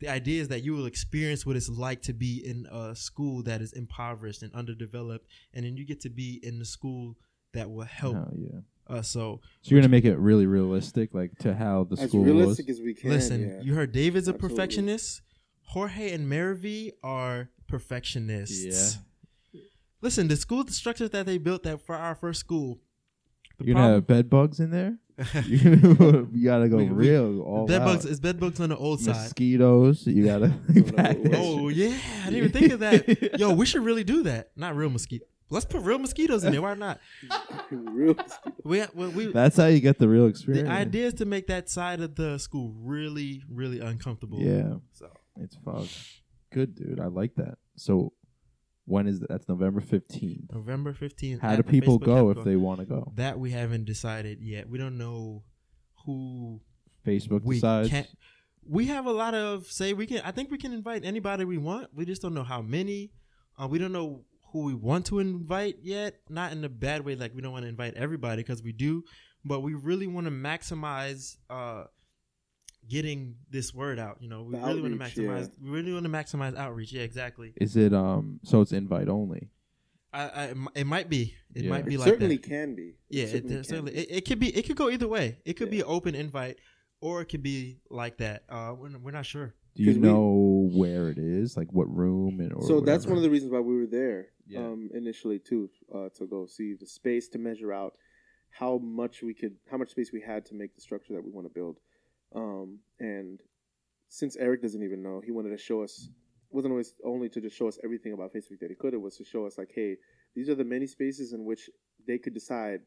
the 0.01 0.09
idea 0.09 0.43
is 0.43 0.49
that 0.49 0.63
you 0.63 0.75
will 0.75 0.85
experience 0.85 1.47
what 1.47 1.57
it's 1.57 1.71
like 1.71 2.03
to 2.03 2.13
be 2.13 2.43
in 2.45 2.67
a 2.71 2.95
school 2.95 3.43
that 3.45 3.63
is 3.63 3.73
impoverished 3.73 4.43
and 4.43 4.55
underdeveloped, 4.55 5.27
and 5.55 5.65
then 5.65 5.79
you 5.79 5.87
get 5.87 6.01
to 6.03 6.11
be 6.11 6.39
in 6.43 6.59
the 6.59 6.67
school 6.67 7.17
that 7.55 7.71
will 7.71 7.85
help 7.87 8.17
Oh, 8.17 8.31
yeah. 8.37 8.61
Us. 8.91 9.09
So 9.11 9.41
So 9.63 9.71
you're 9.75 9.81
gonna 9.81 9.89
make 9.91 10.05
it 10.05 10.17
really 10.19 10.47
realistic, 10.47 11.15
like 11.15 11.37
to 11.39 11.55
how 11.55 11.85
the 11.85 12.01
As 12.01 12.09
school 12.09 12.25
realistic 12.25 12.67
was. 12.69 12.79
as 12.79 12.85
we 12.85 12.95
can. 12.95 13.11
listen, 13.11 13.49
yeah. 13.49 13.61
you 13.63 13.75
heard 13.75 13.93
David's 13.93 14.29
a 14.29 14.33
Absolutely. 14.33 14.57
perfectionist. 14.57 15.23
Jorge 15.63 16.13
and 16.13 16.31
Marivi 16.31 16.93
are 17.03 17.51
perfectionists. 17.67 18.99
Yeah. 19.53 19.61
Listen, 20.01 20.29
the 20.29 20.37
school 20.37 20.65
the 20.65 20.73
structures 20.73 21.11
that 21.11 21.27
they 21.27 21.39
built 21.39 21.63
that 21.65 21.81
for 21.85 21.95
our 21.97 22.15
first 22.15 22.41
school. 22.41 22.79
You're 23.61 23.75
gonna 23.75 23.95
have 23.95 24.07
bed 24.07 24.31
bugs 24.31 24.61
in 24.61 24.71
there. 24.71 24.99
You 25.47 25.59
you 26.33 26.45
gotta 26.45 26.69
go 26.69 26.77
We- 26.77 26.85
we- 26.85 27.09
real 27.09 27.41
all 27.43 27.67
bed 27.67 27.83
out. 27.83 27.87
bugs 27.87 28.05
is 28.05 28.21
bed 28.21 28.39
bugs 28.39 28.61
on 28.61 28.69
the 28.69 28.77
old 28.77 29.01
side. 29.01 29.17
Mosquitoes. 29.17 30.07
You 30.07 30.25
gotta 30.25 30.55
Oh 31.35 31.69
yeah, 31.69 31.97
I 32.23 32.31
didn't 32.31 32.37
even 32.37 32.53
think 32.53 32.73
of 32.73 32.81
that. 32.81 33.39
Yo, 33.41 33.53
we 33.53 33.67
should 33.67 33.85
really 33.85 34.05
do 34.05 34.23
that. 34.23 34.51
Not 34.57 34.77
real 34.77 34.91
mosquito. 34.91 35.25
Let's 35.51 35.65
put 35.65 35.83
real 35.83 35.99
mosquitoes 35.99 36.45
in 36.45 36.53
there. 36.53 36.61
Why 36.63 36.75
not? 36.75 37.01
Real 37.71 38.15
We 38.65 38.85
well, 38.95 39.11
we 39.11 39.27
That's 39.33 39.57
how 39.57 39.67
you 39.67 39.81
get 39.81 39.99
the 39.99 40.09
real 40.09 40.27
experience. 40.27 40.69
the 40.69 40.75
idea 40.75 41.07
is 41.07 41.15
to 41.15 41.25
make 41.25 41.47
that 41.47 41.69
side 41.71 42.01
of 42.01 42.15
the 42.17 42.39
school 42.39 42.73
really 42.77 43.43
really 43.51 43.81
uncomfortable. 43.81 44.41
Yeah, 44.41 44.75
So 44.93 45.11
it's 45.41 45.57
fun. 45.65 45.87
Good, 46.53 46.75
dude. 46.75 47.01
I 47.01 47.07
like 47.07 47.35
that. 47.37 47.59
So, 47.77 48.13
when 48.85 49.07
is 49.07 49.21
that? 49.21 49.29
That's 49.29 49.49
November 49.49 49.81
fifteenth. 49.81 50.53
November 50.53 50.93
fifteenth. 50.93 51.41
How 51.41 51.57
do 51.57 51.63
people 51.63 51.99
go 51.99 52.31
if 52.31 52.45
they 52.45 52.57
want 52.57 52.81
to 52.81 52.87
go? 52.87 53.13
That 53.17 53.39
we 53.39 53.51
haven't 53.51 53.85
decided 53.85 54.41
yet. 54.43 54.69
We 54.69 54.79
don't 54.79 54.99
know 54.99 55.45
who 56.05 56.61
Facebook 57.07 57.43
we 57.45 57.57
decides. 57.57 57.89
can't. 57.89 58.09
We 58.67 58.87
have 58.87 59.07
a 59.07 59.13
lot 59.13 59.35
of 59.35 59.67
say. 59.67 59.93
We 59.95 60.07
can. 60.07 60.21
I 60.25 60.31
think 60.31 60.51
we 60.51 60.59
can 60.59 60.73
invite 60.73 61.05
anybody 61.05 61.45
we 61.45 61.59
want. 61.59 61.89
We 61.95 62.05
just 62.05 62.21
don't 62.23 62.35
know 62.35 62.45
how 62.45 62.61
many. 62.63 63.13
Uh, 63.61 63.67
we 63.67 63.79
don't 63.79 63.93
know 63.93 64.25
who 64.53 64.65
we 64.65 64.75
want 64.75 65.07
to 65.07 65.19
invite 65.19 65.77
yet. 65.83 66.21
Not 66.29 66.53
in 66.53 66.65
a 66.65 66.69
bad 66.69 67.05
way. 67.05 67.15
Like 67.17 67.35
we 67.35 67.43
don't 67.43 67.53
want 67.53 67.65
to 67.65 67.69
invite 67.69 67.95
everybody 67.95 68.43
because 68.43 68.63
we 68.63 68.73
do, 68.73 69.05
but 69.45 69.61
we 69.61 69.75
really 69.75 70.07
want 70.07 70.27
to 70.27 70.31
maximize 70.31 71.37
uh, 71.51 71.85
getting 72.89 73.37
this 73.51 73.75
word 73.75 73.99
out. 73.99 74.19
You 74.21 74.29
know, 74.29 74.43
we 74.45 74.55
The 74.57 74.61
really 74.67 74.83
want 74.83 74.95
to 74.95 74.99
maximize. 75.01 75.51
yeah. 75.51 75.63
We 75.63 75.71
really 75.71 75.93
want 75.93 76.05
to 76.05 76.11
maximize 76.11 76.57
outreach. 76.57 76.93
Yeah, 76.93 77.03
exactly. 77.03 77.53
Is 77.57 77.77
it 77.77 77.93
um? 77.95 78.41
So 78.45 78.61
it's 78.61 78.73
invite 78.73 79.09
only. 79.09 79.51
I, 80.13 80.23
I 80.23 80.55
it 80.75 80.87
might 80.87 81.11
be. 81.11 81.35
It 81.55 81.65
Yeah. 81.65 81.71
might 81.71 81.85
be 81.85 81.95
It 81.95 82.01
like 82.01 82.09
certainly 82.09 82.37
that. 82.37 82.49
can 82.49 82.75
be. 82.75 82.95
Yeah, 83.11 83.25
it, 83.25 83.31
certainly 83.31 83.55
it 83.57 83.67
certainly. 83.67 83.93
can 83.93 84.01
It, 84.01 84.11
it 84.11 84.25
could 84.27 84.39
be. 84.39 84.49
It 84.57 84.67
could 84.67 84.77
go 84.77 84.89
either 84.89 85.09
way. 85.09 85.39
It 85.45 85.55
could 85.55 85.71
be 85.71 85.79
Yeah. 85.79 85.85
an 85.85 85.91
open 85.91 86.15
invite, 86.15 86.57
or 87.01 87.21
it 87.21 87.27
could 87.27 87.43
be 87.43 87.81
like 87.91 88.17
that. 88.19 88.45
Uh, 88.49 88.75
we're, 88.79 88.97
we're 88.99 89.11
not 89.11 89.27
sure. 89.27 89.55
Do 89.79 89.85
you 89.85 89.91
'Cause 89.93 89.99
we- 90.01 90.09
know 90.09 90.69
where 90.75 91.09
it 91.09 91.19
is? 91.19 91.57
Like 91.57 91.73
what 91.73 91.89
room 91.95 92.41
and 92.41 92.53
or 92.53 92.63
so 92.63 92.81
that's 92.81 93.07
one 93.07 93.17
of 93.17 93.23
the 93.23 93.31
reasons 93.31 93.53
why 93.53 93.61
we 93.61 93.77
were 93.77 93.87
there 93.87 94.31
Yeah. 94.49 94.67
um, 94.67 94.91
initially 94.93 95.39
too 95.39 95.71
uh, 95.95 96.09
to 96.17 96.27
go 96.27 96.47
see 96.47 96.75
the 96.75 96.85
space 96.87 97.29
to 97.29 97.39
measure 97.39 97.73
out 97.73 97.97
how 98.51 98.79
much 98.79 99.23
we 99.23 99.35
could 99.35 99.57
how 99.71 99.77
much 99.77 99.91
space 99.91 100.11
we 100.13 100.21
had 100.21 100.45
to 100.47 100.55
make 100.57 100.75
the 100.75 100.81
structure 100.81 101.13
that 101.15 101.23
we 101.25 101.31
want 101.31 101.47
to 101.47 101.53
build 101.55 101.79
um, 102.35 102.81
and 102.99 103.41
since 104.09 104.37
eric 104.39 104.61
doesn't 104.63 104.83
even 104.83 105.01
know 105.03 105.21
he 105.25 105.31
wanted 105.31 105.51
to 105.51 105.59
show 105.59 105.83
us 105.83 106.09
wasn't 106.51 106.71
always 106.73 106.95
only 107.05 107.29
to 107.29 107.41
just 107.41 107.55
show 107.57 107.69
us 107.69 107.79
everything 107.85 108.13
about 108.15 108.33
facebook 108.33 108.59
that 108.59 108.71
he 108.71 108.75
could 108.75 108.95
it 108.95 109.01
was 109.01 109.17
to 109.19 109.25
show 109.25 109.45
us 109.47 109.59
like 109.59 109.71
hey 109.75 109.97
these 110.35 110.49
are 110.49 110.55
the 110.57 110.65
many 110.65 110.87
spaces 110.87 111.33
in 111.35 111.45
which 111.45 111.71
they 112.07 112.19
could 112.19 112.33
decide 112.35 112.81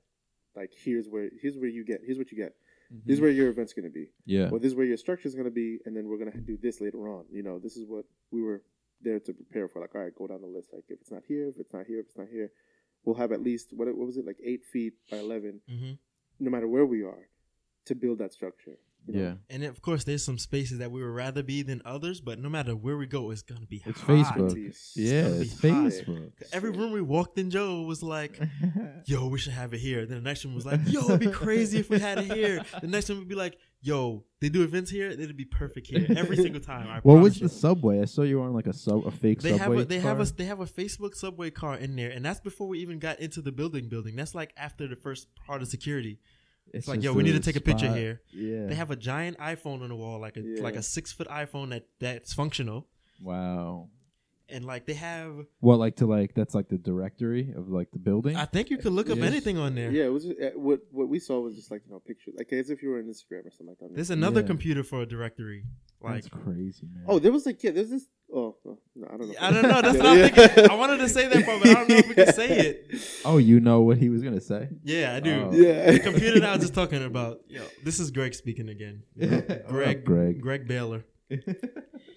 like 0.55 0.71
here's 0.83 1.07
where 1.07 1.29
here's 1.41 1.57
where 1.57 1.69
you 1.69 1.85
get 1.85 2.01
here's 2.03 2.17
what 2.17 2.31
you 2.31 2.37
get 2.37 2.53
Mm-hmm. 2.91 3.07
this 3.07 3.15
is 3.15 3.21
where 3.21 3.29
your 3.31 3.49
event's 3.49 3.73
going 3.73 3.85
to 3.91 3.93
be 4.01 4.07
Yeah. 4.25 4.49
or 4.51 4.59
this 4.59 4.71
is 4.71 4.75
where 4.75 4.85
your 4.85 4.97
structure 4.97 5.27
is 5.27 5.35
going 5.35 5.45
to 5.45 5.51
be, 5.65 5.79
and 5.85 5.95
then 5.95 6.07
we're 6.09 6.17
going 6.17 6.31
to 6.31 6.37
do 6.39 6.57
this 6.61 6.81
later 6.81 7.07
on. 7.07 7.23
You 7.31 7.41
know, 7.43 7.57
this 7.59 7.77
is 7.77 7.85
what 7.87 8.05
we 8.31 8.41
were 8.41 8.63
there 9.01 9.19
to 9.19 9.33
prepare 9.33 9.67
for. 9.69 9.79
Like, 9.81 9.95
all 9.95 10.01
right, 10.01 10.13
go 10.15 10.27
down 10.27 10.41
the 10.41 10.47
list. 10.47 10.69
Like, 10.73 10.83
if 10.89 10.99
it's 11.01 11.11
not 11.11 11.23
here, 11.27 11.47
if 11.47 11.57
it's 11.57 11.73
not 11.73 11.85
here, 11.87 11.99
if 12.01 12.07
it's 12.07 12.17
not 12.17 12.27
here, 12.31 12.51
we'll 13.05 13.15
have 13.15 13.31
at 13.31 13.41
least 13.41 13.69
what 13.73 13.87
what 13.87 14.05
was 14.07 14.17
it 14.17 14.25
like 14.25 14.37
eight 14.43 14.63
feet 14.73 14.93
by 15.09 15.17
11 15.17 15.61
Mm-hmm. 15.71 15.91
no 16.39 16.49
matter 16.51 16.67
where 16.67 16.85
we 16.85 17.01
are, 17.03 17.29
to 17.85 17.95
build 17.95 18.17
that 18.19 18.33
structure. 18.33 18.77
You 19.08 19.14
know? 19.14 19.20
Yeah. 19.22 19.34
And 19.49 19.64
of 19.64 19.82
course, 19.82 20.04
there's 20.04 20.24
some 20.24 20.38
spaces 20.38 20.80
that 20.80 20.91
we 20.91 21.02
would 21.02 21.10
rather 21.14 21.43
be 21.43 21.62
than 21.64 21.82
others, 21.86 22.22
but 22.22 22.39
no 22.39 22.49
matter 22.49 22.76
where 22.76 22.97
we 22.97 23.06
go, 23.08 23.32
it's 23.32 23.41
gonna 23.41 23.66
be 23.66 23.82
It's 23.86 23.99
hot. 24.02 24.10
Facebook. 24.10 24.52
Jeez. 24.56 24.91
Yeah, 24.95 25.22
gonna 25.24 25.36
it's 25.41 25.54
hot. 25.54 25.62
Facebook. 26.08 26.32
Every 26.54 26.72
room 26.72 26.91
we 26.91 27.02
walked 27.02 27.38
in, 27.38 27.49
Joe 27.49 27.82
was 27.84 28.02
like, 28.04 28.39
"Yo, 29.06 29.28
we 29.28 29.38
should 29.39 29.54
have 29.54 29.74
it 29.74 29.80
here." 29.80 30.06
Then 30.06 30.18
the 30.24 30.30
next 30.30 30.45
one 30.45 30.56
was 30.56 30.66
like, 30.66 30.80
"Yo, 30.88 31.02
it'd 31.06 31.20
be 31.20 31.28
crazy 31.32 31.80
if 31.80 31.89
we 31.89 31.99
had 31.99 32.20
it 32.20 32.32
here." 32.32 32.64
The 32.82 32.88
next 32.88 33.10
one 33.10 33.20
would 33.20 33.28
be 33.28 33.36
like, 33.36 33.58
"Yo, 33.82 34.24
they 34.39 34.49
do 34.49 34.64
events 34.64 34.89
here. 34.89 35.10
It'd 35.10 35.38
be 35.38 35.45
perfect 35.45 35.88
here 35.88 36.06
every 36.18 36.36
single 36.38 36.62
time." 36.62 36.88
I 36.88 36.99
what 36.99 37.22
was 37.22 37.39
you. 37.39 37.47
the 37.47 37.54
subway? 37.54 38.02
I 38.02 38.06
saw 38.06 38.22
you 38.24 38.39
were 38.39 38.45
on 38.45 38.54
like 38.54 38.68
a 38.68 38.74
sub, 38.74 39.06
a 39.06 39.12
fake 39.12 39.41
They 39.41 39.52
have 39.52 39.62
subway. 39.68 39.82
a 39.82 39.86
they 39.86 39.99
have 39.99 40.20
a 40.20 40.26
they 40.26 40.45
have 40.45 40.60
a 40.62 40.66
Facebook 40.66 41.16
subway 41.16 41.49
car 41.52 41.76
in 41.76 41.95
there, 41.95 42.10
and 42.12 42.24
that's 42.26 42.39
before 42.39 42.68
we 42.68 42.80
even 42.80 42.99
got 42.99 43.20
into 43.20 43.41
the 43.41 43.52
building. 43.52 43.89
Building 43.89 44.16
that's 44.16 44.34
like 44.36 44.54
after 44.58 44.88
the 44.88 44.95
first 44.95 45.28
part 45.36 45.62
of 45.62 45.68
security. 45.68 46.20
It's 46.74 46.88
like, 46.88 47.03
yo, 47.03 47.13
we 47.13 47.24
need 47.24 47.32
to 47.34 47.38
a 47.38 47.41
take 47.41 47.55
a 47.57 47.61
picture 47.61 47.93
here. 47.93 48.22
Yeah. 48.32 48.67
They 48.67 48.76
have 48.76 48.91
a 48.91 48.95
giant 48.95 49.38
iPhone 49.39 49.82
on 49.82 49.89
the 49.89 49.95
wall, 49.95 50.19
like 50.19 50.38
a 50.38 50.41
Yeah. 50.41 50.63
like 50.63 50.76
a 50.76 50.82
six 50.84 51.11
foot 51.11 51.28
iPhone 51.28 51.69
that 51.72 51.86
that's 51.99 52.34
functional, 52.34 52.88
wow. 53.22 53.89
And 54.52 54.66
like 54.66 54.86
they 54.86 54.93
have. 54.93 55.34
What 55.60 55.80
like 55.80 55.95
to 55.97 56.06
like 56.06 56.34
that's 56.36 56.54
like 56.54 56.70
the 56.70 56.78
directory 56.78 57.54
of 57.56 57.70
like 57.70 57.91
the 57.91 57.99
building. 57.99 58.36
I 58.36 58.45
think 58.45 58.70
you 58.70 58.78
could 58.78 58.93
look 58.93 59.10
up 59.10 59.18
Yes. 59.18 59.28
anything 59.28 59.58
on 59.58 59.76
there. 59.76 59.91
Yeah, 59.91 60.06
it 60.06 60.14
was 60.14 60.26
just, 60.26 60.39
uh, 60.41 60.49
what 60.56 60.82
what 60.91 61.08
we 61.10 61.20
saw 61.20 61.39
was 61.39 61.56
just 61.56 61.72
like 61.72 61.82
you 61.86 61.91
know 61.93 61.99
picture 61.99 62.32
like 62.38 62.52
as 62.54 62.70
if 62.70 62.82
you 62.84 62.89
were 62.89 62.97
on 62.99 63.06
Instagram 63.06 63.45
or 63.47 63.52
something 63.52 63.68
like 63.70 63.80
that. 63.80 63.95
There's 63.95 64.12
another 64.12 64.41
Yeah. 64.41 64.47
computer 64.47 64.84
for 64.84 65.02
a 65.02 65.06
directory. 65.06 65.64
Like 66.04 66.24
that's 66.24 66.30
crazy, 66.30 66.88
man. 66.91 67.04
oh, 67.08 67.20
there 67.20 67.32
was 67.32 67.45
like 67.45 67.62
yeah, 67.64 67.72
there's 67.72 67.89
this. 67.91 68.06
Oh, 68.34 68.56
oh, 68.66 68.80
no, 68.95 69.08
I 69.14 69.18
don't 69.18 69.28
know. 69.28 69.36
I 69.41 69.52
don't 69.52 69.62
know. 69.64 69.82
That's 69.82 69.97
Yeah, 69.97 70.04
what 70.04 70.18
I'm 70.18 70.30
thinking. 70.47 70.72
I 70.72 70.76
wanted 70.76 70.97
to 70.99 71.10
say 71.10 71.28
that 71.28 71.45
part, 71.45 71.62
but 71.62 71.70
I 71.70 71.74
don't 71.74 71.89
know 71.89 71.95
if 71.97 72.08
we 72.08 72.16
can 72.16 72.34
say 72.34 72.47
it. 72.60 72.95
oh, 73.26 73.38
you 73.38 73.60
know 73.60 73.82
what 73.82 73.97
he 73.97 74.10
was 74.10 74.24
gonna 74.24 74.39
say? 74.41 74.70
Yeah, 74.84 75.14
I 75.16 75.20
do. 75.20 75.49
Oh. 75.52 75.54
Yeah, 75.54 75.91
The 75.91 75.99
computer 75.99 76.39
that 76.39 76.49
I 76.49 76.54
was 76.54 76.62
just 76.62 76.74
talking 76.74 77.04
about. 77.04 77.41
Yo, 77.49 77.62
this 77.84 77.99
is 77.99 78.10
Greg 78.10 78.34
speaking 78.34 78.70
again. 78.70 79.04
Greg, 79.68 80.06
Greg. 80.06 80.41
Greg 80.41 80.68
Baylor. 80.68 81.04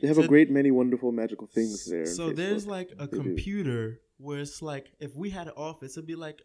They 0.05 0.09
have 0.09 0.17
So- 0.19 0.25
a 0.25 0.29
great 0.29 0.51
many 0.51 0.71
wonderful 0.71 1.13
magical 1.13 1.47
things 1.47 1.87
there. 1.87 2.05
So 2.05 2.31
there's 2.31 2.67
like 2.67 2.91
a 2.99 3.07
They 3.07 3.17
do. 3.17 3.23
computer 3.23 4.01
where 4.19 4.39
it's 4.41 4.61
like 4.61 4.93
if 5.01 5.17
we 5.17 5.31
had 5.31 5.47
an 5.47 5.55
office, 5.57 5.97
it'd 5.97 6.07
be 6.07 6.15
like, 6.15 6.43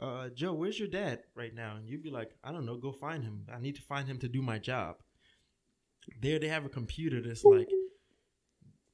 uh, 0.00 0.28
Joe, 0.30 0.52
where's 0.54 0.76
your 0.76 0.88
dad 0.88 1.22
right 1.36 1.54
now? 1.54 1.76
And 1.76 1.88
you'd 1.88 2.02
be 2.02 2.10
like, 2.10 2.32
I 2.42 2.50
don't 2.50 2.66
know, 2.66 2.76
go 2.78 2.90
find 2.90 3.22
him. 3.22 3.46
I 3.48 3.60
need 3.60 3.76
to 3.76 3.82
find 3.82 4.08
him 4.08 4.18
to 4.18 4.28
do 4.28 4.42
my 4.42 4.58
job. 4.58 4.96
There 6.20 6.40
they 6.40 6.48
have 6.48 6.64
a 6.64 6.68
computer 6.68 7.20
that's 7.22 7.44
like 7.44 7.68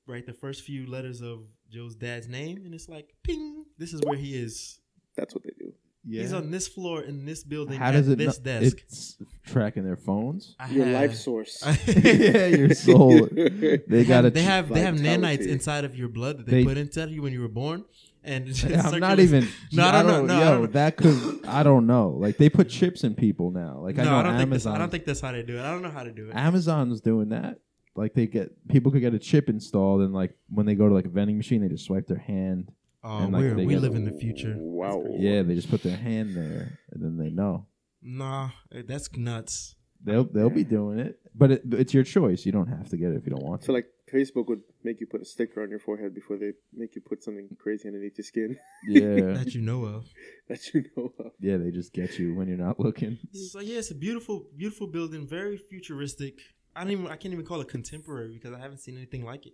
write 0.07 0.27
the 0.27 0.35
first 0.35 0.63
few 0.63 0.87
letters 0.87 1.23
of 1.23 1.47
Joe's 1.71 1.95
dad's 1.95 2.29
name, 2.29 2.67
and 2.67 2.75
it's 2.75 2.89
like 2.91 3.15
ping. 3.23 3.65
This 3.79 3.95
is 3.95 4.03
where 4.03 4.17
he 4.19 4.35
is. 4.37 4.79
That's 5.17 5.35
what 5.35 5.43
they 5.45 5.53
do. 5.59 5.73
Yeah. 6.05 6.23
He's 6.23 6.33
on 6.33 6.51
this 6.51 6.67
floor 6.67 7.03
in 7.03 7.25
this 7.25 7.45
building 7.45 7.79
How 7.79 7.89
at 7.89 7.93
does 7.93 8.09
it? 8.09 8.19
this 8.19 8.39
not- 8.39 8.43
desk. 8.45 8.79
It's 8.81 9.17
tracking 9.47 9.85
their 9.85 9.97
phones. 9.97 10.57
I 10.59 10.69
Your 10.71 10.85
have- 10.87 10.95
life 11.11 11.15
source. 11.15 11.63
yeah, 11.87 12.47
your 12.47 12.75
soul. 12.75 13.29
They 13.31 13.81
They 13.87 14.05
got 14.05 14.25
have, 14.25 14.25
to. 14.25 14.31
they 14.31 14.43
have 14.43 14.69
they 14.69 14.81
have 14.81 14.97
vitality. 14.97 15.23
nanites 15.45 15.47
inside 15.47 15.85
of 15.85 15.95
your 15.97 16.09
blood 16.09 16.39
that 16.39 16.47
they, 16.47 16.63
They- 16.63 16.65
put 16.65 16.77
inside 16.77 17.05
of 17.05 17.13
you 17.13 17.23
when 17.23 17.33
you 17.33 17.41
were 17.41 17.49
born, 17.49 17.85
and 18.25 18.49
it 18.49 18.53
just 18.55 18.65
I'm 18.65 18.99
not 19.01 19.17
circulates- 19.19 19.21
even. 19.33 19.49
No, 19.73 19.85
I 19.87 19.93
don't 20.03 20.07
know. 20.07 20.27
No, 20.27 20.35
I 20.35 20.39
yo, 20.41 20.45
don't 20.51 20.61
know. 20.63 20.67
that 20.69 20.97
could. 20.97 21.47
I 21.47 21.63
don't 21.63 21.87
know. 21.87 22.09
Like 22.19 22.37
they 22.37 22.49
put 22.51 22.69
chips 22.69 23.05
in 23.05 23.15
people 23.15 23.53
now. 23.53 23.79
Like 23.79 23.97
I 23.99 24.03
no, 24.05 24.11
know 24.11 24.17
I 24.17 24.23
don't 24.25 24.39
think 24.39 24.51
this, 24.51 24.67
Amazon. 24.67 24.75
I 24.75 24.79
don't 24.79 24.91
think 24.91 25.05
that's 25.05 25.21
how 25.21 25.31
they 25.31 25.43
do 25.45 25.57
it. 25.59 25.61
I 25.61 25.71
don't 25.71 25.83
know 25.83 25.91
how 25.91 26.03
to 26.03 26.11
do 26.11 26.29
it. 26.31 26.35
Amazon's 26.35 27.01
doing 27.01 27.29
that. 27.29 27.61
Like 27.95 28.15
they 28.15 28.27
get 28.27 28.67
people 28.69 28.91
could 28.91 29.03
get 29.03 29.15
a 29.15 29.19
chip 29.21 29.49
installed, 29.49 30.01
and 30.01 30.13
like 30.13 30.35
when 30.49 30.67
they 30.67 30.75
go 30.75 30.89
to 30.89 30.95
like 30.95 31.05
a 31.05 31.11
vending 31.11 31.37
machine, 31.37 31.63
they 31.63 31.69
just 31.69 31.85
swipe 31.85 32.09
their 32.09 32.19
hand. 32.19 32.73
Oh, 33.05 33.19
and, 33.19 33.33
like, 33.33 33.41
we're, 33.43 33.55
they 33.55 33.67
we 33.67 33.75
get- 33.75 33.83
live 33.83 33.95
in 33.95 34.05
the 34.05 34.13
future. 34.13 34.55
Wow. 34.57 35.05
Yeah, 35.11 35.43
they 35.43 35.55
just 35.55 35.71
put 35.71 35.83
their 35.83 35.97
hand 35.97 36.37
there, 36.37 36.79
and 36.93 37.03
then 37.03 37.17
they 37.19 37.31
know. 37.31 37.67
Nah, 38.03 38.51
eh, 38.73 38.83
that's 38.87 39.15
nuts. 39.17 39.75
They'll 40.05 40.25
they'll 40.25 40.51
be 40.51 40.65
doing 40.65 40.99
it, 40.99 41.21
but 41.35 41.53
it, 41.53 41.63
it's 41.71 41.95
your 41.95 42.03
choice. 42.03 42.45
You 42.45 42.51
don't 42.51 42.67
have 42.67 42.89
to 42.89 42.97
get 42.97 43.13
it 43.13 43.17
if 43.19 43.25
you 43.25 43.31
don't 43.31 43.45
I 43.45 43.49
want 43.49 43.61
to. 43.63 43.67
feel 43.67 43.75
like 43.77 43.87
Facebook 44.13 44.49
would 44.49 44.63
make 44.83 45.01
you 45.01 45.07
put 45.07 45.23
a 45.23 45.25
sticker 45.25 45.63
on 45.63 45.71
your 45.71 45.79
forehead 45.79 46.13
before 46.13 46.37
they 46.37 46.53
make 46.75 46.97
you 46.97 47.01
put 47.03 47.23
something 47.23 47.49
crazy 47.61 47.87
underneath 47.87 48.19
your 48.19 48.25
skin 48.25 48.57
yeah, 48.89 49.33
that 49.39 49.55
you 49.55 49.61
know 49.61 49.85
of. 49.85 50.09
that 50.49 50.75
you 50.75 50.85
know 50.97 51.13
of. 51.21 51.31
yeah, 51.39 51.57
they 51.57 51.71
just 51.71 51.93
get 51.93 52.19
you 52.19 52.35
when 52.35 52.49
you're 52.49 52.57
not 52.59 52.81
looking. 52.81 53.17
So 53.33 53.61
yeah, 53.61 53.79
it's 53.79 53.93
a 53.93 53.95
beautiful, 53.95 54.47
beautiful 54.57 54.89
building, 54.89 55.29
very 55.29 55.57
futuristic. 55.57 56.35
I 56.75 56.83
don't 56.83 56.91
even, 56.93 57.07
I 57.07 57.15
can't 57.17 57.33
even 57.33 57.47
call 57.47 57.61
it 57.61 57.69
contemporary 57.69 58.33
because 58.35 58.53
I 58.53 58.59
haven't 58.59 58.79
seen 58.79 58.97
anything 58.97 59.25
like 59.25 59.47
it. 59.47 59.53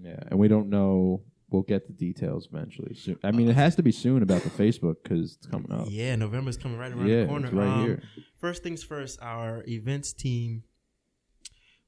Yeah, 0.00 0.16
and 0.28 0.38
we 0.40 0.48
don't 0.48 0.70
know. 0.70 1.20
We'll 1.54 1.62
get 1.62 1.86
the 1.86 1.92
details 1.92 2.48
eventually. 2.52 2.94
Soon. 2.96 3.16
I 3.22 3.30
mean, 3.30 3.48
it 3.48 3.54
has 3.54 3.76
to 3.76 3.82
be 3.84 3.92
soon 3.92 4.24
about 4.24 4.42
the 4.42 4.50
Facebook 4.50 4.96
because 5.04 5.36
it's 5.36 5.46
coming 5.46 5.70
up. 5.70 5.86
Yeah, 5.88 6.16
November's 6.16 6.56
coming 6.56 6.76
right 6.78 6.90
around. 6.92 7.06
Yeah, 7.06 7.20
the 7.22 7.26
corner. 7.28 7.46
it's 7.46 7.54
right 7.54 7.68
Um, 7.68 7.84
here. 7.86 8.02
First 8.40 8.64
things 8.64 8.82
first, 8.82 9.22
our 9.22 9.62
events 9.68 10.12
team. 10.12 10.64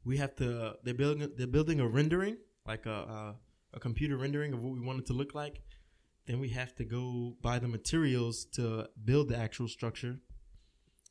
We 0.04 0.18
have 0.18 0.36
to. 0.36 0.74
They're 0.84 0.94
building. 0.94 1.28
They're 1.36 1.48
building 1.48 1.80
a 1.80 1.88
rendering, 1.88 2.36
like 2.64 2.86
a 2.86 2.90
a, 2.92 3.36
a 3.74 3.80
computer 3.80 4.16
rendering 4.16 4.52
of 4.52 4.62
what 4.62 4.72
we 4.72 4.80
want 4.80 5.00
it 5.00 5.06
to 5.06 5.12
look 5.14 5.34
like. 5.34 5.62
Then 6.26 6.38
we 6.38 6.48
have 6.50 6.72
to 6.76 6.84
go 6.84 7.36
buy 7.42 7.58
the 7.58 7.68
materials 7.68 8.44
to 8.56 8.88
build 9.04 9.28
the 9.30 9.36
actual 9.36 9.66
structure. 9.66 10.18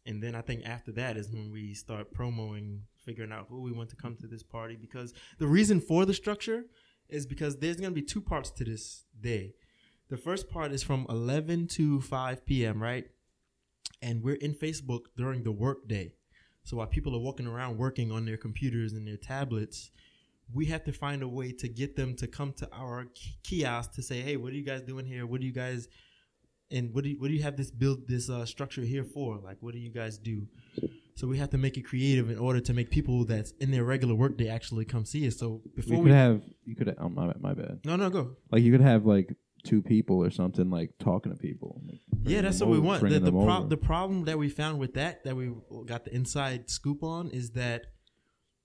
And 0.05 0.21
then 0.23 0.33
I 0.33 0.41
think 0.41 0.65
after 0.65 0.91
that 0.93 1.17
is 1.17 1.29
when 1.31 1.51
we 1.51 1.73
start 1.73 2.13
promoting, 2.13 2.83
figuring 3.05 3.31
out 3.33 3.47
who 3.49 3.61
we 3.61 3.71
want 3.73 3.89
to 3.89 3.95
come 3.97 4.15
to 4.21 4.27
this 4.27 4.43
party. 4.43 4.75
Because 4.79 5.13
the 5.39 5.47
reason 5.47 5.81
for 5.81 6.05
the 6.05 6.13
structure 6.13 6.63
is 7.09 7.25
because 7.25 7.57
there's 7.57 7.77
going 7.77 7.91
to 7.91 7.95
be 7.95 8.05
two 8.05 8.21
parts 8.21 8.49
to 8.51 8.63
this 8.63 9.03
day. 9.19 9.53
The 10.09 10.17
first 10.17 10.49
part 10.49 10.71
is 10.71 10.83
from 10.83 11.05
11 11.09 11.67
to 11.69 12.01
5 12.01 12.45
p.m., 12.45 12.81
right? 12.81 13.07
And 14.01 14.23
we're 14.23 14.35
in 14.35 14.53
Facebook 14.53 15.05
during 15.17 15.43
the 15.43 15.51
work 15.51 15.87
day. 15.87 16.13
So 16.63 16.77
while 16.77 16.87
people 16.87 17.15
are 17.15 17.19
walking 17.19 17.47
around 17.47 17.77
working 17.77 18.11
on 18.11 18.25
their 18.25 18.37
computers 18.37 18.93
and 18.93 19.07
their 19.07 19.17
tablets, 19.17 19.91
we 20.53 20.65
have 20.65 20.83
to 20.85 20.91
find 20.91 21.23
a 21.23 21.27
way 21.27 21.51
to 21.51 21.67
get 21.67 21.95
them 21.95 22.15
to 22.15 22.27
come 22.27 22.53
to 22.53 22.69
our 22.71 23.07
kiosk 23.43 23.93
to 23.93 24.01
say, 24.01 24.21
"Hey, 24.21 24.35
what 24.35 24.51
are 24.51 24.55
you 24.55 24.63
guys 24.63 24.81
doing 24.81 25.05
here? 25.05 25.25
What 25.25 25.41
do 25.41 25.47
you 25.47 25.53
guys 25.53 25.87
and 26.71 26.93
what 26.93 27.03
do 27.03 27.11
you, 27.11 27.19
what 27.19 27.27
do 27.27 27.33
you 27.33 27.43
have 27.43 27.57
this 27.57 27.71
build 27.71 28.07
this 28.07 28.29
uh, 28.29 28.45
structure 28.45 28.81
here 28.81 29.03
for? 29.03 29.37
Like, 29.37 29.57
what 29.61 29.73
do 29.73 29.79
you 29.79 29.91
guys 29.91 30.17
do?" 30.17 30.47
So 31.15 31.27
we 31.27 31.37
have 31.37 31.49
to 31.51 31.57
make 31.57 31.77
it 31.77 31.83
creative 31.83 32.29
in 32.29 32.37
order 32.37 32.59
to 32.59 32.73
make 32.73 32.89
people 32.89 33.23
that's 33.23 33.51
in 33.61 33.71
their 33.71 33.85
regular 33.85 34.15
workday 34.15 34.49
actually 34.49 34.83
come 34.83 35.05
see 35.05 35.25
us. 35.27 35.37
So 35.37 35.61
before 35.73 35.97
could 35.97 36.03
we, 36.03 36.09
could 36.09 36.15
have. 36.15 36.41
You 36.65 36.75
could. 36.75 36.95
Oh, 36.99 37.09
my 37.09 37.33
my 37.39 37.53
bad. 37.53 37.79
no 37.85 37.95
no 37.95 38.09
go 38.09 38.35
Like 38.51 38.63
you 38.63 38.71
could 38.71 38.81
have 38.81 39.05
like 39.05 39.33
two 39.63 39.81
people 39.81 40.23
or 40.23 40.29
something 40.29 40.69
like 40.69 40.91
talking 40.99 41.31
to 41.31 41.37
people. 41.37 41.81
like, 41.87 42.01
Yeah, 42.23 42.41
that's 42.41 42.59
what 42.59 42.69
we 42.69 42.79
want. 42.79 43.01
The, 43.01 43.19
the, 43.19 43.31
pro- 43.31 43.67
the 43.67 43.77
problem 43.77 44.25
that 44.25 44.37
we 44.37 44.49
found 44.49 44.79
with 44.79 44.93
that, 44.93 45.23
that 45.23 45.35
we 45.35 45.51
got 45.85 46.05
the 46.05 46.13
inside 46.13 46.69
scoop 46.69 47.01
on, 47.01 47.29
is 47.29 47.51
that 47.51 47.87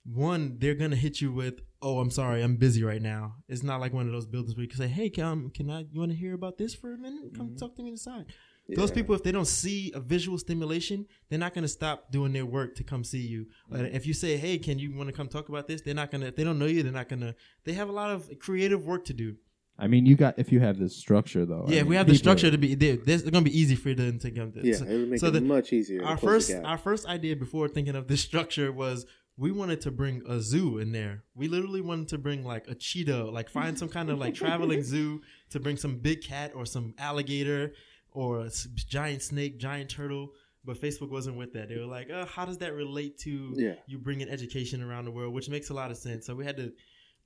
one, 0.05 0.57
they're 0.59 0.75
gonna 0.75 0.97
hit 0.97 1.21
you 1.21 1.33
with, 1.33 1.61
"Oh, 1.83 2.01
I'm 2.01 2.11
sorry, 2.11 2.43
I'm 2.43 2.57
busy 2.57 2.83
right 2.83 3.03
now." 3.03 3.37
It's 3.49 3.63
not 3.63 3.81
like 3.81 3.93
one 3.93 4.07
of 4.07 4.13
those 4.13 4.27
buildings 4.27 4.57
where 4.57 4.63
you 4.63 4.69
can 4.69 4.79
say, 4.79 4.89
"Hey, 4.89 5.11
can, 5.11 5.25
um, 5.25 5.51
can 5.51 5.71
I? 5.71 5.87
You 5.91 6.01
want 6.01 6.13
to 6.13 6.17
hear 6.17 6.35
about 6.35 6.59
this 6.59 6.75
for 6.75 6.93
a 6.93 6.99
minute? 6.99 7.35
Come 7.37 7.49
mm-hmm. 7.49 7.57
talk 7.57 7.77
to 7.77 7.83
me 7.83 7.91
inside." 7.91 8.27
Those 8.77 8.91
people, 8.91 9.15
if 9.15 9.23
they 9.23 9.33
don't 9.33 9.47
see 9.47 9.93
a 9.95 10.01
visual 10.01 10.39
stimulation, 10.39 11.07
they're 11.29 11.39
not 11.39 11.55
gonna 11.55 11.69
stop 11.69 12.11
doing 12.11 12.33
their 12.33 12.47
work 12.47 12.75
to 12.77 12.85
come 12.85 13.05
see 13.05 13.27
you. 13.27 13.47
But 13.69 13.81
mm-hmm. 13.81 13.97
if 13.97 14.07
you 14.07 14.15
say, 14.15 14.37
"Hey, 14.37 14.59
can 14.59 14.79
you 14.79 14.95
want 14.95 15.09
to 15.09 15.13
come 15.13 15.29
talk 15.29 15.49
about 15.49 15.67
this?" 15.67 15.81
They're 15.81 15.95
not 15.95 16.11
gonna. 16.11 16.27
If 16.27 16.37
they 16.37 16.45
don't 16.45 16.59
know 16.59 16.67
you, 16.67 16.83
they're 16.83 16.93
not 16.93 17.09
gonna. 17.09 17.35
They 17.65 17.73
have 17.73 17.89
a 17.89 17.93
lot 17.93 18.11
of 18.11 18.31
creative 18.39 18.85
work 18.85 19.05
to 19.07 19.13
do. 19.13 19.37
I 19.79 19.87
mean, 19.87 20.05
you 20.05 20.15
got 20.15 20.39
if 20.39 20.53
you 20.53 20.61
have 20.61 20.79
this 20.79 20.95
structure 20.95 21.47
though. 21.47 21.65
I 21.67 21.73
yeah, 21.73 21.81
if 21.81 21.87
we 21.87 21.97
have 21.97 22.07
the 22.07 22.15
structure 22.15 22.51
to 22.51 22.59
be, 22.59 22.75
there, 22.75 22.97
there's 22.97 23.23
gonna 23.23 23.43
be 23.43 23.59
easy 23.59 23.77
for 23.77 23.95
them 23.95 24.19
to 24.19 24.31
come. 24.31 24.53
To. 24.53 24.61
Yeah, 24.67 24.75
So- 24.75 24.85
it 24.85 24.99
would 24.99 25.09
make 25.09 25.21
so 25.21 25.29
it 25.29 25.43
much 25.43 25.73
easier. 25.73 26.05
our 26.05 26.19
first 26.19 26.53
our 26.53 26.79
first 26.79 27.07
idea 27.07 27.35
before 27.35 27.67
thinking 27.69 27.97
of 27.97 28.07
this 28.07 28.21
structure 28.31 28.71
was 28.71 29.07
we 29.39 29.51
wanted 29.51 29.81
to 29.81 29.91
bring 29.91 30.23
a 30.29 30.39
zoo 30.39 30.77
in 30.77 30.93
there. 30.93 31.25
We 31.35 31.49
literally 31.49 31.81
wanted 31.81 32.09
to 32.09 32.19
bring 32.19 32.45
like 32.45 32.69
a 32.69 32.75
cheetah, 32.75 33.31
like 33.31 33.49
find 33.49 33.79
some 33.79 33.89
kind 33.89 34.11
of 34.11 34.19
like 34.19 34.35
traveling 34.35 34.83
zoo 34.93 35.23
to 35.49 35.59
bring 35.59 35.79
some 35.79 35.97
big 35.97 36.23
cat 36.23 36.53
or 36.55 36.67
some 36.67 36.93
alligator 36.99 37.73
or 38.13 38.41
a 38.41 38.51
giant 38.89 39.23
snake, 39.23 39.59
giant 39.59 39.91
turtle. 39.91 40.31
But 40.65 40.77
Facebook 40.81 41.11
wasn't 41.11 41.39
with 41.39 41.55
that. 41.55 41.71
They 41.71 41.79
were 41.79 41.87
like, 41.87 42.11
uh, 42.11 42.27
"How 42.27 42.45
does 42.45 42.59
that 42.59 42.75
relate 42.75 43.19
to 43.21 43.55
Yeah. 43.57 43.75
you 43.87 43.99
bringing 43.99 44.29
education 44.29 44.83
around 44.83 45.07
the 45.07 45.11
world?" 45.11 45.33
Which 45.33 45.49
makes 45.49 45.71
a 45.71 45.75
lot 45.75 45.91
of 45.91 45.97
sense. 45.97 46.27
So 46.27 46.35
we 46.35 46.45
had 46.45 46.57
to. 46.59 46.73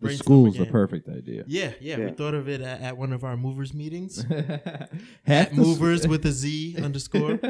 the 0.01 0.11
school's 0.17 0.57
the 0.57 0.67
perfect 0.67 1.09
idea. 1.09 1.45
Yeah, 1.47 1.73
yeah, 1.81 1.97
Yeah. 1.99 2.05
We 2.07 2.13
thought 2.13 2.35
of 2.35 2.49
it 2.49 2.61
at, 2.61 2.81
at 2.81 2.97
one 2.97 3.13
of 3.13 3.25
our 3.25 3.37
movers 3.37 3.73
meetings. 3.75 4.25
half 5.27 5.53
movers 5.53 6.07
with 6.07 6.25
a 6.27 6.33
Z 6.33 6.77
underscore. 6.83 7.41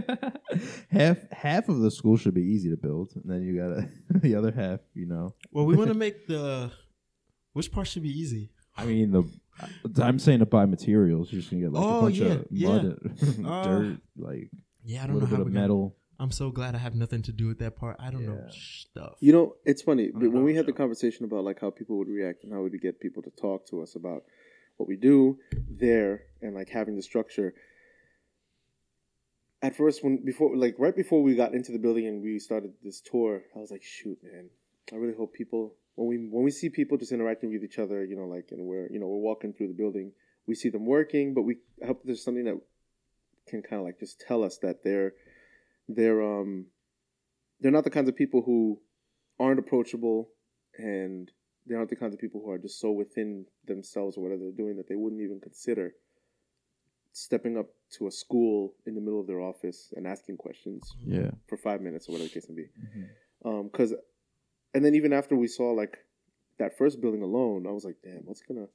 half 0.91 1.19
half 1.33 1.69
of 1.69 1.81
the 1.81 1.91
school 1.91 2.17
should 2.17 2.35
be 2.35 2.43
easy 2.43 2.71
to 2.71 2.77
build, 2.77 3.13
and 3.17 3.25
then 3.31 3.43
you 3.43 3.57
got 3.57 3.89
the 4.23 4.35
other 4.35 4.53
half. 4.53 4.81
You 4.95 5.07
know, 5.07 5.35
Well, 5.53 5.67
we 5.67 5.77
want 5.77 5.89
to 5.89 5.95
make 5.95 6.27
the 6.27 6.71
which 7.53 7.71
part 7.73 7.87
should 7.89 8.03
be 8.03 8.11
easy. 8.19 8.51
I 8.77 8.85
mean 8.87 9.11
the. 9.13 9.25
I'm 10.01 10.19
saying 10.19 10.41
to 10.41 10.47
buy 10.47 10.67
materials. 10.67 11.33
You're 11.33 11.41
just 11.41 11.51
gonna 11.51 11.63
get 11.63 11.73
like 11.73 11.85
Oh, 11.85 11.99
a 11.99 12.03
bunch 12.03 12.17
yeah, 12.17 12.27
of 12.27 12.51
mud, 12.51 12.85
and 12.85 13.47
Uh, 13.47 13.65
dirt, 13.65 13.99
like 14.17 14.51
Yeah, 14.85 15.01
I 15.01 15.05
a 15.05 15.07
don't 15.07 15.17
know 15.17 15.21
little 15.21 15.29
how 15.29 15.31
bit 15.37 15.41
of 15.41 15.47
we're 15.47 15.53
gonna- 15.53 15.61
metal. 15.61 15.97
I'm 16.21 16.31
so 16.31 16.51
glad 16.51 16.77
I 16.77 16.79
have 16.79 16.95
nothing 16.95 17.23
to 17.23 17.33
do 17.33 17.49
with 17.49 17.59
that 17.59 17.75
part. 17.77 17.97
I 17.99 18.11
don't 18.11 18.25
know 18.25 18.39
Yeah. 18.47 18.51
stuff. 18.53 19.17
You 19.21 19.33
know, 19.33 19.57
it's 19.65 19.83
funny 19.83 20.11
but 20.15 20.31
when 20.31 20.45
we 20.45 20.55
had 20.55 20.65
the 20.67 20.73
conversation 20.73 21.25
about 21.25 21.43
like 21.45 21.61
how 21.61 21.71
people 21.71 21.99
would 21.99 22.09
react 22.09 22.45
and 22.45 22.53
how 22.53 22.59
we 22.63 22.71
would 22.71 22.81
get 22.81 23.01
people 23.01 23.23
to 23.25 23.31
talk 23.31 23.67
to 23.71 23.83
us 23.83 23.97
about 23.97 24.23
what 24.77 24.89
we 24.89 24.97
do 24.97 25.39
there 25.69 26.23
and 26.41 26.55
like 26.55 26.69
having 26.69 26.95
the 26.97 27.03
structure. 27.03 27.55
At 29.63 29.75
first, 29.77 30.05
when 30.05 30.25
before 30.25 30.57
like 30.57 30.77
right 30.79 30.95
before 30.95 31.23
we 31.23 31.35
got 31.35 31.55
into 31.55 31.73
the 31.73 31.79
building 31.79 32.07
and 32.07 32.23
we 32.23 32.39
started 32.39 32.73
this 32.83 33.01
tour, 33.01 33.43
I 33.57 33.59
was 33.59 33.71
like, 33.71 33.83
shoot, 33.83 34.19
man, 34.23 34.51
I 34.93 34.97
really 34.97 35.15
hope 35.17 35.33
people 35.33 35.75
when 35.95 36.09
we 36.09 36.29
when 36.31 36.45
we 36.45 36.51
see 36.51 36.69
people 36.71 36.99
just 36.99 37.13
interacting 37.13 37.51
with 37.53 37.63
each 37.63 37.79
other, 37.79 38.05
you 38.05 38.17
know, 38.17 38.27
like 38.27 38.49
and 38.51 38.67
we're 38.67 38.89
you 38.91 38.99
know 38.99 39.07
we're 39.07 39.19
walking 39.19 39.53
through 39.53 39.69
the 39.69 39.75
building, 39.75 40.13
we 40.47 40.55
see 40.55 40.69
them 40.71 40.87
working, 40.87 41.35
but 41.35 41.43
we 41.43 41.59
I 41.83 41.87
hope 41.87 42.03
there's 42.05 42.25
something 42.25 42.45
that 42.45 42.61
can 43.49 43.63
kind 43.63 43.81
of 43.81 43.87
like 43.87 43.99
just 44.01 44.21
tell 44.27 44.43
us 44.43 44.59
that 44.63 44.83
they're 44.83 45.13
they're 45.89 46.23
um 46.23 46.67
they're 47.61 47.73
not 47.73 47.85
the 47.85 47.91
kinds 47.91 48.09
of 48.09 48.17
people 48.17 48.43
who 48.43 48.81
aren't 49.39 49.59
approachable 49.59 50.31
and 50.79 51.31
they 51.67 51.75
aren't 51.75 51.91
the 51.91 51.97
kinds 51.97 52.15
of 52.15 52.21
people 52.21 52.43
who 52.45 52.51
are 52.51 52.59
just 52.59 52.81
so 52.81 52.91
within 52.91 53.47
themselves 53.67 54.17
or 54.17 54.23
whatever 54.23 54.43
they're 54.43 54.53
doing 54.65 54.77
that 54.77 54.89
they 54.89 54.97
wouldn't 54.97 55.23
even 55.23 55.41
consider 55.41 55.93
stepping 57.13 57.57
up 57.57 57.67
to 57.93 58.07
a 58.07 58.11
school 58.11 58.75
in 58.87 58.95
the 58.95 59.01
middle 59.01 59.21
of 59.21 59.27
their 59.27 59.41
office 59.41 59.93
and 59.97 60.07
asking 60.07 60.37
questions 60.37 60.97
Yeah, 61.07 61.31
for 61.49 61.57
five 61.57 61.81
minutes 61.81 62.09
or 62.09 62.13
whatever 62.13 62.29
the 62.29 62.35
case 62.35 62.47
may 62.49 62.57
be. 62.57 62.69
Because, 63.71 63.95
and 64.75 64.85
then 64.85 64.95
even 64.95 65.13
after 65.13 65.37
we 65.37 65.47
saw 65.47 65.71
like 65.73 65.99
that 66.59 66.77
first 66.77 67.01
building 67.01 67.23
alone, 67.23 67.67
I 67.67 67.71
was 67.73 67.85
like, 67.85 67.97
damn, 68.03 68.23
what's 68.25 68.43
gonna, 68.43 68.67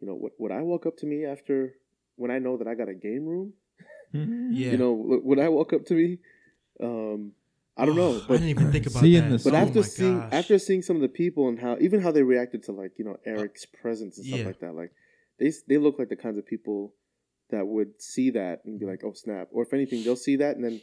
you 0.00 0.06
know, 0.06 0.14
what 0.14 0.32
would 0.38 0.52
I 0.52 0.62
walk 0.62 0.86
up 0.86 0.96
to 0.98 1.06
me 1.06 1.24
after 1.24 1.74
when 2.16 2.30
I 2.30 2.38
know 2.38 2.56
that 2.58 2.66
I 2.68 2.74
got 2.74 2.88
a 2.88 2.94
game 2.94 3.26
room? 3.26 3.52
Yeah. 4.12 4.70
You 4.70 4.78
know, 4.78 4.96
w- 4.96 5.20
would 5.24 5.38
I 5.40 5.48
walk 5.48 5.72
up 5.72 5.84
to 5.86 5.94
me? 5.94 6.18
Um, 6.80 7.32
I 7.76 7.84
don't 7.84 7.96
know, 7.96 8.22
But 8.26 8.34
I 8.34 8.36
didn't 8.38 8.48
even 8.50 8.72
think 8.72 8.86
about 8.86 9.00
Seeing 9.02 9.28
that. 9.30 9.38
the- 9.42 9.50
but 9.50 9.54
oh 9.56 9.62
after 9.64 9.80
my 9.80 9.84
seeing 9.86 10.20
gosh. 10.20 10.32
after 10.32 10.58
seeing 10.58 10.80
some 10.82 10.96
of 10.96 11.02
the 11.02 11.08
people 11.08 11.48
and 11.48 11.58
how 11.58 11.76
even 11.80 12.00
how 12.00 12.12
they 12.12 12.22
reacted 12.22 12.62
to 12.64 12.72
like 12.72 12.92
you 12.98 13.04
know 13.04 13.16
Eric's 13.26 13.66
presence 13.66 14.16
and 14.16 14.26
stuff 14.26 14.38
yeah. 14.40 14.46
like 14.46 14.60
that, 14.60 14.74
like 14.74 14.92
they 15.38 15.52
they 15.68 15.76
look 15.76 15.98
like 15.98 16.08
the 16.08 16.16
kinds 16.16 16.38
of 16.38 16.46
people 16.46 16.94
that 17.50 17.66
would 17.66 18.00
see 18.00 18.30
that 18.30 18.64
and 18.64 18.80
be 18.80 18.86
like, 18.86 19.02
oh 19.04 19.12
snap, 19.12 19.48
or 19.50 19.62
if 19.64 19.74
anything, 19.74 20.02
they'll 20.04 20.16
see 20.16 20.36
that 20.36 20.56
and 20.56 20.64
then 20.64 20.80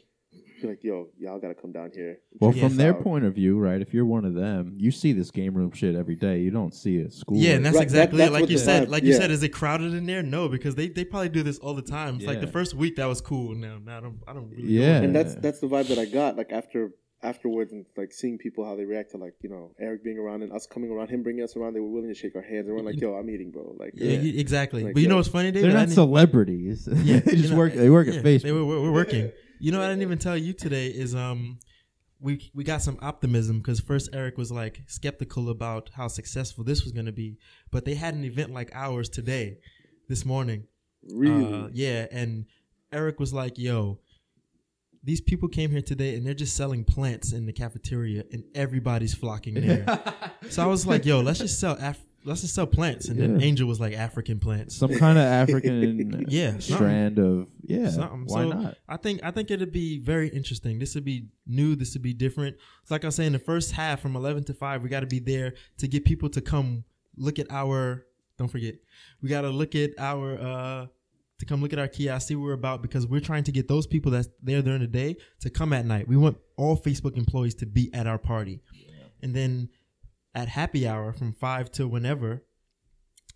be 0.62 0.68
like, 0.68 0.84
yo, 0.84 1.10
y'all 1.18 1.40
gotta 1.40 1.54
come 1.54 1.72
down 1.72 1.92
here. 1.94 2.20
Well, 2.40 2.52
from 2.52 2.62
this 2.62 2.78
their 2.78 2.96
out. 2.96 3.04
point 3.04 3.26
of 3.26 3.36
view, 3.36 3.60
right? 3.60 3.82
If 3.82 3.94
you're 3.94 4.06
one 4.06 4.26
of 4.26 4.34
them, 4.34 4.76
you 4.78 4.92
see 4.92 5.14
this 5.14 5.32
game 5.32 5.54
room 5.54 5.72
shit 5.72 5.96
every 5.96 6.16
day. 6.16 6.40
You 6.40 6.52
don't 6.52 6.74
see 6.74 7.00
a 7.02 7.12
school. 7.12 7.38
yeah, 7.38 7.54
and 7.54 7.66
that's 7.66 7.76
Right, 7.76 7.80
that- 7.80 7.84
exactly 7.84 8.18
that's. 8.20 8.32
Like 8.32 8.50
you 8.50 8.58
said, 8.58 8.88
vibe- 8.88 8.92
like 8.92 9.04
you 9.04 9.12
yeah. 9.14 9.20
said, 9.20 9.32
is 9.32 9.44
it 9.44 9.50
crowded 9.50 9.94
in 9.94 10.06
there? 10.06 10.24
No, 10.24 10.48
because 10.50 10.76
they, 10.76 10.90
they 10.90 11.06
probably 11.06 11.30
do 11.30 11.44
this 11.44 11.60
all 11.60 11.74
the 11.74 11.82
time. 11.82 12.16
It's 12.16 12.26
like 12.26 12.42
the 12.42 12.48
first 12.48 12.74
week 12.74 12.96
that 12.96 13.06
was 13.06 13.22
cool. 13.22 13.54
Now, 13.56 13.78
now 13.84 13.98
I 13.98 14.02
don't, 14.02 14.20
I 14.28 14.34
don't 14.34 14.50
really. 14.50 14.64
Yeah. 14.64 15.00
Know 15.00 15.06
and 15.06 15.16
that's 15.16 15.36
that's 15.36 15.60
the 15.60 15.68
vibe 15.68 15.88
that 15.90 16.00
I 16.00 16.06
got 16.06 16.38
like 16.38 16.52
after 16.52 16.92
afterwards 17.24 17.72
and 17.72 17.86
like 17.96 18.12
seeing 18.12 18.38
people 18.38 18.66
how 18.66 18.76
they 18.76 18.84
react 18.84 19.12
to 19.12 19.18
like 19.18 19.34
you 19.42 19.50
know 19.50 19.72
Eric 19.80 20.04
being 20.04 20.18
around 20.18 20.44
and 20.44 20.52
us 20.52 20.68
coming 20.68 20.92
around, 20.92 21.10
him 21.10 21.24
bringing 21.24 21.44
us 21.44 21.56
around. 21.56 21.74
They 21.74 21.80
were 21.80 21.90
willing 21.90 22.10
to 22.10 22.16
shake 22.16 22.36
our 22.36 22.42
hands. 22.42 22.68
They 22.68 22.74
weren't 22.74 22.86
like, 22.86 23.00
yo, 23.00 23.14
I'm 23.16 23.30
eating, 23.30 23.52
bro. 23.52 23.76
Like, 23.78 23.94
yeah, 23.96 24.18
yeah. 24.20 24.40
exactly. 24.40 24.84
Like, 24.84 24.94
but 24.94 25.02
you 25.02 25.10
know 25.10 25.18
what's 25.18 25.30
funny, 25.30 25.52
David? 25.52 25.72
they're 25.72 25.80
not 25.80 25.90
celebrities. 25.90 26.88
Yeah, 27.04 27.20
they 27.20 27.32
you 27.32 27.38
just 27.38 27.52
know, 27.52 27.58
work. 27.58 27.74
They 27.74 27.90
work 27.90 28.08
yeah, 28.08 28.14
at 28.16 28.24
Facebook. 28.24 28.42
They 28.44 28.52
were, 28.52 28.66
we're 28.66 28.92
working. 28.92 29.32
You 29.64 29.72
know 29.72 29.80
what 29.80 29.86
I 29.86 29.92
didn't 29.92 30.02
even 30.02 30.18
tell 30.18 30.36
you 30.36 30.52
today 30.52 30.88
is 30.88 31.16
um 31.16 31.58
we 32.20 32.52
we 32.54 32.66
got 32.66 32.82
some 32.82 33.00
optimism 33.02 33.60
because 33.60 33.80
first 33.80 34.10
Eric 34.12 34.38
was 34.38 34.52
like 34.52 34.82
skeptical 34.88 35.50
about 35.50 35.90
how 35.94 36.10
successful 36.10 36.66
this 36.66 36.84
was 36.84 36.92
going 36.92 37.06
to 37.06 37.14
be, 37.14 37.38
but 37.72 37.86
they 37.86 37.96
had 37.96 38.14
an 38.14 38.26
event 38.26 38.52
like 38.52 38.72
ours 38.74 39.08
today, 39.08 39.60
this 40.10 40.26
morning. 40.26 40.66
really. 41.10 41.64
Uh, 41.64 41.70
yeah, 41.72 42.08
and 42.12 42.46
Eric 42.92 43.22
was 43.22 43.32
like, 43.32 43.58
"Yo, 43.58 44.00
these 45.02 45.22
people 45.22 45.48
came 45.48 45.72
here 45.72 45.82
today 45.82 46.16
and 46.16 46.28
they're 46.28 46.34
just 46.34 46.58
selling 46.58 46.84
plants 46.84 47.32
in 47.32 47.46
the 47.46 47.54
cafeteria, 47.54 48.26
and 48.34 48.44
everybody's 48.54 49.16
flocking 49.16 49.54
there." 49.54 49.86
so 50.50 50.62
I 50.62 50.66
was 50.66 50.86
like, 50.86 51.06
"Yo, 51.06 51.22
let's 51.22 51.40
just 51.40 51.58
sell." 51.58 51.78
Af- 51.80 52.04
let's 52.26 52.42
just 52.42 52.56
sell 52.56 52.68
plants, 52.68 53.08
and 53.10 53.20
then 53.20 53.40
Yeah. 53.40 53.46
Angel 53.46 53.68
was 53.68 53.80
like 53.80 53.94
African 53.94 54.40
plants. 54.40 54.76
Some 54.76 54.94
kind 54.98 55.18
of 55.18 55.26
African 55.26 56.26
Yeah, 56.30 56.52
something. 56.52 56.62
strand 56.76 57.20
of 57.20 57.48
yeah. 57.64 57.90
Something. 57.90 58.26
Why 58.26 58.44
So, 58.44 58.50
not? 58.50 58.78
I 58.88 58.98
think 58.98 59.22
I 59.24 59.32
think 59.32 59.52
it'd 59.52 59.72
be 59.72 60.00
very 60.00 60.30
interesting. 60.30 60.80
This 60.80 60.96
would 60.96 61.06
be 61.06 61.28
new. 61.48 61.76
This 61.76 61.94
would 61.94 62.02
be 62.04 62.14
different. 62.14 62.56
It's 62.82 62.92
like 62.92 63.04
I 63.04 63.08
was 63.08 63.16
saying, 63.16 63.32
the 63.34 63.40
first 63.40 63.72
half 63.72 64.00
from 64.02 64.16
eleven 64.16 64.44
to 64.46 64.54
five, 64.54 64.84
we 64.84 64.90
got 64.90 65.02
to 65.02 65.08
be 65.08 65.20
there 65.20 65.54
to 65.78 65.88
get 65.88 66.06
people 66.06 66.30
to 66.30 66.42
come 66.42 66.84
look 67.18 67.40
at 67.40 67.48
our. 67.52 68.06
Don't 68.38 68.48
forget, 68.48 68.76
we 69.22 69.30
got 69.30 69.42
to 69.42 69.50
look 69.50 69.76
at 69.76 69.92
our. 69.98 70.40
uh 70.40 70.88
to 71.40 71.46
come 71.48 71.62
look 71.62 71.74
at 71.74 71.80
our 71.80 71.88
kiosk, 71.88 72.28
see 72.28 72.36
what 72.36 72.44
we're 72.44 72.54
about, 72.54 72.82
because 72.84 73.06
we're 73.08 73.20
trying 73.20 73.44
to 73.44 73.52
get 73.52 73.68
those 73.68 73.86
people 73.88 74.12
that's 74.12 74.30
there 74.42 74.62
during 74.62 74.80
the 74.82 74.88
day 74.88 75.16
to 75.42 75.50
come 75.50 75.74
at 75.74 75.84
night. 75.84 76.08
We 76.08 76.16
want 76.16 76.38
all 76.58 76.78
Facebook 76.78 77.18
employees 77.18 77.56
to 77.56 77.66
be 77.66 77.92
at 77.94 78.06
our 78.08 78.20
party, 78.20 78.62
and 79.22 79.34
then 79.36 79.68
at 80.36 80.48
happy 80.50 80.88
hour 80.88 81.14
from 81.14 81.34
five 81.34 81.72
to 81.72 81.88
whenever, 81.88 82.44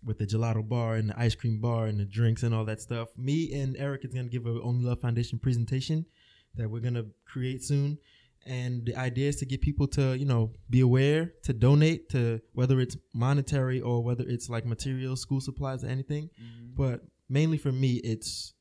with 0.04 0.18
the 0.18 0.26
gelato 0.26 0.66
bar 0.66 0.94
and 0.94 1.10
the 1.10 1.18
ice 1.18 1.34
cream 1.34 1.60
bar 1.60 1.86
and 1.86 1.98
the 1.98 2.04
drinks 2.04 2.42
and 2.42 2.54
all 2.54 2.64
that 2.64 2.80
stuff. 2.80 3.08
Me 3.16 3.52
and 3.52 3.76
Eric 3.76 4.04
is 4.04 4.14
gonna 4.14 4.28
give 4.28 4.46
a 4.46 4.60
Only 4.62 4.84
Love 4.84 5.00
Foundation 5.00 5.38
presentation 5.38 6.06
that 6.54 6.70
we're 6.70 6.80
gonna 6.80 7.04
create 7.24 7.62
soon. 7.64 7.98
And 8.46 8.86
the 8.86 8.96
idea 8.96 9.28
is 9.28 9.36
to 9.36 9.46
get 9.46 9.60
people 9.60 9.86
to, 9.88 10.16
you 10.16 10.24
know, 10.24 10.52
be 10.70 10.80
aware, 10.80 11.34
to 11.42 11.52
donate 11.52 12.08
to 12.10 12.40
whether 12.52 12.80
it's 12.80 12.96
monetary 13.12 13.80
or 13.80 14.02
whether 14.02 14.24
it's 14.26 14.48
like 14.48 14.64
materials, 14.64 15.20
school 15.20 15.40
supplies, 15.40 15.84
or 15.84 15.88
anything. 15.88 16.30
But 16.74 17.02
mainly 17.28 17.58
for 17.58 17.72
me, 17.72 17.94
it's 17.96 18.54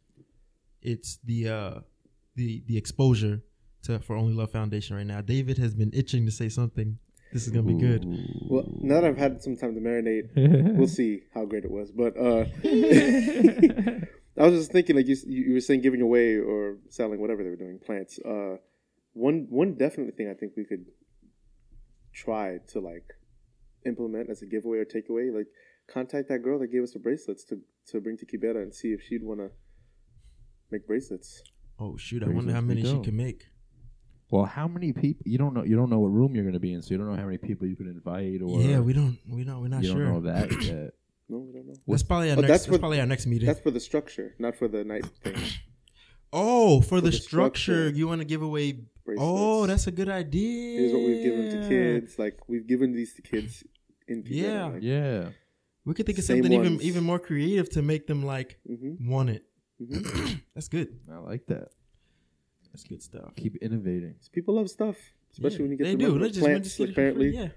it's 0.82 1.20
the 1.24 1.50
uh 1.50 1.80
the 2.36 2.64
the 2.68 2.78
exposure 2.78 3.42
to 3.84 4.00
for 4.00 4.16
Only 4.16 4.34
Love 4.34 4.52
Foundation 4.52 4.96
right 4.96 5.06
now. 5.06 5.22
David 5.22 5.58
has 5.60 5.74
been 5.76 5.92
itching 5.94 6.26
to 6.26 6.32
say 6.32 6.50
something. 6.50 6.98
This 7.38 7.46
is 7.46 7.54
gonna 7.54 7.68
be 7.68 7.76
good. 7.76 8.04
Well, 8.50 8.64
now 8.82 8.96
that 8.96 9.04
I've 9.06 9.16
had 9.16 9.44
some 9.44 9.56
time 9.56 9.76
to 9.76 9.80
marinate, 9.80 10.30
we'll 10.76 10.88
see 10.88 11.22
how 11.36 11.46
great 11.46 11.66
it 11.66 11.70
was. 11.70 11.92
But 11.92 12.18
uh, 12.18 12.46
I 14.44 14.48
was 14.48 14.62
just 14.62 14.72
thinking, 14.72 14.96
like 14.96 15.06
you, 15.06 15.16
you 15.28 15.54
were 15.54 15.60
saying, 15.60 15.82
giving 15.82 16.02
away 16.02 16.38
or 16.38 16.78
selling 16.90 17.22
whatever 17.22 17.44
they 17.44 17.52
were 17.52 17.56
doing, 17.56 17.78
plants. 17.78 18.18
Uh, 18.18 18.56
one 19.14 19.46
one 19.52 19.76
definite 19.76 20.18
thing 20.18 20.32
I 20.32 20.34
think 20.34 20.54
we 20.58 20.66
could 20.66 20.88
try 22.12 22.58
to 22.70 22.80
like 22.80 23.06
implement 23.86 24.32
as 24.32 24.42
a 24.42 24.48
giveaway 24.48 24.80
or 24.80 24.86
takeaway, 24.86 25.32
like 25.32 25.46
contact 25.88 26.30
that 26.30 26.40
girl 26.40 26.58
that 26.58 26.72
gave 26.72 26.82
us 26.82 26.94
the 26.94 27.00
bracelets 27.00 27.44
to 27.50 27.60
to 27.90 28.02
bring 28.02 28.18
to 28.18 28.26
Kibera 28.26 28.64
and 28.64 28.74
see 28.74 28.94
if 28.94 29.04
she'd 29.04 29.24
want 29.24 29.42
to 29.42 29.52
make 30.72 30.88
bracelets. 30.88 31.44
Oh 31.78 31.98
shoot! 31.98 32.24
I 32.24 32.30
wonder 32.30 32.52
how 32.52 32.62
many 32.62 32.82
she 32.82 33.00
can 33.02 33.16
make. 33.16 33.46
Well, 34.30 34.46
how 34.46 34.68
many 34.68 34.92
people? 34.94 35.24
You 35.26 35.38
don't 35.38 35.54
know. 35.54 35.64
You 35.64 35.76
don't 35.76 35.90
know 35.90 36.00
what 36.00 36.10
room 36.10 36.36
you're 36.36 36.44
going 36.44 36.54
to 36.54 36.60
be 36.60 36.74
in, 36.74 36.82
so 36.82 36.92
you 36.92 36.98
don't 36.98 37.08
know 37.10 37.16
how 37.16 37.26
many 37.26 37.38
people 37.38 37.66
you 37.68 37.76
could 37.76 37.88
invite, 37.88 38.42
or 38.42 38.60
yeah, 38.62 38.80
we 38.80 38.92
don't. 38.94 39.18
We 39.30 39.44
don't. 39.44 39.62
We're 39.62 39.68
not 39.70 39.84
you 39.84 39.92
sure. 39.92 40.04
don't 40.06 40.24
know 40.24 40.32
that 40.32 40.52
yet. 40.64 40.94
No, 41.30 41.38
we 41.40 41.54
don't 41.54 41.68
know. 41.68 41.74
That's 41.88 42.04
probably 42.04 42.32
our 42.32 42.38
Oh, 42.38 42.42
next. 42.42 42.48
that's 42.52 42.64
That's, 42.64 42.72
what- 42.72 42.80
probably 42.82 43.00
our 43.00 43.06
next 43.06 43.26
meeting. 43.26 43.46
That's 43.48 43.60
for 43.62 43.72
the 43.72 43.80
structure, 43.80 44.36
not 44.40 44.56
for 44.58 44.68
the 44.68 44.84
night 44.84 45.06
thing. 45.24 45.36
oh, 46.34 46.82
for, 46.82 47.00
the, 47.02 47.10
the 47.10 47.16
structure, 47.18 47.60
structure. 47.88 47.90
you 47.98 48.08
want 48.08 48.22
to 48.22 48.26
give 48.26 48.42
away. 48.42 48.74
Bracelets. 49.06 49.22
Oh, 49.26 49.66
that's 49.66 49.88
a 49.88 49.92
good 49.92 50.10
idea. 50.10 50.80
Here's 50.82 50.92
what 50.94 51.02
we've 51.04 51.24
given 51.24 51.50
to 51.62 51.70
kids. 51.70 52.20
Like 52.20 52.40
we've 52.50 52.68
given 52.68 52.94
these 52.94 53.14
to 53.14 53.22
kids 53.22 53.64
in 54.08 54.24
Kibera. 54.24 54.30
Yeah. 54.30 54.66
Like, 54.66 54.84
Yeah. 54.84 55.30
We 55.86 55.94
could 55.94 56.06
think 56.06 56.18
of 56.18 56.26
something 56.26 56.52
even 56.52 56.74
ones. 56.74 56.82
even 56.84 57.06
more 57.06 57.18
creative 57.20 57.70
to 57.72 57.82
make 57.82 58.08
them 58.08 58.26
like 58.26 58.60
hmm 58.68 59.10
want 59.10 59.30
it. 59.30 59.46
hmm 59.80 60.34
That's 60.54 60.68
good. 60.68 61.00
I 61.10 61.20
like 61.20 61.46
that. 61.48 61.70
That's 62.72 62.84
good 62.84 63.02
stuff. 63.02 63.36
Keep 63.36 63.58
innovating. 63.58 64.16
People 64.32 64.56
love 64.56 64.70
stuff, 64.70 64.96
especially 65.32 65.58
Yeah, 65.58 65.62
when 65.64 65.72
you 65.72 65.78
get 65.78 65.84
they 65.86 65.92
to 65.92 65.98
do. 65.98 66.20
Let's 66.20 66.34
just, 66.34 66.46
plants. 66.46 66.68
just 66.70 66.80
it 66.80 66.90
apparently, 66.92 67.32
free. 67.32 67.38
Yeah. 67.40 67.50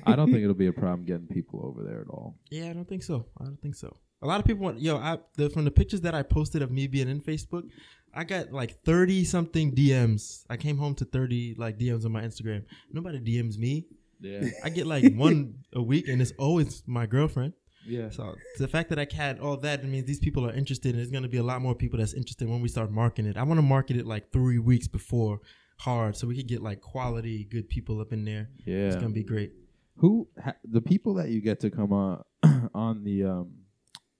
I 0.06 0.16
don't 0.16 0.30
think 0.30 0.42
it'll 0.44 0.54
be 0.54 0.66
a 0.66 0.72
problem 0.72 1.04
getting 1.06 1.26
people 1.26 1.60
over 1.64 1.82
there 1.82 2.02
at 2.02 2.08
all. 2.08 2.36
Yeah, 2.50 2.68
I 2.70 2.72
don't 2.74 2.88
think 2.88 3.02
so. 3.02 3.26
I 3.40 3.44
don't 3.44 3.60
think 3.60 3.74
so. 3.74 3.96
A 4.20 4.26
lot 4.26 4.38
of 4.38 4.46
people 4.46 4.62
want 4.64 4.80
yo. 4.80 4.96
I 4.98 5.18
the, 5.36 5.50
from 5.50 5.64
the 5.64 5.70
pictures 5.70 6.02
that 6.02 6.14
I 6.14 6.22
posted 6.22 6.62
of 6.62 6.70
me 6.70 6.86
being 6.86 7.08
in 7.08 7.20
Facebook, 7.20 7.68
I 8.14 8.24
got 8.24 8.52
like 8.52 8.82
thirty 8.82 9.24
something 9.24 9.74
DMs. 9.74 10.44
I 10.50 10.56
came 10.56 10.76
home 10.78 10.94
to 10.96 11.04
thirty 11.04 11.54
like 11.58 11.78
DMs 11.78 12.04
on 12.04 12.12
my 12.12 12.22
Instagram. 12.22 12.64
Nobody 12.92 13.18
DMs 13.18 13.58
me. 13.58 13.86
Yeah. 14.20 14.44
I 14.62 14.68
get 14.68 14.86
like 14.86 15.12
one 15.14 15.54
a 15.72 15.82
week, 15.82 16.06
and 16.06 16.22
it's 16.22 16.32
always 16.38 16.82
my 16.86 17.06
girlfriend. 17.06 17.54
Yeah. 17.86 18.10
So 18.10 18.36
the 18.58 18.68
fact 18.68 18.90
that 18.90 18.98
I 18.98 19.06
had 19.12 19.40
all 19.40 19.56
that 19.58 19.84
means 19.84 20.06
these 20.06 20.20
people 20.20 20.46
are 20.46 20.52
interested, 20.52 20.90
and 20.90 20.98
there's 20.98 21.10
going 21.10 21.22
to 21.24 21.28
be 21.28 21.38
a 21.38 21.42
lot 21.42 21.60
more 21.62 21.74
people 21.74 21.98
that's 21.98 22.14
interested 22.14 22.48
when 22.48 22.60
we 22.60 22.68
start 22.68 22.90
marketing 22.90 23.30
it. 23.30 23.36
I 23.36 23.42
want 23.42 23.58
to 23.58 23.62
market 23.62 23.96
it 23.96 24.06
like 24.06 24.30
three 24.32 24.58
weeks 24.58 24.88
before 24.88 25.40
hard, 25.78 26.16
so 26.16 26.26
we 26.26 26.36
could 26.36 26.46
get 26.46 26.62
like 26.62 26.80
quality, 26.80 27.44
good 27.44 27.68
people 27.68 28.00
up 28.00 28.12
in 28.12 28.24
there. 28.24 28.48
Yeah. 28.64 28.86
It's 28.86 28.96
gonna 28.96 29.10
be 29.10 29.24
great. 29.24 29.52
Who 29.96 30.28
ha- 30.42 30.54
the 30.64 30.80
people 30.80 31.14
that 31.14 31.28
you 31.28 31.40
get 31.40 31.60
to 31.60 31.70
come 31.70 31.92
on 31.92 32.24
on 32.74 33.04
the 33.04 33.24
um 33.24 33.52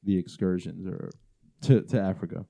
the 0.02 0.18
excursions 0.18 0.86
or 0.86 1.10
to 1.62 1.82
to 1.82 2.01
Africa? 2.01 2.47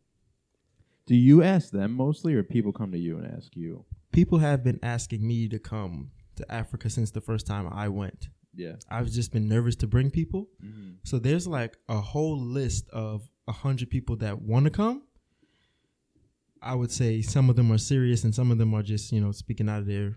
Do 1.06 1.16
you 1.16 1.43
ask 1.43 1.70
them 1.70 1.93
mostly, 1.93 2.34
or 2.34 2.43
people 2.43 2.72
come 2.72 2.93
to 2.93 2.98
you 2.98 3.18
and 3.18 3.26
ask 3.26 3.56
you? 3.56 3.84
People 4.12 4.39
have 4.39 4.62
been 4.62 4.78
asking 4.82 5.26
me 5.26 5.48
to 5.48 5.59
come 5.59 6.10
to 6.36 6.51
Africa 6.52 6.89
since 6.89 7.10
the 7.10 7.20
first 7.20 7.47
time 7.47 7.68
I 7.70 7.89
went. 7.89 8.28
Yeah. 8.55 8.74
I've 8.91 9.11
just 9.11 9.33
been 9.33 9.49
nervous 9.49 9.77
to 9.77 9.87
bring 9.87 10.11
people. 10.11 10.49
Mm-hmm. 10.65 10.93
So 11.05 11.19
there's 11.19 11.47
like 11.47 11.77
a 11.89 12.01
whole 12.01 12.39
list 12.39 12.89
of 12.91 13.23
a 13.49 13.53
hundred 13.53 13.91
people 13.91 14.16
that 14.16 14.41
want 14.43 14.65
to 14.65 14.70
come. 14.70 15.03
I 16.61 16.74
would 16.74 16.93
say 16.93 17.23
some 17.23 17.51
of 17.51 17.57
them 17.57 17.73
are 17.73 17.79
serious 17.79 18.24
and 18.24 18.35
some 18.35 18.51
of 18.53 18.59
them 18.59 18.73
are 18.74 18.83
just 18.83 19.11
you 19.11 19.20
know 19.20 19.33
speaking 19.33 19.69
out 19.69 19.81
of 19.81 19.87
their 19.87 20.16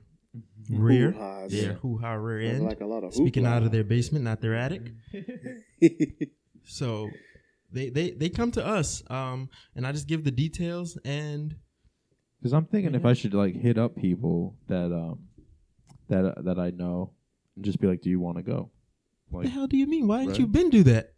rear, 0.69 1.11
Hoo-has. 1.11 1.51
their 1.51 1.73
hoo 1.73 1.97
ha 1.97 2.13
rear 2.13 2.47
Sounds 2.49 2.59
end, 2.59 2.65
like 2.67 2.81
a 2.81 2.85
lot 2.85 3.03
of 3.03 3.13
speaking 3.15 3.45
out 3.47 3.63
of 3.63 3.71
their 3.71 3.83
basement, 3.83 4.25
not 4.25 4.41
their 4.41 4.55
attic. 4.55 4.91
So 6.67 7.09
they 7.71 7.89
they 7.89 8.11
they 8.11 8.29
come 8.29 8.51
to 8.51 8.65
us, 8.65 9.03
um, 9.09 9.49
and 9.75 9.85
I 9.85 9.91
just 9.91 10.07
give 10.07 10.23
the 10.23 10.31
details 10.31 10.97
and 11.05 11.55
Because 12.39 12.53
I'm 12.53 12.65
thinking 12.65 12.95
if 12.95 13.05
I 13.05 13.13
should 13.13 13.33
like 13.33 13.55
hit 13.55 13.77
up 13.77 13.95
people 13.95 14.55
that 14.67 14.91
um 14.91 15.27
that 16.09 16.25
uh, 16.25 16.41
that 16.41 16.59
I 16.59 16.71
know 16.71 17.13
and 17.55 17.65
just 17.65 17.79
be 17.79 17.87
like, 17.87 18.01
"Do 18.01 18.09
you 18.09 18.19
want 18.19 18.37
to 18.37 18.43
go?" 18.43 18.69
what 19.29 19.39
Like, 19.39 19.47
the 19.47 19.51
hell 19.51 19.67
do 19.67 19.77
you 19.77 19.87
mean? 19.87 20.07
Why 20.07 20.19
didn't 20.19 20.31
Right. 20.31 20.39
you 20.39 20.47
been 20.47 20.69
do 20.69 20.83
that? 20.83 21.11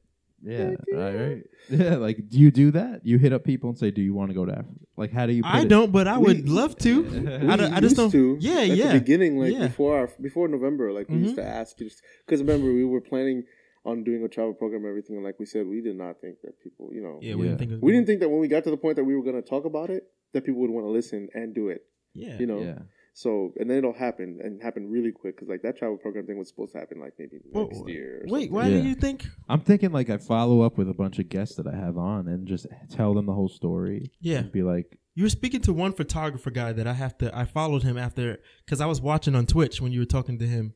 yeah, 0.44 0.76
right, 0.94 1.16
right, 1.16 1.44
yeah. 1.70 1.96
Like, 1.96 2.30
do 2.30 2.38
you 2.40 2.52
do 2.52 2.70
that? 2.72 3.02
You 3.04 3.18
hit 3.18 3.34
up 3.34 3.44
people 3.44 3.70
and 3.70 3.78
say, 3.78 3.90
"Do 3.92 4.02
you 4.02 4.14
want 4.14 4.30
to 4.30 4.36
go 4.36 4.46
to 4.46 4.52
Africa?" 4.52 4.80
Like, 4.96 5.12
how 5.12 5.26
do 5.26 5.34
you? 5.34 5.44
Put 5.44 5.50
I 5.52 5.62
it? 5.62 5.68
don't, 5.68 5.92
but 5.92 6.08
I 6.08 6.18
We- 6.18 6.26
would 6.28 6.50
love 6.50 6.78
to. 6.80 7.02
We 7.04 7.18
I, 7.52 7.56
don't, 7.56 7.74
I 7.74 7.80
just 7.80 7.96
don't. 7.96 8.12
to, 8.12 8.38
yeah, 8.40 8.60
at 8.62 8.68
yeah. 8.70 8.94
the 8.94 9.00
beginning, 9.00 9.38
like 9.40 9.54
Yeah. 9.54 9.68
before 9.68 9.98
our, 10.00 10.10
before 10.22 10.48
November, 10.48 10.92
like 10.94 11.10
we 11.10 11.18
used 11.18 11.34
Mhm. 11.34 11.38
to 11.38 11.46
ask 11.46 11.78
just 11.78 12.02
because 12.26 12.40
remember 12.42 12.72
we 12.72 12.86
were 12.86 13.02
planning 13.02 13.44
on 13.84 14.04
doing 14.04 14.24
a 14.24 14.28
travel 14.28 14.54
program 14.54 14.82
and 14.84 14.90
everything, 14.90 15.16
and 15.16 15.26
like 15.26 15.40
we 15.40 15.46
said, 15.46 15.66
we 15.66 15.82
did 15.82 15.96
not 15.98 16.20
think 16.22 16.36
that 16.44 16.60
people, 16.62 16.90
you 16.94 17.02
know, 17.02 17.20
yeah, 17.22 17.36
we 17.36 17.44
Yeah. 17.46 17.56
didn't 17.56 17.70
think. 17.70 17.84
We 17.84 17.92
didn't 17.94 18.06
think 18.08 18.20
that 18.20 18.30
when 18.30 18.40
we 18.40 18.48
got 18.48 18.64
to 18.66 18.70
the 18.70 18.78
point 18.78 18.96
that 18.98 19.06
we 19.06 19.16
were 19.16 19.24
going 19.24 19.38
to 19.42 19.48
talk 19.48 19.66
about 19.66 19.90
it, 19.90 20.04
that 20.34 20.44
people 20.46 20.62
would 20.62 20.70
want 20.72 20.86
to 20.86 20.92
listen 20.92 21.30
and 21.34 21.56
do 21.56 21.70
it, 21.70 21.86
Yeah, 22.14 22.38
you 22.38 22.46
know. 22.46 22.60
Yeah, 22.62 22.80
So 23.20 23.52
and 23.60 23.68
then 23.68 23.80
it'll 23.80 23.94
happen 23.94 24.40
and 24.44 24.62
happen 24.62 24.92
really 24.92 25.12
quick 25.12 25.36
because 25.36 25.50
like 25.50 25.64
that 25.64 25.76
travel 25.76 25.98
program 25.98 26.28
thing 26.28 26.38
was 26.38 26.50
supposed 26.50 26.74
to 26.74 26.78
happen 26.80 27.00
like 27.00 27.14
maybe 27.18 27.38
Well, 27.52 27.68
next 27.68 27.88
year. 27.90 28.22
or 28.24 28.32
Wait, 28.32 28.42
something. 28.50 28.54
why 28.54 28.68
Yeah. 28.68 28.82
do 28.84 28.88
you 28.90 28.94
think? 28.94 29.26
I'm 29.50 29.62
thinking 29.62 29.92
like 29.92 30.12
I 30.12 30.18
follow 30.18 30.62
up 30.62 30.78
with 30.78 30.88
a 30.88 30.94
bunch 30.94 31.18
of 31.18 31.28
guests 31.28 31.56
that 31.56 31.66
I 31.66 31.76
have 31.76 31.98
on 31.98 32.28
and 32.28 32.48
just 32.48 32.68
tell 32.92 33.16
them 33.16 33.26
the 33.26 33.34
whole 33.34 33.50
story. 33.50 34.12
Yeah, 34.22 34.38
and 34.42 34.52
be 34.52 34.62
like, 34.62 35.00
you 35.16 35.24
were 35.24 35.30
speaking 35.30 35.62
to 35.62 35.74
one 35.74 35.94
photographer 35.94 36.52
guy 36.52 36.74
that 36.74 36.86
I 36.86 36.94
have 36.94 37.18
to. 37.18 37.36
I 37.36 37.46
followed 37.46 37.82
him 37.82 37.98
after 37.98 38.38
because 38.64 38.82
I 38.82 38.86
was 38.86 39.02
watching 39.02 39.34
on 39.34 39.48
Twitch 39.48 39.82
when 39.82 39.92
you 39.92 40.02
were 40.02 40.06
talking 40.06 40.38
to 40.38 40.46
him. 40.46 40.76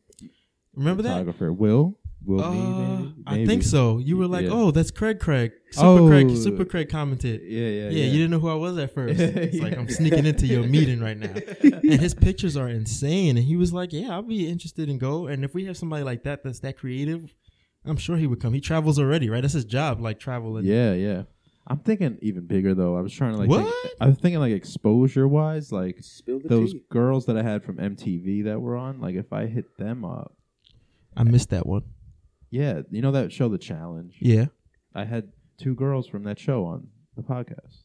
Remember 0.74 1.04
that? 1.04 1.10
photographer 1.10 1.54
Will, 1.54 2.00
Will 2.24 2.42
Uh, 2.44 2.52
me, 2.52 3.14
maybe? 3.28 3.44
I 3.44 3.46
think 3.48 3.64
so. 3.64 3.98
You 3.98 4.16
were 4.18 4.28
like, 4.28 4.46
Yeah. 4.46 4.52
"Oh, 4.54 4.72
that's 4.72 4.92
Craig. 4.92 5.20
Craig. 5.20 5.52
Super 5.72 5.86
Oh. 5.88 6.08
Craig. 6.08 6.30
Super 6.38 6.66
Craig 6.66 6.88
commented." 6.90 7.42
Yeah, 7.44 7.60
yeah, 7.62 7.68
Yeah, 7.68 7.90
yeah. 7.90 8.06
you 8.06 8.12
didn't 8.14 8.30
know 8.32 8.40
who 8.40 8.50
I 8.50 8.54
was 8.56 8.78
at 8.78 8.94
first. 8.94 9.20
It's 9.20 9.58
like 9.60 9.76
I'm 9.76 9.90
sneaking 9.90 10.26
into 10.28 10.46
your 10.46 10.64
meeting 10.68 11.00
right 11.00 11.18
now, 11.18 11.34
and 11.64 12.00
his 12.00 12.14
pictures 12.14 12.56
are 12.56 12.70
insane. 12.70 13.38
And 13.38 13.46
he 13.46 13.56
was 13.56 13.74
like, 13.74 13.92
"Yeah, 13.92 14.12
I'll 14.12 14.22
be 14.22 14.48
interested 14.48 14.88
in 14.90 14.98
go." 15.00 15.26
And 15.28 15.44
if 15.44 15.54
we 15.56 15.66
have 15.66 15.78
somebody 15.78 16.04
like 16.04 16.24
that 16.24 16.44
that's 16.44 16.60
that 16.60 16.78
creative, 16.78 17.34
I'm 17.86 17.98
sure 17.98 18.18
he 18.18 18.28
would 18.28 18.40
come. 18.40 18.54
He 18.54 18.62
travels 18.62 19.00
already, 19.00 19.28
right? 19.30 19.42
That's 19.42 19.56
his 19.56 19.66
job, 19.66 20.00
like 20.00 20.20
traveling. 20.20 20.66
Yeah, 20.66 20.94
yeah. 20.94 21.24
I'm 21.68 21.80
thinking 21.80 22.18
even 22.22 22.46
bigger 22.46 22.76
though. 22.76 22.96
I 22.98 23.02
was 23.02 23.14
trying 23.14 23.34
to 23.34 23.40
like. 23.40 23.50
think- 23.50 23.64
What? 23.66 23.92
I 24.00 24.08
was 24.08 24.18
thinking 24.18 24.40
like 24.40 24.52
exposure 24.54 25.28
wise, 25.28 25.72
like 25.72 25.98
Spill 26.02 26.40
the 26.40 26.50
those 26.50 26.74
tea. 26.74 26.84
girls 26.90 27.26
that 27.26 27.38
I 27.38 27.42
had 27.44 27.64
from 27.64 27.78
MTV 27.78 28.44
that 28.46 28.60
were 28.62 28.76
on. 28.76 29.00
Like 29.02 29.16
if 29.16 29.32
I 29.34 29.46
hit 29.48 29.78
them 29.78 30.04
up, 30.06 30.36
I 31.18 31.24
missed 31.24 31.50
that 31.50 31.66
one. 31.66 31.84
Yeah, 32.52 32.82
you 32.92 33.02
know 33.02 33.12
that 33.12 33.32
show, 33.32 33.50
The 33.50 33.58
Challenge. 33.58 34.16
Yeah. 34.20 34.46
I 34.94 35.06
had 35.06 35.30
two 35.58 35.74
girls 35.74 36.08
from 36.08 36.24
that 36.26 36.38
show 36.38 36.66
on 36.66 36.88
the 37.16 37.24
podcast. 37.24 37.84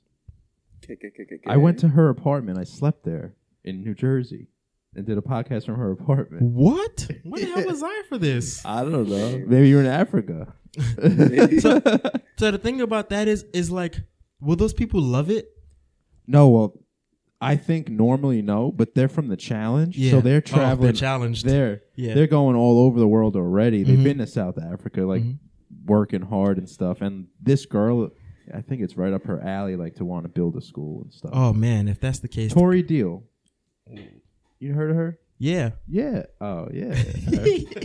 I 1.46 1.56
went 1.56 1.78
to 1.80 1.88
her 1.88 2.08
apartment. 2.10 2.58
I 2.58 2.64
slept 2.64 3.04
there 3.04 3.34
in 3.64 3.82
New 3.82 3.94
Jersey 3.94 4.48
and 4.94 5.06
did 5.06 5.18
a 5.18 5.22
podcast 5.22 5.66
from 5.66 5.76
her 5.76 5.90
apartment. 5.92 6.42
What? 6.42 7.08
What 7.24 7.40
the 7.40 7.46
hell 7.46 7.64
was 7.66 7.82
I 7.82 8.02
for 8.08 8.18
this? 8.18 8.64
I 8.64 8.82
don't 8.82 9.08
know. 9.08 9.42
Maybe 9.46 9.68
you're 9.68 9.80
in 9.80 9.86
Africa. 9.86 10.54
So, 10.76 11.80
so 12.36 12.50
the 12.50 12.58
thing 12.58 12.82
about 12.82 13.08
that 13.08 13.28
is, 13.28 13.46
is 13.54 13.70
like, 13.70 13.96
will 14.40 14.56
those 14.56 14.74
people 14.74 15.00
love 15.00 15.30
it? 15.30 15.48
no, 16.26 16.48
well, 16.48 16.74
I 17.40 17.56
think 17.56 17.88
normally 17.90 18.40
no, 18.40 18.72
but 18.72 18.94
they're 18.94 19.08
from 19.08 19.28
the 19.28 19.36
challenge, 19.36 19.98
Yeah. 19.98 20.12
so 20.12 20.20
they're 20.20 20.36
Oh, 20.36 20.40
they're 20.40 20.40
traveling. 20.40 20.94
challenged. 20.94 21.44
They're 21.44 21.82
Yeah. 21.94 22.14
they're 22.14 22.26
going 22.26 22.56
all 22.56 22.78
over 22.80 22.98
the 22.98 23.08
world 23.08 23.36
already. 23.36 23.82
They've 23.82 23.98
Mhm. 23.98 24.04
been 24.04 24.18
to 24.18 24.26
South 24.26 24.58
Africa, 24.58 25.02
like 25.02 25.22
Mhm. 25.22 25.38
working 25.86 26.22
hard 26.22 26.56
and 26.58 26.68
stuff. 26.68 27.02
And 27.02 27.26
this 27.42 27.66
girl, 27.66 28.10
I 28.54 28.62
think 28.62 28.80
it's 28.80 28.96
right 28.96 29.12
up 29.12 29.24
her 29.24 29.40
alley, 29.42 29.76
like 29.76 29.96
to 29.96 30.04
want 30.04 30.24
to 30.24 30.28
build 30.30 30.56
a 30.56 30.60
school 30.62 31.02
and 31.02 31.12
stuff. 31.12 31.30
Oh 31.34 31.52
man, 31.52 31.88
if 31.88 32.00
that's 32.00 32.20
the 32.20 32.28
case, 32.28 32.52
Tori 32.54 32.82
Deal, 32.82 33.24
you 34.58 34.72
heard 34.72 34.90
of 34.90 34.96
her? 34.96 35.18
yeah. 35.38 35.72
Yeah. 35.86 36.22
Oh 36.40 36.68
yeah. 36.72 36.94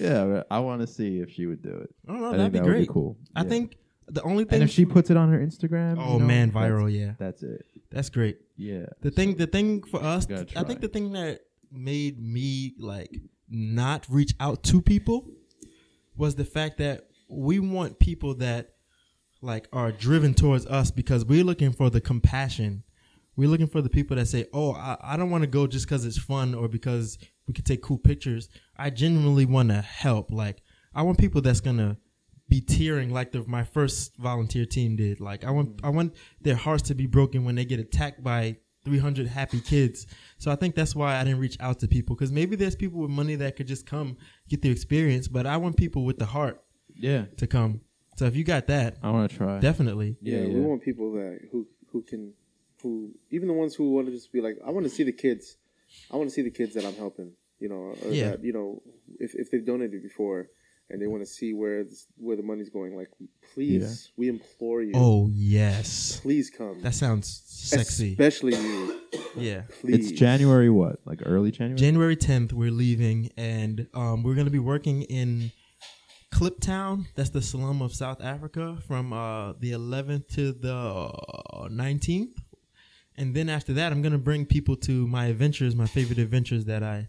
yeah. 0.00 0.42
I 0.50 0.58
want 0.60 0.80
to 0.80 0.86
see 0.86 1.18
if 1.18 1.30
she 1.30 1.46
would 1.46 1.62
do 1.62 1.70
it. 1.70 1.90
Oh 2.08 2.14
no, 2.14 2.28
I 2.28 2.36
that'd 2.36 2.40
think 2.40 2.52
be 2.52 2.58
that 2.60 2.64
great. 2.64 2.78
would 2.80 2.86
be 2.88 2.92
cool. 2.92 3.16
I 3.36 3.42
Yeah. 3.42 3.48
think 3.48 3.76
the 4.08 4.22
only 4.22 4.44
thing. 4.44 4.54
And 4.60 4.62
if 4.68 4.70
she 4.70 4.84
puts 4.84 5.10
it 5.10 5.16
on 5.16 5.30
her 5.32 5.38
Instagram, 5.38 5.96
oh 5.98 6.14
you 6.14 6.18
know, 6.20 6.26
man, 6.26 6.50
that's- 6.50 6.70
viral, 6.72 6.92
yeah, 6.92 7.12
That's 7.18 7.42
it. 7.42 7.64
that's 7.90 8.10
great. 8.10 8.38
Yeah. 8.56 8.86
The 9.00 9.10
thing, 9.10 9.36
the 9.36 9.46
thing 9.46 9.82
for 9.82 10.02
us, 10.02 10.26
I 10.30 10.62
think 10.64 10.80
the 10.80 10.88
thing 10.88 11.12
that 11.12 11.40
made 11.72 12.20
me 12.20 12.74
like 12.78 13.10
not 13.48 14.06
reach 14.08 14.34
out 14.40 14.62
to 14.64 14.82
people 14.82 15.26
was 16.16 16.34
the 16.34 16.44
fact 16.44 16.78
that 16.78 17.06
we 17.28 17.58
want 17.60 17.98
people 17.98 18.34
that 18.36 18.70
like 19.42 19.68
are 19.72 19.90
driven 19.92 20.34
towards 20.34 20.66
us 20.66 20.90
because 20.90 21.24
we're 21.24 21.44
looking 21.44 21.72
for 21.72 21.88
the 21.90 22.00
compassion. 22.00 22.82
We're 23.36 23.48
looking 23.48 23.68
for 23.68 23.80
the 23.80 23.88
people 23.88 24.16
that 24.16 24.26
say, 24.26 24.46
"Oh, 24.52 24.72
I, 24.74 24.96
I 25.00 25.16
don't 25.16 25.30
want 25.30 25.42
to 25.42 25.46
go 25.48 25.66
just 25.66 25.86
because 25.86 26.04
it's 26.04 26.18
fun 26.18 26.54
or 26.54 26.68
because 26.68 27.16
we 27.46 27.54
could 27.54 27.64
take 27.64 27.80
cool 27.82 27.96
pictures." 27.96 28.50
I 28.76 28.90
genuinely 28.90 29.46
want 29.46 29.70
to 29.70 29.80
help. 29.80 30.30
Like, 30.30 30.62
I 30.94 31.02
want 31.02 31.16
people 31.18 31.40
that's 31.40 31.60
gonna 31.60 31.96
be 32.50 32.60
tearing 32.60 33.08
like 33.18 33.30
the, 33.32 33.42
my 33.46 33.64
first 33.64 34.16
volunteer 34.16 34.66
team 34.66 34.96
did. 34.96 35.20
Like, 35.20 35.44
I 35.44 35.50
want 35.52 35.80
I 35.82 35.88
want 35.90 36.14
their 36.42 36.56
hearts 36.56 36.82
to 36.88 36.94
be 36.94 37.06
broken 37.06 37.44
when 37.46 37.54
they 37.54 37.64
get 37.64 37.80
attacked 37.80 38.22
by 38.22 38.56
300 38.84 39.26
happy 39.28 39.60
kids. 39.60 40.06
So 40.38 40.50
I 40.50 40.56
think 40.56 40.74
that's 40.74 40.94
why 40.94 41.16
I 41.18 41.24
didn't 41.24 41.38
reach 41.40 41.56
out 41.60 41.78
to 41.80 41.86
people 41.88 42.16
because 42.16 42.32
maybe 42.32 42.56
there's 42.56 42.74
people 42.76 43.00
with 43.00 43.10
money 43.10 43.36
that 43.36 43.56
could 43.56 43.66
just 43.68 43.86
come 43.86 44.16
get 44.48 44.60
the 44.62 44.70
experience, 44.70 45.28
but 45.28 45.46
I 45.46 45.56
want 45.58 45.76
people 45.76 46.04
with 46.04 46.18
the 46.18 46.26
heart 46.26 46.62
Yeah. 46.96 47.26
to 47.36 47.46
come. 47.46 47.82
So 48.16 48.24
if 48.26 48.34
you 48.36 48.44
got 48.44 48.66
that, 48.66 48.96
I 49.02 49.10
want 49.10 49.30
to 49.30 49.36
try. 49.36 49.60
definitely. 49.60 50.16
Yeah, 50.20 50.38
Yeah, 50.42 50.48
we 50.56 50.60
want 50.60 50.82
people 50.82 51.12
that 51.12 51.40
who 51.52 51.66
who 51.92 52.02
can 52.02 52.32
who 52.82 53.12
even 53.30 53.46
the 53.48 53.54
ones 53.54 53.74
who 53.74 53.92
want 53.94 54.06
to 54.08 54.12
just 54.12 54.32
be 54.32 54.40
like, 54.40 54.56
I 54.66 54.70
want 54.70 54.84
to 54.84 54.90
see 54.90 55.04
the 55.04 55.12
kids. 55.12 55.56
I 56.12 56.16
want 56.16 56.28
to 56.30 56.34
see 56.34 56.42
the 56.42 56.50
kids 56.60 56.72
that 56.74 56.84
I'm 56.84 56.94
helping. 56.94 57.32
You 57.62 57.68
know, 57.68 57.82
or 58.02 58.10
Yeah. 58.12 58.30
that 58.30 58.44
you 58.44 58.52
know, 58.52 58.82
if 59.18 59.34
if 59.34 59.50
they've 59.50 59.64
donated 59.72 60.02
before 60.02 60.48
and 60.90 61.00
they 61.00 61.06
want 61.06 61.22
to 61.22 61.26
see 61.26 61.54
where 61.54 61.84
this, 61.84 62.06
where 62.16 62.36
the 62.36 62.42
money's 62.42 62.70
going, 62.70 62.96
like 62.96 63.08
please, 63.54 64.12
we 64.16 64.28
implore 64.28 64.82
you. 64.82 64.92
Oh 64.94 65.28
yes, 65.32 66.20
please 66.20 66.50
come. 66.50 66.80
that 66.82 66.94
sounds 66.94 67.42
sexy. 67.46 68.12
Especially 68.12 68.54
you. 68.56 69.00
Yeah. 69.36 69.62
Please. 69.80 70.10
It's 70.10 70.18
January 70.18 70.70
what? 70.70 71.00
Like 71.04 71.20
early 71.24 71.50
January? 71.50 71.78
January 71.78 72.16
10th, 72.16 72.52
we're 72.52 72.70
leaving, 72.70 73.30
and 73.36 73.86
um, 73.94 74.22
we're 74.22 74.34
going 74.34 74.46
to 74.46 74.50
be 74.50 74.58
working 74.58 75.02
in 75.02 75.52
Kliptown. 76.32 77.06
That's 77.14 77.30
the 77.30 77.42
slum 77.42 77.82
of 77.82 77.94
South 77.94 78.20
Africa 78.20 78.78
from 78.86 79.12
uh, 79.12 79.52
the 79.54 79.72
11th 79.72 80.28
to 80.34 80.52
the 80.52 81.10
19th. 81.70 82.36
And 83.16 83.34
then 83.34 83.48
after 83.48 83.72
that, 83.74 83.92
I'm 83.92 84.02
going 84.02 84.12
to 84.12 84.18
bring 84.18 84.46
people 84.46 84.76
to 84.76 85.06
my 85.06 85.26
adventures, 85.26 85.76
my 85.76 85.86
favorite 85.86 86.18
adventures 86.18 86.64
that 86.66 86.82
I 86.82 87.08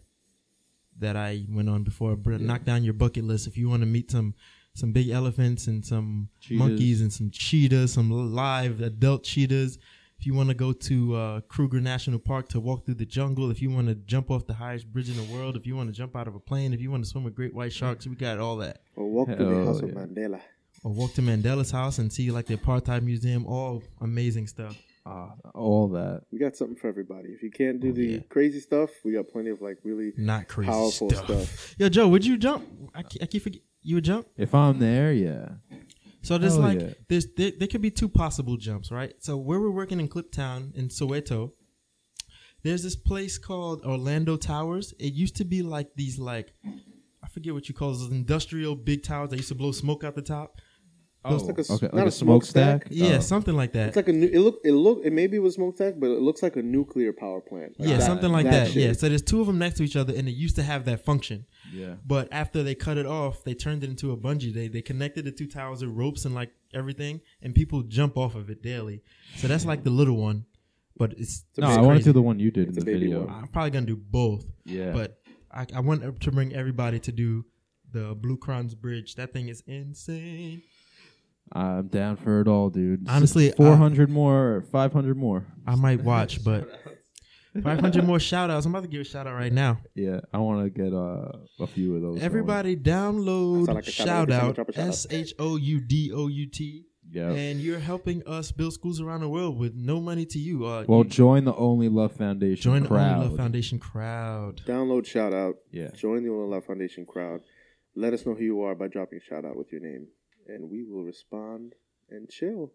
that 0.99 1.15
I 1.15 1.45
went 1.49 1.69
on 1.69 1.83
before. 1.83 2.15
Br- 2.15 2.33
Knock 2.37 2.63
down 2.63 2.83
your 2.83 2.93
bucket 2.93 3.23
list 3.23 3.47
if 3.47 3.57
you 3.57 3.69
want 3.69 3.81
to 3.81 3.87
meet 3.87 4.11
some 4.11 4.33
some 4.73 4.93
big 4.93 5.09
elephants 5.09 5.67
and 5.67 5.85
some 5.85 6.29
Cheetahs. 6.39 6.59
monkeys 6.59 7.01
and 7.01 7.11
some 7.11 7.29
cheetahs, 7.29 7.91
some 7.93 8.09
live 8.33 8.79
adult 8.81 9.23
cheetahs. 9.23 9.77
If 10.17 10.25
you 10.27 10.33
want 10.33 10.49
to 10.49 10.55
go 10.55 10.71
to 10.71 11.15
uh, 11.15 11.41
Kruger 11.41 11.81
National 11.81 12.19
Park 12.19 12.47
to 12.49 12.59
walk 12.59 12.85
through 12.85 12.93
the 12.95 13.05
jungle, 13.05 13.49
if 13.49 13.59
you 13.61 13.71
want 13.71 13.87
to 13.87 13.95
jump 13.95 14.29
off 14.29 14.45
the 14.45 14.53
highest 14.53 14.85
bridge 14.93 15.09
in 15.09 15.17
the 15.17 15.33
world, 15.33 15.57
if 15.57 15.65
you 15.65 15.75
want 15.75 15.89
to 15.89 15.93
jump 15.93 16.15
out 16.15 16.27
of 16.27 16.35
a 16.35 16.39
plane, 16.39 16.73
if 16.73 16.79
you 16.79 16.91
want 16.91 17.03
to 17.03 17.09
swim 17.09 17.23
with 17.23 17.33
great 17.35 17.53
white 17.55 17.73
sharks, 17.73 18.05
we 18.07 18.15
got 18.15 18.37
all 18.37 18.55
that. 18.57 18.83
Or 18.95 19.09
walk 19.09 19.29
to 19.29 19.35
the 19.35 19.43
Hell 19.45 19.65
house 19.65 19.81
of. 19.81 19.89
Mandela. 19.89 20.39
Or 20.83 20.93
walk 20.93 21.15
to 21.15 21.21
Mandela's 21.21 21.71
house 21.71 21.97
and 21.97 22.13
see 22.13 22.29
like 22.31 22.45
the 22.45 22.55
apartheid 22.55 23.01
museum, 23.03 23.45
all 23.47 23.83
amazing 23.99 24.45
stuff. 24.47 24.77
Ah, 25.05 25.33
all 25.55 25.87
that. 25.89 26.23
We 26.31 26.37
got 26.37 26.55
something 26.55 26.75
for 26.77 26.87
everybody. 26.87 27.29
If 27.29 27.41
you 27.41 27.49
can't 27.49 27.79
do 27.79 27.89
Oh, 27.89 27.93
the 27.93 28.05
yeah. 28.05 28.19
crazy 28.29 28.59
stuff, 28.59 28.91
we 29.03 29.13
got 29.13 29.27
plenty 29.29 29.49
of 29.49 29.61
like 29.61 29.77
really 29.83 30.13
Not 30.17 30.47
crazy 30.47 30.69
powerful 30.71 31.09
stuff. 31.09 31.25
stuff. 31.25 31.75
Yo, 31.79 31.89
Joe, 31.89 32.07
would 32.07 32.23
you 32.25 32.37
jump? 32.37 32.67
I, 32.93 33.01
ke- 33.01 33.17
I 33.21 33.25
keep 33.25 33.41
forget 33.43 33.61
you 33.81 33.95
would 33.95 34.03
jump. 34.03 34.27
If 34.37 34.53
I'm 34.53 34.77
there, 34.77 35.11
yeah. 35.11 35.49
So 36.21 36.37
there's 36.37 36.53
Hell 36.53 36.61
like 36.61 36.81
yeah. 36.81 36.89
there's 37.09 37.25
there, 37.35 37.51
there 37.57 37.67
could 37.67 37.81
be 37.81 37.89
two 37.89 38.07
possible 38.09 38.57
jumps, 38.57 38.91
right? 38.91 39.13
So 39.19 39.37
where 39.37 39.59
we're 39.59 39.71
working 39.71 39.99
in 39.99 40.07
Kliptown 40.07 40.75
in 40.75 40.89
Soweto, 40.89 41.53
there's 42.63 42.83
this 42.83 42.95
place 42.95 43.39
called 43.39 43.83
Orlando 43.83 44.37
Towers. 44.37 44.93
It 44.99 45.13
used 45.13 45.35
to 45.37 45.45
be 45.45 45.63
like 45.63 45.95
these 45.95 46.19
like 46.19 46.53
I 47.23 47.27
forget 47.27 47.53
what 47.55 47.67
you 47.69 47.73
call 47.73 47.93
those 47.93 48.11
industrial 48.11 48.75
big 48.75 49.01
towers 49.01 49.31
that 49.31 49.37
used 49.37 49.49
to 49.49 49.55
blow 49.55 49.71
smoke 49.71 50.03
out 50.03 50.13
the 50.13 50.21
top. 50.21 50.61
Oh, 51.23 51.35
like 51.35 51.57
a, 51.59 51.73
okay, 51.73 51.85
not 51.85 51.93
like 51.93 52.05
a 52.05 52.07
a 52.07 52.11
smokestack. 52.11 52.81
smokestack. 52.87 52.87
Yeah, 53.11 53.17
Oh. 53.17 53.19
something 53.19 53.55
like 53.55 53.73
that. 53.73 53.89
It's 53.89 53.95
like 53.95 54.07
a 54.07 54.13
nu- 54.13 54.29
it 54.33 54.39
look 54.39 54.59
it 54.63 54.71
look 54.71 55.01
it 55.05 55.13
maybe 55.13 55.37
was 55.37 55.53
smokestack, 55.55 55.95
but 55.99 56.07
it 56.09 56.19
looks 56.21 56.41
like 56.41 56.55
a 56.55 56.63
nuclear 56.63 57.13
power 57.13 57.41
plant. 57.41 57.79
Like 57.79 57.89
yeah, 57.89 57.97
that- 57.97 58.05
something 58.05 58.31
like 58.31 58.45
that. 58.45 58.69
shit. 58.71 58.83
Yeah, 58.83 58.93
so 58.93 59.07
there's 59.07 59.21
two 59.21 59.39
of 59.39 59.45
them 59.47 59.59
next 59.59 59.77
to 59.77 59.83
each 59.83 59.95
other, 59.95 60.13
and 60.15 60.27
it 60.27 60.31
used 60.31 60.55
to 60.55 60.63
have 60.63 60.85
that 60.85 61.05
function. 61.05 61.45
yeah. 61.71 61.95
But 62.05 62.27
after 62.31 62.63
they 62.63 62.73
cut 62.73 62.97
it 62.97 63.05
off, 63.05 63.43
they 63.43 63.53
turned 63.53 63.83
it 63.83 63.89
into 63.91 64.11
a 64.11 64.17
bungee. 64.17 64.51
They 64.53 64.67
they 64.67 64.81
connected 64.81 65.25
the 65.25 65.31
two 65.31 65.47
towers 65.47 65.81
with 65.85 65.91
ropes 65.95 66.25
and 66.25 66.33
like 66.33 66.51
everything, 66.73 67.21
and 67.43 67.53
people 67.53 67.83
jump 67.83 68.17
off 68.17 68.33
of 68.33 68.49
it 68.49 68.63
daily. 68.63 69.03
So 69.35 69.47
that's 69.47 69.65
like 69.65 69.83
the 69.83 69.91
little 69.91 70.17
one, 70.17 70.45
but 70.97 71.13
it's, 71.19 71.45
a 71.57 71.61
No, 71.61 71.67
big 71.67 71.77
I 71.77 71.81
want 71.81 71.99
to 71.99 72.03
do 72.03 72.13
the 72.13 72.21
one 72.23 72.39
you 72.39 72.49
did 72.49 72.69
It's 72.69 72.77
in 72.79 72.85
the 72.85 72.91
baby 72.91 73.05
video. 73.05 73.25
one. 73.25 73.35
I'm 73.35 73.47
probably 73.49 73.69
gonna 73.71 73.85
do 73.85 73.95
both, 73.97 74.45
Yeah. 74.65 74.91
but 74.91 75.19
I, 75.51 75.67
I 75.75 75.81
want 75.81 76.19
to 76.21 76.31
bring 76.31 76.55
everybody 76.55 76.99
to 76.99 77.11
do 77.11 77.45
the 77.91 78.15
Bloukrans 78.15 78.75
Bridge. 78.75 79.15
That 79.15 79.33
thing 79.33 79.49
is 79.49 79.61
insane. 79.67 80.61
I'm 81.51 81.87
down 81.87 82.15
for 82.17 82.41
it 82.41 82.47
all, 82.47 82.69
dude. 82.69 83.07
Honestly, 83.09 83.51
400 83.51 84.09
more, 84.09 84.63
500 84.71 85.17
more. 85.17 85.45
I 85.67 85.75
might 85.75 86.01
watch, 86.03 86.43
but 86.43 86.69
500 87.61 88.05
more 88.05 88.19
shout 88.19 88.49
outs. 88.49 88.65
I'm 88.65 88.73
about 88.73 88.83
to 88.83 88.89
give 88.89 89.01
a 89.01 89.03
shout 89.03 89.27
out 89.27 89.33
right 89.33 89.51
now. 89.51 89.79
Yeah, 89.93 90.21
I 90.33 90.37
want 90.37 90.63
to 90.63 90.69
get 90.69 90.93
uh, 90.93 91.63
a 91.63 91.67
few 91.67 91.95
of 91.95 92.01
those. 92.01 92.11
going. 92.15 92.21
Everybody 92.21 92.75
download 92.77 93.65
Sound 93.65 93.75
like 93.75 93.83
shout 93.85 94.07
shout 94.07 94.31
out. 94.31 94.43
out 94.43 94.55
Drop 94.55 94.69
a 94.69 94.73
shout 94.73 94.83
out. 94.85 94.89
S 94.89 95.07
H 95.09 95.33
O 95.39 95.57
U 95.57 95.81
D 95.81 96.11
O 96.13 96.27
U 96.27 96.45
T. 96.47 96.85
Yeah. 97.13 97.29
And 97.31 97.59
you're 97.59 97.79
helping 97.79 98.25
us 98.25 98.53
build 98.53 98.71
schools 98.71 99.01
around 99.01 99.19
the 99.19 99.27
world 99.27 99.59
with 99.59 99.73
no 99.75 99.99
money 99.99 100.25
to 100.27 100.39
you. 100.39 100.65
Uh, 100.65 100.85
Well, 100.87 100.99
you 100.99 101.09
join 101.09 101.43
the 101.43 101.53
Only 101.53 101.89
Love 101.89 102.13
Foundation 102.13 102.61
join 102.61 102.83
the. 102.83 102.89
Only 103.17 103.27
Love 103.27 103.35
Foundation 103.37 103.79
crowd. 103.79 104.61
Download 104.65 105.05
shout 105.05 105.33
out. 105.33 105.55
Yeah. 105.71 105.89
Join 105.93 106.23
the 106.23 106.29
Only 106.31 106.55
Love 106.55 106.63
Foundation 106.65 107.05
crowd. 107.05 107.41
Let 107.97 108.13
us 108.13 108.25
know 108.25 108.33
who 108.33 108.45
you 108.45 108.61
are 108.61 108.75
by 108.75 108.87
dropping 108.87 109.19
shout 109.27 109.43
out 109.43 109.57
with 109.57 109.73
your 109.73 109.81
name, 109.81 110.07
and 110.53 110.69
we 110.69 110.83
will 110.83 111.03
respond 111.03 111.73
and 112.09 112.29
chill. 112.29 112.71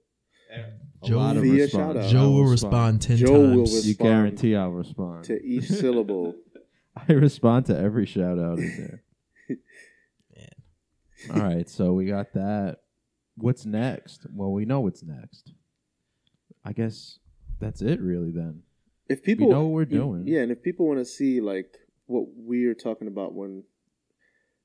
A 1.02 1.06
Joe- 1.08 1.16
lot 1.18 1.36
of 1.36 1.42
Via 1.42 1.64
response. 1.64 1.72
shout 1.72 1.96
out. 1.96 2.10
Joe 2.10 2.22
I 2.22 2.26
will 2.26 2.44
respond 2.44 3.02
10 3.02 3.16
Joe 3.16 3.32
will 3.32 3.64
times. 3.66 3.86
You 3.86 3.90
respond 3.92 3.98
guarantee 3.98 4.56
I'll 4.56 4.70
respond. 4.70 5.24
To 5.24 5.42
each 5.44 5.64
syllable. 5.68 6.34
I 7.08 7.12
respond 7.12 7.66
to 7.66 7.76
every 7.78 8.06
shout 8.06 8.38
out 8.38 8.58
in 8.58 8.76
there. 8.76 9.02
Man. 10.36 11.34
All 11.42 11.42
right, 11.48 11.68
so 11.68 11.92
we 11.92 12.06
got 12.06 12.32
that. 12.34 12.78
What's 13.36 13.66
next? 13.66 14.26
Well, 14.32 14.52
we 14.52 14.64
know 14.64 14.80
what's 14.80 15.02
next. 15.02 15.52
I 16.64 16.72
guess 16.72 17.18
that's 17.60 17.82
it, 17.82 18.00
really. 18.00 18.30
Then 18.30 18.62
If 19.08 19.22
people 19.22 19.50
know 19.50 19.62
what 19.66 19.72
we're 19.72 19.84
doing. 19.84 20.26
yeah, 20.26 20.40
and 20.40 20.50
if 20.52 20.62
people 20.62 20.86
want 20.86 21.00
to 21.00 21.04
see 21.04 21.40
like 21.40 21.76
what 22.06 22.24
we're 22.36 22.74
talking 22.74 23.08
about 23.08 23.34
when 23.34 23.64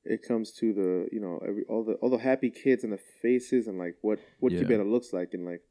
it 0.04 0.22
comes 0.28 0.52
to 0.54 0.74
the 0.74 1.08
you 1.12 1.20
know 1.20 1.40
every 1.48 1.64
all 1.70 1.84
the 1.84 1.94
all 1.96 2.10
the 2.10 2.18
happy 2.18 2.50
kids 2.50 2.84
and 2.84 2.92
the 2.94 3.00
faces 3.22 3.68
and 3.68 3.78
like 3.78 3.96
what 4.02 4.20
what 4.40 4.52
Yeah. 4.52 4.62
Kibera 4.62 4.90
looks 4.90 5.14
like 5.14 5.30
and 5.34 5.46
like 5.46 5.62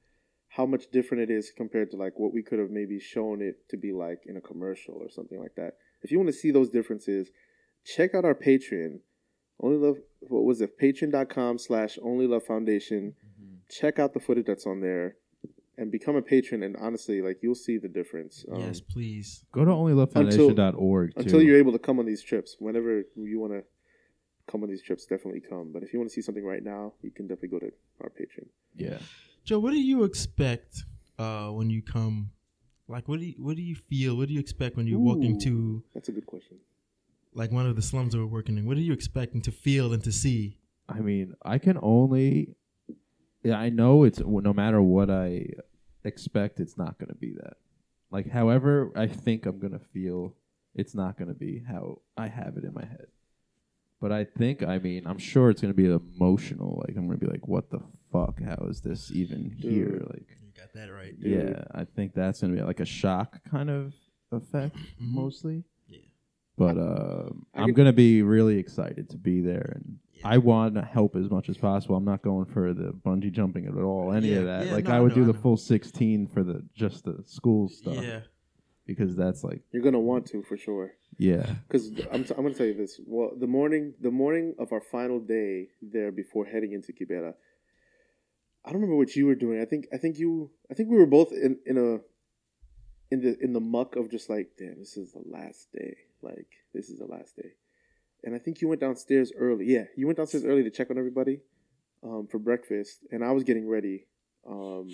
how 0.49 0.67
much 0.67 0.91
different 0.91 1.23
it 1.23 1.31
is 1.31 1.53
compared 1.57 1.91
to 1.93 1.97
like 1.97 2.15
what 2.19 2.33
we 2.33 2.43
could 2.43 2.59
have 2.59 2.71
maybe 2.71 2.99
shown 2.99 3.41
it 3.41 3.69
to 3.71 3.77
be 3.77 3.93
like 3.93 4.21
in 4.27 4.37
a 4.37 4.41
commercial 4.41 4.95
or 4.95 5.09
something 5.09 5.39
like 5.39 5.55
that. 5.57 5.75
If 6.03 6.11
you 6.11 6.19
want 6.19 6.29
to 6.29 6.33
see 6.37 6.51
those 6.51 6.71
differences, 6.71 7.31
check 7.85 8.15
out 8.15 8.25
our 8.25 8.35
Patreon. 8.35 8.99
Only 9.63 9.77
love 9.77 9.97
what 10.21 10.45
was 10.45 10.61
it? 10.61 10.79
Patreon.com 10.81 11.59
slash 11.59 11.99
only 12.03 12.27
love 12.27 12.45
foundation. 12.45 13.15
Check 13.71 13.99
out 14.01 14.15
the 14.15 14.21
footage 14.21 14.47
that's 14.47 14.67
on 14.67 14.81
there 14.81 15.17
and 15.79 15.91
become 15.93 16.17
a 16.17 16.23
patron 16.23 16.63
and 16.63 16.77
honestly 16.81 17.23
like 17.23 17.39
you'll 17.43 17.55
see 17.55 17.79
the 17.79 17.89
difference. 17.89 18.45
Um, 18.53 18.61
yes, 18.61 18.81
please. 18.81 19.45
go 19.53 19.65
to 19.65 19.71
onlylovefoundation.org. 19.71 21.15
Too. 21.15 21.21
until 21.21 21.43
you're 21.43 21.59
able 21.59 21.73
to 21.73 21.79
come 21.79 21.99
on 21.99 22.07
these 22.07 22.23
trips. 22.23 22.57
Whenever 22.59 23.03
you 23.17 23.39
want 23.41 23.53
to 23.53 23.63
come 24.51 24.63
on 24.63 24.69
these 24.69 24.83
trips, 24.83 25.07
definitely 25.07 25.41
come. 25.41 25.71
But 25.73 25.83
if 25.83 25.93
you 25.93 25.99
want 25.99 26.11
to 26.11 26.15
see 26.15 26.23
something 26.23 26.45
right 26.45 26.63
now, 26.63 26.93
you 27.03 27.11
can 27.11 27.27
definitely 27.27 27.49
go 27.51 27.59
to 27.67 27.73
our 28.03 28.11
Patreon. 28.11 28.47
yeah. 28.75 28.99
Joe, 29.45 29.59
what 29.59 29.71
do 29.71 29.81
you 29.81 30.05
expect 30.05 30.85
uh, 31.19 31.49
when 31.49 31.71
you 31.71 31.83
come? 31.83 32.31
Like, 32.89 33.09
what 33.09 33.21
do 33.21 33.27
you 33.27 33.35
what 33.39 33.57
do 33.57 33.63
you 33.63 33.75
feel? 33.75 34.17
What 34.17 34.29
do 34.29 34.35
you 34.35 34.41
expect 34.41 34.77
when 34.77 34.87
you're 34.87 34.99
walking 34.99 35.37
Ooh. 35.37 35.41
to 35.47 35.85
That's 35.95 36.09
a 36.09 36.13
good 36.13 36.27
question. 36.27 36.59
like 37.35 37.51
one 37.51 37.67
of 37.67 37.75
the 37.75 37.83
slums 37.83 38.13
that 38.13 38.19
we're 38.19 38.27
working 38.27 38.59
in? 38.59 38.67
What 38.67 38.77
are 38.77 38.81
you 38.81 38.93
expecting 38.93 39.41
to 39.43 39.53
feel 39.53 39.93
and 39.95 40.03
to 40.05 40.13
see? 40.13 40.59
I 40.89 41.01
mean, 41.01 41.35
I 41.43 41.59
can 41.59 41.79
only. 41.83 42.57
Yeah, 43.43 43.59
I 43.59 43.71
know 43.71 44.05
it's 44.05 44.21
no 44.21 44.53
matter 44.53 44.83
what 44.83 45.09
I 45.09 45.47
expect 46.05 46.61
it's 46.61 46.77
not 46.77 46.99
gonna 46.99 47.15
be 47.15 47.33
that. 47.43 47.55
Like, 48.11 48.29
however 48.31 48.91
I 48.97 49.07
think 49.07 49.47
I'm 49.47 49.59
gonna 49.59 49.81
feel, 49.95 50.35
it's 50.75 50.95
not 50.95 51.17
gonna 51.19 51.35
be 51.35 51.63
how 51.67 52.03
I 52.17 52.27
have 52.29 52.57
it 52.59 52.65
in 52.65 52.75
my 52.75 52.85
head. 52.85 53.07
But 54.01 54.13
I 54.13 54.25
think, 54.25 54.63
I 54.63 54.79
mean, 54.79 55.07
I'm 55.07 55.19
sure 55.19 55.51
it's 55.51 55.61
gonna 55.61 55.75
be 55.75 55.87
emotional. 55.87 56.83
Like, 56.87 56.97
I'm 56.97 57.07
gonna 57.07 57.19
be 57.19 57.27
like, 57.27 57.47
"What 57.47 57.71
the 57.71 57.81
fuck? 58.11 58.41
How 58.43 58.67
is 58.69 58.81
this 58.81 59.11
even 59.13 59.51
here?" 59.51 60.03
Like, 60.09 60.27
You 60.43 60.53
got 60.57 60.73
that 60.75 60.89
right. 60.91 61.19
Dude. 61.21 61.31
Yeah, 61.51 61.65
I 61.73 61.85
think 61.85 62.15
that's 62.15 62.41
gonna 62.41 62.55
be 62.55 62.63
like 62.63 62.81
a 62.81 62.87
shock 62.87 63.43
kind 63.51 63.69
of 63.69 63.93
effect, 64.33 64.75
Mhm. 65.03 65.13
mostly. 65.13 65.65
Yeah. 65.87 65.99
But 66.57 66.79
uh, 66.79 67.29
I 67.55 67.63
I'm 67.63 67.73
gonna 67.75 67.93
be 67.93 68.23
really 68.23 68.57
excited 68.57 69.11
to 69.11 69.19
be 69.19 69.41
there, 69.43 69.73
and 69.77 69.99
Yeah. 70.15 70.29
I 70.29 70.39
want 70.39 70.77
to 70.77 70.83
help 70.83 71.15
as 71.15 71.29
much 71.31 71.51
as 71.51 71.59
possible. 71.59 71.95
I'm 71.97 72.05
not 72.05 72.23
going 72.23 72.47
for 72.47 72.73
the 72.73 72.93
bungee 72.95 73.31
jumping 73.33 73.67
at 73.67 73.75
all, 73.75 74.13
any 74.13 74.29
Yeah, 74.31 74.39
of 74.39 74.45
that. 74.47 74.67
yeah, 74.67 74.73
like 74.73 74.85
no, 74.87 74.93
I 74.93 74.97
I 74.97 75.01
would 75.01 75.11
know, 75.11 75.15
do 75.17 75.23
I 75.25 75.27
the 75.27 75.33
know. 75.35 75.41
full 75.41 75.57
16 75.59 76.27
for 76.27 76.43
the 76.43 76.65
just 76.75 77.05
the 77.05 77.23
school 77.27 77.69
stuff 77.69 78.03
Yeah. 78.03 78.21
Because 78.91 79.15
that's 79.15 79.43
like 79.45 79.61
You're 79.73 79.83
gonna 79.89 80.01
want 80.13 80.27
to 80.33 80.43
for 80.43 80.57
sure. 80.57 80.89
yeah, 81.17 81.47
Because 81.69 81.85
I'm, 82.13 82.23
I'm 82.37 82.43
going 82.45 82.53
to 82.55 82.59
tell 82.61 82.67
you 82.67 82.75
this. 82.83 83.01
Well, 83.07 83.31
the 83.39 83.47
morning 83.47 83.95
the 84.01 84.11
morning 84.11 84.47
of 84.59 84.73
our 84.73 84.81
final 84.97 85.19
day 85.21 85.69
there 85.81 86.11
before 86.23 86.45
heading 86.53 86.73
into 86.73 86.93
Kibera, 86.99 87.33
I 88.65 88.67
don't 88.71 88.81
remember 88.81 88.97
what 88.97 89.15
you 89.17 89.27
were 89.27 89.35
doing. 89.47 89.61
I 89.61 89.65
think 89.71 89.83
I 89.95 89.99
think 90.03 90.19
you 90.19 90.51
I 90.71 90.75
think 90.75 90.91
we 90.91 90.97
were 91.03 91.13
both 91.19 91.31
in, 91.33 91.53
in 91.71 91.77
a 91.79 91.91
in 93.13 93.19
the 93.25 93.33
in 93.45 93.53
the 93.53 93.61
muck 93.77 93.97
of 93.97 94.11
just 94.11 94.29
like, 94.35 94.49
damn, 94.59 94.79
this 94.79 94.97
is 94.97 95.13
the 95.13 95.23
last 95.39 95.69
day. 95.73 95.95
Like 96.23 96.51
this 96.75 96.91
is 96.91 96.99
the 96.99 97.07
last 97.17 97.37
day. 97.37 97.51
And 98.25 98.35
I 98.35 98.39
think 98.39 98.61
you 98.61 98.69
went 98.69 98.81
downstairs 98.83 99.33
early. 99.37 99.65
Yeah, 99.77 99.85
you 99.97 100.07
went 100.07 100.19
downstairs 100.19 100.45
early 100.45 100.63
to 100.65 100.71
check 100.71 100.91
on 100.91 100.99
everybody 100.99 101.37
um, 102.03 102.27
for 102.31 102.39
breakfast, 102.39 102.99
and 103.13 103.25
I 103.25 103.31
was 103.33 103.45
getting 103.45 103.67
ready. 103.69 104.07
Um, 104.47 104.89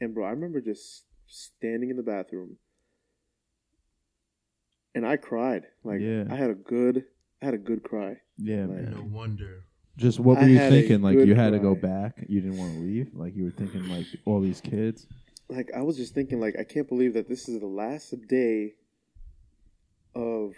and 0.00 0.14
bro, 0.14 0.24
I 0.24 0.30
remember 0.30 0.60
just 0.60 1.04
standing 1.30 1.90
in 1.90 1.96
the 1.96 2.02
bathroom 2.02 2.56
and 4.94 5.06
I 5.06 5.16
cried. 5.16 5.62
Like 5.84 6.00
Yeah. 6.00 6.24
I 6.28 6.34
had 6.34 6.50
a 6.50 6.54
good, 6.54 7.04
I 7.40 7.44
had 7.44 7.54
a 7.54 7.58
good 7.58 7.82
cry. 7.82 8.16
yeah, 8.36 8.66
Like- 8.66 8.82
man. 8.82 8.90
No 8.92 9.02
wonder. 9.04 9.64
Just 9.96 10.18
what 10.18 10.38
I 10.38 10.42
were 10.42 10.48
you 10.48 10.58
thinking? 10.58 11.02
Like 11.02 11.18
you 11.18 11.34
had 11.34 11.50
to 11.50 11.58
go 11.58 11.74
back. 11.74 12.24
You 12.28 12.40
didn't 12.40 12.56
want 12.58 12.72
to 12.74 12.80
leave. 12.80 13.14
Like 13.14 13.36
you 13.36 13.44
were 13.44 13.50
thinking 13.50 13.86
like 13.88 14.06
all 14.24 14.40
these 14.40 14.60
kids. 14.60 15.06
Like 15.48 15.70
I 15.76 15.82
was 15.82 15.96
just 15.96 16.14
thinking, 16.14 16.40
like 16.40 16.56
I 16.58 16.64
can't 16.64 16.88
believe 16.88 17.14
that 17.14 17.28
this 17.28 17.48
is 17.48 17.60
the 17.60 17.66
last 17.66 18.14
day 18.28 18.74
of 20.14 20.54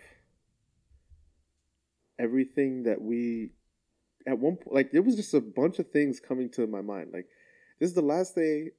everything 2.19 2.85
that 2.85 3.01
we. 3.01 3.51
At 4.27 4.39
one 4.39 4.57
point, 4.57 4.73
like 4.75 4.93
there 4.93 5.03
was 5.03 5.17
just 5.17 5.35
a 5.35 5.41
bunch 5.41 5.81
of 5.81 5.91
things 5.91 6.21
coming 6.21 6.49
to 6.51 6.67
my 6.69 6.81
mind. 6.81 7.11
Like 7.13 7.27
this 7.81 7.89
is 7.89 7.95
the 7.97 8.03
last 8.03 8.37
day 8.37 8.71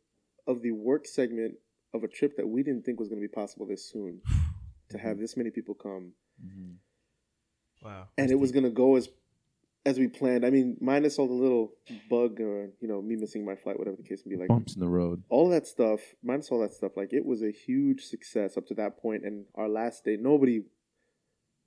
of 0.47 0.61
the 0.61 0.71
work 0.71 1.05
segment 1.05 1.55
of 1.93 2.03
a 2.03 2.07
trip 2.07 2.37
that 2.37 2.47
we 2.47 2.63
didn't 2.63 2.83
think 2.83 2.99
was 2.99 3.09
going 3.09 3.21
to 3.21 3.27
be 3.27 3.31
possible 3.31 3.65
this 3.65 3.89
soon. 3.89 4.21
To 4.89 4.99
have 4.99 5.13
mm-hmm. 5.13 5.21
this 5.21 5.37
many 5.37 5.49
people 5.49 5.73
come, 5.73 6.11
mm-hmm. 6.43 7.87
Wow. 7.87 8.09
and 8.17 8.29
it 8.29 8.35
was 8.35 8.51
going 8.51 8.65
to 8.65 8.69
go 8.69 8.95
as 8.95 9.09
as 9.85 9.97
we 9.97 10.07
planned. 10.07 10.45
I 10.45 10.49
mean, 10.49 10.77
minus 10.79 11.17
all 11.19 11.27
the 11.27 11.33
little 11.33 11.71
bug 12.09 12.39
or 12.39 12.69
you 12.79 12.87
know 12.87 13.01
me 13.01 13.15
missing 13.15 13.43
my 13.45 13.55
flight, 13.55 13.79
whatever 13.79 13.95
the 13.97 14.03
case 14.03 14.21
may 14.25 14.35
be. 14.35 14.39
Like 14.39 14.49
Bumps 14.49 14.75
in 14.75 14.81
the 14.81 14.87
road. 14.87 15.23
all 15.29 15.49
that 15.49 15.65
stuff, 15.65 15.99
minus 16.21 16.49
all 16.51 16.59
that 16.59 16.73
stuff, 16.73 16.91
like 16.95 17.11
it 17.11 17.25
was 17.25 17.41
a 17.41 17.49
huge 17.51 18.03
success 18.05 18.55
up 18.55 18.67
to 18.67 18.75
that 18.75 19.01
point. 19.01 19.23
And 19.25 19.45
our 19.55 19.67
last 19.67 20.03
day, 20.05 20.15
nobody, 20.19 20.61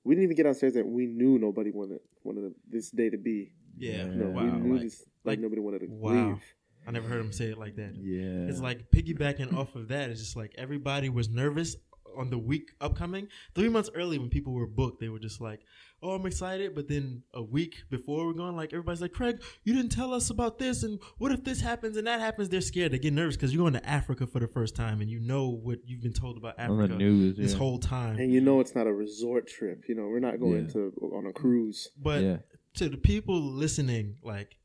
we 0.05 0.15
didn't 0.15 0.25
even 0.25 0.37
get 0.37 0.45
downstairs, 0.45 0.77
and 0.77 0.93
we 0.93 1.07
knew 1.07 1.39
nobody 1.39 1.71
wanted 1.73 1.99
wanted 2.23 2.55
this 2.71 2.91
day 2.91 3.11
to 3.11 3.19
be. 3.19 3.51
Yeah. 3.77 3.93
Yeah. 3.93 4.05
You 4.05 4.15
know, 4.15 4.31
Wow. 4.31 4.45
we 4.45 4.51
knew 4.53 4.75
Like, 4.75 4.83
this, 4.83 5.01
like, 5.01 5.33
like, 5.33 5.41
nobody 5.41 5.61
wanted 5.61 5.81
to 5.81 5.87
wow. 5.89 6.29
leave. 6.29 6.43
I 6.87 6.91
never 6.93 7.09
heard 7.09 7.21
him 7.21 7.33
say 7.33 7.47
it 7.47 7.59
like 7.59 7.77
that. 7.77 7.95
Yeah. 7.97 8.49
It's 8.51 8.61
like 8.61 8.91
piggybacking 8.91 9.55
off 9.57 9.75
of 9.75 9.89
that. 9.89 10.11
It's 10.11 10.21
just 10.21 10.37
like 10.37 10.55
everybody 10.57 11.09
was 11.09 11.29
nervous 11.29 11.77
on 12.17 12.31
the 12.31 12.39
week 12.39 12.71
upcoming. 12.81 13.29
Three 13.55 13.69
months 13.69 13.91
early, 13.95 14.19
when 14.19 14.31
people 14.31 14.55
were 14.55 14.67
booked, 14.67 15.01
they 15.01 15.09
were 15.11 15.19
just 15.19 15.41
like, 15.41 15.61
"Oh, 16.03 16.13
I'm 16.13 16.25
excited." 16.25 16.75
But 16.75 16.89
then 16.89 17.23
a 17.35 17.43
week 17.43 17.83
before 17.91 18.27
we're 18.27 18.33
going, 18.33 18.57
like 18.57 18.73
everybody's 18.73 19.03
like, 19.03 19.13
"Craig, 19.13 19.43
you 19.65 19.75
didn't 19.75 19.93
tell 19.93 20.15
us 20.15 20.31
about 20.31 20.59
this, 20.59 20.83
and 20.83 20.99
what 21.19 21.31
if 21.33 21.45
this 21.45 21.61
happens 21.61 21.97
and 21.97 22.07
that 22.07 22.21
happens?" 22.21 22.49
They're 22.49 22.61
scared. 22.63 22.93
They 22.93 22.99
get 22.99 23.13
nervous 23.13 23.37
because 23.37 23.53
you're 23.53 23.63
going 23.63 23.75
to 23.75 23.87
Africa 23.87 24.27
for 24.27 24.41
the 24.41 24.49
first 24.49 24.75
time, 24.75 25.01
and 25.03 25.11
you 25.11 25.21
know 25.21 25.49
what 25.49 25.81
you've 25.85 26.03
been 26.03 26.15
told 26.15 26.39
about 26.39 26.59
on 26.59 26.65
Africa 26.65 26.93
the 26.95 26.99
news. 26.99 27.37
this 27.37 27.53
yeah. 27.53 27.59
whole 27.59 27.79
time. 27.79 28.19
And 28.19 28.33
you 28.33 28.41
know 28.41 28.61
it's 28.61 28.75
not 28.75 28.87
a 28.87 28.93
resort 28.95 29.47
trip. 29.47 29.85
You 29.89 29.95
know, 29.95 30.07
we're 30.09 30.21
not 30.21 30.41
going 30.41 30.67
Yeah. 30.67 30.73
to 30.73 30.93
on 31.13 31.27
a 31.27 31.33
cruise. 31.33 31.91
But 32.01 32.23
yeah. 32.23 32.37
to 32.77 32.89
the 32.89 32.97
people 32.97 33.41
listening, 33.43 34.17
like 34.23 34.57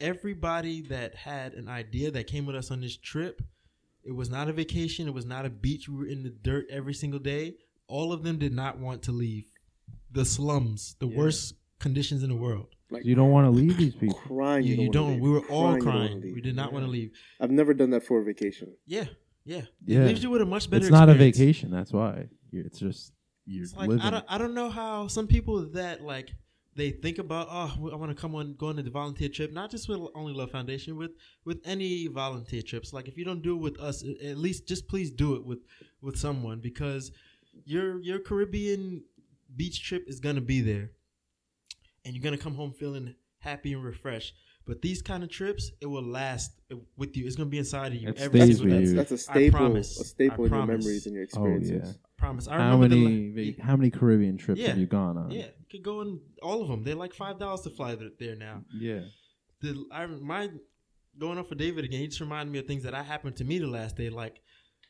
everybody 0.00 0.82
that 0.82 1.14
had 1.14 1.54
an 1.54 1.68
idea 1.68 2.10
that 2.12 2.26
came 2.26 2.46
with 2.46 2.56
us 2.56 2.70
on 2.70 2.80
this 2.80 2.96
trip, 2.96 3.42
it 4.04 4.12
was 4.14 4.30
not 4.30 4.48
a 4.48 4.52
vacation. 4.52 5.06
It 5.08 5.14
was 5.14 5.26
not 5.26 5.44
a 5.44 5.50
beach. 5.50 5.88
We 5.88 5.96
were 5.96 6.06
in 6.06 6.22
the 6.22 6.30
dirt 6.30 6.66
every 6.70 6.94
single 6.94 7.18
day. 7.20 7.54
All 7.88 8.12
of 8.12 8.22
them 8.22 8.38
did 8.38 8.52
not 8.54 8.78
want 8.78 9.02
to 9.04 9.12
leave 9.12 9.50
the 10.10 10.24
slums, 10.24 10.96
the 10.98 11.08
Yeah. 11.08 11.16
worst 11.16 11.54
conditions 11.78 12.22
in 12.22 12.30
the 12.30 12.36
world. 12.36 12.74
Like 12.90 13.04
You 13.04 13.14
don't 13.14 13.30
want 13.30 13.46
to 13.46 13.50
leave 13.50 13.76
these 13.76 13.94
people. 13.94 14.14
crying. 14.18 14.64
You, 14.64 14.76
You, 14.76 14.82
you 14.84 14.90
don't. 14.90 15.10
don't. 15.12 15.20
We 15.20 15.30
were 15.30 15.40
all 15.48 15.74
you 15.74 15.80
don't 15.80 15.80
crying. 15.82 16.20
We 16.34 16.40
did 16.40 16.56
not 16.56 16.72
want 16.72 16.84
to 16.84 16.90
leave. 16.90 17.12
I've 17.40 17.50
never 17.50 17.74
done 17.74 17.90
that 17.90 18.04
for 18.04 18.20
a 18.20 18.24
vacation. 18.24 18.72
Yeah, 18.86 19.06
yeah. 19.44 19.62
Yeah. 19.84 20.00
It 20.02 20.06
leaves 20.06 20.22
you 20.22 20.30
with 20.30 20.40
a 20.42 20.46
much 20.46 20.70
better. 20.70 20.82
It's 20.84 20.90
not 20.90 21.08
a 21.10 21.14
vacation. 21.14 21.70
That's 21.70 21.92
why. 21.92 22.28
It's 22.52 22.78
just 22.78 23.12
you're 23.44 23.64
It's 23.64 23.76
like 23.76 23.88
living. 23.88 24.02
I 24.04 24.10
don't, 24.10 24.24
I 24.28 24.38
don't 24.38 24.54
know 24.54 24.70
how 24.70 25.06
some 25.08 25.26
people 25.26 25.66
that 25.72 26.02
like 26.02 26.32
they 26.78 26.90
think 26.90 27.18
about 27.18 27.48
oh 27.50 27.90
I 27.92 27.96
want 27.96 28.10
to 28.14 28.20
come 28.20 28.34
on 28.34 28.54
go 28.56 28.68
on 28.68 28.76
the 28.76 28.88
volunteer 28.90 29.28
trip 29.28 29.52
not 29.52 29.70
just 29.70 29.88
with 29.88 30.00
Only 30.14 30.32
Love 30.32 30.50
Foundation 30.50 30.96
with 30.96 31.10
with 31.44 31.60
any 31.64 32.06
volunteer 32.06 32.62
trips 32.62 32.92
like 32.92 33.08
if 33.08 33.18
you 33.18 33.24
don't 33.24 33.42
do 33.42 33.54
it 33.56 33.60
with 33.60 33.78
us 33.80 34.02
at 34.24 34.38
least 34.38 34.66
just 34.68 34.88
please 34.88 35.10
do 35.10 35.34
it 35.36 35.44
with 35.44 35.58
with 36.00 36.16
someone 36.16 36.60
because 36.60 37.10
your 37.64 38.00
your 38.00 38.18
Caribbean 38.20 39.02
beach 39.56 39.82
trip 39.86 40.04
is 40.06 40.20
gonna 40.20 40.40
be 40.40 40.60
there 40.60 40.90
and 42.04 42.14
you're 42.14 42.22
gonna 42.22 42.38
come 42.38 42.54
home 42.54 42.72
feeling 42.72 43.14
happy 43.40 43.72
and 43.72 43.82
refreshed 43.84 44.34
but 44.66 44.82
these 44.82 45.00
kind 45.02 45.22
of 45.24 45.30
trips 45.30 45.70
it 45.80 45.86
will 45.86 46.02
last 46.04 46.52
uh, 46.72 46.76
with 46.96 47.16
you 47.16 47.26
it's 47.26 47.36
gonna 47.36 47.48
be 47.50 47.58
inside 47.58 47.92
of 47.92 47.98
you 48.00 48.08
It 48.10 48.18
every 48.18 48.40
stays 48.40 48.58
single 48.58 48.76
with 48.76 48.84
day. 48.84 48.90
you. 48.90 48.96
That's, 48.96 49.10
that's 49.10 49.22
a 49.22 49.32
staple. 49.32 49.58
promise. 49.58 50.00
A 50.00 50.04
staple 50.04 50.44
I 50.44 50.46
in 50.46 50.52
your 50.52 50.66
promise. 50.66 50.84
memories 50.84 51.06
and 51.06 51.14
your 51.14 51.22
oh 51.22 51.24
experiences. 51.24 51.70
yeah. 51.96 52.07
Promise 52.18 52.46
I 52.48 52.58
How 52.58 52.72
remember 52.78 52.96
many? 52.96 53.52
va- 53.54 53.62
how 53.62 53.76
many 53.76 53.90
Caribbean 53.90 54.36
trips 54.36 54.60
Yeah. 54.60 54.68
have 54.68 54.78
you 54.78 54.86
gone 54.86 55.16
on? 55.16 55.30
Yeah, 55.30 55.46
you 55.58 55.66
could 55.70 55.82
go 55.82 56.02
in 56.02 56.20
all 56.42 56.60
of 56.62 56.68
them. 56.68 56.82
They're 56.84 56.94
like 56.94 57.14
five 57.14 57.38
dollars 57.38 57.62
to 57.62 57.70
fly 57.70 57.96
there 58.18 58.36
now. 58.36 58.64
Yeah. 58.78 59.00
The 59.60 59.84
I 59.92 60.06
my 60.06 60.50
going 61.18 61.38
off 61.38 61.48
for 61.48 61.54
David 61.54 61.84
again. 61.84 62.00
He 62.00 62.06
just 62.08 62.20
reminded 62.20 62.52
me 62.52 62.58
of 62.58 62.66
things 62.66 62.82
that 62.82 62.94
I 62.94 63.02
happened 63.02 63.36
to 63.36 63.44
me 63.44 63.58
the 63.58 63.66
last 63.66 63.96
day. 63.96 64.10
Like 64.10 64.40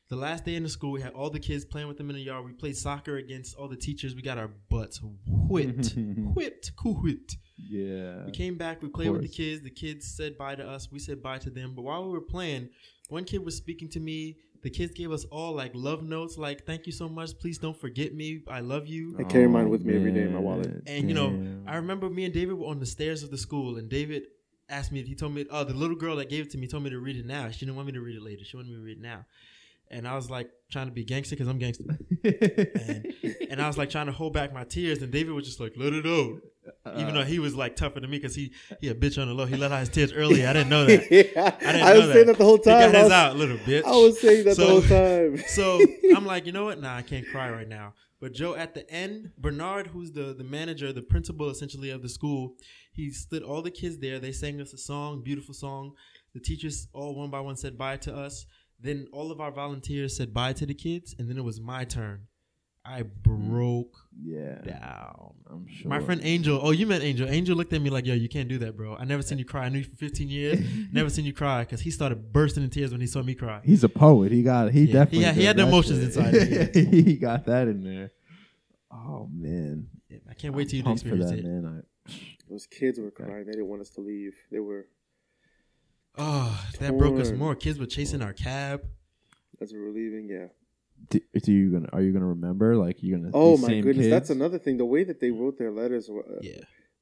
the 0.08 0.16
last 0.16 0.44
day 0.44 0.54
in 0.56 0.62
the 0.62 0.68
school, 0.68 0.90
we 0.92 1.02
had 1.02 1.12
all 1.12 1.30
the 1.30 1.38
kids 1.38 1.64
playing 1.66 1.86
with 1.88 1.98
them 1.98 2.08
in 2.10 2.16
the 2.16 2.22
yard. 2.22 2.44
We 2.44 2.52
played 2.52 2.76
soccer 2.76 3.16
against 3.18 3.56
all 3.56 3.68
the 3.68 3.76
teachers. 3.76 4.14
We 4.14 4.22
got 4.22 4.38
our 4.38 4.48
butts 4.70 5.00
whipped, 5.26 5.94
whipped, 6.34 6.72
cool 6.76 6.94
whipped. 6.94 7.36
Yeah. 7.58 8.24
We 8.24 8.32
came 8.32 8.56
back. 8.56 8.82
We 8.82 8.88
played 8.88 9.10
with 9.10 9.22
the 9.22 9.28
kids. 9.28 9.62
The 9.62 9.70
kids 9.70 10.06
said 10.06 10.38
bye 10.38 10.54
to 10.54 10.66
us. 10.66 10.90
We 10.90 10.98
said 10.98 11.22
bye 11.22 11.38
to 11.38 11.50
them. 11.50 11.74
But 11.74 11.82
while 11.82 12.04
we 12.06 12.10
were 12.12 12.20
playing, 12.22 12.70
one 13.08 13.24
kid 13.24 13.44
was 13.44 13.56
speaking 13.56 13.88
to 13.90 14.00
me. 14.00 14.36
The 14.68 14.74
kids 14.74 14.92
gave 14.92 15.12
us 15.12 15.24
all 15.30 15.54
like 15.54 15.72
love 15.74 16.02
notes, 16.02 16.36
like 16.36 16.66
"Thank 16.66 16.84
you 16.84 16.92
so 16.92 17.08
much. 17.08 17.38
Please 17.38 17.56
don't 17.56 17.74
forget 17.74 18.12
me. 18.14 18.42
I 18.48 18.60
love 18.60 18.86
you." 18.86 19.16
I 19.18 19.22
carry 19.22 19.48
mine 19.48 19.64
oh, 19.64 19.70
with 19.70 19.82
me 19.82 19.96
every 19.96 20.12
day 20.12 20.24
in 20.24 20.34
my 20.34 20.40
wallet. 20.40 20.82
And 20.86 21.08
you 21.08 21.14
know, 21.14 21.62
I 21.66 21.76
remember 21.76 22.10
me 22.10 22.26
and 22.26 22.34
David 22.34 22.58
were 22.58 22.66
on 22.66 22.78
the 22.78 22.84
stairs 22.84 23.22
of 23.22 23.30
the 23.30 23.38
school, 23.38 23.78
and 23.78 23.88
David 23.88 24.24
asked 24.68 24.92
me. 24.92 25.02
He 25.04 25.14
told 25.14 25.32
me, 25.32 25.46
"Oh, 25.50 25.64
the 25.64 25.72
little 25.72 25.96
girl 25.96 26.16
that 26.16 26.28
gave 26.28 26.44
it 26.44 26.50
to 26.50 26.58
me 26.58 26.66
told 26.66 26.82
me 26.82 26.90
to 26.90 26.98
read 26.98 27.16
it 27.16 27.24
now. 27.24 27.48
She 27.48 27.60
didn't 27.60 27.76
want 27.76 27.86
me 27.86 27.94
to 27.94 28.02
read 28.02 28.16
it 28.16 28.22
later. 28.22 28.44
She 28.44 28.58
wanted 28.58 28.68
me 28.68 28.76
to 28.76 28.82
read 28.82 28.98
it 28.98 29.02
now." 29.02 29.24
And 29.90 30.06
I 30.06 30.14
was 30.14 30.28
like 30.28 30.50
trying 30.70 30.88
to 30.88 30.92
be 30.92 31.02
gangster 31.02 31.34
because 31.34 31.48
I'm 31.48 31.58
gangster, 31.58 31.84
and, 32.22 33.14
and 33.50 33.62
I 33.62 33.66
was 33.66 33.78
like 33.78 33.88
trying 33.88 34.04
to 34.04 34.12
hold 34.12 34.34
back 34.34 34.52
my 34.52 34.64
tears. 34.64 35.00
And 35.00 35.10
David 35.10 35.32
was 35.32 35.46
just 35.46 35.60
like, 35.60 35.72
"Let 35.78 35.94
it 35.94 36.04
out," 36.04 36.42
even 36.96 37.14
though 37.14 37.20
uh, 37.20 37.24
he 37.24 37.38
was 37.38 37.54
like 37.54 37.76
tougher 37.76 38.00
than 38.00 38.10
me 38.10 38.18
because 38.18 38.34
he 38.34 38.52
he 38.80 38.88
a 38.88 38.94
bitch 38.94 39.20
on 39.20 39.28
the 39.28 39.34
low. 39.34 39.46
He 39.46 39.56
let 39.56 39.72
out 39.72 39.80
his 39.80 39.88
tears 39.88 40.12
early. 40.14 40.46
I 40.46 40.52
didn't 40.52 40.68
know 40.70 40.84
that. 40.86 41.10
Yeah, 41.10 41.56
I, 41.60 41.72
didn't 41.72 41.80
know 41.80 41.94
was 41.94 42.12
saying 42.12 42.26
that. 42.26 42.26
that 42.26 42.38
the 42.38 42.44
whole 42.44 42.58
time. 42.58 42.92
got 42.92 42.94
I 42.94 42.98
his 42.98 43.04
was, 43.04 43.12
out, 43.12 43.36
little 43.36 43.56
bitch. 43.58 43.84
I 43.84 43.90
was 43.90 44.20
saying 44.20 44.44
that 44.44 44.56
So- 44.56 44.62
the 44.64 44.70
whole 44.70 44.82
time. 44.82 45.44
So 45.48 45.80
I'm 46.16 46.26
like, 46.26 46.46
you 46.46 46.52
know 46.52 46.64
what? 46.64 46.80
Nah, 46.80 46.96
I 46.96 47.02
can't 47.02 47.26
cry 47.28 47.50
right 47.50 47.68
now. 47.68 47.94
But 48.20 48.32
Joe, 48.32 48.54
at 48.56 48.74
the 48.74 48.88
end, 48.90 49.30
Bernard, 49.38 49.88
who's 49.88 50.12
the 50.12 50.34
the 50.34 50.44
manager, 50.44 50.92
the 50.92 51.02
principal 51.02 51.50
essentially 51.50 51.90
of 51.90 52.02
the 52.02 52.08
school, 52.08 52.54
he 52.92 53.10
stood 53.10 53.42
all 53.42 53.62
the 53.62 53.70
kids 53.70 53.98
there. 53.98 54.18
They 54.18 54.32
sang 54.32 54.60
us 54.60 54.72
a 54.72 54.78
song, 54.78 55.22
beautiful 55.22 55.54
song. 55.54 55.92
The 56.34 56.40
teachers 56.40 56.88
all 56.92 57.14
one 57.14 57.30
by 57.30 57.40
one 57.40 57.56
said 57.56 57.78
bye 57.78 57.96
to 57.98 58.14
us. 58.14 58.46
Then 58.80 59.06
all 59.12 59.30
of 59.32 59.40
our 59.40 59.50
volunteers 59.50 60.16
said 60.16 60.32
bye 60.34 60.52
to 60.54 60.66
the 60.66 60.74
kids, 60.74 61.14
and 61.18 61.28
then 61.28 61.36
it 61.38 61.44
was 61.44 61.60
my 61.60 61.84
turn. 61.84 62.26
I 62.88 63.02
broke 63.02 63.98
yeah. 64.18 64.60
down. 64.62 65.34
I'm 65.50 65.66
sure. 65.68 65.90
My 65.90 66.00
friend 66.00 66.22
Angel, 66.24 66.58
oh, 66.62 66.70
you 66.70 66.86
met 66.86 67.02
Angel. 67.02 67.28
Angel 67.28 67.54
looked 67.54 67.72
at 67.74 67.82
me 67.82 67.90
like, 67.90 68.06
yo, 68.06 68.14
you 68.14 68.30
can't 68.30 68.48
do 68.48 68.56
that, 68.58 68.78
bro. 68.78 68.96
I 68.96 69.04
never 69.04 69.20
seen 69.20 69.38
you 69.38 69.44
cry. 69.44 69.66
I 69.66 69.68
knew 69.68 69.80
you 69.80 69.84
for 69.84 69.96
15 69.96 70.28
years. 70.28 70.60
never 70.92 71.10
seen 71.10 71.26
you 71.26 71.34
cry 71.34 71.64
because 71.64 71.82
he 71.82 71.90
started 71.90 72.32
bursting 72.32 72.64
in 72.64 72.70
tears 72.70 72.90
when 72.90 73.02
he 73.02 73.06
saw 73.06 73.22
me 73.22 73.34
cry. 73.34 73.60
He's 73.62 73.84
a 73.84 73.90
poet. 73.90 74.32
He 74.32 74.42
got. 74.42 74.70
He 74.70 74.84
Yeah, 74.84 75.04
definitely. 75.04 75.26
he 75.26 75.40
he 75.40 75.44
had 75.44 75.56
the 75.58 75.66
emotions 75.66 75.98
shit. 75.98 76.16
inside 76.16 76.74
he 76.94 77.16
got 77.16 77.44
that 77.44 77.68
in 77.68 77.84
there. 77.84 78.10
Oh 78.90 79.28
man. 79.30 79.88
Yeah, 80.08 80.18
I 80.30 80.32
can't 80.32 80.54
wait 80.54 80.70
till 80.70 80.78
you 80.78 80.82
to 80.84 80.88
for 80.88 80.92
experience 80.94 81.30
that, 81.30 81.40
it. 81.40 81.44
man. 81.44 81.84
I, 82.08 82.12
Those 82.48 82.66
kids 82.66 82.98
were 82.98 83.10
crying. 83.10 83.44
They 83.44 83.52
didn't 83.52 83.68
want 83.68 83.82
us 83.82 83.90
to 83.90 84.00
leave. 84.00 84.34
They 84.50 84.60
were. 84.60 84.86
Oh, 86.16 86.58
that 86.80 86.96
broke 86.96 87.20
us 87.20 87.32
more. 87.32 87.54
Kids 87.54 87.78
were 87.78 87.86
chasing 87.86 88.22
our 88.22 88.32
cab. 88.32 88.82
As 89.60 89.72
we 89.72 89.78
were 89.78 89.90
leaving, 89.90 90.28
yeah. 90.30 90.46
Do, 91.10 91.20
do 91.42 91.52
you 91.52 91.70
gonna? 91.72 91.88
Are 91.92 92.02
you 92.02 92.12
gonna 92.12 92.26
remember? 92.26 92.76
Like 92.76 93.02
you're 93.02 93.18
gonna? 93.18 93.30
Oh 93.34 93.56
my 93.56 93.68
same 93.68 93.84
goodness, 93.84 94.08
that's 94.10 94.30
another 94.30 94.58
thing. 94.58 94.76
The 94.76 94.84
way 94.84 95.04
that 95.04 95.20
they 95.20 95.30
wrote 95.30 95.58
their 95.58 95.70
letters, 95.70 96.08
uh, 96.10 96.40
Yeah. 96.42 96.60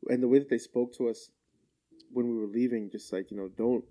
and 0.09 0.23
the 0.23 0.29
way 0.29 0.39
that 0.39 0.49
they 0.49 0.59
spoke 0.59 0.95
to 0.99 1.09
us 1.09 1.31
when 2.13 2.29
we 2.29 2.37
were 2.37 2.47
leaving, 2.47 2.91
just 2.91 3.13
like 3.13 3.31
you 3.31 3.37
know, 3.37 3.49
don't 3.49 3.85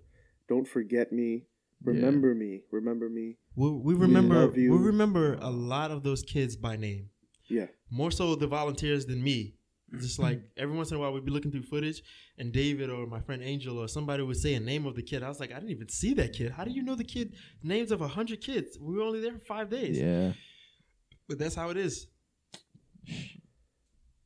don't 0.48 0.66
forget 0.66 1.12
me, 1.12 1.46
Yeah. 1.84 1.92
remember 1.92 2.34
me, 2.34 2.62
remember 2.70 3.08
me. 3.10 3.36
We, 3.56 3.70
we 3.70 3.94
remember 3.94 4.34
love 4.46 4.54
we 4.54 4.68
remember 4.68 5.34
a 5.40 5.50
lot 5.50 5.90
of 5.90 6.02
those 6.02 6.22
kids 6.22 6.56
by 6.56 6.76
name. 6.76 7.10
Yeah, 7.48 7.66
More 7.90 8.10
so 8.10 8.34
the 8.34 8.46
volunteers 8.46 9.06
than 9.06 9.22
me. 9.22 9.54
Just 10.00 10.14
mm-hmm. 10.14 10.22
like 10.24 10.40
every 10.56 10.74
once 10.76 10.90
in 10.90 10.96
a 10.96 11.00
while 11.00 11.12
we'd 11.12 11.24
be 11.24 11.30
looking 11.30 11.52
through 11.52 11.62
footage 11.62 12.02
and 12.38 12.52
David 12.52 12.90
or 12.90 13.06
my 13.06 13.20
friend 13.20 13.40
Angel 13.42 13.78
or 13.78 13.86
somebody 13.86 14.22
would 14.22 14.36
say 14.36 14.54
a 14.54 14.60
name 14.60 14.84
of 14.84 14.96
the 14.96 15.02
kid. 15.02 15.22
I 15.22 15.28
was 15.28 15.38
like, 15.38 15.52
I 15.52 15.54
didn't 15.54 15.70
even 15.70 15.88
see 15.88 16.12
that 16.14 16.32
kid. 16.32 16.50
How 16.50 16.64
do 16.64 16.72
you 16.72 16.82
know 16.82 16.96
the 16.96 17.04
kid 17.04 17.34
names 17.62 17.92
of 17.92 18.00
a 18.00 18.08
hundred 18.08 18.40
kids? 18.40 18.76
We 18.80 18.96
were 18.96 19.02
only 19.02 19.20
there 19.20 19.32
for 19.32 19.44
five 19.44 19.70
days. 19.70 19.96
Yeah, 19.98 20.32
But 21.28 21.38
that's 21.38 21.54
how 21.54 21.70
it 21.70 21.76
is. 21.76 22.08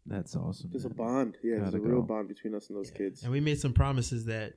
that's 0.07 0.35
awesome. 0.35 0.71
there's 0.73 0.87
a 0.87 0.91
bond. 0.91 1.37
Yeah, 1.43 1.57
there's 1.59 1.75
a 1.75 1.79
Gotta 1.79 1.91
real 1.93 2.03
bond 2.03 2.29
between 2.29 2.55
us 2.55 2.69
and 2.71 2.79
those 2.79 2.91
kids. 2.91 3.23
And 3.23 3.31
we 3.31 3.41
made 3.41 3.61
some 3.61 3.73
promises 3.73 4.25
that 4.27 4.55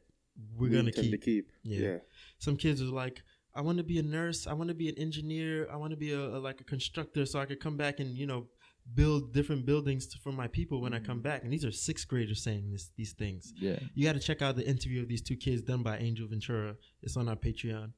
we're 0.57 0.69
We 0.69 0.75
gonna 0.75 0.91
keep. 0.91 1.11
to 1.11 1.17
keep. 1.17 1.51
Yeah. 1.63 1.79
Yeah. 1.87 1.97
Some 2.39 2.55
kids 2.57 2.81
were 2.81 2.87
like, 2.89 3.21
I 3.55 3.61
want 3.61 3.77
to 3.77 3.83
be 3.83 3.99
a 3.99 4.03
nurse. 4.03 4.47
I 4.47 4.53
want 4.53 4.69
to 4.69 4.73
be 4.73 4.89
an 4.89 4.95
engineer. 4.97 5.67
I 5.71 5.75
want 5.75 5.91
to 5.91 5.97
be 5.97 6.11
a, 6.13 6.19
a- 6.19 6.39
like 6.39 6.59
a 6.61 6.63
constructor, 6.63 7.25
so 7.25 7.39
I 7.39 7.45
could 7.45 7.59
come 7.59 7.77
back 7.77 7.99
and 7.99 8.17
you 8.17 8.25
know 8.25 8.47
build 8.95 9.33
different 9.33 9.65
buildings 9.65 10.07
to, 10.07 10.17
for 10.19 10.31
my 10.31 10.47
people 10.47 10.81
when 10.81 10.93
I 10.93 10.99
come 10.99 11.21
back. 11.21 11.43
And 11.43 11.51
these 11.53 11.63
are 11.65 11.71
sixth 11.71 12.07
graders 12.07 12.43
saying 12.43 12.69
this 12.71 12.91
these 12.97 13.13
things. 13.13 13.53
Yeah, 13.57 13.79
You 13.95 14.03
got 14.05 14.13
to 14.13 14.19
check 14.19 14.41
out 14.41 14.55
the 14.55 14.67
interview 14.67 15.01
of 15.01 15.07
these 15.07 15.21
two 15.21 15.35
kids 15.37 15.61
done 15.61 15.83
by 15.83 15.97
Angel 15.97 16.27
Ventura. 16.27 16.75
It's 17.01 17.15
on 17.17 17.27
our 17.29 17.35
Patreon. 17.35 17.91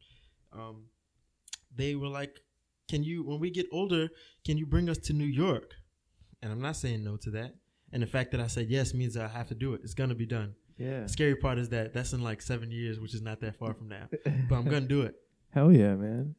Um, 0.53 0.85
they 1.75 1.95
were 1.95 2.07
like, 2.07 2.39
"Can 2.89 3.03
you, 3.03 3.23
when 3.23 3.39
we 3.39 3.49
get 3.49 3.65
older, 3.71 4.09
can 4.45 4.57
you 4.57 4.65
bring 4.65 4.89
us 4.89 4.97
to 4.99 5.13
New 5.13 5.25
York?" 5.25 5.73
And 6.41 6.51
I'm 6.51 6.61
not 6.61 6.75
saying 6.77 7.03
no 7.03 7.17
to 7.17 7.31
that. 7.31 7.55
And 7.91 8.01
the 8.03 8.07
fact 8.07 8.31
that 8.31 8.39
I 8.41 8.47
said 8.47 8.67
yes 8.69 8.93
means 8.93 9.17
I 9.17 9.27
have 9.27 9.47
to 9.47 9.55
do 9.55 9.73
it. 9.73 9.81
It's 9.83 9.93
gonna 9.93 10.15
be 10.15 10.25
done. 10.25 10.53
yeah. 10.77 11.01
The 11.01 11.09
scary 11.09 11.35
part 11.35 11.57
is 11.57 11.69
that 11.69 11.93
that's 11.93 12.13
in 12.13 12.21
like 12.21 12.41
seven 12.41 12.69
years, 12.71 12.99
which 12.99 13.13
is 13.13 13.21
not 13.21 13.39
that 13.41 13.55
far 13.57 13.73
from 13.73 13.87
now. 13.89 14.07
But 14.49 14.55
I'm 14.55 14.65
gonna 14.65 14.81
do 14.81 15.01
it. 15.01 15.15
Hell 15.51 15.71
yeah, 15.71 15.95
man. 15.95 16.35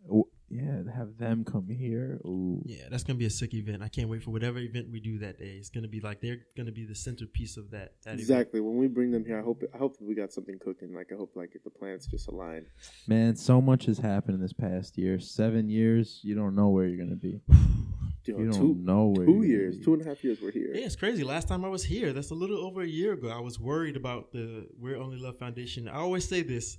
Yeah, 0.48 0.82
have 0.94 1.18
them 1.18 1.44
come 1.44 1.68
here. 1.68 2.20
Ooh. 2.24 2.62
Yeah, 2.64 2.84
that's 2.90 3.02
gonna 3.02 3.18
be 3.18 3.26
a 3.26 3.30
sick 3.30 3.52
event. 3.54 3.82
I 3.82 3.88
can't 3.88 4.08
wait 4.08 4.22
for 4.22 4.30
whatever 4.30 4.58
event 4.58 4.88
we 4.90 5.00
do 5.00 5.18
that 5.18 5.38
day. 5.38 5.56
It's 5.58 5.70
gonna 5.70 5.88
be 5.88 6.00
like 6.00 6.20
they're 6.20 6.38
gonna 6.56 6.70
be 6.72 6.84
the 6.84 6.94
centerpiece 6.94 7.56
of 7.56 7.70
that. 7.72 7.94
that 8.04 8.10
event. 8.10 8.20
Exactly. 8.20 8.60
When 8.60 8.76
we 8.76 8.86
bring 8.86 9.10
them 9.10 9.24
here, 9.24 9.38
I 9.38 9.42
hope 9.42 9.62
I 9.74 9.78
hope 9.78 9.96
we 10.00 10.14
got 10.14 10.32
something 10.32 10.58
cooking. 10.60 10.94
Like 10.94 11.10
I 11.12 11.16
hope 11.16 11.32
like 11.34 11.54
if 11.56 11.64
the 11.64 11.70
planets 11.70 12.06
just 12.06 12.28
align. 12.28 12.66
Man, 13.08 13.34
so 13.34 13.60
much 13.60 13.86
has 13.86 13.98
happened 13.98 14.36
in 14.36 14.40
this 14.40 14.52
past 14.52 14.96
year. 14.96 15.18
Seven 15.18 15.68
years, 15.68 16.20
you 16.22 16.34
don't 16.36 16.54
know 16.54 16.68
where 16.68 16.86
you're 16.86 17.04
gonna 17.04 17.16
be. 17.16 17.40
Yo, 18.24 18.38
You 18.38 18.50
don't 18.50 18.60
two 18.60 18.74
know 18.82 19.06
where 19.16 19.24
two 19.26 19.34
you're 19.34 19.44
years, 19.44 19.76
be. 19.78 19.84
two 19.84 19.94
and 19.94 20.02
a 20.02 20.08
half 20.08 20.22
years 20.24 20.38
we're 20.42 20.50
here. 20.50 20.72
Yeah, 20.74 20.84
it's 20.86 20.96
crazy. 20.96 21.22
Last 21.22 21.46
time 21.46 21.64
I 21.64 21.68
was 21.68 21.84
here, 21.84 22.12
that's 22.12 22.30
a 22.30 22.34
little 22.34 22.58
over 22.58 22.82
a 22.82 22.86
year 22.86 23.12
ago. 23.12 23.28
I 23.28 23.38
was 23.38 23.60
worried 23.60 23.96
about 23.96 24.32
the 24.32 24.66
We're 24.80 24.96
Only 24.96 25.16
Love 25.18 25.38
Foundation. 25.38 25.86
I 25.88 25.94
always 25.98 26.28
say 26.28 26.42
this. 26.42 26.76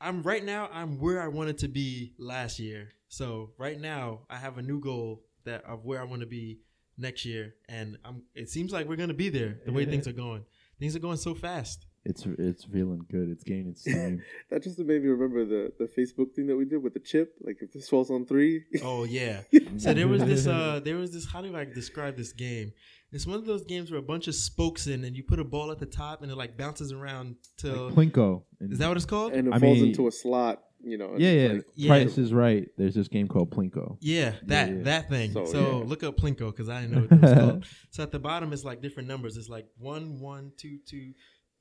I'm 0.00 0.22
right 0.22 0.44
now. 0.44 0.68
I'm 0.72 1.00
where 1.00 1.22
I 1.22 1.28
wanted 1.28 1.58
to 1.58 1.68
be 1.68 2.14
last 2.18 2.58
year. 2.58 2.90
So 3.08 3.52
right 3.58 3.80
now, 3.80 4.20
I 4.28 4.36
have 4.36 4.58
a 4.58 4.62
new 4.62 4.80
goal 4.80 5.24
that 5.44 5.64
of 5.64 5.84
where 5.84 6.00
I 6.00 6.04
want 6.04 6.20
to 6.20 6.26
be 6.26 6.60
next 6.98 7.24
year, 7.24 7.54
and 7.68 7.98
I'm. 8.04 8.22
It 8.34 8.50
seems 8.50 8.72
like 8.72 8.88
we're 8.88 8.96
gonna 8.96 9.14
be 9.14 9.28
there. 9.28 9.60
The 9.64 9.72
way 9.72 9.84
things 9.84 10.06
are 10.08 10.12
going, 10.12 10.44
things 10.78 10.96
are 10.96 11.00
going 11.00 11.16
so 11.16 11.34
fast. 11.34 11.86
It's 12.08 12.24
it's 12.38 12.64
feeling 12.64 13.04
good. 13.10 13.28
It's 13.30 13.44
gaining 13.44 13.74
steam. 13.82 14.22
That 14.50 14.62
just 14.62 14.78
made 14.78 15.02
me 15.02 15.08
remember 15.08 15.44
the 15.44 15.72
the 15.78 15.86
Facebook 15.86 16.32
thing 16.34 16.46
that 16.48 16.56
we 16.56 16.64
did 16.64 16.82
with 16.82 16.94
the 16.94 17.00
chip. 17.00 17.34
Like 17.44 17.58
if 17.60 17.72
this 17.72 17.88
falls 17.88 18.10
on 18.10 18.26
three, 18.26 18.64
Oh 18.82 19.04
yeah. 19.04 19.40
So 19.78 19.92
there 19.92 20.08
was 20.08 20.24
this 20.24 20.46
uh 20.46 20.80
there 20.84 20.96
was 20.96 21.12
this 21.12 21.26
how 21.26 21.42
do 21.42 21.54
I 21.56 21.64
describe 21.64 22.16
this 22.16 22.32
game? 22.32 22.72
It's 23.12 23.26
one 23.26 23.38
of 23.38 23.46
those 23.46 23.64
games 23.64 23.90
where 23.90 24.00
a 24.00 24.02
bunch 24.02 24.26
of 24.28 24.34
spokes 24.34 24.86
in 24.88 25.04
and 25.04 25.16
you 25.16 25.22
put 25.22 25.38
a 25.40 25.44
ball 25.44 25.70
at 25.70 25.78
the 25.78 25.86
top 25.86 26.22
and 26.22 26.30
it 26.30 26.36
like 26.36 26.56
bounces 26.56 26.92
around 26.92 27.36
till 27.56 27.90
Plinko. 27.92 28.42
Is 28.60 28.78
that 28.78 28.88
what 28.88 28.96
it's 28.96 29.06
called? 29.06 29.32
and 29.32 29.48
it 29.48 29.54
I 29.54 29.58
falls 29.58 29.78
mean- 29.78 29.88
into 29.88 30.06
a 30.08 30.12
slot. 30.12 30.62
You 30.84 30.98
know. 30.98 31.14
Yeah, 31.16 31.30
yeah. 31.32 31.52
like- 31.54 31.64
Yeah. 31.74 31.88
Price 31.88 32.18
is 32.18 32.32
right. 32.32 32.68
There's 32.76 32.94
this 32.94 33.08
game 33.08 33.26
called 33.26 33.50
Plinko. 33.50 33.96
yeah, 34.00 34.34
that 34.44 34.68
yeah. 34.68 34.82
that 34.82 35.08
thing. 35.08 35.32
So, 35.32 35.44
So, 35.46 35.60
yeah. 35.80 35.84
look 35.88 36.04
up 36.04 36.16
Plinko 36.16 36.50
because 36.52 36.68
I 36.68 36.82
didn't 36.82 36.94
know 36.94 37.00
what 37.00 37.10
that 37.10 37.20
was 37.22 37.32
called. 37.32 37.64
So 37.90 38.02
at 38.04 38.12
the 38.12 38.18
bottom 38.20 38.52
is 38.52 38.64
like 38.64 38.82
different 38.82 39.08
numbers. 39.08 39.36
It's 39.36 39.48
like 39.48 39.66
one, 39.78 40.20
one, 40.20 40.52
two, 40.56 40.78
two, 40.86 41.14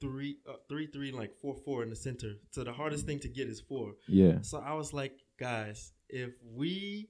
three, 0.05 0.37
uh, 0.47 0.53
three, 0.69 0.87
three, 0.87 1.11
like 1.11 1.31
four, 1.41 1.55
four 1.65 1.83
in 1.83 1.89
the 1.89 1.95
center. 1.95 2.33
So 2.51 2.63
the 2.63 2.73
hardest 2.73 3.05
thing 3.05 3.19
to 3.19 3.27
get 3.27 3.47
is 3.47 3.59
four. 3.61 3.93
Yeah. 4.07 4.41
So 4.41 4.59
I 4.59 4.73
was 4.73 4.93
like, 4.93 5.13
guys, 5.39 5.93
if 6.09 6.31
we 6.43 7.09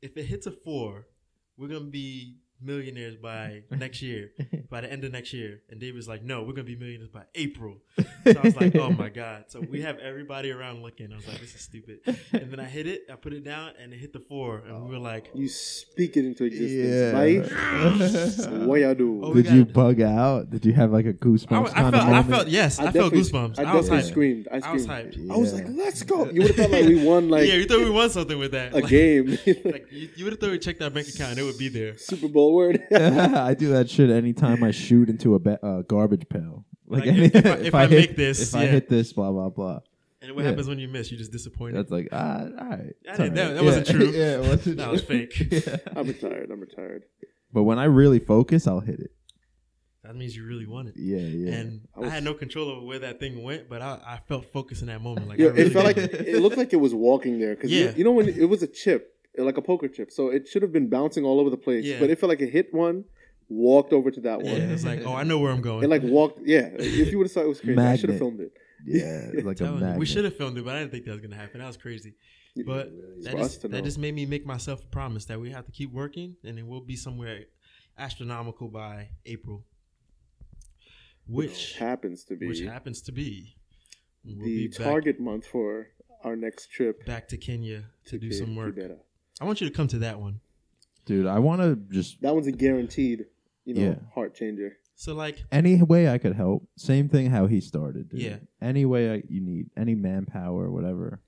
if 0.00 0.16
it 0.16 0.24
hits 0.24 0.46
a 0.46 0.52
four, 0.52 1.06
we're 1.56 1.68
gonna 1.68 1.96
be 2.04 2.36
millionaires 2.60 3.16
by 3.16 3.62
next 3.70 4.02
year, 4.02 4.30
by 4.70 4.80
the 4.80 4.90
end 4.92 5.04
of 5.04 5.12
next 5.12 5.32
year. 5.32 5.60
And 5.70 5.80
Dave 5.80 5.94
was 5.94 6.08
like, 6.08 6.22
no, 6.22 6.42
we're 6.42 6.52
gonna 6.52 6.64
be 6.64 6.76
millionaires 6.76 7.10
by 7.10 7.22
April. 7.34 7.76
So 8.24 8.38
I 8.38 8.42
was 8.42 8.56
like, 8.56 8.74
oh 8.76 8.90
my 8.90 9.08
god. 9.08 9.44
So 9.48 9.60
we 9.60 9.80
have 9.82 9.98
everybody 10.00 10.50
around 10.50 10.82
looking. 10.82 11.12
I 11.12 11.16
was 11.16 11.26
like, 11.26 11.40
this 11.40 11.54
is 11.54 11.62
stupid. 11.62 12.00
And 12.32 12.50
then 12.52 12.60
I 12.60 12.64
hit 12.66 12.86
it, 12.86 13.02
I 13.10 13.14
put 13.14 13.32
it 13.32 13.42
down, 13.42 13.72
and 13.80 13.90
it 13.92 13.96
hit 13.96 14.12
the 14.12 14.20
four, 14.20 14.58
and 14.58 14.84
we 14.84 14.90
were 14.90 14.98
like, 14.98 15.30
You 15.34 15.48
speak 15.48 16.16
it 16.18 16.26
into 16.26 16.44
existence, 16.44 17.48
Yeah. 17.48 18.48
right? 18.52 18.66
what 18.66 18.80
y'all 18.80 18.94
do? 18.94 19.20
Oh, 19.24 19.30
we 19.30 19.42
Did 19.42 19.52
you 19.52 19.64
got- 19.64 19.72
bug 19.72 20.00
out? 20.02 20.50
Did 20.50 20.66
you 20.66 20.74
have 20.74 20.92
like 20.92 21.06
a 21.06 21.14
goosebumps 21.14 21.52
I, 21.52 21.58
was- 21.60 21.72
I 21.72 21.90
felt, 21.90 21.94
of 21.94 22.00
I 22.12 22.22
felt, 22.22 22.48
yes, 22.48 22.78
I, 22.78 22.90
felt 22.92 23.14
goosebumps. 23.14 23.58
I, 23.58 23.62
I, 23.62 23.74
was 23.74 23.86
definitely 23.88 24.08
hyped. 24.08 24.10
screamed. 24.10 24.48
I 24.52 24.54
I 24.68 24.72
was 24.72 24.82
screamed. 24.84 25.14
hyped. 25.14 25.30
I 25.30 25.36
was 25.36 25.54
like, 25.54 25.66
"Let's 25.70 26.02
go!" 26.02 26.26
You 26.30 26.42
would 26.42 26.48
have 26.48 26.56
felt 26.56 26.70
like 26.72 26.84
we 26.86 27.02
won 27.02 27.28
like 27.30 27.48
yeah, 27.48 27.54
you 27.54 27.64
thought 27.66 27.80
we 27.80 27.90
won 27.90 28.10
something 28.10 28.38
with 28.38 28.52
that. 28.52 28.72
a 28.72 28.76
Like- 28.76 28.88
game, 28.88 29.38
Like 29.64 29.86
you, 29.90 30.10
you 30.16 30.24
would 30.24 30.34
have 30.34 30.40
thought 30.40 30.50
we 30.50 30.58
checked 30.58 30.82
our 30.82 30.90
bank 30.90 31.08
account 31.08 31.30
and 31.32 31.38
it 31.40 31.44
would 31.44 31.58
be 31.58 31.68
there. 31.68 31.96
Super 31.96 32.28
Bowl 32.28 32.47
word. 32.54 32.82
I 32.92 33.54
do 33.54 33.68
that 33.70 33.88
shit 33.90 34.10
anytime 34.10 34.62
I 34.64 34.70
shoot 34.70 35.08
into 35.08 35.34
a 35.34 35.38
ba- 35.38 35.64
uh, 35.64 35.82
garbage 35.82 36.28
pail. 36.28 36.64
Like, 36.86 37.06
Like, 37.06 37.14
any- 37.14 37.24
if 37.34 37.46
I- 37.46 37.50
if 37.58 37.74
I 37.74 37.86
hit, 37.86 37.98
make 38.10 38.16
this, 38.16 38.40
if 38.42 38.54
I 38.54 38.64
yeah. 38.64 38.70
hit 38.70 38.88
this, 38.88 39.12
blah 39.12 39.30
blah 39.30 39.48
blah. 39.50 39.80
And 40.20 40.32
what 40.34 40.42
Yeah. 40.42 40.48
happens 40.50 40.68
when 40.68 40.78
you 40.78 40.88
miss? 40.88 41.12
You 41.12 41.18
just 41.18 41.30
disappointed. 41.32 41.76
That's 41.76 41.90
like 41.90 42.08
ah, 42.12 42.40
all 42.40 42.68
right. 42.68 42.80
I 42.80 43.08
it's 43.10 43.18
didn't- 43.18 43.34
that- 43.34 43.48
all 43.50 43.54
that 43.56 43.64
wasn't 43.64 43.86
true. 43.86 44.06
yeah, 44.14 44.36
it 44.38 44.48
wasn't 44.48 44.76
That 44.78 44.90
was 44.90 45.04
true. 45.04 45.26
fake. 45.28 45.66
Yeah. 45.66 45.76
I'm 45.96 46.06
retired. 46.06 46.50
I'm 46.50 46.60
retired. 46.60 47.04
But 47.52 47.62
when 47.64 47.78
I 47.78 47.84
really 47.84 48.18
focus, 48.18 48.66
I'll 48.66 48.80
hit 48.80 49.00
it. 49.00 49.10
That 50.04 50.16
means 50.16 50.34
you 50.34 50.46
really 50.46 50.64
want 50.66 50.88
it. 50.88 50.94
Yeah, 50.96 51.18
yeah. 51.18 51.52
And 51.54 51.80
I 51.94 51.98
I, 51.98 52.00
was- 52.02 52.12
had 52.12 52.24
no 52.24 52.32
control 52.34 52.70
over 52.70 52.86
where 52.86 52.98
that 53.00 53.20
thing 53.20 53.42
went, 53.42 53.68
but 53.68 53.82
I, 53.82 53.98
I 54.06 54.18
felt 54.26 54.46
focused 54.52 54.80
in 54.80 54.88
that 54.88 55.02
moment. 55.02 55.28
Like 55.28 55.38
Yeah, 55.38 55.46
I 55.46 55.50
really 55.50 55.62
it 55.64 55.72
felt 55.72 55.84
like 55.84 55.96
did. 55.96 56.14
it 56.14 56.40
looked 56.40 56.56
like 56.56 56.72
it 56.72 56.76
was 56.76 56.94
walking 56.94 57.38
there 57.38 57.54
because 57.54 57.70
Yeah. 57.70 57.92
you, 57.94 58.04
know 58.04 58.12
when 58.12 58.28
it 58.28 58.46
was 58.48 58.62
a 58.62 58.66
chip, 58.66 59.14
like 59.44 59.56
a 59.56 59.62
poker 59.62 59.88
chip, 59.88 60.10
so 60.10 60.28
it 60.28 60.48
should 60.48 60.62
have 60.62 60.72
been 60.72 60.88
bouncing 60.88 61.24
all 61.24 61.40
over 61.40 61.50
the 61.50 61.56
place. 61.56 61.84
Yeah. 61.84 61.98
But 62.00 62.10
it 62.10 62.18
felt 62.18 62.28
like 62.30 62.40
it 62.40 62.50
hit 62.50 62.72
one, 62.74 63.04
walked 63.48 63.92
over 63.92 64.10
to 64.10 64.20
that 64.22 64.38
one. 64.38 64.46
yeah, 64.46 64.52
one. 64.60 64.70
it's 64.70 64.84
like, 64.84 65.00
oh, 65.04 65.14
I 65.14 65.22
know 65.24 65.38
where 65.38 65.52
I'm 65.52 65.60
going. 65.62 65.84
It 65.84 65.88
like 65.90 66.02
walked. 66.02 66.40
Yeah, 66.44 66.68
if 66.74 67.10
you 67.10 67.18
would 67.18 67.24
have 67.26 67.32
saw 67.32 67.40
it, 67.40 67.44
it 67.44 67.48
was 67.48 67.60
crazy. 67.60 67.80
I 67.80 67.96
should 67.96 68.10
have 68.10 68.20
Magnet. 68.20 68.38
filmed 68.38 68.40
it. 68.40 68.52
yeah, 68.86 69.30
it's 69.38 69.44
like 69.50 69.56
a 69.56 69.58
Telling 69.64 69.74
you, 69.74 69.80
magnet. 69.80 69.98
we 69.98 70.06
should 70.06 70.24
have 70.24 70.36
filmed 70.36 70.56
it, 70.58 70.64
but 70.64 70.74
I 70.76 70.80
didn't 70.80 70.92
think 70.92 71.04
that 71.04 71.12
was 71.12 71.20
gonna 71.20 71.36
happen. 71.36 71.60
That 71.60 71.66
was 71.66 71.76
crazy. 71.76 72.14
But 72.66 72.90
that 73.22 73.32
For 73.32 73.38
us 73.38 73.46
just 73.48 73.60
to 73.62 73.68
that 73.68 73.78
know. 73.78 73.84
just 73.84 73.98
made 73.98 74.14
me 74.14 74.26
make 74.26 74.44
myself 74.44 74.82
a 74.82 74.86
promise 74.86 75.26
that 75.26 75.38
we 75.40 75.50
have 75.50 75.64
to 75.66 75.72
keep 75.72 75.92
working, 75.92 76.34
and 76.44 76.58
then 76.58 76.66
we'll 76.66 76.80
be 76.80 76.96
somewhere 76.96 77.44
astronomical 77.96 78.68
by 78.68 79.10
April, 79.26 79.64
which 81.26 81.74
happens 81.76 82.24
to 82.24 82.36
be 82.36 82.46
which 82.48 82.60
happens 82.60 83.00
to 83.02 83.12
be 83.12 83.56
we'll 84.24 84.38
the 84.44 84.44
be 84.44 84.68
back, 84.68 84.78
target 84.86 85.20
month 85.20 85.46
for 85.46 85.88
our 86.24 86.34
next 86.36 86.70
trip 86.72 87.04
back 87.06 87.28
to 87.28 87.36
Kenya 87.36 87.84
to 88.06 88.18
do 88.18 88.28
Ki- 88.30 88.34
some 88.34 88.56
work. 88.56 88.74
Kibera. 88.76 88.98
I 89.40 89.44
want 89.44 89.60
you 89.60 89.68
to 89.68 89.74
come 89.74 89.88
to 89.88 89.98
that 90.00 90.20
one. 90.20 90.40
Dude, 91.06 91.26
I 91.26 91.38
want 91.38 91.60
to 91.62 91.76
just 91.94 92.20
That 92.22 92.34
one's 92.34 92.46
a 92.46 92.52
guaranteed, 92.52 93.26
you 93.64 93.74
know, 93.74 93.80
Yeah. 93.82 93.94
heart 94.14 94.34
changer. 94.34 94.76
So 94.94 95.14
like, 95.14 95.44
any 95.52 95.80
way 95.80 96.08
I 96.08 96.18
could 96.18 96.34
help. 96.34 96.66
Same 96.76 97.08
thing 97.08 97.30
how 97.30 97.46
he 97.46 97.60
started. 97.60 98.08
Dude. 98.10 98.20
Yeah. 98.20 98.36
Any 98.60 98.84
way 98.84 99.12
I, 99.14 99.22
you 99.28 99.40
need, 99.40 99.70
any 99.76 99.94
manpower, 99.94 100.70
whatever. 100.70 101.20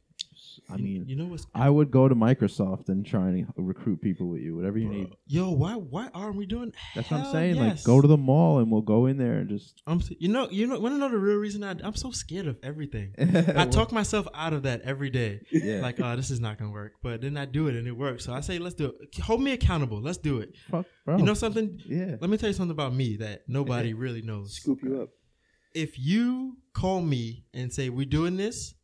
I 0.68 0.76
mean, 0.76 1.04
you 1.06 1.16
know 1.16 1.26
what's 1.26 1.46
I 1.54 1.68
would 1.68 1.90
go 1.90 2.08
to 2.08 2.14
Microsoft 2.14 2.88
and 2.88 3.04
try 3.04 3.28
and 3.28 3.46
recruit 3.56 4.00
people 4.00 4.28
with 4.28 4.40
you, 4.40 4.56
whatever 4.56 4.78
you 4.78 4.88
need. 4.88 5.16
Yo, 5.26 5.50
why 5.50 5.74
why 5.74 6.08
aren't 6.14 6.36
we 6.36 6.46
doing? 6.46 6.72
That's 6.94 7.10
what 7.10 7.18
I'm 7.18 7.22
Hell 7.24 7.32
saying. 7.32 7.56
Like, 7.56 7.82
go 7.84 8.00
to 8.00 8.08
the 8.08 8.16
mall 8.16 8.58
and 8.58 8.70
we'll 8.70 8.82
go 8.82 9.06
in 9.06 9.18
there 9.18 9.38
and 9.38 9.48
just. 9.48 9.82
I'm, 9.86 10.00
you 10.18 10.28
know, 10.28 10.48
you 10.50 10.66
know, 10.66 10.78
want 10.78 10.94
to 10.94 10.98
know 10.98 11.08
the 11.08 11.18
real 11.18 11.36
reason 11.36 11.62
I, 11.64 11.76
I'm 11.82 11.94
so 11.94 12.10
scared 12.10 12.46
of 12.46 12.58
everything. 12.62 13.14
I 13.56 13.66
talk 13.66 13.92
myself 13.92 14.26
out 14.34 14.52
of 14.52 14.62
that 14.64 14.82
every 14.82 15.10
day. 15.10 15.40
Yeah. 15.50 15.80
Like, 15.80 16.00
oh, 16.00 16.16
this 16.16 16.30
is 16.30 16.40
not 16.40 16.58
gonna 16.58 16.72
work, 16.72 16.92
but 17.02 17.20
then 17.20 17.36
I 17.36 17.44
do 17.44 17.68
it 17.68 17.74
and 17.76 17.86
it 17.86 17.96
works. 17.96 18.24
So 18.24 18.32
I 18.32 18.40
say, 18.40 18.58
let's 18.58 18.74
do 18.74 18.86
it. 19.00 19.20
Hold 19.22 19.42
me 19.42 19.52
accountable. 19.52 20.00
Let's 20.00 20.18
do 20.18 20.38
it. 20.38 20.56
Fuck, 20.70 20.86
bro. 21.04 21.18
You 21.18 21.24
know 21.24 21.34
something? 21.34 21.78
Yeah. 21.86 22.16
Let 22.20 22.30
me 22.30 22.36
tell 22.36 22.48
you 22.48 22.54
something 22.54 22.72
about 22.72 22.94
me 22.94 23.16
that 23.18 23.42
nobody 23.48 23.94
really 23.94 24.22
knows. 24.22 24.54
Scoop 24.56 24.80
you 24.82 25.02
up. 25.02 25.10
If 25.74 25.98
you 25.98 26.56
call 26.74 27.00
me 27.00 27.44
and 27.54 27.72
say 27.72 27.90
we're 27.90 28.04
doing 28.04 28.36
this, 28.36 28.74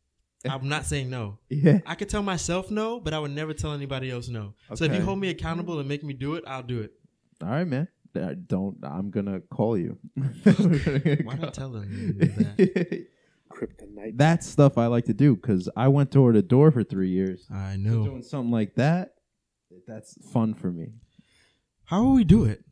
I'm 0.53 0.67
not 0.69 0.85
saying 0.85 1.09
no. 1.09 1.37
Yeah. 1.49 1.79
I 1.85 1.95
could 1.95 2.09
tell 2.09 2.23
myself 2.23 2.69
no, 2.71 2.99
but 2.99 3.13
I 3.13 3.19
would 3.19 3.31
never 3.31 3.53
tell 3.53 3.73
anybody 3.73 4.09
else 4.11 4.27
no. 4.27 4.53
So 4.75 4.85
if 4.85 4.93
you 4.93 5.01
hold 5.01 5.19
me 5.19 5.29
accountable 5.29 5.79
and 5.79 5.87
make 5.87 6.03
me 6.03 6.13
do 6.13 6.35
it, 6.35 6.43
I'll 6.47 6.63
do 6.63 6.81
it. 6.81 6.91
All 7.41 7.49
right, 7.49 7.67
man. 7.67 7.87
Uh, 8.15 8.33
Don't. 8.47 8.77
I'm 8.83 9.11
gonna 9.11 9.41
call 9.41 9.77
you. 9.77 9.97
Why 10.15 11.35
not 11.35 11.53
tell 11.53 11.69
them 11.69 12.17
that? 12.17 13.05
Kryptonite. 13.51 14.17
that's 14.17 14.45
stuff 14.47 14.77
I 14.77 14.87
like 14.87 15.05
to 15.05 15.13
do 15.13 15.35
because 15.35 15.69
I 15.75 15.87
went 15.87 16.11
door 16.11 16.31
to 16.31 16.41
door 16.41 16.71
for 16.71 16.83
three 16.83 17.09
years. 17.09 17.45
I 17.51 17.73
So 17.75 17.79
know. 17.79 18.03
Doing 18.05 18.23
something 18.23 18.51
like 18.51 18.75
that, 18.75 19.13
that's 19.87 20.17
fun 20.31 20.53
for 20.53 20.71
me. 20.71 20.93
How 21.85 22.03
will 22.03 22.13
we 22.13 22.23
do 22.23 22.43
it? 22.45 22.63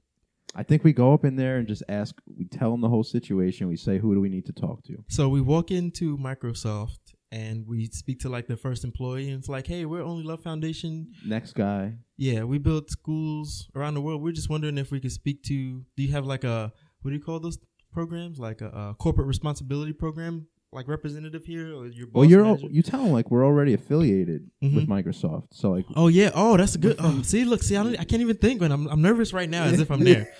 I 0.57 0.63
think 0.63 0.83
we 0.83 0.93
go 0.93 1.13
up 1.13 1.25
in 1.25 1.35
there 1.35 1.57
and 1.57 1.67
just 1.67 1.83
ask. 1.89 2.15
We 2.37 2.45
tell 2.45 2.71
them 2.71 2.81
the 2.81 2.89
whole 2.89 3.03
situation. 3.03 3.67
We 3.67 3.77
say, 3.77 3.97
"Who 3.99 4.13
do 4.15 4.21
we 4.21 4.29
need 4.29 4.45
to 4.45 4.53
talk 4.53 4.83
to?" 4.85 5.03
So 5.09 5.27
we 5.29 5.41
walk 5.41 5.69
into 5.71 6.17
Microsoft 6.17 7.04
and 7.35 7.67
we 7.67 7.87
speak 7.87 8.19
to 8.21 8.29
like 8.29 8.47
the 8.47 8.55
first 8.55 8.85
employee, 8.85 9.29
and 9.29 9.39
it's 9.39 9.49
like, 9.49 9.67
"Hey, 9.67 9.83
we're 9.85 10.01
Only 10.01 10.23
Love 10.23 10.41
Foundation. 10.41 11.11
Next 11.25 11.51
guy. 11.53 11.95
Yeah, 12.17 12.43
we 12.43 12.57
build 12.59 12.89
schools 12.89 13.69
around 13.75 13.95
the 13.95 14.01
world. 14.01 14.21
We're 14.23 14.31
just 14.31 14.49
wondering 14.49 14.77
if 14.77 14.89
we 14.89 15.01
could 15.01 15.11
speak 15.11 15.43
to. 15.43 15.83
Do 15.97 16.03
you 16.03 16.11
have 16.13 16.25
like 16.25 16.45
a 16.45 16.71
what 17.01 17.11
do 17.11 17.17
you 17.17 17.23
call 17.23 17.39
those 17.41 17.59
programs? 17.91 18.39
Like 18.39 18.61
a, 18.61 18.69
a 18.69 18.95
corporate 18.97 19.27
responsibility 19.27 19.91
program, 19.91 20.47
like 20.75 20.87
representative 20.87 21.45
here, 21.45 21.73
or 21.75 21.87
your 21.87 22.07
boss 22.07 22.13
Well, 22.13 22.25
you're 22.25 22.41
al- 22.45 22.55
manager? 22.57 22.67
you 22.71 22.81
tell 22.83 23.03
them 23.03 23.11
like 23.13 23.31
we're 23.31 23.45
already 23.45 23.73
affiliated 23.73 24.49
with 24.61 24.73
Mhm. 24.73 24.87
Microsoft, 24.87 25.47
so 25.51 25.71
like 25.71 25.85
Oh 25.95 26.07
yeah. 26.07 26.31
Oh, 26.35 26.57
that's 26.57 26.75
a 26.75 26.77
good. 26.77 26.97
Oh, 26.99 27.21
see, 27.23 27.45
look, 27.45 27.63
see, 27.63 27.75
I, 27.77 27.83
don't, 27.83 27.99
I 27.99 28.03
can't 28.03 28.21
even 28.21 28.37
think 28.37 28.61
when 28.61 28.71
I'm. 28.71 28.87
I'm 28.87 29.01
nervous 29.01 29.33
right 29.33 29.49
now, 29.49 29.63
as 29.63 29.79
if 29.79 29.89
I'm 29.89 30.03
there. 30.03 30.29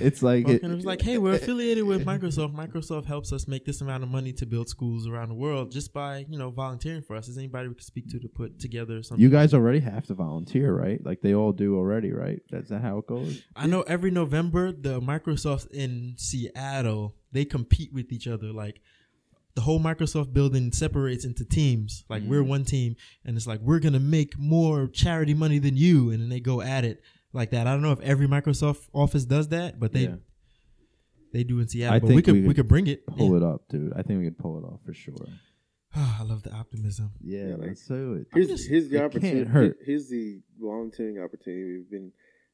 it's 0.00 0.22
like 0.22 0.48
it, 0.48 0.62
and 0.62 0.72
it 0.72 0.76
was 0.76 0.84
like, 0.84 1.00
hey, 1.02 1.18
we're 1.18 1.34
affiliated 1.34 1.84
with 1.84 2.04
Microsoft. 2.04 2.54
Microsoft 2.54 3.06
helps 3.06 3.32
us 3.32 3.46
make 3.48 3.64
this 3.64 3.80
amount 3.80 4.02
of 4.02 4.08
money 4.10 4.32
to 4.34 4.46
build 4.46 4.68
schools 4.68 5.06
around 5.06 5.28
the 5.28 5.34
world 5.34 5.70
just 5.70 5.92
by 5.92 6.26
you 6.28 6.38
know 6.38 6.50
volunteering 6.50 7.02
for 7.02 7.16
us. 7.16 7.28
Is 7.28 7.38
anybody 7.38 7.68
we 7.68 7.74
could 7.74 7.84
speak 7.84 8.08
to 8.10 8.18
to 8.18 8.28
put 8.28 8.58
together 8.58 9.02
something? 9.02 9.22
you 9.22 9.30
guys 9.30 9.54
already 9.54 9.80
have 9.80 10.06
to 10.06 10.14
volunteer, 10.14 10.74
right? 10.74 11.04
Like 11.04 11.20
they 11.20 11.34
all 11.34 11.52
do 11.52 11.76
already, 11.76 12.12
right? 12.12 12.40
That's 12.50 12.70
that 12.70 12.82
how 12.82 12.98
it 12.98 13.06
goes. 13.06 13.42
I 13.56 13.66
know 13.66 13.82
every 13.82 14.10
November 14.10 14.72
the 14.72 15.00
Microsoft 15.00 15.70
in 15.70 16.14
Seattle 16.16 17.14
they 17.32 17.44
compete 17.44 17.92
with 17.92 18.12
each 18.12 18.26
other. 18.26 18.52
Like 18.52 18.80
the 19.54 19.62
whole 19.62 19.80
Microsoft 19.80 20.32
building 20.32 20.72
separates 20.72 21.24
into 21.24 21.44
teams. 21.44 22.04
Like 22.08 22.22
we're 22.22 22.40
mm-hmm. 22.40 22.50
one 22.50 22.64
team, 22.64 22.96
and 23.24 23.36
it's 23.36 23.46
like 23.46 23.60
we're 23.60 23.80
gonna 23.80 24.00
make 24.00 24.38
more 24.38 24.86
charity 24.86 25.34
money 25.34 25.58
than 25.58 25.76
you, 25.76 26.10
and 26.10 26.20
then 26.22 26.28
they 26.28 26.40
go 26.40 26.60
at 26.60 26.84
it 26.84 27.02
like 27.32 27.50
that. 27.50 27.66
I 27.66 27.72
don't 27.72 27.82
know 27.82 27.92
if 27.92 28.00
every 28.00 28.26
Microsoft 28.26 28.88
office 28.92 29.24
does 29.24 29.48
that, 29.48 29.80
but 29.80 29.92
they 29.92 30.02
Yeah. 30.02 30.16
they 31.32 31.44
do 31.44 31.58
in 31.60 31.68
Seattle. 31.68 31.96
I 31.96 31.98
but 31.98 32.10
we 32.10 32.22
could 32.22 32.34
we 32.34 32.40
we 32.42 32.48
could 32.48 32.56
could 32.56 32.68
bring 32.68 32.86
it. 32.86 33.06
Pull 33.06 33.34
it 33.34 33.42
up, 33.42 33.68
dude. 33.68 33.92
I 33.94 34.02
think 34.02 34.20
we 34.20 34.26
could 34.26 34.38
pull 34.38 34.58
it 34.58 34.64
off 34.64 34.80
for 34.84 34.94
sure. 34.94 35.14
I 35.94 36.22
love 36.22 36.42
the 36.42 36.52
optimism. 36.52 37.12
Yeah, 37.20 37.48
Yeah, 37.48 37.54
like- 37.56 37.68
let's 37.68 37.86
do 37.86 38.14
it. 38.14 38.26
Here's, 38.32 38.48
just- 38.48 38.68
here's 38.68 38.88
the 38.88 38.98
it 38.98 39.04
opportunity. 39.04 39.40
can't 39.40 39.48
hurt. 39.48 39.78
Here's 39.84 40.08
the 40.08 40.40
volunteering 40.60 41.18
opportunity 41.18 41.64
we've 41.64 41.90
been 41.90 42.12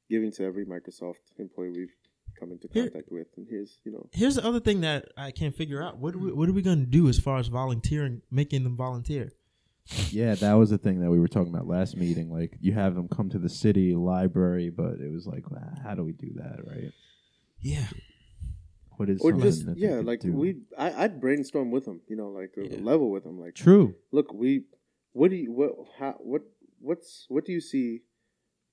giving 0.08 0.32
to 0.32 0.44
every 0.44 0.64
Microsoft 0.64 1.20
employee 1.38 1.70
we've 1.70 1.94
come 2.38 2.52
into 2.52 2.68
Here- 2.72 2.84
contact 2.90 3.10
with, 3.12 3.26
and 3.36 3.46
here's 3.48 3.78
you 3.84 3.92
know 3.92 4.08
Here's 4.12 4.34
the 4.36 4.44
other 4.44 4.60
thing 4.60 4.80
that 4.82 5.06
I 5.16 5.30
can't 5.30 5.54
figure 5.54 5.82
out. 5.82 5.98
What 5.98 6.14
are 6.14 6.18
we, 6.18 6.32
what 6.32 6.48
are 6.48 6.52
we 6.52 6.62
gonna 6.62 6.86
do 6.86 7.08
as 7.08 7.18
far 7.18 7.38
as 7.38 7.48
volunteering, 7.48 8.22
making 8.30 8.64
them 8.64 8.76
volunteer? 8.76 9.32
Yeah, 10.10 10.34
that 10.36 10.54
was 10.54 10.70
the 10.70 10.78
thing 10.78 11.00
that 11.00 11.10
we 11.10 11.18
were 11.20 11.28
talking 11.28 11.52
about 11.54 11.66
last 11.66 11.96
meeting. 11.96 12.30
Like 12.30 12.56
you 12.60 12.72
have 12.72 12.94
them 12.94 13.06
come 13.08 13.28
to 13.30 13.38
the 13.38 13.50
city 13.50 13.94
library, 13.94 14.70
but 14.70 14.94
it 15.00 15.12
was 15.12 15.26
like, 15.26 15.44
ah, 15.54 15.74
how 15.82 15.94
do 15.94 16.02
we 16.02 16.12
do 16.12 16.30
that, 16.36 16.60
right? 16.66 16.90
Yeah, 17.60 17.86
What 18.96 19.10
is 19.10 19.20
or 19.20 19.32
just 19.32 19.66
that 19.66 19.76
yeah, 19.78 20.00
like 20.02 20.20
do? 20.20 20.32
we 20.32 20.62
I, 20.78 21.04
I'd 21.04 21.20
brainstorm 21.20 21.70
with 21.70 21.84
them, 21.84 22.00
you 22.08 22.16
know, 22.16 22.28
like 22.28 22.54
Yeah. 22.56 22.78
level 22.80 23.10
with 23.10 23.24
them, 23.24 23.38
like 23.40 23.54
True. 23.54 23.94
look, 24.12 24.32
we 24.32 24.64
what 25.12 25.30
do 25.30 25.36
you 25.36 25.52
what 25.52 25.72
how 25.98 26.12
what 26.20 26.42
what's 26.80 27.26
what 27.28 27.44
do 27.44 27.52
you 27.52 27.60
see? 27.60 28.02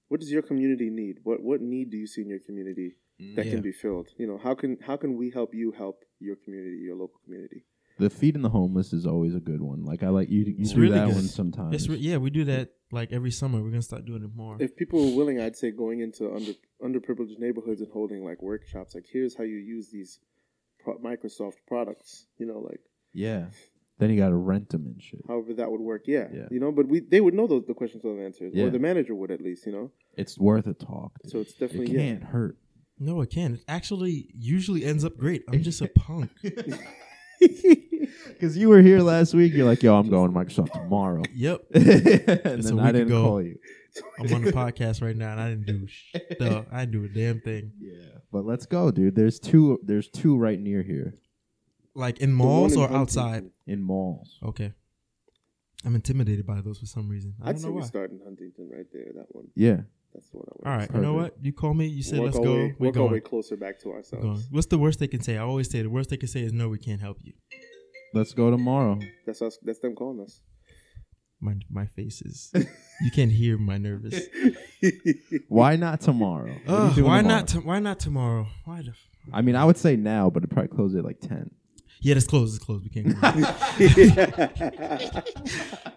What 0.07 0.19
does 0.19 0.31
your 0.31 0.41
community 0.41 0.89
need? 0.89 1.17
What 1.23 1.41
what 1.43 1.61
need 1.61 1.89
do 1.91 1.97
you 1.97 2.07
see 2.07 2.21
in 2.21 2.29
your 2.29 2.39
community 2.39 2.95
that 3.35 3.45
Yeah. 3.45 3.51
can 3.53 3.61
be 3.61 3.71
filled? 3.71 4.09
You 4.17 4.27
know, 4.27 4.37
how 4.37 4.53
can 4.55 4.77
how 4.81 4.97
can 4.97 5.15
we 5.17 5.29
help 5.29 5.53
you 5.53 5.71
help 5.71 6.03
your 6.19 6.35
community, 6.35 6.77
your 6.77 6.95
local 6.95 7.19
community? 7.25 7.65
The 7.99 8.09
feeding 8.09 8.41
the 8.41 8.49
homeless 8.49 8.93
is 8.93 9.05
always 9.05 9.35
a 9.35 9.39
good 9.39 9.61
one. 9.61 9.83
Like 9.85 10.01
I 10.01 10.09
like 10.09 10.29
you. 10.29 10.43
You 10.43 10.55
It's 10.59 10.73
do 10.73 10.81
really 10.81 10.93
that 10.95 11.07
good. 11.07 11.15
one 11.15 11.23
sometimes. 11.25 11.75
it's 11.75 11.87
re- 11.87 11.97
yeah. 11.97 12.17
We 12.17 12.29
do 12.31 12.43
that 12.45 12.69
like 12.91 13.11
every 13.11 13.31
summer. 13.31 13.61
We're 13.61 13.69
gonna 13.69 13.81
start 13.81 14.05
doing 14.05 14.23
it 14.23 14.33
more. 14.35 14.57
If 14.59 14.75
people 14.75 14.97
were 15.11 15.15
willing, 15.15 15.39
I'd 15.39 15.55
say 15.55 15.71
going 15.71 15.99
into 15.99 16.31
under 16.33 16.53
underprivileged 16.81 17.37
neighborhoods 17.39 17.81
and 17.81 17.91
holding 17.91 18.23
like 18.23 18.41
workshops, 18.41 18.95
like 18.95 19.05
here's 19.11 19.35
how 19.35 19.43
you 19.43 19.57
use 19.57 19.89
these 19.91 20.19
pro- 20.79 20.97
Microsoft 20.99 21.57
products. 21.67 22.27
You 22.39 22.47
know, 22.47 22.59
like 22.59 22.81
yeah. 23.13 23.47
Then 23.99 24.09
you 24.09 24.17
got 24.17 24.29
to 24.29 24.35
rent 24.35 24.69
them 24.69 24.87
and 24.87 24.99
shit. 24.99 25.21
however 25.27 25.53
that 25.53 25.69
would 25.71 25.81
work. 25.81 26.03
Yeah, 26.07 26.27
Yeah. 26.33 26.47
you 26.49 26.59
know, 26.59 26.71
but 26.71 26.87
we 26.87 27.01
they 27.01 27.21
would 27.21 27.35
know 27.35 27.45
those 27.45 27.65
the 27.67 27.75
questions 27.75 28.03
and 28.03 28.19
answers, 28.19 28.51
Yeah. 28.55 28.65
or 28.65 28.69
the 28.71 28.79
manager 28.79 29.13
would 29.13 29.29
at 29.29 29.41
least. 29.41 29.67
You 29.67 29.73
know, 29.73 29.91
It's 30.17 30.39
worth 30.39 30.65
a 30.65 30.73
talk. 30.73 31.21
dude. 31.21 31.31
so 31.31 31.39
it's 31.39 31.53
definitely 31.53 31.93
yeah. 31.93 31.99
can't 31.99 32.23
hurt. 32.23 32.57
No, 33.01 33.21
I 33.21 33.25
can't. 33.25 33.55
It 33.55 33.63
actually 33.67 34.29
usually 34.37 34.85
ends 34.85 35.03
up 35.03 35.17
great. 35.17 35.43
I'm 35.51 35.61
just 35.63 35.81
a 35.81 35.87
punk. 35.95 36.29
Because 38.27 38.57
you 38.57 38.69
were 38.69 38.81
here 38.81 38.99
last 38.99 39.33
week, 39.33 39.53
you're 39.53 39.65
like, 39.65 39.81
"Yo, 39.83 39.95
I'm 39.95 40.09
going 40.09 40.31
to 40.33 40.37
Microsoft 40.39 40.71
tomorrow," 40.73 41.23
Yep. 41.33 41.61
and 41.73 41.85
It's 41.85 42.45
a 42.69 42.69
then 42.69 42.75
week 42.75 42.83
I 42.85 42.91
didn't 42.91 43.07
ago. 43.07 43.23
call 43.23 43.41
you. 43.41 43.57
I'm 44.19 44.33
on 44.33 44.41
the 44.43 44.51
podcast 44.51 45.01
right 45.01 45.15
now, 45.15 45.31
and 45.31 45.39
I 45.41 45.49
didn't 45.49 45.65
do 45.65 45.87
sh- 45.87 46.11
the, 46.39 46.65
I 46.71 46.85
didn't 46.85 46.91
do 46.91 47.03
a 47.05 47.07
damn 47.07 47.39
thing. 47.41 47.71
Yeah, 47.79 48.19
but 48.31 48.45
let's 48.45 48.65
go, 48.65 48.91
dude. 48.91 49.15
There's 49.15 49.39
two. 49.39 49.79
There's 49.83 50.07
two 50.09 50.37
right 50.37 50.59
near 50.59 50.81
here 50.83 51.15
Like 51.95 52.19
in 52.19 52.31
malls 52.33 52.75
or 52.77 52.87
in 52.87 52.95
outside. 52.95 53.49
In 53.67 53.81
malls. 53.81 54.37
Okay. 54.43 54.73
I'm 55.83 55.95
intimidated 55.95 56.45
by 56.45 56.61
those 56.61 56.77
for 56.79 56.85
some 56.85 57.09
reason. 57.09 57.33
I 57.41 57.49
I'd 57.49 57.51
don't 57.53 57.61
say 57.61 57.67
know 57.69 57.73
we 57.73 57.81
why. 57.81 57.87
start 57.87 58.11
in 58.11 58.19
Huntington 58.23 58.69
right 58.71 58.85
there. 58.93 59.11
That 59.15 59.27
one. 59.35 59.47
Yeah, 59.55 59.81
That's 60.13 60.29
the 60.29 60.37
one 60.37 60.45
I 60.49 60.53
want. 60.55 60.67
All 60.67 60.77
right, 60.77 60.89
you 60.93 61.01
know 61.01 61.13
what? 61.13 61.35
You 61.41 61.53
call 61.53 61.73
me. 61.73 61.87
You 61.87 62.03
said 62.03 62.19
let's 62.19 62.37
go. 62.37 62.53
Way, 62.55 62.75
We're 62.77 62.87
work 62.87 62.97
our 62.97 63.07
way 63.07 63.19
closer 63.21 63.55
back 63.57 63.79
to 63.81 63.91
ourselves. 63.91 64.47
What's 64.51 64.67
the 64.67 64.77
worst 64.77 64.99
they 64.99 65.07
can 65.07 65.21
say? 65.21 65.37
I 65.37 65.41
always 65.43 65.69
say 65.69 65.81
the 65.81 65.89
worst 65.89 66.09
they 66.09 66.17
can 66.17 66.27
say 66.27 66.41
is 66.41 66.51
no, 66.53 66.67
we 66.69 66.77
can't 66.77 66.99
help 67.01 67.17
you. 67.23 67.33
let's 68.13 68.33
go 68.33 68.51
tomorrow. 68.51 68.99
That's 69.25 69.41
us. 69.41 69.57
That's 69.63 69.79
them 69.79 69.95
calling 69.95 70.19
us. 70.21 70.41
My 71.39 71.55
my 71.71 71.85
face 71.87 72.21
is. 72.21 72.51
you 73.01 73.09
can't 73.11 73.31
hear 73.31 73.57
my 73.57 73.77
nervous. 73.77 74.25
Why 75.47 75.75
not 75.75 76.01
tomorrow? 76.01 76.53
What 76.65 76.73
are 76.75 76.83
you 76.83 76.89
Ugh, 76.89 76.95
doing 76.95 77.07
why 77.07 77.17
tomorrow? 77.21 77.37
not? 77.39 77.47
T- 77.47 77.57
why 77.59 77.79
not 77.79 77.99
tomorrow? 77.99 78.47
Why 78.65 78.81
the? 78.81 78.89
F- 78.89 79.07
I 79.33 79.41
mean, 79.41 79.55
I 79.55 79.65
would 79.65 79.77
say 79.77 79.95
now, 79.95 80.29
but 80.29 80.43
it 80.43 80.49
probably 80.49 80.67
close 80.75 80.93
at 80.95 81.03
like 81.03 81.19
ten. 81.19 81.51
Yeah, 82.01 82.15
it's 82.15 82.25
closed. 82.27 82.55
It's 82.55 82.63
closed. 82.65 82.83
We 82.83 82.89
can't. 82.89 83.09
Go. 83.09 83.27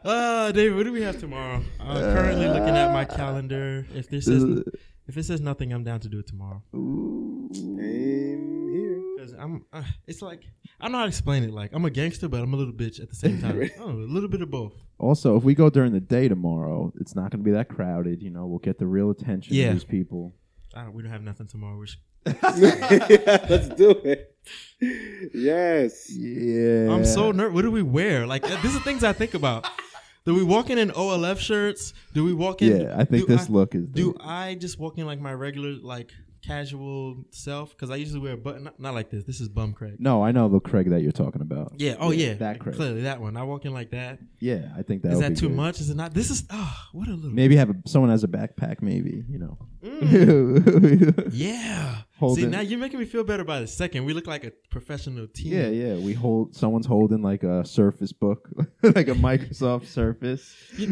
uh, 0.11 0.53
David, 0.53 0.77
what 0.77 0.85
do 0.85 0.93
we 0.93 1.03
have 1.03 1.19
tomorrow? 1.19 1.63
I'm 1.81 1.97
currently 1.97 2.47
looking 2.47 2.77
at 2.77 2.93
my 2.93 3.05
calendar. 3.05 3.87
If 3.95 4.09
this 4.11 4.27
says 4.27 4.63
if 5.07 5.17
it 5.17 5.25
says 5.25 5.41
nothing, 5.41 5.73
I'm 5.73 5.85
down 5.85 6.01
to 6.01 6.09
do 6.09 6.19
it 6.19 6.27
tomorrow. 6.27 6.63
Same 7.53 8.71
here. 8.73 9.03
Cause 9.19 9.35
I'm. 9.39 9.65
Uh, 9.73 9.83
it's 10.07 10.23
like 10.23 10.45
I 10.81 10.85
don't 10.85 10.93
know 10.93 10.99
how 10.99 11.05
to 11.05 11.09
explain 11.09 11.45
it. 11.45 11.51
Like 11.53 11.71
I'm 11.73 11.85
a 11.85 11.91
gangster, 11.91 12.29
but 12.29 12.41
I'm 12.41 12.53
a 12.55 12.57
little 12.57 12.73
bitch 12.73 13.01
at 13.01 13.09
the 13.11 13.17
same 13.17 13.41
time. 13.41 13.71
oh, 13.81 13.91
a 13.91 13.93
little 13.93 14.29
bit 14.29 14.43
of 14.43 14.51
both. 14.51 14.75
Also, 14.99 15.37
if 15.37 15.43
we 15.43 15.55
go 15.55 15.69
during 15.71 15.93
the 15.93 16.01
day 16.01 16.29
tomorrow, 16.29 16.93
it's 17.01 17.15
not 17.15 17.31
going 17.31 17.41
to 17.41 17.45
be 17.45 17.51
that 17.51 17.69
crowded. 17.69 18.23
You 18.23 18.31
know, 18.31 18.47
we'll 18.47 18.59
get 18.61 18.79
the 18.79 18.87
real 18.87 19.11
attention 19.11 19.55
Yeah. 19.55 19.69
of 19.69 19.75
these 19.75 19.85
people. 19.85 20.35
I 20.75 20.83
don't, 20.85 20.95
we 20.95 21.03
don't 21.03 21.13
have 21.13 21.23
nothing 21.23 21.47
tomorrow. 21.47 21.79
We're 21.79 21.87
sh- 21.87 21.97
Let's 22.27 23.69
do 23.69 23.91
it. 24.05 24.35
Yes. 25.35 26.11
Yeah, 26.11 26.93
I'm 26.93 27.05
so 27.05 27.33
nervous. 27.33 27.55
What 27.55 27.63
do 27.63 27.71
we 27.71 27.83
wear? 27.83 28.27
Like 28.27 28.45
uh, 28.45 28.61
these 28.63 28.77
are 28.77 28.81
things 28.81 29.05
I 29.05 29.13
think 29.13 29.35
about. 29.35 29.67
Do 30.25 30.35
we 30.35 30.43
walk 30.43 30.71
in 30.71 30.79
in 30.79 30.91
OLF 30.91 31.39
shirts? 31.39 31.93
Do 32.15 32.25
we 32.25 32.33
walk 32.33 32.63
in? 32.63 32.81
Yeah, 32.81 32.95
I 32.99 33.05
think 33.05 33.29
this 33.29 33.49
I- 33.49 33.53
look 33.53 33.75
is. 33.75 33.87
Do 33.89 34.15
the- 34.15 34.25
I 34.25 34.55
just 34.55 34.79
walk 34.79 34.97
in 34.99 35.07
like 35.07 35.21
my 35.21 35.33
regular 35.35 35.75
like 35.83 36.13
casual 36.47 37.25
self? 37.31 37.71
Because 37.71 37.91
I 37.91 37.97
usually 37.97 38.21
wear 38.21 38.33
a 38.33 38.37
button. 38.37 38.65
Not, 38.65 38.79
not 38.81 38.95
like 38.95 39.11
this. 39.11 39.25
This 39.25 39.41
is 39.41 39.49
bum 39.49 39.73
Craig. 39.73 39.97
no, 39.99 40.23
I 40.25 40.33
know 40.33 40.49
the 40.49 40.61
Craig 40.61 40.91
that 40.91 41.03
you're 41.03 41.13
talking 41.13 41.41
about. 41.43 41.73
Yeah. 41.79 41.97
Oh 41.99 42.11
yeah. 42.11 42.35
that 42.35 42.59
Craig. 42.61 42.77
Clearly 42.77 43.03
that 43.03 43.21
one. 43.21 43.37
I 43.37 43.43
walk 43.43 43.65
in 43.65 43.73
like 43.73 43.91
that. 43.91 44.19
Yeah, 44.41 44.69
I 44.77 44.83
think 44.83 45.03
that 45.03 45.11
Is 45.13 45.15
would 45.17 45.25
that 45.25 45.31
be 45.31 45.37
too 45.37 45.49
good. 45.49 45.57
much? 45.57 45.81
Is 45.81 45.91
it 45.91 45.97
not? 45.97 46.15
This 46.15 46.31
is. 46.31 46.45
Oh, 46.51 46.77
what 46.93 47.09
a 47.09 47.13
little. 47.15 47.31
Maybe 47.31 47.57
have 47.57 47.71
a, 47.71 47.75
someone 47.87 48.11
has 48.11 48.25
a 48.25 48.29
backpack. 48.29 48.83
Maybe 48.83 49.25
you 49.29 49.39
know. 49.39 49.59
Mm. 49.85 51.31
Yeah. 51.33 52.03
Holding- 52.17 52.45
See 52.45 52.51
now 52.51 52.61
you're 52.61 52.79
making 52.79 53.01
me 53.01 53.07
feel 53.07 53.25
better 53.25 53.45
by 53.45 53.61
the 53.61 53.67
second. 53.67 54.05
We 54.05 54.13
look 54.13 54.27
like 54.27 54.45
a 54.45 54.53
professional 54.71 55.27
team. 55.27 55.53
Yeah, 55.53 55.69
yeah. 55.69 55.95
We 55.97 56.13
hold 56.13 56.55
someone's 56.55 56.87
holding 56.87 57.23
like 57.23 57.43
a 57.43 57.65
Surface 57.65 58.13
book, 58.13 58.49
like 58.83 59.09
a 59.09 59.15
Microsoft 59.15 59.87
Surface. 59.87 60.55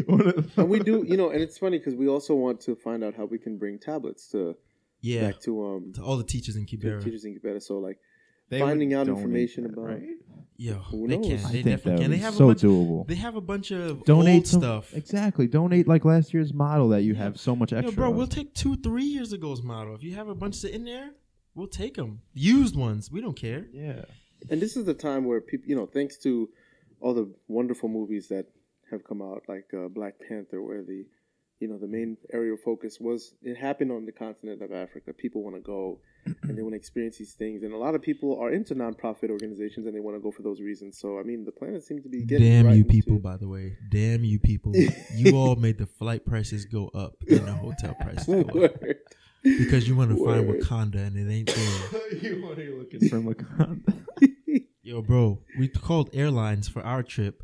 And 0.57 0.69
we 0.69 0.79
do, 0.79 1.05
you 1.07 1.17
know, 1.17 1.29
and 1.29 1.41
it's 1.41 1.57
funny 1.57 1.77
because 1.77 1.95
we 1.95 2.07
also 2.07 2.35
want 2.35 2.59
to 2.61 2.75
find 2.75 3.03
out 3.03 3.15
how 3.15 3.25
we 3.25 3.37
can 3.39 3.57
bring 3.57 3.79
tablets 3.79 4.27
to 4.29 4.55
Yeah. 5.03 5.27
back 5.31 5.39
to 5.41 5.51
um 5.67 5.93
To 5.95 6.01
all 6.03 6.17
the 6.17 6.23
teachers 6.23 6.55
in 6.55 6.65
to 6.65 6.77
Kibera. 6.77 7.03
teachers 7.03 7.25
in 7.25 7.37
better. 7.43 7.59
So 7.59 7.77
like 7.79 7.99
They 8.49 8.59
finding 8.59 8.93
out 8.95 9.07
information 9.07 9.63
that, 9.65 9.73
about 9.73 9.85
right? 9.89 10.01
Yo, 10.57 10.73
Who 10.75 11.07
they 11.07 11.17
knows? 11.17 11.27
can. 11.27 11.39
I 11.39 11.41
They 11.41 11.47
I 11.47 11.51
think 11.51 11.65
definitely 11.65 12.01
can. 12.03 12.11
They 12.11 12.17
would 12.17 12.23
have 12.23 12.33
so 12.35 12.43
a 12.45 12.47
bunch. 12.53 12.61
doable. 12.61 13.07
They 13.07 13.15
have 13.15 13.35
a 13.35 13.41
bunch 13.41 13.71
of 13.71 14.03
Donate 14.05 14.35
old 14.35 14.47
some, 14.47 14.61
stuff. 14.61 14.93
Exactly. 14.93 15.47
Donate 15.47 15.87
like 15.87 16.05
last 16.05 16.33
year's 16.33 16.53
model 16.53 16.87
that 16.89 17.01
you 17.03 17.15
have 17.15 17.39
so 17.39 17.55
much 17.55 17.71
Yo, 17.71 17.79
extra. 17.79 17.95
bro, 17.95 18.09
of. 18.11 18.15
we'll 18.15 18.27
take 18.39 18.53
two, 18.53 18.75
three 18.77 19.03
years 19.15 19.33
ago's 19.33 19.61
model. 19.63 19.93
If 19.95 20.03
you 20.03 20.13
have 20.15 20.29
a 20.29 20.35
bunch 20.35 20.55
sitting 20.55 20.85
there, 20.85 21.09
we'll 21.55 21.67
take 21.83 21.95
them. 21.95 22.21
Used 22.33 22.75
ones, 22.75 23.11
we 23.11 23.19
don't 23.19 23.35
care. 23.35 23.65
yeah. 23.73 24.05
and 24.49 24.61
this 24.61 24.75
is 24.77 24.85
the 24.85 24.93
time 24.93 25.25
where 25.25 25.41
people, 25.41 25.67
you 25.69 25.75
know, 25.75 25.85
thanks 25.87 26.17
to 26.25 26.49
all 27.01 27.13
the 27.13 27.27
wonderful 27.47 27.89
movies 27.89 28.27
that 28.33 28.45
have 28.91 29.03
come 29.03 29.21
out, 29.21 29.41
like 29.47 29.67
uh, 29.73 29.87
Black 29.89 30.15
Panther, 30.27 30.61
where 30.61 30.83
the, 30.83 31.05
you 31.63 31.69
know, 31.69 31.77
the 31.77 31.87
main 31.87 32.17
area 32.33 32.51
of 32.51 32.59
focus 32.59 32.99
was 32.99 33.35
it 33.41 33.55
happened 33.55 33.89
on 33.89 34.05
the 34.05 34.11
continent 34.11 34.61
of 34.61 34.73
Africa. 34.73 35.13
People 35.13 35.43
want 35.43 35.55
to 35.55 35.61
go 35.61 35.97
and 36.25 36.57
they 36.57 36.61
want 36.61 36.73
to 36.73 36.77
experience 36.77 37.17
these 37.17 37.35
things, 37.35 37.63
and 37.63 37.71
a 37.71 37.77
lot 37.77 37.95
of 37.95 38.01
people 38.01 38.37
are 38.37 38.51
into 38.51 38.75
nonprofit 38.75 39.29
organizations 39.29 39.85
and 39.85 39.95
they 39.95 40.01
want 40.01 40.17
to 40.17 40.19
go 40.19 40.29
for 40.29 40.41
those 40.41 40.59
reasons. 40.59 40.97
So, 40.97 41.17
I 41.17 41.23
mean, 41.23 41.45
the 41.45 41.53
planet 41.53 41.81
seems 41.85 42.03
to 42.03 42.09
be 42.09 42.25
getting 42.25 42.45
Damn 42.45 42.65
right 42.65 42.75
you 42.75 42.83
people, 42.83 43.17
by 43.17 43.37
the 43.37 43.47
way. 43.47 43.77
Damn 43.89 44.25
you 44.25 44.39
people. 44.39 44.73
you 45.15 45.37
all 45.37 45.55
made 45.55 45.77
the 45.77 45.85
flight 45.85 46.25
prices 46.25 46.65
go 46.65 46.89
up 46.89 47.15
and 47.29 47.47
the 47.47 47.53
hotel 47.53 47.95
prices 48.01 48.25
go 48.27 48.65
up. 48.65 48.75
Because 49.43 49.89
you 49.89 49.97
want 49.97 50.09
to 50.09 50.25
find 50.25 50.49
Wakanda 50.49 51.05
and 51.05 51.17
it 51.17 51.29
ain't 51.29 51.53
there. 51.53 52.13
you 52.21 52.41
want 52.41 52.55
to 52.55 52.77
looking 52.79 53.09
for 53.09 53.19
Wakanda? 53.19 54.65
Yo, 54.81 55.01
bro, 55.01 55.41
we 55.59 55.67
called 55.67 56.09
airlines 56.13 56.69
for 56.69 56.81
our 56.81 57.03
trip, 57.03 57.43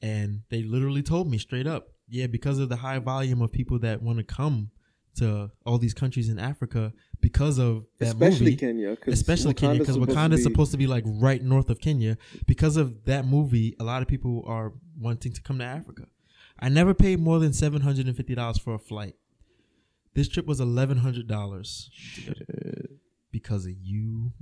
and 0.00 0.42
they 0.50 0.62
literally 0.62 1.02
told 1.02 1.28
me 1.28 1.38
straight 1.38 1.66
up, 1.66 1.91
yeah, 2.12 2.26
because 2.26 2.58
of 2.58 2.68
the 2.68 2.76
high 2.76 2.98
volume 2.98 3.40
of 3.40 3.50
people 3.50 3.78
that 3.78 4.02
want 4.02 4.18
to 4.18 4.24
come 4.24 4.70
to 5.16 5.50
all 5.64 5.78
these 5.78 5.94
countries 5.94 6.28
in 6.28 6.38
Africa, 6.38 6.92
because 7.22 7.58
of 7.58 7.86
that 7.98 8.08
especially 8.08 8.44
movie, 8.44 8.56
Kenya, 8.56 8.96
cause 8.96 9.14
especially 9.14 9.54
Kenya, 9.54 9.78
because 9.78 9.96
Wakanda 9.96 10.34
is 10.34 10.42
supposed 10.42 10.72
to 10.72 10.76
be 10.76 10.86
like 10.86 11.04
right 11.06 11.42
north 11.42 11.70
of 11.70 11.80
Kenya. 11.80 12.18
Because 12.46 12.76
of 12.76 13.06
that 13.06 13.24
movie, 13.26 13.74
a 13.80 13.84
lot 13.84 14.02
of 14.02 14.08
people 14.08 14.44
are 14.46 14.74
wanting 15.00 15.32
to 15.32 15.40
come 15.40 15.58
to 15.58 15.64
Africa. 15.64 16.06
I 16.58 16.68
never 16.68 16.92
paid 16.92 17.18
more 17.18 17.38
than 17.38 17.54
seven 17.54 17.80
hundred 17.80 18.06
and 18.06 18.16
fifty 18.16 18.34
dollars 18.34 18.58
for 18.58 18.74
a 18.74 18.78
flight. 18.78 19.16
This 20.14 20.28
trip 20.28 20.46
was 20.46 20.60
eleven 20.60 20.98
hundred 20.98 21.26
dollars 21.28 21.90
because 23.30 23.64
of 23.64 23.72
you. 23.72 24.32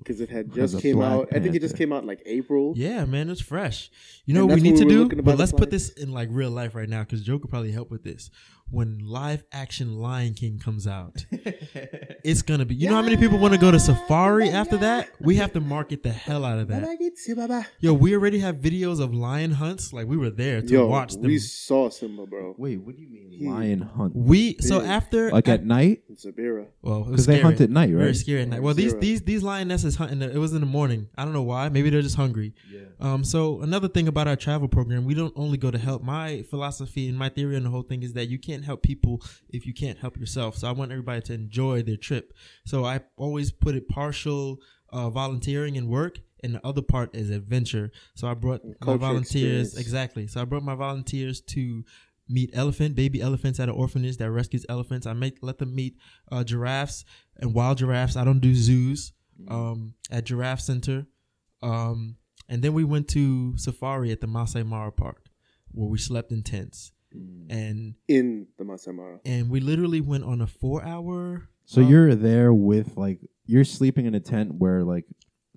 Mother- 0.00 0.04
because 0.04 0.20
it 0.20 0.28
had 0.30 0.52
just 0.54 0.80
came 0.80 0.96
Black 0.96 1.12
out. 1.12 1.28
I 1.32 1.40
think 1.40 1.54
it 1.54 1.60
just 1.60 1.76
came 1.76 1.92
out 1.92 2.02
in 2.02 2.08
like 2.08 2.22
April. 2.26 2.72
Yeah, 2.76 3.04
man, 3.04 3.30
it's 3.30 3.40
fresh. 3.40 3.90
You 4.26 4.32
And 4.34 4.40
know 4.40 4.46
what 4.46 4.56
we 4.56 4.60
need 4.62 4.72
what 4.72 4.78
to 4.82 4.88
do? 4.88 4.98
looking 5.02 5.16
to 5.18 5.22
buy 5.22 5.32
But 5.32 5.38
let's 5.38 5.52
put 5.52 5.70
this 5.70 5.90
in 5.90 6.12
like 6.12 6.28
real 6.32 6.50
life 6.50 6.74
right 6.74 6.88
now 6.88 7.00
because 7.02 7.22
Joe 7.22 7.38
could 7.38 7.50
probably 7.50 7.72
help 7.72 7.90
with 7.90 8.02
this. 8.04 8.30
When 8.70 9.00
live 9.02 9.42
action 9.52 9.94
Lion 9.98 10.34
King 10.34 10.58
comes 10.60 10.86
out, 10.86 11.24
it's 11.32 12.42
gonna 12.42 12.64
be. 12.64 12.74
You 12.76 12.88
know 12.88 12.94
how 12.94 13.02
many 13.02 13.16
people 13.16 13.38
want 13.38 13.52
to 13.54 13.58
go 13.60 13.70
to 13.70 13.80
Safari 13.80 14.48
after 14.50 14.76
that? 14.78 15.10
We 15.20 15.36
have 15.36 15.52
to 15.54 15.60
market 15.60 16.02
the 16.02 16.12
hell 16.12 16.44
out 16.44 16.58
of 16.58 16.68
that. 16.68 17.66
Yo, 17.80 17.92
we 17.94 18.14
already 18.14 18.38
have 18.38 18.56
videos 18.56 19.00
of 19.00 19.12
lion 19.12 19.50
hunts. 19.52 19.92
Like 19.92 20.06
we 20.06 20.16
were 20.16 20.30
there 20.30 20.60
to 20.62 20.68
Yo, 20.72 20.86
watch 20.86 21.14
them. 21.14 21.22
we 21.22 21.38
saw 21.38 21.88
Simba, 21.90 22.26
bro. 22.26 22.54
Wait, 22.58 22.76
what 22.80 22.94
do 22.94 23.02
you 23.02 23.08
mean 23.10 23.30
He- 23.32 23.48
lion 23.48 23.80
hunt? 23.80 24.14
We 24.14 24.56
so 24.60 24.80
after 24.82 25.30
Like 25.30 25.48
at 25.48 25.64
night? 25.64 26.02
In 26.08 26.14
Zabira. 26.16 26.66
well, 26.82 27.04
Because 27.04 27.26
they 27.26 27.40
hunt 27.40 27.60
at 27.60 27.70
night, 27.70 27.90
right? 27.90 27.98
Very 28.02 28.14
scary 28.14 28.42
at 28.42 28.48
night. 28.48 28.62
Well, 28.62 28.74
these 28.74 28.94
these 28.96 29.22
these 29.22 29.42
lionesses 29.42 29.96
hunting. 29.96 30.22
It 30.22 30.36
was 30.38 30.52
in 30.52 30.60
the 30.60 30.66
morning. 30.66 31.08
I 31.18 31.24
don't 31.24 31.32
know 31.32 31.42
why. 31.42 31.68
Maybe 31.70 31.90
they're 31.90 32.02
just 32.02 32.16
hungry. 32.16 32.54
Yeah. 32.72 32.80
Um. 33.00 33.24
So 33.24 33.62
another 33.62 33.88
thing 33.88 34.06
about 34.06 34.28
our 34.28 34.36
travel 34.36 34.68
program, 34.68 35.04
we 35.04 35.14
don't 35.14 35.32
only 35.36 35.58
go 35.58 35.70
to 35.72 35.78
help. 35.78 36.02
My 36.04 36.42
philosophy 36.50 37.08
and 37.08 37.18
my 37.18 37.28
theory 37.30 37.56
on 37.56 37.64
the 37.64 37.70
whole 37.70 37.82
thing 37.82 38.02
is 38.04 38.12
that 38.12 38.28
you 38.28 38.38
can't 38.38 38.59
help 38.64 38.82
people 38.82 39.22
if 39.48 39.66
you 39.66 39.74
can't 39.74 39.98
help 39.98 40.16
yourself. 40.16 40.56
So 40.56 40.68
I 40.68 40.72
want 40.72 40.92
everybody 40.92 41.20
to 41.22 41.34
enjoy 41.34 41.82
their 41.82 41.96
trip. 41.96 42.32
So 42.64 42.84
I 42.84 43.00
always 43.16 43.52
put 43.52 43.74
it 43.74 43.88
partial 43.88 44.58
uh, 44.92 45.10
volunteering 45.10 45.76
and 45.76 45.88
work, 45.88 46.18
and 46.42 46.54
the 46.54 46.66
other 46.66 46.82
part 46.82 47.14
is 47.14 47.30
adventure. 47.30 47.90
So 48.14 48.28
I 48.28 48.34
brought 48.34 48.62
my 48.84 48.96
volunteers 48.96 49.68
experience. 49.68 49.78
exactly. 49.78 50.26
So 50.26 50.40
I 50.40 50.44
brought 50.44 50.62
my 50.62 50.74
volunteers 50.74 51.40
to 51.42 51.84
meet 52.28 52.50
elephant 52.52 52.94
baby 52.94 53.20
elephants 53.20 53.58
at 53.58 53.68
an 53.68 53.74
orphanage 53.74 54.16
that 54.18 54.30
rescues 54.30 54.64
elephants. 54.68 55.06
I 55.06 55.12
make 55.12 55.38
let 55.42 55.58
them 55.58 55.74
meet 55.74 55.96
uh, 56.30 56.44
giraffes 56.44 57.04
and 57.36 57.54
wild 57.54 57.78
giraffes. 57.78 58.16
I 58.16 58.24
don't 58.24 58.40
do 58.40 58.54
zoos. 58.54 59.12
Um, 59.48 59.94
at 60.10 60.24
Giraffe 60.24 60.60
Center, 60.60 61.06
um, 61.62 62.16
and 62.50 62.62
then 62.62 62.74
we 62.74 62.84
went 62.84 63.08
to 63.08 63.56
safari 63.56 64.10
at 64.10 64.20
the 64.20 64.26
Masai 64.26 64.62
Mara 64.64 64.92
Park, 64.92 65.30
where 65.70 65.88
we 65.88 65.96
slept 65.96 66.30
in 66.30 66.42
tents, 66.42 66.92
and 67.12 67.94
In 68.08 68.46
the 68.58 68.64
Masai 68.64 68.92
Mara. 68.92 69.18
and 69.24 69.50
we 69.50 69.60
literally 69.60 70.00
went 70.00 70.24
on 70.24 70.40
a 70.40 70.46
four 70.46 70.82
hour. 70.84 71.48
So 71.64 71.82
um, 71.82 71.88
you're 71.88 72.14
there 72.14 72.52
with 72.52 72.96
like 72.96 73.18
you're 73.46 73.64
sleeping 73.64 74.06
in 74.06 74.14
a 74.14 74.20
tent 74.20 74.54
where 74.54 74.82
like 74.84 75.04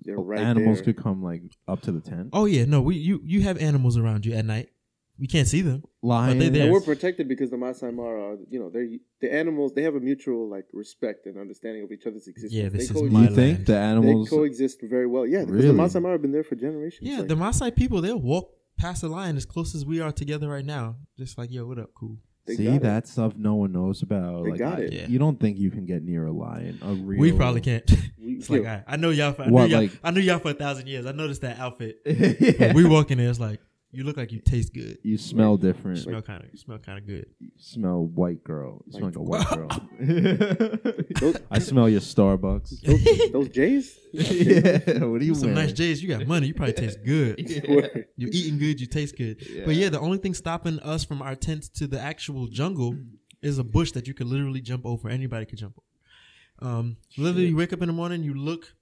right 0.06 0.40
animals 0.40 0.78
there. 0.78 0.92
could 0.92 1.02
come 1.02 1.22
like 1.22 1.42
up 1.68 1.80
to 1.82 1.92
the 1.92 2.00
tent. 2.00 2.30
Oh 2.32 2.44
yeah, 2.46 2.64
no, 2.64 2.80
we 2.82 2.96
you 2.96 3.20
you 3.24 3.42
have 3.42 3.58
animals 3.58 3.96
around 3.96 4.26
you 4.26 4.34
at 4.34 4.44
night. 4.44 4.68
You 5.16 5.28
can't 5.28 5.46
see 5.46 5.60
them. 5.62 5.84
Lions. 6.02 6.50
they're 6.50 6.72
we're 6.72 6.80
protected 6.80 7.28
because 7.28 7.48
the 7.50 7.56
Masai 7.56 7.92
Mara, 7.92 8.36
you 8.50 8.58
know, 8.58 8.68
they're 8.68 8.88
the 9.20 9.32
animals. 9.32 9.72
They 9.72 9.82
have 9.82 9.94
a 9.94 10.00
mutual 10.00 10.50
like 10.50 10.64
respect 10.72 11.26
and 11.26 11.38
understanding 11.38 11.84
of 11.84 11.92
each 11.92 12.04
other's 12.04 12.26
existence. 12.26 12.52
Yeah, 12.52 12.68
this 12.68 12.88
they 12.88 12.94
is 12.96 13.00
Do 13.02 13.10
my 13.10 13.20
you 13.20 13.26
coexist, 13.28 13.36
think 13.36 13.56
land. 13.58 13.66
the 13.66 13.72
they 13.74 13.78
animals? 13.78 14.28
coexist 14.28 14.80
very 14.82 15.06
well. 15.06 15.24
Yeah, 15.24 15.40
because 15.42 15.52
Really? 15.54 15.66
the 15.68 15.72
Masai 15.74 16.00
Mara 16.00 16.14
have 16.14 16.22
been 16.22 16.32
there 16.32 16.42
for 16.42 16.56
generations. 16.56 17.08
Yeah, 17.08 17.18
Like, 17.20 17.28
the 17.28 17.36
Maasai 17.36 17.76
people 17.76 18.00
they'll 18.00 18.20
walk 18.20 18.50
past 18.78 19.02
the 19.02 19.08
lion 19.08 19.36
as 19.36 19.44
close 19.46 19.74
as 19.74 19.84
we 19.84 20.00
are 20.00 20.12
together 20.12 20.48
right 20.48 20.64
now. 20.64 20.96
Just 21.18 21.38
like 21.38 21.50
yo, 21.50 21.66
what 21.66 21.78
up, 21.78 21.90
cool. 21.94 22.18
they 22.46 22.56
See 22.56 22.64
got 22.64 22.74
it. 22.74 22.82
that 22.82 23.06
stuff 23.08 23.34
no 23.36 23.54
one 23.54 23.72
knows 23.72 24.02
about. 24.02 24.44
They 24.44 24.50
like, 24.50 24.58
got 24.58 24.78
I- 24.78 24.82
it. 24.82 24.92
Yeah. 24.92 25.06
You 25.06 25.18
don't 25.18 25.38
think 25.40 25.58
you 25.58 25.70
can 25.70 25.86
get 25.86 26.02
near 26.02 26.26
a 26.26 26.32
lion? 26.32 26.78
A 26.82 26.92
real. 26.94 27.20
We 27.20 27.32
probably 27.32 27.60
can't. 27.60 27.88
We- 28.24 28.36
it's 28.36 28.48
like 28.48 28.64
I, 28.64 28.82
I 28.86 28.96
know 28.96 29.10
y'all. 29.10 29.32
For, 29.34 29.42
I 29.42 29.48
What, 29.48 29.64
knew 29.66 29.72
y'all. 29.72 29.80
like- 29.82 29.98
I 30.02 30.10
knew 30.10 30.20
y'all 30.20 30.38
for 30.38 30.50
a 30.50 30.54
thousand 30.54 30.86
years. 30.86 31.04
I 31.06 31.12
noticed 31.12 31.42
that 31.42 31.58
outfit. 31.58 31.98
yeah. 32.06 32.72
We 32.72 32.84
walk 32.86 33.10
in 33.10 33.18
there, 33.18 33.28
it's 33.28 33.38
like 33.38 33.60
you 33.94 34.04
look 34.04 34.16
like 34.16 34.32
you 34.32 34.40
taste 34.40 34.74
good. 34.74 34.98
You 35.02 35.16
smell 35.18 35.52
You 35.52 35.58
different. 35.72 35.98
smell 35.98 36.22
kind 36.22 36.42
of. 36.44 36.50
You 36.52 36.58
smell 36.58 36.78
kind 36.78 36.98
of 36.98 37.06
good. 37.06 37.26
You 37.38 37.50
smell 37.58 38.04
white 38.04 38.42
girl. 38.44 38.82
You 38.86 38.92
smell 38.92 39.06
like 39.06 39.16
a 39.16 39.22
white 39.22 39.48
girl. 39.48 39.68
Those- 41.20 41.36
I 41.50 41.58
smell 41.58 41.88
your 41.88 42.00
Starbucks. 42.00 42.80
those, 42.82 43.32
those 43.32 43.48
Jays. 43.50 43.98
yeah. 44.12 45.04
What 45.04 45.20
are 45.20 45.24
you 45.24 45.34
Some 45.34 45.50
wearing? 45.54 45.66
nice 45.66 45.72
J's. 45.72 46.02
You 46.02 46.08
got 46.08 46.26
money. 46.26 46.48
You 46.48 46.54
probably 46.54 46.74
taste 46.74 46.98
good. 47.04 47.38
Word. 47.68 48.06
You 48.16 48.28
eating 48.32 48.58
good. 48.58 48.80
You 48.80 48.86
taste 48.86 49.16
good. 49.16 49.36
But 49.64 49.74
yeah, 49.76 49.88
the 49.88 50.00
only 50.00 50.18
thing 50.18 50.34
stopping 50.34 50.78
us 50.80 51.04
from 51.04 51.22
our 51.22 51.34
tent 51.34 51.64
to 51.74 51.86
the 51.86 52.00
actual 52.00 52.46
jungle 52.46 52.96
is 53.42 53.58
a 53.58 53.64
bush 53.64 53.92
that 53.92 54.06
you 54.08 54.14
could 54.14 54.26
literally 54.26 54.60
jump 54.60 54.86
over. 54.86 55.08
Anybody 55.08 55.46
could 55.46 55.58
jump 55.58 55.74
over. 55.78 56.70
Um, 56.72 56.96
literally, 57.18 57.46
you 57.48 57.56
wake 57.56 57.72
up 57.72 57.82
in 57.82 57.88
the 57.88 57.92
morning, 57.92 58.22
you 58.22 58.32
look, 58.34 58.72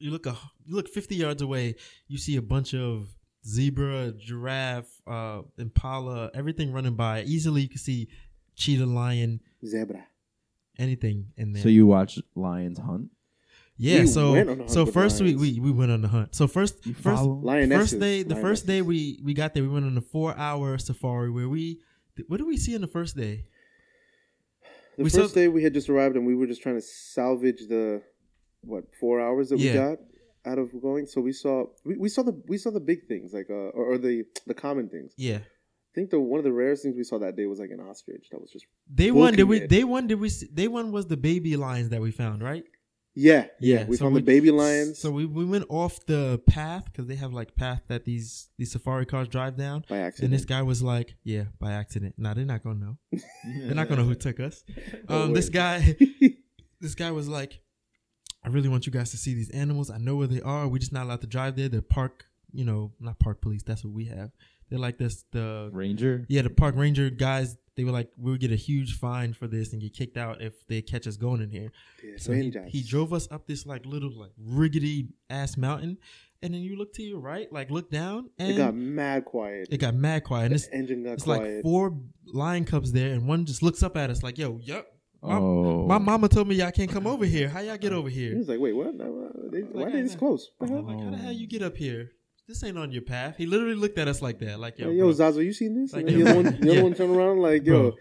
you 0.00 0.10
look 0.10 0.26
a, 0.26 0.36
you 0.64 0.74
look 0.74 0.88
fifty 0.88 1.14
yards 1.14 1.40
away, 1.40 1.76
you 2.08 2.18
see 2.18 2.36
a 2.36 2.42
bunch 2.42 2.74
of 2.74 3.08
zebra, 3.48 4.12
giraffe, 4.12 4.90
uh, 5.06 5.42
impala, 5.58 6.30
everything 6.34 6.72
running 6.72 6.94
by. 6.96 7.22
Easily, 7.22 7.62
you 7.62 7.68
can 7.68 7.78
see 7.78 8.08
cheetah, 8.54 8.86
lion, 8.86 9.40
Zebra. 9.64 10.04
anything 10.78 11.32
in 11.36 11.52
there. 11.52 11.62
So 11.62 11.68
you 11.68 11.86
watch 11.86 12.18
lions 12.34 12.78
hunt? 12.78 13.10
yeah. 13.76 14.00
We 14.00 14.06
so 14.08 14.32
went 14.32 14.48
on 14.50 14.54
a 14.54 14.58
hunt 14.62 14.70
so 14.70 14.86
first 14.86 15.20
we, 15.20 15.28
lions. 15.34 15.40
we 15.40 15.60
we 15.60 15.70
went 15.70 15.90
on 15.92 16.02
the 16.02 16.08
hunt. 16.08 16.34
So 16.34 16.46
first 16.48 16.84
You 16.86 16.94
first? 16.94 17.22
Lionesses. 17.22 17.78
first 17.92 18.00
day 18.00 18.22
the 18.24 18.36
first 18.36 18.66
day 18.66 18.82
we 18.82 19.20
we 19.24 19.32
got 19.34 19.54
there 19.54 19.62
we 19.62 19.68
went 19.68 19.86
on 19.86 19.96
a 19.96 20.00
four 20.14 20.36
hour 20.36 20.76
safari 20.78 21.30
where 21.30 21.48
we 21.48 21.80
what 22.26 22.38
did 22.38 22.46
we 22.46 22.56
see 22.56 22.74
on 22.74 22.80
the 22.80 22.88
first 22.98 23.16
day 23.16 23.44
The 24.96 25.04
we 25.04 25.10
first 25.10 25.32
saw- 25.34 25.40
day 25.40 25.46
we 25.48 25.62
had 25.62 25.74
just 25.74 25.88
arrived 25.88 26.16
and 26.16 26.26
we 26.26 26.34
were 26.34 26.46
just 26.48 26.60
trying 26.62 26.74
to 26.74 26.80
salvage 26.82 27.60
the 27.68 28.02
what 28.62 28.84
four 28.98 29.20
hours 29.20 29.50
that 29.50 29.58
Yeah. 29.60 29.72
we 29.72 29.78
got 29.78 29.98
out 30.44 30.58
of 30.58 30.70
going. 30.80 31.06
So 31.06 31.20
we 31.20 31.32
saw 31.32 31.64
we, 31.84 31.96
we 31.96 32.08
saw 32.08 32.22
the 32.22 32.40
we 32.46 32.58
saw 32.58 32.70
the 32.70 32.80
big 32.80 33.06
things 33.08 33.32
like 33.32 33.48
uh 33.50 33.54
or, 33.76 33.92
or 33.94 33.98
the 33.98 34.24
the 34.46 34.54
common 34.54 34.88
things. 34.88 35.12
yeah 35.16 35.38
I 35.38 35.94
think 35.94 36.10
the 36.10 36.20
one 36.20 36.38
of 36.38 36.44
the 36.44 36.52
rarest 36.52 36.82
things 36.82 36.96
we 36.96 37.04
saw 37.04 37.18
that 37.18 37.34
day 37.36 37.46
was 37.46 37.58
like 37.58 37.70
an 37.70 37.80
ostrich 37.80 38.28
that 38.30 38.40
was 38.40 38.50
just 38.52 38.66
They 38.92 39.10
one 39.10 39.34
did 39.34 39.44
we 39.44 39.66
day 39.66 39.84
one 39.84 40.06
did 40.06 40.20
we 40.20 40.28
see, 40.28 40.46
day 40.52 40.68
one 40.68 40.92
was 40.92 41.06
the 41.06 41.16
baby 41.16 41.56
lions 41.56 41.88
that 41.90 42.00
we 42.00 42.10
found 42.12 42.42
right 42.42 42.64
yeah 43.14 43.46
yeah. 43.58 43.78
Yeah, 43.80 43.84
we 43.86 43.96
so 43.96 44.04
found 44.04 44.14
we- 44.14 44.20
the 44.20 44.26
baby 44.26 44.50
lions 44.52 44.98
so 45.00 45.10
we, 45.10 45.24
we 45.26 45.44
went 45.44 45.64
off 45.70 46.04
the 46.06 46.40
path 46.46 46.84
because 46.84 47.06
they 47.08 47.16
have 47.16 47.32
like 47.32 47.56
path 47.56 47.82
that 47.88 48.04
these 48.04 48.48
these 48.58 48.70
safari 48.70 49.06
cars 49.06 49.26
drive 49.28 49.56
down 49.56 49.84
by 49.88 49.98
accident. 49.98 50.26
and 50.30 50.32
this 50.38 50.44
guy 50.44 50.62
was 50.62 50.82
like 50.82 51.16
yeah 51.24 51.44
by 51.58 51.72
accident 51.72 52.14
nah 52.16 52.32
they're 52.34 52.44
not 52.44 52.62
gonna 52.62 52.78
know 52.78 52.96
they're 53.66 53.74
not 53.74 53.88
gonna 53.88 54.02
know 54.02 54.08
who 54.08 54.14
took 54.14 54.38
us 54.38 54.62
Oh, 55.08 55.22
um 55.24 55.32
this 55.32 55.48
guy 55.48 55.96
this 56.80 56.94
guy 56.94 57.10
was 57.10 57.28
like, 57.28 57.60
I 58.44 58.48
really 58.48 58.68
want 58.68 58.86
you 58.86 58.92
guys 58.92 59.10
to 59.10 59.16
see 59.16 59.34
these 59.34 59.50
animals. 59.50 59.90
I 59.90 59.98
know 59.98 60.16
where 60.16 60.26
they 60.28 60.40
are. 60.40 60.68
We're 60.68 60.78
just 60.78 60.92
not 60.92 61.04
allowed 61.04 61.20
to 61.22 61.26
drive 61.26 61.56
there. 61.56 61.68
They're 61.68 61.82
park, 61.82 62.26
you 62.52 62.64
know, 62.64 62.92
not 63.00 63.18
park 63.18 63.40
police. 63.40 63.62
That's 63.62 63.84
what 63.84 63.92
we 63.92 64.06
have. 64.06 64.30
They're 64.70 64.78
like 64.78 64.98
this. 64.98 65.24
The 65.32 65.70
Ranger? 65.72 66.24
yeah, 66.28 66.42
the 66.42 66.50
park 66.50 66.74
ranger 66.76 67.10
guys. 67.10 67.56
They 67.74 67.84
were 67.84 67.92
like, 67.92 68.10
we 68.18 68.32
would 68.32 68.40
get 68.40 68.50
a 68.50 68.56
huge 68.56 68.98
fine 68.98 69.32
for 69.34 69.46
this 69.46 69.72
and 69.72 69.80
get 69.80 69.94
kicked 69.94 70.16
out 70.16 70.42
if 70.42 70.66
they 70.66 70.82
catch 70.82 71.06
us 71.06 71.16
going 71.16 71.40
in 71.40 71.50
here. 71.50 71.70
Yes, 72.04 72.24
So 72.24 72.32
he, 72.32 72.52
he 72.66 72.82
drove 72.82 73.12
us 73.12 73.28
up 73.30 73.46
this 73.46 73.66
like 73.66 73.86
little 73.86 74.10
like 74.10 74.32
riggedy 74.44 75.08
ass 75.30 75.56
mountain, 75.56 75.96
and 76.42 76.52
then 76.52 76.60
you 76.60 76.76
look 76.76 76.92
to 76.94 77.02
your 77.04 77.20
right, 77.20 77.50
like 77.52 77.70
look 77.70 77.88
down, 77.90 78.30
and 78.38 78.50
It 78.50 78.56
got 78.56 78.74
mad 78.74 79.24
quiet. 79.24 79.68
it 79.70 79.76
got 79.78 79.94
mad 79.94 80.24
quiet. 80.24 80.46
And 80.46 80.54
it's, 80.56 80.68
engine 80.72 81.04
got 81.04 81.12
it's 81.12 81.22
quiet. 81.24 81.54
like 81.56 81.62
four 81.62 81.96
lion 82.26 82.64
cubs 82.64 82.90
there, 82.92 83.12
and 83.12 83.28
one 83.28 83.46
just 83.46 83.62
looks 83.62 83.82
up 83.84 83.96
at 83.96 84.10
us 84.10 84.22
like, 84.24 84.38
"Yo, 84.38 84.58
yup." 84.62 84.86
My- 85.22 85.36
Oh. 85.36 85.86
My 85.86 85.98
mama 85.98 86.28
told 86.28 86.46
me 86.48 86.54
y'all 86.54 86.70
can't 86.70 86.90
come 86.90 87.06
over 87.06 87.24
here. 87.24 87.48
How 87.48 87.60
y'all 87.60 87.76
get 87.76 87.92
over 87.92 88.08
he 88.08 88.28
here? 88.28 88.36
was 88.38 88.48
like, 88.48 88.60
"Wait, 88.60 88.72
what? 88.72 88.94
No, 88.94 89.30
they, 89.50 89.62
why 89.62 89.82
Like, 89.82 89.88
are 89.88 89.96
they 89.96 90.02
this 90.02 90.14
close? 90.14 90.50
What 90.58 90.68
the 90.68 90.74
hell? 90.74 90.82
like, 90.84 91.00
how 91.02 91.10
the 91.10 91.16
hell 91.16 91.28
oh. 91.28 91.32
you 91.32 91.46
get 91.46 91.62
up 91.62 91.76
here? 91.76 92.12
This 92.46 92.62
ain't 92.64 92.78
on 92.78 92.92
your 92.92 93.02
path. 93.02 93.36
He 93.36 93.44
literally 93.44 93.74
looked 93.74 93.98
at 93.98 94.08
us 94.08 94.22
like 94.22 94.38
that, 94.38 94.58
like 94.58 94.78
yo, 94.78 94.90
Yo, 94.90 95.12
bro, 95.12 95.12
Zazo, 95.12 95.44
you 95.44 95.52
seen 95.52 95.74
this? 95.78 95.92
Like, 95.92 96.06
and 96.06 96.08
then 96.08 96.18
the 96.18 96.24
yo, 96.24 96.30
other 96.30 96.42
one, 96.42 96.60
the 96.60 96.68
other 96.70 96.76
yeah. 96.78 96.82
one 96.82 96.94
turned 96.94 97.16
around 97.16 97.38
like, 97.40 97.64
bro. 97.64 97.82
yo. 97.82 97.96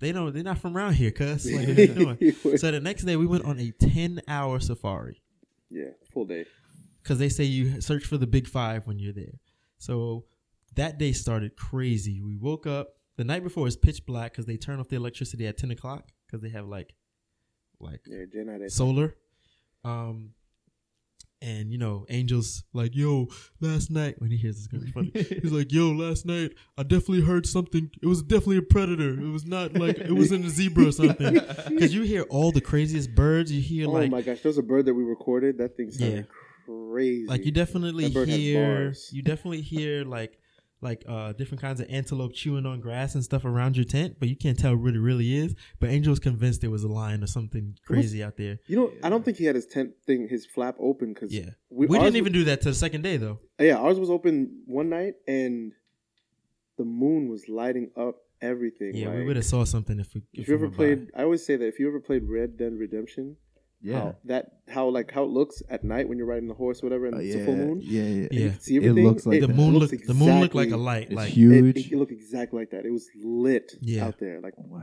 They 0.00 0.12
don't. 0.12 0.32
They're 0.32 0.42
not 0.42 0.58
from 0.58 0.76
around 0.76 0.94
here, 0.94 1.10
cuz. 1.10 1.46
Like, 1.52 1.68
what 1.68 1.78
you 1.78 2.32
doing? 2.32 2.58
so 2.58 2.70
the 2.70 2.80
next 2.80 3.04
day 3.04 3.16
we 3.16 3.26
went 3.26 3.44
on 3.44 3.58
a 3.58 3.70
ten 3.70 4.20
hour 4.28 4.60
safari 4.60 5.22
yeah, 5.70 5.90
full 6.12 6.24
day. 6.24 6.44
because 7.02 7.18
they 7.18 7.28
say 7.28 7.44
you 7.44 7.80
search 7.80 8.04
for 8.04 8.16
the 8.16 8.26
big 8.26 8.46
five 8.46 8.86
when 8.86 8.98
you're 8.98 9.12
there. 9.12 9.40
So 9.78 10.24
that 10.74 10.98
day 10.98 11.12
started 11.12 11.56
crazy. 11.56 12.20
We 12.20 12.36
woke 12.36 12.66
up 12.66 12.88
the 13.16 13.24
night 13.24 13.42
before 13.42 13.66
is 13.66 13.76
pitch 13.76 14.04
black 14.06 14.32
because 14.32 14.46
they 14.46 14.56
turn 14.56 14.80
off 14.80 14.88
the 14.88 14.96
electricity 14.96 15.46
at 15.46 15.56
ten 15.56 15.70
o'clock 15.70 16.08
because 16.28 16.42
they 16.42 16.50
have 16.50 16.66
like 16.66 16.94
like 17.80 18.00
Yeah, 18.06 18.24
Jen 18.32 18.48
had 18.48 18.60
it. 18.60 18.72
solar. 18.72 19.16
Um, 19.84 20.34
and 21.40 21.70
you 21.70 21.78
know, 21.78 22.04
Angel's 22.08 22.64
like, 22.72 22.96
"Yo, 22.96 23.28
last 23.60 23.90
night." 23.92 24.20
When 24.20 24.30
he 24.32 24.36
hears 24.36 24.56
this, 24.56 24.64
it's 24.64 24.72
gonna 24.72 24.84
be 24.84 24.90
funny. 24.90 25.38
He's 25.40 25.52
like, 25.52 25.70
"Yo, 25.70 25.92
last 25.92 26.26
night 26.26 26.52
I 26.76 26.82
definitely 26.82 27.20
heard 27.20 27.46
something. 27.46 27.90
It 28.02 28.06
was 28.06 28.22
definitely 28.24 28.56
a 28.58 28.62
predator. 28.62 29.10
It 29.10 29.30
was 29.30 29.46
not 29.46 29.74
like 29.74 29.98
it 29.98 30.10
wasn't 30.12 30.44
a 30.46 30.50
zebra 30.50 30.88
or 30.88 30.92
something." 30.92 31.34
Because 31.68 31.94
you 31.94 32.02
hear 32.02 32.22
all 32.22 32.50
the 32.50 32.60
craziest 32.60 33.14
birds. 33.14 33.52
You 33.52 33.60
hear 33.62 33.86
oh 33.86 33.92
like, 33.92 34.10
my 34.10 34.20
gosh, 34.22 34.40
there 34.42 34.48
was 34.50 34.58
a 34.58 34.62
bird 34.64 34.86
that 34.86 34.94
we 34.94 35.04
recorded. 35.04 35.58
That 35.58 35.76
thing 35.76 35.92
sounded 35.92 36.26
Yeah. 36.26 36.32
crazy. 36.66 37.26
like 37.28 37.44
you 37.44 37.52
definitely 37.52 38.04
That 38.04 38.14
bird 38.14 38.28
has 38.30 38.38
hear, 38.38 38.94
you 39.12 39.22
definitely 39.22 39.60
hear 39.60 40.04
like. 40.04 40.37
Like 40.80 41.04
uh, 41.08 41.32
different 41.32 41.60
kinds 41.60 41.80
of 41.80 41.88
antelope 41.90 42.32
chewing 42.34 42.64
on 42.64 42.80
grass 42.80 43.16
and 43.16 43.24
stuff 43.24 43.44
around 43.44 43.76
your 43.76 43.84
tent, 43.84 44.16
but 44.20 44.28
you 44.28 44.36
can't 44.36 44.56
tell 44.56 44.76
what 44.76 44.94
it 44.94 45.00
really 45.00 45.36
is. 45.36 45.56
But 45.80 45.90
Angel 45.90 46.10
was 46.12 46.20
convinced 46.20 46.60
there 46.60 46.70
was 46.70 46.84
a 46.84 46.88
lion 46.88 47.24
or 47.24 47.26
something 47.26 47.76
crazy 47.84 48.22
out 48.22 48.36
there. 48.36 48.58
You 48.68 48.76
know, 48.76 48.92
I 49.02 49.08
don't 49.08 49.24
think 49.24 49.38
he 49.38 49.44
had 49.44 49.56
his 49.56 49.66
tent 49.66 49.94
thing, 50.06 50.28
his 50.28 50.46
flap 50.46 50.76
open 50.78 51.14
because 51.14 51.34
Yeah, 51.34 51.50
we, 51.68 51.86
we 51.86 51.98
didn't 51.98 52.14
even 52.14 52.32
was- 52.32 52.40
do 52.40 52.44
that 52.44 52.60
till 52.62 52.70
the 52.70 52.78
second 52.78 53.02
day 53.02 53.16
though. 53.16 53.40
Yeah, 53.58 53.78
ours 53.78 53.98
was 53.98 54.08
open 54.08 54.62
one 54.66 54.88
night 54.88 55.14
and 55.26 55.72
the 56.76 56.84
moon 56.84 57.28
was 57.28 57.48
lighting 57.48 57.90
up 57.96 58.16
everything. 58.40 58.94
Yeah, 58.94 59.12
we 59.14 59.24
would 59.24 59.34
have 59.34 59.44
saw 59.44 59.64
something 59.64 59.98
if 59.98 60.14
we. 60.14 60.22
If 60.32 60.46
we 60.46 60.52
you 60.52 60.58
ever 60.58 60.66
went 60.66 60.72
by. 60.74 60.76
played, 60.76 61.10
I 61.16 61.22
always 61.24 61.44
say 61.44 61.56
that 61.56 61.66
if 61.66 61.80
you 61.80 61.88
ever 61.88 61.98
played 61.98 62.22
Red 62.28 62.56
Dead 62.56 62.72
Redemption, 62.72 63.36
Yeah. 63.80 63.98
how 63.98 64.16
that 64.24 64.44
how 64.68 64.88
like 64.88 65.10
how 65.12 65.22
it 65.24 65.30
looks 65.30 65.62
at 65.70 65.84
night 65.84 66.08
when 66.08 66.18
you're 66.18 66.26
riding 66.26 66.48
the 66.48 66.54
horse, 66.54 66.82
or 66.82 66.86
whatever, 66.86 67.06
and 67.06 67.14
Uh, 67.14 67.18
it's 67.20 67.34
yeah, 67.36 67.42
a 67.42 67.44
full 67.44 67.56
moon. 67.56 67.80
yeah, 67.82 68.02
yeah, 68.02 68.28
Yeah. 68.30 68.40
And 68.46 68.68
you 68.68 68.80
can 68.80 68.98
It 68.98 69.02
looks 69.02 69.24
like 69.26 69.40
the 69.40 69.48
moon 69.48 69.74
looks 69.78 69.92
looked 69.92 70.06
the 70.06 70.14
moon 70.14 70.40
looked 70.40 70.54
like 70.54 70.70
a 70.72 70.76
light. 70.76 71.06
It's 71.06 71.14
like 71.14 71.30
huge. 71.32 71.92
it, 71.92 71.96
looked 71.96 72.12
exactly 72.12 72.58
like 72.58 72.70
that. 72.70 72.84
It 72.84 72.90
was 72.92 73.08
lit 73.22 73.72
Yeah. 73.80 74.06
out 74.06 74.18
there. 74.18 74.40
Like 74.40 74.54
wow. 74.58 74.82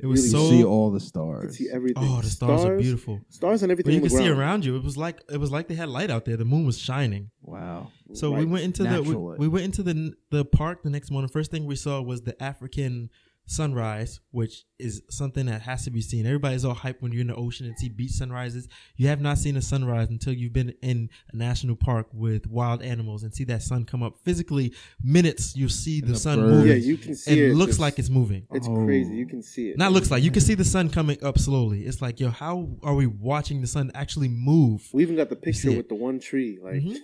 it 0.00 0.06
was 0.06 0.20
really 0.20 0.30
so. 0.30 0.42
you 0.50 0.58
see 0.58 0.64
all 0.64 0.90
the 0.90 0.94
you 0.94 1.00
stars. 1.00 1.42
could 1.42 1.54
see 1.54 1.68
everything. 1.70 2.04
oh, 2.08 2.20
the 2.22 2.30
stars, 2.30 2.64
are 2.64 2.76
beautiful. 2.78 3.20
Stars 3.28 3.62
and 3.62 3.68
But 3.68 3.72
everything. 3.72 3.92
you 3.92 3.98
on 3.98 4.08
could 4.08 4.16
see 4.16 4.28
around 4.28 4.64
you. 4.64 4.76
It 4.76 4.82
was 4.82 4.96
like 4.96 5.20
it 5.30 5.36
was 5.38 5.50
like 5.52 5.68
they 5.68 5.74
had 5.74 5.90
light 5.90 6.10
out 6.10 6.24
there. 6.24 6.36
The 6.38 6.44
moon 6.46 6.64
was 6.64 6.78
shining. 6.78 7.30
Wow. 7.42 7.90
So 8.14 8.30
we 8.30 8.44
went 8.46 8.64
into 8.64 8.82
the 8.84 9.02
we, 9.02 9.14
we 9.42 9.48
went 9.48 9.64
into 9.66 9.82
the 9.82 10.14
the 10.30 10.44
park 10.46 10.82
the 10.82 10.90
next 10.90 11.10
morning. 11.10 11.28
First 11.28 11.50
thing 11.50 11.66
we 11.66 11.76
saw 11.76 12.00
was 12.00 12.22
the 12.22 12.42
African 12.42 13.10
sunrise, 13.46 14.20
which 14.30 14.64
is 14.78 15.02
something 15.10 15.46
that 15.46 15.62
has 15.62 15.84
to 15.84 15.90
be 15.90 16.00
seen. 16.00 16.26
Everybody's 16.26 16.64
all 16.64 16.74
hyped 16.74 17.00
when 17.00 17.12
you're 17.12 17.20
in 17.20 17.26
the 17.28 17.34
ocean 17.34 17.66
and 17.66 17.78
see 17.78 17.88
beach 17.88 18.12
sunrises. 18.12 18.68
You 18.96 19.08
have 19.08 19.20
not 19.20 19.38
seen 19.38 19.56
a 19.56 19.62
sunrise 19.62 20.08
until 20.10 20.32
you've 20.32 20.52
been 20.52 20.74
in 20.82 21.10
a 21.32 21.36
national 21.36 21.76
park 21.76 22.06
with 22.12 22.46
wild 22.46 22.82
animals 22.82 23.22
and 23.22 23.34
see 23.34 23.44
that 23.44 23.62
sun 23.62 23.84
come 23.84 24.02
up. 24.02 24.14
Physically, 24.24 24.72
minutes 25.02 25.54
you 25.56 25.68
see 25.68 26.00
the, 26.00 26.08
the 26.12 26.16
sun 26.18 26.40
birds. 26.40 26.52
moving. 26.52 26.68
Yeah, 26.70 26.74
you 26.76 26.96
can 26.96 27.14
see 27.14 27.32
it 27.32 27.50
it. 27.50 27.54
looks 27.54 27.70
just- 27.72 27.80
like 27.80 27.98
it's 27.98 28.10
moving. 28.10 28.46
It's 28.52 28.66
Oh. 28.68 28.84
crazy. 28.84 29.14
You 29.14 29.26
can 29.26 29.42
see 29.42 29.70
it. 29.70 29.78
Not 29.78 29.92
looks 29.92 30.10
like 30.10 30.22
you 30.22 30.30
can 30.30 30.42
see 30.42 30.54
the 30.54 30.64
sun 30.64 30.88
coming 30.88 31.22
up 31.22 31.38
slowly. 31.38 31.82
It's 31.84 32.00
like, 32.00 32.20
yo, 32.20 32.30
how 32.30 32.68
are 32.82 32.94
we 32.94 33.06
watching 33.06 33.60
the 33.60 33.66
sun 33.66 33.90
actually 33.94 34.28
move? 34.28 34.88
We 34.92 35.02
even 35.02 35.16
got 35.16 35.28
the 35.28 35.36
picture 35.36 35.72
with 35.72 35.88
the 35.88 35.94
one 35.94 36.18
tree. 36.20 36.58
Like 36.62 36.74
Mhm. 36.82 36.96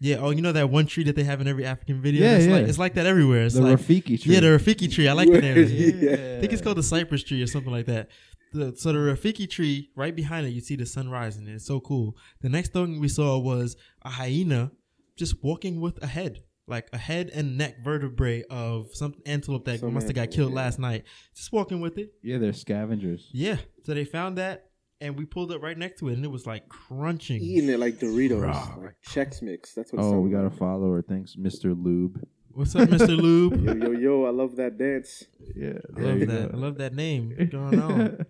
Yeah. 0.00 0.16
Oh, 0.16 0.30
you 0.30 0.42
know 0.42 0.52
that 0.52 0.70
one 0.70 0.86
tree 0.86 1.04
that 1.04 1.16
they 1.16 1.24
have 1.24 1.40
in 1.40 1.48
every 1.48 1.64
African 1.64 2.00
video. 2.02 2.22
Yeah, 2.24 2.36
it's 2.36 2.46
yeah. 2.46 2.52
Like, 2.52 2.68
it's 2.68 2.78
like 2.78 2.94
that 2.94 3.06
everywhere. 3.06 3.44
It's 3.44 3.54
the 3.54 3.62
like 3.62 3.78
Rafiki 3.78 4.20
tree. 4.22 4.34
yeah, 4.34 4.40
the 4.40 4.46
Rafiki 4.48 4.92
tree. 4.92 5.08
I 5.08 5.12
like 5.12 5.30
the 5.30 5.40
name. 5.40 5.56
Yeah. 5.66 6.12
I 6.36 6.40
think 6.40 6.52
it's 6.52 6.62
called 6.62 6.76
the 6.76 6.82
cypress 6.82 7.22
tree 7.22 7.42
or 7.42 7.46
something 7.46 7.72
like 7.72 7.86
that. 7.86 8.08
The, 8.52 8.74
so 8.76 8.92
the 8.92 8.98
Rafiki 8.98 9.48
tree, 9.48 9.90
right 9.96 10.14
behind 10.14 10.46
it, 10.46 10.50
you 10.50 10.60
see 10.60 10.76
the 10.76 10.86
sun 10.86 11.08
rising. 11.10 11.46
It's 11.48 11.66
so 11.66 11.80
cool. 11.80 12.16
The 12.42 12.48
next 12.48 12.72
thing 12.72 13.00
we 13.00 13.08
saw 13.08 13.38
was 13.38 13.76
a 14.02 14.10
hyena 14.10 14.70
just 15.16 15.42
walking 15.42 15.80
with 15.80 16.02
a 16.02 16.06
head, 16.06 16.42
like 16.66 16.88
a 16.92 16.98
head 16.98 17.30
and 17.34 17.56
neck 17.58 17.82
vertebrae 17.82 18.44
of 18.50 18.94
some 18.94 19.14
antelope 19.24 19.64
that 19.64 19.80
Some 19.80 19.94
must 19.94 20.06
have 20.06 20.14
got 20.16 20.30
killed 20.30 20.50
yeah. 20.50 20.56
last 20.56 20.78
night. 20.78 21.04
Just 21.34 21.52
walking 21.52 21.80
with 21.80 21.98
it. 21.98 22.12
Yeah, 22.22 22.38
they're 22.38 22.52
scavengers. 22.52 23.28
Yeah. 23.32 23.56
So 23.84 23.94
they 23.94 24.04
found 24.04 24.38
that, 24.38 24.66
and 25.00 25.16
we 25.16 25.24
pulled 25.24 25.52
up 25.52 25.62
right 25.62 25.76
next 25.76 26.00
to 26.00 26.08
it, 26.08 26.14
and 26.14 26.24
it 26.24 26.30
was 26.30 26.46
like 26.46 26.68
crunching. 26.68 27.40
eating 27.40 27.68
it 27.68 27.78
like 27.78 27.94
Doritos, 27.98 28.42
Rah. 28.42 28.74
like 28.82 28.96
Chex 29.06 29.42
Mix. 29.42 29.72
That's 29.74 29.92
what. 29.92 30.02
Oh, 30.02 30.20
we 30.20 30.30
got 30.30 30.44
a 30.44 30.50
follower. 30.50 31.02
Thanks, 31.02 31.36
Mr. 31.36 31.74
Lube. 31.80 32.22
What's 32.50 32.74
up, 32.74 32.88
Mister 32.88 33.08
Lube? 33.12 33.62
Yo 33.62 33.74
yo 33.74 33.90
yo! 33.90 34.24
I 34.24 34.30
love 34.30 34.56
that 34.56 34.78
dance. 34.78 35.24
Yeah, 35.54 35.74
I 35.96 36.00
love 36.00 36.20
that. 36.20 36.50
I 36.54 36.56
love 36.56 36.78
that 36.78 36.94
name. 36.94 37.34
What's 37.36 37.50
going 37.52 37.80
on? 37.80 38.24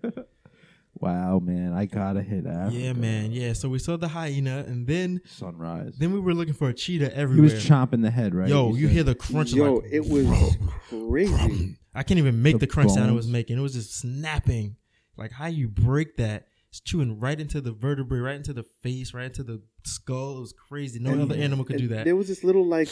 wow, 0.94 1.38
man, 1.38 1.72
I 1.72 1.86
gotta 1.86 2.22
hit 2.22 2.44
Africa. 2.46 2.76
Yeah, 2.76 2.92
man. 2.94 3.30
Yeah. 3.30 3.52
So 3.52 3.68
we 3.68 3.78
saw 3.78 3.96
the 3.96 4.08
hyena, 4.08 4.64
and 4.66 4.86
then 4.86 5.20
Sunrise. 5.26 5.94
then 5.98 6.12
we 6.12 6.18
were 6.18 6.34
looking 6.34 6.54
for 6.54 6.68
a 6.68 6.74
cheetah 6.74 7.16
everywhere. 7.16 7.48
he 7.48 7.54
was 7.54 7.64
chomping 7.64 8.02
the 8.02 8.10
head, 8.10 8.34
right? 8.34 8.48
Yo, 8.48 8.74
you 8.74 8.86
said? 8.86 8.94
hear 8.94 9.02
the 9.04 9.14
crunch? 9.14 9.52
Yo, 9.52 9.74
like, 9.74 9.92
it 9.92 10.06
was 10.08 10.56
crazy. 10.88 11.76
I 11.94 12.02
can't 12.02 12.18
even 12.18 12.42
make 12.42 12.54
The 12.54 12.60
the, 12.60 12.66
crunch 12.66 12.90
sound 12.92 13.10
it 13.10 13.14
was 13.14 13.28
making. 13.28 13.58
It 13.58 13.62
was 13.62 13.74
just 13.74 13.94
snapping. 13.96 14.76
Like 15.16 15.30
how 15.32 15.46
you 15.46 15.68
break 15.68 16.16
that? 16.16 16.48
It's 16.76 16.82
chewing 16.82 17.18
right 17.18 17.40
into 17.40 17.62
the 17.62 17.72
vertebrae, 17.72 18.18
right 18.18 18.36
into 18.36 18.52
the 18.52 18.62
face, 18.82 19.14
right 19.14 19.24
into 19.26 19.42
the 19.42 19.62
skull. 19.86 20.36
It 20.36 20.40
was 20.40 20.52
crazy. 20.68 21.00
No 21.00 21.12
And- 21.12 21.22
other 21.22 21.34
animal 21.34 21.64
could 21.64 21.78
do 21.78 21.88
that. 21.88 22.04
There 22.04 22.16
was 22.16 22.28
this 22.28 22.44
little 22.44 22.66
like 22.66 22.90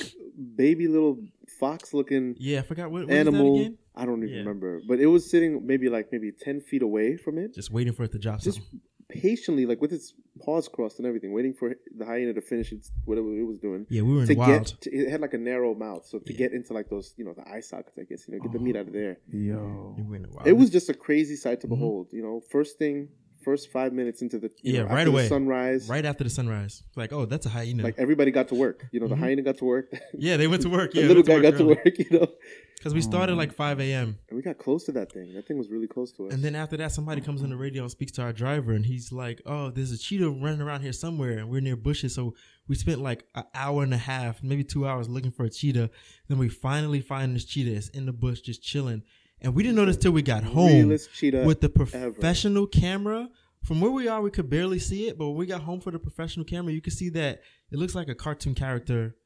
baby 0.57 0.89
little 0.89 1.19
fox 1.61 1.93
looking 1.93 2.35
yeah, 2.39 2.61
I 2.61 2.63
forgot 2.63 2.91
what, 2.91 3.03
what 3.03 3.03
is 3.03 3.09
that 3.09 3.17
animal. 3.29 3.61
again. 3.61 3.77
I 3.95 4.07
don't 4.07 4.23
even 4.23 4.31
Yeah. 4.31 4.39
remember, 4.39 4.81
but 4.89 5.01
it 5.01 5.07
was 5.07 5.31
sitting 5.31 5.67
maybe 5.67 5.91
like 5.91 6.11
maybe 6.11 6.33
ten 6.33 6.63
feet 6.63 6.81
away 6.81 7.19
from 7.19 7.37
it, 7.37 7.53
Just 7.55 7.71
waiting 7.71 7.93
for 7.93 8.05
it 8.05 8.13
to 8.13 8.19
drop 8.19 8.41
just 8.41 8.57
something. 8.59 8.81
patiently, 9.11 9.67
like 9.67 9.83
with 9.83 9.93
its 9.93 10.15
paws 10.41 10.67
crossed 10.67 10.99
and 10.99 11.07
everything, 11.07 11.33
waiting 11.35 11.53
for 11.53 11.75
the 11.99 12.07
hyena 12.07 12.33
to 12.33 12.41
finish 12.41 12.73
its 12.73 12.91
whatever 13.05 13.29
it 13.39 13.43
was 13.45 13.59
doing. 13.59 13.87
Yeah, 13.91 14.01
we 14.03 14.15
were 14.15 14.23
in 14.23 14.29
To 14.29 14.35
wild. 14.35 14.65
get, 14.65 14.81
to, 14.81 14.91
it 14.97 15.11
had 15.11 15.21
like 15.21 15.35
a 15.35 15.39
narrow 15.39 15.75
mouth, 15.75 16.07
so 16.07 16.19
to 16.21 16.33
Yeah. 16.33 16.39
get 16.39 16.53
into 16.55 16.73
like 16.73 16.89
those, 16.89 17.13
you 17.19 17.25
know, 17.27 17.35
the 17.35 17.47
eye 17.47 17.61
sockets, 17.61 17.99
I 17.99 18.05
guess, 18.05 18.27
you 18.27 18.35
know, 18.35 18.43
get 18.43 18.53
the 18.53 18.59
meat 18.59 18.77
out 18.77 18.87
of 18.87 18.95
there. 18.95 19.19
Yo. 19.31 19.95
We 19.99 20.03
were 20.05 20.17
in 20.17 20.27
wild. 20.33 20.49
It 20.49 20.55
was 20.55 20.71
just 20.71 20.89
a 20.89 20.95
crazy 20.95 21.37
sight 21.37 21.61
to 21.61 21.67
Mhm. 21.67 21.71
behold. 21.71 22.09
You 22.13 22.23
know, 22.23 22.41
first 22.41 22.79
thing, 22.79 23.09
first 23.45 23.71
five 23.71 23.93
minutes 23.93 24.23
into 24.23 24.39
the 24.39 24.51
Yeah, 24.63 24.83
know, 24.83 24.89
right 24.95 25.07
away. 25.07 25.29
sunrise, 25.29 25.89
right 25.89 26.05
after 26.05 26.25
the 26.25 26.31
sunrise. 26.31 26.83
Like, 26.97 27.13
oh, 27.13 27.25
that's 27.27 27.47
a 27.47 27.51
hyena. 27.51 27.83
like 27.83 27.97
everybody 27.99 28.31
got 28.31 28.49
to 28.49 28.55
work. 28.55 28.87
You 28.93 29.01
know, 29.01 29.09
the 29.09 29.15
Mhm. 29.17 29.21
hyena 29.21 29.43
got 29.43 29.59
to 29.59 29.65
work. 29.65 29.87
yeah, 30.27 30.37
they 30.37 30.47
went 30.47 30.63
to 30.63 30.69
work. 30.71 30.91
yeah 30.95 31.03
the 31.03 31.09
little 31.09 31.23
guy 31.23 31.41
got 31.41 31.57
to 31.59 31.65
work. 31.67 31.99
You 31.99 32.07
know, 32.11 32.27
because 32.77 32.93
we 32.95 33.01
started 33.01 33.35
like 33.37 33.53
5 33.53 33.81
a.m. 33.81 34.19
and 34.29 34.37
we 34.37 34.43
got 34.43 34.59
close 34.59 34.85
to 34.85 34.93
that 34.93 35.13
thing. 35.13 35.33
That 35.35 35.47
thing 35.47 35.57
was 35.59 35.69
really 35.71 35.87
close 35.87 36.11
to 36.13 36.27
us. 36.27 36.35
And 36.35 36.43
then 36.43 36.55
after 36.55 36.77
that, 36.79 36.93
somebody 36.93 37.21
comes 37.21 37.43
on 37.43 37.51
the 37.51 37.57
radio 37.57 37.83
and 37.83 37.91
speaks 37.91 38.13
to 38.13 38.23
our 38.23 38.33
driver, 38.33 38.73
and 38.73 38.85
he's 38.85 39.13
like, 39.13 39.41
"Oh, 39.47 39.71
there's 39.71 39.93
a 39.93 39.99
cheetah 39.99 40.29
running 40.31 40.61
around 40.61 40.81
here 40.83 40.93
somewhere, 40.93 41.39
and 41.39 41.49
we're 41.51 41.61
near 41.61 41.77
bushes." 41.77 42.15
So 42.15 42.35
we 42.69 42.75
spent 42.75 43.01
like 43.01 43.25
an 43.35 43.45
hour 43.55 43.83
and 43.83 43.95
a 43.95 43.99
half, 43.99 44.43
maybe 44.43 44.65
two 44.65 44.87
hours, 44.87 45.09
looking 45.09 45.31
for 45.31 45.45
a 45.45 45.51
cheetah. 45.51 45.91
Then 46.29 46.39
we 46.39 46.49
finally 46.49 47.01
find 47.01 47.35
this 47.35 47.45
cheetah. 47.45 47.75
It's 47.75 47.89
in 47.91 48.07
the 48.07 48.13
bush, 48.13 48.41
just 48.41 48.63
chilling. 48.63 49.03
And 49.45 49.55
we 49.55 49.63
didn't 49.63 49.77
notice 49.77 49.99
till 49.99 50.13
we 50.13 50.23
got 50.23 50.43
home 50.43 50.89
with 50.89 51.61
the 51.61 51.71
ever. 51.93 52.11
professional 52.13 52.67
camera. 52.67 53.29
From 53.63 53.81
where 53.81 53.91
we 53.91 54.09
are, 54.09 54.21
we 54.21 54.31
could 54.31 54.51
barely 54.51 54.79
see 54.79 55.07
it, 55.09 55.17
but 55.17 55.29
when 55.29 55.37
we 55.37 55.47
got 55.47 55.63
home 55.63 55.81
for 55.81 55.91
the 55.91 55.99
professional 55.99 56.45
camera, 56.45 56.73
you 56.73 56.81
could 56.83 56.93
see 56.93 57.09
that 57.11 57.41
it 57.71 57.79
looks 57.79 57.95
like 57.95 58.09
a 58.09 58.15
cartoon 58.15 58.55
character 58.55 59.17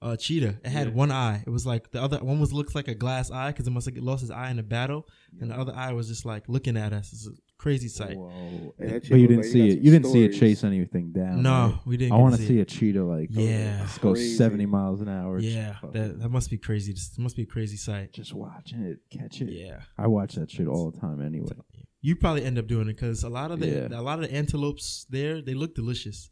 uh, 0.00 0.16
cheetah. 0.16 0.58
It 0.64 0.68
had 0.70 0.88
Yeah. 0.88 0.94
one 0.94 1.10
eye. 1.12 1.42
It 1.46 1.50
was 1.50 1.64
like 1.64 1.90
the 1.92 2.02
other 2.02 2.18
one 2.18 2.40
was 2.40 2.52
looks 2.52 2.74
like 2.74 2.88
a 2.88 2.94
glass 2.94 3.30
eye 3.30 3.50
because 3.52 3.66
it 3.66 3.70
must 3.70 3.86
have 3.86 3.96
lost 3.98 4.20
his 4.22 4.30
eye 4.30 4.50
in 4.50 4.58
a 4.58 4.62
battle, 4.62 5.06
and 5.40 5.50
the 5.50 5.56
other 5.58 5.72
eye 5.74 5.92
was 5.92 6.08
just 6.08 6.24
like 6.24 6.48
looking 6.48 6.76
at 6.76 6.92
us. 6.92 7.28
It's 7.62 7.80
a 7.80 7.88
crazy 7.88 7.88
sight. 7.88 8.16
Whoa. 8.16 8.74
Yeah, 8.80 8.98
but 9.08 9.18
you 9.18 9.28
didn't 9.28 9.44
see 9.44 9.68
it. 9.70 9.78
You 9.80 9.90
didn't 9.90 10.06
see 10.12 10.24
it 10.24 10.32
chase 10.38 10.64
anything 10.64 11.12
down. 11.12 11.42
No, 11.42 11.50
right? 11.50 11.78
we 11.86 11.96
didn't. 11.96 12.12
I 12.12 12.16
want 12.16 12.34
to 12.34 12.40
to 12.40 12.42
see 12.46 12.54
see 12.54 12.58
it. 12.58 12.62
a 12.62 12.64
cheetah 12.64 13.04
like 13.04 13.28
Yeah. 13.30 13.78
let's 13.80 13.98
go 13.98 14.12
Crazy. 14.12 14.36
seventy 14.36 14.66
miles 14.66 15.00
an 15.00 15.08
hour. 15.08 15.38
Yeah, 15.38 15.76
that 15.92 16.18
that 16.20 16.28
must 16.30 16.50
be 16.50 16.58
crazy. 16.58 16.92
It 16.92 17.00
must 17.18 17.36
be 17.36 17.42
a 17.42 17.46
crazy 17.46 17.76
sight. 17.76 18.12
just 18.12 18.34
watching 18.34 18.82
it, 18.82 18.98
catch 19.16 19.40
it. 19.40 19.50
Yeah. 19.52 19.80
I 19.96 20.06
watch 20.08 20.34
that 20.34 20.50
shit 20.50 20.66
all 20.66 20.90
the 20.90 20.98
time 20.98 21.20
anyway. 21.20 21.52
You 22.00 22.16
probably 22.16 22.44
end 22.44 22.58
up 22.58 22.66
doing 22.66 22.88
it 22.88 22.94
because 22.94 23.22
a 23.22 23.28
lot 23.28 23.50
of 23.52 23.60
the 23.60 23.68
Yeah. 23.68 23.88
a 24.00 24.02
lot 24.02 24.18
of 24.22 24.28
the 24.28 24.34
antelopes 24.34 25.06
there 25.08 25.40
they 25.40 25.54
look 25.54 25.74
delicious. 25.74 26.30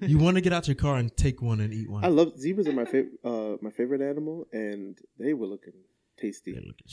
you 0.00 0.18
want 0.24 0.36
to 0.36 0.40
get 0.40 0.52
out 0.52 0.68
your 0.68 0.74
car 0.76 0.96
and 0.98 1.14
take 1.16 1.42
one 1.42 1.60
and 1.60 1.72
eat 1.74 1.90
one. 1.90 2.04
I 2.04 2.08
love 2.08 2.38
zebras 2.38 2.68
are 2.68 2.72
my 2.72 2.84
favorite 2.84 3.18
uh 3.24 3.56
my 3.60 3.70
favorite 3.70 4.00
animal 4.00 4.46
and 4.52 4.96
they 5.18 5.34
were 5.34 5.46
looking 5.46 5.72
tasty. 6.16 6.52
they 6.52 6.58
looking 6.60 6.86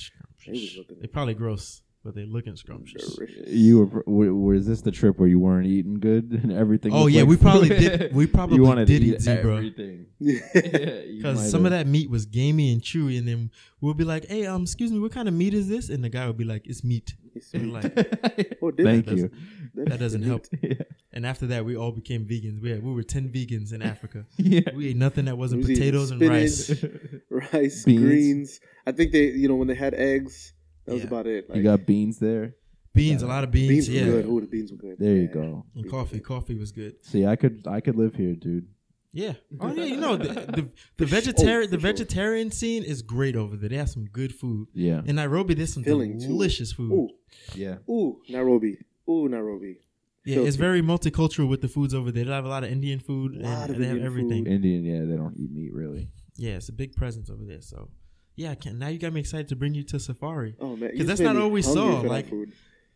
They 0.45 0.51
was 0.53 0.75
looking- 0.77 0.99
They 1.01 1.07
probably 1.07 1.33
gross, 1.33 1.81
but 2.05 2.13
they 2.15 2.23
looking 2.23 2.55
scrumptious. 2.55 3.17
You 3.47 3.85
were, 3.85 4.03
were 4.05 4.33
was 4.53 4.67
this 4.67 4.81
the 4.81 4.91
trip 4.91 5.17
where 5.19 5.27
you 5.27 5.39
weren't 5.39 5.65
eating 5.65 5.99
good 5.99 6.39
and 6.43 6.51
everything? 6.53 6.93
Oh 6.93 7.07
yeah, 7.07 7.21
like 7.21 7.29
we 7.29 7.37
probably 7.37 7.69
did. 7.69 8.13
We 8.13 8.27
probably 8.27 8.57
you 8.57 8.63
wanted 8.63 8.87
did 8.87 8.99
to 9.01 9.05
eat 9.07 9.13
eat 9.15 9.21
zebra 9.21 9.55
everything. 9.57 10.05
because 10.19 11.05
because 11.17 11.51
some 11.51 11.65
of 11.65 11.71
that 11.71 11.87
meat 11.87 12.09
was 12.09 12.25
gamey 12.27 12.71
and 12.71 12.81
chewy, 12.81 13.17
and 13.17 13.27
then 13.27 13.51
we'll 13.81 13.95
be 13.95 14.03
like, 14.03 14.25
"Hey, 14.27 14.45
um, 14.45 14.61
excuse 14.63 14.91
me, 14.91 14.99
what 14.99 15.11
kind 15.11 15.27
of 15.27 15.33
meat 15.33 15.53
is 15.55 15.67
this?" 15.67 15.89
And 15.89 16.03
the 16.03 16.09
guy 16.09 16.27
would 16.27 16.37
be 16.37 16.43
like, 16.45 16.67
"It's 16.67 16.83
meat." 16.83 17.15
It's 17.33 17.53
And 17.53 17.73
like, 17.73 17.85
Oh, 18.61 18.71
Thank 18.71 19.07
it? 19.07 19.17
you. 19.17 19.31
that 19.75 19.99
doesn't 19.99 20.21
help. 20.23 20.45
yeah. 20.61 20.75
And 21.11 21.25
after 21.25 21.47
that, 21.47 21.65
we 21.65 21.75
all 21.75 21.91
became 21.91 22.25
vegans. 22.25 22.61
We 22.61 22.69
had, 22.69 22.81
we 22.83 22.93
were 22.93 23.03
ten 23.03 23.27
vegans 23.29 23.73
in 23.73 23.81
Africa. 23.81 24.25
yeah. 24.37 24.61
We 24.75 24.89
ate 24.89 24.95
nothing 24.97 25.25
that 25.25 25.37
wasn't 25.37 25.63
We 25.65 25.69
was 25.69 25.69
eating 25.71 25.83
potatoes 25.91 26.11
and 26.11 26.21
rice. 26.21 26.85
rice, 27.29 27.83
Beans. 27.83 28.01
greens. 28.01 28.59
I 28.87 28.91
think 28.93 29.11
they, 29.11 29.25
you 29.31 29.47
know, 29.49 29.55
when 29.55 29.67
they 29.67 29.75
had 29.75 29.93
eggs, 29.95 30.53
that 30.85 30.93
was 30.93 31.01
Yeah. 31.01 31.07
about 31.07 31.27
it. 31.27 31.47
You 31.53 31.63
got 31.63 31.85
beans 31.85 32.19
there. 32.19 32.55
Beans, 32.93 33.21
a 33.23 33.27
lot 33.27 33.43
of 33.43 33.51
beans. 33.51 33.67
beans 33.67 33.89
were 33.89 33.95
yeah, 33.95 34.05
good. 34.05 34.25
Oh, 34.29 34.39
the 34.39 34.47
beans 34.47 34.71
were 34.71 34.77
good. 34.77 34.97
There 34.99 35.15
you 35.15 35.21
Yeah. 35.23 35.27
go. 35.33 35.65
and 35.75 35.89
coffee. 35.89 36.19
Coffee 36.19 36.55
was 36.55 36.71
good. 36.71 36.95
See, 37.03 37.25
I 37.25 37.35
could 37.35 37.67
I 37.67 37.81
could 37.81 37.95
live 37.97 38.15
here, 38.15 38.35
dude. 38.35 38.67
Yeah. 39.11 39.33
Oh 39.59 39.73
yeah. 39.73 39.83
You 39.85 39.97
know 39.97 40.15
the 40.15 40.27
the, 40.57 40.69
the 40.97 41.03
oh, 41.03 41.07
vegetarian 41.07 41.69
for 41.69 41.75
the 41.75 41.81
sure. 41.81 41.91
vegetarian 41.91 42.51
scene 42.51 42.83
is 42.83 43.01
great 43.01 43.35
over 43.35 43.57
there. 43.57 43.69
They 43.69 43.77
have 43.77 43.89
some 43.89 44.05
good 44.05 44.33
food. 44.33 44.67
Yeah, 44.73 45.01
In 45.05 45.15
Nairobi, 45.17 45.53
there's 45.55 45.73
some 45.73 45.83
Filling, 45.83 46.19
too. 46.19 46.27
delicious 46.27 46.71
food. 46.71 46.91
Ooh, 46.91 47.09
yeah. 47.53 47.77
ooh, 47.89 48.21
Nairobi. 48.29 48.77
Ooh, 49.09 49.27
Nairobi. 49.27 49.77
Yeah, 50.25 50.39
it's 50.39 50.55
very 50.55 50.81
multicultural 50.81 51.47
with 51.47 51.61
the 51.61 51.67
foods 51.67 51.93
over 51.93 52.11
there. 52.11 52.25
They 52.25 52.31
have 52.31 52.45
a 52.45 52.49
lot 52.49 52.63
of 52.63 52.71
Indian 52.71 52.99
food 52.99 53.33
and, 53.35 53.43
Lot 53.43 53.69
of 53.69 53.75
and 53.75 53.83
they 53.83 53.87
have 53.87 53.97
Indian 53.97 54.05
everything. 54.05 54.45
food. 54.45 54.53
Indian, 54.53 54.83
yeah, 54.83 55.05
they 55.05 55.15
don't 55.15 55.35
eat 55.37 55.51
meat 55.51 55.71
really. 55.73 56.07
Yeah, 56.37 56.53
it's 56.55 56.69
a 56.69 56.73
big 56.73 56.93
presence 56.95 57.29
over 57.29 57.43
there. 57.45 57.61
So, 57.61 57.89
yeah, 58.35 58.51
I 58.51 58.55
can, 58.55 58.77
now 58.79 58.87
you 58.87 58.99
got 58.99 59.13
me 59.13 59.19
excited 59.21 59.47
to 59.49 59.55
bring 59.55 59.73
you 59.73 59.83
to 59.83 59.99
safari. 59.99 60.55
Oh 60.59 60.75
man, 60.75 60.89
'Cause 60.91 60.99
you 60.99 61.03
that's 61.05 61.19
not 61.21 61.35
all 61.37 61.49
we 61.49 61.61
saw, 61.61 62.01
like- 62.09 62.25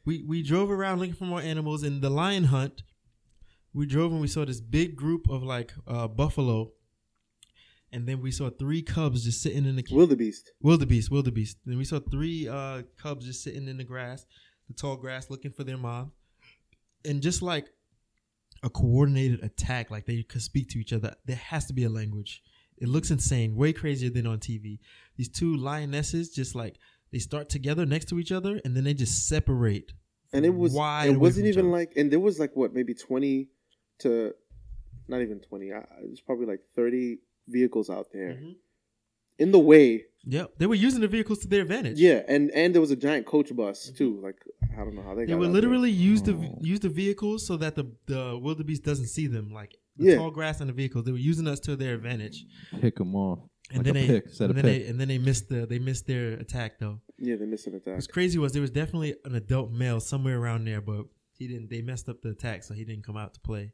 We 0.05 0.23
we 0.23 0.41
drove 0.43 0.71
around 0.71 0.99
looking 0.99 1.13
for 1.15 1.25
more 1.25 1.41
animals. 1.41 1.83
In 1.83 2.01
the 2.01 2.09
lion 2.09 2.45
hunt, 2.45 2.83
we 3.73 3.85
drove 3.85 4.11
and 4.11 4.21
we 4.21 4.27
saw 4.27 4.45
this 4.45 4.61
big 4.61 4.95
group 4.95 5.29
of 5.29 5.43
like 5.43 5.73
uh, 5.87 6.07
buffalo, 6.07 6.71
and 7.91 8.07
then 8.07 8.21
we 8.21 8.31
saw 8.31 8.49
three 8.49 8.81
cubs 8.81 9.23
just 9.23 9.41
sitting 9.41 9.65
in 9.65 9.75
the 9.75 9.85
wildebeest. 9.91 10.51
wildebeest, 10.61 11.11
wildebeest. 11.11 11.57
Then 11.65 11.77
we 11.77 11.83
saw 11.85 11.99
three 11.99 12.47
uh, 12.47 12.83
cubs 12.97 13.25
just 13.25 13.43
sitting 13.43 13.67
in 13.67 13.77
the 13.77 13.83
grass, 13.83 14.25
the 14.67 14.73
tall 14.73 14.95
grass, 14.95 15.29
looking 15.29 15.51
for 15.51 15.63
their 15.63 15.77
mom, 15.77 16.11
and 17.05 17.21
just 17.21 17.41
like 17.41 17.67
a 18.63 18.69
coordinated 18.69 19.43
attack, 19.43 19.89
like 19.91 20.05
they 20.05 20.23
could 20.23 20.41
speak 20.41 20.69
to 20.69 20.79
each 20.79 20.93
other. 20.93 21.13
There 21.25 21.35
has 21.35 21.65
to 21.67 21.73
be 21.73 21.83
a 21.83 21.89
language. 21.89 22.41
It 22.77 22.87
looks 22.87 23.11
insane, 23.11 23.55
way 23.55 23.73
crazier 23.73 24.09
than 24.09 24.25
on 24.25 24.39
TV. 24.39 24.79
These 25.19 25.29
two 25.41 25.57
lionesses 25.57 26.29
just 26.29 26.55
like 26.55 26.75
they 27.11 27.19
start 27.19 27.49
together 27.49 27.85
next 27.85 28.05
to 28.09 28.19
each 28.21 28.31
other, 28.31 28.53
and 28.63 28.71
then 28.75 28.85
they 28.85 28.93
just 28.93 29.27
separate. 29.27 29.91
and 30.31 30.45
it 30.45 30.55
was 30.63 30.71
wide 30.73 31.09
it 31.09 31.19
wasn't 31.19 31.45
even 31.53 31.67
like 31.77 31.91
and 31.97 32.05
there 32.11 32.19
was 32.27 32.39
like 32.43 32.53
what 32.55 32.69
maybe 32.77 32.93
20 32.93 33.49
to 34.03 34.31
not 35.11 35.19
even 35.25 35.39
20 35.39 35.71
uh, 35.73 35.79
there's 36.05 36.21
probably 36.21 36.45
like 36.53 36.61
30 36.75 37.17
vehicles 37.47 37.89
out 37.89 38.07
there 38.13 38.33
Mhm. 38.35 38.53
in 39.43 39.51
the 39.51 39.59
way 39.71 39.87
Yep, 40.25 40.47
they 40.59 40.67
were 40.67 40.75
using 40.87 41.01
the 41.01 41.07
vehicles 41.17 41.39
to 41.39 41.47
their 41.47 41.63
advantage. 41.67 41.97
yeah 41.99 42.19
and 42.33 42.43
and 42.51 42.67
there 42.73 42.83
was 42.87 42.91
a 42.91 42.95
giant 43.07 43.25
coach 43.33 43.49
bus 43.61 43.77
too 43.99 44.11
like 44.27 44.39
i 44.77 44.81
don't 44.85 44.93
know 44.97 45.01
how 45.09 45.15
they 45.15 45.25
They 45.25 45.31
got 45.33 45.39
would 45.39 45.49
out 45.49 45.57
literally 45.59 45.91
use 46.11 46.21
the 46.29 46.35
Oh. 46.35 46.59
use 46.73 46.79
the 46.87 46.93
vehicles 47.03 47.39
so 47.49 47.53
that 47.63 47.73
the 47.79 47.85
the 48.13 48.21
wildebeest 48.45 48.83
doesn't 48.89 49.07
see 49.17 49.27
them, 49.35 49.47
like 49.61 49.71
the 49.97 50.05
Yeah. 50.09 50.15
tall 50.17 50.31
grass 50.39 50.61
and 50.61 50.69
the 50.71 50.77
vehicles. 50.81 51.03
They 51.05 51.11
were 51.17 51.27
using 51.33 51.47
us 51.53 51.59
to 51.67 51.71
their 51.75 51.93
advantage, 51.99 52.37
Pick 52.85 52.95
them 53.01 53.15
off. 53.15 53.39
And 53.69 53.77
like 53.79 53.85
then 53.85 53.95
a 53.97 54.07
they 54.07 54.07
pick, 54.21 54.29
set 54.29 54.49
and 54.49 54.59
a 54.59 54.61
then 54.61 54.71
pick. 54.71 54.83
they 54.83 54.89
and 54.89 54.99
then 54.99 55.07
they 55.07 55.17
missed 55.17 55.49
the 55.49 55.65
they 55.65 55.79
missed 55.79 56.07
their 56.07 56.33
attack 56.33 56.79
though. 56.79 56.99
yeah 57.17 57.35
they 57.35 57.45
missed 57.45 57.67
an 57.67 57.75
attack 57.75 57.95
What's 57.95 58.07
crazy 58.07 58.37
was 58.39 58.51
there 58.53 58.61
was 58.61 58.71
definitely 58.71 59.15
an 59.25 59.35
adult 59.35 59.71
male 59.71 59.99
somewhere 59.99 60.39
around 60.39 60.65
there, 60.65 60.81
but 60.81 61.05
he 61.31 61.47
didn't. 61.47 61.69
They 61.69 61.81
messed 61.81 62.09
up 62.09 62.21
the 62.21 62.29
attack, 62.29 62.63
so 62.63 62.73
he 62.73 62.83
didn't 62.83 63.03
come 63.05 63.15
out 63.17 63.33
to 63.35 63.39
play. 63.39 63.71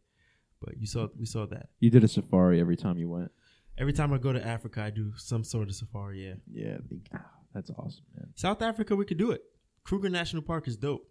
But 0.61 0.77
you 0.77 0.85
saw 0.87 1.07
we 1.19 1.25
saw 1.25 1.45
that. 1.47 1.69
You 1.79 1.89
did 1.89 2.03
a 2.03 2.07
safari 2.07 2.59
every 2.59 2.75
time 2.77 2.97
you 2.97 3.09
went. 3.09 3.31
Every 3.77 3.91
time 3.93 4.13
I 4.13 4.17
go 4.19 4.31
to 4.31 4.45
Africa, 4.45 4.81
I 4.83 4.89
do 4.89 5.11
some 5.17 5.43
sort 5.43 5.67
of 5.69 5.75
safari. 5.75 6.25
Yeah, 6.27 6.35
Yeah, 6.51 6.77
the, 6.89 6.99
ah, 7.13 7.25
that's 7.53 7.69
awesome, 7.71 8.03
man. 8.15 8.29
South 8.35 8.61
Africa, 8.61 8.95
we 8.95 9.03
could 9.05 9.17
do 9.17 9.31
it. 9.31 9.41
Kruger 9.83 10.09
National 10.09 10.41
Park 10.43 10.67
is 10.67 10.77
dope. 10.77 11.05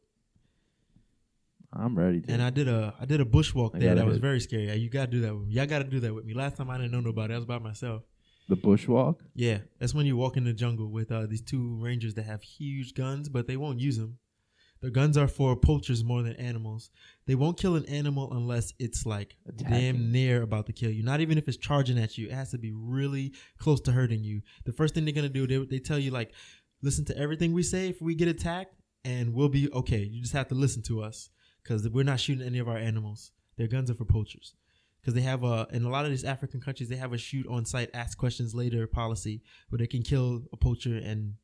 I'm 1.73 1.99
ready. 1.99 2.21
To. 2.21 2.33
And 2.33 2.41
I 2.43 2.51
did 2.51 2.69
a 2.69 2.95
I 3.01 3.05
did 3.05 3.21
a 3.21 3.25
bushwalk 3.25 3.75
I 3.75 3.79
there 3.81 3.89
gotta 3.91 4.01
that 4.01 4.07
was 4.07 4.17
hit. 4.17 4.23
very 4.23 4.41
scary. 4.41 4.73
You 4.77 4.89
gotta 4.89 5.11
do 5.11 5.21
that 5.23 5.35
with 5.35 5.49
me. 5.49 5.55
Y'all 5.55 5.67
gotta 5.67 5.85
do 5.85 6.01
that 6.01 6.15
with 6.15 6.25
me. 6.25 6.33
Last 6.35 6.57
time 6.57 6.71
I 6.71 6.77
didn't 6.79 6.93
know 6.93 7.01
nobody. 7.01 7.35
I 7.35 7.37
was 7.37 7.47
by 7.47 7.59
myself. 7.59 8.03
The 8.49 8.57
bushwalk. 8.57 9.17
Yeah, 9.35 9.59
that's 9.79 9.95
when 9.95 10.07
you 10.07 10.17
walk 10.17 10.37
in 10.37 10.45
the 10.45 10.53
jungle 10.53 10.91
with 10.91 11.11
uh, 11.11 11.27
these 11.27 11.43
two 11.43 11.77
rangers 11.81 12.15
that 12.15 12.25
have 12.25 12.43
huge 12.43 12.95
guns, 12.95 13.29
but 13.29 13.47
they 13.47 13.57
won't 13.57 13.81
use 13.81 13.97
them. 13.99 14.19
Their 14.81 14.91
guns 14.91 15.17
are 15.17 15.29
for 15.29 15.57
poachers 15.57 16.05
more 16.05 16.23
than 16.23 16.35
animals. 16.35 16.91
They 17.27 17.35
won't 17.37 17.59
kill 17.59 17.75
an 17.77 17.87
animal 17.87 18.31
unless 18.35 18.75
it's 18.79 19.07
like 19.07 19.35
Attacking. 19.49 19.73
damn 19.73 20.13
near 20.13 20.43
about 20.43 20.67
to 20.67 20.75
kill 20.75 20.91
you. 20.91 21.03
Not 21.03 21.21
even 21.23 21.39
if 21.39 21.49
it's 21.49 21.57
charging 21.57 21.99
at 21.99 22.19
you. 22.19 22.27
It 22.27 22.33
has 22.33 22.51
to 22.51 22.59
be 22.59 22.73
really 22.73 23.33
close 23.59 23.81
to 23.83 23.93
hurting 23.93 24.23
you. 24.23 24.43
The 24.67 24.73
first 24.73 24.95
thing 24.95 25.07
they're 25.07 25.15
gonna 25.15 25.31
do, 25.31 25.47
they 25.47 25.65
they 25.65 25.79
tell 25.79 25.99
you 25.99 26.11
like, 26.11 26.33
listen 26.83 27.07
to 27.07 27.17
everything 27.17 27.55
we 27.55 27.63
say 27.63 27.89
if 27.89 28.03
we 28.03 28.15
get 28.15 28.29
attacked, 28.29 28.75
and 29.07 29.33
we'll 29.33 29.49
be 29.49 29.73
okay. 29.73 30.01
You 30.03 30.21
just 30.21 30.35
have 30.35 30.49
to 30.49 30.55
listen 30.55 30.83
to 30.83 31.03
us 31.03 31.31
because 31.63 31.89
we're 31.89 32.05
not 32.05 32.21
shooting 32.21 32.47
any 32.47 32.59
of 32.59 32.69
our 32.69 32.77
animals. 32.77 33.31
Their 33.57 33.69
guns 33.69 33.91
are 33.91 33.95
for 33.95 34.05
poachers 34.05 34.55
because 35.05 35.15
they 35.15 35.21
have 35.21 35.45
a 35.45 35.67
in 35.71 35.85
a 35.85 35.91
lot 35.91 36.07
of 36.07 36.11
these 36.11 36.25
African 36.25 36.61
countries 36.61 36.89
they 36.89 36.97
have 36.97 37.13
a 37.13 37.19
shoot 37.19 37.47
on 37.47 37.67
site, 37.67 37.91
ask 37.93 38.17
questions 38.17 38.55
later 38.55 38.87
policy 38.87 39.43
where 39.69 39.79
they 39.79 39.87
can 39.87 40.03
kill 40.03 40.45
a 40.53 40.57
poacher 40.57 40.97
and 40.97 41.35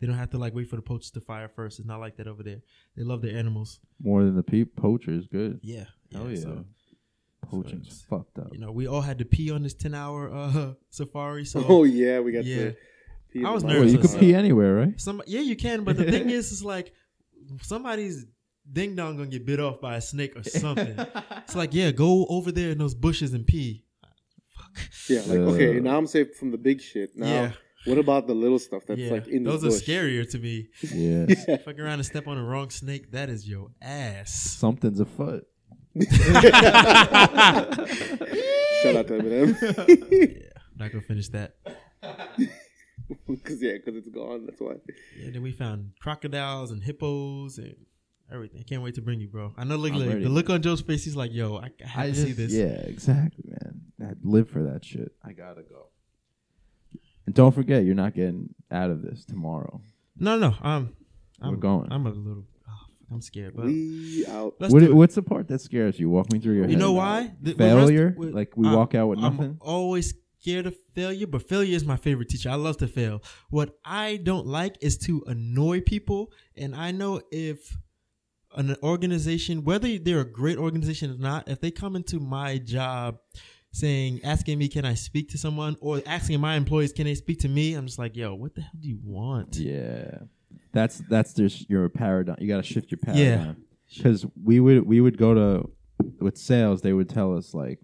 they 0.00 0.06
don't 0.06 0.16
have 0.16 0.30
to 0.30 0.38
like 0.38 0.54
wait 0.54 0.68
for 0.70 0.76
the 0.76 0.82
poachers 0.82 1.10
to 1.12 1.20
fire 1.20 1.48
first. 1.48 1.78
It's 1.78 1.86
not 1.86 2.00
like 2.00 2.16
that 2.16 2.26
over 2.26 2.42
there. 2.42 2.62
They 2.96 3.04
love 3.04 3.20
their 3.20 3.36
animals. 3.36 3.78
More 4.02 4.24
than 4.24 4.34
the 4.34 4.42
peep 4.42 4.74
poacher 4.74 5.10
is 5.10 5.26
good. 5.26 5.60
Yeah, 5.62 5.84
oh 6.14 6.28
yeah. 6.28 6.40
So, 6.40 6.64
Poaching's 7.42 7.86
it's- 7.88 8.04
fucked 8.08 8.38
up. 8.38 8.48
you 8.52 8.58
know, 8.58 8.72
we 8.72 8.86
all 8.86 9.02
had 9.02 9.18
to 9.18 9.26
pee 9.26 9.50
on 9.50 9.62
this 9.62 9.74
ten 9.74 9.94
hour 9.94 10.32
uh, 10.32 10.72
safari. 10.90 11.44
So 11.44 11.62
oh 11.68 11.84
yeah 11.84 12.20
we 12.20 12.32
got 12.32 12.46
yeah, 12.46 12.56
the 12.56 12.76
pee 13.30 13.44
I 13.44 13.50
was 13.50 13.62
mouth. 13.62 13.72
Well, 13.72 13.80
nervous 13.80 13.92
you 13.92 13.98
could 13.98 14.10
as 14.10 14.16
pee 14.16 14.34
anywhere, 14.34 14.74
right? 14.74 14.98
some 15.00 15.20
yeah 15.26 15.40
you 15.40 15.56
can, 15.56 15.84
but 15.84 15.98
the 15.98 16.10
thing 16.10 16.30
is, 16.30 16.52
is 16.52 16.64
like 16.64 16.94
somebody's 17.60 18.24
ding 18.70 18.96
dong 18.96 19.16
gonna 19.16 19.28
get 19.28 19.46
bit 19.46 19.60
off 19.60 19.80
by 19.80 19.96
a 19.96 20.00
snake 20.00 20.36
or 20.36 20.42
something. 20.42 20.94
it's 21.38 21.54
like 21.54 21.74
yeah, 21.74 21.90
go 21.90 22.26
over 22.28 22.50
there 22.52 22.70
in 22.70 22.78
those 22.78 22.94
bushes 22.94 23.32
and 23.34 23.46
pee. 23.46 23.84
Fuck. 24.56 24.78
yeah 25.08 25.20
like 25.26 25.38
okay 25.38 25.78
Uh, 25.78 25.82
now 25.82 25.96
i'm 25.98 26.06
safe 26.06 26.36
from 26.36 26.50
the 26.52 26.58
big 26.58 26.80
shit 26.80 27.16
now 27.16 27.26
Yeah. 27.26 27.50
what 27.86 27.98
about 27.98 28.28
the 28.28 28.34
little 28.34 28.58
stuff 28.60 28.84
that's 28.86 29.00
yeah, 29.00 29.10
like 29.10 29.26
in 29.26 29.42
those 29.42 29.62
the 29.62 29.68
Those 29.68 29.82
are 29.82 29.84
scarier 29.84 30.30
to 30.30 30.38
me. 30.38 30.68
Yeah. 30.82 31.26
yeah. 31.48 31.56
Fuck 31.58 31.78
around 31.78 31.94
and 32.00 32.06
step 32.06 32.26
on 32.28 32.38
a 32.38 32.44
wrong 32.44 32.70
snake, 32.70 33.10
that 33.12 33.28
is 33.28 33.48
your 33.48 33.68
ass. 33.82 34.32
Something's 34.32 35.00
afoot. 35.00 35.46
shout 35.94 36.10
out 38.96 39.06
to 39.08 39.18
eminem 39.18 39.56
yeah, 40.10 40.48
not 40.76 40.90
gonna 40.92 41.02
finish 41.02 41.28
that. 41.28 41.54
because 43.28 43.62
yeah 43.62 43.72
because 43.78 43.96
it's 43.96 44.08
gone 44.08 44.46
that's 44.46 44.60
why 44.60 44.74
Yeah, 45.18 45.30
then 45.32 45.42
we 45.42 45.52
found 45.52 45.90
crocodiles 46.00 46.70
and 46.70 46.82
hippos 46.82 47.58
and 47.58 47.74
everything. 48.32 48.60
I 48.60 48.62
can't 48.64 48.82
wait 48.82 48.94
to 48.96 49.02
bring 49.02 49.20
you, 49.20 49.28
bro. 49.28 49.52
I 49.56 49.64
know 49.64 49.76
look, 49.76 49.92
I'm 49.92 49.98
like, 50.00 50.22
the 50.22 50.28
look 50.28 50.50
on 50.50 50.62
Joe's 50.62 50.80
face. 50.80 51.04
He's 51.04 51.16
like, 51.16 51.32
"Yo, 51.32 51.56
I, 51.56 51.70
I 51.84 51.86
have 51.88 52.06
to 52.06 52.14
see 52.14 52.32
this." 52.32 52.52
Yeah, 52.52 52.64
exactly, 52.66 53.44
man. 53.46 53.80
I 54.02 54.12
live 54.22 54.48
for 54.50 54.62
that 54.64 54.84
shit. 54.84 55.12
I 55.24 55.32
gotta 55.32 55.62
go. 55.62 55.86
And 57.26 57.34
don't 57.34 57.52
forget, 57.54 57.84
you're 57.84 57.94
not 57.94 58.14
getting 58.14 58.54
out 58.70 58.90
of 58.90 59.02
this 59.02 59.24
tomorrow. 59.24 59.80
No, 60.18 60.38
no, 60.38 60.54
um, 60.62 60.94
I'm 61.40 61.50
We're 61.52 61.56
going. 61.56 61.90
I'm 61.90 62.06
a 62.06 62.10
little. 62.10 62.44
oh, 62.68 62.86
I'm 63.10 63.20
scared, 63.22 63.54
but 63.56 63.64
we 63.66 64.24
out 64.28 64.54
What, 64.58 64.92
what's 64.92 65.14
the 65.14 65.22
part 65.22 65.48
that 65.48 65.60
scares 65.60 65.98
you? 65.98 66.10
Walk 66.10 66.30
me 66.32 66.38
through 66.38 66.54
your 66.54 66.64
head. 66.64 66.70
You 66.70 66.76
head. 66.76 66.84
know 66.84 66.92
why? 66.92 67.32
The- 67.40 67.52
the 67.52 67.58
Failure? 67.58 68.06
rest- 68.08 68.18
with- 68.18 68.34
Like 68.34 68.56
we 68.56 68.68
I- 68.68 68.74
walk 68.74 68.94
out 68.94 69.08
with 69.08 69.18
I'm 69.20 69.36
nothing? 69.36 69.56
always 69.60 70.14
scared 70.40 70.66
of 70.66 70.76
failure, 70.94 71.26
but 71.26 71.48
failure 71.48 71.74
is 71.74 71.84
my 71.86 71.96
favorite 71.96 72.28
teacher. 72.28 72.50
I 72.50 72.56
love 72.56 72.76
to 72.78 72.86
fail. 72.86 73.22
What 73.48 73.78
I 73.84 74.16
don't 74.22 74.46
like 74.46 74.76
is 74.82 74.98
to 74.98 75.24
annoy 75.26 75.80
people, 75.80 76.30
and 76.56 76.74
I 76.74 76.90
know 76.90 77.22
if 77.32 77.78
an 78.54 78.76
organization, 78.82 79.64
whether 79.64 79.98
they're 79.98 80.20
a 80.20 80.24
great 80.30 80.58
organization 80.58 81.10
or 81.12 81.18
not, 81.18 81.48
if 81.48 81.60
they 81.60 81.70
come 81.70 81.96
into 81.96 82.18
my 82.20 82.58
job 82.58 83.18
saying, 83.72 84.20
asking 84.22 84.58
me, 84.58 84.68
can 84.68 84.84
I 84.84 84.94
speak 84.94 85.30
to 85.30 85.38
someone, 85.38 85.76
or 85.80 86.00
asking 86.06 86.40
my 86.40 86.54
employees, 86.54 86.92
can 86.92 87.04
they 87.06 87.14
speak 87.16 87.40
to 87.40 87.48
me? 87.48 87.74
I'm 87.74 87.86
just 87.86 87.98
like, 87.98 88.16
yo, 88.16 88.34
what 88.34 88.54
the 88.54 88.60
hell 88.62 88.70
do 88.78 88.88
you 88.88 88.98
want? 89.02 89.56
Yeah. 89.56 90.18
That's 90.72 91.02
that's 91.08 91.34
just 91.34 91.68
your 91.70 91.88
paradigm. 91.88 92.36
You 92.40 92.48
got 92.48 92.58
to 92.58 92.62
shift 92.62 92.90
your 92.90 92.98
Yeah. 93.06 93.12
paradigm. 93.36 93.56
Because 93.96 94.26
we 94.42 94.60
would 94.60 94.86
we 94.86 95.00
would 95.00 95.18
go 95.18 95.34
to 95.34 95.70
with 96.20 96.36
sales, 96.38 96.82
they 96.82 96.92
would 96.92 97.08
tell 97.08 97.36
us 97.36 97.54
like, 97.54 97.78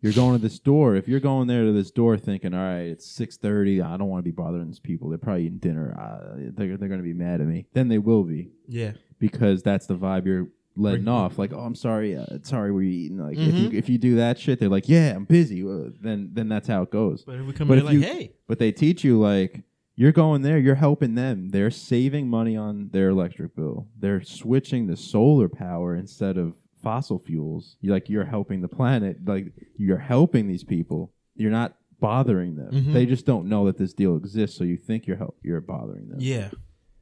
you're 0.00 0.12
going 0.12 0.36
to 0.36 0.42
this 0.42 0.58
door. 0.58 0.96
If 0.96 1.08
you're 1.08 1.20
going 1.20 1.46
there 1.46 1.64
to 1.64 1.72
this 1.72 1.90
door 1.90 2.16
thinking, 2.18 2.54
all 2.54 2.60
right, 2.60 2.86
it's 2.86 3.06
six 3.06 3.36
thirty, 3.36 3.80
I 3.82 3.96
don't 3.96 4.08
want 4.08 4.20
to 4.24 4.30
be 4.30 4.34
bothering 4.34 4.66
these 4.66 4.80
people. 4.80 5.08
They're 5.08 5.18
probably 5.18 5.44
eating 5.46 5.58
dinner. 5.58 5.94
Uh, 5.98 6.50
they're 6.56 6.76
they're 6.76 6.88
going 6.88 7.00
to 7.00 7.04
be 7.04 7.12
mad 7.14 7.40
at 7.40 7.46
me. 7.46 7.66
Then 7.74 7.88
they 7.88 7.98
will 7.98 8.24
be 8.24 8.50
Yeah. 8.68 8.92
Because 9.22 9.62
that's 9.62 9.86
the 9.86 9.94
vibe 9.96 10.26
you're 10.26 10.48
letting 10.76 11.04
Bring- 11.04 11.14
off. 11.14 11.38
Like, 11.38 11.52
oh, 11.52 11.60
I'm 11.60 11.74
sorry, 11.76 12.16
uh, 12.16 12.26
sorry, 12.42 12.72
we're 12.72 12.82
eating. 12.82 13.18
Like, 13.18 13.38
if 13.38 13.54
Mhm. 13.54 13.60
you 13.72 13.78
if 13.78 13.88
you 13.88 13.98
do 13.98 14.16
that 14.16 14.38
shit, 14.38 14.58
they're 14.58 14.68
like, 14.68 14.88
yeah, 14.88 15.14
I'm 15.14 15.24
busy. 15.24 15.62
Uh, 15.62 15.90
then 16.00 16.30
then 16.32 16.48
that's 16.48 16.66
how 16.68 16.82
it 16.82 16.90
goes. 16.90 17.24
But 17.24 17.36
if 17.38 17.46
we 17.46 17.52
come 17.52 17.68
But 17.68 17.74
in 17.74 17.78
if 17.80 17.84
like, 17.86 17.94
you- 17.94 18.00
hey, 18.02 18.32
But 18.48 18.58
they 18.58 18.72
teach 18.72 19.04
you 19.04 19.18
like 19.18 19.62
you're 19.94 20.12
going 20.12 20.42
there, 20.42 20.58
you're 20.58 20.74
helping 20.88 21.14
them. 21.14 21.50
They're 21.50 21.70
saving 21.70 22.26
money 22.28 22.56
on 22.56 22.88
their 22.92 23.10
electric 23.10 23.54
bill. 23.54 23.86
They're 23.98 24.22
switching 24.22 24.88
to 24.88 24.96
solar 24.96 25.48
power 25.50 25.94
instead 25.94 26.36
of 26.38 26.54
fossil 26.82 27.18
fuels. 27.20 27.76
You 27.80 27.92
like 27.92 28.08
you're 28.08 28.24
helping 28.24 28.60
the 28.62 28.68
planet. 28.68 29.18
Like 29.24 29.52
you're 29.76 29.98
helping 29.98 30.48
these 30.48 30.64
people. 30.64 31.12
You're 31.36 31.50
not 31.52 31.76
bothering 32.00 32.56
them. 32.56 32.72
Mhm. 32.72 32.92
They 32.94 33.06
just 33.06 33.26
don't 33.26 33.46
know 33.48 33.66
that 33.66 33.76
this 33.76 33.92
deal 33.94 34.16
exists, 34.16 34.56
so 34.56 34.64
you 34.64 34.76
think 34.76 35.06
you're 35.06 35.18
help 35.18 35.36
you're 35.42 35.60
bothering 35.60 36.08
them. 36.08 36.18
yeah, 36.20 36.48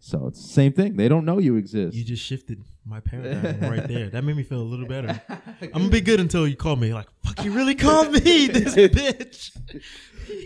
So 0.02 0.26
it's 0.28 0.42
the 0.42 0.48
same 0.48 0.72
thing. 0.72 0.96
They 0.96 1.08
don't 1.08 1.24
know 1.26 1.38
you 1.38 1.56
exist. 1.56 1.94
you 1.94 2.04
just 2.04 2.24
shifted 2.24 2.62
my 2.86 3.00
paradigm 3.00 3.60
right 3.70 3.86
there. 3.86 4.08
That 4.08 4.24
made 4.24 4.34
me 4.36 4.42
feel 4.42 4.60
a 4.60 4.62
little 4.62 4.86
better. 4.86 5.20
I'm 5.60 5.70
gonna 5.72 5.88
be 5.90 6.00
good 6.00 6.20
until 6.20 6.48
you 6.48 6.56
call 6.56 6.76
me. 6.76 6.94
Like, 6.94 7.06
fuck, 7.22 7.44
you 7.44 7.52
really 7.52 7.74
called 7.74 8.10
me, 8.12 8.46
this 8.48 8.74
bitch. 8.74 9.56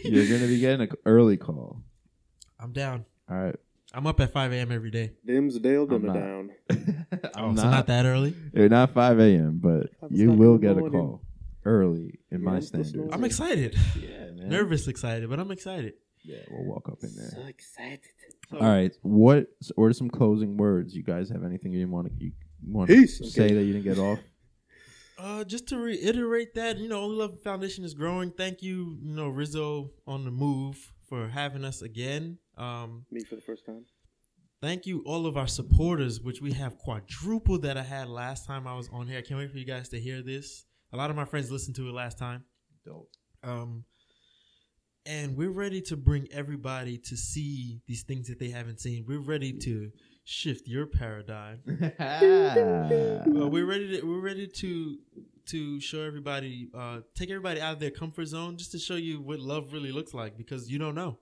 you're 0.04 0.26
gonna 0.26 0.48
be 0.48 0.58
getting 0.58 0.88
an 0.88 0.96
early 1.06 1.36
call. 1.36 1.82
I'm 2.58 2.72
down. 2.72 3.04
All 3.30 3.36
right. 3.36 3.56
I'm 3.96 4.08
up 4.08 4.18
at 4.18 4.32
5 4.32 4.52
a.m. 4.52 4.72
every 4.72 4.90
day. 4.90 5.12
Dims 5.24 5.56
Dale 5.60 5.82
I'm 5.84 5.88
dimmer 5.88 6.06
not. 6.08 6.14
down. 6.14 6.50
Oh, 7.36 7.54
so 7.54 7.70
not 7.70 7.86
that 7.86 8.04
early. 8.06 8.34
You're 8.52 8.68
not 8.68 8.92
5 8.92 9.20
a.m., 9.20 9.60
but 9.62 9.86
Five 10.00 10.10
you 10.10 10.32
will 10.32 10.58
get 10.58 10.72
a 10.72 10.80
morning. 10.80 11.00
call. 11.00 11.22
early 11.64 12.18
in 12.32 12.40
Yeah, 12.40 12.44
my 12.44 12.56
I'm 12.56 12.62
standards. 12.62 12.96
I'm 13.12 13.22
excited. 13.22 13.76
Yeah, 13.96 14.32
man. 14.32 14.48
Nervous 14.48 14.88
excited, 14.88 15.30
but 15.30 15.38
I'm 15.38 15.52
excited. 15.52 15.92
Yeah, 16.24 16.38
we'll 16.50 16.64
walk 16.64 16.88
up 16.88 17.04
in 17.04 17.14
there. 17.14 17.28
So 17.30 17.42
excited. 17.46 18.00
So, 18.50 18.58
All 18.58 18.68
right, 18.68 18.92
what 19.02 19.46
or 19.76 19.92
some 19.92 20.10
closing 20.10 20.56
words? 20.56 20.94
You 20.94 21.02
guys 21.02 21.28
have 21.30 21.44
anything 21.44 21.72
you 21.72 21.88
want 21.88 22.08
to 22.08 22.24
you 22.24 22.32
want 22.66 22.88
Peace. 22.90 23.18
to 23.18 23.26
say 23.26 23.44
Okay. 23.46 23.54
that 23.54 23.64
you 23.64 23.72
didn't 23.72 23.84
get 23.84 23.98
off? 23.98 24.18
Uh, 25.16 25.44
just 25.44 25.68
to 25.68 25.78
reiterate 25.78 26.54
that, 26.56 26.76
you 26.76 26.88
know, 26.88 27.00
Only 27.02 27.16
Love 27.16 27.40
Foundation 27.42 27.84
is 27.84 27.94
growing. 27.94 28.32
Thank 28.32 28.62
you, 28.62 28.98
you 29.00 29.14
know, 29.14 29.28
Rizzo 29.28 29.92
on 30.08 30.24
the 30.24 30.32
move 30.32 30.92
for 31.08 31.28
having 31.28 31.64
us 31.64 31.82
again. 31.82 32.38
Um, 32.58 33.06
Me 33.12 33.20
for 33.22 33.36
the 33.36 33.40
first 33.40 33.64
time. 33.64 33.84
thank 34.60 34.86
you 34.86 35.04
all 35.06 35.26
of 35.26 35.36
our 35.36 35.46
supporters, 35.46 36.20
which 36.20 36.40
we 36.42 36.52
have 36.54 36.76
quadrupled 36.78 37.62
that 37.62 37.76
I 37.78 37.84
had 37.84 38.08
last 38.08 38.44
time 38.44 38.66
I 38.66 38.74
was 38.74 38.88
on 38.92 39.06
here. 39.06 39.18
I 39.18 39.22
can't 39.22 39.38
wait 39.38 39.52
for 39.52 39.56
you 39.58 39.64
guys 39.64 39.88
to 39.90 40.00
hear 40.00 40.20
this. 40.20 40.64
A 40.92 40.96
lot 40.96 41.10
of 41.10 41.16
my 41.16 41.24
friends 41.24 41.48
listened 41.48 41.76
to 41.76 41.88
it 41.88 41.92
last 41.92 42.18
time. 42.18 42.44
Dope. 42.84 43.08
Um, 43.44 43.84
and 45.06 45.36
we're 45.36 45.50
ready 45.50 45.80
to 45.82 45.96
bring 45.96 46.28
everybody 46.32 46.96
to 46.98 47.16
see 47.16 47.82
these 47.86 48.02
things 48.02 48.28
that 48.28 48.38
they 48.38 48.48
haven't 48.48 48.80
seen. 48.80 49.04
We're 49.06 49.18
ready 49.18 49.52
to 49.52 49.90
shift 50.24 50.66
your 50.66 50.86
paradigm. 50.86 51.60
Uh, 53.34 53.48
we're 53.48 53.66
ready 53.66 54.00
to 54.00 54.06
we're 54.06 54.20
ready 54.20 54.46
to 54.46 54.96
to 55.46 55.80
show 55.80 56.00
everybody 56.00 56.68
uh 56.74 57.00
take 57.14 57.30
everybody 57.30 57.60
out 57.60 57.74
of 57.74 57.80
their 57.80 57.90
comfort 57.90 58.26
zone 58.26 58.56
just 58.56 58.72
to 58.72 58.78
show 58.78 58.94
you 58.94 59.20
what 59.20 59.38
love 59.38 59.72
really 59.72 59.92
looks 59.92 60.14
like 60.14 60.36
because 60.36 60.70
you 60.70 60.78
don't 60.78 60.94
know. 60.94 61.18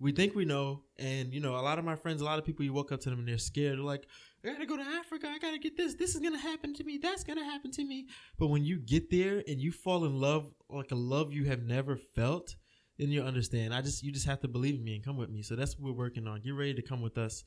We 0.00 0.12
think 0.12 0.34
we 0.34 0.44
know. 0.44 0.82
And 0.98 1.32
you 1.32 1.40
know 1.40 1.54
a 1.56 1.62
lot 1.62 1.78
of 1.78 1.84
my 1.84 1.96
friends 1.96 2.22
a 2.22 2.24
lot 2.24 2.38
of 2.38 2.44
people 2.44 2.64
you 2.64 2.72
walk 2.72 2.90
up 2.92 3.00
to 3.00 3.10
them 3.10 3.20
and 3.20 3.28
they're 3.28 3.38
scared. 3.38 3.78
They're 3.78 3.84
like 3.84 4.06
i 4.44 4.52
gotta 4.52 4.66
go 4.66 4.76
to 4.76 4.82
africa. 4.82 5.28
I 5.28 5.38
gotta 5.38 5.58
get 5.58 5.76
this. 5.76 5.94
This 5.94 6.14
is 6.14 6.20
gonna 6.20 6.38
happen 6.38 6.74
to 6.74 6.84
me. 6.84 6.98
That's 7.00 7.24
gonna 7.24 7.44
happen 7.44 7.70
to 7.72 7.84
me. 7.84 8.06
But 8.38 8.48
when 8.48 8.64
you 8.64 8.78
get 8.78 9.10
there 9.10 9.42
and 9.46 9.60
you 9.60 9.70
fall 9.70 10.04
in 10.04 10.18
love 10.18 10.52
like 10.70 10.90
a 10.90 10.96
love 10.96 11.32
you 11.32 11.44
have 11.44 11.62
never 11.62 11.96
felt 11.96 12.56
then 12.98 13.08
you 13.10 13.22
understand 13.22 13.72
i 13.74 13.80
just 13.80 14.02
you 14.02 14.10
just 14.12 14.26
have 14.26 14.40
to 14.40 14.48
believe 14.48 14.74
in 14.76 14.84
me 14.84 14.94
and 14.96 15.04
come 15.04 15.16
with 15.16 15.30
me 15.30 15.42
so 15.42 15.54
that's 15.56 15.78
what 15.78 15.86
we're 15.92 15.98
working 16.04 16.26
on 16.26 16.40
get 16.40 16.54
ready 16.54 16.74
to 16.74 16.82
come 16.82 17.00
with 17.00 17.16
us 17.18 17.44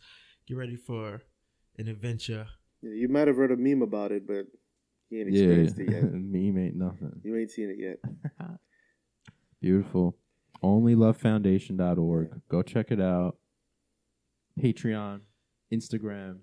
get 0.48 0.58
ready 0.58 0.76
for 0.76 1.22
an 1.78 1.88
adventure 1.88 2.48
Yeah, 2.82 2.94
you 2.94 3.08
might 3.10 3.28
have 3.28 3.38
read 3.38 3.52
a 3.52 3.58
meme 3.58 3.82
about 3.82 4.12
it, 4.12 4.26
but 4.28 4.46
you 5.10 5.20
ain't 5.20 5.30
Yeah, 5.30 5.42
experienced 5.44 5.80
it 5.80 5.92
yet. 5.92 6.04
meme 6.14 6.58
ain't 6.58 6.76
nothing. 6.76 7.22
You 7.24 7.36
ain't 7.38 7.52
seen 7.52 7.70
it 7.70 7.78
yet. 7.80 7.98
Beautiful. 9.62 10.18
OnlyLoveFoundation.org. 10.64 12.42
Go 12.50 12.62
check 12.62 12.92
it 12.92 13.02
out. 13.02 13.38
Patreon, 14.60 15.22
Instagram. 15.74 16.40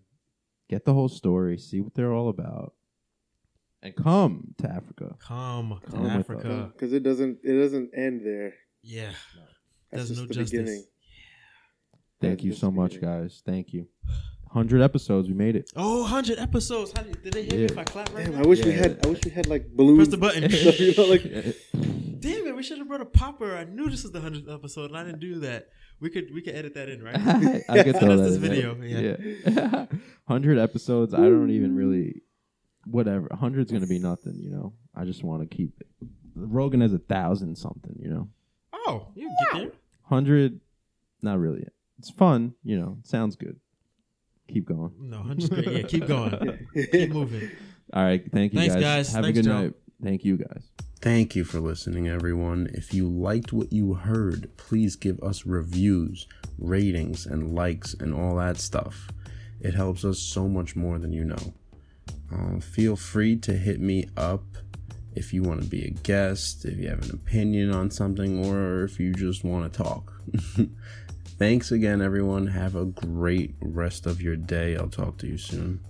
Get 0.68 0.85
the 0.85 0.94
whole 0.94 1.09
story. 1.09 1.59
See 1.59 1.80
what 1.80 1.94
they're 1.94 2.12
all 2.12 2.28
about. 2.28 2.74
And 3.82 3.94
come 3.97 4.55
to 4.59 4.68
Africa. 4.70 5.16
come 5.18 5.78
to 5.85 5.90
Come 5.90 6.02
with 6.02 6.10
us. 6.12 6.20
africa 6.20 6.70
Because 6.72 6.93
it 6.93 7.02
doesn't 7.02 7.39
it 7.44 7.55
doesn't 7.60 7.90
end 7.97 8.22
there. 8.24 8.55
Yeah 8.82 9.10
That's 9.90 10.09
Does 10.09 10.09
just 10.09 10.20
no 10.20 10.26
the 10.26 10.34
justice. 10.34 10.50
beginning. 10.50 10.84
Thank 12.20 12.34
That's 12.38 12.44
you 12.44 12.52
so 12.52 12.70
much, 12.70 12.94
beginning. 12.94 13.22
guys. 13.22 13.42
Thank 13.46 13.72
you. 13.72 13.86
100 14.50 14.82
episodes. 14.82 15.28
We 15.28 15.34
made 15.34 15.56
it. 15.56 15.70
Oh, 15.76 16.00
100 16.02 16.38
episodes. 16.38 16.92
How 16.96 17.02
did, 17.02 17.22
did 17.22 17.32
they 17.34 17.44
hear 17.44 17.59
me 17.59 17.64
if 17.66 17.78
I 17.78 17.84
clap 17.84 18.12
right 18.14 18.24
Damn, 18.24 18.34
now? 18.36 18.42
I 18.42 18.46
wish 18.46 18.64
we 18.64 18.70
Yeah. 18.72 18.76
had 18.78 19.00
I 19.05 19.09
wish 19.09 19.20
we 19.24 19.30
had 19.30 19.46
like 19.46 19.68
balloons. 19.76 20.09
Press 20.09 20.09
the 20.09 20.16
button. 20.16 20.42
you 20.50 20.94
know, 20.96 21.05
like 21.10 21.22
Damn 22.20 22.46
it, 22.48 22.56
we 22.56 22.62
should 22.62 22.78
have 22.78 22.88
brought 22.88 23.00
a 23.02 23.05
popper. 23.06 23.55
I 23.56 23.64
knew 23.64 23.88
this 23.88 24.02
was 24.02 24.12
the 24.12 24.20
100th 24.20 24.52
episode 24.52 24.90
and 24.90 24.96
I 24.98 25.05
didn't 25.05 25.20
do 25.20 25.38
that. 25.40 25.68
We 26.00 26.10
could 26.10 26.32
we 26.34 26.42
could 26.42 26.55
edit 26.55 26.74
that 26.74 26.88
in, 26.88 27.02
right? 27.02 27.14
I 27.68 27.82
could 27.84 27.98
throw 27.98 28.16
that 28.16 28.22
this 28.24 28.36
in 28.36 28.42
there. 28.42 28.72
video, 28.74 28.76
yeah. 28.82 29.16
Yeah. 29.46 29.86
100 30.26 30.59
episodes. 30.59 31.14
I 31.14 31.18
don't 31.18 31.50
even 31.50 31.74
really. 31.76 32.22
Whatever. 32.84 33.28
100's 33.28 33.70
going 33.70 33.82
to 33.82 33.88
be 33.88 33.98
nothing, 33.98 34.38
you 34.40 34.50
know? 34.50 34.72
I 34.94 35.05
just 35.05 35.22
want 35.22 35.42
to 35.48 35.55
keep 35.55 35.74
it. 35.80 35.86
Rogan 36.34 36.80
has 36.80 36.94
a 36.94 36.98
thousand 36.98 37.56
something, 37.59 37.94
you 38.00 38.09
know? 38.09 38.28
Oh, 38.89 39.06
you 39.15 39.28
get 39.28 39.59
there. 39.59 39.70
100, 40.09 40.60
not 41.23 41.39
really. 41.39 41.66
It's 41.98 42.10
fun, 42.10 42.55
you 42.65 42.78
know? 42.78 42.98
Sounds 43.05 43.36
good. 43.36 43.60
Keep 44.48 44.66
going. 44.66 44.93
No, 45.01 45.19
100's 45.19 45.48
great. 45.51 45.66
Yeah, 45.69 45.82
keep 45.82 46.06
going. 46.09 46.66
keep 46.90 47.10
moving. 47.10 47.51
All 47.93 48.02
right. 48.05 48.23
Thank 48.32 48.52
you, 48.55 48.59
Thanks, 48.60 48.74
guys. 48.77 48.82
guys. 48.82 49.12
Have 49.12 49.24
Thanks, 49.24 49.39
a 49.39 49.43
good 49.43 49.48
Joe. 49.48 49.60
night. 49.62 49.74
Thank 50.02 50.24
you, 50.24 50.36
guys. 50.39 50.70
Thank 51.01 51.36
you 51.36 51.44
for 51.44 51.60
listening, 51.60 52.09
everyone. 52.09 52.69
If 52.73 52.94
you 52.94 53.09
liked 53.09 53.52
what 53.52 53.73
you 53.73 53.94
heard, 53.94 54.56
please 54.56 54.97
give 54.97 55.20
us 55.23 55.44
reviews, 55.47 56.27
ratings, 56.59 57.27
and 57.27 57.55
likes, 57.55 57.94
and 57.94 58.15
all 58.15 58.36
that 58.36 58.56
stuff. 58.59 59.09
It 59.60 59.74
helps 59.74 60.05
us 60.05 60.19
so 60.19 60.48
much 60.48 60.74
more 60.77 60.98
than 60.98 61.12
you 61.12 61.24
know. 61.24 61.55
Um, 62.32 62.60
feel 62.60 62.97
free 62.97 63.36
to 63.39 63.52
hit 63.52 63.81
me 63.81 64.06
up 64.16 64.43
if 65.19 65.35
you 65.35 65.43
want 65.43 65.61
to 65.61 65.69
be 65.69 65.85
a 65.85 65.90
guest, 65.90 66.65
if 66.65 66.78
you 66.78 66.89
have 66.89 67.03
an 67.03 67.11
opinion 67.11 67.74
on 67.74 67.90
something, 67.90 68.47
or 68.47 68.85
if 68.85 69.01
you 69.01 69.12
just 69.12 69.45
want 69.45 69.70
to 69.70 69.82
talk. 69.82 70.12
Thanks 71.39 71.73
again, 71.73 72.01
everyone. 72.01 72.47
Have 72.49 72.77
a 72.77 72.85
great 72.85 73.55
rest 73.61 74.07
of 74.07 74.23
your 74.23 74.36
day. 74.36 74.77
I'll 74.77 74.89
talk 74.89 75.19
to 75.19 75.27
you 75.27 75.39
soon. 75.39 75.81